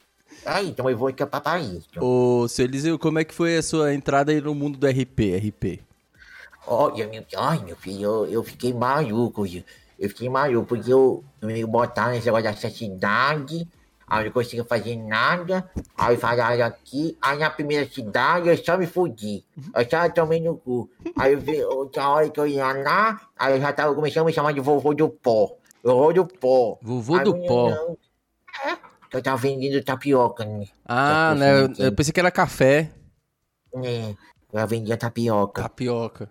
Isso, 0.61 0.69
então 0.69 0.89
eu 0.89 0.97
vou 0.97 1.11
escapar 1.11 1.41
pra 1.41 1.59
isso. 1.59 1.89
Ô, 2.01 2.47
seu 2.49 2.65
Eliseu, 2.65 2.99
como 2.99 3.19
é 3.19 3.25
que 3.25 3.35
foi 3.35 3.57
a 3.57 3.63
sua 3.63 3.93
entrada 3.95 4.33
aí 4.33 4.41
no 4.41 4.55
mundo 4.55 4.79
do 4.79 4.87
RP? 4.87 5.37
RP. 5.37 5.81
Olha, 6.67 7.07
meu, 7.07 7.25
ai, 7.37 7.65
meu 7.65 7.77
filho, 7.77 8.03
eu, 8.03 8.27
eu 8.27 8.45
fiquei 8.45 8.73
maluco, 8.73 9.45
viu? 9.45 9.63
eu 9.99 10.09
fiquei 10.09 10.29
maluco, 10.29 10.67
porque 10.67 10.93
eu, 10.93 11.25
eu 11.41 11.49
me 11.49 11.65
botaram 11.65 12.13
nesse 12.13 12.27
negócio 12.27 12.45
dessa 12.45 12.71
cidade, 12.71 13.67
aí 14.07 14.21
eu 14.21 14.25
não 14.27 14.33
conseguia 14.33 14.65
fazer 14.65 14.97
nada, 14.97 15.69
aí 15.97 16.17
falaram 16.17 16.67
aqui, 16.67 17.17
aí 17.21 17.39
na 17.39 17.51
primeira 17.51 17.89
cidade 17.91 18.49
eu 18.49 18.57
só 18.59 18.77
me 18.77 18.87
fudi, 18.87 19.43
eu 19.75 19.91
só 19.91 20.09
tomei 20.11 20.41
no 20.41 20.57
cu. 20.57 20.91
Aí 21.17 21.33
eu 21.33 21.41
vi, 21.41 21.63
outra 21.65 22.09
hora 22.09 22.29
que 22.29 22.39
eu 22.39 22.47
ia 22.47 22.73
lá, 22.73 23.21
aí 23.39 23.55
eu 23.55 23.61
já 23.61 23.73
tava 23.73 23.95
começando 23.95 24.25
a 24.25 24.27
me 24.27 24.33
chamar 24.33 24.53
de 24.53 24.61
vovô 24.61 24.93
do 24.93 25.09
pó, 25.09 25.56
vovô 25.87 26.13
do 26.13 26.27
pó. 26.27 26.79
Vovô 26.83 27.19
do 27.21 27.35
pó. 27.35 27.71
não, 27.71 27.99
É, 28.65 28.77
que 29.11 29.17
eu 29.17 29.23
tava 29.23 29.37
vendendo 29.37 29.83
tapioca, 29.85 30.45
né? 30.45 30.67
Ah, 30.85 31.35
né? 31.37 31.63
Eu, 31.79 31.93
pensei 31.93 32.13
que 32.13 32.21
era 32.21 32.31
café. 32.31 32.91
né? 33.75 34.17
Eu 34.53 34.67
vendia 34.67 34.97
tapioca. 34.97 35.63
Tapioca. 35.63 36.31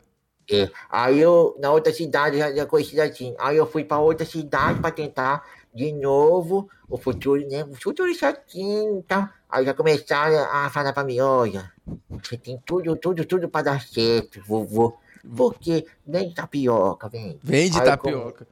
É. 0.50 0.70
Aí 0.90 1.20
eu, 1.20 1.56
na 1.60 1.72
outra 1.72 1.92
cidade, 1.92 2.38
já, 2.38 2.54
já 2.54 2.66
conheci 2.66 3.00
assim. 3.00 3.36
Aí 3.40 3.58
eu 3.58 3.66
fui 3.66 3.84
pra 3.84 4.00
outra 4.00 4.26
cidade 4.26 4.80
pra 4.80 4.92
tentar 4.92 5.44
de 5.74 5.92
novo 5.92 6.70
o 6.88 6.98
futuro, 6.98 7.48
né? 7.48 7.64
O 7.64 7.76
futuro 7.76 8.14
certinho 8.14 9.00
e 9.00 9.04
tal. 9.04 9.28
Aí 9.50 9.66
já 9.66 9.74
começaram 9.74 10.38
a 10.38 10.70
falar 10.70 10.94
pra 10.94 11.04
mim, 11.04 11.20
olha, 11.20 11.72
você 12.10 12.38
tem 12.38 12.62
tudo, 12.66 12.96
tudo, 12.96 13.26
tudo 13.26 13.50
pra 13.50 13.62
dar 13.62 13.82
certo, 13.82 14.42
vovô. 14.46 14.98
Porque 15.36 15.86
vem 16.06 16.32
tapioca. 16.34 17.10
Vende 17.10 17.80
Aí 17.80 17.88
eu 17.88 17.98
tapioca. 17.98 18.48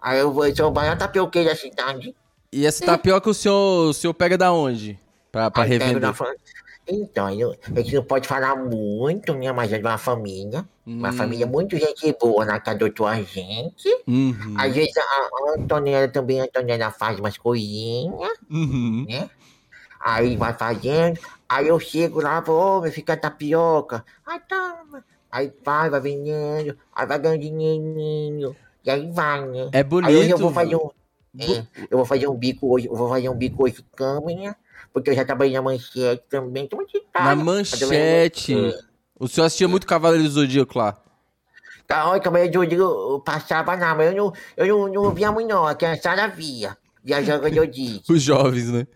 Aí 0.00 0.18
eu 0.18 0.32
vou, 0.32 0.46
eu 0.46 0.54
sou 0.56 0.70
o 0.70 0.74
maior 0.74 0.96
tapioqueiro 0.96 1.48
da 1.48 1.56
cidade. 1.56 2.14
E 2.52 2.66
essa 2.66 2.84
tapioca 2.84 3.30
o 3.30 3.34
senhor, 3.34 3.88
o 3.90 3.92
senhor 3.92 4.14
pega 4.14 4.36
da 4.36 4.52
onde? 4.52 4.98
Pra, 5.30 5.50
pra 5.50 5.62
Aí 5.62 5.68
revender? 5.68 6.12
Então, 6.88 7.30
eu, 7.30 7.54
a 7.76 7.80
gente 7.80 7.94
não 7.94 8.02
pode 8.04 8.26
falar 8.26 8.56
muito, 8.56 9.32
né? 9.34 9.52
Mas 9.52 9.72
é 9.72 9.78
de 9.78 9.84
uma 9.84 9.98
família. 9.98 10.66
Uma 10.84 11.10
Hum. 11.10 11.12
família 11.12 11.46
muito 11.46 11.76
gente 11.76 12.16
boa 12.20 12.44
na 12.44 12.58
que 12.58 12.68
adotou 12.70 13.06
a 13.06 13.22
gente. 13.22 13.88
Uhum. 14.08 14.54
Às 14.58 14.74
vezes 14.74 14.96
a, 14.96 15.00
a 15.02 15.54
Antonella 15.60 16.08
também, 16.08 16.40
a 16.40 16.44
Antonella 16.44 16.90
faz 16.90 17.20
umas 17.20 17.38
coisinhas, 17.38 18.32
Uhum. 18.50 19.06
né? 19.08 19.30
Aí 20.00 20.36
vai 20.36 20.52
fazendo, 20.54 21.20
aí 21.48 21.68
eu 21.68 21.78
chego 21.78 22.20
lá, 22.20 22.40
vou, 22.40 22.78
ô, 22.78 22.80
meu 22.80 22.90
fica 22.90 23.16
tapioca. 23.16 24.04
Aí 24.26 24.40
toma. 24.48 25.04
Aí 25.30 25.52
vai, 25.64 25.90
vai 25.90 26.00
vendendo, 26.00 26.76
aí 26.92 27.06
vai 27.06 27.18
ganhando 27.18 27.40
dinheirinho. 27.42 28.56
E 28.84 28.90
aí 28.90 29.10
vai, 29.10 29.46
né? 29.46 29.70
É 29.72 29.82
bonito. 29.82 30.10
Aí 30.10 30.16
hoje 30.16 30.30
eu 30.30 30.38
vou 30.38 30.52
fazer 30.52 30.76
um. 30.76 30.90
É, 31.38 31.64
eu 31.90 31.98
vou 31.98 32.04
fazer 32.04 32.26
um 32.26 32.34
bico 32.34 32.74
hoje, 32.74 32.86
eu 32.86 32.96
vou 32.96 33.08
fazer 33.08 33.28
um 33.28 33.36
bico 33.36 33.62
hoje 33.64 33.84
câmera, 33.94 34.56
porque 34.92 35.10
eu 35.10 35.14
já 35.14 35.24
trabalhei 35.24 35.54
na 35.54 35.62
manchete 35.62 36.24
também. 36.28 36.66
Tô 36.66 36.76
muito 36.76 37.00
Na 37.14 37.36
manchete. 37.36 38.54
O 39.18 39.28
senhor 39.28 39.46
assistia 39.46 39.68
muito 39.68 39.86
Cavaleiro 39.86 40.24
do 40.24 40.30
Zodíaco 40.30 40.78
lá. 40.78 40.96
Tá, 41.86 42.08
olha, 42.08 42.48
de 42.48 42.56
hoje, 42.56 42.74
eu 42.74 43.20
passava 43.20 43.76
não, 43.76 43.96
mas 43.96 44.14
eu 44.14 44.16
não, 44.16 44.32
eu 44.56 44.66
não, 44.66 45.02
não 45.04 45.10
via 45.12 45.32
muito 45.32 45.48
não, 45.48 45.66
a 45.66 45.74
criançada 45.74 46.26
via. 46.28 46.76
Viajando 47.02 47.48
eu 47.48 47.66
disse. 47.66 48.02
Os 48.08 48.22
jovens, 48.22 48.70
né? 48.70 48.86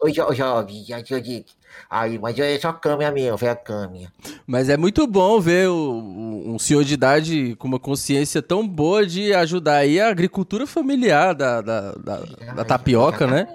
Os 0.00 0.14
jo 0.14 0.32
jovens, 0.32 0.86
já 0.86 1.02
te 1.02 1.12
eu 1.12 1.20
disse. 1.20 1.46
Aí, 1.90 2.18
mas 2.18 2.38
é 2.38 2.58
só 2.58 2.72
câmera 2.72 3.10
mesmo, 3.10 3.36
foi 3.36 3.48
a 3.48 3.56
câmera. 3.56 4.12
Mas 4.46 4.68
é 4.68 4.76
muito 4.76 5.06
bom 5.06 5.40
ver 5.40 5.68
o- 5.68 6.52
um 6.54 6.58
senhor 6.58 6.84
de 6.84 6.94
idade 6.94 7.56
com 7.56 7.66
uma 7.66 7.80
consciência 7.80 8.40
tão 8.40 8.66
boa 8.66 9.04
de 9.04 9.34
ajudar 9.34 9.78
aí 9.78 10.00
a 10.00 10.08
agricultura 10.08 10.66
familiar 10.66 11.34
da, 11.34 11.60
da, 11.60 11.92
da, 11.92 12.16
da 12.54 12.64
tapioca, 12.64 13.26
né? 13.26 13.48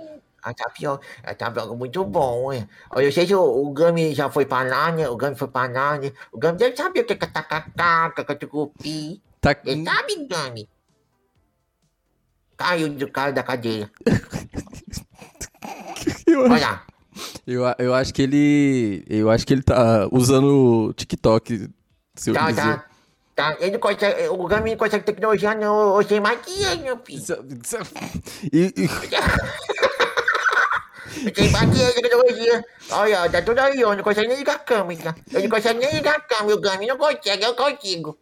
A 0.44 0.54
tapioca, 0.54 1.06
a 1.24 1.34
tapioca 1.34 1.74
é 1.74 1.78
muito 1.78 2.04
bom, 2.04 2.52
hein? 2.52 2.68
Eu 2.98 3.10
sei 3.14 3.26
se 3.26 3.34
o, 3.34 3.42
o 3.42 3.72
Gami 3.72 4.14
já 4.14 4.30
foi 4.30 4.46
pra 4.46 4.64
lá, 4.64 4.92
né? 4.92 5.08
O 5.08 5.16
Gami 5.16 5.38
foi 5.38 5.48
pra 5.48 5.68
lá, 5.68 5.98
né? 5.98 6.12
O 6.34 6.38
Gami 6.38 6.58
deve 6.58 6.76
saber 6.76 7.00
o 7.00 7.06
que 7.06 7.14
é 7.14 7.16
tacacá, 7.16 8.12
catucupi. 8.12 9.22
Tá- 9.40 9.56
Ele 9.66 9.86
sabe, 9.86 10.28
Gami. 10.28 10.68
Caiu 12.58 12.90
do 12.90 13.10
cara 13.10 13.32
da 13.32 13.42
cadeira. 13.44 13.90
Eu, 16.34 16.48
lá. 16.48 16.84
eu, 17.46 17.64
eu 17.86 17.94
acho 17.94 18.14
que 18.14 18.22
ele. 18.22 19.04
Eu 19.10 19.30
acho 19.30 19.46
que 19.46 19.54
ele 19.54 19.64
tá 19.64 20.08
usando 20.12 20.88
o 20.90 20.94
TikTok. 20.94 21.70
Seu 22.16 22.34
Tá, 22.34 22.46
Eliseu. 22.46 22.64
tá. 22.64 22.86
Tá, 23.36 23.58
ele 23.60 23.80
consegue, 23.80 24.28
o 24.28 24.46
Gami 24.46 24.70
não 24.72 24.78
consegue 24.78 25.04
tecnologia, 25.04 25.56
não. 25.56 26.00
Eu 26.00 26.08
sei 26.08 26.20
mais 26.20 26.40
que 26.42 26.52
ele, 26.64 26.84
meu 26.84 27.00
filho. 27.04 27.24
E- 28.54 28.72
e- 28.78 28.88
bateria 31.52 31.88
de 31.94 32.02
tecnologia. 32.02 32.64
Olha, 32.92 33.30
tá 33.30 33.42
tudo 33.42 33.60
aí, 33.60 33.84
ó. 33.84 33.96
Não 33.96 34.04
consegue 34.04 34.28
nem 34.28 34.38
ligar 34.38 34.56
a 34.56 34.60
câmera. 34.60 35.16
Eu 35.32 35.42
não 35.42 35.50
consegue 35.50 35.80
nem 35.80 35.92
ligar 35.96 36.16
a 36.16 36.20
câmera. 36.20 36.56
O 36.56 36.62
Gami 36.62 36.86
não 36.88 36.98
consegue, 36.98 37.44
eu 37.44 37.56
consigo. 37.56 38.18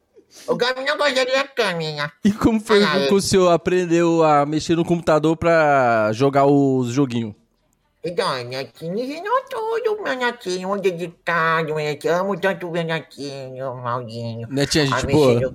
O 0.48 0.56
Gami 0.56 0.86
não 0.86 0.98
consegue 0.98 1.30
ligar 1.32 1.44
a 1.44 1.48
câmera. 1.48 2.12
E 2.24 2.32
como 2.32 2.60
foi 2.62 2.82
Ah, 2.84 3.06
que 3.08 3.14
o 3.14 3.22
senhor 3.22 3.50
aprendeu 3.52 4.24
a 4.24 4.46
mexer 4.46 4.76
no 4.78 4.86
computador 4.86 5.36
pra 5.36 6.12
jogar 6.14 6.46
os 6.46 6.88
joguinhos? 6.90 7.34
Então, 8.04 8.28
a 8.28 8.44
netinho 8.44 8.98
ensinou 8.98 9.42
tudo, 9.50 10.02
meu 10.04 10.16
netinho. 10.16 10.72
Um 10.74 10.78
dedicado, 10.78 11.68
meu 11.76 11.76
netinho. 11.86 12.16
Amo 12.16 12.40
tanto 12.40 12.68
o 12.68 12.72
meu 12.72 12.84
netinho, 12.84 13.76
Maldinho. 13.76 14.48
Netinha, 14.50 14.86
gente 14.88 15.08
boa. 15.08 15.32
ensinou- 15.34 15.54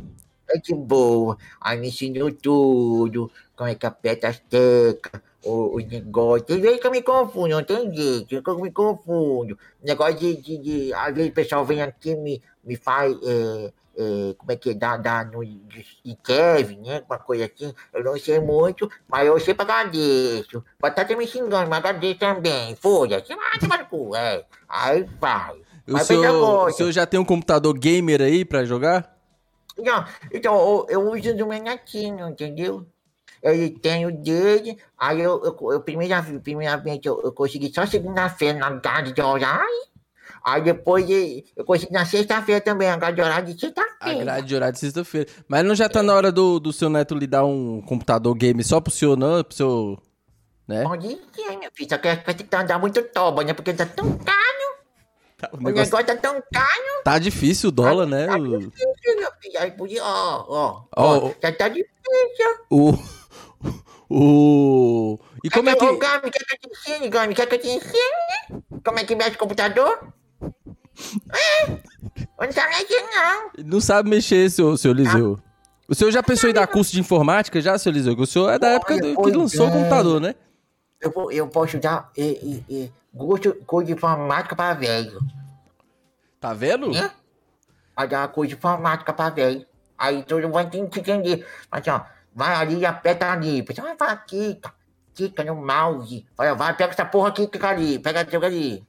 É 0.48 0.59
de 0.59 0.74
boa. 0.74 1.36
Aí 1.60 1.77
me 1.77 1.89
ensinou 1.89 2.31
tudo. 2.31 3.28
Como 3.56 3.68
é 3.68 3.74
que 3.74 3.85
aperta 3.85 4.28
as 4.28 4.39
teclas, 4.39 5.20
o- 5.44 5.74
os 5.77 5.85
negócios. 5.89 6.47
Tem 6.47 6.60
vezes 6.60 6.78
que 6.81 6.86
eu 6.86 6.90
me 6.93 7.02
confundo, 7.02 7.48
não 7.48 7.64
tem 7.64 7.93
jeito. 7.93 8.32
Eu 8.47 8.60
me 8.60 8.70
confundo. 8.70 9.59
Negócio 9.82 10.14
de, 10.16 10.36
de, 10.36 10.59
de- 10.59 10.94
Às 10.94 11.12
vezes 11.14 11.31
o 11.32 11.35
pessoal 11.35 11.64
vem 11.64 11.82
aqui 11.82 12.10
e 12.10 12.16
me, 12.16 12.43
me 12.62 12.77
faz. 12.77 13.12
é, 13.24 13.73
é, 13.97 14.35
como 14.35 14.52
é 14.52 14.56
que 14.56 14.70
é? 14.70 14.74
Dá, 14.74 14.97
dá 14.97 15.24
no, 15.24 15.44
de, 15.44 15.86
de 16.05 16.16
Kevin, 16.23 16.82
né? 16.82 17.02
Uma 17.09 17.18
coisa 17.18 17.47
assim. 17.47 17.74
Eu 17.94 18.05
não 18.05 18.18
sei 18.18 18.39
muito, 18.40 18.90
mas 19.09 19.27
eu 19.27 19.39
sempre 19.40 19.62
agradeço. 19.62 20.62
Pode 20.78 20.93
estar 20.93 21.02
até 21.02 21.16
me 21.16 21.27
xingando, 21.27 21.70
mas 21.70 21.78
agradeço 21.78 22.18
também. 22.18 22.77
Foda-se. 22.77 23.32
Ah, 23.32 23.59
toma 23.59 23.78
no 23.78 23.86
cu, 23.86 24.14
é. 24.14 24.44
Aí 24.68 25.09
vai. 25.18 25.56
O 25.89 25.93
Mas 25.93 26.06
senhor, 26.06 26.68
o 26.68 26.70
senhor 26.73 26.90
já 26.90 27.06
tem 27.06 27.18
um 27.18 27.24
computador 27.24 27.73
gamer 27.78 28.20
aí 28.20 28.44
pra 28.44 28.64
jogar? 28.64 29.16
Não, 29.78 30.05
então, 30.32 30.55
eu, 30.55 30.86
eu 30.89 31.12
uso 31.12 31.36
do 31.36 31.47
meu 31.47 31.62
netinho, 31.62 32.28
entendeu? 32.28 32.86
Ele 33.43 33.70
tem 33.70 34.06
o 34.06 34.10
dele, 34.10 34.77
aí 34.98 35.20
eu, 35.20 35.43
eu, 35.44 35.73
eu 35.73 35.81
primeira, 35.81 36.23
primeiramente 36.43 37.06
eu, 37.06 37.20
eu 37.23 37.32
consegui 37.32 37.73
só 37.73 37.86
segunda-feira 37.86 38.59
na 38.59 38.70
grade 38.70 39.12
de 39.12 39.23
horário, 39.23 39.86
aí 40.47 40.62
depois 40.62 41.05
eu 41.56 41.64
consegui 41.64 41.93
na 41.93 42.06
sexta-feira 42.06 42.60
também, 42.60 42.89
a 42.89 42.97
grade 42.97 43.16
de 43.16 43.23
horário 43.23 43.47
de 43.47 43.52
A 43.52 43.59
sexta-feira. 43.59 44.24
grade 44.24 44.47
de 44.47 44.55
horário 44.55 44.73
de 44.74 44.78
sexta-feira. 44.81 45.28
Mas 45.48 45.64
não 45.64 45.74
já 45.74 45.89
tá 45.89 46.02
na 46.02 46.14
hora 46.14 46.31
do, 46.31 46.60
do 46.60 46.73
seu 46.73 46.89
neto 46.89 47.14
lhe 47.14 47.27
dar 47.27 47.44
um 47.44 47.82
computador 47.82 48.35
game 48.35 48.62
só 48.62 48.81
pro 48.81 48.93
senhor, 48.93 49.16
não? 49.16 49.43
Pro 49.43 49.55
seu. 49.56 49.98
Né? 50.68 50.82
Pode 50.82 51.09
ser, 51.35 51.56
meu 51.59 51.70
filho, 51.74 51.89
só 51.90 51.98
que 51.98 52.09
vai 52.09 52.35
ter 52.35 52.44
que 52.44 52.56
andar 52.56 52.78
muito 52.78 53.02
toba, 53.02 53.44
né? 53.44 53.52
Porque 53.52 53.73
tá 53.74 53.85
tão 53.86 54.16
caro. 54.18 54.36
Tá, 55.39 55.51
o 55.52 55.56
O 55.56 55.60
negócio 55.60 55.93
negócio 55.94 56.06
tá 56.06 56.16
tão 56.16 56.43
caro, 56.51 57.02
tá 57.05 57.18
difícil 57.18 57.68
o 57.68 57.73
dólar, 57.73 58.06
né? 58.06 58.27
tá 58.27 58.39
difícil, 58.39 59.16
meu 59.18 59.31
filho. 59.39 59.59
Aí 59.60 59.70
podia, 59.70 60.02
ó, 60.02 60.47
ó, 60.48 60.82
Ó, 60.97 61.31
já 61.43 61.52
tá 61.52 61.68
difícil. 61.68 61.90
o, 62.70 62.94
o... 64.09 65.18
E 65.44 65.51
como 65.51 65.68
é 65.68 65.74
Ô, 65.74 65.77
que... 65.77 65.97
Gami, 65.98 66.31
quer 66.31 66.44
que 66.44 66.55
eu 66.55 66.59
te 66.59 66.68
ensine, 66.90 67.09
Gami? 67.10 67.35
Quer 67.35 67.47
que 67.47 67.55
eu 67.55 67.59
te 67.60 67.68
ensine? 67.68 68.62
Como 68.82 68.98
é 68.98 69.05
que 69.05 69.14
mexe 69.14 69.36
o 69.36 69.39
computador? 69.39 70.12
É, 70.42 71.66
não 72.46 72.52
sabe 72.52 72.68
mexer, 72.78 73.02
não. 73.14 73.50
Não 73.64 73.80
sabe 73.80 74.10
mexer, 74.10 74.50
seu, 74.50 74.76
seu 74.76 74.90
Eliseu. 74.92 75.38
O 75.88 75.94
senhor 75.94 76.10
já 76.10 76.22
pensou 76.22 76.50
em 76.50 76.52
dar 76.52 76.66
curso 76.66 76.92
de 76.92 77.00
informática 77.00 77.60
já, 77.60 77.78
seu 77.78 77.92
Eliseu? 77.92 78.16
Que 78.16 78.22
O 78.22 78.26
senhor 78.26 78.50
é 78.50 78.58
da 78.58 78.68
época 78.70 78.98
do- 78.98 79.22
que 79.22 79.30
lançou 79.30 79.66
o 79.66 79.70
é. 79.70 79.72
computador, 79.72 80.20
né? 80.20 80.34
Eu, 81.00 81.30
eu 81.30 81.46
posso 81.48 81.78
dar 81.78 82.10
e, 82.16 82.22
e, 82.68 82.74
e, 82.74 82.92
curso, 83.16 83.54
curso 83.66 83.86
de 83.86 83.92
informática 83.92 84.56
para 84.56 84.74
velho, 84.74 85.18
Tá 86.40 86.52
vendo? 86.54 86.90
né? 86.90 87.10
Vai 87.94 88.08
dar 88.08 88.28
curso 88.28 88.48
de 88.50 88.54
informática 88.56 89.12
para 89.12 89.30
velho. 89.30 89.66
Aí 89.96 90.22
todo 90.24 90.42
mundo 90.42 90.52
vai 90.52 90.68
ter 90.68 90.86
que 90.88 91.00
entender. 91.00 91.46
Mas, 91.70 91.86
ó, 91.88 92.04
vai 92.34 92.54
ali 92.54 92.78
e 92.80 92.86
aperta 92.86 93.30
ali. 93.30 93.62
Pessoal, 93.62 93.94
vai, 93.98 94.24
clica. 94.26 94.72
Clica 95.14 95.44
no 95.44 95.54
mouse. 95.56 96.26
Vai, 96.36 96.54
vai, 96.54 96.76
pega 96.76 96.92
essa 96.92 97.04
porra 97.04 97.28
aqui, 97.28 97.46
clica 97.46 97.68
ali. 97.68 97.98
Pega 97.98 98.24
porra 98.24 98.46
ali. 98.46 98.84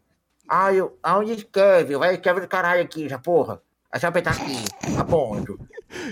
Aí, 0.48 0.78
eu- 0.78 0.98
aonde 1.04 1.34
escreve? 1.34 1.96
Vai, 1.98 2.14
escreve 2.16 2.42
do 2.42 2.48
caralho 2.48 2.82
aqui, 2.82 3.06
essa 3.06 3.20
porra. 3.20 3.62
É 3.94 4.00
só 4.00 4.08
apertar 4.08 4.32
aqui. 4.32 4.64
Tá 4.96 5.04
ponto. 5.04 5.60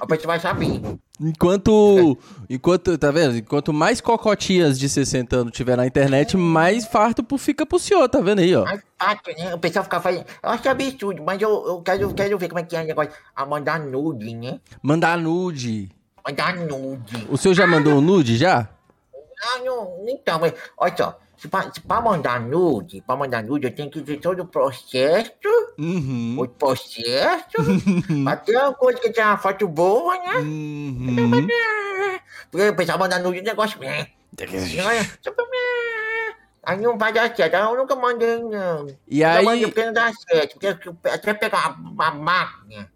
A 0.02 0.06
pessoa 0.08 0.28
vai 0.28 0.40
saber. 0.40 0.82
Enquanto, 1.20 2.18
enquanto, 2.50 2.98
tá 2.98 3.12
vendo? 3.12 3.38
Enquanto 3.38 3.72
mais 3.74 4.00
cocotinhas 4.02 4.80
de 4.80 4.88
60 4.90 5.36
anos 5.36 5.52
tiver 5.54 5.76
na 5.76 5.86
internet, 5.86 6.36
mais 6.38 6.86
farto 6.86 7.26
fica 7.38 7.66
pro 7.66 7.78
senhor, 7.78 8.08
tá 8.10 8.20
vendo 8.22 8.40
aí, 8.40 8.56
ó? 8.56 8.64
Mais 8.64 8.82
fácil, 8.98 9.36
né? 9.38 9.54
O 9.54 9.60
pessoal 9.60 9.84
fica 9.84 10.00
fazendo. 10.02 10.26
Eu 10.42 10.50
acho 10.50 10.70
absurdo, 10.70 11.22
mas 11.24 11.42
eu, 11.42 11.50
eu 11.68 11.82
quero, 11.82 12.14
quero 12.14 12.38
ver 12.38 12.48
como 12.48 12.60
é 12.60 12.64
que 12.64 12.76
é 12.76 12.82
o 12.82 12.86
negócio. 12.86 13.12
A 13.36 13.46
mandar 13.46 13.80
nude, 13.80 14.34
né? 14.34 14.60
Mandar 14.82 15.18
nude. 15.18 15.90
Mandar 16.26 16.56
nude. 16.56 17.28
O 17.30 17.38
senhor 17.38 17.54
já 17.54 17.68
mandou 17.68 17.94
um 17.96 18.02
nude, 18.02 18.38
já? 18.38 18.70
Ah, 19.44 19.60
não, 19.64 20.06
então, 20.08 20.40
mas, 20.40 20.54
olha 20.78 20.96
só. 20.98 21.20
Se 21.38 21.48
pra 21.82 22.02
mandar 22.02 22.40
nude, 22.40 23.02
pra 23.02 23.16
mandar 23.16 23.44
nude, 23.44 23.68
eu 23.68 23.76
tenho 23.76 23.90
que 23.90 24.02
ver 24.02 24.18
todo 24.20 24.42
o 24.42 24.48
processo, 24.48 25.32
Uhum. 25.78 26.38
o 26.40 26.48
processo, 26.48 27.58
pra 28.24 28.38
ter 28.38 28.58
uma 28.58 28.74
coisa 28.74 29.00
que 29.00 29.10
tenha 29.12 29.28
uma 29.28 29.38
foto 29.38 29.68
boa, 29.68 30.18
né? 30.18 30.36
Uhum. 30.38 31.48
Porque 32.50 32.70
o 32.70 32.76
pessoal 32.76 32.98
manda 33.00 33.20
nude, 33.20 33.40
o 33.40 33.44
negócio. 33.44 33.78
Aí 36.64 36.78
não 36.82 36.98
vai 36.98 37.14
dar 37.14 37.36
certo, 37.36 37.54
eu 37.56 37.78
nunca 37.78 37.96
mandei, 37.96 38.40
não. 38.42 38.88
E 39.08 39.22
Eu 39.22 39.30
aí, 39.30 39.46
mandei 39.46 39.66
porque 39.68 39.86
não 39.86 39.94
dá 39.94 40.12
certo, 40.14 40.54
porque 40.54 40.68
até 41.10 41.34
pegar 41.34 41.78
uma, 41.80 41.90
uma 41.92 42.12
máquina 42.12 42.92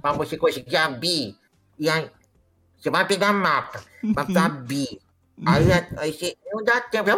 pra 0.00 0.12
você 0.12 0.36
conseguir 0.38 0.76
abrir, 0.76 1.36
e 1.78 1.88
aí 1.88 2.10
você 2.78 2.90
vai 2.90 3.06
pegar 3.06 3.28
a 3.28 3.32
máquina 3.32 3.82
pra 4.14 4.24
abrir. 4.46 5.00
Aí, 5.44 5.64
aí 5.96 6.12
você 6.12 6.36
não 6.52 6.62
dá 6.62 6.80
tempo, 6.80 7.10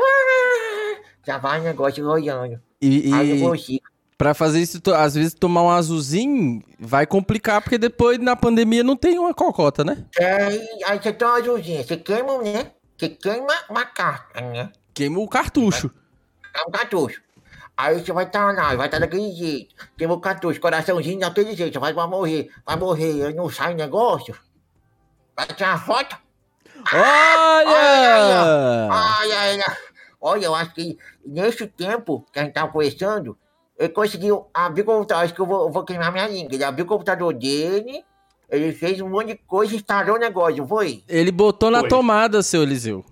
já 1.27 1.39
vai 1.39 1.61
o 1.61 1.65
negócio 1.65 2.09
olhando. 2.09 2.61
e, 2.81 3.13
Aí 3.13 3.41
eu 3.41 3.49
consigo. 3.49 3.85
pra 4.17 4.33
fazer 4.33 4.61
isso, 4.61 4.81
às 4.95 5.15
vezes 5.15 5.35
tomar 5.35 5.63
um 5.63 5.71
azulzinho 5.71 6.63
vai 6.79 7.07
complicar, 7.07 7.61
porque 7.61 7.77
depois 7.77 8.19
na 8.19 8.35
pandemia 8.35 8.83
não 8.83 8.97
tem 8.97 9.19
uma 9.19 9.35
cocota, 9.35 9.85
né? 9.85 10.05
Aí, 10.19 10.85
aí 10.87 11.03
você 11.03 11.13
toma 11.13 11.33
uma 11.33 11.41
azulzinha, 11.41 11.85
você 11.85 11.97
queima, 11.97 12.39
né? 12.39 12.73
Você 12.97 13.11
queima 13.11 13.53
uma 13.69 13.85
carta, 13.85 14.41
né? 14.41 14.73
Queima 14.95 15.19
o 15.19 15.29
cartucho. 15.29 15.91
É 16.55 16.63
um 16.67 16.71
cartucho. 16.71 17.21
Aí 17.77 18.01
você 18.01 18.11
vai 18.11 18.25
estar 18.25 18.55
lá, 18.55 18.75
vai 18.75 18.87
estar 18.87 18.99
daquele 18.99 19.31
jeito. 19.33 19.75
Queima 19.99 20.15
o 20.15 20.21
cartucho, 20.21 20.59
coraçãozinho 20.59 21.21
daquele 21.21 21.55
jeito. 21.55 21.75
Você 21.75 21.79
vai, 21.79 21.93
vai 21.93 22.07
morrer, 22.09 22.51
vai 22.65 22.77
morrer. 22.77 23.27
Aí 23.27 23.35
não 23.35 23.51
sai 23.51 23.75
negócio. 23.75 24.35
Vai 25.37 25.47
tirar 25.49 25.73
uma 25.75 25.79
foto. 25.79 26.17
Olha! 26.93 28.89
Ai, 28.91 29.33
ai. 29.33 29.61
Olha, 30.21 30.47
eu 30.47 30.55
acho 30.55 30.75
que 30.75 30.99
nesse 31.25 31.67
tempo 31.67 32.25
que 32.33 32.39
a 32.39 32.43
gente 32.45 32.55
tava 32.55 32.73
conversando, 32.73 33.37
ele 33.79 33.89
conseguiu 33.91 34.47
abrir 34.53 34.83
o 34.83 34.87
computador. 34.87 35.25
Acho 35.25 35.35
que 35.35 35.41
eu 35.41 35.47
vou, 35.47 35.67
eu 35.67 35.71
vou 35.73 35.85
queimar 35.85 36.13
minha 36.13 36.27
língua. 36.27 36.55
Ele 36.55 36.65
abriu 36.65 36.85
o 36.85 36.89
computador 36.89 37.33
dele, 37.35 38.03
ele 38.51 38.73
fez 38.73 39.01
um 39.01 39.09
monte 39.09 39.29
de 39.29 39.37
coisa 39.47 39.73
e 39.75 39.77
instalou 39.77 40.17
o 40.17 40.19
negócio, 40.19 40.57
não 40.59 40.69
foi? 40.69 41.03
Ele 41.09 41.31
botou 41.31 41.71
na 41.71 41.81
Foi. 41.81 41.89
tomada, 41.89 42.43
seu 42.43 42.63
Eliseu. 42.63 43.05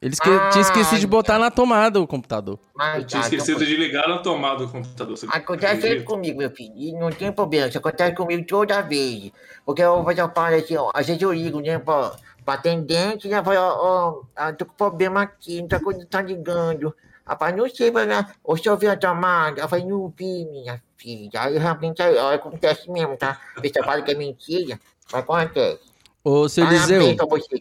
Ele 0.00 0.14
esque... 0.14 0.28
Ah, 0.30 0.50
tinha 0.50 0.62
esquecido 0.62 1.00
de 1.00 1.06
botar 1.08 1.40
na 1.40 1.50
tomada 1.50 2.00
o 2.00 2.06
computador. 2.06 2.58
Mas, 2.72 2.98
Eu 3.02 3.06
tinha 3.06 3.20
tá, 3.20 3.26
então 3.26 3.38
esquecido 3.38 3.58
foi. 3.58 3.66
de 3.66 3.76
ligar 3.76 4.08
na 4.08 4.18
tomada 4.18 4.58
do 4.64 4.68
computador. 4.70 5.16
você 5.16 5.26
Acontece 5.28 5.66
acredita? 5.66 5.88
sempre 5.88 6.04
comigo, 6.04 6.38
meu 6.38 6.50
filho. 6.50 6.72
E 6.76 6.92
não 6.92 7.10
tem 7.10 7.32
problema. 7.32 7.66
Isso 7.66 7.78
acontece 7.78 8.14
comigo 8.14 8.44
toda 8.46 8.80
vez. 8.80 9.32
Porque 9.66 9.82
eu 9.82 10.00
vou 10.02 10.14
falar 10.14 10.54
assim, 10.54 10.76
ó. 10.76 10.90
Às 10.94 11.06
vezes 11.08 11.20
eu 11.20 11.32
ligo, 11.32 11.60
né, 11.60 11.80
pra, 11.80 12.12
pra 12.48 12.54
atendente, 12.54 13.28
né? 13.28 13.44
Falo, 13.44 13.58
ó, 13.58 13.76
ó, 13.78 14.22
ah, 14.34 14.52
tô 14.54 14.64
com 14.64 14.72
problema 14.72 15.20
aqui, 15.20 15.60
não 15.60 15.68
tá, 15.68 15.78
tá 16.08 16.22
ligando. 16.22 16.94
Rapaz, 17.26 17.54
não 17.54 17.68
sei, 17.68 17.90
mas 17.90 18.08
o 18.42 18.56
senhor 18.56 18.78
viu 18.78 18.90
a 18.90 18.96
tomada? 18.96 19.60
Eu 19.60 19.68
falei, 19.68 19.84
não 19.84 20.12
vi, 20.16 20.46
minha 20.46 20.82
filha. 20.96 21.42
Aí 21.42 21.58
realmente 21.58 22.00
aí, 22.00 22.16
ó, 22.16 22.32
acontece 22.32 22.90
mesmo, 22.90 23.18
tá? 23.18 23.38
Pessoa 23.60 23.84
fala 23.84 24.00
que 24.00 24.12
é 24.12 24.14
mentira, 24.14 24.80
mas 25.12 25.22
acontece. 25.22 25.80
Ô, 26.24 26.48
seu 26.48 26.64
Eliseu, 26.64 27.16
você 27.28 27.58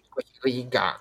tá? 0.71 0.97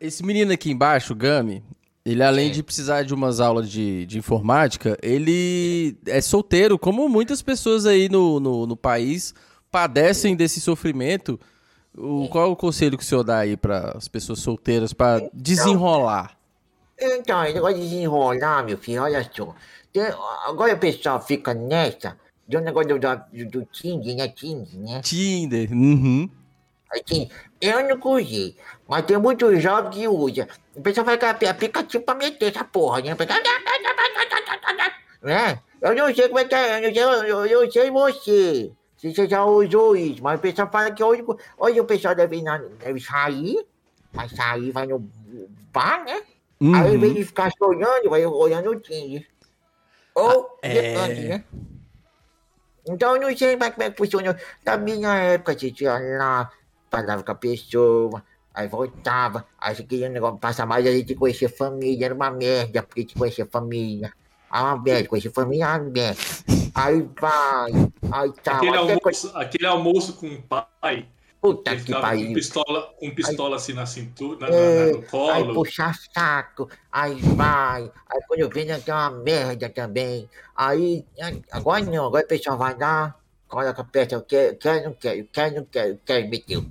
esse 0.00 0.24
menino 0.24 0.52
aqui 0.52 0.70
embaixo, 0.70 1.12
o 1.12 1.16
Gami, 1.16 1.62
ele 2.06 2.22
além 2.22 2.50
de 2.50 2.62
precisar 2.62 3.02
de 3.02 3.12
umas 3.12 3.38
aulas 3.38 3.70
de, 3.70 4.06
de 4.06 4.16
informática, 4.16 4.96
ele 5.02 5.98
é 6.06 6.22
solteiro, 6.22 6.78
como 6.78 7.06
muitas 7.06 7.42
pessoas 7.42 7.84
aí 7.84 8.08
no, 8.08 8.40
no, 8.40 8.66
no 8.66 8.76
país 8.76 9.34
padecem 9.70 10.34
desse 10.34 10.58
sofrimento. 10.58 11.38
O, 11.96 12.28
qual 12.28 12.46
é 12.46 12.48
o 12.48 12.56
conselho 12.56 12.96
que 12.98 13.04
o 13.04 13.06
senhor 13.06 13.22
dá 13.24 13.38
aí 13.38 13.56
para 13.56 13.92
as 13.96 14.06
pessoas 14.08 14.40
solteiras 14.40 14.92
para 14.92 15.28
desenrolar? 15.32 16.36
Então, 16.98 17.42
esse 17.44 17.54
negócio 17.54 17.76
de 17.76 17.82
desenrolar, 17.88 18.62
meu 18.64 18.78
filho, 18.78 19.02
olha 19.02 19.22
só. 19.34 19.54
Tem- 19.92 20.02
agora 20.46 20.74
o 20.74 20.78
pessoal 20.78 21.20
fica 21.20 21.54
nessa, 21.54 22.18
de 22.46 22.56
um 22.56 22.60
negócio 22.60 22.98
do, 22.98 22.98
do, 22.98 23.50
do 23.50 23.64
Tinder, 23.66 24.14
né? 24.16 24.28
Tinder, 24.28 24.78
né? 24.78 25.00
Tinder, 25.02 25.72
uhum. 25.72 26.28
Assim, 26.90 27.28
eu 27.60 27.88
não 27.88 28.12
usei, 28.12 28.56
mas 28.88 29.04
tem 29.04 29.18
muitos 29.18 29.60
jovens 29.62 29.94
que 29.94 30.06
usam. 30.06 30.46
O 30.74 30.80
pessoal 30.80 31.04
vai 31.04 31.16
app- 31.16 31.46
aplicativo 31.46 32.04
pra 32.04 32.14
meter 32.14 32.54
essa 32.54 32.64
porra, 32.64 33.00
né? 33.00 33.16
Né? 35.22 35.58
Eu 35.82 35.94
não 35.94 36.14
sei 36.14 36.28
como 36.28 36.38
é 36.38 36.44
que 36.44 36.54
é, 36.54 36.78
eu 36.78 36.82
não 36.82 36.94
sei, 36.94 37.30
eu, 37.32 37.46
eu 37.46 37.62
não 37.64 37.70
sei 37.70 37.90
você. 37.90 38.72
Você 39.14 39.28
já 39.28 39.44
usou 39.44 39.96
isso, 39.96 40.22
mas 40.22 40.38
o 40.38 40.42
pessoal 40.42 40.70
fala 40.70 40.90
que 40.90 41.02
hoje, 41.02 41.24
hoje 41.58 41.80
o 41.80 41.84
pessoal 41.84 42.14
deve, 42.14 42.42
na- 42.42 42.58
deve 42.58 43.00
sair, 43.00 43.66
vai 44.12 44.28
sair, 44.28 44.70
vai 44.70 44.86
no 44.86 44.98
bar, 45.72 46.04
né? 46.04 46.22
Aí, 46.60 46.88
ao 46.88 46.94
invés 46.94 47.12
uhum. 47.12 47.18
de 47.18 47.24
ficar 47.24 47.50
se 47.50 47.62
olhando, 47.62 48.08
vai 48.08 48.24
olhando 48.24 48.70
o 48.70 48.80
Tinder. 48.80 49.26
Ou, 50.14 50.58
é. 50.62 50.96
antes, 50.96 51.24
né? 51.28 51.44
Então, 52.88 53.16
eu 53.16 53.20
não 53.20 53.36
sei 53.36 53.56
mais 53.56 53.74
como 53.74 53.82
é 53.82 53.90
que 53.90 53.98
funciona. 53.98 54.38
Na 54.64 54.76
minha 54.78 55.14
época, 55.14 55.52
você 55.52 55.70
tinha 55.70 55.98
lá, 55.98 56.50
falava 56.90 57.22
com 57.22 57.32
a 57.32 57.34
pessoa, 57.34 58.24
aí 58.54 58.68
voltava, 58.68 59.46
aí 59.58 59.74
você 59.74 59.82
queria 59.82 60.08
um 60.08 60.12
negócio, 60.12 60.38
passar 60.38 60.64
mais, 60.64 60.86
a 60.86 60.92
gente 60.92 61.14
conhecer 61.14 61.48
família, 61.48 62.06
era 62.06 62.14
uma 62.14 62.30
merda, 62.30 62.82
porque 62.82 63.04
te 63.04 63.14
conhecer 63.14 63.46
família. 63.46 64.12
Ah, 64.48 64.74
uma 64.74 64.82
merda, 64.82 65.08
conhecer 65.08 65.30
família, 65.30 65.66
ah, 65.68 65.76
uma 65.76 65.90
merda. 65.90 66.20
Aí 66.76 67.08
vai, 67.18 67.72
aí 68.12 68.32
tá, 68.44 68.58
Aquele 68.58 68.76
almoço, 68.76 69.32
aquele 69.34 69.66
almoço 69.66 70.12
com 70.12 70.26
o 70.28 70.42
pai, 70.42 71.08
Puta 71.40 71.70
ele 71.70 71.80
que 71.80 71.86
ficava 71.86 72.02
com 72.02 72.08
pariu. 72.18 72.34
pistola, 72.34 72.82
com 73.00 73.14
pistola 73.14 73.56
assim 73.56 73.72
na 73.72 73.86
cintura, 73.86 74.40
na, 74.40 74.46
na- 74.50 74.56
É, 74.56 74.92
no 74.92 74.98
Aí 74.98 75.04
colo. 75.42 75.54
puxa 75.54 75.90
saco, 76.12 76.68
aí 76.92 77.14
vai, 77.34 77.90
aí 78.10 78.20
quando 78.28 78.40
eu 78.40 78.50
que 78.50 78.90
é 78.90 78.94
uma 78.94 79.10
merda 79.10 79.70
também. 79.70 80.28
Aí, 80.54 81.02
agora 81.50 81.82
não, 81.82 82.06
agora 82.08 82.24
o 82.24 82.28
pessoal 82.28 82.58
vai 82.58 82.76
lá, 82.78 83.14
coloca 83.48 83.80
a 83.80 83.84
peça, 83.84 84.14
eu 84.14 84.22
quero, 84.22 84.56
quero, 84.58 84.84
não 84.84 84.92
quero, 84.92 85.18
eu 85.20 85.28
quero, 85.32 85.54
não 85.56 85.64
quero, 85.64 85.88
eu 85.94 86.00
quero, 86.04 86.28
meteu. 86.28 86.64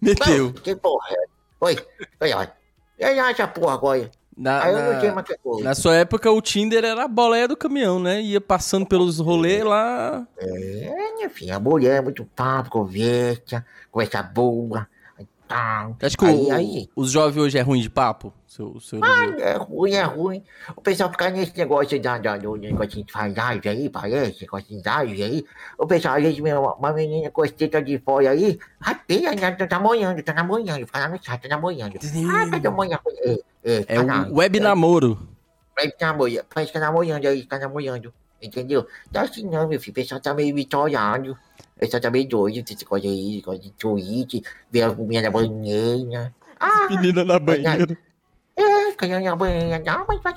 Meteu. 0.00 0.52
Que 0.54 0.74
porra 0.74 1.08
é? 1.10 1.24
Oi, 1.60 1.76
olha, 2.22 2.38
olha. 2.38 2.52
E 2.98 3.04
aí 3.04 3.18
essa 3.18 3.46
porra 3.46 3.74
agora? 3.74 4.10
Na, 4.36 4.72
na, 4.72 5.22
coisa. 5.22 5.64
na 5.64 5.74
sua 5.74 5.94
época, 5.94 6.30
o 6.30 6.42
Tinder 6.42 6.84
era 6.84 7.04
a 7.04 7.08
boleia 7.08 7.46
do 7.46 7.56
caminhão, 7.56 8.00
né? 8.00 8.20
Ia 8.20 8.40
passando 8.40 8.84
pelos 8.84 9.20
rolês 9.20 9.62
lá. 9.62 10.26
É, 10.36 11.14
minha 11.14 11.30
filha, 11.30 11.56
a 11.56 11.60
mulher 11.60 11.98
é 11.98 12.00
muito 12.00 12.24
papo, 12.24 12.70
conversa, 12.70 13.64
conversa 13.92 14.22
boa, 14.22 14.88
tal. 15.48 15.96
Acho 16.02 16.16
que 16.16 16.24
aí, 16.24 16.46
o- 16.46 16.52
aí, 16.52 16.88
os 16.96 17.10
jovens 17.10 17.40
hoje 17.42 17.58
é 17.58 17.60
ruim 17.62 17.80
de 17.80 17.90
papo, 17.90 18.32
seu, 18.46 18.80
seu 18.80 18.98
Eliseu? 18.98 19.38
É 19.40 19.56
ruim, 19.56 19.92
é 19.92 20.02
ruim. 20.02 20.42
O 20.76 20.80
pessoal 20.80 21.10
fica 21.10 21.30
nesse 21.30 21.56
negócio 21.56 22.00
da, 22.00 22.18
da, 22.18 22.36
do 22.36 22.56
negócio 22.56 23.04
de 23.04 23.12
faz 23.12 23.34
live 23.34 23.68
aí, 23.68 23.90
parece, 23.90 24.42
negócio 24.42 24.68
de 24.68 24.82
live 24.88 25.22
aí. 25.22 25.44
O 25.78 25.86
pessoal, 25.86 26.14
às 26.16 26.22
vezes, 26.22 26.38
uma, 26.40 26.74
uma 26.74 26.92
menina 26.92 27.30
com 27.30 27.42
teta 27.46 27.82
de 27.82 27.98
fora 27.98 28.30
aí, 28.30 28.58
rapinha, 28.80 29.32
né, 29.32 29.50
tá 29.52 29.66
namorando, 29.70 30.22
tá 30.22 30.32
namorando, 30.32 30.86
fica 30.86 30.98
lá 30.98 31.08
no 31.08 31.22
chat, 31.22 31.40
tá 31.40 31.48
namorando. 31.48 31.94
Ah, 31.94 32.50
tá 32.50 32.60
namorando. 32.60 33.00
É, 33.22 33.38
é, 33.64 33.84
É 33.88 34.04
tá 34.04 34.28
o 34.30 34.36
web 34.36 34.60
namoro. 34.60 35.28
Vai 35.76 35.90
tá 35.90 36.06
namorando, 36.08 36.44
parece 36.52 36.72
que 36.72 36.78
tá 36.78 36.84
namorando 36.86 37.26
aí, 37.26 37.44
tá 37.44 37.58
namorando. 37.58 38.12
Entendeu? 38.42 38.86
É 39.12 39.18
assim 39.20 39.42
não, 39.48 39.66
meu 39.66 39.80
filho. 39.80 39.92
O 39.92 39.94
pessoal 39.94 40.20
tá 40.20 40.34
meio 40.34 40.54
bitolado. 40.54 41.36
Tá 42.00 42.10
meio 42.10 42.28
doido. 42.28 42.64
Esse 42.70 42.84
coisa 42.84 43.06
aí, 43.06 43.42
coisa 43.42 43.60
de 43.60 43.70
tweet, 43.72 44.42
ver 44.70 44.82
a 44.82 44.94
menina 44.94 45.22
na 45.22 45.30
banheira. 45.30 46.34
Ah, 46.58 46.86
Menina 46.88 47.24
na 47.24 47.38
banheira. 47.38 47.98
é, 48.56 48.92
caiu 48.92 49.20
na 49.20 49.36
banheira. 49.36 49.82
Não, 49.84 50.04
mas 50.06 50.20
vai. 50.22 50.34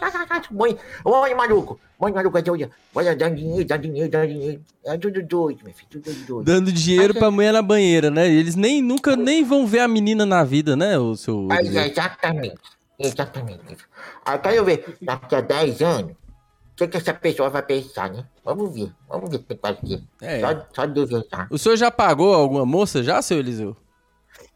Mãe, 0.52 0.78
oi, 1.06 1.34
maluco. 1.36 1.80
Mãe, 2.00 2.12
maluco, 2.12 2.38
é 2.38 2.42
doida. 2.42 2.72
Olha, 2.94 3.16
dá 3.16 3.30
dinheiro, 3.30 3.66
dá 3.66 3.78
dinheiro, 3.78 4.10
dá 4.10 4.26
dinheiro. 4.26 4.62
É 4.86 4.98
tudo 4.98 5.22
doido, 5.24 5.64
meu 5.64 5.74
filho, 5.74 5.90
tudo 5.90 6.14
doido. 6.26 6.44
Dando 6.46 6.72
dinheiro 6.72 7.14
pra 7.14 7.32
mulher 7.32 7.54
na 7.54 7.62
banheira, 7.62 8.10
né? 8.10 8.28
Eles 8.28 8.56
nem 8.56 8.82
nunca 8.82 9.16
nem 9.16 9.44
vão 9.44 9.66
ver 9.66 9.80
a 9.80 9.88
menina 9.88 10.26
na 10.26 10.44
vida, 10.44 10.76
né, 10.76 10.98
o 10.98 11.16
seu. 11.16 11.48
Aí, 11.52 11.68
exatamente. 11.68 12.58
Exatamente. 13.00 13.78
Aí 14.26 14.40
quero 14.40 14.66
ver, 14.66 14.98
daqui 15.02 15.36
a 15.36 15.42
10 15.42 15.82
anos, 15.82 16.12
que, 16.78 16.88
que 16.88 16.98
essa 16.98 17.14
pessoa 17.14 17.50
vai 17.50 17.64
pensar, 17.64 18.10
né? 18.12 18.26
Vamos 18.46 18.74
ver, 18.74 18.94
vamos 19.10 19.30
ver 19.32 19.38
o 19.38 19.44
que 19.44 19.60
vai 19.62 19.76
ser. 19.84 20.04
É. 20.22 20.40
Só, 20.40 20.66
só 20.74 20.86
duvidar. 20.86 21.48
O 21.50 21.58
senhor 21.58 21.76
já 21.76 21.90
pagou 21.90 22.34
alguma 22.34 22.66
moça 22.66 23.04
já, 23.04 23.20
seu 23.22 23.40
Eliseu? 23.40 23.76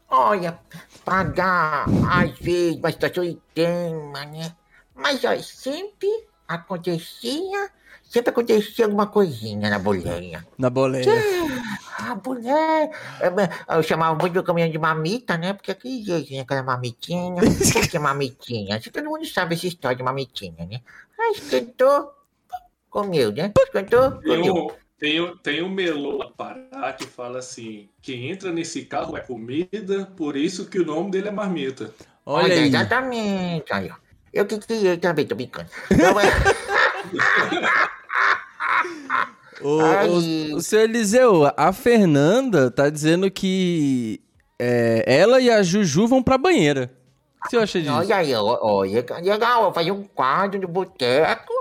Olha, 0.08 0.58
pagar, 1.04 1.86
às 2.08 2.38
vezes, 2.38 2.76
uma 2.76 2.92
situação 2.92 3.24
extrema, 3.24 4.24
né? 4.26 4.54
Mas, 4.94 5.24
ó, 5.24 5.36
sempre 5.38 6.08
acontecia, 6.46 7.70
sempre 8.12 8.30
acontecia 8.30 8.84
alguma 8.84 9.06
coisinha 9.06 9.70
na 9.70 9.78
boleia. 9.78 10.46
Na 10.58 10.68
boleia. 10.68 11.06
A 11.98 12.14
mulher, 12.16 12.90
eu, 13.20 13.76
eu 13.76 13.82
chamava 13.82 14.14
muito 14.18 14.32
meu 14.34 14.42
caminhão 14.42 14.70
de 14.70 14.78
mamita, 14.78 15.38
né? 15.38 15.52
Porque 15.54 15.70
aquele 15.70 16.02
jeito, 16.02 16.32
né? 16.32 16.40
Aquela 16.40 16.62
mamitinha. 16.62 17.36
Por 17.72 17.88
que 17.88 17.98
mamitinha? 17.98 18.76
Acho 18.76 18.84
que 18.84 18.90
todo 18.90 19.08
mundo 19.08 19.24
sabe 19.24 19.54
essa 19.54 19.66
história 19.66 19.96
de 19.96 20.02
mamitinha, 20.02 20.66
né? 20.66 20.80
Aí 21.18 21.32
esquentou, 21.36 22.10
comeu, 22.90 23.32
né? 23.32 23.52
Esquentou, 23.56 24.10
Tem 24.12 24.36
comeu. 24.36 24.54
um, 24.54 24.70
tem, 24.98 25.20
um- 25.20 25.36
tem 25.36 25.62
um 25.62 25.68
melô 25.70 26.28
Pará 26.36 26.92
que 26.92 27.06
fala 27.06 27.38
assim: 27.38 27.88
quem 28.02 28.30
entra 28.30 28.50
nesse 28.52 28.84
carro 28.84 29.16
é 29.16 29.20
comida, 29.20 30.06
por 30.16 30.36
isso 30.36 30.66
que 30.66 30.78
o 30.80 30.84
nome 30.84 31.10
dele 31.12 31.28
é 31.28 31.32
marmita. 31.32 31.94
Olha 32.26 32.52
aí. 32.52 32.68
Exatamente, 32.68 33.72
aí, 33.72 33.90
ó. 33.90 33.94
Eu 34.32 34.46
que 34.46 34.58
criei 34.58 34.96
também, 34.96 35.26
tô 35.26 35.34
brincando. 35.34 35.68
Não, 35.90 36.18
é... 36.18 36.24
O, 39.62 39.80
Ai. 39.80 40.08
o, 40.08 40.56
o 40.56 40.60
seu 40.60 40.80
Eliseu, 40.80 41.50
a 41.56 41.72
Fernanda 41.72 42.70
tá 42.70 42.88
dizendo 42.88 43.30
que 43.30 44.20
é, 44.58 45.04
ela 45.06 45.40
e 45.40 45.50
a 45.50 45.62
Juju 45.62 46.06
vão 46.06 46.22
pra 46.22 46.38
banheira. 46.38 46.92
O 47.40 47.44
que 47.44 47.50
você 47.50 47.56
acha 47.56 47.80
disso? 47.80 47.92
Olha 47.92 48.16
aí, 48.16 48.34
ó, 48.34 48.58
olha, 48.62 49.04
legal, 49.22 49.64
ó, 49.64 49.72
fazer 49.72 49.90
um 49.90 50.04
quadro 50.04 50.60
no 50.60 50.68
boteco. 50.68 51.52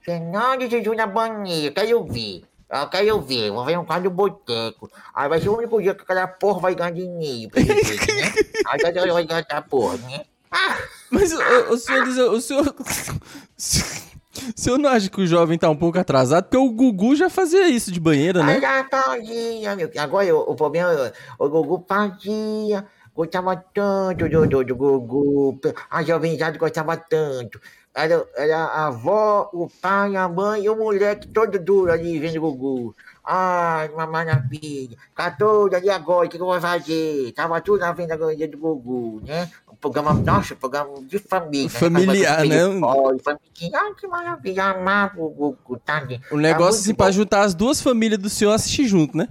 Fernando 0.00 0.62
e 0.62 0.70
Juju 0.70 0.94
na 0.94 1.06
banheira, 1.06 1.72
quero 1.72 2.04
ver. 2.04 2.42
Eu 2.72 2.88
quero 2.88 3.20
ver, 3.20 3.50
vou 3.50 3.64
fazer 3.64 3.76
um 3.76 3.84
quadro 3.84 4.04
no 4.04 4.16
boteco. 4.16 4.90
Aí 5.14 5.28
vai 5.28 5.40
ser 5.40 5.48
o 5.48 5.56
único 5.56 5.82
dia 5.82 5.94
que 5.94 6.02
aquela 6.02 6.26
porra 6.26 6.60
vai 6.60 6.74
ganhar 6.74 6.92
dinheiro. 6.92 7.50
vocês, 7.52 8.00
né? 8.06 8.32
Aí 8.66 8.98
hora 8.98 9.12
vai 9.12 9.24
ganhar 9.24 9.46
essa 9.48 9.62
porra, 9.62 9.96
né? 9.98 10.24
Ah, 10.50 10.78
Mas 11.10 11.32
o, 11.32 11.38
o 11.72 11.76
senhor 11.76 12.02
Eliseu, 12.02 12.32
o 12.32 12.40
senhor. 12.40 12.74
O 14.56 14.60
senhor 14.60 14.78
não 14.78 14.90
acha 14.90 15.08
que 15.08 15.20
o 15.20 15.26
jovem 15.26 15.58
tá 15.58 15.68
um 15.68 15.76
pouco 15.76 15.98
atrasado? 15.98 16.44
Porque 16.44 16.56
o 16.56 16.70
Gugu 16.70 17.14
já 17.16 17.28
fazia 17.28 17.68
isso 17.68 17.92
de 17.92 18.00
banheira, 18.00 18.42
né? 18.42 18.60
já 18.60 18.84
fazia, 18.90 19.76
meu. 19.76 19.90
Agora 19.98 20.34
o, 20.34 20.52
o 20.52 20.54
problema, 20.54 20.92
é, 20.92 21.12
o 21.38 21.48
Gugu 21.48 21.84
fazia, 21.88 22.84
gostava 23.14 23.56
tanto 23.56 24.28
do, 24.28 24.46
do, 24.46 24.64
do 24.64 24.76
Gugu, 24.76 25.60
a 25.90 26.02
jovenzada 26.02 26.58
gostava 26.58 26.96
tanto. 26.96 27.60
Era, 27.92 28.24
era 28.36 28.56
a 28.56 28.86
avó, 28.86 29.50
o 29.52 29.68
pai, 29.68 30.14
a 30.14 30.28
mãe 30.28 30.62
e 30.64 30.68
o 30.68 30.76
moleque 30.76 31.26
todo 31.26 31.58
duro 31.58 31.90
ali 31.90 32.18
vendo 32.20 32.36
o 32.36 32.52
Gugu. 32.52 32.94
Ai, 33.24 33.88
uma 33.88 34.06
maravilha. 34.06 34.96
Tá 35.14 35.30
todo 35.30 35.74
ali 35.74 35.90
agora, 35.90 36.26
o 36.26 36.30
que, 36.30 36.36
que 36.36 36.42
eu 36.42 36.46
vou 36.46 36.60
fazer? 36.60 37.32
Tava 37.32 37.60
tudo 37.60 37.80
na 37.80 37.92
venda 37.92 38.16
do 38.16 38.58
Gugu, 38.58 39.20
né? 39.26 39.50
Programa, 39.80 40.12
nossa, 40.12 40.54
programa 40.54 41.00
de 41.02 41.18
família. 41.18 41.70
Familiar, 41.70 42.44
né? 42.44 42.64
Olha, 42.66 43.18
família. 43.18 43.80
Ai, 43.80 43.94
que 43.98 44.06
maravilha, 44.06 44.64
amava 44.64 45.14
o 45.22 45.28
Gugu, 45.30 45.78
tá? 45.84 46.06
O 46.30 46.36
negócio 46.36 46.80
assim, 46.82 46.94
pra 46.94 47.10
juntar 47.10 47.42
as 47.42 47.54
duas 47.54 47.80
famílias 47.80 48.20
do 48.20 48.28
senhor 48.28 48.52
assistir 48.52 48.86
junto, 48.86 49.16
né? 49.16 49.28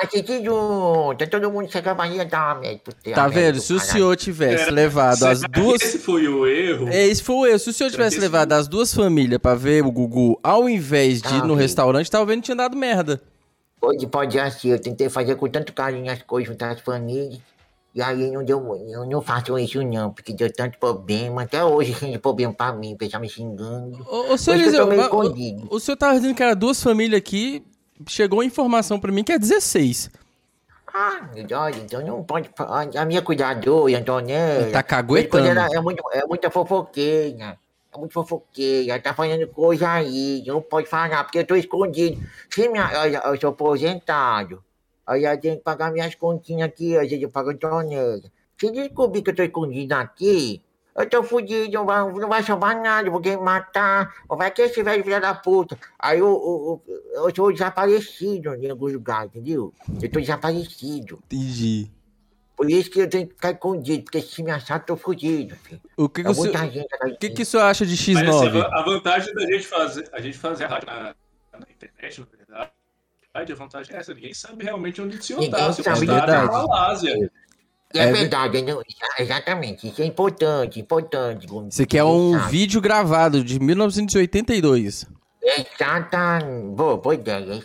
Assistir 0.00 0.44
junto, 0.44 1.26
todo 1.28 1.50
mundo 1.50 1.68
chegava 1.68 2.04
aí 2.04 2.20
e 2.20 2.24
dava 2.24 2.60
merda. 2.60 2.80
Tá 3.12 3.26
vendo? 3.26 3.60
Se 3.60 3.72
o 3.72 3.80
senhor 3.80 4.16
tivesse 4.16 4.62
Era- 4.62 4.70
levado 4.72 5.24
as 5.24 5.40
duas. 5.40 5.82
Esse 5.82 5.98
foi 5.98 6.28
o 6.28 6.46
erro. 6.46 6.88
É, 6.88 7.08
esse 7.08 7.20
foi 7.24 7.34
o 7.34 7.46
erro. 7.46 7.58
Se 7.58 7.70
o 7.70 7.72
senhor 7.72 7.90
tivesse 7.90 8.20
levado 8.20 8.52
as 8.52 8.68
duas 8.68 8.94
famílias 8.94 9.40
pra 9.40 9.56
ver 9.56 9.84
o 9.84 9.90
Gugu, 9.90 10.38
ao 10.44 10.68
invés 10.68 11.20
de 11.20 11.34
ir 11.34 11.40
Ah, 11.42 11.44
no 11.44 11.54
ok. 11.54 11.62
restaurante, 11.64 12.08
talvez 12.08 12.36
não 12.36 12.42
tinha 12.42 12.56
dado 12.56 12.76
merda. 12.76 13.20
Pode, 13.80 14.06
pode 14.06 14.34
ser 14.34 14.40
assim, 14.40 14.68
eu 14.68 14.78
tentei 14.80 15.08
fazer 15.08 15.34
com 15.34 15.48
tanto 15.48 15.72
carinho 15.72 16.12
as 16.12 16.22
coisas 16.22 16.48
juntar 16.48 16.70
as 16.70 16.80
famílias. 16.80 17.40
E 17.92 18.00
aí 18.00 18.30
não 18.30 18.44
deu, 18.44 18.76
eu 18.88 19.04
não 19.04 19.20
faço 19.20 19.58
isso 19.58 19.82
não, 19.82 20.12
porque 20.12 20.32
deu 20.32 20.52
tanto 20.52 20.78
problema. 20.78 21.42
Até 21.42 21.64
hoje 21.64 21.92
tem 21.98 22.16
problema 22.18 22.52
pra 22.54 22.72
mim, 22.72 22.94
o 22.94 22.96
pessoal 22.96 23.20
me 23.20 23.28
xingando. 23.28 24.06
Ô, 24.08 24.32
ô 24.32 24.38
senhor 24.38 24.56
Eliseu, 24.60 24.86
o- 24.88 25.74
o, 25.76 25.80
senhor 25.80 25.96
tava 25.96 26.14
dizendo 26.14 26.34
que 26.34 26.42
era 26.42 26.54
duas 26.54 26.80
famílias 26.80 27.18
aqui. 27.18 27.64
Chegou 28.06 28.40
a 28.40 28.44
informação 28.44 28.98
pra 29.00 29.10
mim 29.10 29.24
que 29.24 29.32
é 29.32 29.38
16. 29.38 30.08
Ah, 30.92 31.28
olha, 31.52 31.76
então 31.76 32.04
não 32.04 32.22
pode. 32.22 32.50
A 32.96 33.04
minha 33.04 33.22
cuidadora, 33.22 33.96
Antonella. 33.98 34.70
Tá 34.72 34.82
caguetando. 34.82 35.46
Ela 35.46 35.68
é, 35.72 35.80
muito, 35.80 36.02
é 36.12 36.24
muita 36.26 36.50
fofoqueira. 36.50 37.58
É 37.92 37.98
muito 37.98 38.12
fofoqueira. 38.12 39.00
Tá 39.00 39.12
fazendo 39.14 39.46
coisa 39.48 39.88
aí. 39.90 40.42
Não 40.46 40.60
pode 40.62 40.88
falar, 40.88 41.24
porque 41.24 41.38
eu 41.40 41.46
tô 41.46 41.54
escondido. 41.56 42.20
Se 42.48 42.68
minha, 42.68 42.90
eu, 43.06 43.32
eu 43.32 43.40
sou 43.40 43.50
aposentado. 43.50 44.62
Aí 45.10 45.24
eu 45.24 45.40
tenho 45.40 45.56
que 45.56 45.64
pagar 45.64 45.90
minhas 45.90 46.14
continhas 46.14 46.68
aqui. 46.68 46.96
Às 46.96 47.10
vezes 47.10 47.20
eu 47.20 47.28
pago 47.28 47.50
Antonella. 47.50 48.22
Se 48.56 48.70
descobrir 48.70 49.22
que 49.22 49.30
eu 49.30 49.34
tô 49.34 49.42
escondido 49.42 49.92
aqui, 49.94 50.62
eu 50.94 51.08
tô 51.08 51.24
fudido, 51.24 51.72
não 51.72 51.84
vai, 51.84 52.12
não 52.12 52.28
vai 52.28 52.42
salvar 52.44 52.80
nada, 52.80 53.10
vou 53.10 53.20
querer 53.20 53.38
matar, 53.38 54.14
ou 54.28 54.36
vai 54.36 54.52
que 54.52 54.62
esse 54.62 54.82
velho 54.84 55.02
filho 55.02 55.20
da 55.20 55.34
puta. 55.34 55.76
Aí 55.98 56.20
eu, 56.20 56.26
eu, 56.26 56.82
eu, 56.86 57.24
eu 57.26 57.34
sou 57.34 57.52
desaparecido 57.52 58.54
em 58.54 58.70
alguns 58.70 58.92
lugares, 58.92 59.30
entendeu? 59.34 59.74
Eu 60.00 60.10
tô 60.10 60.20
desaparecido. 60.20 61.18
Entendi. 61.24 61.90
Por 62.56 62.70
isso 62.70 62.90
que 62.90 63.00
eu 63.00 63.08
tenho 63.08 63.26
que 63.26 63.34
ficar 63.34 63.50
escondido, 63.50 64.04
porque 64.04 64.20
se 64.20 64.42
me 64.44 64.52
achar, 64.52 64.78
eu 64.78 64.84
tô 64.84 64.96
fudido, 64.96 65.56
filho. 65.56 65.80
O 65.96 66.08
que, 66.08 66.22
que, 66.22 66.28
É 66.28 66.30
o, 66.30 66.34
senhor, 66.34 66.44
muita 66.44 66.70
gente 66.70 66.94
atrás 66.94 67.14
o 67.14 67.18
que, 67.18 67.30
que 67.30 67.42
o 67.42 67.46
senhor 67.46 67.62
acha 67.64 67.84
de 67.84 68.12
Mas, 68.12 68.28
assim, 68.28 68.46
X9? 68.46 68.62
a 68.62 68.78
a 68.78 68.84
vantagem 68.84 69.34
da 69.34 69.42
gente 69.42 69.66
fazer, 69.66 70.08
a 70.12 70.20
gente 70.20 70.38
fazer 70.38 70.64
a 70.64 70.68
rádio 70.68 70.86
na, 70.86 71.14
na 71.58 71.66
internet, 71.68 72.20
na 72.20 72.26
verdade, 72.36 72.70
a 73.32 73.54
vantagem 73.54 73.94
é 73.94 73.98
essa, 73.98 74.12
ninguém 74.12 74.34
sabe 74.34 74.64
realmente 74.64 75.00
onde 75.00 75.16
o 75.16 75.22
senhor 75.22 75.40
Ninguém 75.40 75.60
tá. 75.60 75.72
Se 75.72 75.80
o 75.80 75.84
sabe, 75.84 75.98
senhor 76.00 76.20
tá 76.20 76.26
verdade. 76.26 76.52
na 76.52 76.66
Malásia. 76.66 77.30
É, 77.94 77.98
É 77.98 78.12
verdade, 78.12 78.62
não, 78.62 78.82
exatamente. 79.18 79.88
Isso 79.88 80.02
é 80.02 80.04
importante, 80.04 80.80
importante. 80.80 81.46
Isso 81.70 81.82
aqui 81.82 81.98
é 81.98 82.04
um 82.04 82.38
vídeo 82.48 82.80
gravado 82.80 83.42
de 83.42 83.58
1982. 83.58 85.06
Exatamente. 85.42 86.74
Boa, 86.74 86.96
boa 86.96 87.14
ideia. 87.14 87.46
Aí. 87.52 87.62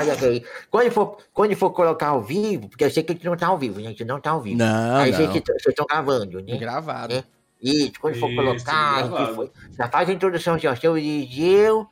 Olha 0.00 0.14
aí. 0.14 0.44
Quando 0.70 0.90
for, 0.90 1.18
quando 1.32 1.54
for 1.56 1.70
colocar 1.70 2.08
ao 2.08 2.22
vivo, 2.22 2.68
porque 2.68 2.84
eu 2.84 2.90
sei 2.90 3.02
que 3.02 3.12
a 3.12 3.14
gente 3.14 3.24
não 3.24 3.36
tá 3.36 3.48
ao 3.48 3.58
vivo, 3.58 3.80
gente. 3.80 4.04
Não 4.04 4.20
tá 4.20 4.30
ao 4.30 4.40
vivo. 4.40 4.58
Não, 4.58 4.96
aí 4.96 5.12
não. 5.12 5.18
vocês 5.18 5.66
estão 5.66 5.86
gravando, 5.86 6.40
né? 6.40 6.56
Gravado. 6.56 7.14
É. 7.14 7.24
Isso, 7.62 7.92
quando 8.00 8.18
for 8.18 8.28
Isso, 8.28 8.36
colocar, 8.36 9.04
a 9.04 9.48
já 9.78 9.88
faz 9.88 10.08
a 10.08 10.12
introdução, 10.12 10.54
assim, 10.54 10.66
ó. 10.66 10.74
Seu 10.74 10.98
Eliseu, 10.98 11.86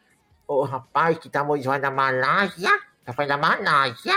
o 0.49 0.63
rapaz 0.65 1.19
que 1.19 1.29
tá 1.29 1.45
morando 1.45 1.81
na 1.81 1.91
Malásia, 1.93 2.71
tá 3.11 3.17
fazendo 3.17 3.31
na 3.31 3.39
Malásia, 3.39 4.15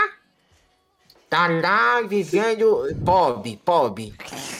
tá 1.28 1.48
lá 1.48 2.02
vivendo 2.02 2.94
pobre, 3.04 3.60
pobre, 3.64 4.14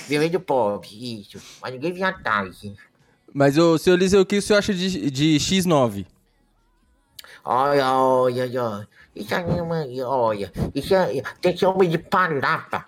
vivendo 0.08 0.40
pobre, 0.40 1.20
isso. 1.20 1.40
Mas 1.60 1.72
ninguém 1.72 1.92
vinha 1.92 2.08
atrás. 2.08 2.62
Mas, 3.32 3.58
ô, 3.58 3.76
senhor 3.78 3.96
Eliseu, 3.96 4.20
o 4.20 4.26
que 4.26 4.38
o 4.38 4.42
senhor 4.42 4.58
acha 4.58 4.72
de, 4.72 5.10
de 5.10 5.36
X9? 5.38 6.06
Olha, 7.44 7.92
olha, 7.92 8.62
olha. 8.62 8.88
Isso 9.14 9.34
aí, 9.34 9.62
mãe, 9.62 10.02
olha. 10.02 10.52
Isso 10.74 10.94
é, 10.94 11.22
tem 11.40 11.52
que 11.52 11.58
ser 11.58 11.66
homem 11.66 11.88
de 11.88 11.98
palavra. 11.98 12.86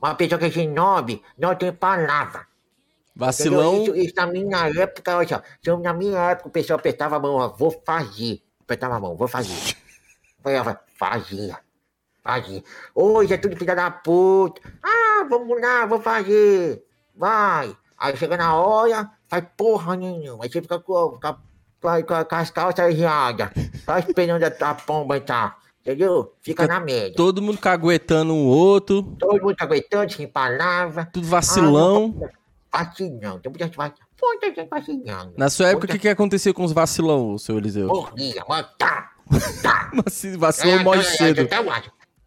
Uma 0.00 0.14
pessoa 0.14 0.38
que 0.38 0.60
é 0.60 0.66
nobre 0.66 1.22
não 1.38 1.54
tem 1.54 1.72
palavra. 1.72 2.46
Vacilão. 3.16 3.82
Isso, 3.82 3.96
isso 3.96 4.14
na 4.16 4.26
minha 4.26 4.68
época, 4.68 5.16
olha 5.16 5.28
só. 5.28 5.76
Na 5.78 5.92
minha 5.92 6.18
época 6.30 6.48
o 6.48 6.52
pessoal 6.52 6.78
apertava 6.78 7.16
a 7.16 7.20
mão, 7.20 7.36
ó, 7.36 7.48
vou 7.48 7.70
fazer. 7.84 8.42
Apertava 8.62 8.96
a 8.96 9.00
mão, 9.00 9.16
vou 9.16 9.28
fazer. 9.28 9.76
Fazia. 10.94 11.58
Fazia. 12.22 12.62
Hoje 12.94 13.34
é 13.34 13.36
tudo 13.36 13.56
filha 13.56 13.74
da 13.74 13.90
puta. 13.90 14.60
Ah, 14.82 15.26
vamos 15.28 15.60
lá, 15.60 15.86
vou 15.86 16.00
fazer. 16.00 16.84
Vai. 17.14 17.76
Aí 17.98 18.16
chega 18.16 18.36
na 18.36 18.54
hora, 18.54 19.10
faz 19.28 19.44
porra 19.56 19.96
nenhuma. 19.96 20.44
Aí 20.44 20.50
você 20.50 20.60
fica 20.60 20.78
com, 20.78 21.18
com, 21.20 21.36
com, 21.80 22.24
com 22.28 22.34
as 22.34 22.50
calças 22.50 22.94
riadas. 22.94 23.50
Só 23.84 23.98
esperando 23.98 24.44
a, 24.44 24.74
pomba 24.74 25.16
entrar. 25.16 25.58
Entendeu? 25.80 26.34
Fica, 26.40 26.62
Fica 26.62 26.74
na 26.74 26.80
média. 26.80 27.14
Todo 27.14 27.42
mundo 27.42 27.58
caguetando 27.58 28.32
um 28.32 28.46
outro. 28.46 29.02
Todo 29.18 29.42
mundo 29.42 29.56
aguentando, 29.58 30.12
sem 30.12 30.26
palavra. 30.26 31.08
Tudo 31.12 31.26
vacilão. 31.26 32.30
Ah, 32.72 32.90
não, 33.22 33.38
tem 33.38 33.50
muita 33.50 33.66
gente 33.66 33.76
vacilando. 34.68 35.34
Na 35.36 35.48
sua 35.48 35.68
época, 35.68 35.86
o 35.86 35.88
que, 35.90 35.98
que 35.98 36.08
acontecia 36.08 36.52
com 36.52 36.64
os 36.64 36.72
vacilão, 36.72 37.38
seu 37.38 37.58
Eliseu? 37.58 37.86
Morria, 37.86 38.42
mas 39.28 39.62
tá, 39.62 39.70
tá. 39.84 39.90
Vaci- 40.04 40.36
Vacilão 40.36 40.82
morre 40.84 41.00
é, 41.00 41.02
é, 41.02 41.16
cedo. 41.16 41.40
até 41.42 41.60
o 41.60 41.70
ar. 41.70 41.82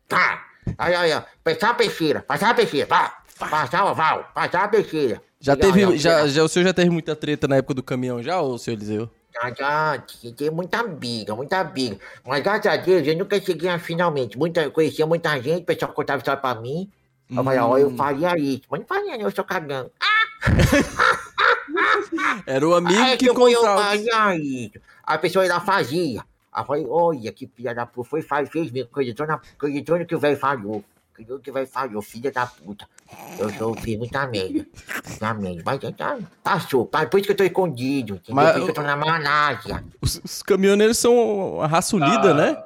Tá. 0.08 0.44
Aí, 0.78 0.96
aí, 0.96 1.14
ó. 1.14 1.22
Passar 1.44 1.70
a 1.70 1.74
peixeira, 1.74 2.22
passar 2.22 2.50
a 2.50 2.54
peixeira, 2.54 2.88
vá. 2.88 3.18
Passar 3.40 3.86
o 3.86 3.94
val, 3.94 4.30
passar 4.34 4.64
a 4.64 4.68
peixeira. 4.68 5.22
Já 5.40 5.54
Legal, 5.54 5.72
teve, 5.72 5.86
legal, 5.86 5.98
já, 5.98 6.28
já, 6.28 6.44
o 6.44 6.50
senhor 6.50 6.66
já 6.66 6.74
teve 6.74 6.90
muita 6.90 7.16
treta 7.16 7.48
na 7.48 7.58
época 7.58 7.76
do 7.76 7.84
caminhão 7.84 8.22
já, 8.24 8.42
ou 8.42 8.58
seu 8.58 8.74
Eliseu? 8.74 9.10
Já, 9.34 9.54
já, 9.54 10.04
tinha 10.36 10.52
muita 10.52 10.82
briga, 10.82 11.36
muita 11.36 11.64
briga. 11.64 11.98
Mas 12.26 12.42
graças 12.44 12.66
a 12.66 12.76
Deus 12.76 13.06
eu 13.08 13.16
nunca 13.16 13.40
cheguei 13.40 13.70
a 13.70 13.78
finalmente. 13.78 14.36
Muita, 14.38 14.68
conhecia 14.72 15.06
muita 15.06 15.40
gente, 15.40 15.62
o 15.62 15.66
pessoal 15.66 15.94
contava 15.94 16.18
história 16.18 16.42
pra 16.42 16.56
mim. 16.56 16.90
Eu 17.30 17.44
falei, 17.44 17.60
ó, 17.60 17.76
Hum. 17.76 17.78
eu 17.78 17.96
faria 17.96 18.36
isso. 18.40 18.64
Mas 18.72 18.80
não 18.80 18.88
faria, 18.88 19.18
não, 19.18 19.26
eu 19.26 19.32
sou 19.32 19.44
cagão. 19.44 19.92
Era 22.46 22.68
o 22.68 22.76
amigo 22.76 23.00
Aí 23.02 23.18
que 23.18 23.26
eu 23.30 23.34
eu 23.34 23.40
contava. 23.40 23.84
faria 23.84 24.36
isso. 24.38 24.80
A 25.04 25.18
pessoa 25.18 25.44
ainda 25.44 25.60
fazia. 25.60 26.24
Aí 26.58 26.66
falei, 26.66 26.88
olha, 26.90 27.32
que 27.32 27.46
filha 27.46 27.76
da 27.76 27.86
puta, 27.86 28.10
foi, 28.10 28.22
faz, 28.24 28.50
fez 28.50 28.72
mesmo. 28.72 28.90
Acreditou, 28.92 29.28
na, 29.28 29.36
acreditou 29.36 30.00
no 30.00 30.06
que 30.08 30.16
o 30.16 30.20
velho 30.20 30.38
falou. 30.38 30.84
Acreditou 31.14 31.38
no 31.38 31.44
que 31.44 31.52
o 31.52 31.54
velho 31.54 31.68
falou, 31.68 32.02
filha 32.02 32.32
da 32.32 32.48
puta. 32.48 32.88
Eu 33.38 33.50
sou, 33.54 33.76
fiz 33.76 33.96
muita 33.98 34.26
merda. 34.26 34.66
Muita 35.08 35.34
merda. 35.36 35.62
Mas 35.64 35.80
já 35.82 36.18
passou. 36.44 36.86
pa- 36.88 37.06
Por 37.06 37.18
isso 37.20 37.28
que 37.28 37.32
eu 37.34 37.38
tô 37.38 37.44
escondido, 37.44 38.16
entendeu? 38.16 38.36
Mas 38.36 38.52
Por 38.54 38.58
isso 38.58 38.66
que 38.66 38.72
eu 38.72 38.76
tô 38.76 38.82
na 38.82 38.96
Malásia. 38.96 39.84
Os, 40.02 40.20
os 40.24 40.42
caminhoneiros 40.42 40.98
são 40.98 41.62
a 41.62 41.68
raça 41.68 41.96
unida, 41.96 42.32
Ah. 42.32 42.34
né? 42.34 42.64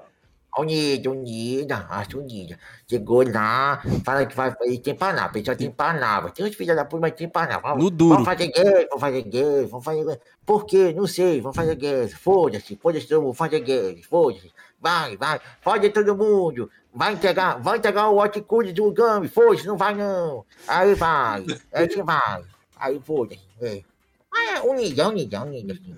Unida, 0.58 1.10
unida, 1.10 1.76
raça 1.76 2.18
unida. 2.18 2.60
Chegou 2.90 3.24
lá, 3.26 3.82
fala 4.04 4.26
que 4.26 4.36
vai. 4.36 4.54
Ele 4.62 4.80
tem 4.80 4.94
panava, 4.94 5.30
o 5.30 5.34
pessoal 5.34 5.56
tem 5.56 5.72
panava. 5.72 6.30
Tem 6.30 6.46
uns 6.46 6.56
filhos 6.56 6.76
da 6.76 6.84
puta, 6.84 7.00
mas 7.02 7.14
tem 7.14 7.30
panava. 7.30 7.62
Vamos- 7.70 7.84
No 7.86 7.90
duro. 7.90 8.12
Vamos 8.16 8.26
fazer 8.26 8.48
guerra, 8.52 8.86
vamos 8.90 9.00
fazer 9.02 9.22
guerra, 9.24 9.68
vamos 9.68 9.86
fazer 9.86 10.04
guerra. 10.04 10.20
Por 10.46 10.66
quê? 10.66 10.94
Não 10.94 11.08
sei, 11.08 11.40
vamos 11.40 11.56
fazer 11.56 11.76
guerra. 11.76 12.10
Foda-se, 12.10 12.76
foda-se 12.76 13.08
todo 13.08 13.22
mundo, 13.22 13.34
fazer 13.34 13.60
guerra, 13.62 13.96
foda-se. 14.10 14.52
Vai, 14.80 15.16
vai, 15.16 15.40
pode 15.64 15.90
todo 15.92 16.18
mundo. 16.18 16.70
Vai 16.94 17.14
entregar, 17.14 17.58
vai 17.62 17.78
entregar 17.78 18.10
o 18.10 18.18
horticúlio 18.18 18.74
do 18.74 18.92
Gami, 18.92 19.30
foda-se, 19.30 19.66
não 19.66 19.78
vai 19.78 19.96
não. 19.96 20.44
Aí 20.68 20.94
vai, 20.96 21.46
aí 21.72 21.88
que 21.88 22.04
vai. 22.04 22.44
Aí 22.76 23.00
foda-se. 23.00 23.40
É. 23.62 23.82
Ah, 24.34 24.58
é 24.58 24.62
unida, 24.62 25.08
unida, 25.08 25.44
unida. 25.44 25.74
Assim. 25.74 25.96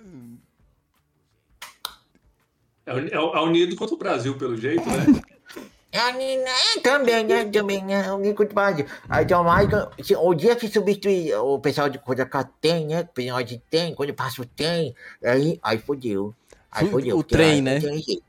É, 2.85 2.91
é, 2.91 3.15
é 3.15 3.39
unido 3.41 3.75
contra 3.75 3.95
o 3.95 3.97
Brasil, 3.97 4.37
pelo 4.37 4.57
jeito, 4.57 4.87
né? 4.89 5.21
É, 5.91 5.99
a 5.99 6.11
Nina, 6.11 6.49
é, 6.49 6.79
também, 6.81 7.23
né? 7.23 7.45
Também, 7.45 7.83
né? 7.83 8.11
O 8.11 8.17
Nico 8.17 8.43
de 8.45 8.53
Brasil. 8.53 8.85
Aí, 9.07 9.23
então, 9.23 9.43
mais, 9.43 9.69
o 10.17 10.33
dia 10.33 10.55
que 10.55 10.67
substituir 10.67 11.35
o 11.35 11.59
pessoal 11.59 11.87
de 11.87 11.99
coisa 11.99 12.25
que 12.25 12.37
tem, 12.59 12.87
né? 12.87 13.01
O 13.01 13.07
pessoal 13.07 13.43
de 13.43 13.59
tem, 13.69 13.93
quando 13.93 14.13
passa 14.13 14.41
o 14.41 14.45
tem, 14.45 14.95
aí, 15.23 15.59
aí 15.61 15.77
fodeu. 15.77 16.33
Aí 16.71 16.87
O- 16.87 16.91
fodeu. 16.91 17.17
o 17.17 17.23
trem, 17.23 17.51
aí 17.51 17.61
né? 17.61 17.79
tem 17.79 18.23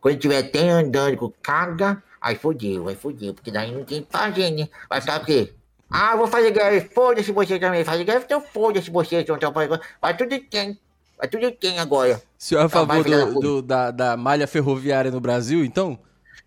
quando 0.00 0.16
tiver 0.18 0.44
tem 0.44 0.70
andando 0.70 1.16
com 1.16 1.28
carga, 1.42 2.00
aí 2.20 2.36
fodeu, 2.36 2.88
aí 2.88 2.94
fodeu. 2.94 3.34
Porque 3.34 3.50
daí 3.50 3.72
não 3.72 3.84
tem 3.84 4.00
o 4.00 4.04
que 4.04 4.12
fazer, 4.12 4.50
né? 4.52 4.68
Vai 4.88 5.00
ficar 5.00 5.20
o 5.20 5.24
quê? 5.24 5.52
Ah, 5.90 6.16
vou 6.16 6.26
fazer 6.28 6.52
guerra, 6.52 6.88
foda-se 6.92 7.32
você 7.32 7.58
também. 7.58 7.84
Fazer 7.84 8.04
guerra, 8.04 8.22
então 8.24 8.40
foda-se 8.40 8.90
você. 8.90 9.20
Então, 9.20 9.36
então, 9.36 9.52
vai, 9.52 9.68
vai 10.00 10.16
tudo 10.16 10.38
tem. 10.38 10.78
Vai 11.18 11.28
tudo 11.28 11.50
tem 11.52 11.78
agora. 11.78 12.16
O 12.16 12.20
senhor 12.38 12.60
é 12.60 12.64
a 12.64 12.68
Tá, 12.68 12.86
favor 12.86 13.04
do, 13.04 13.40
do- 13.40 13.62
da, 13.62 13.90
da 13.90 14.16
malha 14.16 14.46
ferroviária 14.46 15.10
no 15.10 15.20
Brasil, 15.20 15.64
então? 15.64 15.98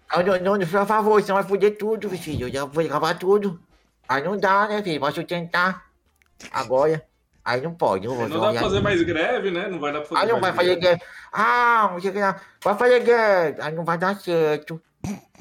Aí 0.10 0.24
não, 0.24 0.58
não, 0.58 0.66
por 0.68 0.86
favor, 0.86 1.22
senão 1.22 1.36
vai 1.36 1.44
foder 1.44 1.78
tudo, 1.78 2.10
filho. 2.12 2.52
Já 2.52 2.68
foi 2.68 2.86
acabar 2.88 3.18
tudo. 3.18 3.60
Aí 4.08 4.24
não 4.24 4.38
dá, 4.38 4.68
né, 4.68 4.82
filho? 4.84 5.00
Posso 5.00 5.24
tentar. 5.24 5.86
Agora. 6.52 7.04
Aí 7.44 7.62
não 7.62 7.74
pode. 7.74 8.08
Não, 8.08 8.16
vou 8.16 8.28
Não 8.28 8.40
dá 8.42 8.52
pra 8.52 8.62
fazer 8.62 8.82
mais 8.82 9.02
greve, 9.02 9.52
né? 9.52 9.68
Não 9.70 9.80
vai 9.80 9.92
dar 9.94 10.00
pra 10.02 10.10
fazer 10.10 10.22
Aí 10.22 10.28
não 10.28 10.40
vai 10.40 10.52
mais 10.52 10.56
fazer 10.56 10.76
greve. 10.76 10.98
guerra. 10.98 11.12
Ah, 11.32 11.90
não 11.94 12.02
sei 12.02 12.10
o 12.10 12.14
que 12.14 12.20
lá. 12.20 12.42
Vai 12.64 12.78
fazer 12.78 13.00
guerra. 13.04 13.56
Aí 13.62 13.74
não 13.74 13.86
vai 13.86 13.98
dar 13.98 14.16
certo. 14.20 14.82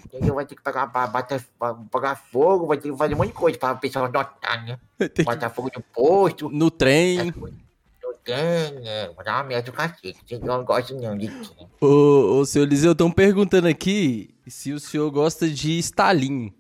Entendeu? 0.05 0.35
Vai 0.37 0.47
ter 0.47 0.55
que 0.55 0.63
pegar, 0.63 0.87
ba- 0.87 1.07
bater, 1.09 1.45
ba- 1.59 1.77
pegar 1.93 2.15
fogo, 2.15 2.67
vai 2.67 2.77
ter 2.79 2.91
que 2.91 2.97
fazer 2.97 3.15
um 3.15 3.19
monte 3.19 3.29
de 3.29 3.33
coisa 3.35 3.59
pra 3.59 3.73
o 3.73 3.79
pessoal 3.79 4.05
notar, 4.11 4.65
né? 4.65 4.79
Botar 5.25 5.51
fogo 5.51 5.71
no 5.75 5.83
posto. 5.83 6.49
No 6.49 6.71
trem. 6.71 7.33
Não 7.37 7.51
né? 8.33 9.11
Vai 9.15 9.25
dar 9.25 9.37
uma 9.37 9.45
merda 9.45 9.71
do 9.71 9.77
cacete. 9.77 10.17
Eu 10.31 10.41
não 10.41 10.65
gosto 10.65 10.95
não 10.95 11.17
de 11.17 11.29
quem. 11.29 11.69
Ô, 11.81 12.39
ô, 12.39 12.45
seu 12.47 12.63
Eliseu, 12.63 12.93
estão 12.93 13.11
perguntando 13.11 13.69
aqui 13.69 14.35
se 14.47 14.73
o 14.73 14.81
senhor 14.81 15.11
gosta 15.11 15.49
de 15.49 15.79
Stalin. 15.79 16.53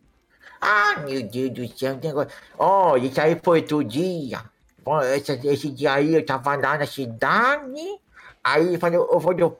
Ah, 0.60 1.01
meu 1.06 1.22
Deus 1.22 1.51
do 1.51 1.78
céu, 1.78 1.98
negócio. 2.02 2.30
Olha, 2.59 3.06
isso 3.06 3.20
aí 3.20 3.38
foi 3.43 3.60
outro 3.60 3.84
dia. 3.84 4.43
Bom, 4.84 5.01
Esse, 5.02 5.32
esse 5.48 5.70
dia 5.70 5.93
aí 5.94 6.14
eu 6.14 6.24
tava 6.24 6.55
lá 6.56 6.78
na 6.78 6.86
cidade. 6.86 7.98
Aí 8.43 8.74
eu 8.74 8.80
falei, 8.80 8.98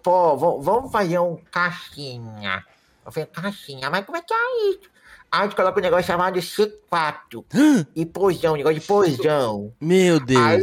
pô, 0.02 0.36
vamos- 0.36 0.64
vamos 0.64 0.92
fazer 0.92 1.18
um 1.18 1.36
caixinha. 1.50 2.64
Eu 3.04 3.12
falei, 3.12 3.26
caixinha, 3.26 3.90
mas 3.90 4.04
como 4.04 4.16
é 4.18 4.22
que 4.22 4.32
é 4.32 4.70
isso? 4.70 4.80
Aí 5.30 5.40
a 5.40 5.42
gente 5.44 5.56
coloca 5.56 5.78
um 5.78 5.82
negócio 5.82 6.06
chamado 6.06 6.38
C4. 6.38 7.44
e 7.94 8.06
posão, 8.06 8.54
um 8.54 8.56
negócio 8.56 8.78
de 8.80 8.86
posão. 8.86 9.72
Meu 9.80 10.18
Deus. 10.24 10.40
Aí, 10.40 10.62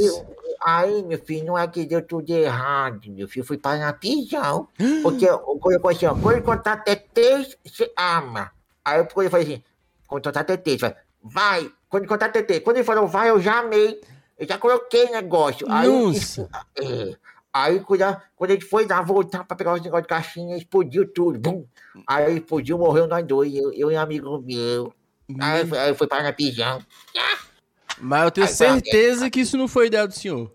aí, 0.65 1.03
meu 1.03 1.18
filho, 1.19 1.45
não 1.45 1.57
é 1.57 1.68
que 1.68 1.85
deu 1.85 2.02
tudo 2.06 2.30
errado, 2.31 3.11
meu 3.11 3.27
filho. 3.27 3.45
Fui 3.45 3.57
para 3.57 3.77
na 3.80 3.94
prisão. 3.94 4.68
Porque 5.03 5.30
o 5.30 5.57
colocou 5.60 5.91
assim, 5.91 6.06
ó, 6.06 6.15
quando 6.15 6.41
contar 6.41 6.73
até 6.73 6.95
três, 6.95 7.57
você 7.65 7.91
ama. 7.98 8.52
Aí 8.85 8.99
eu 8.99 9.07
falei 9.10 9.27
assim, 9.44 9.64
quando 10.07 10.23
contar 10.23 10.41
até 10.41 10.57
três, 10.57 10.80
vai, 10.81 10.95
vai. 11.22 11.72
Quando 11.90 12.07
contar 12.07 12.26
até 12.27 12.41
três. 12.41 12.64
Quando 12.64 12.77
ele 12.77 12.85
falou 12.85 13.07
vai, 13.07 13.30
eu 13.30 13.40
já 13.40 13.60
amei. 13.60 14.02
Eu 14.38 14.48
já 14.48 14.57
coloquei 14.57 15.10
negócio. 15.10 15.65
Aí, 15.69 15.88
Nossa. 15.88 16.49
é. 16.77 17.15
Aí 17.53 17.80
quando, 17.81 18.02
a- 18.02 18.19
quando 18.35 18.49
a 18.49 18.53
gente 18.56 18.65
foi 18.65 18.88
lá 18.88 18.99
voltar 19.02 19.44
pra 19.44 19.56
pegar 19.56 19.73
os 19.76 19.81
negócios 19.81 20.03
de 20.03 20.10
caixinha, 20.10 20.57
explodiu 20.57 21.07
tudo. 21.07 21.38
Bum. 21.40 21.65
Aí 22.07 22.38
explodiu, 22.38 22.80
morreu 22.80 23.06
nós 23.07 23.23
dois, 23.26 23.53
eu, 23.53 23.72
eu 23.73 23.91
e 23.91 23.95
um 23.95 23.99
amigo 23.99 24.42
meu. 24.42 24.92
Aí, 25.40 25.61
aí 25.77 25.90
eu 25.90 25.95
fui 25.95 26.08
para 26.08 26.24
na 26.24 26.33
prisão. 26.33 26.82
Mas 27.99 28.23
eu 28.23 28.31
tenho 28.31 28.47
Aí 28.47 28.53
certeza 28.53 29.30
que 29.30 29.41
isso 29.41 29.57
não 29.57 29.67
foi 29.67 29.88
ideia 29.88 30.07
do 30.07 30.13
senhor. 30.13 30.51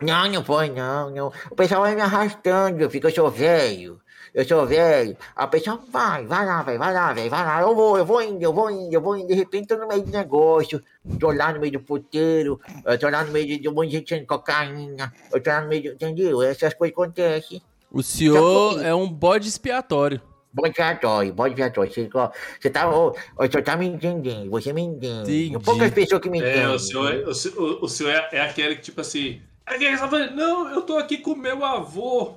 Não, 0.00 0.30
não 0.30 0.44
foi, 0.44 0.70
não, 0.70 1.10
não. 1.10 1.32
O 1.50 1.54
pessoal 1.54 1.82
vai 1.82 1.94
me 1.94 2.00
arrastando, 2.00 2.80
eu 2.80 2.88
fico, 2.88 3.06
eu 3.06 3.14
sou 3.14 3.30
velho. 3.30 4.00
Eu 4.32 4.44
sou 4.44 4.64
velho. 4.64 5.16
A 5.34 5.46
pessoa 5.46 5.80
vai, 5.90 6.24
vai 6.24 6.46
lá, 6.46 6.62
velho, 6.62 6.78
vai 6.78 6.94
lá, 6.94 7.12
velho, 7.12 7.28
vai 7.28 7.44
lá. 7.44 7.60
Eu 7.60 7.74
vou, 7.74 7.98
eu 7.98 8.06
vou 8.06 8.22
indo, 8.22 8.42
eu 8.42 8.52
vou 8.52 8.70
indo, 8.70 8.94
eu 8.94 9.00
vou 9.00 9.16
indo. 9.16 9.26
De 9.26 9.34
repente 9.34 9.66
tô 9.68 9.76
no 9.76 9.88
meio 9.88 10.02
do 10.02 10.10
negócio. 10.10 10.82
Tô 11.18 11.32
lá 11.32 11.52
no 11.52 11.60
meio 11.60 11.72
do 11.72 11.80
puteiro. 11.80 12.60
Eu 12.84 12.98
tô 12.98 13.08
lá 13.08 13.24
no 13.24 13.32
meio 13.32 13.46
de, 13.46 13.58
de 13.58 13.68
um 13.68 13.72
monte 13.72 13.88
de 13.88 13.96
gente 13.96 14.06
tirando 14.06 14.26
cocaína. 14.26 15.12
Eu 15.32 15.42
tô 15.42 15.50
lá 15.50 15.60
no 15.62 15.68
meio 15.68 15.82
do. 15.82 15.88
Entendeu? 15.90 16.42
Essas 16.42 16.74
coisas 16.74 16.96
acontecem. 16.96 17.60
O 17.90 18.02
senhor 18.02 18.70
comigo. 18.70 18.88
é 18.88 18.94
um 18.94 19.10
bode 19.10 19.48
expiatório. 19.48 20.20
Bode 20.52 20.74
viatório, 20.76 21.32
bode 21.32 21.54
viatório. 21.54 21.92
Você, 21.92 22.08
ó, 22.12 22.30
você 22.60 22.70
tá. 22.70 22.88
Ó, 22.90 23.14
você 23.38 23.62
tá 23.62 23.76
me 23.76 23.86
entendendo, 23.86 24.50
você 24.50 24.72
me 24.72 24.82
entende. 24.82 25.56
Poucas 25.64 25.90
pessoas 25.92 26.20
que 26.20 26.28
me 26.28 26.38
entendem. 26.38 26.62
É, 26.62 26.68
o 26.68 26.78
senhor, 26.78 27.12
é- 27.14 27.18
o, 27.28 27.32
senhor- 27.34 27.58
o, 27.58 27.84
o 27.84 27.88
senhor 27.88 28.10
é, 28.12 28.28
é 28.32 28.40
aquele 28.40 28.74
que, 28.76 28.82
tipo 28.82 29.00
assim. 29.00 29.40
"Ah, 29.64 29.78
quem 29.78 29.96
tá 29.96 30.08
falando? 30.08 30.34
Não, 30.34 30.68
eu 30.70 30.82
tô 30.82 30.98
aqui 30.98 31.18
com 31.18 31.36
meu 31.36 31.64
avô. 31.64 32.34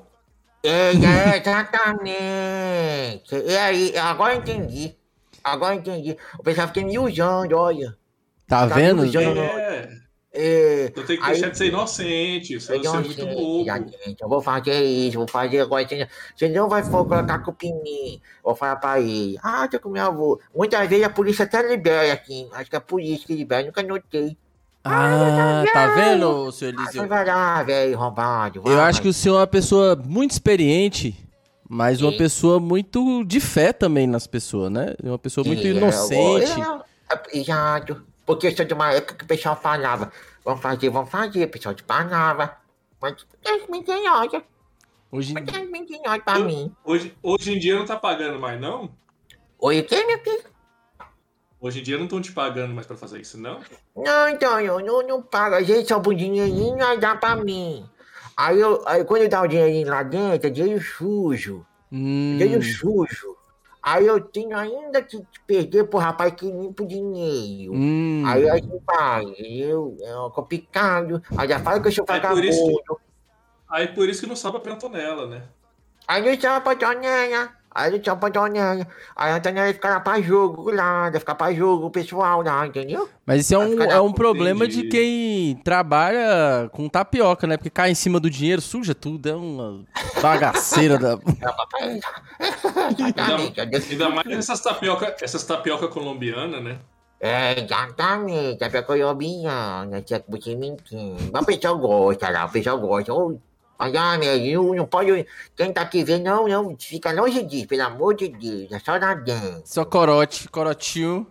É, 0.64 0.92
é, 0.92 1.38
exatamente. 1.42 3.35
E 3.48 3.58
aí, 3.58 3.98
agora 3.98 4.33
eu 4.35 4.40
entendi. 4.40 4.95
Agora 5.43 5.75
eu 5.75 5.80
entendi. 5.80 6.16
O 6.40 6.43
pessoal 6.43 6.67
fica 6.67 6.82
me 6.85 6.98
usando, 7.00 7.53
olha. 7.58 7.98
Tá 8.48 8.67
Tá 8.67 8.75
vendo? 8.75 9.01
me 9.01 9.09
usando. 9.09 9.40
É, 9.40 9.90
É, 10.36 10.86
eu 10.95 11.06
tenho 11.06 11.20
que 11.20 11.26
Aí- 11.28 11.34
deixar 11.34 11.50
de 11.52 11.58
ser 11.60 11.68
inocente. 11.68 12.60
Você 12.60 12.74
eu 12.78 12.95
é 12.95 13.00
muito 13.02 13.26
bobo. 13.28 13.66
eu 14.20 14.28
vou 14.28 14.42
fazer 14.42 14.82
isso, 14.84 15.18
vou 15.20 15.28
fazer 15.28 15.60
agora. 15.60 15.88
Você 15.88 16.08
você 16.36 16.50
não 16.50 16.68
vai 16.68 16.82
colocar 16.90 17.38
culpa 17.40 17.66
em 17.68 17.84
mim. 17.84 18.22
Vou 18.44 18.56
falar 18.56 18.78
pra 18.78 19.00
ele. 19.00 19.38
Ah, 19.44 19.68
tô 19.68 19.80
com 19.80 19.90
meu 19.90 20.03
avô. 20.03 20.40
Muitas 20.56 20.90
vezes 20.90 21.06
a 21.06 21.10
polícia 21.10 21.45
até 21.45 21.62
libera 21.68 22.12
aqui. 22.14 22.48
Acho 22.53 22.68
que 22.70 22.76
é 22.76 22.80
a 22.80 22.82
polícia 22.82 23.28
que 23.28 23.36
libera, 23.36 23.64
nunca 23.66 23.84
notei. 23.84 24.36
Ah, 24.84 25.64
tá 25.72 25.88
vendo, 25.95 26.52
seu 26.52 26.68
Ah, 26.70 26.72
Eliseu? 26.72 27.03
você 27.03 27.08
vai 27.08 27.26
lá, 27.26 27.64
velho, 27.64 27.98
roubado. 27.98 28.58
Eu 28.66 28.76
vai. 28.76 28.90
acho 28.90 29.02
que 29.02 29.08
o 29.08 29.14
senhor 29.14 29.36
é 29.36 29.40
uma 29.42 29.48
pessoa 29.48 29.95
muito 29.95 30.32
experiente, 30.32 31.16
mas 31.70 32.02
uma 32.02 32.12
pessoa 32.12 32.60
muito 32.60 33.24
de 33.24 33.40
fé 33.40 33.72
também 33.72 34.08
nas 34.08 34.28
pessoas, 34.28 34.70
né? 34.72 34.94
Uma 35.02 35.18
pessoa 35.20 35.45
muito 35.48 35.66
É, 35.66 35.70
inocente. 35.70 36.52
é, 36.60 37.14
é, 37.14 37.40
Exato. 37.40 38.03
Porque 38.26 38.48
eu 38.48 38.56
sou 38.56 38.66
de 38.66 38.74
uma 38.74 38.92
época 38.93 39.16
que 39.16 39.24
o 39.26 39.27
pessoal 39.27 39.56
falava, 39.56 40.11
vamos 40.45 40.61
fazer, 40.61 40.90
vamos 40.90 41.10
fazer, 41.10 41.43
o 41.45 41.50
pessoal 41.50 41.76
te 41.76 41.84
falava. 41.84 42.58
Mas 43.02 43.26
é 43.43 43.68
mentirosa, 43.69 44.43
Hoje, 45.11 45.34
mas 45.34 45.48
é 45.53 45.60
mentirosa 45.66 46.19
pra 46.19 46.40
Eu- 46.40 46.45
mim. 46.45 46.76
Hoje, 46.85 47.16
hoje 47.22 47.53
em 47.53 47.60
dia 47.60 47.77
não 47.77 47.85
tá 47.85 47.98
pagando 47.98 48.40
mais, 48.40 48.60
não? 48.60 48.90
Oi, 49.60 49.80
o 49.80 49.84
que, 49.85 50.06
meu 50.06 50.19
filho? 50.19 50.43
Hoje 51.60 51.80
em 51.80 51.84
dia 51.84 51.98
não 51.98 52.06
estão 52.06 52.22
te 52.22 52.32
pagando 52.32 52.74
mais 52.74 52.85
pra 52.88 52.98
fazer 52.98 53.22
isso, 53.22 53.38
não? 53.40 53.61
Não, 53.95 54.27
então, 54.27 54.60
eu 54.60 54.80
não, 54.80 55.02
não 55.08 55.22
pago. 55.22 55.56
Às 55.56 55.66
vezes 55.68 55.88
só 55.88 55.98
um 55.98 56.14
dinheirinho, 56.14 56.84
aí 56.85 56.98
dá 57.00 57.16
pra 57.16 57.35
mim. 57.38 57.88
Aí, 58.35 58.60
eu, 58.60 58.84
aí 58.88 59.06
quando 59.06 59.22
eu 59.22 59.30
dá 59.30 59.42
o 59.42 59.48
dinheirinho 59.48 59.88
lá 59.88 60.03
dentro, 60.03 60.48
é 60.48 60.50
dinheiro 60.50 60.82
sujo. 60.84 61.66
hum, 61.92 62.38
Dinheiro 62.38 62.61
sujo. 62.64 63.38
Aí 63.84 64.08
eu 64.08 64.22
tenho 64.22 64.56
ainda 64.58 65.02
que 65.02 65.22
perder 65.45 65.84
pro 65.84 66.00
rapaz 66.00 66.34
que 66.34 66.45
limpa 66.50 66.84
o 66.84 66.88
dinheiro. 66.88 67.74
Hum. 67.74 68.24
Aí 68.26 68.50
a 68.50 68.56
gente 68.56 68.82
vai, 68.86 69.26
eu, 69.38 69.98
é 70.00 70.14
complicado. 70.34 71.22
Aí 71.38 71.50
já 71.50 71.60
fala 71.60 71.82
que 71.82 71.90
eu 71.90 71.92
sou 71.92 72.06
É 72.08 72.20
por 72.22 72.44
isso 72.45 72.60
que- 72.66 72.72
vagabundo. 72.72 73.02
Aí 73.70 73.88
por 73.90 74.08
isso 74.08 74.22
que 74.22 74.28
não 74.28 74.36
sabe 74.38 74.58
a 74.66 74.74
Antonella, 74.74 75.28
né? 75.28 75.44
Aí 76.08 76.22
não 76.24 76.40
chama 76.40 76.62
pra 76.62 76.74
Antonella. 76.74 77.52
Aí 77.76 77.92
não 77.92 78.03
chama 78.03 78.18
pra 78.19 78.30
Antonella. 78.30 78.88
Aí 79.16 79.32
a 79.32 79.35
Antonella 79.38 79.74
fica 79.74 79.90
lá 79.90 80.00
pra 80.00 80.22
jogo 80.22 80.69
lá, 80.69 81.10
vai 81.10 81.19
ficar 81.19 81.35
pra 81.35 81.53
jogo 81.53 81.88
o 81.88 81.92
pessoal 81.92 82.42
lá, 82.43 82.68
entendeu? 82.68 83.10
Mas 83.26 83.42
isso 83.42 83.56
é 83.56 83.58
um, 83.58 83.82
é 83.82 84.02
um 84.02 84.14
problema 84.14 84.68
de 84.68 84.80
Entendi. 84.80 84.90
quem 84.90 85.56
trabalha 85.64 86.69
com 86.72 86.88
tapioca, 86.88 87.48
né? 87.48 87.58
Porque 87.58 87.69
cai 87.69 87.92
em 87.92 87.95
cima 87.95 88.19
do 88.19 88.30
dinheiro, 88.30 88.61
suja 88.61 88.93
tudo, 88.93 89.27
é 89.27 89.35
uma 89.35 89.84
bagaceira 90.22 91.00
da. 91.00 91.18
Exatamente. 92.40 93.60
Ainda 93.60 94.10
mais 94.10 94.27
essas 94.27 94.61
tapioca, 94.61 95.16
essas 95.22 95.43
tapioca 95.43 95.88
colombiana, 95.88 96.60
né? 96.60 96.80
É, 97.19 97.58
exatamente. 97.58 98.61
A 98.64 98.84
colombiana, 98.84 99.98
é 99.98 100.02
que 100.02 100.22
você 100.27 100.56
me 100.56 100.68
entende. 100.68 101.30
Mas 101.32 101.42
o 101.42 101.45
pessoal 101.45 101.77
gosta 101.77 102.30
lá, 102.30 102.45
o 102.45 102.52
pessoal 102.52 102.77
gosta. 102.77 103.14
Olha, 103.84 104.18
meu, 104.18 104.74
não 104.74 104.86
pode. 104.86 105.26
Quem 105.56 105.74
tá 105.74 105.82
aqui 105.82 106.03
vendo, 106.03 106.24
não, 106.24 106.48
não. 106.48 106.76
Fica 106.78 107.12
longe 107.12 107.44
disso, 107.44 107.68
pelo 107.68 107.84
amor 107.84 108.16
de 108.16 108.30
Deus. 108.30 108.72
É 108.72 108.80
só 108.80 108.98
na 108.98 109.14
dentro. 109.14 109.62
Só 109.66 109.84
corote, 109.84 110.48
corotinho, 110.50 111.28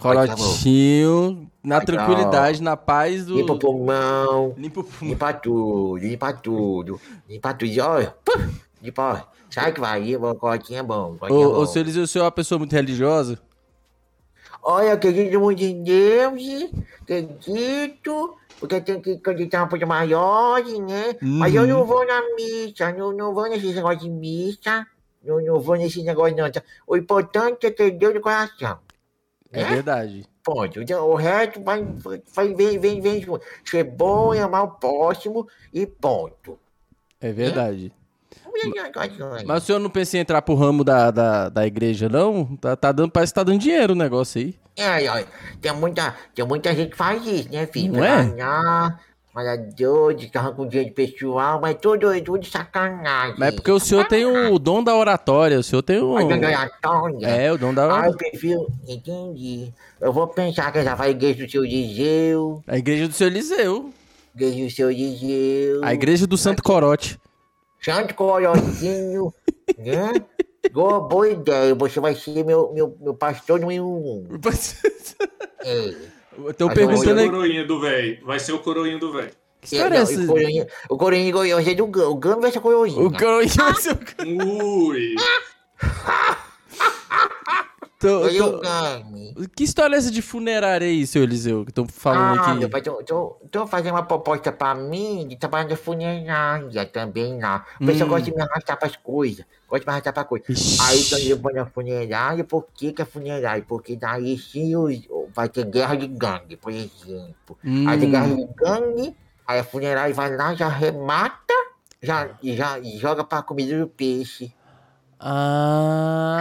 corotinho, 0.00 1.50
na 1.62 1.76
Vai, 1.76 1.86
tranquilidade, 1.86 2.62
na 2.62 2.76
paz 2.76 3.26
do. 3.26 3.36
Limpa 3.36 3.52
o 3.52 3.58
pulmão. 3.58 4.54
Limpa 4.56 4.80
o 4.80 4.84
pulmão. 4.84 5.10
Limpa 5.10 5.32
tudo, 5.32 5.96
limpa 5.98 6.32
tudo, 6.32 7.00
limpa 7.28 7.54
tudo. 7.54 7.80
Olha, 7.80 8.14
sai 9.50 9.72
que 9.72 9.80
vai, 9.80 10.16
o 10.16 10.34
cortinho 10.34 10.78
é 10.78 10.82
bom, 10.82 11.16
é 11.22 11.32
Ô, 11.32 11.52
bom. 11.52 11.58
ô, 11.58 11.66
senhor 11.66 11.86
o 11.86 12.06
senhor 12.06 12.24
é 12.24 12.26
uma 12.26 12.32
pessoa 12.32 12.58
muito 12.58 12.72
religiosa? 12.72 13.38
Olha, 14.62 14.88
eu 14.88 14.92
acredito 14.92 15.40
muito 15.40 15.62
em 15.62 15.82
Deus, 15.82 16.70
acredito, 17.02 18.36
porque 18.60 18.80
tem 18.80 19.00
que 19.00 19.12
acreditar 19.12 19.64
um 19.64 19.68
pouco 19.68 19.86
maior, 19.86 20.62
né? 20.62 21.16
Mas 21.20 21.54
eu 21.54 21.62
Uhum. 21.62 21.68
não 21.68 21.84
vou 21.84 22.06
na 22.06 22.22
missa, 22.36 22.92
não, 22.92 23.10
não 23.12 23.34
vou 23.34 23.48
nesse 23.48 23.72
negócio 23.72 24.00
de 24.00 24.10
missa, 24.10 24.86
não, 25.24 25.40
não 25.40 25.58
vou 25.58 25.76
nesse 25.76 26.02
negócio 26.02 26.36
não. 26.36 26.44
O 26.86 26.96
importante 26.96 27.66
é 27.66 27.70
ter 27.70 27.90
Deus 27.92 28.14
no 28.14 28.20
coração. 28.20 28.78
É 29.50 29.64
verdade. 29.64 30.24
Ponto. 30.44 30.80
Então, 30.80 31.08
o 31.08 31.14
resto 31.14 31.62
vai, 31.62 31.84
vai, 32.34 32.54
vem, 32.54 32.78
vem, 32.78 33.00
vem. 33.00 33.26
Ser 33.64 33.84
bom 33.84 34.34
e 34.34 34.38
amar 34.38 34.62
o 34.64 34.70
próximo 34.72 35.48
e 35.72 35.86
ponto. 35.86 36.58
É 37.20 37.32
verdade. 37.32 37.92
Mas 39.46 39.62
o 39.62 39.66
senhor 39.66 39.78
não 39.78 39.90
pensa 39.90 40.16
em 40.16 40.20
entrar 40.20 40.42
pro 40.42 40.54
ramo 40.54 40.84
da, 40.84 41.10
da, 41.10 41.48
da 41.48 41.66
igreja, 41.66 42.08
não? 42.08 42.56
Tá, 42.56 42.76
tá 42.76 42.92
dando, 42.92 43.10
parece 43.10 43.32
que 43.32 43.36
tá 43.36 43.42
dando 43.44 43.58
dinheiro 43.58 43.92
o 43.92 43.96
negócio 43.96 44.40
aí. 44.40 44.54
É, 44.76 45.04
é, 45.04 45.26
tem, 45.60 45.72
muita, 45.74 46.14
tem 46.34 46.44
muita 46.46 46.74
gente 46.74 46.90
que 46.90 46.96
faz 46.96 47.26
isso, 47.26 47.50
né, 47.52 47.66
filho? 47.66 47.94
Não 47.94 48.04
é? 48.04 48.24
Ganhar, 48.24 49.00
doido, 49.76 50.28
que 50.30 50.36
arranca 50.38 50.62
um 50.62 50.68
dinheiro 50.68 50.92
pessoal, 50.94 51.60
mas 51.60 51.76
tudo, 51.80 52.08
tudo 52.22 52.46
sacanagem. 52.46 53.34
Mas 53.38 53.48
é 53.48 53.52
porque 53.52 53.70
o 53.70 53.78
senhor 53.78 54.06
tem 54.06 54.24
o 54.24 54.58
dom 54.58 54.82
da 54.82 54.94
oratória, 54.94 55.58
o 55.58 55.62
senhor 55.62 55.82
tem 55.82 55.98
o... 56.00 56.14
Mas 56.14 56.26
ganhatória. 56.40 57.26
É, 57.26 57.52
o 57.52 57.58
dom 57.58 57.72
da 57.74 57.82
Ah, 57.82 57.86
eu 57.86 57.90
oratória. 57.92 58.16
prefiro. 58.16 58.66
Entendi. 58.88 59.72
Eu 60.00 60.12
vou 60.12 60.26
pensar 60.28 60.72
que 60.72 60.82
já 60.82 60.94
vai 60.94 61.10
igreja 61.10 61.44
do 61.44 61.50
seu 61.50 61.64
Eliseu, 61.64 62.62
A 62.66 62.78
igreja 62.78 63.06
do 63.06 63.14
seu 63.14 63.26
Eliseu. 63.26 63.92
igreja 64.34 64.64
do 64.64 64.70
seu 64.70 64.90
Eliseu. 64.90 65.80
A 65.84 65.92
igreja 65.94 66.26
do 66.26 66.36
Santo 66.38 66.62
Corote. 66.62 67.18
Santo 67.80 68.14
Corotinho, 68.14 69.32
né? 69.78 70.12
Boa, 70.72 71.00
boa 71.00 71.28
ideia. 71.28 71.74
Você 71.74 71.98
vai 72.00 72.14
ser 72.14 72.44
meu, 72.44 72.72
meu, 72.72 72.96
meu 73.00 73.14
pastor 73.14 73.58
número 73.60 73.84
um. 73.86 74.26
É. 75.62 75.94
Estão 76.48 76.68
Mas 76.68 76.76
Vai 76.76 76.76
ser 76.76 76.86
perguntando 76.86 77.16
o 77.16 77.22
aí... 77.22 77.28
coroinha 77.30 77.66
do 77.66 77.80
velho. 77.80 78.24
Vai 78.24 78.38
ser 78.40 78.52
o 78.52 78.60
coroinha 78.60 78.98
do 78.98 79.12
velho. 79.12 79.30
Que 79.60 79.74
história 79.76 79.94
é 79.94 79.98
Não, 79.98 80.02
essa? 80.04 80.12
e 80.14 80.26
coroinha- 80.26 80.66
O 80.88 80.96
coroinha 80.96 81.32
vai 81.34 81.64
ser 81.64 81.74
do 81.74 81.86
Gama. 81.86 82.08
O 82.08 82.14
Gama 82.14 82.40
vai 82.40 82.50
ser 82.50 82.60
coroinha. 82.60 82.98
O 82.98 83.12
coroinha 83.12 83.52
vai 83.58 83.74
ser 83.74 83.92
o... 83.92 83.98
Ui! 84.86 85.14
Tô- 88.00 88.20
tô-. 88.30 89.48
Que 89.54 89.62
história 89.62 89.94
é 89.94 89.98
essa 89.98 90.10
de 90.10 90.22
funerária 90.22 90.86
aí, 90.86 91.06
seu 91.06 91.22
Eliseu? 91.22 91.64
Que 91.66 91.70
estão 91.70 91.86
falando 91.86 92.40
Ah, 92.40 92.50
aqui. 92.52 92.58
meu 92.60 92.70
pai, 92.70 92.80
tô, 92.80 92.94
tô, 93.04 93.36
tô 93.50 93.66
fazendo 93.66 93.92
uma 93.94 94.02
proposta 94.02 94.50
pra 94.50 94.74
mim 94.74 95.26
de 95.28 95.36
trabalhar 95.36 95.68
na 95.68 95.76
funerária 95.76 96.86
também 96.86 97.38
lá. 97.38 97.66
O 97.78 97.84
pessoal 97.84 98.06
Hum. 98.06 98.10
gosta 98.12 98.24
de 98.30 98.34
me 98.34 98.40
arrastar 98.42 98.78
pras 98.78 98.96
coisas. 98.96 99.44
Gosta 99.68 99.80
de 99.80 99.86
me 99.86 99.92
arrastar 99.92 100.14
pra 100.14 100.24
coisas. 100.24 100.48
Ixi. 100.48 101.12
Aí 101.12 101.28
eu 101.30 101.36
vou 101.38 101.52
na 101.52 101.66
funerária, 101.66 102.42
por 102.42 102.66
que 102.74 102.90
que 102.92 103.02
é 103.02 103.04
funerária? 103.04 103.64
Porque 103.68 103.94
daí 103.96 104.38
sim 104.38 104.72
vai 105.34 105.48
ter 105.50 105.66
guerra 105.66 105.94
de 105.94 106.06
gangue, 106.06 106.56
por 106.56 106.72
exemplo. 106.72 107.58
Aí 107.86 108.00
tem 108.00 108.10
guerra 108.10 108.26
Hum, 108.26 108.36
de 108.36 108.48
gangue, 108.56 109.16
aí 109.46 109.58
a 109.58 109.64
funerária 109.64 110.14
vai 110.14 110.34
lá, 110.34 110.54
já 110.54 110.68
remata, 110.68 111.52
já, 112.02 112.30
e 112.42 112.56
já 112.56 112.80
joga 112.98 113.22
pra 113.22 113.42
comida 113.42 113.78
do 113.78 113.86
peixe. 113.86 114.52
Ah, 115.22 116.40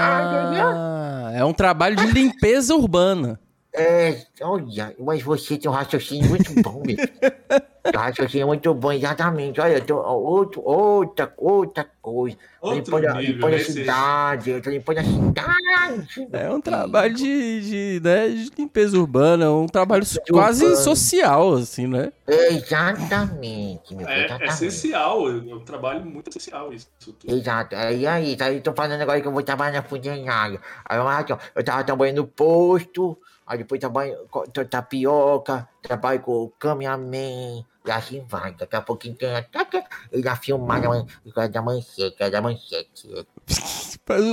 é 1.34 1.44
um 1.44 1.52
trabalho 1.54 1.98
de 1.98 2.08
limpeza 2.08 2.74
urbana. 2.74 3.38
É, 3.76 4.26
olha, 4.42 4.96
mas 4.98 5.22
você 5.22 5.58
tem 5.58 5.70
um 5.70 5.74
raciocínio 5.74 6.30
muito 6.30 6.54
bom, 6.62 6.82
meu. 6.86 6.96
raciocínio 7.96 8.44
é 8.44 8.48
muito 8.48 8.74
bom, 8.74 8.92
exatamente. 8.92 9.60
Olha, 9.60 9.74
eu 9.74 9.86
tô, 9.86 9.98
outro, 9.98 10.62
outra, 10.64 11.34
outra 11.38 11.90
coisa. 12.02 12.38
Tô 12.62 12.68
Outro 12.68 12.98
limpando, 12.98 13.18
nível, 13.18 13.34
limpando 13.34 13.54
a 13.54 13.58
né, 13.58 13.64
cidade, 13.64 14.50
eu 14.50 14.62
tô 14.62 14.70
limpando 14.70 14.98
a 14.98 15.04
cidade. 15.04 16.28
É 16.32 16.50
um 16.50 16.60
trabalho 16.60 17.14
de, 17.14 17.62
de, 17.62 18.02
né, 18.04 18.28
de 18.30 18.52
limpeza 18.58 18.98
urbana, 18.98 19.46
é 19.46 19.50
um 19.50 19.66
trabalho 19.66 20.04
De 20.04 20.20
quase 20.30 20.64
urbano. 20.66 20.84
social, 20.84 21.54
assim, 21.54 21.88
né? 21.88 22.12
Exatamente, 22.28 23.96
meu 23.96 24.06
filho, 24.06 24.10
É, 24.10 24.22
é 24.22 24.26
exatamente. 24.26 24.54
essencial, 24.54 25.30
é 25.30 25.34
um 25.56 25.60
trabalho 25.60 26.06
muito 26.06 26.30
essencial 26.30 26.74
isso. 26.74 26.88
tudo. 27.00 27.18
Exato. 27.28 27.76
Aí, 27.76 28.06
aí, 28.06 28.36
tá, 28.36 28.52
eu 28.52 28.62
tô 28.62 28.74
falando 28.74 29.02
agora 29.02 29.22
que 29.22 29.28
eu 29.28 29.32
vou 29.32 29.42
trabalhar 29.42 29.82
na 29.82 29.84
funerária. 29.84 30.60
Aí 30.86 30.98
eu, 30.98 31.38
eu 31.56 31.64
tava 31.64 31.84
trabalhando 31.84 32.18
no 32.18 32.28
posto, 32.28 33.18
aí 33.50 33.58
depois 33.58 33.80
trabalho 33.80 34.16
com 34.30 34.44
tapioca, 34.46 35.68
trabalho 35.82 36.20
com 36.20 36.44
o 36.44 36.50
cameraman, 36.52 37.66
e 37.84 37.92
assim 37.92 38.24
vai. 38.30 38.54
Daqui 38.54 38.76
a 38.76 38.82
pouquinho 38.82 39.16
tem 39.16 39.36
até 39.36 39.84
ele 40.12 40.22
já 40.22 40.36
filmar 40.36 40.80
da 40.80 40.88
man- 40.88 41.08
da 41.52 41.62
manchete, 41.62 42.30
da 42.30 42.42
manchete. 42.42 43.10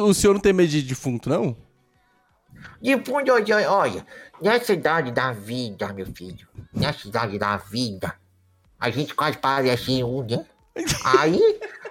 O 0.05 0.13
senhor 0.13 0.35
não 0.35 0.41
tem 0.41 0.53
medo 0.53 0.69
de 0.69 0.83
defunto, 0.83 1.31
não? 1.31 1.57
De 2.81 2.99
fundo, 3.03 3.33
olha, 3.33 3.71
olha, 3.73 4.07
nessa 4.41 4.75
idade 4.75 5.11
da 5.11 5.33
vida, 5.33 5.93
meu 5.95 6.07
filho, 6.07 6.47
nessa 6.75 7.09
idade 7.09 7.39
da 7.39 7.57
vida, 7.57 8.15
a 8.79 8.91
gente 8.91 9.15
quase 9.15 9.39
parece 9.39 10.05
um, 10.05 10.23
né? 10.23 10.45
Aí, 11.05 11.41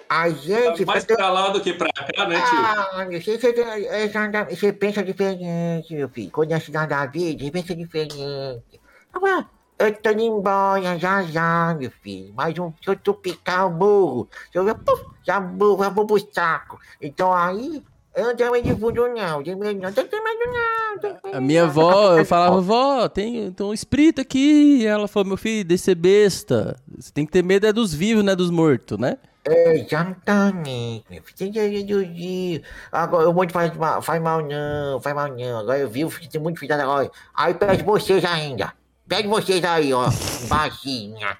a 0.08 0.28
gente... 0.30 0.84
Mais 0.84 1.04
pra 1.04 1.28
lá 1.30 1.50
do 1.50 1.60
que 1.60 1.72
pra 1.72 1.88
cá, 1.92 2.26
né, 2.26 2.36
tio? 2.36 2.58
Ah, 2.58 3.06
você, 3.10 3.38
você, 3.38 4.54
você 4.56 4.72
pensa 4.72 5.02
diferente, 5.02 5.94
meu 5.94 6.08
filho. 6.08 6.30
Quando 6.30 6.52
é 6.52 6.60
cidade 6.60 6.90
da 6.90 7.06
vida, 7.06 7.44
você 7.44 7.50
pensa 7.50 7.74
diferente. 7.74 8.80
Agora, 9.12 9.46
eu 9.78 9.94
tô 9.94 10.10
indo 10.10 10.22
embora 10.22 10.98
já 10.98 11.22
já, 11.22 11.74
meu 11.78 11.90
filho. 12.02 12.32
Mas 12.34 12.58
um, 12.58 12.72
se 12.82 12.88
eu 12.88 12.96
tupicar 12.96 13.66
o 13.66 13.70
burro, 13.70 14.28
se 14.50 14.58
eu 14.58 14.74
puf, 14.74 15.04
já 15.22 15.38
burro, 15.38 15.82
já 15.82 15.90
vou 15.90 16.06
pro 16.06 16.32
saco. 16.32 16.78
Então 17.00 17.32
aí, 17.32 17.82
eu 18.16 18.24
não 18.24 18.36
tenho 18.36 18.52
medo 18.52 18.66
de 18.66 18.80
fundo, 18.80 19.08
não. 19.08 19.42
Tenho 19.42 19.58
medo, 19.58 19.78
não. 19.78 19.92
Tenho 19.92 20.08
medo, 20.08 20.40
não. 20.46 20.98
tenho 20.98 21.14
medo, 21.22 21.36
A 21.36 21.40
minha 21.40 21.64
avó, 21.64 22.16
eu 22.16 22.24
falava, 22.24 22.58
vó, 22.62 23.08
tem, 23.08 23.52
tem 23.52 23.66
um 23.66 23.74
espírito 23.74 24.22
aqui. 24.22 24.78
E 24.80 24.86
ela 24.86 25.06
falou, 25.06 25.28
meu 25.28 25.36
filho, 25.36 25.62
deixa 25.62 25.82
de 25.82 25.84
ser 25.84 25.94
besta. 25.94 26.76
Você 26.96 27.12
tem 27.12 27.26
que 27.26 27.32
ter 27.32 27.44
medo 27.44 27.66
é 27.66 27.72
dos 27.72 27.92
vivos, 27.92 28.24
não 28.24 28.32
é 28.32 28.36
dos 28.36 28.50
mortos, 28.50 28.98
né? 28.98 29.18
Exatamente, 29.48 31.04
filho. 31.08 31.22
Tem 31.36 31.52
que 31.52 31.60
reduzir. 31.60 32.62
Agora, 32.90 33.28
o 33.28 33.32
monte 33.32 33.52
faz, 33.52 33.74
mal- 33.76 34.02
faz 34.02 34.20
mal 34.20 34.42
não, 34.42 35.00
faz 35.00 35.14
mal 35.14 35.28
não. 35.28 35.58
Agora 35.60 35.78
eu 35.78 35.88
vi, 35.88 36.08
filho 36.10 36.28
tem 36.30 36.40
muito 36.40 36.58
filho 36.58 36.74
agora. 36.74 37.10
Aí 37.34 37.54
pede 37.54 37.82
vocês 37.84 38.24
ainda. 38.24 38.72
Pede 39.08 39.28
vocês 39.28 39.64
aí, 39.64 39.92
ó. 39.92 40.08
Baixinha. 40.48 41.38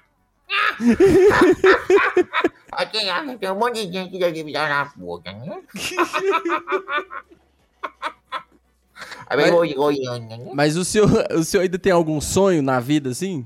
Aqui, 2.71 2.99
ó, 3.09 3.37
tem 3.37 3.51
um 3.51 3.55
monte 3.55 3.85
de 3.87 3.91
gente 3.91 4.11
que 4.11 4.19
deve 4.19 4.51
dar 4.53 4.69
na 4.69 4.85
boca, 4.95 5.31
né? 5.33 5.59
Mas- 9.29 9.51
né? 10.21 10.51
Mas 10.53 10.77
o 10.77 10.85
senhor, 10.85 11.09
o 11.31 11.43
senhor 11.43 11.63
ainda 11.63 11.77
tem 11.77 11.91
algum 11.91 12.21
sonho 12.21 12.61
na 12.61 12.79
vida, 12.79 13.09
assim? 13.09 13.45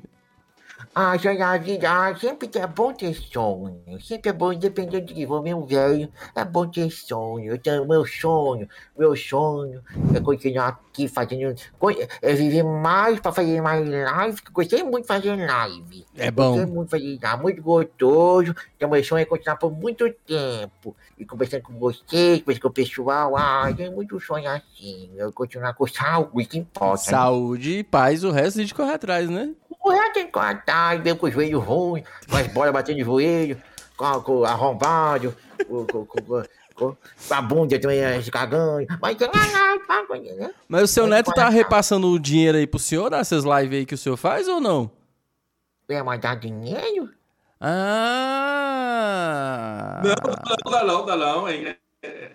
Ah, 0.94 1.14
a 1.14 1.58
vida, 1.58 2.16
sempre 2.20 2.50
é 2.56 2.68
bom 2.68 2.92
ter 2.94 3.14
sonho. 3.16 3.82
Sempre 4.02 4.30
é 4.30 4.34
bom, 4.34 4.52
independente 4.52 5.14
de 5.14 5.26
for 5.26 5.42
meu 5.42 5.66
velho, 5.66 6.12
é 6.36 6.44
bom 6.44 6.68
ter 6.68 6.92
sonho. 6.92 7.52
Eu 7.54 7.58
tenho 7.58 7.88
meu 7.88 8.06
sonho, 8.06 8.68
meu 8.98 9.16
sonho 9.16 9.82
é 10.14 10.20
continuar 10.20 10.68
aqui 10.68 11.08
fazendo. 11.08 11.56
É 12.22 12.34
viver 12.34 12.64
mais 12.64 13.22
pra 13.22 13.32
fazer 13.32 13.62
mais 13.62 13.88
live, 13.88 14.42
que 14.42 14.52
gostei 14.52 14.84
muito 14.84 15.04
de 15.04 15.08
fazer 15.08 15.34
live. 15.36 16.06
É 16.18 16.30
bom. 16.30 16.52
Gostei 16.58 16.66
muito 16.66 16.88
de 16.88 16.92
fazer 16.92 17.20
live, 17.24 17.42
muito 17.42 17.62
gostoso. 17.62 18.56
Então, 18.76 18.90
meu 18.90 19.04
sonho 19.04 19.22
é 19.22 19.26
continuar 19.26 19.56
por 19.56 19.72
muito 19.72 20.14
tempo. 20.28 20.94
E 21.18 21.26
conversando 21.26 21.64
com 21.64 21.80
vocês, 21.80 22.40
conversando 22.42 22.62
com 22.64 22.68
o 22.68 22.74
pessoal. 22.74 23.38
Ah, 23.38 23.72
tem 23.76 23.90
muito 23.90 24.20
sonho 24.20 24.50
assim. 24.50 25.10
Eu 25.16 25.32
continuar 25.32 25.74
com 25.74 25.88
saúde, 25.88 26.48
que 26.50 26.58
importa. 26.58 27.04
né? 27.12 27.18
Saúde 27.18 27.78
e 27.78 27.84
paz, 27.84 28.26
o 28.26 28.32
resto 28.32 28.60
a 28.60 28.62
gente 28.62 28.76
corre 28.76 28.92
atrás, 28.92 29.30
né? 29.30 29.54
O 29.84 29.90
resto 29.92 30.14
tem 30.14 30.26
que 30.26 30.32
cortar, 30.32 31.02
veio 31.02 31.16
com 31.18 31.26
os 31.28 31.34
joelhos 31.34 31.64
ruins, 31.64 32.06
com 32.30 32.38
as 32.38 32.48
bolas 32.48 32.72
batendo 32.74 32.98
de 32.98 33.04
joelho, 33.04 33.62
com, 33.98 34.06
a- 34.06 34.22
com 34.22 34.44
arrombado, 34.46 35.36
com, 35.68 35.86
com, 35.88 36.06
com, 36.06 36.22
com- 36.76 36.96
com 37.28 37.34
a 37.34 37.42
bunda 37.42 37.80
também 37.80 38.22
se 38.22 38.30
cagando. 38.32 38.86
Mas 39.02 39.18
tem 39.18 39.28
né? 40.38 40.52
Mas 40.68 40.84
o 40.84 40.88
seu 40.88 41.06
neto 41.08 41.32
tá 41.32 41.50
repassando 41.50 42.08
o 42.08 42.20
dinheiro 42.20 42.58
aí 42.58 42.66
pro 42.68 42.80
senhor 42.80 43.10
nessas 43.12 43.44
lives 43.44 43.80
aí 43.80 43.86
que 43.86 43.96
o 43.96 43.98
senhor 43.98 44.18
faz 44.18 44.48
ou 44.48 44.60
não? 44.60 44.90
Vai 45.88 46.02
mandar 46.04 46.36
dinheiro? 46.40 47.10
Ah! 48.52 50.02
Não, 50.04 50.72
dá 50.72 50.84
não, 50.84 51.06
dá 51.06 51.16
não. 51.16 51.48
É, 51.48 51.56
é, 51.56 51.78
é- 52.04 52.32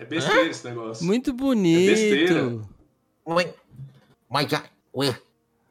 é 0.00 0.04
besteira 0.04 0.48
esse 0.48 0.66
negócio. 0.68 1.04
Muito 1.06 1.32
besteira. 1.32 2.42
bonito. 2.44 2.68
Mas, 3.26 3.48
mas 4.28 4.50
já, 4.50 4.62
ué, 4.94 5.16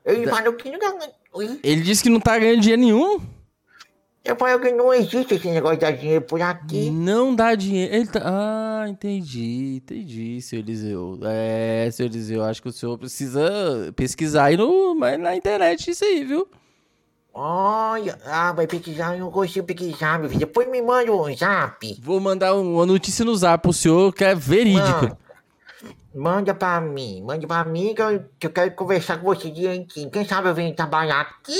ele 0.08 0.28
falou 0.28 0.54
que 0.54 0.72
não, 0.72 1.00
ué, 1.36 1.60
Ele 1.64 1.82
disse 1.82 2.02
que 2.02 2.10
não 2.10 2.20
tá 2.20 2.40
ganhando 2.40 2.62
dinheiro 2.62 2.82
nenhum. 2.82 3.20
eu 4.24 4.36
falei 4.38 4.58
que 4.60 4.72
não 4.72 4.94
existe 4.94 5.36
esse 5.36 5.50
negócio 5.50 5.78
de 5.78 5.82
dar 5.82 5.92
dinheiro 5.92 6.24
por 6.24 6.42
aqui. 6.42 6.90
Não 6.90 7.36
dá 7.36 7.54
dinheiro. 7.56 7.94
Ele 7.94 8.08
tá... 8.08 8.22
Ah, 8.24 8.86
entendi, 8.88 9.82
entendi, 9.84 10.42
seu 10.42 10.60
Eliseu. 10.60 11.20
É, 11.24 11.90
seu 11.92 12.06
Eliseu, 12.06 12.44
acho 12.44 12.62
que 12.62 12.70
o 12.70 12.74
senhor 12.74 12.98
precisa 12.98 13.92
pesquisar 13.96 14.46
aí 14.46 14.58
no, 14.58 14.96
na 14.96 15.36
internet 15.36 15.92
isso 15.92 16.06
aí, 16.06 16.24
viu? 16.24 16.48
Olha, 17.34 18.18
ah, 18.26 18.52
vai 18.52 18.66
pesquisar, 18.66 19.14
eu 19.14 19.20
não 19.20 19.30
consigo 19.30 19.66
pesquisar, 19.68 20.20
meu 20.20 20.28
filho. 20.28 20.40
Depois 20.40 20.68
me 20.72 20.82
manda 20.82 21.12
um 21.12 21.36
zap. 21.36 22.00
Vou 22.02 22.20
mandar 22.20 22.56
uma 22.56 22.86
notícia 22.86 23.24
no 23.24 23.36
zap 23.36 23.62
pro 23.62 23.74
senhor 23.74 24.12
que 24.12 24.24
é 24.24 24.34
verídica. 24.34 25.02
Manda. 25.02 25.27
Manda 26.18 26.56
pra 26.56 26.82
mim, 26.82 27.22
manda 27.24 27.46
pra 27.46 27.64
mim 27.64 27.94
que 27.94 28.02
eu, 28.02 28.26
que 28.40 28.48
eu 28.48 28.52
quero 28.52 28.72
conversar 28.72 29.20
com 29.20 29.26
você 29.26 29.52
direitinho. 29.52 30.10
Quem 30.10 30.26
sabe 30.26 30.50
eu 30.50 30.56
venho 30.56 30.74
trabalhar 30.76 31.22
aqui, 31.22 31.60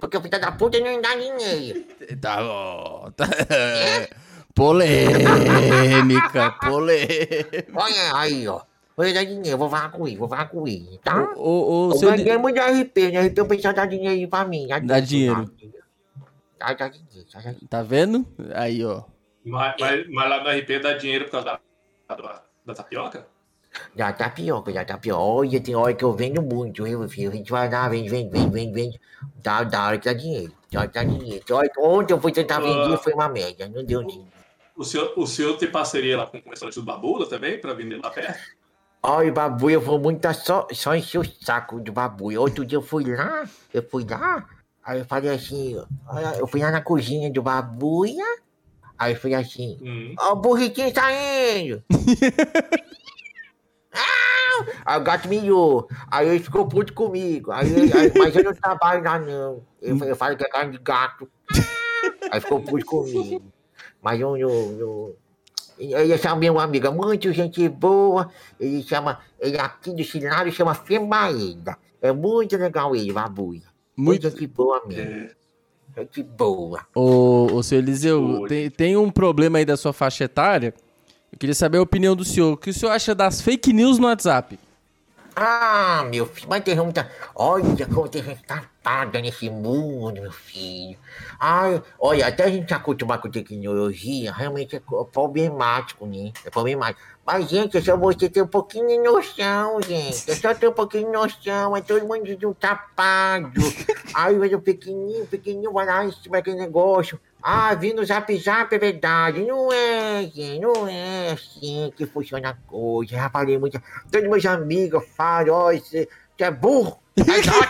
porque 0.00 0.16
o 0.16 0.22
filho 0.22 0.40
da 0.40 0.50
puta 0.50 0.80
não 0.80 0.98
dá 1.02 1.14
dinheiro. 1.14 1.84
Tá 2.18 2.38
bom. 2.42 3.10
Tá... 3.14 3.26
Polêmica, 4.54 6.50
polêmica. 6.62 7.66
Olha 7.74 8.14
aí, 8.16 8.48
ó. 8.48 8.62
Vou 8.96 9.12
dar 9.12 9.24
dinheiro, 9.24 9.58
vou 9.58 9.68
falar 9.68 9.90
com 9.90 10.08
ele, 10.08 10.16
vou 10.16 10.26
falar 10.28 10.46
com 10.46 10.66
ele, 10.66 10.98
tá? 11.04 11.30
Ô, 11.36 11.42
ô, 11.42 11.88
ô, 11.88 11.92
Eu 11.92 11.98
seu... 11.98 12.10
ganhei 12.10 12.38
muito 12.38 12.58
RP, 12.58 12.96
né? 13.12 13.26
RP 13.28 13.38
o 13.40 13.46
pessoal 13.46 13.74
dá 13.74 13.84
dinheiro 13.86 14.14
aí 14.14 14.26
pra 14.26 14.44
mim. 14.46 14.66
Dá 14.84 14.98
dinheiro. 15.00 15.52
Dá, 16.58 16.72
dá 16.72 16.88
dinheiro, 16.88 17.26
dá 17.32 17.38
dinheiro. 17.40 17.66
Tá 17.68 17.82
vendo? 17.82 18.26
Aí, 18.54 18.84
ó. 18.84 19.02
Mas, 19.44 19.74
mas- 19.78 20.06
mas 20.08 20.28
lá 20.30 20.42
no 20.42 20.50
RP 20.50 20.80
dá 20.82 20.94
dinheiro 20.94 21.26
por 21.26 21.32
causa 21.32 21.60
da, 22.08 22.16
da, 22.16 22.42
da 22.66 22.74
tapioca? 22.74 23.26
Já 23.96 24.12
tá 24.12 24.28
pior, 24.30 24.64
já 24.68 24.84
tá 24.84 24.96
pior. 24.98 25.18
Olha, 25.18 25.60
tem 25.60 25.74
hora 25.74 25.94
que 25.94 26.04
eu 26.04 26.12
vendo 26.12 26.42
muito, 26.42 26.84
viu, 26.84 27.00
meu 27.00 27.08
filho? 27.08 27.30
A 27.30 27.34
gente 27.34 27.50
vai 27.50 27.70
lá, 27.70 27.88
vende, 27.88 28.08
vende, 28.08 28.30
vende, 28.30 28.50
vende, 28.50 28.72
vende. 28.72 29.00
Dá, 29.36 29.62
dá 29.64 29.86
hora 29.86 29.98
que 29.98 30.04
dá 30.06 30.12
dinheiro. 30.12 30.52
Dá 30.70 30.80
hora 30.80 30.88
que 30.88 30.94
dá 30.94 31.04
dinheiro. 31.04 31.44
Ontem 31.78 32.12
eu 32.12 32.20
fui 32.20 32.32
tentar 32.32 32.60
vender, 32.60 32.96
foi 32.98 33.12
uma 33.12 33.28
média. 33.28 33.68
Não 33.68 33.84
deu 33.84 34.04
dinheiro. 34.04 34.32
O 34.76 34.84
senhor, 34.84 35.12
o 35.16 35.26
senhor 35.26 35.56
tem 35.56 35.70
parceria 35.70 36.16
lá 36.16 36.26
com 36.26 36.38
o 36.38 36.50
restaurante 36.50 36.76
do 36.76 36.84
Babula 36.84 37.28
também, 37.28 37.60
pra 37.60 37.74
vender 37.74 38.00
lá 38.00 38.10
perto? 38.10 38.38
Olha, 39.02 39.32
babu, 39.32 39.70
eu 39.70 39.80
vou 39.80 39.98
muito 39.98 40.32
só, 40.34 40.66
só 40.72 40.94
encher 40.94 41.18
o 41.18 41.24
saco 41.24 41.80
do 41.80 41.92
babu. 41.92 42.36
Outro 42.38 42.64
dia 42.64 42.78
eu 42.78 42.82
fui 42.82 43.04
lá, 43.04 43.48
eu 43.72 43.82
fui 43.82 44.04
lá, 44.08 44.48
aí 44.84 44.98
eu 44.98 45.04
falei 45.04 45.30
assim, 45.30 45.80
olha, 46.08 46.36
eu 46.36 46.46
fui 46.46 46.60
lá 46.60 46.70
na 46.70 46.80
cozinha 46.80 47.30
do 47.32 47.40
babuia, 47.40 48.24
aí 48.98 49.14
eu 49.14 49.20
fui 49.20 49.34
assim, 49.34 49.78
Hum. 49.80 50.14
ó, 50.18 50.32
o 50.32 50.36
burritinho 50.36 50.92
saindo. 50.92 51.82
Aí 54.84 54.98
o 55.00 55.02
gato 55.04 55.28
miou, 55.28 55.88
aí 56.10 56.28
ele 56.28 56.38
ficou 56.40 56.66
puto 56.66 56.92
comigo, 56.92 57.50
aí, 57.52 57.68
aí- 57.92 58.12
mas 58.16 58.34
eu 58.36 58.44
não 58.44 58.54
trabalho 58.54 59.02
lá 59.04 59.18
não, 59.18 59.62
eu, 59.80 59.96
eu 60.04 60.16
falo 60.16 60.36
que 60.36 60.44
é 60.44 60.48
carne 60.48 60.72
de 60.72 60.78
gato. 60.78 61.28
Aí 62.30 62.40
ficou 62.40 62.60
puto 62.60 62.84
comigo, 62.86 63.42
mas 64.02 64.20
eu, 64.20 64.36
eu, 64.36 64.50
eu 64.78 65.16
ele 65.78 66.18
chama 66.18 66.36
meu 66.36 66.58
amigo, 66.58 66.90
muito 66.92 67.32
gente 67.32 67.68
boa. 67.68 68.28
Ele 68.58 68.82
chama, 68.82 69.20
ele 69.38 69.56
aqui 69.58 69.92
do 69.92 70.02
cenário 70.02 70.50
chama 70.50 70.74
Fembaída. 70.74 71.76
É 72.02 72.10
muito 72.12 72.56
legal 72.56 72.96
ele, 72.96 73.12
Babuia. 73.12 73.62
Muito. 73.96 74.22
Muito 74.24 74.30
gente 74.30 74.46
boa 74.48 74.82
mesmo. 74.86 75.02
É, 75.02 75.30
Gente 75.98 76.22
boa. 76.22 76.80
Ô, 76.94 77.46
ô 77.52 77.62
seu 77.62 77.78
Eliseu, 77.78 78.44
tem, 78.48 78.70
tem 78.70 78.96
um 78.96 79.10
problema 79.10 79.58
aí 79.58 79.64
da 79.64 79.76
sua 79.76 79.92
faixa 79.92 80.24
etária. 80.24 80.74
Eu 81.32 81.38
queria 81.38 81.54
saber 81.54 81.78
a 81.78 81.82
opinião 81.82 82.16
do 82.16 82.24
senhor. 82.24 82.52
O 82.52 82.56
que 82.56 82.70
o 82.70 82.74
senhor 82.74 82.92
acha 82.92 83.14
das 83.14 83.40
fake 83.40 83.72
news 83.72 83.98
no 83.98 84.06
WhatsApp? 84.06 84.58
Ah, 85.40 86.04
meu 86.10 86.26
filho, 86.26 86.48
mas 86.48 86.64
tem 86.64 86.74
muita. 86.74 87.08
Olha 87.32 87.86
como 87.86 88.08
tem 88.08 88.24
gente 88.24 88.42
tapada 88.42 89.20
nesse 89.20 89.48
mundo, 89.48 90.20
meu 90.20 90.32
filho. 90.32 90.98
Ai, 91.38 91.80
olha, 92.00 92.26
até 92.26 92.42
a 92.44 92.50
gente 92.50 92.66
se 92.66 92.74
acostumar 92.74 93.20
com 93.20 93.30
tecnologia, 93.30 94.32
realmente 94.32 94.74
é 94.74 94.80
co- 94.80 95.04
problemático, 95.04 96.06
né? 96.06 96.32
É 96.44 96.50
problemático. 96.50 97.00
Mas, 97.24 97.48
gente, 97.48 97.76
é 97.76 97.80
só 97.80 97.96
você 97.96 98.28
ter 98.28 98.42
um 98.42 98.48
pouquinho 98.48 98.88
de 98.88 98.98
noção, 98.98 99.80
gente. 99.80 100.28
É 100.28 100.34
só 100.34 100.52
ter 100.54 100.66
um 100.66 100.72
pouquinho 100.72 101.06
de 101.06 101.12
noção. 101.12 101.76
É 101.76 101.82
todo 101.82 102.04
mundo 102.04 102.34
de 102.34 102.44
um 102.46 102.54
tapado. 102.54 103.52
Aí 104.14 104.36
vai 104.36 104.52
o 104.54 104.60
pequenininho, 104.60 105.24
pequenininho, 105.26 105.72
vai 105.72 105.86
lá 105.86 106.04
em 106.04 106.10
cima 106.10 106.38
daquele 106.38 106.56
negócio. 106.56 107.20
Ah, 107.42 107.74
vi 107.74 107.92
no 107.94 108.04
zap 108.04 108.36
zap, 108.38 108.74
é 108.74 108.78
verdade. 108.78 109.40
Não 109.44 109.72
é, 109.72 110.22
gente, 110.34 110.60
não 110.60 110.88
é 110.88 111.30
assim 111.32 111.92
que 111.96 112.04
funciona 112.06 112.50
a 112.50 112.54
coisa. 112.68 113.12
Já 113.12 113.30
falei 113.30 113.56
muito. 113.58 113.80
Todos 114.10 114.28
meus 114.28 114.44
amigos 114.46 115.04
falam, 115.16 115.54
ó, 115.54 115.72
você 115.72 116.08
você 116.36 116.44
é 116.44 116.50
burro. 116.50 116.98
É 117.16 117.38
idiota. 117.38 117.68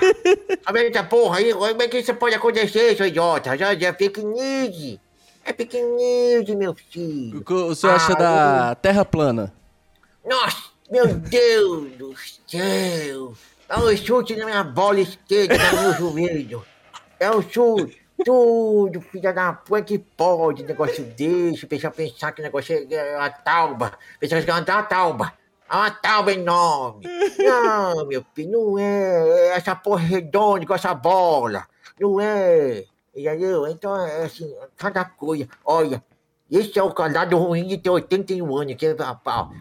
Vendo 0.73 0.97
essa 0.97 1.05
porra 1.05 1.39
aí? 1.39 1.53
Como 1.55 1.83
é 1.83 1.89
que 1.89 1.99
isso 1.99 2.15
pode 2.15 2.35
acontecer, 2.35 2.97
seu 2.97 3.07
idiota? 3.07 3.57
Já 3.57 3.73
é 3.73 3.93
fake 3.93 4.23
news. 4.23 4.99
É 5.45 5.53
fake 5.55 5.81
news, 5.83 6.49
meu 6.57 6.73
O 6.73 6.75
filho. 6.75 7.43
que 7.45 7.53
o 7.53 7.75
senhor 7.75 7.95
acha 7.95 8.13
Ah, 8.13 8.17
da 8.17 8.75
Terra 8.75 9.05
plana? 9.07 9.53
Nossa, 10.25 10.65
meu 10.91 11.07
Deus 11.15 11.93
do 11.97 12.15
céu. 12.47 13.33
É 13.69 13.77
um 13.79 13.97
chute 13.97 14.37
na 14.37 14.45
minha 14.47 14.65
bola 14.65 15.01
esquerda, 15.01 15.57
no 15.73 15.83
meu 15.83 15.95
joelho. 15.95 16.65
É 17.21 17.31
um 17.31 17.41
chute. 17.43 18.03
Tudo, 18.25 19.01
filha 19.01 19.33
da 19.33 19.53
puta, 19.53 19.83
que 19.83 19.99
pode 19.99 20.65
negócio 20.65 21.05
desse. 21.05 21.65
O 21.65 21.69
pessoal 21.69 21.93
pensar 21.93 22.33
que 22.33 22.41
o 22.41 22.45
negócio 22.45 22.87
é 22.91 23.17
uma 23.17 23.31
tauba. 23.31 23.99
O 24.17 24.19
pessoal 24.19 24.43
que 24.43 24.51
é 24.51 24.55
uma 24.55 24.83
tauba. 24.83 25.33
É 25.71 25.75
uma 25.75 25.91
tauba 25.91 26.33
enorme. 26.33 27.07
Não, 27.39 28.07
meu 28.07 28.25
filho, 28.35 28.51
não 28.51 28.79
é. 28.79 29.29
É 29.29 29.57
essa 29.57 29.77
porra 29.77 30.03
redonda 30.03 30.67
com 30.67 30.75
essa 30.75 30.95
bola. 30.95 31.67
Não 32.01 32.21
é. 32.21 32.85
Entendeu? 33.15 33.67
Então 33.67 33.97
é 33.97 34.25
assim, 34.25 34.53
cada 34.77 35.05
coisa. 35.05 35.49
Olha, 35.65 36.03
esse 36.51 36.78
é 36.78 36.83
o 36.83 36.93
lado 36.97 37.36
ruim 37.36 37.67
de 37.67 37.77
ter 37.77 37.91
81 37.91 38.57
anos, 38.57 38.75
que 38.75 38.86
é, 38.86 38.97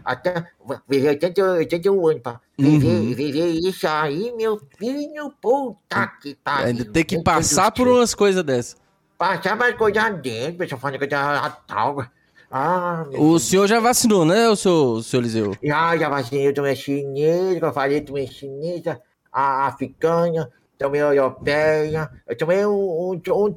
até 0.05 0.45
viver 0.87 1.09
80, 1.09 1.43
81 1.43 2.07
anos, 2.07 2.21
pá. 2.21 2.39
Viver, 2.57 2.87
Uhum. 2.87 3.13
viver 3.13 3.47
isso 3.51 3.87
aí, 3.87 4.33
meu 4.35 4.59
filho, 4.77 5.31
puta 5.41 6.07
que 6.21 6.35
pariu. 6.35 6.67
Ainda 6.67 6.85
tem 6.85 7.03
que 7.03 7.21
passar 7.21 7.71
por 7.71 7.87
umas 7.87 8.15
coisas 8.15 8.43
dessas. 8.43 8.77
Passar 9.17 9.55
mais 9.55 9.75
coisa 9.75 10.09
dentro, 10.09 10.59
pessoal 10.59 10.79
falando 10.79 10.99
que 10.99 11.07
tá 11.07 11.49
talga. 11.67 12.11
Ah, 12.49 13.05
O 13.17 13.37
senhor 13.39 13.67
já 13.67 13.79
vacinou, 13.79 14.23
né, 14.23 14.47
o 14.47 14.55
seu, 14.55 14.73
o 14.93 15.03
seu 15.03 15.19
Eliseu? 15.19 15.55
Já, 15.61 15.97
já 15.97 16.07
vacinei, 16.07 16.47
eu 16.47 16.53
tomei 16.53 16.75
chinesa, 16.75 17.65
eu 17.65 17.73
falei, 17.73 17.99
tomei 17.99 18.25
chinesa, 18.27 19.01
a 19.31 19.67
africana, 19.67 20.49
a 20.79 21.15
europeia, 21.15 22.09
eu 22.27 22.37
tomei 22.37 22.65
um, 22.65 22.71
um, 22.71 23.21
um 23.45 23.51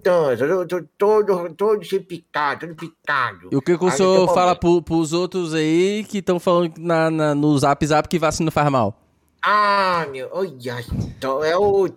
tô 0.66 0.82
todo, 0.96 1.54
todo 1.54 1.84
sem 1.84 2.00
picado, 2.02 2.66
todo 2.66 2.74
picado. 2.76 3.48
E 3.52 3.56
o 3.56 3.60
que, 3.62 3.76
que 3.76 3.84
o 3.84 3.88
Aí 3.88 3.96
senhor 3.96 4.26
tem 4.26 4.34
fala 4.34 4.56
pro, 4.56 4.82
pros 4.82 5.12
outros 5.12 5.54
aí 5.54 6.04
que 6.08 6.18
estão 6.18 6.40
falando 6.40 6.74
na, 6.78 7.10
na- 7.10 7.34
no 7.34 7.58
zap 7.58 7.84
zap 7.86 8.08
que 8.08 8.18
vacina 8.18 8.50
faz 8.50 8.70
mal? 8.70 8.96
Ah, 9.42 10.06
meu, 10.10 10.28
olha 10.32 10.76
só, 11.20 11.44
é 11.44 11.56
o 11.56 11.88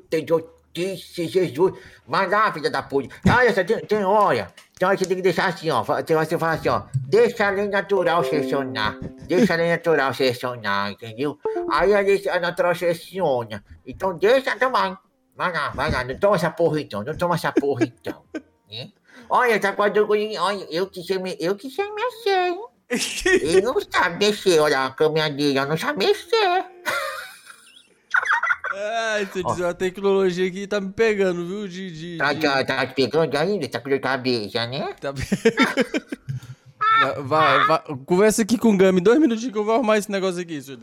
notícia, 0.73 1.27
Jesus. 1.27 1.73
Lá, 2.07 2.51
filha 2.51 2.69
da 2.69 2.81
puta. 2.81 3.13
Olha 3.29 3.53
só, 3.53 3.63
tem, 3.63 3.79
tem 3.79 4.03
hora. 4.03 4.51
Que 4.77 4.85
você 4.85 5.05
tem 5.05 5.15
que 5.17 5.21
deixar 5.21 5.47
assim, 5.47 5.69
ó. 5.69 5.83
você 5.83 6.37
fala 6.37 6.53
assim, 6.53 6.69
ó. 6.69 6.81
Deixa 7.07 7.47
a 7.47 7.51
lei 7.51 7.69
natural 7.69 8.23
selecionar. 8.23 8.97
Deixa 9.27 9.53
a 9.53 9.57
lei 9.57 9.69
natural 9.69 10.13
selecionar, 10.13 10.91
entendeu? 10.91 11.37
Aí 11.71 11.93
a 11.93 11.99
lei 12.01 12.21
natural 12.41 12.75
seleciona. 12.75 13.63
Então 13.85 14.17
deixa 14.17 14.55
também. 14.57 14.97
Vai 15.35 15.51
lá, 15.51 15.69
vai 15.69 15.91
lá, 15.91 16.03
não 16.03 16.17
toma 16.19 16.35
essa 16.35 16.51
porra 16.51 16.81
então, 16.81 17.03
não 17.03 17.15
toma 17.15 17.35
essa 17.35 17.51
porra 17.51 17.85
então. 17.85 18.23
né? 18.69 18.91
Olha, 19.29 19.59
tá 19.59 19.73
com 19.73 19.81
Olha, 19.81 20.67
eu 20.69 20.87
que 20.87 21.01
sei, 21.03 21.17
me- 21.17 21.37
eu 21.39 21.55
que 21.55 21.69
sei 21.69 21.89
mexer, 21.91 22.49
hein? 22.49 22.59
Ele 23.25 23.61
não 23.61 23.75
sabe 23.79 24.23
mexer, 24.25 24.59
olha 24.59 24.85
a 24.85 24.91
caminhadeira, 24.91 25.65
não 25.65 25.77
sabe 25.77 26.05
mexer. 26.05 26.65
Ai, 28.75 29.27
se 29.31 29.39
eu 29.39 29.43
dizer 29.43 29.63
uma 29.65 29.73
tecnologia 29.73 30.47
aqui 30.47 30.65
tá 30.65 30.81
me 30.81 30.91
pegando, 30.91 31.45
viu? 31.45 31.67
De. 31.67 31.91
de, 31.91 32.17
Tá, 32.17 32.33
de- 32.33 32.41
tá, 32.41 32.63
tá 32.65 32.85
te 32.87 32.95
pegando 32.95 33.35
ainda? 33.37 33.67
Tá 33.67 33.79
com 33.79 33.89
de 33.89 33.99
cabeça, 33.99 34.65
né? 34.65 34.93
tá- 34.99 35.13
vai, 37.21 37.67
vai, 37.67 37.83
conversa 38.05 38.41
aqui 38.41 38.57
com 38.57 38.73
o 38.73 38.77
Gami, 38.77 38.99
dois 39.01 39.19
minutinhos 39.19 39.51
que 39.53 39.57
eu 39.59 39.65
vou 39.65 39.75
arrumar 39.75 39.97
esse 39.97 40.11
negócio 40.11 40.41
aqui, 40.41 40.61
senhor. 40.61 40.79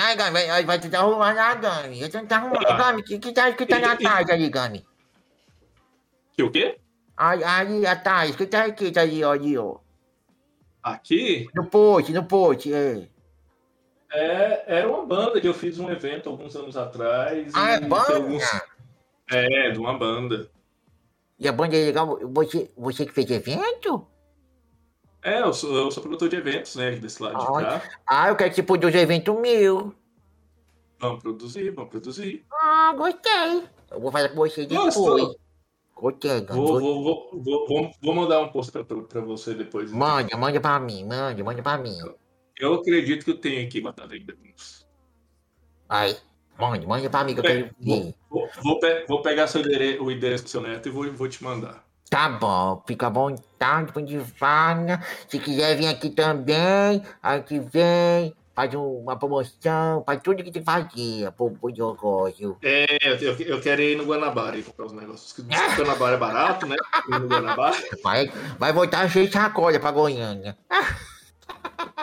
Ai, 0.00 0.14
Gami, 0.14 0.30
vai, 0.46 0.64
vai 0.64 0.78
tentar 0.78 1.00
arrumar 1.00 1.34
lá, 1.34 1.54
Gami. 1.56 2.00
Eu 2.00 2.08
tentar 2.08 2.36
arrumar. 2.36 2.62
Gami, 2.76 3.02
que, 3.02 3.18
que 3.18 3.32
tá 3.32 3.50
escrito 3.50 3.76
na 3.80 3.96
tarde 3.96 4.30
ali, 4.30 4.48
Gami? 4.48 4.86
Que 6.32 6.42
o 6.44 6.50
quê? 6.52 6.78
Aí, 7.16 7.42
aí, 7.42 7.84
atrás, 7.86 8.36
que 8.36 8.46
tá 8.46 8.68
escrito 8.68 8.96
ali, 8.98 9.24
ó, 9.24 9.32
ali, 9.32 9.58
ó. 9.58 9.78
Aqui 10.80 11.48
No 11.52 11.66
post, 11.66 12.12
no 12.12 12.24
post, 12.24 12.72
é. 12.72 13.08
é, 14.12 14.78
era 14.78 14.88
uma 14.88 15.04
banda 15.04 15.40
que 15.40 15.48
eu 15.48 15.52
fiz 15.52 15.78
um 15.80 15.90
evento 15.90 16.30
alguns 16.30 16.54
anos 16.54 16.76
atrás. 16.76 17.52
Ah, 17.54 17.72
é 17.72 17.80
banda? 17.80 18.14
alguns- 18.14 18.44
É, 19.30 19.70
de 19.72 19.78
uma 19.80 19.98
banda. 19.98 20.48
E 21.40 21.48
a 21.48 21.52
banda 21.52 21.76
é 21.76 21.86
legal, 21.86 22.18
você, 22.32 22.70
você 22.76 23.04
que 23.04 23.12
fez 23.12 23.28
evento? 23.30 24.06
É, 25.22 25.40
eu 25.40 25.52
sou, 25.52 25.74
eu 25.76 25.90
sou 25.90 26.02
produtor 26.02 26.28
de 26.28 26.36
eventos, 26.36 26.76
né? 26.76 26.92
Desse 26.92 27.22
lado 27.22 27.38
de 27.38 27.46
cá. 27.64 27.82
Ah, 28.06 28.28
eu 28.28 28.36
quero 28.36 28.50
que 28.50 28.56
você 28.56 28.62
produza 28.62 28.96
um 28.96 29.00
evento 29.00 29.38
meu. 29.40 29.94
Vamos 31.00 31.22
produzir, 31.22 31.70
vamos 31.70 31.90
produzir. 31.90 32.44
Ah, 32.52 32.92
gostei. 32.96 33.64
Eu 33.90 34.00
vou 34.00 34.10
fazer 34.12 34.28
com 34.30 34.36
você 34.36 34.66
depois. 34.66 34.94
Gostou? 34.94 35.36
Gostei. 35.94 36.40
Vou, 36.46 36.80
vou, 36.80 37.02
vou, 37.02 37.42
vou, 37.66 37.90
vou, 38.00 38.14
mandar 38.14 38.40
um 38.40 38.48
post 38.50 38.70
pra, 38.70 38.84
pra, 38.84 39.20
você 39.20 39.54
depois. 39.54 39.90
Manda, 39.92 40.36
manda 40.36 40.60
pra 40.60 40.78
mim, 40.78 41.04
manda, 41.04 41.42
manda 41.42 41.62
pra 41.62 41.78
mim. 41.78 41.96
Eu 42.58 42.74
acredito 42.74 43.24
que 43.24 43.30
eu 43.30 43.38
tenho 43.38 43.66
aqui 43.66 43.80
guardado 43.80 44.12
ainda. 44.12 44.34
uns- 44.44 44.86
Aí, 45.88 46.16
manda, 46.58 46.86
manda 46.86 47.10
pra 47.10 47.24
mim 47.24 47.34
que 47.34 47.40
eu 47.40 47.44
É, 47.44 47.62
quero 47.62 47.74
ver. 47.80 48.14
Vou, 48.28 48.48
vou, 48.62 48.80
vou 49.08 49.22
pegar 49.22 49.46
seu 49.46 49.60
endere- 49.60 49.98
o 49.98 50.10
endereço 50.10 50.44
do 50.44 50.50
seu 50.50 50.60
neto 50.60 50.88
e 50.88 50.92
vou, 50.92 51.10
vou 51.12 51.28
te 51.28 51.42
mandar. 51.42 51.84
Tá 52.10 52.28
bom, 52.28 52.82
fica 52.86 53.06
à 53.06 53.10
vontade, 53.10 53.92
quando 53.92 54.24
fala. 54.24 55.00
Se 55.28 55.38
quiser 55.38 55.76
vir 55.76 55.88
aqui 55.88 56.08
também, 56.10 57.02
aqui 57.22 57.60
vem, 57.60 58.34
faz 58.54 58.74
um- 58.74 59.00
uma 59.00 59.16
promoção, 59.16 60.02
faz 60.06 60.20
tudo 60.22 60.42
que 60.42 60.50
que 60.50 60.62
fazer 60.62 61.30
pro, 61.32 61.50
pro 61.50 61.68
negócio. 61.68 62.56
É, 62.62 62.86
eu, 63.22 63.36
eu 63.40 63.60
quero 63.60 63.82
ir 63.82 63.96
no 63.96 64.04
Guanabara 64.04 64.56
e 64.56 64.62
comprar 64.62 64.86
os 64.86 64.92
negócios. 64.92 65.32
Que 65.32 65.42
diz 65.42 65.60
que 65.60 65.80
o 65.80 65.84
Guanabara 65.84 66.16
é 66.16 66.18
barato, 66.18 66.66
né? 66.66 66.76
Ir 67.08 67.18
no 67.20 67.28
Guanabara. 67.28 67.76
Vai, 68.02 68.32
vai 68.58 68.72
voltar 68.72 69.08
cheio 69.10 69.26
de 69.26 69.32
sacola 69.32 69.78
pra 69.78 69.90
Goiânia. 69.92 70.56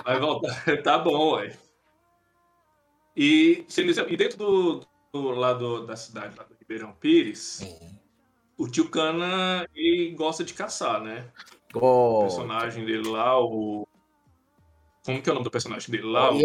Vai 0.04 0.20
voltar. 0.20 0.64
Tá 0.84 1.00
bom, 1.00 1.36
ué. 1.36 1.52
E, 3.18 3.66
e 4.10 4.18
dentro 4.18 4.38
do, 4.38 4.82
do 5.14 5.30
lado 5.32 5.88
da 5.88 5.96
cidade, 5.96 6.38
lá 6.38 6.44
do 6.44 6.56
Ribeirão 6.60 6.92
Pires, 6.94 7.40
Sim. 7.40 7.95
O 8.58 8.68
tio 8.68 8.90
Cana 8.90 9.68
ele 9.76 10.12
gosta 10.12 10.44
de 10.44 10.54
caçar, 10.54 11.02
né? 11.02 11.30
O 11.74 12.22
personagem 12.22 12.86
dele 12.86 13.08
lá, 13.10 13.40
o. 13.40 13.88
Como 15.06 15.22
que 15.22 15.30
é 15.30 15.32
o 15.32 15.36
nome 15.36 15.44
do 15.44 15.52
personagem 15.52 15.92
dele 15.92 16.06
lá? 16.06 16.34
O, 16.34 16.42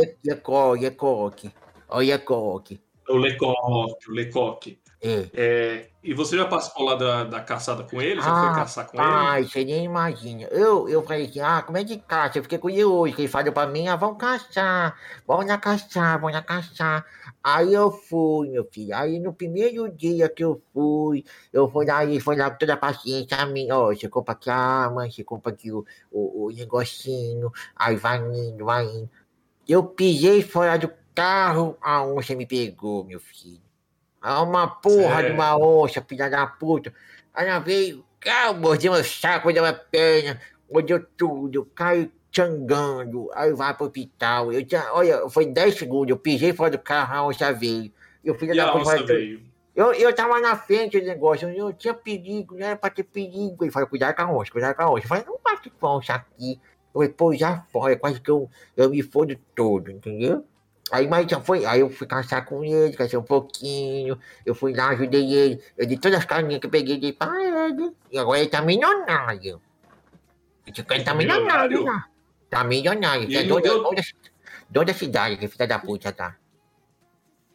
Iacoque. 0.76 1.52
Olha, 1.88 2.06
Iacoque. 2.06 2.80
o 3.08 3.16
Lecoque, 3.16 4.10
o 4.10 4.12
Lecoque. 4.12 4.79
É. 5.02 5.30
É, 5.32 5.90
e 6.02 6.12
você 6.14 6.36
já 6.36 6.46
participou 6.46 6.84
lá 6.84 6.94
da, 6.94 7.24
da 7.24 7.40
caçada 7.40 7.84
com 7.84 8.00
ele? 8.02 8.20
Já 8.20 8.32
Ah, 8.32 8.36
foi 8.36 8.50
caçar 8.50 8.86
com 8.86 9.02
ele? 9.02 9.24
Pai, 9.26 9.44
você 9.44 9.64
nem 9.64 9.84
imagina. 9.84 10.42
Eu, 10.50 10.88
eu 10.88 11.02
falei 11.02 11.26
assim, 11.26 11.40
ah, 11.40 11.62
como 11.62 11.78
é 11.78 11.84
que 11.84 11.98
caça? 11.98 12.38
Eu 12.38 12.42
fiquei 12.42 12.58
curioso, 12.58 13.14
que 13.14 13.22
ele 13.22 13.28
falou 13.28 13.52
pra 13.52 13.66
mim, 13.66 13.88
ah, 13.88 13.96
vamos 13.96 14.18
caçar, 14.18 14.94
vamos 15.26 15.46
lá 15.46 15.56
caçar, 15.58 16.18
vamos 16.20 16.34
lá 16.34 16.42
caçar. 16.42 17.06
Aí 17.42 17.72
eu 17.72 17.90
fui, 17.90 18.50
meu 18.50 18.64
filho. 18.70 18.94
Aí 18.94 19.18
no 19.18 19.32
primeiro 19.32 19.90
dia 19.90 20.28
que 20.28 20.44
eu 20.44 20.62
fui, 20.74 21.24
eu 21.52 21.70
fui 21.70 21.86
lá 21.86 22.04
e 22.04 22.20
foi 22.20 22.36
lá 22.36 22.50
com 22.50 22.58
toda 22.58 22.74
a 22.74 22.76
paciência 22.76 23.46
minha, 23.46 23.76
ó, 23.78 23.94
você 23.94 24.08
compra 24.08 24.32
aqui 24.34 24.50
a 24.50 24.56
arma, 24.56 25.10
você 25.10 25.24
compra 25.24 25.50
aqui 25.52 25.72
o, 25.72 25.84
o, 26.10 26.46
o 26.46 26.50
negocinho, 26.50 27.50
aí 27.74 27.96
vai 27.96 28.18
indo, 28.18 28.64
vai 28.66 28.84
indo. 28.86 29.10
Eu 29.68 29.84
pisei 29.84 30.42
fora 30.42 30.78
do 30.78 30.90
carro, 31.14 31.76
a 31.80 32.02
onça 32.04 32.34
me 32.34 32.46
pegou, 32.46 33.04
meu 33.04 33.20
filho. 33.20 33.69
Ah, 34.20 34.42
uma 34.42 34.66
porra 34.66 35.16
de 35.16 35.22
Sério? 35.22 35.34
uma 35.34 35.56
onça, 35.56 36.04
filha 36.06 36.28
da 36.28 36.46
puta. 36.46 36.92
Aí 37.32 37.48
ela 37.48 37.58
veio, 37.58 38.04
cá, 38.18 38.52
mordeu 38.52 38.92
meu 38.92 39.02
saco, 39.02 39.46
mordeu 39.46 39.62
minha 39.62 39.74
perna, 39.74 40.40
mordeu 40.70 41.04
tudo, 41.16 41.64
caiu 41.74 42.10
changando, 42.32 43.28
aí 43.34 43.52
vai 43.52 43.74
pro 43.74 43.86
hospital. 43.86 44.52
Eu 44.52 44.64
tinha, 44.64 44.92
olha, 44.92 45.28
foi 45.28 45.46
10 45.46 45.76
segundos, 45.76 46.10
eu 46.10 46.16
pisei 46.16 46.52
fora 46.52 46.70
do 46.70 46.78
carro, 46.78 47.14
a 47.14 47.26
onça 47.26 47.52
veio. 47.52 47.92
E 48.22 48.30
o 48.30 48.34
filho 48.34 48.54
da 48.54 48.72
puta 48.72 48.84
falou, 48.84 49.06
veio. 49.06 49.40
eu, 49.74 49.92
eu 49.92 50.14
tava 50.14 50.40
na 50.40 50.56
frente 50.56 51.00
do 51.00 51.06
negócio, 51.06 51.48
eu 51.48 51.64
não 51.64 51.72
tinha 51.72 51.94
perigo, 51.94 52.54
não 52.56 52.66
era 52.66 52.76
pra 52.76 52.90
ter 52.90 53.02
perigo. 53.02 53.64
Ele 53.64 53.72
falou, 53.72 53.88
cuidado 53.88 54.14
com 54.14 54.22
a 54.22 54.32
onça, 54.32 54.52
cuidado 54.52 54.76
com 54.76 54.82
a 54.82 54.90
onça. 54.92 55.04
Eu 55.04 55.08
falei, 55.08 55.24
não 55.26 55.38
bate 55.42 55.70
com 55.70 55.86
a 55.86 55.96
onça 55.96 56.14
aqui. 56.14 56.60
Eu 56.92 57.00
falei, 57.00 57.08
pô, 57.08 57.34
já 57.34 57.62
fora, 57.72 57.96
quase 57.96 58.20
que 58.20 58.30
eu, 58.30 58.48
eu 58.76 58.90
me 58.90 59.02
fodo 59.02 59.36
todo, 59.54 59.90
entendeu? 59.90 60.44
Aí, 60.92 61.06
mas 61.06 61.26
já 61.30 61.40
foi, 61.40 61.64
aí 61.64 61.80
eu 61.80 61.88
fui 61.90 62.06
caçar 62.06 62.44
com 62.44 62.64
ele, 62.64 62.96
cacei 62.96 63.18
um 63.18 63.22
pouquinho, 63.22 64.18
eu 64.44 64.54
fui 64.54 64.74
lá, 64.74 64.88
ajudei 64.88 65.32
ele, 65.32 65.62
eu 65.78 65.86
dei 65.86 65.96
todas 65.96 66.18
as 66.18 66.24
carinhas 66.24 66.58
que 66.60 66.66
eu 66.66 66.70
peguei 66.70 66.98
dei 66.98 67.12
pra 67.12 67.30
ele, 67.40 67.92
e 68.10 68.18
agora 68.18 68.40
ele 68.40 68.48
tá 68.48 68.60
milionário. 68.60 69.60
Esse 70.66 70.82
cara 70.82 71.02
tá 71.04 71.14
milionário 71.14 71.84
já. 71.84 72.06
Tá 72.48 72.64
milionário, 72.64 73.24
E 73.24 73.26
que 73.28 73.36
é 73.36 73.40
ele 73.40 73.48
dono 73.48 73.60
da, 73.62 73.68
não 73.68 73.74
deu- 73.76 73.82
dono 73.84 73.96
da- 73.96 74.02
dono 74.68 74.86
da 74.86 74.94
cidade, 74.94 75.36
que 75.36 75.46
filha 75.48 75.66
da 75.68 75.78
puta 75.78 76.10
tá. 76.12 76.36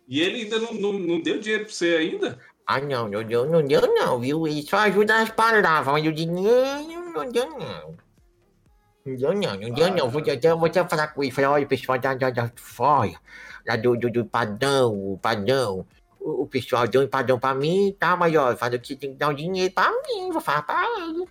E 0.08 0.22
ele 0.22 0.44
ainda 0.44 0.60
não, 0.60 0.74
não, 0.74 0.94
não 0.94 1.22
deu 1.22 1.40
dinheiro 1.40 1.66
pra 1.66 1.74
você 1.74 1.96
ainda? 1.98 2.40
Ah, 2.66 2.80
não, 2.80 3.08
não 3.10 3.24
deu, 3.24 3.46
não 3.50 3.64
deu 3.64 3.82
não, 3.94 4.20
viu? 4.20 4.48
Ele 4.48 4.62
só 4.64 4.78
ajuda 4.78 5.18
nas 5.20 5.30
palavras, 5.30 5.86
mas 5.94 6.08
o 6.08 6.12
dinheiro 6.14 7.12
não 7.14 7.30
deu 7.30 7.50
não. 7.50 7.98
Não 9.06 9.16
deu 9.16 9.34
não, 9.36 9.56
não 9.56 9.70
deu 9.70 9.92
não. 9.94 10.10
Vou 10.10 10.20
até, 10.20 10.54
vou 10.56 10.66
até 10.66 10.84
falar 10.84 11.10
com 11.10 11.24
ele, 11.24 11.32
falar, 11.32 11.52
olha, 11.52 11.66
o 11.66 11.70
pessoal 11.70 12.00
da, 12.00 12.16
da, 12.16 12.32
da 12.32 12.52
fora, 12.56 13.14
lá 13.66 13.76
do, 13.76 13.96
do, 13.96 14.10
do 14.10 14.26
padrão, 14.26 15.14
o 15.14 15.20
padrão, 15.20 15.86
o, 16.20 16.42
o 16.42 16.48
pessoal 16.48 16.88
deu 16.88 17.04
um 17.04 17.08
padrão 17.08 17.38
pra 17.38 17.54
mim, 17.54 17.96
tá, 18.00 18.16
mas 18.18 18.36
ó, 18.36 18.56
falou 18.58 18.80
que 18.80 18.88
você 18.88 18.96
tem 18.96 19.12
que 19.12 19.18
dar 19.18 19.30
um 19.30 19.36
dinheiro 19.36 19.72
pra 19.72 19.92
mim, 19.92 20.32
vou 20.32 20.42
falar 20.42 20.64
pra 20.64 20.84
ele. 20.98 21.28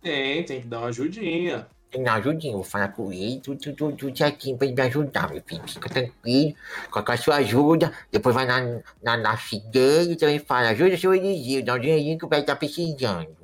Tem, 0.00 0.44
tem 0.44 0.60
que 0.60 0.68
dar 0.68 0.78
uma 0.78 0.88
ajudinha. 0.88 1.66
Tem 1.90 2.00
que 2.00 2.04
dar 2.04 2.12
uma 2.12 2.18
ajudinha, 2.18 2.52
vou 2.52 2.62
falar 2.62 2.88
com 2.88 3.12
ele, 3.12 3.40
tudo, 3.40 3.58
tudo, 3.58 3.74
tudo, 3.74 3.96
tudo 3.96 4.16
certinho 4.16 4.56
pra 4.56 4.68
ele 4.68 4.76
me 4.76 4.82
ajudar, 4.82 5.28
meu 5.32 5.42
filho. 5.44 5.66
Fica 5.66 5.88
tranquilo, 5.88 6.54
com 6.92 7.12
a 7.12 7.16
sua 7.16 7.36
ajuda, 7.38 7.92
depois 8.12 8.36
vai 8.36 8.46
na, 8.46 8.60
na, 9.02 9.16
na 9.16 9.38
dele 9.64 10.12
e 10.12 10.16
também 10.16 10.38
fala, 10.38 10.68
ajuda 10.68 10.94
o 10.94 10.98
seu 10.98 11.12
Eliseu, 11.12 11.64
dá 11.64 11.74
um 11.74 11.80
dinheirinho 11.80 12.16
que 12.16 12.24
o 12.24 12.28
velho 12.28 12.46
tá 12.46 12.54
precisando. 12.54 13.36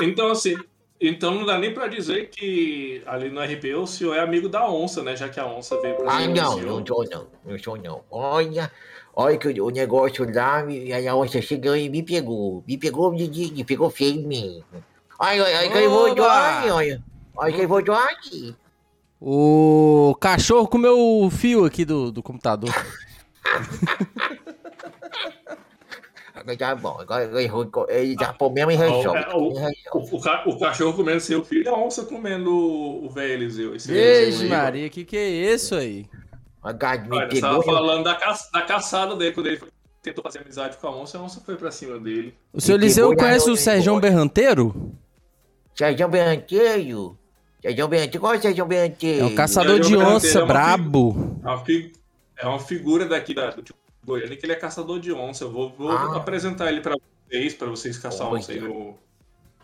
Então, 0.00 0.32
assim, 0.32 0.56
então 1.00 1.34
não 1.34 1.46
dá 1.46 1.58
nem 1.58 1.72
pra 1.72 1.88
dizer 1.88 2.28
que 2.28 3.02
ali 3.06 3.30
no 3.30 3.40
RP 3.40 3.74
o 3.74 3.86
senhor 3.86 4.14
é 4.14 4.20
amigo 4.20 4.48
da 4.48 4.70
onça, 4.70 5.02
né? 5.02 5.16
Já 5.16 5.28
que 5.28 5.40
a 5.40 5.46
onça 5.46 5.80
veio 5.80 5.96
pra 5.96 6.12
Ah, 6.12 6.28
não, 6.28 6.58
não 6.58 6.86
sou 6.86 7.04
não, 7.10 7.26
não 7.44 7.58
sou 7.58 7.76
não. 7.76 8.04
Olha, 8.10 8.70
olha 9.16 9.38
que 9.38 9.48
o, 9.60 9.70
negócio 9.70 10.30
lá, 10.32 10.58
aí 10.58 11.08
a 11.08 11.16
onça 11.16 11.40
chegou 11.40 11.74
e 11.74 11.88
me 11.88 12.02
pegou. 12.02 12.62
Me 12.68 12.76
pegou, 12.76 13.10
me, 13.10 13.26
me, 13.28 13.50
me 13.50 13.64
pegou 13.64 13.88
feio 13.88 14.26
mesmo. 14.26 14.64
Olha, 15.18 15.44
olha, 15.44 15.58
olha 15.58 15.70
que 15.70 15.78
ele 15.78 15.88
voltou 15.88 16.28
ali, 16.28 16.70
olha. 16.70 17.02
Olha 17.34 17.52
que 17.52 17.58
ele 17.58 17.66
voltou 17.66 17.94
aqui. 17.94 18.54
O 19.20 20.14
cachorro 20.20 20.68
comeu 20.68 20.98
o 20.98 21.30
fio 21.30 21.64
aqui 21.64 21.84
do, 21.84 22.12
do 22.12 22.22
computador. 22.22 22.70
Agora 26.40 26.56
tá 26.56 26.74
bom, 26.74 26.96
agora 26.98 27.24
ele, 27.90 28.16
já 28.18 28.32
pôs 28.32 28.50
mesmo 28.52 28.70
em 28.70 28.76
Ah, 28.76 28.80
o- 29.12 29.16
é, 29.16 29.34
o-. 29.36 29.98
O, 29.98 30.16
o 30.16 30.20
ca- 30.22 30.42
o 30.46 30.58
cachorro 30.58 30.94
comendo 30.94 31.20
seu 31.20 31.44
filho 31.44 31.64
e 31.66 31.68
a 31.68 31.74
onça 31.74 32.02
comendo 32.06 32.50
o 32.50 33.04
o 33.06 33.10
velho 33.10 33.34
Eliseu. 33.34 33.74
Aí, 33.88 34.48
Maria, 34.48 34.88
que 34.88 35.04
que 35.04 35.16
é 35.18 35.28
isso 35.28 35.74
aí? 35.74 36.06
A 36.62 36.72
me 36.72 37.16
Olha, 37.16 37.40
tava 37.40 37.62
falando 37.62 38.04
da, 38.04 38.14
ca- 38.14 38.38
da 38.52 38.62
caçada 38.62 39.14
dele, 39.16 39.32
quando 39.32 39.46
ele 39.48 39.60
tentou 40.02 40.22
fazer 40.24 40.38
amizade 40.40 40.76
com 40.78 40.86
a 40.86 40.96
onça, 40.96 41.18
a 41.18 41.22
onça 41.22 41.40
foi 41.44 41.56
pra 41.56 41.70
cima 41.70 41.98
dele. 41.98 42.34
O 42.54 42.60
seu 42.60 42.74
Eliseu 42.76 43.14
conhece 43.14 43.50
o 43.50 43.56
Sérgio 43.56 44.00
Berranteiro? 44.00 44.92
Sérgio 45.74 46.08
Berranteiro. 46.08 47.18
Sérgio 47.62 47.88
Berranteiro, 47.88 48.20
qual 48.20 48.34
é 48.34 48.38
o 48.38 48.42
Sérgio 48.42 48.64
Berranteiro? 48.64 49.20
É 49.22 49.26
um 49.26 49.34
caçador 49.34 49.78
de 49.80 49.94
onça 49.96 50.40
é 50.40 50.44
brabo. 50.46 51.38
É 51.44 51.48
uma, 51.48 51.64
é 52.38 52.46
uma 52.46 52.58
figura 52.58 53.06
daqui 53.06 53.34
da, 53.34 53.50
do 53.50 53.62
Goiânia 54.04 54.36
que 54.36 54.44
ele 54.46 54.52
é 54.52 54.56
caçador 54.56 54.98
de 54.98 55.12
onça. 55.12 55.44
Eu 55.44 55.50
vou, 55.50 55.70
vou 55.76 55.90
Ah. 55.90 56.16
apresentar 56.16 56.70
ele 56.70 56.80
pra 56.80 56.94
vocês, 57.28 57.54
pra 57.54 57.68
vocês 57.68 57.98
caçar 57.98 58.26
onça 58.32 58.52
aí 58.52 58.60
no. 58.60 58.98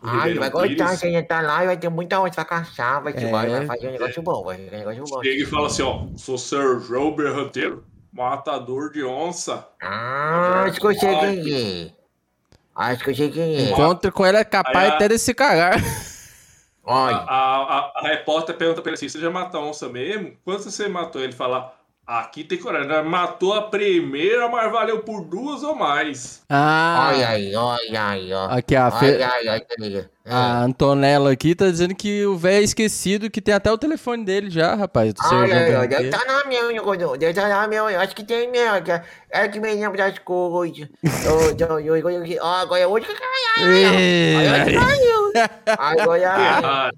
Ah, 0.03 0.29
ele 0.29 0.39
vai 0.39 0.49
Ribeirão 0.49 0.69
gostar, 0.69 0.85
Pires. 0.87 1.01
se 1.01 1.07
ele 1.07 1.17
entrar 1.17 1.43
lá, 1.43 1.65
vai 1.65 1.77
ter 1.77 1.89
muita 1.89 2.21
onça 2.21 2.35
pra 2.35 2.45
caçar, 2.45 3.03
vai, 3.03 3.15
É. 3.17 3.31
vai, 3.31 3.49
vai 3.49 3.67
fazer 3.67 3.89
um 3.89 3.93
negócio 3.93 4.23
bom, 4.23 4.45
vai 4.45 4.57
fazer 4.59 4.69
um 4.77 4.79
negócio 4.79 5.05
bom. 5.09 5.23
Chega 5.25 5.43
e 5.43 5.47
fala 5.47 5.67
assim, 5.67 5.83
ó, 5.83 6.05
sou 6.17 6.37
Sérgio 6.39 7.11
Berranteiro, 7.13 7.85
Matador 8.13 8.93
de 8.93 9.03
onça. 9.05 9.67
Ah, 9.83 10.65
acho 10.67 10.79
que 10.81 10.87
eu 10.87 10.95
sei 10.95 11.17
quem 11.19 11.55
é. 11.87 11.93
Acho 12.75 13.05
que 13.05 13.11
eu 13.11 13.15
sei 13.15 13.31
quem 13.31 13.57
é. 13.57 13.61
Encontra 13.71 14.13
com 14.13 14.25
ele 14.27 14.37
é 14.37 14.45
capaz 14.45 14.77
Aí 14.77 14.91
a- 14.91 14.95
até 14.95 15.09
de 15.09 15.19
se 15.19 15.33
cagar. 15.35 15.79
A, 16.85 16.95
Olha, 16.95 17.17
a, 17.17 17.57
a- 17.79 17.93
a 17.97 18.01
repórter 18.09 18.55
pergunta 18.57 18.81
pra 18.83 18.91
ele 18.91 18.95
assim: 18.97 19.09
você 19.09 19.19
já 19.19 19.31
matou 19.31 19.61
a 19.61 19.65
onça 19.65 19.89
mesmo? 19.89 20.37
Quantas 20.45 20.67
você 20.73 20.87
matou? 20.89 21.21
Ele 21.23 21.33
fala: 21.33 21.75
aqui 22.07 22.45
tem 22.45 22.59
coragem. 22.59 22.89
né? 22.89 23.03
Matou 23.03 23.53
a 23.53 23.63
primeira, 23.63 24.49
mas 24.49 24.71
valeu 24.71 25.01
por 25.01 25.23
duas 25.25 25.63
ou 25.63 25.75
mais. 25.75 26.43
Ah, 26.49 27.11
olha 27.13 27.29
aí, 27.29 27.55
olha 27.57 28.07
aí, 28.09 28.33
ó. 28.33 28.47
aqui 28.51 28.77
a, 28.77 28.91
Fe- 28.91 29.15
Olha 29.15 29.33
aí, 29.33 29.49
olha 29.49 29.67
aí. 29.81 30.07
a 30.25 30.63
Antonella 30.63 31.33
aqui 31.33 31.55
tá 31.55 31.67
dizendo 31.69 31.95
que 31.95 32.25
o 32.27 32.37
velho 32.37 32.61
é 32.61 32.63
esquecido, 32.63 33.29
que 33.31 33.41
tem 33.41 33.53
até 33.55 33.71
o 33.73 33.79
telefone 33.79 34.25
dele 34.25 34.49
já, 34.51 34.75
rapaz. 34.75 35.13
Do 35.15 35.21
Olha 35.27 35.59
aí, 35.59 35.75
ó, 35.75 35.87
deve 35.87 36.05
estar 36.09 36.25
na 36.25 36.45
minha, 36.45 36.69
Nicodão. 36.73 37.17
Deve 37.17 37.31
estar 37.33 37.49
na 37.49 37.67
minha, 37.67 37.81
eu 37.81 38.01
acho 38.01 38.15
que 38.15 38.25
tem 38.25 38.51
mesmo. 38.51 38.77
É 38.89 39.03
é 39.31 39.49
que 39.49 39.59
me 39.61 39.75
lembra 39.75 39.99
das 40.11 40.19
coisas. 40.21 40.89
Ó, 42.41 42.47
agora 42.55 42.89
hoje 42.89 43.07
que 43.07 43.15
caiu. 43.15 43.73
Ê, 43.99 44.35
Agora 44.37 44.59
Maria. 44.59 44.81
caiu. 44.81 45.33
Agora. 45.79 46.93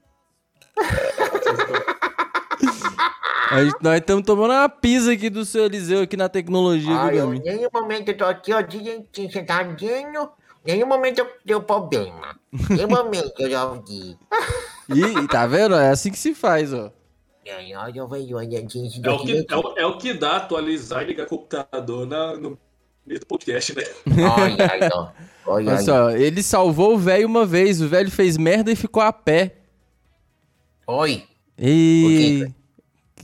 A 3.50 3.64
gente- 3.64 3.76
nós 3.80 3.98
estamos 3.98 4.24
tomando 4.24 4.52
uma 4.52 4.68
pisa 4.68 5.12
aqui 5.12 5.30
do 5.30 5.44
seu 5.44 5.64
Eliseu 5.64 6.02
aqui 6.02 6.16
na 6.16 6.28
tecnologia, 6.28 6.94
Olha, 6.94 7.12
viu, 7.12 7.26
Gamin? 7.26 7.40
nenhum 7.44 7.68
momento 7.72 8.08
eu 8.10 8.16
tô 8.16 8.24
aqui, 8.24 8.52
ó, 8.52 8.60
direitinho, 8.60 9.30
sentadinho. 9.30 10.28
Nenhum 10.64 10.86
momento 10.86 11.20
eu 11.20 11.28
deu 11.44 11.62
problema. 11.62 12.38
Nenhum 12.70 12.88
momento 12.88 13.32
eu 13.38 13.50
já 13.50 13.64
ouvi. 13.64 14.18
Ih, 14.90 15.28
tá 15.28 15.46
vendo? 15.46 15.74
É 15.76 15.90
assim 15.90 16.10
que 16.10 16.18
se 16.18 16.34
faz, 16.34 16.72
ó. 16.74 16.92
Aí, 17.56 17.74
Olha, 17.74 17.98
eu 17.98 18.06
vejo, 18.06 18.36
olha, 18.36 18.60
gente, 18.68 19.00
é, 19.02 19.10
o 19.10 19.18
que, 19.20 19.46
é, 19.48 19.56
o, 19.56 19.74
é 19.78 19.86
o 19.86 19.96
que 19.96 20.12
dá 20.12 20.36
atualizar 20.36 21.02
e 21.02 21.06
ligar 21.06 21.24
o 21.24 21.28
computador 21.30 22.06
na, 22.06 22.36
no 22.36 22.58
meio 23.06 23.20
do 23.20 23.26
podcast, 23.26 23.74
né? 23.74 23.84
Olha 24.06 24.70
aí, 24.70 24.90
ó. 24.92 25.08
Olha 25.46 25.70
Olha 25.72 25.78
só, 25.78 26.10
ele 26.10 26.42
salvou 26.42 26.94
o 26.94 26.98
velho 26.98 27.26
uma 27.26 27.46
vez, 27.46 27.80
o 27.80 27.88
velho 27.88 28.10
fez 28.10 28.36
merda 28.36 28.70
e 28.70 28.76
ficou 28.76 29.02
a 29.02 29.10
pé. 29.10 29.56
Oi. 30.86 31.24
E... 31.58 32.46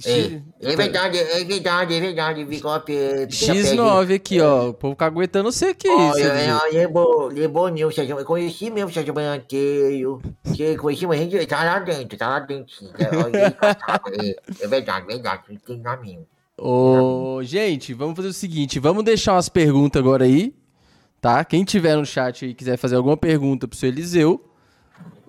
É, 0.07 0.43
é 0.61 0.77
verdade, 0.77 1.19
é 1.19 1.45
verdade, 1.45 1.95
é 1.95 2.01
verdade. 2.01 2.43
A 2.43 2.75
a 2.75 2.81
pé, 2.81 3.27
X9 3.27 4.15
aqui, 4.15 4.41
ó. 4.41 4.69
O 4.69 4.75
povo 4.75 4.95
caguetando 4.95 5.51
você 5.51 5.67
aqui. 5.67 5.89
Olha, 5.89 6.23
é, 6.23 6.27
Eliseu. 6.27 6.57
ó, 6.57 6.73
lembrou, 6.73 7.27
lembrou 7.29 7.73
meu 7.73 7.91
Sérgio, 7.91 8.19
eu 8.19 8.25
conheci 8.25 8.71
mesmo 8.71 8.91
o 8.91 8.93
Sérgio 8.93 9.15
Bananteiro, 9.15 10.21
que 10.55 10.77
conheci 10.77 11.07
mas 11.07 11.21
ele 11.21 11.47
tá 11.47 11.65
lá 11.65 11.79
dentro, 11.79 12.19
tá 12.19 12.29
lá 12.29 12.41
dentro, 12.41 12.75
sim, 12.75 12.91
é, 12.99 13.17
olha, 13.17 13.47
ele 13.47 13.51
passava, 13.53 14.03
é, 14.23 14.37
é 14.61 14.69
verdade, 14.69 15.07
verdade, 15.07 15.43
tem 15.65 15.83
mesmo. 16.03 16.27
Ô, 16.57 17.41
gente, 17.43 17.95
vamos 17.95 18.15
fazer 18.17 18.29
o 18.29 18.33
seguinte, 18.33 18.79
vamos 18.79 19.05
deixar 19.05 19.35
umas 19.35 19.49
perguntas 19.49 20.01
agora 20.01 20.25
aí, 20.25 20.55
tá? 21.21 21.45
Quem 21.45 21.65
tiver 21.65 21.97
no 21.97 22.07
chat 22.07 22.47
e 22.47 22.55
quiser 22.55 22.77
fazer 22.77 22.97
alguma 22.97 23.17
pergunta 23.17 23.67
pro 23.67 23.77
seu 23.77 23.89
Eliseu, 23.89 24.51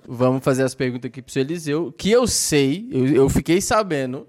vamos 0.07 0.43
fazer 0.43 0.63
as 0.63 0.75
perguntas 0.75 1.09
aqui 1.09 1.21
pro 1.21 1.31
seu 1.31 1.41
Eliseu, 1.41 1.91
que 1.97 2.11
eu 2.11 2.27
sei, 2.27 2.87
eu, 2.91 3.07
eu 3.07 3.29
fiquei 3.29 3.59
sabendo 3.61 4.27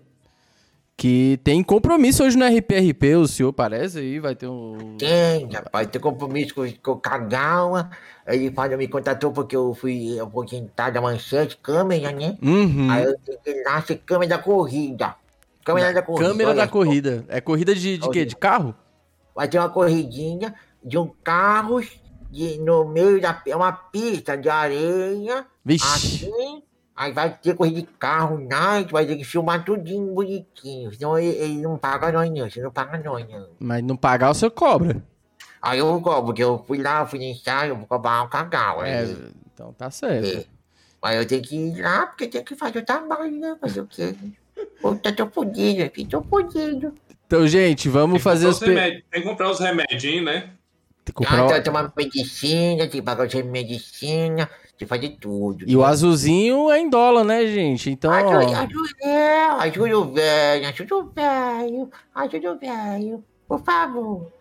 que 0.97 1.39
tem 1.45 1.63
compromisso 1.63 2.25
hoje 2.25 2.39
no 2.39 2.47
RPRP, 2.47 3.17
o 3.17 3.29
senhor 3.29 3.53
parece 3.53 3.99
aí, 3.99 4.19
vai 4.19 4.35
ter 4.35 4.47
um... 4.47 4.97
Tem, 4.97 5.47
rapaz, 5.53 5.87
tem 5.89 6.01
compromisso 6.01 6.55
com, 6.55 6.73
com 6.83 6.93
o 6.93 6.97
Kagawa, 6.97 7.91
ele 8.27 8.51
me 8.79 8.89
contatou 8.89 9.31
porque 9.31 9.55
eu 9.55 9.75
fui 9.75 10.19
aposentado 10.19 10.95
da 10.95 11.01
manchete, 11.03 11.59
câmera, 11.59 12.13
né? 12.13 12.39
Uhum. 12.43 12.91
Aí 12.91 13.05
eu 13.05 13.15
tenho 13.19 13.39
que 13.39 13.87
ser 13.87 13.97
câmera 13.97 14.37
da 14.37 14.39
corrida. 14.39 15.15
Câmera 15.63 15.93
da 15.93 16.03
corrida. 16.03 16.31
Câmera 16.31 16.55
da 16.55 16.69
corrida. 16.69 17.25
É 17.29 17.41
corrida 17.43 17.75
de, 17.75 17.99
de 17.99 18.11
quê? 18.11 18.25
De 18.25 18.37
carro? 18.37 18.75
Vai 19.35 19.49
ter 19.49 19.59
uma 19.59 19.69
corridinha 19.69 20.55
de 20.83 20.97
um 20.97 21.11
carro 21.23 21.83
de, 22.31 22.59
no 22.59 22.87
meio 22.87 23.21
da 23.21 23.43
é 23.47 23.55
uma 23.55 23.73
pista 23.73 24.37
de 24.37 24.49
areia. 24.49 25.45
Vixe. 25.65 25.85
Assim, 25.87 26.63
aí 26.97 27.13
vai 27.13 27.37
ter 27.37 27.55
corrida 27.55 27.81
de 27.83 27.87
carro, 27.99 28.39
night, 28.39 28.91
vai 28.91 29.05
ter 29.07 29.17
que 29.17 29.25
filmar 29.25 29.65
tudinho 29.65 30.15
bonitinho. 30.15 30.93
Senão 30.93 31.19
ele, 31.19 31.37
ele 31.37 31.59
não 31.61 31.77
paga 31.79 32.11
nós 32.11 32.31
não, 32.31 32.49
você 32.51 32.61
não 32.63 32.71
paga 32.73 32.99
nós 32.99 33.29
não. 33.29 33.49
Mas 33.61 33.83
não 33.85 33.97
pagar, 33.97 34.31
o 34.31 34.35
senhor 34.35 34.51
cobra. 34.51 35.03
Aí 35.61 35.79
eu 35.79 36.01
cobro, 36.01 36.27
porque 36.27 36.43
eu 36.43 36.63
fui 36.67 36.81
lá, 36.81 37.05
fui 37.07 37.19
no 37.19 37.25
ensaio, 37.25 37.71
eu 37.73 37.77
vou 37.77 37.87
cobrar 37.87 38.23
um 38.23 38.29
cagal. 38.29 38.85
É, 38.85 39.01
Aí, 39.01 39.17
então 39.53 39.73
tá 39.73 39.91
certo. 39.91 40.39
é. 40.39 40.45
Aí 41.03 41.17
eu 41.19 41.27
tenho 41.27 41.43
que 41.43 41.55
ir 41.57 41.83
lá, 41.83 42.07
porque 42.07 42.27
tem 42.27 42.43
que 42.43 42.57
fazer 42.57 42.79
o 42.81 42.85
trabalho, 42.85 43.31
né? 43.39 43.57
Fazer 43.61 43.81
o 43.81 43.87
quê? 43.87 44.15
Puta, 44.81 45.13
tô 45.13 45.29
fudido, 45.29 45.91
filho, 45.95 46.09
tô 46.09 46.23
fudido. 46.23 46.95
Então, 47.27 47.47
gente, 47.47 47.89
vamos 47.89 48.23
fazer 48.23 48.47
os... 48.47 48.57
os 48.57 48.63
remédios- 48.63 49.05
Tem 49.11 49.23
que 49.23 49.29
comprar 49.29 49.51
os 49.51 49.59
remedinhos, 49.61 50.25
né? 50.25 50.51
Tem 51.05 51.15
que 51.15 51.25
Ah, 51.25 51.29
comprar 51.29 51.45
o- 51.45 51.49
tem 51.49 51.57
que 51.59 51.63
tomar 51.65 51.93
medicina, 51.97 52.79
tem 52.83 52.89
que 52.91 53.03
pagar 53.03 53.27
de 53.27 53.43
medicina, 53.43 54.49
fazer 54.85 55.17
tudo. 55.21 55.65
E 55.67 55.75
o 55.77 55.85
azulzinho 55.85 56.71
é 56.71 56.79
em 56.81 56.91
dólar, 56.91 57.25
né, 57.25 57.47
gente? 57.47 57.91
Então, 57.91 58.11
ó, 58.11 58.15
Ajuda, 58.39 58.91
é, 59.03 59.95
o 59.95 60.05
velho, 60.13 60.69
ajuda 60.69 60.97
o 60.97 61.05
velho, 61.11 61.91
ajuda 62.15 62.53
o 62.53 62.59
velho, 62.59 63.25
por 63.49 63.63
favor. 63.63 64.33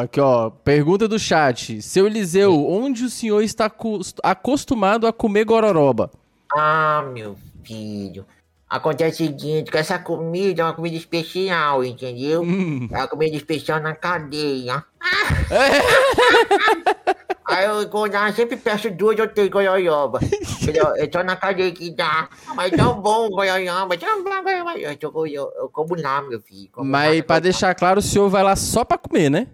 aqui, 0.00 0.20
ó, 0.20 0.50
pergunta 0.50 1.08
do 1.08 1.18
chat. 1.18 1.80
Seu 1.82 2.06
Eliseu, 2.06 2.66
onde 2.68 3.04
o 3.04 3.10
senhor 3.10 3.42
está 3.42 3.64
acos- 3.64 4.14
acostumado 4.22 5.06
a 5.06 5.12
comer 5.12 5.44
gororoba? 5.44 6.10
Ah, 6.54 7.04
meu 7.12 7.36
filho, 7.64 8.26
acontece 8.68 9.22
o 9.22 9.26
seguinte, 9.26 9.70
que 9.70 9.78
essa 9.78 9.98
comida 9.98 10.62
é 10.62 10.64
uma 10.64 10.74
comida 10.74 10.96
especial, 10.96 11.82
entendeu? 11.84 12.42
Hum. 12.42 12.86
É 12.92 12.96
uma 12.98 13.08
comida 13.08 13.34
especial 13.36 13.80
na 13.80 13.94
cadeia. 13.94 14.84
Aí 17.50 17.64
eu, 17.66 17.82
eu 17.82 18.32
sempre 18.34 18.56
peço 18.56 18.90
duas 18.90 19.18
ou 19.18 19.28
três 19.28 19.48
goiaioba. 19.50 20.20
Entendeu? 20.22 20.86
É 20.96 21.10
só 21.12 21.22
na 21.24 21.36
cadeia 21.36 21.70
que 21.72 21.90
dá. 21.90 22.28
Mas 22.54 22.70
tão 22.72 23.00
bom 23.00 23.28
goiaioba, 23.30 23.96
tão 23.98 24.22
bom 24.24 24.42
goiaioba. 24.42 24.78
Eu, 24.78 24.96
tô- 24.96 25.26
eu, 25.26 25.50
eu 25.56 25.68
como 25.68 25.94
lá, 25.94 26.22
meu 26.22 26.40
filho. 26.40 26.68
como 26.72 26.90
Mas 26.90 27.16
lá, 27.18 27.22
pra 27.24 27.36
eu- 27.36 27.40
deixar 27.40 27.74
claro, 27.74 27.98
o 27.98 28.02
senhor 28.02 28.28
vai 28.28 28.42
lá 28.42 28.54
só 28.56 28.84
pra 28.84 28.96
comer, 28.98 29.30
né? 29.30 29.46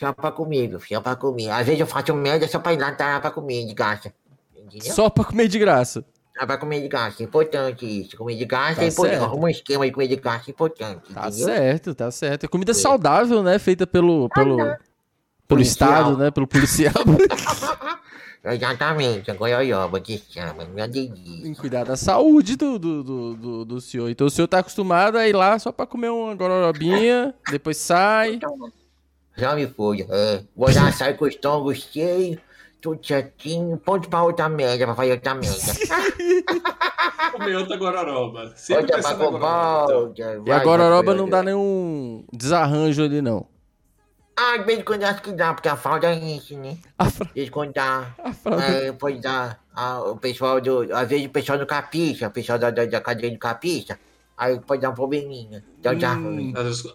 Só 0.00 0.12
pra 0.12 0.32
comer, 0.32 0.68
meu 0.68 0.80
filho, 0.80 0.96
só 0.98 1.02
pra 1.02 1.16
comer. 1.16 1.50
Às 1.50 1.66
vezes 1.66 1.80
eu 1.80 1.86
faço 1.86 2.12
merda 2.14 2.46
só 2.48 2.58
pra 2.58 2.72
ir 2.72 2.78
lá 2.80 2.92
tá, 2.92 3.20
pra 3.20 3.30
comer 3.30 3.66
de 3.66 3.74
graça. 3.74 4.12
Entendeu? 4.56 4.92
Só 4.92 5.08
pra 5.10 5.24
comer 5.24 5.48
de 5.48 5.58
graça. 5.58 6.04
Só 6.38 6.46
pra 6.46 6.56
comer 6.56 6.80
de 6.80 6.88
graça. 6.88 7.22
É 7.22 7.26
importante 7.26 7.84
isso. 8.00 8.16
Comer 8.16 8.34
de 8.36 8.44
graça 8.44 8.76
Tá 8.76 8.84
é 8.84 8.88
importante. 8.88 9.18
certo. 9.18 9.24
Arruma 9.24 9.44
um 9.44 9.48
esquema 9.48 9.84
de 9.86 9.92
comer 9.92 10.08
de 10.08 10.16
graça 10.16 10.44
é 10.48 10.50
importante. 10.50 11.12
Tá 11.12 11.28
entendeu? 11.28 11.44
certo, 11.46 11.94
tá 11.94 12.10
certo. 12.10 12.44
É 12.44 12.48
comida 12.48 12.72
saudável, 12.74 13.42
né? 13.42 13.58
Feita 13.58 13.86
pelo, 13.86 14.28
pelo, 14.30 14.56
pelo 15.54 15.64
Policial. 15.64 15.90
Estado, 15.90 16.18
né? 16.18 16.30
Pelo 16.30 16.46
policial. 16.46 16.94
Exatamente, 18.44 19.30
a 19.30 19.34
goiaioba 19.34 20.00
que 20.00 20.20
chama. 20.30 20.64
Minha 20.64 20.88
Tem 20.88 21.08
delícia. 21.08 21.54
que 21.54 21.60
cuidar 21.60 21.84
da 21.84 21.96
saúde 21.96 22.56
do, 22.56 22.76
do, 22.76 23.04
do, 23.04 23.34
do, 23.34 23.64
do 23.64 23.80
senhor. 23.80 24.10
Então 24.10 24.26
o 24.26 24.30
senhor 24.30 24.48
tá 24.48 24.58
acostumado 24.58 25.16
a 25.16 25.28
ir 25.28 25.32
lá 25.32 25.58
só 25.60 25.70
pra 25.70 25.86
comer 25.86 26.08
uma 26.08 26.34
gororobinha, 26.34 27.32
depois 27.50 27.76
sai. 27.76 28.40
Já 29.36 29.54
me 29.54 29.66
foi. 29.68 30.04
É. 30.10 30.42
Vou 30.56 30.68
lá, 30.74 30.90
sair 30.90 31.16
com 31.16 31.24
o 31.24 31.28
estômago 31.28 31.72
cheio, 31.74 32.38
tudo 32.80 32.98
certinho. 33.06 33.76
Ponto 33.78 34.08
pra 34.08 34.24
outra 34.24 34.48
merda, 34.48 34.86
pra 34.86 34.94
fazer 34.96 35.12
outra 35.12 35.34
merda. 35.34 35.56
Comer 37.30 37.56
outra 37.56 37.76
gororoba. 37.76 38.52
Sempre 38.56 38.92
Outra 38.94 39.02
pra 39.02 39.14
volta. 39.14 40.12
E 40.44 40.50
a 40.50 40.58
gororoba 40.64 41.14
não 41.14 41.28
dá 41.28 41.44
nenhum 41.44 42.24
desarranjo 42.32 43.04
ali, 43.04 43.22
não. 43.22 43.46
Ah, 44.44 44.56
de 44.56 44.64
vez 44.64 44.78
em 44.78 44.82
quando 44.82 45.04
acho 45.04 45.22
que 45.22 45.32
dá, 45.32 45.54
porque 45.54 45.68
a 45.68 45.76
falda 45.76 46.08
é 46.12 46.18
isso, 46.18 46.56
né? 46.58 46.76
A 46.98 47.08
fra- 47.10 47.26
De 47.26 47.32
vez 47.34 47.48
em 47.48 47.50
quando 47.50 47.72
dá. 47.72 48.06
a 48.24 48.32
fralda- 48.32 48.64
É, 48.64 48.92
pode 48.92 49.20
dar. 49.20 49.60
Ah, 49.74 50.00
o 50.00 50.16
pessoal 50.16 50.60
do. 50.60 50.88
Às 50.94 51.08
vezes 51.08 51.26
o 51.26 51.30
pessoal 51.30 51.58
do 51.58 51.66
capicha, 51.66 52.26
o 52.28 52.30
pessoal 52.30 52.58
da, 52.58 52.70
da, 52.70 52.84
da 52.84 53.00
cadeia 53.00 53.32
do 53.32 53.38
capicha, 53.38 53.98
aí 54.36 54.58
pode 54.60 54.82
dar 54.82 54.90
um 54.90 54.94
probleminha. 54.94 55.62
Então 55.78 55.98
já. 55.98 56.14
Hum. 56.14 56.52
Às 56.56 56.64
vezes, 56.64 56.86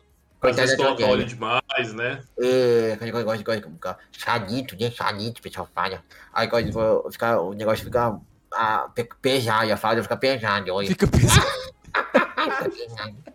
às 0.41 0.55
vezes 0.55 0.77
da 0.77 0.83
coloca 0.85 1.05
óleo 1.05 1.25
demais, 1.25 1.93
né? 1.93 2.21
É, 2.39 2.91
aquele 2.93 3.11
negócio, 3.11 3.37
negócio, 3.37 3.61
negócio, 3.69 3.97
chadito, 4.11 4.75
né? 4.79 4.91
Chadito, 4.91 5.39
o 5.39 5.43
pessoal 5.43 5.69
fala. 5.73 6.03
Aí 6.33 6.47
quando 6.47 6.71
for 6.73 7.11
ficar, 7.11 7.39
o 7.39 7.53
negócio 7.53 7.85
fica 7.85 8.19
ah, 8.53 8.89
pe- 8.93 9.09
pesado, 9.21 9.71
a 9.71 9.77
falda 9.77 10.03
fica 10.03 10.17
pesada, 10.17 10.73
olha. 10.73 10.87
Fica 10.87 11.07
pensando. 11.07 11.47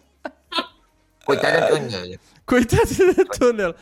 Coitada 1.25 1.61
da 1.61 1.69
Daniela. 1.71 2.17
Coitada 2.45 2.83
da 3.15 3.23
Antonella. 3.23 3.77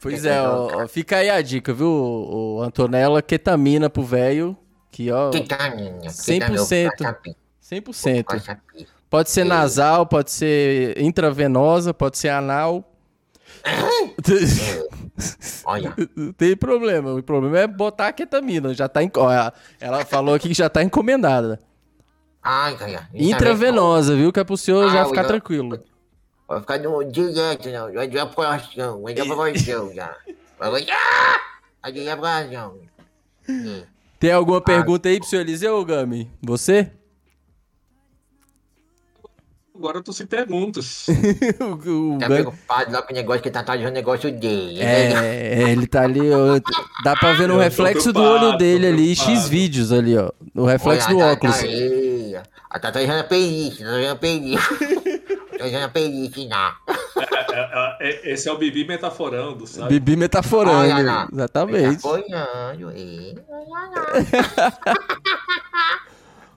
Pois 0.00 0.24
é, 0.24 0.40
ó, 0.40 0.84
ó, 0.84 0.88
fica 0.88 1.16
aí 1.16 1.28
a 1.28 1.42
dica, 1.42 1.72
viu, 1.72 1.88
o, 1.88 2.62
Antonella? 2.62 3.20
Ketamina 3.20 3.90
pro 3.90 4.02
velho, 4.02 4.56
que 4.90 5.10
ó, 5.10 5.30
Que 5.30 5.42
caminha. 5.42 6.08
100%. 6.10 6.90
100%. 7.60 7.62
100%. 7.62 8.58
Pode 9.10 9.30
ser 9.30 9.44
nasal, 9.44 10.06
pode 10.06 10.30
ser 10.30 11.00
intravenosa, 11.00 11.92
pode 11.92 12.18
ser 12.18 12.28
anal. 12.28 12.84
Olha, 15.64 15.94
Não 16.14 16.32
tem 16.32 16.56
problema. 16.56 17.12
O 17.14 17.22
problema 17.22 17.58
é 17.58 17.66
botar 17.66 18.08
a 18.08 18.12
ketamina. 18.12 18.72
Já 18.74 18.88
tá 18.88 19.00
ó, 19.16 19.52
ela- 19.80 20.04
falou 20.04 20.34
aqui 20.34 20.48
que 20.48 20.54
já 20.54 20.68
tá 20.68 20.82
encomendada. 20.82 21.58
ai, 22.42 22.76
olha. 22.80 23.08
Intravenosa, 23.12 24.14
viu? 24.14 24.32
Que 24.32 24.40
é 24.40 24.44
pro 24.44 24.56
senhor 24.56 24.88
Ah, 24.88 24.92
já 24.92 25.00
eu 25.02 25.08
ficar 25.08 25.24
tranquilo. 25.24 25.82
Vai 26.48 26.60
ficar 26.60 26.78
no 26.78 27.04
direto, 27.04 27.68
não. 27.68 27.92
Vai 27.92 28.08
dar 28.08 28.26
coração, 28.26 29.02
vai 29.02 29.14
dar 29.14 29.26
coração 29.26 29.92
já. 29.94 30.16
Vai 30.58 30.70
gostar! 30.70 31.40
Vai 31.82 31.92
dar 31.92 32.16
coração. 32.16 32.76
É. 33.48 33.82
Tem 34.18 34.32
alguma 34.32 34.60
pergunta 34.60 35.08
aí 35.08 35.18
pro 35.20 35.28
senhor 35.28 35.42
Eliseu, 35.42 35.84
Gami? 35.84 36.30
Você? 36.42 36.90
Agora 39.74 39.98
eu 39.98 40.02
tô 40.02 40.12
sem 40.12 40.26
perguntas. 40.26 41.06
o, 41.60 42.14
o 42.14 42.18
Tá 42.18 42.26
Gami- 42.26 42.40
preocupado 42.42 42.92
lá 42.92 43.02
com 43.02 43.12
o 43.12 43.14
negócio 43.14 43.42
que 43.42 43.50
tá 43.50 43.60
atrás 43.60 43.80
do 43.80 43.90
negócio 43.92 44.32
dele. 44.32 44.78
né? 44.80 45.62
É, 45.62 45.70
ele 45.70 45.86
tá 45.86 46.02
ali, 46.02 46.32
ó, 46.32 46.58
dá 47.04 47.14
pra 47.14 47.32
ver 47.34 47.46
no 47.46 47.54
Eu 47.54 47.60
reflexo 47.60 48.12
do 48.12 48.20
olho 48.20 48.56
dele 48.58 48.88
ali. 48.88 49.14
X 49.14 49.48
vídeos 49.48 49.92
ali, 49.92 50.16
ó. 50.16 50.32
No 50.52 50.64
reflexo 50.64 51.08
do 51.10 51.18
Olha, 51.18 51.32
óculos. 51.32 51.54
Tá, 51.56 51.62
tá 51.62 51.68
aí. 51.68 52.36
A 52.70 52.78
Tata 52.78 53.06
já 53.06 53.14
é 53.18 53.22
perícia, 53.22 53.86
tá 53.86 53.92
já 54.02 54.08
é 54.08 54.14
perícia. 54.16 54.97
Tá 55.58 55.68
já 55.68 55.88
perícia, 55.88 56.48
não. 56.48 56.72
É, 57.22 57.96
é, 58.00 58.00
é, 58.00 58.32
esse 58.32 58.48
é 58.48 58.52
o 58.52 58.58
Bibi 58.58 58.86
metaforando, 58.86 59.66
sabe? 59.66 59.88
Bibi 59.98 60.16
metaforando. 60.16 60.78
Olha 60.78 61.02
lá. 61.02 61.28
Exatamente. 61.32 62.06
lá. 62.06 62.74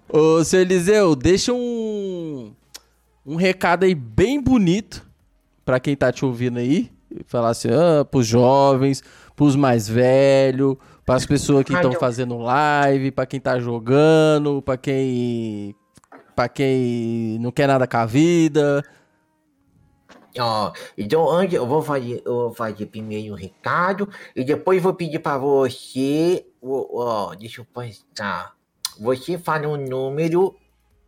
Ô, 0.07 0.43
seu 0.43 0.61
Eliseu, 0.61 1.15
deixa 1.15 1.51
um, 1.53 2.53
um 3.25 3.35
recado 3.35 3.85
aí 3.85 3.95
bem 3.95 4.41
bonito 4.41 5.05
pra 5.65 5.79
quem 5.79 5.95
tá 5.95 6.11
te 6.11 6.25
ouvindo 6.25 6.59
aí. 6.59 6.91
Falar 7.25 7.49
assim, 7.49 7.69
ah, 7.71 8.05
pros 8.05 8.27
jovens, 8.27 9.03
pros 9.35 9.55
mais 9.55 9.87
velhos, 9.87 10.75
pras 11.05 11.25
pessoas 11.25 11.63
que 11.63 11.73
estão 11.73 11.93
eu- 11.93 11.99
fazendo 11.99 12.37
live, 12.37 13.11
pra 13.11 13.25
quem 13.25 13.39
tá 13.39 13.59
jogando, 13.59 14.61
pra 14.61 14.77
quem. 14.77 15.75
Pra 16.35 16.49
quem 16.49 17.37
não 17.39 17.51
quer 17.51 17.67
nada 17.67 17.87
com 17.87 17.97
a 17.97 18.05
vida. 18.05 18.83
Ó, 20.39 20.71
então 20.97 21.29
antes 21.29 21.55
eu 21.55 21.67
vou 21.67 21.81
fazer, 21.81 22.21
eu 22.25 22.33
vou 22.33 22.53
fazer 22.53 22.85
primeiro 22.85 23.33
um 23.33 23.37
recado 23.37 24.07
e 24.35 24.43
depois 24.43 24.81
vou 24.81 24.93
pedir 24.93 25.19
pra 25.19 25.37
você, 25.37 26.45
ó, 26.61 27.35
deixa 27.35 27.61
eu 27.61 27.65
pensar. 27.65 28.53
Você 28.99 29.37
fala 29.37 29.67
um 29.67 29.77
número 29.77 30.55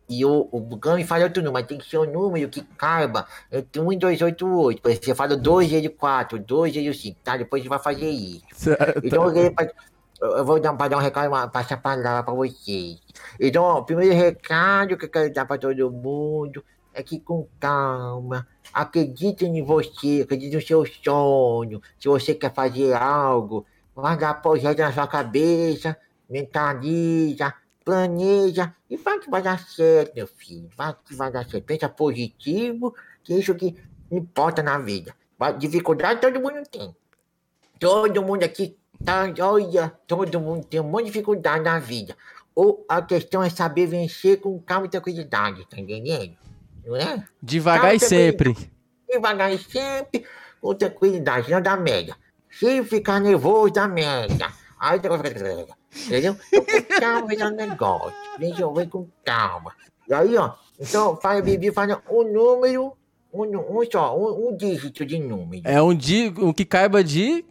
e 0.08 0.24
o, 0.24 0.48
o 0.52 0.76
Gami 0.76 1.04
fala 1.04 1.24
outro 1.24 1.42
número, 1.42 1.54
mas 1.54 1.66
tem 1.66 1.78
que 1.78 1.88
ser 1.88 1.98
um 1.98 2.10
número 2.10 2.48
que 2.48 2.62
caiba 2.62 3.26
entre 3.50 3.80
1 3.80 3.92
e 3.92 3.96
288. 3.96 4.82
Por 4.82 4.88
exemplo, 4.90 5.06
você 5.06 5.14
fala 5.14 5.36
204, 5.36 6.38
205, 6.38 7.20
tá? 7.24 7.36
Depois 7.38 7.60
a 7.60 7.62
gente 7.62 7.70
vai 7.70 7.78
fazer 7.78 8.10
isso. 8.10 8.70
Então, 9.02 9.24
eu, 9.24 9.32
queria 9.32 9.74
eu 10.20 10.44
vou 10.44 10.60
dar, 10.60 10.72
dar 10.72 10.96
um 10.96 11.00
recado, 11.00 11.28
uma, 11.28 11.48
passar 11.48 11.74
a 11.74 11.78
palavra 11.78 12.22
pra 12.22 12.34
vocês. 12.34 13.00
Então, 13.38 13.64
o 13.78 13.84
primeiro 13.84 14.14
recado 14.14 14.96
que 14.96 15.04
eu 15.04 15.10
quero 15.10 15.32
dar 15.32 15.44
pra 15.44 15.58
todo 15.58 15.90
mundo 15.90 16.64
é 16.92 17.02
que 17.02 17.18
com 17.18 17.46
calma, 17.58 18.46
acreditem 18.72 19.58
em 19.58 19.62
você, 19.62 20.22
acreditem 20.22 20.58
no 20.58 20.66
seu 20.66 20.86
sonho. 20.86 21.82
Se 21.98 22.08
você 22.08 22.34
quer 22.34 22.54
fazer 22.54 22.94
algo, 22.94 23.66
vai 23.94 24.16
dar 24.16 24.34
projeto 24.34 24.78
na 24.78 24.92
sua 24.92 25.06
cabeça, 25.08 25.96
mentaliza, 26.30 27.52
planeja 27.84 28.72
e 28.88 28.96
vai 28.96 29.18
que 29.18 29.28
vai 29.28 29.42
dar 29.42 29.58
certo, 29.58 30.14
meu 30.14 30.26
filho. 30.26 30.68
Vai 30.76 30.94
que 31.04 31.14
vai 31.14 31.30
dar 31.30 31.44
certo. 31.44 31.64
Pensa 31.64 31.88
positivo, 31.88 32.94
que 33.22 33.34
é 33.34 33.38
isso 33.38 33.54
que 33.54 33.76
importa 34.10 34.62
na 34.62 34.78
vida. 34.78 35.14
Dificuldade 35.58 36.20
todo 36.20 36.40
mundo 36.40 36.62
tem. 36.70 36.94
Todo 37.78 38.22
mundo 38.22 38.44
aqui 38.44 38.78
tá, 39.04 39.32
olha, 39.40 39.92
todo 40.06 40.40
mundo 40.40 40.64
tem 40.64 40.80
um 40.80 40.84
monte 40.84 41.04
de 41.06 41.10
dificuldade 41.12 41.64
na 41.64 41.78
vida. 41.78 42.16
Ou 42.54 42.84
a 42.88 43.02
questão 43.02 43.42
é 43.42 43.50
saber 43.50 43.86
vencer 43.86 44.40
com 44.40 44.58
calma 44.60 44.86
e 44.86 44.90
tranquilidade, 44.90 45.66
tá 45.68 45.78
entendendo? 45.78 46.36
Não 46.86 46.96
é? 46.96 47.24
Devagar 47.42 47.94
e 47.94 47.98
Calma, 47.98 48.08
sempre. 48.08 48.56
Devagar 49.10 49.52
e 49.52 49.58
sempre, 49.58 50.24
com 50.60 50.74
tranquilidade, 50.74 51.50
não 51.50 51.60
dá 51.60 51.76
merda. 51.76 52.16
Se 52.50 52.84
ficar 52.84 53.20
nervoso, 53.20 53.72
dá 53.72 53.88
merda. 53.88 54.48
Aí 54.78 55.00
negócio 55.02 55.24
fica- 55.24 55.76
Entendeu? 56.06 56.36
Então, 56.52 56.64
com 56.64 57.00
calma, 57.00 57.26
vem 57.28 57.42
o 57.42 57.50
negócio. 57.50 58.12
Resolver 58.38 58.86
com 58.88 59.08
calma. 59.24 59.72
E 60.08 60.12
aí, 60.12 60.36
ó, 60.36 60.52
então, 60.78 61.16
fala, 61.16 61.40
Bibi, 61.40 61.72
fala 61.72 62.02
um 62.10 62.24
número, 62.32 62.92
um, 63.32 63.44
um 63.44 63.90
só, 63.90 64.16
um, 64.18 64.48
um 64.48 64.56
dígito 64.56 65.06
de 65.06 65.18
número. 65.18 65.62
É 65.66 65.80
um 65.80 65.94
dia, 65.94 66.32
o 66.38 66.52
que 66.52 66.64
caiba 66.64 67.02
de. 67.02 67.44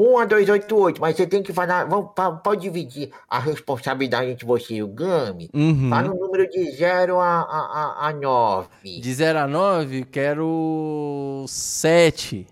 1 0.00 0.18
a 0.18 0.24
288, 0.24 0.98
mas 0.98 1.14
você 1.14 1.26
tem 1.26 1.42
que 1.42 1.52
falar. 1.52 1.84
Vamos, 1.84 2.12
pode 2.42 2.62
dividir 2.62 3.10
a 3.28 3.38
responsabilidade 3.38 4.30
entre 4.30 4.46
você 4.46 4.76
e 4.76 4.82
o 4.82 4.88
Gami. 4.88 5.50
Uhum. 5.52 5.90
Fala 5.90 6.10
um 6.10 6.18
número 6.18 6.48
de 6.48 6.70
0 6.70 7.20
a, 7.20 7.40
a, 7.42 8.06
a, 8.06 8.08
a 8.08 8.12
9. 8.14 8.68
De 8.98 9.14
0 9.14 9.40
a 9.40 9.46
9, 9.46 10.06
quero 10.06 11.44
7. 11.46 12.46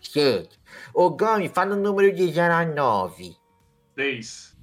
Certo. 0.00 0.56
O 0.94 1.10
Gami, 1.10 1.50
fala 1.50 1.76
um 1.76 1.80
número 1.80 2.10
de 2.14 2.32
0 2.32 2.54
a 2.54 2.64
9. 2.64 3.36
Três. 3.94 4.56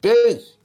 3. 0.00 0.58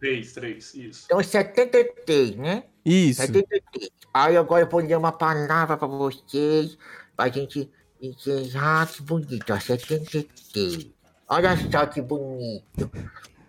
Três, 0.00 0.32
três, 0.32 0.74
isso. 0.74 1.04
Então 1.06 1.22
73, 1.22 2.36
né? 2.36 2.64
Isso. 2.84 3.22
73. 3.22 3.90
Aí 4.12 4.36
agora 4.36 4.64
eu 4.64 4.68
vou 4.68 4.80
ler 4.80 4.96
uma 4.96 5.12
palavra 5.12 5.76
pra 5.76 5.86
vocês, 5.86 6.76
pra 7.16 7.28
gente 7.28 7.70
encerrar. 8.00 8.86
Que 8.92 9.02
bonito, 9.02 9.52
ó, 9.52 9.58
73. 9.58 10.88
Olha 11.28 11.56
só 11.56 11.86
que 11.86 12.00
bonito. 12.00 12.90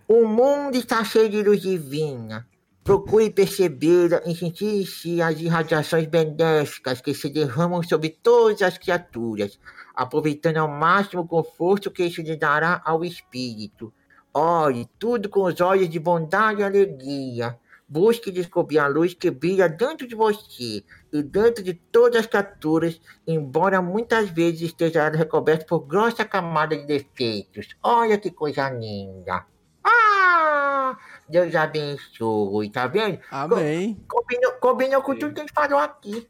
O 0.06 0.26
mundo 0.26 0.76
está 0.76 1.04
cheio 1.04 1.28
de 1.28 1.42
luz 1.42 1.60
divina. 1.60 2.46
Procure 2.82 3.30
percebê-la 3.30 4.22
e 4.24 4.34
sentir 4.34 4.80
em 4.80 4.86
si 4.86 5.20
as 5.20 5.38
irradiações 5.38 6.06
benéficas 6.06 7.02
que 7.02 7.12
se 7.12 7.28
derramam 7.28 7.82
sobre 7.82 8.08
todas 8.08 8.62
as 8.62 8.78
criaturas, 8.78 9.60
aproveitando 9.94 10.56
ao 10.56 10.68
máximo 10.68 11.22
o 11.22 11.28
conforto 11.28 11.90
que 11.90 12.04
isso 12.04 12.22
lhe 12.22 12.36
dará 12.36 12.80
ao 12.84 13.04
espírito. 13.04 13.92
Olhe 14.32 14.88
tudo 14.98 15.28
com 15.28 15.42
os 15.42 15.60
olhos 15.60 15.88
de 15.88 15.98
bondade 15.98 16.60
e 16.60 16.64
alegria. 16.64 17.58
Busque 17.88 18.30
descobrir 18.30 18.78
a 18.80 18.86
luz 18.86 19.14
que 19.14 19.30
brilha 19.30 19.66
dentro 19.68 20.06
de 20.06 20.14
você 20.14 20.84
e 21.10 21.22
dentro 21.22 21.64
de 21.64 21.72
todas 21.72 22.20
as 22.20 22.26
criaturas, 22.26 23.00
embora 23.26 23.80
muitas 23.80 24.28
vezes 24.28 24.60
esteja 24.62 25.08
recoberto 25.08 25.64
por 25.66 25.80
grossa 25.86 26.22
camada 26.24 26.76
de 26.76 26.84
defeitos. 26.86 27.68
Olha 27.82 28.18
que 28.18 28.30
coisa 28.30 28.68
linda! 28.68 29.46
Ah! 29.82 30.96
Deus 31.28 31.54
abençoe, 31.54 32.68
tá 32.70 32.86
vendo? 32.86 33.18
Amém. 33.30 33.98
Combinou, 34.06 34.52
combinou 34.60 35.00
com 35.02 35.14
tudo 35.14 35.32
que 35.32 35.40
a 35.40 35.44
gente 35.44 35.54
falou 35.54 35.78
aqui. 35.78 36.28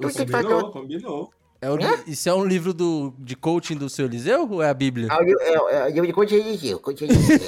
Tudo 0.00 0.12
que 0.12 0.18
Combinou, 0.26 0.42
falou. 0.60 0.70
combinou. 0.70 1.30
É 1.60 1.70
o- 1.70 1.78
isso 2.06 2.28
é 2.28 2.34
um 2.34 2.44
livro 2.44 2.72
do, 2.74 3.12
de 3.18 3.34
coaching 3.34 3.76
do 3.76 3.88
seu 3.88 4.04
Eliseu 4.06 4.48
ou 4.48 4.62
é 4.62 4.68
a 4.68 4.74
Bíblia? 4.74 5.08
Ah, 5.10 5.18
eu- 5.22 5.40
eu- 5.40 5.68
eu- 5.68 5.88
Eu 5.96 6.06
de 6.06 6.12
coisa 6.12 6.34
Eliseu, 6.34 6.78
coisa 6.78 7.02
Eliseu. 7.04 7.38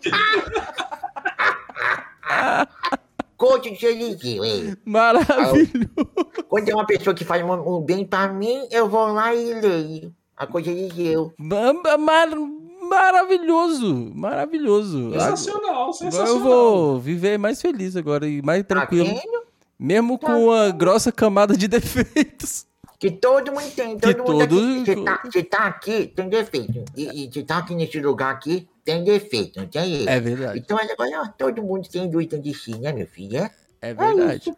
Coach 3.36 3.70
de 3.70 3.86
Eliseu, 3.86 4.44
é. 4.44 4.76
Maravilhoso. 4.84 5.70
Quando 6.48 6.64
tem 6.66 6.74
uma 6.74 6.86
pessoa 6.86 7.14
que 7.14 7.24
faz 7.24 7.42
um, 7.42 7.80
bem 7.80 8.04
pra 8.04 8.28
mim, 8.28 8.66
eu 8.70 8.88
vou 8.88 9.06
lá 9.12 9.34
e 9.34 9.54
leio. 9.60 10.14
A 10.36 10.46
coisa 10.46 10.72
de 10.74 11.14
ma- 11.38 11.96
mar- 11.98 12.28
maravilhoso. 12.82 14.12
Maravilhoso. 14.14 15.10
Sensacional, 15.12 15.92
sensacional. 15.92 16.34
eu 16.34 16.40
vou 16.40 16.98
viver 17.00 17.38
mais 17.38 17.60
feliz 17.60 17.96
agora 17.96 18.26
e 18.28 18.42
mais 18.42 18.62
Tá 18.62 18.74
tranquilo. 18.76 19.06
vendo? 19.06 19.40
Mesmo 19.78 20.18
com 20.18 20.46
uma 20.48 20.70
grossa 20.70 21.10
camada 21.10 21.56
de 21.56 21.66
defeitos. 21.68 22.66
Que 23.00 23.10
todo 23.10 23.50
mundo 23.50 23.70
tem. 23.74 23.98
Todo 23.98 24.14
Que 24.14 24.30
mundo 24.30 24.42
aqui. 24.42 24.84
Você 24.84 24.96
tá, 25.02 25.22
você 25.24 25.42
tá 25.42 25.58
aqui, 25.66 26.06
tem 26.08 26.28
defeito. 26.28 26.84
E, 26.94 27.24
e 27.24 27.32
você 27.32 27.42
tá 27.42 27.56
aqui 27.56 27.74
nesse 27.74 27.98
lugar 27.98 28.34
aqui, 28.34 28.68
tem 28.84 29.02
defeito, 29.02 29.58
não 29.58 29.66
tem 29.66 30.02
erro. 30.02 30.10
É 30.10 30.20
verdade. 30.20 30.58
Então 30.58 30.76
agora 30.76 31.22
ó, 31.22 31.28
todo 31.28 31.62
mundo 31.62 31.88
tem 31.88 32.10
dentro 32.10 32.38
de 32.38 32.52
si, 32.52 32.78
né, 32.78 32.92
meu 32.92 33.06
filho? 33.06 33.38
É, 33.38 33.50
É 33.80 33.94
verdade. 33.94 34.52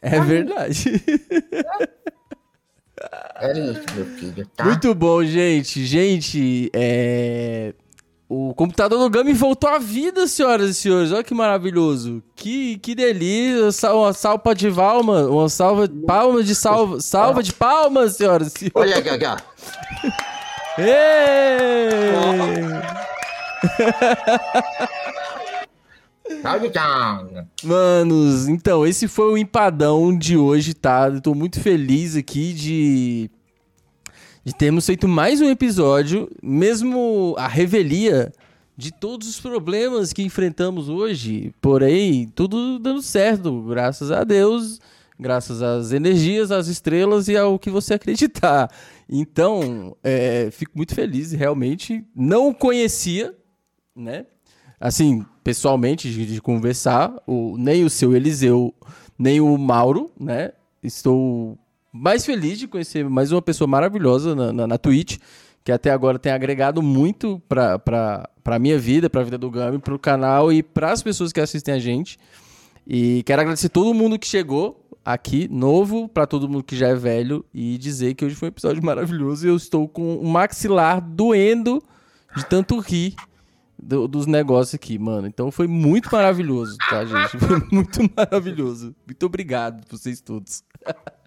É 0.00 0.20
verdade. 0.20 1.04
é 3.36 3.52
isso, 3.52 3.84
meu 3.94 4.06
filho, 4.06 4.46
tá? 4.56 4.64
Muito 4.64 4.94
bom, 4.94 5.22
gente. 5.22 5.84
Gente, 5.84 6.70
é... 6.72 7.74
o 8.34 8.54
computador 8.54 8.98
do 8.98 9.10
Gami 9.10 9.34
voltou 9.34 9.68
à 9.68 9.78
vida, 9.78 10.26
senhoras 10.26 10.70
e 10.70 10.74
senhores. 10.74 11.12
Olha 11.12 11.22
que 11.22 11.34
maravilhoso. 11.34 12.22
Que, 12.34 12.78
que 12.78 12.94
delícia. 12.94 13.92
Uma 13.92 14.14
salva 14.14 14.54
de 14.54 14.70
palma. 14.70 15.26
Uma 15.26 15.50
salva 15.50 15.86
de 15.86 16.00
palmas 16.06 16.46
de 16.46 16.54
salva. 16.54 16.98
Salva 16.98 17.42
de 17.42 17.52
palmas, 17.52 18.16
senhoras 18.16 18.48
e 18.48 18.50
senhores. 18.58 18.74
Olha 18.74 19.02
tchau. 26.70 27.28
Manos, 27.62 28.48
então, 28.48 28.86
esse 28.86 29.06
foi 29.08 29.30
o 29.30 29.36
empadão 29.36 30.16
de 30.16 30.38
hoje, 30.38 30.72
tá? 30.72 31.10
Eu 31.12 31.20
tô 31.20 31.34
muito 31.34 31.60
feliz 31.60 32.16
aqui 32.16 32.54
de, 32.54 33.30
de 34.44 34.52
termos 34.54 34.86
feito 34.86 35.06
mais 35.06 35.40
um 35.40 35.48
episódio, 35.48 36.28
mesmo 36.42 37.34
a 37.38 37.46
revelia 37.46 38.32
de 38.76 38.92
todos 38.92 39.28
os 39.28 39.40
problemas 39.40 40.12
que 40.12 40.22
enfrentamos 40.22 40.88
hoje. 40.88 41.54
Porém, 41.60 42.28
tudo 42.34 42.78
dando 42.78 43.02
certo, 43.02 43.62
graças 43.62 44.10
a 44.10 44.24
Deus. 44.24 44.80
graças 45.18 45.62
às 45.62 45.92
energias, 45.92 46.50
às 46.50 46.66
estrelas 46.66 47.28
e 47.28 47.36
ao 47.36 47.58
que 47.58 47.70
você 47.70 47.94
acreditar. 47.94 48.68
Então, 49.08 49.96
é, 50.02 50.48
fico 50.50 50.72
muito 50.74 50.94
feliz, 50.94 51.32
realmente. 51.32 52.04
Não 52.14 52.52
conhecia, 52.52 53.34
né? 53.94 54.26
Assim, 54.80 55.24
pessoalmente, 55.44 56.10
de, 56.10 56.26
de 56.26 56.40
conversar, 56.40 57.14
o, 57.26 57.56
nem 57.56 57.84
o 57.84 57.90
seu 57.90 58.16
Eliseu, 58.16 58.74
nem 59.16 59.40
o 59.40 59.56
Mauro, 59.56 60.10
né? 60.18 60.52
Estou 60.82 61.56
mais 61.92 62.24
feliz 62.24 62.58
de 62.58 62.66
conhecer 62.66 63.08
mais 63.08 63.30
uma 63.32 63.42
pessoa 63.42 63.68
maravilhosa 63.68 64.34
na, 64.34 64.52
na, 64.52 64.66
na 64.66 64.78
Twitch, 64.78 65.18
que 65.64 65.70
até 65.70 65.90
agora 65.90 66.18
tem 66.18 66.32
agregado 66.32 66.82
muito 66.82 67.40
pra, 67.48 67.78
pra 67.78 68.58
minha 68.58 68.78
vida, 68.78 69.08
pra 69.10 69.22
vida 69.22 69.38
do 69.38 69.50
Gami, 69.50 69.78
pro 69.78 69.98
canal 69.98 70.52
e 70.52 70.62
pras 70.62 71.02
pessoas 71.02 71.32
que 71.32 71.40
assistem 71.40 71.74
a 71.74 71.78
gente. 71.78 72.18
E 72.86 73.22
quero 73.24 73.42
agradecer 73.42 73.68
todo 73.68 73.94
mundo 73.94 74.18
que 74.18 74.26
chegou 74.26 74.84
aqui, 75.04 75.46
novo, 75.48 76.08
pra 76.08 76.26
todo 76.26 76.48
mundo 76.48 76.64
que 76.64 76.76
já 76.76 76.88
é 76.88 76.94
velho, 76.94 77.44
e 77.54 77.76
dizer 77.78 78.14
que 78.14 78.24
hoje 78.24 78.34
foi 78.34 78.48
um 78.48 78.50
episódio 78.50 78.84
maravilhoso 78.84 79.46
eu 79.46 79.56
estou 79.56 79.86
com 79.88 80.16
o 80.16 80.26
maxilar 80.28 81.00
doendo 81.00 81.82
de 82.36 82.44
tanto 82.46 82.78
rir 82.80 83.14
do- 83.80 84.08
dos 84.08 84.26
negócios 84.26 84.74
aqui, 84.74 84.98
mano. 84.98 85.26
Então 85.28 85.50
foi 85.50 85.66
muito 85.68 86.08
maravilhoso, 86.10 86.76
tá, 86.88 87.04
gente? 87.04 87.36
Foi 87.38 87.60
muito 87.70 88.00
maravilhoso. 88.16 88.94
Muito 89.06 89.26
obrigado 89.26 89.84
vocês 89.90 90.20
todos. 90.20 90.64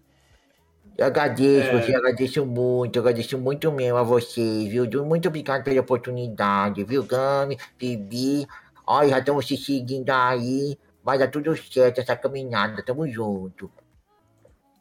Eu 0.98 1.07
agradeço, 1.07 1.72
você 1.72 1.93
agradeço 1.93 2.45
muito, 2.45 2.95
eu 2.95 3.01
agradeço 3.01 3.38
muito 3.38 3.69
mesmo 3.69 3.98
a 3.98 4.03
vocês, 4.03 4.69
viu? 4.69 4.85
Muito 5.03 5.27
obrigado 5.27 5.61
pela 5.61 5.82
oportunidade, 5.82 6.85
viu, 6.85 7.03
Gami, 7.03 7.57
Bibi? 7.77 8.48
Olha, 8.88 9.09
já 9.09 9.19
estamos 9.19 9.45
se 9.45 9.57
seguindo 9.57 10.09
aí. 10.09 10.77
Vai 11.03 11.17
dar 11.17 11.27
tudo 11.27 11.56
certo 11.57 11.99
essa 11.99 12.15
caminhada, 12.15 12.82
tamo 12.82 13.07
junto. 13.07 13.69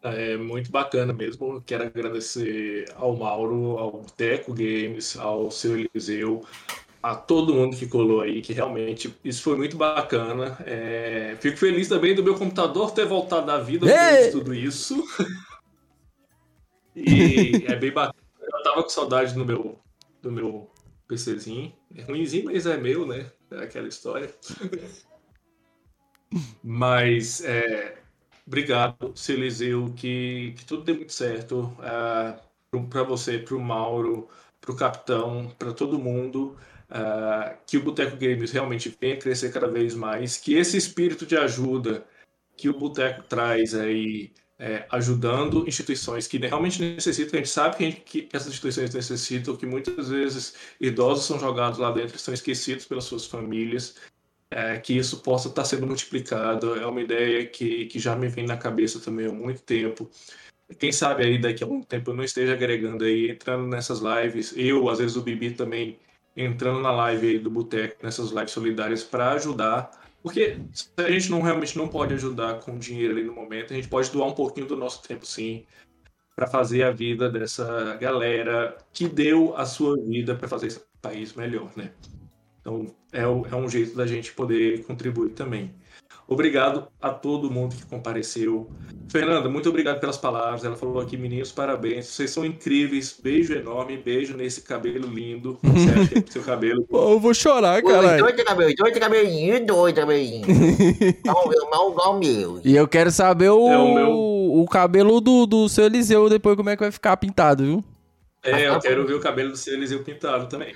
É 0.02 0.36
muito 0.36 0.70
bacana 0.70 1.12
mesmo. 1.12 1.62
Quero 1.66 1.84
agradecer 1.84 2.84
ao 2.94 3.16
Mauro, 3.16 3.78
ao 3.78 4.04
Teco 4.16 4.52
Games, 4.52 5.18
ao 5.18 5.50
seu 5.50 5.76
Eliseu, 5.76 6.44
a 7.02 7.16
todo 7.16 7.54
mundo 7.54 7.76
que 7.76 7.86
colou 7.86 8.20
aí, 8.20 8.40
que 8.40 8.52
realmente 8.52 9.12
isso 9.24 9.42
foi 9.42 9.56
muito 9.56 9.76
bacana. 9.76 10.58
É, 10.64 11.36
fico 11.40 11.56
feliz 11.56 11.88
também 11.88 12.14
do 12.14 12.22
meu 12.22 12.36
computador 12.36 12.92
ter 12.92 13.04
voltado 13.04 13.50
à 13.50 13.58
vida 13.58 13.86
depois 13.86 14.26
de 14.26 14.30
tudo 14.30 14.54
isso. 14.54 15.02
E 16.94 17.64
é 17.66 17.76
bem 17.76 17.92
bacana. 17.92 18.22
Eu 18.40 18.62
tava 18.62 18.82
com 18.82 18.88
saudade 18.88 19.34
do 19.34 19.44
meu, 19.44 19.78
do 20.22 20.30
meu 20.32 20.70
PCzinho. 21.08 21.72
É 21.94 22.02
ruimzinho, 22.02 22.46
mas 22.46 22.66
é 22.66 22.76
meu, 22.76 23.06
né? 23.06 23.30
É 23.50 23.64
aquela 23.64 23.88
história. 23.88 24.30
Mas 26.62 27.42
é, 27.44 27.98
obrigado, 28.46 29.12
seu 29.14 29.36
Eliseu, 29.36 29.92
que, 29.96 30.54
que 30.56 30.64
tudo 30.64 30.84
dê 30.84 30.92
muito 30.92 31.12
certo 31.12 31.76
ah, 31.80 32.40
para 32.90 33.02
você, 33.04 33.38
para 33.38 33.54
o 33.56 33.60
Mauro, 33.60 34.28
para 34.60 34.72
o 34.72 34.76
capitão, 34.76 35.54
para 35.58 35.72
todo 35.72 35.98
mundo. 35.98 36.56
ah, 36.90 37.56
que 37.66 37.76
o 37.76 37.82
Boteco 37.84 38.16
Games 38.16 38.50
realmente 38.52 38.96
venha 39.00 39.16
crescer 39.18 39.52
cada 39.52 39.68
vez 39.68 39.94
mais, 39.94 40.36
que 40.36 40.54
esse 40.54 40.76
espírito 40.76 41.26
de 41.26 41.36
ajuda 41.36 42.06
que 42.56 42.68
o 42.68 42.78
Boteco 42.78 43.22
traz 43.24 43.74
aí, 43.74 44.32
é, 44.58 44.86
ajudando 44.90 45.66
instituições 45.66 46.26
que 46.26 46.38
realmente 46.38 46.80
necessitam, 46.80 47.34
a 47.34 47.36
gente 47.42 47.48
sabe 47.48 47.76
que, 47.76 47.84
gente- 47.84 48.00
que 48.02 48.28
essas 48.32 48.48
instituições 48.48 48.94
necessitam, 48.94 49.56
que 49.56 49.66
muitas 49.66 50.08
vezes 50.08 50.54
idosos 50.80 51.26
são 51.26 51.38
jogados 51.38 51.78
lá 51.78 51.90
dentro, 51.90 52.18
são 52.18 52.32
esquecidos 52.32 52.84
pelas 52.84 53.04
suas 53.04 53.26
famílias, 53.26 53.96
é, 54.50 54.78
que 54.78 54.96
isso 54.96 55.20
possa 55.20 55.48
estar 55.48 55.64
sendo 55.64 55.86
multiplicado. 55.86 56.76
É 56.76 56.86
uma 56.86 57.00
ideia 57.00 57.44
que, 57.46 57.86
que 57.86 57.98
já 57.98 58.14
me 58.14 58.28
vem 58.28 58.46
na 58.46 58.56
cabeça 58.56 59.00
também 59.00 59.26
há 59.26 59.32
muito 59.32 59.62
tempo. 59.62 60.08
Quem 60.78 60.92
sabe 60.92 61.24
aí 61.24 61.38
daqui 61.38 61.62
a 61.62 61.66
algum 61.66 61.82
tempo 61.82 62.10
eu 62.10 62.14
não 62.14 62.24
esteja 62.24 62.52
agregando 62.52 63.04
aí, 63.04 63.30
entrando 63.30 63.66
nessas 63.66 64.00
lives, 64.00 64.54
eu, 64.56 64.88
às 64.88 64.98
vezes 64.98 65.16
o 65.16 65.22
Bibi 65.22 65.50
também, 65.50 65.98
entrando 66.36 66.80
na 66.80 66.90
live 66.90 67.38
do 67.38 67.50
Boteco, 67.50 67.96
nessas 68.02 68.30
lives 68.30 68.52
solidárias 68.52 69.02
para 69.02 69.32
ajudar. 69.32 70.03
Porque 70.24 70.58
se 70.72 70.88
a 70.96 71.10
gente 71.10 71.30
não 71.30 71.42
realmente 71.42 71.76
não 71.76 71.86
pode 71.86 72.14
ajudar 72.14 72.58
com 72.60 72.78
dinheiro 72.78 73.12
ali 73.12 73.24
no 73.24 73.34
momento, 73.34 73.74
a 73.74 73.76
gente 73.76 73.88
pode 73.88 74.10
doar 74.10 74.26
um 74.26 74.32
pouquinho 74.32 74.66
do 74.66 74.74
nosso 74.74 75.06
tempo 75.06 75.26
sim, 75.26 75.66
para 76.34 76.46
fazer 76.46 76.82
a 76.82 76.90
vida 76.90 77.28
dessa 77.28 77.94
galera 77.96 78.74
que 78.90 79.06
deu 79.06 79.54
a 79.54 79.66
sua 79.66 79.94
vida 80.02 80.34
para 80.34 80.48
fazer 80.48 80.68
esse 80.68 80.80
país 81.02 81.34
melhor, 81.34 81.70
né? 81.76 81.92
Então, 82.58 82.86
é, 83.12 83.20
é 83.20 83.54
um 83.54 83.68
jeito 83.68 83.94
da 83.94 84.06
gente 84.06 84.32
poder 84.32 84.82
contribuir 84.86 85.32
também. 85.32 85.74
Obrigado 86.26 86.88
a 87.02 87.10
todo 87.10 87.50
mundo 87.50 87.74
que 87.76 87.84
compareceu. 87.84 88.70
Fernanda, 89.10 89.48
muito 89.48 89.68
obrigado 89.68 90.00
pelas 90.00 90.16
palavras. 90.16 90.64
Ela 90.64 90.74
falou 90.74 90.98
aqui, 90.98 91.16
meninos, 91.18 91.52
parabéns. 91.52 92.06
Vocês 92.06 92.30
são 92.30 92.44
incríveis. 92.44 93.18
Beijo 93.22 93.52
enorme, 93.52 93.98
beijo 93.98 94.34
nesse 94.36 94.62
cabelo 94.62 95.06
lindo. 95.06 95.58
Você 95.62 95.90
acha 95.90 96.08
que 96.08 96.18
é 96.30 96.32
seu 96.32 96.42
cabelo? 96.42 96.82
Pô, 96.84 97.10
eu 97.12 97.20
vou 97.20 97.34
chorar, 97.34 97.82
Os 97.84 97.90
caralho. 97.90 98.24
dois 98.24 98.42
cabelinhos, 98.42 98.76
dois 98.78 98.98
cabelinhos, 98.98 99.60
dois 99.66 99.94
cabelinhos. 99.94 100.48
Igual 100.48 101.44
o 101.44 101.48
meu, 101.50 101.62
igual 101.62 101.90
igual 101.90 102.16
o 102.16 102.18
meu. 102.18 102.60
E 102.64 102.74
eu 102.74 102.88
quero 102.88 103.10
saber 103.10 103.50
o, 103.50 103.68
É 103.70 103.78
o 103.78 103.82
o, 103.84 103.94
meu- 103.94 104.66
cabelo 104.70 105.20
do, 105.20 105.44
do 105.46 105.68
seu 105.68 105.84
Eliseu 105.84 106.28
depois, 106.30 106.56
como 106.56 106.70
é 106.70 106.76
que 106.76 106.82
vai 106.82 106.90
ficar 106.90 107.16
pintado, 107.18 107.62
viu? 107.62 107.84
É, 108.42 108.66
eu 108.68 108.80
quero 108.80 109.06
ver 109.06 109.14
o 109.14 109.20
cabelo 109.20 109.50
do 109.50 109.56
seu 109.58 109.74
Eliseu 109.74 110.02
pintado 110.02 110.48
também. 110.48 110.72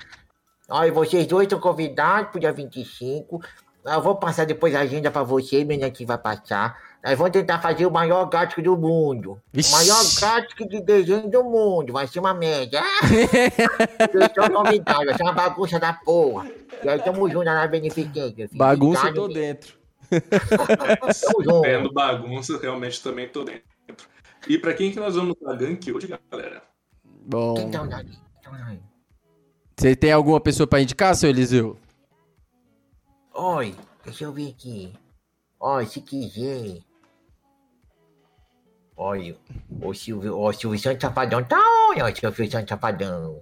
Olha, 0.69 0.91
vocês 0.91 1.25
dois 1.25 1.45
estão 1.45 1.59
convidados 1.59 2.29
pro 2.31 2.39
dia 2.39 2.51
25. 2.53 3.41
Eu 3.85 4.01
vou 4.01 4.15
passar 4.15 4.45
depois 4.45 4.75
a 4.75 4.81
agenda 4.81 5.09
pra 5.09 5.23
vocês, 5.23 5.65
menina 5.65 5.89
que 5.89 6.05
vai 6.05 6.17
passar. 6.17 6.77
Nós 7.03 7.17
vamos 7.17 7.31
tentar 7.31 7.59
fazer 7.59 7.85
o 7.85 7.91
maior 7.91 8.25
gráfico 8.25 8.61
do 8.61 8.77
mundo. 8.77 9.41
Vixe. 9.53 9.73
O 9.73 9.77
maior 9.77 10.03
gráfico 10.19 10.67
de 10.67 10.81
desenho 10.81 11.29
do 11.29 11.43
mundo. 11.43 11.93
Vai 11.93 12.07
ser 12.07 12.19
uma 12.19 12.33
média. 12.33 12.81
Estão 14.21 14.49
convidados. 14.49 15.05
Vai 15.05 15.15
ser 15.15 15.23
uma 15.23 15.31
bagunça 15.31 15.79
da 15.79 15.93
porra. 15.93 16.51
E 16.83 16.89
aí 16.89 16.99
tamo 17.01 17.29
junto 17.29 17.45
na 17.45 17.65
beneficência. 17.67 18.47
filho. 18.47 18.49
Bagunça 18.57 19.07
eu 19.07 19.13
tô 19.13 19.27
dentro. 19.29 19.73
Tamo 20.09 21.43
junto. 21.43 21.61
Vendo 21.61 21.93
bagunça, 21.93 22.59
realmente 22.61 23.01
também 23.01 23.29
tô 23.29 23.45
dentro. 23.45 23.63
E 24.47 24.57
pra 24.57 24.73
quem 24.73 24.91
que 24.91 24.99
nós 24.99 25.15
vamos 25.15 25.35
dar 25.41 25.55
gank 25.55 25.91
hoje, 25.91 26.07
galera? 26.31 26.63
Bom, 27.03 27.53
Quem 27.53 27.71
tá? 27.71 27.87
Tá 27.87 28.03
você 29.77 29.95
tem 29.95 30.11
alguma 30.11 30.41
pessoa 30.41 30.67
pra 30.67 30.81
indicar, 30.81 31.15
seu 31.15 31.29
Eliseu? 31.29 31.77
Oi, 33.41 33.73
deixa 34.03 34.25
eu 34.25 34.33
ver 34.33 34.49
aqui. 34.49 34.91
Oi, 35.61 35.85
se 35.85 36.01
quiser. 36.01 36.79
Olha, 38.97 39.33
o 39.81 39.93
Silvio, 39.93 40.37
o 40.37 40.51
Silvio 40.51 40.77
Santos 40.77 41.01
Safadão 41.01 41.41
tá 41.45 41.57
onde, 41.89 42.01
ó, 42.01 42.13
Silvio 42.13 42.51
Santos 42.51 42.67
Safadão? 42.67 43.41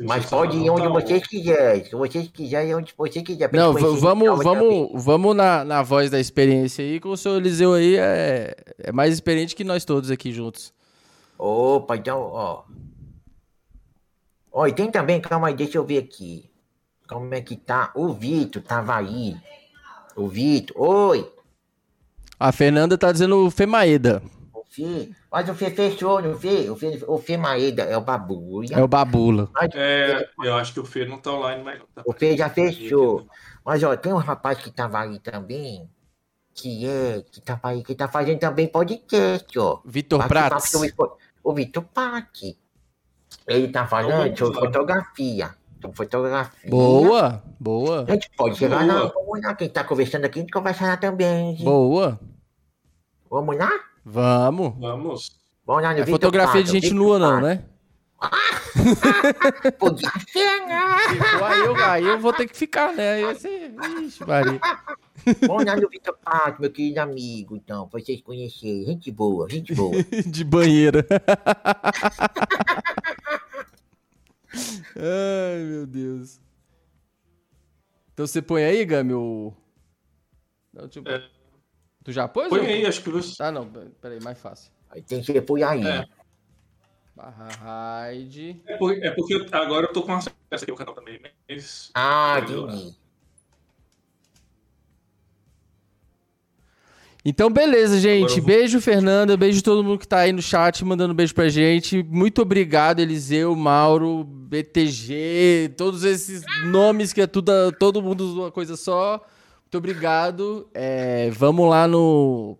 Mas 0.00 0.26
pode 0.26 0.58
ir 0.58 0.68
onde 0.68 0.82
Tá 0.82 0.88
vocês 0.90 1.26
quiserem. 1.26 1.82
Se 1.82 1.92
vocês 1.92 2.28
quiserem, 2.28 2.74
onde 2.74 2.92
vocês 2.94 3.24
quiserem. 3.24 3.48
pra 3.48 3.58
Não, 3.58 3.72
vamos, 3.72 4.44
também. 4.44 4.44
vamos, 4.44 5.04
vamos 5.04 5.34
na, 5.34 5.64
na 5.64 5.82
voz 5.82 6.10
da 6.10 6.20
experiência 6.20 6.84
aí, 6.84 7.00
que 7.00 7.08
o 7.08 7.16
seu 7.16 7.38
Eliseu 7.38 7.72
aí 7.72 7.96
é, 7.96 8.54
é 8.76 8.92
mais 8.92 9.14
experiente 9.14 9.56
que 9.56 9.64
nós 9.64 9.82
todos 9.82 10.10
aqui 10.10 10.30
juntos. 10.30 10.74
Opa, 11.38 11.96
então, 11.96 12.20
ó. 12.20 12.64
Ó, 14.52 14.66
e 14.66 14.74
tem 14.74 14.90
também, 14.90 15.22
calma 15.22 15.48
aí, 15.48 15.54
deixa 15.54 15.78
eu 15.78 15.84
ver 15.86 15.98
aqui. 16.04 16.50
Como 17.08 17.34
é 17.34 17.40
que 17.40 17.56
tá? 17.56 17.90
O 17.94 18.12
Vitor 18.12 18.62
tava 18.62 18.96
aí. 18.96 19.36
O 20.14 20.28
Vitor, 20.28 20.76
oi. 20.80 21.32
A 22.38 22.52
Fernanda 22.52 22.96
tá 22.98 23.10
dizendo 23.10 23.50
Femaeda. 23.50 24.22
O 24.52 24.62
Fê, 24.68 25.10
mas 25.32 25.48
o 25.48 25.54
Fê 25.54 25.70
fechou, 25.70 26.20
não 26.22 26.38
Fê? 26.38 26.68
O 26.70 26.76
Fê, 26.76 27.02
o 27.06 27.18
Fê 27.18 27.36
Maeda 27.36 27.82
é 27.84 27.96
o 27.96 28.00
Babuia. 28.00 28.76
É 28.76 28.82
o 28.82 28.86
Babula. 28.86 29.48
Mas- 29.52 29.70
É, 29.74 30.28
eu 30.44 30.54
acho 30.54 30.72
que 30.74 30.80
o 30.80 30.84
Fê 30.84 31.04
não 31.04 31.18
tá 31.18 31.32
online 31.32 31.64
mais 31.64 31.78
não. 31.80 31.86
Tá 31.94 32.02
O 32.06 32.12
Fê 32.12 32.36
já 32.36 32.48
fechou. 32.50 33.26
Mas 33.64 33.82
ó, 33.82 33.96
tem 33.96 34.12
um 34.12 34.16
rapaz 34.18 34.58
que 34.58 34.70
tava 34.70 35.00
aí 35.00 35.18
também, 35.18 35.88
que 36.54 36.86
é, 36.86 37.22
que 37.30 37.40
tava 37.40 37.68
aí, 37.68 37.82
que 37.82 37.94
tá 37.94 38.06
fazendo 38.06 38.38
também 38.38 38.68
podcast, 38.68 39.58
ó. 39.58 39.80
Vitor 39.84 40.26
Prats. 40.28 40.72
O 41.42 41.52
Vitor 41.54 41.82
Pac. 41.82 42.56
Ele 43.46 43.68
tá 43.68 43.86
falando 43.86 44.36
sobre 44.36 44.54
Boa. 44.58 44.66
fotografia. 44.66 45.54
Sobre 45.80 45.96
fotografia. 45.96 46.70
Boa, 46.70 47.42
boa, 47.58 48.04
A 48.08 48.12
gente 48.12 48.30
pode 48.36 48.56
chegar 48.56 48.84
Boa. 48.84 49.04
lá, 49.04 49.12
vamos 49.14 49.40
lá. 49.42 49.54
Quem 49.54 49.68
tá 49.68 49.84
conversando 49.84 50.24
aqui, 50.24 50.40
a 50.40 50.42
gente 50.42 50.52
conversa 50.52 50.86
lá 50.86 50.96
também. 50.96 51.52
gente. 51.52 51.64
boa. 51.64 52.18
Vamos 53.30 53.56
lá? 53.56 53.70
Vamos. 54.04 54.74
Vamos. 54.78 55.38
Vamos 55.64 55.82
lá 55.82 55.92
no 55.92 56.00
É 56.00 56.06
fotografia 56.06 56.62
de 56.62 56.70
gente 56.70 56.94
nua, 56.94 57.18
não, 57.18 57.40
né? 57.40 57.64
Podia 59.78 60.10
ser, 60.32 60.66
né? 60.66 60.80
Aí 61.42 61.60
eu, 61.60 61.76
aí 61.76 62.04
eu 62.04 62.18
vou 62.18 62.32
ter 62.32 62.48
que 62.48 62.56
ficar, 62.56 62.92
né? 62.92 63.14
Aí 63.14 63.34
você. 63.34 63.70
Ixi, 64.02 64.26
Maria. 64.26 64.60
Vamos 65.46 65.64
lá 65.64 65.76
no 65.76 65.88
Vitor 65.88 66.16
Pac, 66.24 66.60
meu 66.60 66.70
querido 66.70 67.00
amigo, 67.00 67.54
então, 67.54 67.86
pra 67.88 68.00
vocês 68.00 68.20
conhecerem. 68.22 68.86
Gente 68.86 69.10
boa, 69.10 69.48
gente 69.48 69.74
boa. 69.74 69.92
De 70.26 70.42
banheira. 70.42 71.06
Ai, 74.54 75.62
meu 75.64 75.86
Deus. 75.86 76.40
Então 78.12 78.26
você 78.26 78.42
põe 78.42 78.64
aí, 78.64 78.84
Gami, 78.84 79.14
o. 79.14 79.52
Não, 80.72 80.84
eu... 80.94 81.12
É. 81.12 81.28
Tu 82.04 82.12
já 82.12 82.26
pôs? 82.26 82.48
Põe 82.48 82.60
ou- 82.60 82.66
aí, 82.66 82.86
acho 82.86 83.02
que 83.02 83.10
você. 83.10 83.40
Ah, 83.42 83.52
não. 83.52 83.70
Peraí, 84.00 84.20
mais 84.22 84.38
fácil. 84.38 84.72
Aí 84.90 85.02
tem 85.02 85.22
que 85.22 85.40
pôr 85.42 85.62
aí. 85.62 85.86
É. 85.86 86.06
Barra 87.14 87.48
raid. 87.48 88.62
É 88.66 88.76
porque, 88.76 89.06
é 89.06 89.10
porque 89.10 89.46
agora 89.52 89.86
eu 89.86 89.92
tô 89.92 90.02
com 90.02 90.14
acesso 90.14 90.32
aqui 90.50 90.70
ao 90.70 90.76
canal 90.76 90.94
também, 90.94 91.20
mas. 91.48 91.90
Ah, 91.94 92.40
entendi. 92.42 92.96
Então, 97.28 97.50
beleza, 97.50 98.00
gente. 98.00 98.36
Vou- 98.36 98.44
Beijo, 98.46 98.80
Fernanda. 98.80 99.36
Beijo 99.36 99.62
todo 99.62 99.84
mundo 99.84 99.98
que 99.98 100.08
tá 100.08 100.20
aí 100.20 100.32
no 100.32 100.40
chat, 100.40 100.82
mandando 100.82 101.12
beijo 101.12 101.34
pra 101.34 101.48
gente. 101.50 102.02
Muito 102.04 102.40
obrigado, 102.40 103.00
Eliseu, 103.00 103.54
Mauro, 103.54 104.24
BTG, 104.24 105.74
todos 105.76 106.04
esses 106.04 106.42
nomes 106.64 107.12
que 107.12 107.20
é 107.20 107.26
tudo, 107.26 107.52
todo 107.78 108.00
mundo 108.02 108.32
uma 108.32 108.50
coisa 108.50 108.76
só. 108.76 109.22
Muito 109.62 109.76
obrigado. 109.76 110.66
É, 110.72 111.28
vamos 111.30 111.68
lá 111.68 111.86
no, 111.86 112.56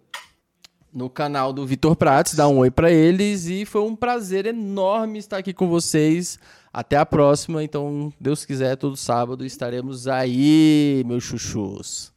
no 0.92 1.08
canal 1.08 1.50
do 1.50 1.64
Vitor 1.64 1.96
Prates, 1.96 2.34
dar 2.34 2.48
um 2.48 2.58
oi 2.58 2.70
pra 2.70 2.90
eles. 2.92 3.46
E 3.46 3.64
foi 3.64 3.80
um 3.80 3.96
prazer 3.96 4.44
enorme 4.44 5.18
estar 5.18 5.38
aqui 5.38 5.54
com 5.54 5.66
vocês. 5.68 6.38
Até 6.70 6.98
a 6.98 7.06
próxima. 7.06 7.64
Então, 7.64 8.12
Deus 8.20 8.44
quiser, 8.44 8.76
todo 8.76 8.94
sábado 8.98 9.46
estaremos 9.46 10.06
aí, 10.06 11.02
meus 11.06 11.24
chuchus. 11.24 12.12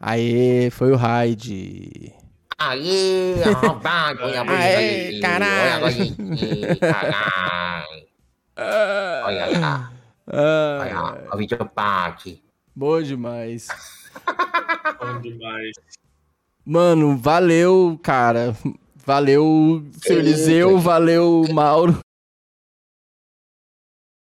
Aê, 0.00 0.70
foi 0.70 0.92
o 0.92 0.96
Raid. 0.96 2.14
Aí, 2.58 3.34
arrombado, 3.44 4.22
olha 4.22 4.40
a 4.40 4.50
Aê, 4.50 5.20
caralho. 5.20 6.16
Caralho. 6.80 8.06
Olha 8.56 9.58
lá, 9.58 9.92
Ah, 10.26 10.78
olha 10.80 11.00
lá, 11.00 11.18
o 11.34 11.36
vídeo 11.36 11.58
parte. 11.66 12.42
bom 12.74 13.02
demais. 13.02 13.68
Bom 15.00 15.20
demais. 15.20 15.72
Mano, 16.64 17.16
valeu, 17.16 17.98
cara. 18.02 18.54
Valeu, 19.06 19.84
seu 20.02 20.18
Eliseu, 20.18 20.78
valeu, 20.78 21.44
Mauro. 21.52 21.98